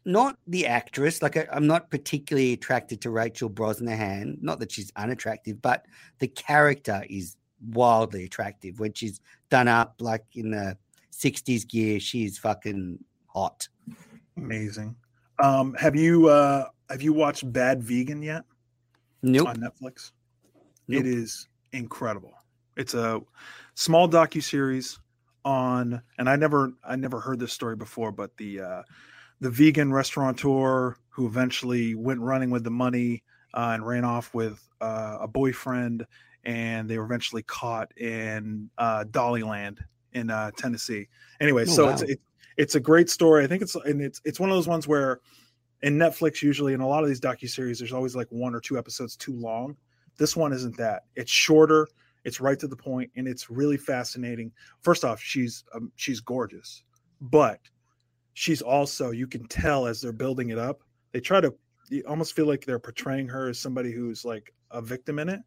not 0.06 0.38
the 0.48 0.68
actress. 0.68 1.22
Like 1.22 1.38
I, 1.38 1.48
am 1.52 1.68
not 1.68 1.90
particularly 1.90 2.54
attracted 2.54 3.02
to 3.02 3.10
Rachel 3.10 3.50
Brosnahan. 3.50 4.42
Not 4.42 4.60
that 4.60 4.72
she's 4.72 4.92
unattractive, 4.96 5.62
but 5.62 5.86
the 6.20 6.28
character 6.28 7.04
is 7.10 7.36
wildly 7.70 8.26
attractive 8.26 8.80
when 8.80 8.94
she's 8.94 9.20
done 9.50 9.68
up 9.68 9.96
like 10.00 10.24
in 10.34 10.52
the 10.52 10.78
60s 11.12 11.68
gear. 11.68 12.00
She's 12.00 12.38
fucking 12.38 13.00
hot. 13.28 13.68
Amazing. 14.38 14.96
Um, 15.40 15.74
have 15.74 15.96
you 15.96 16.30
uh 16.30 16.66
have 16.90 17.02
you 17.02 17.14
watched 17.14 17.52
Bad 17.52 17.84
Vegan 17.84 18.22
yet? 18.22 18.44
Nope. 19.24 19.50
On 19.50 19.56
Netflix. 19.58 20.12
Nope. 20.88 21.02
It 21.02 21.08
is 21.08 21.48
incredible. 21.72 22.34
It's 22.78 22.94
a 22.94 23.22
small 23.74 24.08
docu 24.08 24.44
series 24.44 25.00
on, 25.44 26.02
and 26.18 26.30
I 26.30 26.36
never 26.36 26.74
I 26.88 26.96
never 26.96 27.20
heard 27.20 27.40
this 27.40 27.54
story 27.54 27.76
before, 27.76 28.12
but 28.12 28.36
the 28.38 28.62
uh, 28.62 28.84
the 29.40 29.50
vegan 29.50 29.92
restaurateur 29.92 30.98
who 31.10 31.28
eventually 31.28 31.96
went 31.96 32.20
running 32.20 32.50
with 32.50 32.64
the 32.64 32.72
money 32.72 33.24
uh, 33.54 33.72
and 33.74 33.86
ran 33.86 34.04
off 34.04 34.34
with 34.34 34.62
uh, 34.82 35.18
a 35.22 35.28
boyfriend, 35.28 36.06
and 36.44 36.90
they 36.90 36.98
were 36.98 37.06
eventually 37.06 37.44
caught 37.44 37.96
in 37.98 38.70
uh, 38.78 39.06
Dollyland 39.10 39.80
in 40.14 40.30
uh, 40.30 40.52
Tennessee. 40.58 41.08
Anyway, 41.40 41.64
oh, 41.64 41.66
so 41.66 41.86
wow. 41.86 41.92
it's 41.92 42.02
it, 42.04 42.20
it's 42.58 42.76
a 42.76 42.80
great 42.80 43.10
story. 43.10 43.44
I 43.44 43.48
think 43.48 43.62
it's 43.62 43.76
and 43.76 44.02
it's 44.02 44.22
it's 44.26 44.40
one 44.40 44.50
of 44.50 44.56
those 44.56 44.68
ones 44.68 44.88
where 44.88 45.20
in 45.82 45.98
Netflix 45.98 46.42
usually 46.42 46.74
in 46.74 46.82
a 46.82 46.88
lot 46.88 47.04
of 47.04 47.10
these 47.10 47.22
docu 47.22 47.50
series 47.50 47.80
there's 47.80 47.94
always 47.94 48.16
like 48.16 48.28
one 48.30 48.56
or 48.56 48.60
two 48.60 48.78
episodes 48.78 49.16
too 49.16 49.34
long. 49.34 49.76
This 50.18 50.36
one 50.36 50.54
isn't 50.54 50.78
that. 50.78 51.04
It's 51.16 51.32
shorter. 51.32 51.88
It's 52.24 52.42
right 52.42 52.58
to 52.60 52.68
the 52.68 52.76
point, 52.76 53.12
and 53.16 53.28
it's 53.28 53.50
really 53.50 53.78
fascinating. 53.78 54.52
First 54.82 55.06
off, 55.06 55.22
she's 55.22 55.64
um, 55.74 55.92
she's 55.96 56.20
gorgeous, 56.20 56.84
but 57.22 57.60
she's 58.36 58.62
also 58.62 59.10
you 59.10 59.26
can 59.26 59.48
tell 59.48 59.88
as 59.88 60.00
they're 60.00 60.14
building 60.14 60.50
it 60.50 60.60
up. 60.60 60.84
They 61.12 61.20
try 61.20 61.42
to 61.42 61.54
you 61.90 62.04
almost 62.08 62.36
feel 62.36 62.46
like 62.46 62.66
they're 62.66 62.80
portraying 62.80 63.28
her 63.30 63.50
as 63.50 63.60
somebody 63.60 63.92
who's 63.92 64.24
like 64.24 64.54
a 64.72 64.82
victim 64.82 65.18
in 65.18 65.30
it 65.30 65.42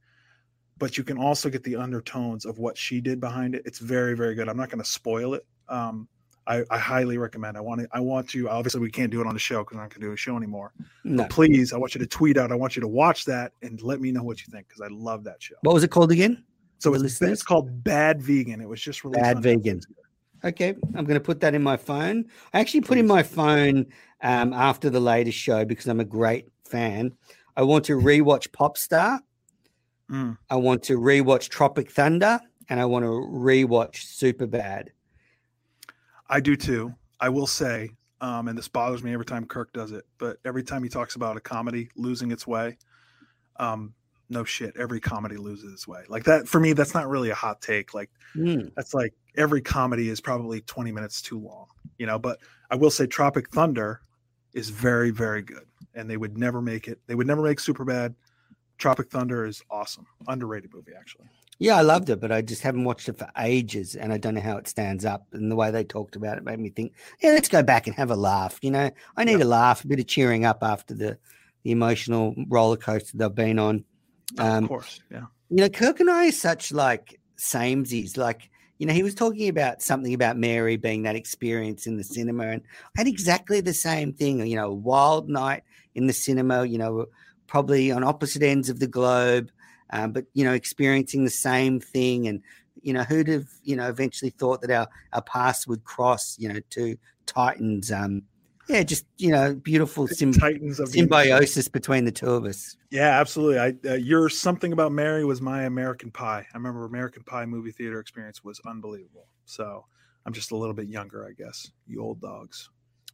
but 0.78 0.96
you 0.96 1.04
can 1.04 1.18
also 1.18 1.50
get 1.50 1.62
the 1.64 1.76
undertones 1.76 2.44
of 2.44 2.58
what 2.58 2.76
she 2.76 3.00
did 3.00 3.20
behind 3.20 3.54
it. 3.54 3.62
It's 3.64 3.78
very, 3.78 4.14
very 4.14 4.34
good. 4.34 4.48
I'm 4.48 4.56
not 4.56 4.70
going 4.70 4.82
to 4.82 4.88
spoil 4.88 5.34
it. 5.34 5.44
Um, 5.68 6.08
I, 6.46 6.62
I, 6.70 6.78
highly 6.78 7.18
recommend. 7.18 7.58
I 7.58 7.60
want 7.60 7.82
to. 7.82 7.88
I 7.92 8.00
want 8.00 8.32
you. 8.32 8.48
Obviously, 8.48 8.80
we 8.80 8.90
can't 8.90 9.10
do 9.10 9.20
it 9.20 9.26
on 9.26 9.34
the 9.34 9.40
show 9.40 9.58
because 9.58 9.76
I'm 9.76 9.82
not 9.82 9.90
going 9.90 10.00
to 10.00 10.06
do 10.06 10.12
a 10.12 10.16
show 10.16 10.34
anymore. 10.34 10.72
No. 11.04 11.24
But 11.24 11.30
please, 11.30 11.74
I 11.74 11.76
want 11.76 11.94
you 11.94 11.98
to 11.98 12.06
tweet 12.06 12.38
out. 12.38 12.50
I 12.50 12.54
want 12.54 12.74
you 12.74 12.80
to 12.80 12.88
watch 12.88 13.26
that 13.26 13.52
and 13.60 13.82
let 13.82 14.00
me 14.00 14.12
know 14.12 14.22
what 14.22 14.38
you 14.40 14.50
think 14.50 14.66
because 14.66 14.80
I 14.80 14.88
love 14.90 15.24
that 15.24 15.42
show. 15.42 15.56
What 15.60 15.74
was 15.74 15.84
it 15.84 15.90
called 15.90 16.10
again? 16.10 16.42
So 16.78 16.94
it's, 16.94 17.20
it's, 17.20 17.42
called 17.42 17.84
Bad 17.84 18.22
Vegan. 18.22 18.60
It 18.60 18.68
was 18.68 18.80
just 18.80 19.04
released. 19.04 19.20
Bad 19.20 19.42
Vegan. 19.42 19.80
Okay, 20.44 20.74
I'm 20.94 21.04
going 21.04 21.18
to 21.18 21.20
put 21.20 21.40
that 21.40 21.54
in 21.54 21.62
my 21.62 21.76
phone. 21.76 22.26
I 22.52 22.60
actually 22.60 22.82
put 22.82 22.98
in 22.98 23.06
my 23.06 23.22
phone 23.22 23.86
um, 24.22 24.52
after 24.52 24.88
the 24.88 25.00
latest 25.00 25.38
show 25.38 25.64
because 25.64 25.86
I'm 25.86 26.00
a 26.00 26.04
great 26.04 26.48
fan. 26.64 27.12
I 27.56 27.62
want 27.62 27.84
to 27.86 27.94
rewatch 27.94 28.48
Popstar 28.50 29.18
Mm. 30.10 30.38
I 30.48 30.56
want 30.56 30.82
to 30.84 30.98
rewatch 30.98 31.48
Tropic 31.48 31.90
Thunder 31.90 32.40
and 32.68 32.80
I 32.80 32.84
want 32.84 33.04
to 33.04 33.08
rewatch 33.08 33.96
Super 33.96 34.46
Bad. 34.46 34.90
I 36.28 36.40
do 36.40 36.56
too. 36.56 36.94
I 37.20 37.28
will 37.28 37.46
say, 37.46 37.90
um, 38.20 38.48
and 38.48 38.56
this 38.56 38.68
bothers 38.68 39.02
me 39.02 39.12
every 39.12 39.24
time 39.24 39.46
Kirk 39.46 39.72
does 39.72 39.92
it, 39.92 40.04
but 40.18 40.38
every 40.44 40.62
time 40.62 40.82
he 40.82 40.88
talks 40.88 41.16
about 41.16 41.36
a 41.36 41.40
comedy 41.40 41.90
losing 41.96 42.30
its 42.30 42.46
way, 42.46 42.76
um, 43.56 43.94
no 44.30 44.44
shit, 44.44 44.76
every 44.76 45.00
comedy 45.00 45.36
loses 45.36 45.72
its 45.72 45.88
way. 45.88 46.02
Like 46.08 46.24
that 46.24 46.46
for 46.46 46.60
me, 46.60 46.72
that's 46.72 46.94
not 46.94 47.08
really 47.08 47.30
a 47.30 47.34
hot 47.34 47.60
take. 47.60 47.94
Like 47.94 48.10
mm. 48.34 48.70
that's 48.76 48.94
like 48.94 49.14
every 49.36 49.60
comedy 49.60 50.08
is 50.08 50.20
probably 50.20 50.60
20 50.62 50.92
minutes 50.92 51.22
too 51.22 51.38
long, 51.38 51.66
you 51.98 52.06
know. 52.06 52.18
But 52.18 52.38
I 52.70 52.76
will 52.76 52.90
say 52.90 53.06
Tropic 53.06 53.48
Thunder 53.50 54.00
is 54.52 54.70
very, 54.70 55.10
very 55.10 55.42
good. 55.42 55.64
And 55.94 56.08
they 56.08 56.16
would 56.16 56.36
never 56.36 56.60
make 56.60 56.88
it, 56.88 57.00
they 57.06 57.14
would 57.14 57.26
never 57.26 57.42
make 57.42 57.60
Super 57.60 57.84
Bad. 57.84 58.14
Tropic 58.76 59.10
Thunder 59.10 59.44
is 59.44 59.62
awesome. 59.70 60.06
Underrated 60.28 60.72
movie, 60.72 60.92
actually. 60.96 61.26
Yeah, 61.58 61.76
I 61.76 61.80
loved 61.80 62.08
it, 62.08 62.20
but 62.20 62.30
I 62.30 62.40
just 62.40 62.62
haven't 62.62 62.84
watched 62.84 63.08
it 63.08 63.18
for 63.18 63.28
ages, 63.36 63.96
and 63.96 64.12
I 64.12 64.18
don't 64.18 64.34
know 64.34 64.40
how 64.40 64.58
it 64.58 64.68
stands 64.68 65.04
up. 65.04 65.26
And 65.32 65.50
the 65.50 65.56
way 65.56 65.72
they 65.72 65.82
talked 65.82 66.14
about 66.14 66.38
it 66.38 66.44
made 66.44 66.60
me 66.60 66.70
think, 66.70 66.92
yeah, 67.20 67.30
let's 67.30 67.48
go 67.48 67.64
back 67.64 67.88
and 67.88 67.96
have 67.96 68.12
a 68.12 68.16
laugh. 68.16 68.60
You 68.62 68.70
know, 68.70 68.90
I 69.16 69.24
need 69.24 69.38
yeah. 69.38 69.44
a 69.44 69.46
laugh, 69.46 69.82
a 69.82 69.88
bit 69.88 69.98
of 69.98 70.06
cheering 70.06 70.44
up 70.44 70.58
after 70.62 70.94
the 70.94 71.18
the 71.64 71.72
emotional 71.72 72.34
roller 72.48 72.76
coaster 72.76 73.16
they've 73.16 73.34
been 73.34 73.58
on. 73.58 73.84
Um, 74.36 74.64
of 74.64 74.68
course, 74.68 75.00
yeah. 75.10 75.26
You 75.50 75.56
know, 75.58 75.68
Kirk 75.68 76.00
and 76.00 76.10
I 76.10 76.28
are 76.28 76.32
such 76.32 76.72
like 76.72 77.18
samesies. 77.38 78.16
Like, 78.16 78.50
you 78.78 78.86
know, 78.86 78.92
he 78.92 79.02
was 79.02 79.14
talking 79.14 79.48
about 79.48 79.80
something 79.80 80.12
about 80.12 80.36
Mary 80.36 80.76
being 80.76 81.04
that 81.04 81.16
experience 81.16 81.86
in 81.86 81.96
the 81.96 82.04
cinema, 82.04 82.48
and 82.48 82.62
I 82.96 83.00
had 83.00 83.08
exactly 83.08 83.60
the 83.60 83.74
same 83.74 84.12
thing. 84.12 84.46
You 84.46 84.56
know, 84.56 84.72
wild 84.72 85.28
night 85.28 85.62
in 85.94 86.06
the 86.06 86.12
cinema. 86.12 86.64
You 86.64 86.78
know 86.78 87.06
probably 87.48 87.90
on 87.90 88.04
opposite 88.04 88.42
ends 88.42 88.68
of 88.68 88.78
the 88.78 88.86
globe, 88.86 89.50
uh, 89.90 90.06
but 90.06 90.26
you 90.34 90.44
know, 90.44 90.52
experiencing 90.52 91.24
the 91.24 91.30
same 91.30 91.80
thing 91.80 92.28
and 92.28 92.42
You 92.82 92.92
know, 92.92 93.02
who'd 93.02 93.26
have 93.28 93.48
you 93.64 93.74
know 93.74 93.88
eventually 93.88 94.30
thought 94.30 94.60
that 94.60 94.70
our 94.70 94.86
our 95.12 95.22
paths 95.22 95.66
would 95.66 95.82
cross? 95.82 96.36
You 96.38 96.52
know, 96.52 96.60
to 96.70 96.96
Titans. 97.26 97.90
Um, 97.90 98.22
yeah, 98.68 98.82
just 98.82 99.06
you 99.16 99.30
know, 99.30 99.54
beautiful 99.54 100.06
symb- 100.06 100.36
of 100.36 100.76
the 100.76 100.86
symbiosis 100.86 101.68
between 101.68 102.04
the 102.04 102.12
two 102.12 102.30
of 102.30 102.44
us. 102.44 102.76
Yeah, 102.90 103.18
absolutely. 103.20 103.58
I 103.58 103.74
uh, 103.90 103.94
your 103.94 104.28
something 104.28 104.72
about 104.72 104.92
Mary 104.92 105.24
was 105.24 105.40
my 105.40 105.64
American 105.64 106.10
Pie. 106.10 106.46
I 106.52 106.56
remember 106.56 106.84
American 106.84 107.22
Pie 107.24 107.46
movie 107.46 107.72
theater 107.72 107.98
experience 108.00 108.44
was 108.44 108.60
unbelievable. 108.66 109.26
So 109.46 109.84
I'm 110.26 110.32
just 110.32 110.50
a 110.50 110.56
little 110.56 110.74
bit 110.74 110.88
younger, 110.88 111.26
I 111.26 111.32
guess. 111.32 111.70
You 111.86 112.02
old 112.02 112.20
dogs. 112.20 112.70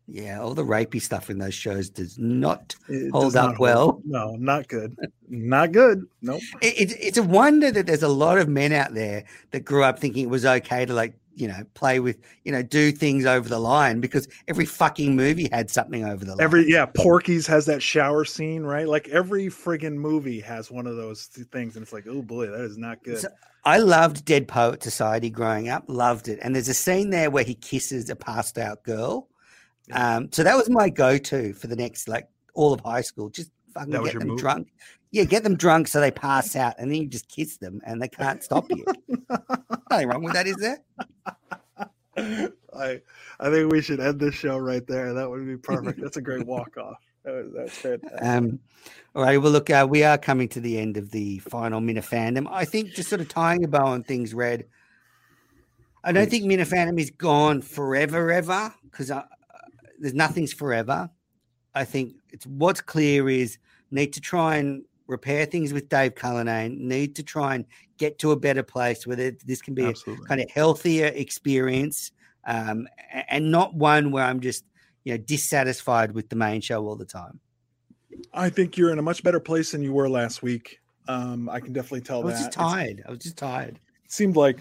Yeah, 0.07 0.41
all 0.41 0.53
the 0.53 0.65
rapey 0.65 1.01
stuff 1.01 1.31
in 1.31 1.39
those 1.39 1.55
shows 1.55 1.89
does 1.89 2.19
not 2.19 2.77
It 2.89 3.11
hold 3.11 3.25
does 3.25 3.37
up 3.37 3.51
not 3.53 3.59
well. 3.59 4.03
No, 4.05 4.37
not 4.37 4.69
good. 4.69 4.95
not 5.29 5.73
good. 5.73 6.05
Nope. 6.21 6.43
It, 6.61 6.91
it, 6.91 6.97
it's 7.01 7.17
a 7.17 7.23
wonder 7.23 7.71
that 7.71 7.87
there's 7.87 8.03
a 8.03 8.09
lot 8.09 8.37
of 8.37 8.49
men 8.49 8.73
out 8.73 8.93
there 8.93 9.25
that 9.53 9.61
grew 9.61 9.83
up 9.83 9.99
thinking 9.99 10.25
it 10.25 10.31
was 10.31 10.45
okay 10.45 10.85
to 10.85 10.93
like 10.93 11.17
you 11.37 11.49
know 11.49 11.63
play 11.75 12.01
with 12.01 12.19
you 12.45 12.53
know 12.53 12.63
do 12.63 12.93
things 12.93 13.27
over 13.27 13.49
the 13.49 13.59
line 13.59 14.01
because 14.01 14.29
every 14.49 14.67
fucking 14.67 15.17
movie 15.17 15.49
had 15.51 15.71
something 15.71 16.05
over 16.05 16.25
the 16.25 16.33
line. 16.33 16.41
Every 16.41 16.71
yeah, 16.71 16.87
Porky's 16.87 17.47
has 17.47 17.67
that 17.67 17.83
shower 17.83 18.25
scene, 18.25 18.63
right? 18.63 18.89
Like 18.89 19.09
every 19.09 19.47
friggin' 19.47 19.95
movie 19.95 20.41
has 20.41 20.71
one 20.71 20.87
of 20.87 20.97
those 20.97 21.29
th- 21.29 21.49
things, 21.49 21.77
and 21.77 21.83
it's 21.83 21.93
like, 21.93 22.07
oh 22.09 22.23
boy, 22.23 22.47
that 22.47 22.61
is 22.61 22.79
not 22.79 23.03
good. 23.03 23.19
So- 23.19 23.29
I 23.67 23.79
loved 23.79 24.27
Dead 24.27 24.47
Poet 24.47 24.83
Society 24.83 25.31
growing 25.31 25.71
up, 25.71 25.85
loved 25.87 26.29
it. 26.29 26.39
And 26.43 26.55
there's 26.55 26.69
a 26.69 26.75
scene 26.75 27.09
there 27.09 27.31
where 27.31 27.45
he 27.45 27.55
kisses 27.55 28.11
a 28.11 28.17
passed 28.17 28.59
out 28.59 28.83
girl. 28.83 29.29
Um, 29.91 30.31
so 30.33 30.43
that 30.43 30.57
was 30.57 30.69
my 30.69 30.91
go-to 30.91 31.55
for 31.55 31.67
the 31.67 31.77
next 31.77 32.09
like 32.09 32.29
all 32.55 32.73
of 32.73 32.81
high 32.81 33.01
school. 33.01 33.31
Just 33.31 33.51
fucking 33.75 33.91
That 33.91 34.05
get 34.05 34.19
them 34.19 34.29
move? 34.29 34.39
drunk. 34.39 34.69
Yeah, 35.11 35.25
get 35.25 35.45
them 35.45 35.57
drunk 35.57 35.89
so 35.89 36.01
they 36.01 36.11
pass 36.11 36.57
out, 36.57 36.75
and 36.79 36.91
then 36.91 37.03
you 37.03 37.07
just 37.09 37.29
kiss 37.29 37.57
them, 37.59 37.81
and 37.85 38.01
they 38.01 38.09
can't 38.09 38.43
stop 38.43 38.67
you. 38.71 38.85
Nothing 39.91 40.09
wrong 40.09 40.23
with 40.23 40.35
that, 40.35 40.47
is 40.47 40.57
there? 40.57 40.79
I 42.17 43.01
I 43.41 43.51
think 43.51 43.73
we 43.73 43.81
should 43.83 44.01
end 44.01 44.21
this 44.21 44.35
show 44.35 44.59
right 44.59 44.87
there. 44.87 45.13
That 45.15 45.29
would 45.31 45.47
be 45.47 45.57
perfect. 45.57 46.01
That's 46.01 46.17
a 46.17 46.23
great 46.23 46.47
walk 46.47 46.77
off. 46.77 46.99
That 47.25 47.53
that's 47.57 47.79
fantastic. 47.79 48.23
Um, 48.23 48.59
all 49.15 49.23
right. 49.23 49.39
Well, 49.39 49.51
look, 49.51 49.71
uh, 49.71 49.87
we 49.89 50.03
are 50.05 50.19
coming 50.19 50.47
to 50.51 50.61
the 50.61 50.77
end 50.79 50.99
of 50.99 51.11
the 51.11 51.39
final 51.39 51.81
Minifandom. 51.81 52.47
I 52.51 52.67
think 52.67 52.91
just 52.91 53.09
sort 53.09 53.23
of 53.23 53.31
tying 53.31 53.65
a 53.65 53.69
bow 53.69 53.87
on 53.87 54.03
things, 54.03 54.35
Red. 54.35 54.67
I 56.05 56.13
don't 56.13 56.29
think 56.29 56.45
Minifandom 56.45 57.01
is 57.01 57.11
gone 57.11 57.63
forever, 57.63 58.31
ever, 58.31 58.75
because 58.83 59.11
uh, 59.11 59.23
there's 59.99 60.13
nothing's 60.13 60.53
forever. 60.53 61.09
I 61.75 61.85
think 61.87 62.17
it's 62.35 62.47
what's 62.47 62.81
clear 62.81 63.29
is 63.29 63.59
need 63.93 64.13
to 64.13 64.21
try 64.21 64.57
and 64.57 64.83
repair 65.07 65.47
things 65.47 65.73
with 65.73 65.89
Dave 65.89 66.17
Cullinane. 66.17 66.77
Need 66.89 67.15
to 67.17 67.23
try 67.23 67.55
and 67.55 67.65
get 67.97 68.19
to 68.19 68.33
a 68.33 68.37
better 68.37 68.63
place 68.65 69.07
where 69.07 69.17
this 69.17 69.63
can 69.63 69.73
be 69.73 69.85
a 69.85 69.95
kind 70.27 70.41
of 70.41 70.51
healthier 70.51 71.07
experience, 71.15 72.11
um, 72.47 72.89
and 73.29 73.51
not 73.51 73.75
one 73.75 74.11
where 74.11 74.25
I'm 74.25 74.41
just 74.41 74.65
you 75.05 75.13
know 75.15 75.19
dissatisfied 75.19 76.13
with 76.13 76.29
the 76.29 76.37
main 76.37 76.61
show 76.61 76.85
all 76.87 76.97
the 76.97 77.05
time. 77.05 77.39
I 78.33 78.51
think 78.51 78.77
you're 78.77 78.91
in 78.93 78.99
a 78.99 79.03
much 79.03 79.23
better 79.23 79.41
place 79.41 79.71
than 79.73 79.83
you 79.83 79.93
were 79.93 80.09
last 80.09 80.43
week. 80.43 80.81
Um, 81.07 81.49
I 81.49 81.61
can 81.61 81.73
definitely 81.73 82.01
tell 82.01 82.23
that. 82.23 82.29
I 82.29 82.31
was 82.31 82.41
that. 82.41 82.47
just 82.47 82.59
It's- 82.59 82.73
tired. 82.73 83.03
I 83.07 83.11
was 83.11 83.19
just 83.21 83.37
tired. 83.39 83.79
It 84.05 84.13
seemed 84.13 84.37
like 84.37 84.59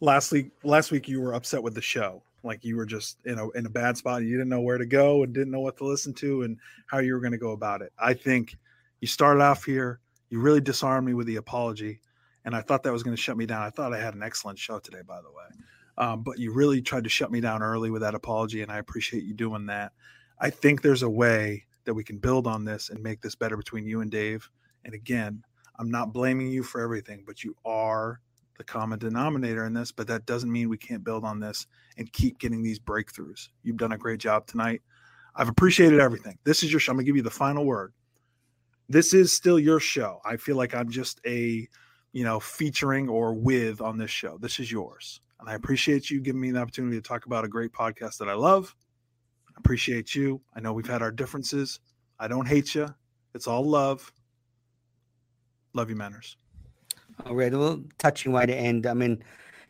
last 0.00 0.32
week 0.32 0.50
last 0.64 0.90
week 0.90 1.08
you 1.08 1.20
were 1.20 1.34
upset 1.34 1.62
with 1.62 1.74
the 1.74 1.82
show. 1.82 2.22
Like 2.44 2.64
you 2.64 2.76
were 2.76 2.86
just 2.86 3.18
in 3.24 3.38
a 3.38 3.50
in 3.50 3.66
a 3.66 3.70
bad 3.70 3.96
spot. 3.96 4.20
and 4.20 4.28
You 4.28 4.36
didn't 4.36 4.50
know 4.50 4.60
where 4.60 4.78
to 4.78 4.86
go 4.86 5.22
and 5.22 5.32
didn't 5.34 5.50
know 5.50 5.60
what 5.60 5.76
to 5.78 5.86
listen 5.86 6.14
to 6.14 6.42
and 6.42 6.58
how 6.86 6.98
you 6.98 7.14
were 7.14 7.20
going 7.20 7.32
to 7.32 7.38
go 7.38 7.52
about 7.52 7.82
it. 7.82 7.92
I 7.98 8.14
think 8.14 8.56
you 9.00 9.08
started 9.08 9.42
off 9.42 9.64
here. 9.64 10.00
You 10.30 10.40
really 10.40 10.60
disarmed 10.60 11.06
me 11.06 11.14
with 11.14 11.26
the 11.26 11.36
apology, 11.36 12.00
and 12.44 12.54
I 12.54 12.60
thought 12.60 12.82
that 12.82 12.92
was 12.92 13.02
going 13.02 13.16
to 13.16 13.22
shut 13.22 13.36
me 13.36 13.46
down. 13.46 13.62
I 13.62 13.70
thought 13.70 13.92
I 13.92 14.00
had 14.00 14.14
an 14.14 14.22
excellent 14.22 14.58
show 14.58 14.78
today, 14.78 15.02
by 15.06 15.20
the 15.20 15.30
way. 15.30 15.64
Um, 15.96 16.22
but 16.22 16.38
you 16.38 16.52
really 16.52 16.82
tried 16.82 17.04
to 17.04 17.10
shut 17.10 17.30
me 17.30 17.40
down 17.40 17.62
early 17.62 17.90
with 17.90 18.02
that 18.02 18.14
apology, 18.14 18.62
and 18.62 18.72
I 18.72 18.78
appreciate 18.78 19.24
you 19.24 19.34
doing 19.34 19.66
that. 19.66 19.92
I 20.40 20.50
think 20.50 20.82
there's 20.82 21.02
a 21.02 21.10
way 21.10 21.64
that 21.84 21.94
we 21.94 22.02
can 22.02 22.18
build 22.18 22.46
on 22.46 22.64
this 22.64 22.90
and 22.90 23.02
make 23.02 23.20
this 23.20 23.34
better 23.34 23.56
between 23.56 23.86
you 23.86 24.00
and 24.00 24.10
Dave. 24.10 24.50
And 24.84 24.94
again, 24.94 25.42
I'm 25.78 25.90
not 25.90 26.12
blaming 26.12 26.48
you 26.48 26.62
for 26.62 26.80
everything, 26.80 27.24
but 27.26 27.44
you 27.44 27.56
are 27.64 28.20
the 28.56 28.64
common 28.64 28.98
denominator 28.98 29.64
in 29.66 29.72
this. 29.72 29.92
But 29.92 30.06
that 30.08 30.26
doesn't 30.26 30.50
mean 30.50 30.68
we 30.68 30.78
can't 30.78 31.04
build 31.04 31.24
on 31.24 31.40
this 31.40 31.66
and 31.96 32.12
keep 32.12 32.38
getting 32.38 32.62
these 32.62 32.78
breakthroughs. 32.78 33.48
You've 33.62 33.76
done 33.76 33.92
a 33.92 33.98
great 33.98 34.20
job 34.20 34.46
tonight. 34.46 34.82
I've 35.36 35.48
appreciated 35.48 36.00
everything. 36.00 36.38
This 36.44 36.62
is 36.62 36.70
your 36.70 36.80
show. 36.80 36.92
I'm 36.92 36.96
gonna 36.96 37.04
give 37.06 37.16
you 37.16 37.22
the 37.22 37.30
final 37.30 37.64
word. 37.64 37.92
This 38.88 39.14
is 39.14 39.32
still 39.32 39.58
your 39.58 39.80
show. 39.80 40.20
I 40.24 40.36
feel 40.36 40.56
like 40.56 40.74
I'm 40.74 40.90
just 40.90 41.20
a, 41.26 41.66
you 42.12 42.24
know, 42.24 42.38
featuring 42.38 43.08
or 43.08 43.34
with 43.34 43.80
on 43.80 43.98
this 43.98 44.10
show. 44.10 44.38
This 44.38 44.60
is 44.60 44.70
yours. 44.70 45.20
And 45.40 45.48
I 45.48 45.54
appreciate 45.54 46.10
you 46.10 46.20
giving 46.20 46.40
me 46.40 46.50
the 46.52 46.60
opportunity 46.60 46.96
to 46.96 47.02
talk 47.02 47.26
about 47.26 47.44
a 47.44 47.48
great 47.48 47.72
podcast 47.72 48.18
that 48.18 48.28
I 48.28 48.34
love. 48.34 48.74
I 49.48 49.52
appreciate 49.58 50.14
you. 50.14 50.40
I 50.54 50.60
know 50.60 50.72
we've 50.72 50.86
had 50.86 51.02
our 51.02 51.10
differences. 51.10 51.80
I 52.18 52.28
don't 52.28 52.46
hate 52.46 52.74
you. 52.74 52.88
It's 53.34 53.48
all 53.48 53.64
love. 53.64 54.12
Love 55.72 55.90
you, 55.90 55.96
Menners. 55.96 56.36
All 57.24 57.34
right. 57.34 57.52
Well, 57.52 57.82
touching 57.98 58.32
way 58.32 58.46
to 58.46 58.54
end. 58.54 58.86
I 58.86 58.94
mean, 58.94 59.22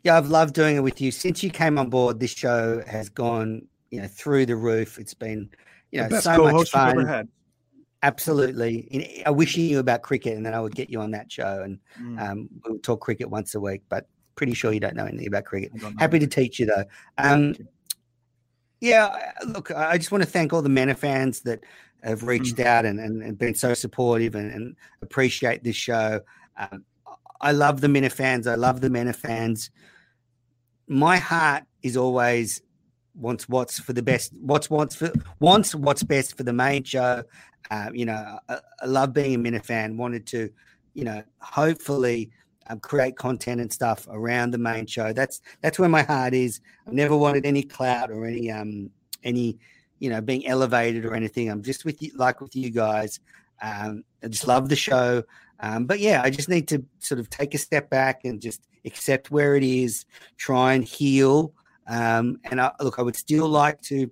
yeah, 0.03 0.17
I've 0.17 0.29
loved 0.29 0.55
doing 0.55 0.77
it 0.77 0.81
with 0.81 1.01
you 1.01 1.11
since 1.11 1.43
you 1.43 1.51
came 1.51 1.79
on 1.79 1.91
board. 1.91 2.21
This 2.21 2.33
show 2.33 2.83
has 2.87 3.09
gone, 3.09 3.67
you 3.91 4.01
know, 4.01 4.09
through 4.09 4.47
the 4.47 4.57
roof. 4.57 4.99
It's 4.99 5.15
been, 5.15 5.51
you 5.93 6.03
know, 6.03 6.09
so 6.21 6.43
much 6.43 6.71
fun. 6.71 7.29
Absolutely. 8.03 9.23
I 9.25 9.31
wish 9.31 9.57
you 9.57 9.65
knew 9.65 9.79
about 9.79 10.03
cricket, 10.03 10.37
and 10.37 10.45
then 10.45 10.53
I 10.53 10.61
would 10.61 10.75
get 10.75 10.91
you 10.91 11.01
on 11.01 11.11
that 11.13 11.33
show, 11.33 11.63
and 11.65 11.79
Mm, 12.01 12.21
um, 12.21 12.49
we 12.65 12.73
would 12.73 12.83
talk 12.83 13.01
cricket 13.01 13.31
once 13.31 13.55
a 13.55 13.61
week. 13.61 13.83
But 13.89 14.07
pretty 14.35 14.53
sure 14.53 14.73
you 14.73 14.81
don't 14.81 14.95
know 14.95 15.07
anything 15.07 15.29
about 15.29 15.45
cricket. 15.45 15.73
I 15.75 15.79
don't 15.79 15.95
know. 15.95 16.01
Happy 16.01 16.19
to 16.19 16.27
teach 16.27 16.59
you 16.59 16.67
though. 16.67 16.85
Um, 17.17 17.55
yeah, 18.81 19.33
look, 19.47 19.71
I 19.71 19.97
just 19.97 20.13
want 20.13 20.23
to 20.23 20.29
thank 20.29 20.53
all 20.53 20.61
the 20.61 20.69
Minifans 20.69 21.43
that 21.45 21.61
have 22.03 22.25
reached 22.25 22.61
out 22.61 22.85
and, 22.85 23.01
and, 23.01 23.23
and 23.23 23.39
been 23.39 23.55
so 23.55 23.73
supportive 23.73 24.35
and, 24.35 24.53
and 24.53 24.77
appreciate 25.01 25.65
this 25.65 25.77
show. 25.77 26.21
Um, 26.59 26.85
I 27.45 27.53
love 27.53 27.83
the 27.83 27.89
Minifans. 27.89 28.51
I 28.51 28.55
love 28.55 28.81
the 28.81 28.89
Minifans. 28.89 29.69
My 30.89 31.19
heart 31.19 31.65
is 31.83 31.95
always 31.95 32.63
wants 33.15 33.49
what's 33.51 33.79
for 33.79 33.93
the 33.93 34.03
best. 34.03 34.33
What's 34.41 34.71
wants 34.71 34.97
for 34.97 35.13
wants 35.41 35.75
what's 35.75 36.03
best 36.03 36.39
for 36.39 36.43
the 36.43 36.55
main 36.55 36.85
show. 36.85 37.23
Uh, 37.71 37.91
you 37.93 38.07
know, 38.07 38.39
I, 38.49 38.59
I 38.83 38.87
love 38.87 39.13
being 39.13 39.35
a 39.35 39.39
Minifan. 39.39 39.97
Wanted 39.97 40.27
to, 40.29 40.49
you 40.95 41.05
know, 41.05 41.23
hopefully 41.41 42.31
um, 42.69 42.81
create 42.81 43.17
content 43.17 43.61
and 43.61 43.71
stuff 43.71 44.09
around 44.11 44.53
the 44.53 44.59
main 44.59 44.87
show. 44.87 45.13
That's 45.13 45.43
that's 45.61 45.79
where 45.79 45.89
my 45.89 46.03
heart 46.03 46.33
is. 46.33 46.63
I've 46.87 46.95
never 46.95 47.15
wanted 47.15 47.45
any 47.45 47.63
clout 47.63 48.11
or 48.11 48.25
any 48.25 48.51
um 48.51 48.89
any 49.23 49.59
you 49.99 50.09
know 50.09 50.23
being 50.23 50.47
elevated 50.47 51.05
or 51.05 51.15
anything. 51.15 51.51
I'm 51.51 51.63
just 51.63 51.85
with 51.85 52.01
you 52.01 52.11
like 52.17 52.41
with 52.41 52.57
you 52.57 52.71
guys. 52.71 53.21
Um, 53.61 54.05
I 54.23 54.29
just 54.29 54.47
love 54.47 54.71
the 54.71 54.77
show. 54.77 55.23
Um, 55.61 55.87
but 55.87 56.01
yeah, 56.01 56.23
I 56.23 56.31
just 56.31 56.49
need 56.49 56.69
to 56.69 56.85
sort 56.99 57.21
of 57.21 57.31
take 57.31 57.55
a 57.55 57.59
step 57.59 57.89
back 57.91 58.25
and 58.25 58.41
just 58.41 58.67
accept 58.85 59.31
where 59.31 59.57
it 59.57 59.63
is, 59.63 60.05
try 60.37 60.75
and 60.75 60.85
heal. 60.85 61.55
Um, 61.87 62.39
and 62.45 62.61
I, 62.61 62.73
look, 62.81 62.99
I 62.99 63.03
would 63.03 63.17
still 63.17 63.49
like 63.49 63.81
to 63.83 64.11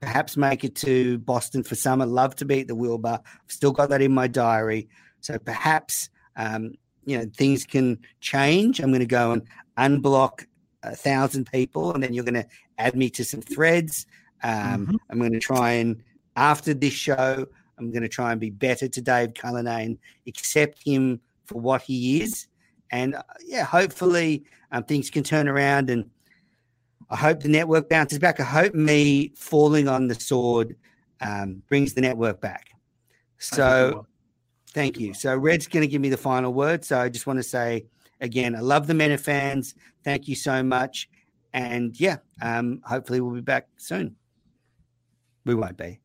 perhaps 0.00 0.36
make 0.36 0.64
it 0.64 0.74
to 0.76 1.18
Boston 1.18 1.62
for 1.62 1.74
summer. 1.74 2.06
Love 2.06 2.34
to 2.36 2.44
be 2.44 2.60
at 2.60 2.68
the 2.68 2.74
Wilbur. 2.74 3.20
I've 3.22 3.52
still 3.52 3.72
got 3.72 3.90
that 3.90 4.00
in 4.00 4.12
my 4.12 4.26
diary. 4.26 4.88
So 5.20 5.38
perhaps 5.38 6.08
um, 6.36 6.72
you 7.04 7.18
know 7.18 7.26
things 7.36 7.64
can 7.64 7.98
change. 8.20 8.80
I'm 8.80 8.90
going 8.90 9.00
to 9.00 9.06
go 9.06 9.32
and 9.32 9.42
unblock 9.78 10.46
a 10.82 10.96
thousand 10.96 11.50
people, 11.52 11.92
and 11.92 12.02
then 12.02 12.14
you're 12.14 12.24
going 12.24 12.34
to 12.34 12.46
add 12.78 12.96
me 12.96 13.10
to 13.10 13.24
some 13.24 13.42
threads. 13.42 14.06
Um, 14.42 14.86
Mhm. 14.86 14.96
I'm 15.10 15.18
going 15.18 15.32
to 15.32 15.40
try 15.40 15.72
and 15.72 16.02
after 16.36 16.72
this 16.72 16.94
show, 16.94 17.46
I'm 17.80 17.90
going 17.90 18.02
to 18.02 18.08
try 18.08 18.32
and 18.32 18.40
be 18.40 18.50
better 18.50 18.88
to 18.88 19.00
Dave 19.00 19.34
Cullinane, 19.34 19.98
accept 20.26 20.82
him 20.82 21.20
for 21.46 21.60
what 21.60 21.82
he 21.82 22.22
is, 22.22 22.46
and 22.90 23.14
uh, 23.14 23.22
yeah, 23.44 23.64
hopefully 23.64 24.44
um, 24.70 24.84
things 24.84 25.10
can 25.10 25.24
turn 25.24 25.48
around. 25.48 25.90
And 25.90 26.10
I 27.08 27.16
hope 27.16 27.40
the 27.40 27.48
network 27.48 27.88
bounces 27.88 28.18
back. 28.18 28.38
I 28.38 28.44
hope 28.44 28.74
me 28.74 29.32
falling 29.36 29.88
on 29.88 30.06
the 30.06 30.14
sword 30.14 30.76
um, 31.20 31.62
brings 31.68 31.94
the 31.94 32.00
network 32.00 32.40
back. 32.40 32.70
I 32.70 32.74
think 32.74 32.80
you 32.80 33.38
So. 33.38 34.06
Thank 34.72 35.00
you. 35.00 35.14
So 35.14 35.36
Red's 35.36 35.66
going 35.66 35.82
to 35.82 35.88
give 35.88 36.00
me 36.00 36.10
the 36.10 36.16
final 36.16 36.52
word. 36.52 36.84
So 36.84 36.98
I 36.98 37.08
just 37.08 37.26
want 37.26 37.38
to 37.38 37.42
say 37.42 37.86
again, 38.20 38.54
I 38.54 38.60
love 38.60 38.86
the 38.86 38.94
Meta 38.94 39.18
fans. 39.18 39.74
Thank 40.04 40.28
you 40.28 40.36
so 40.36 40.62
much. 40.62 41.08
And 41.52 41.98
yeah, 41.98 42.18
um, 42.40 42.80
hopefully 42.84 43.20
we'll 43.20 43.34
be 43.34 43.40
back 43.40 43.66
soon. 43.76 44.14
We 45.44 45.54
won't 45.54 45.76
be. 45.76 45.98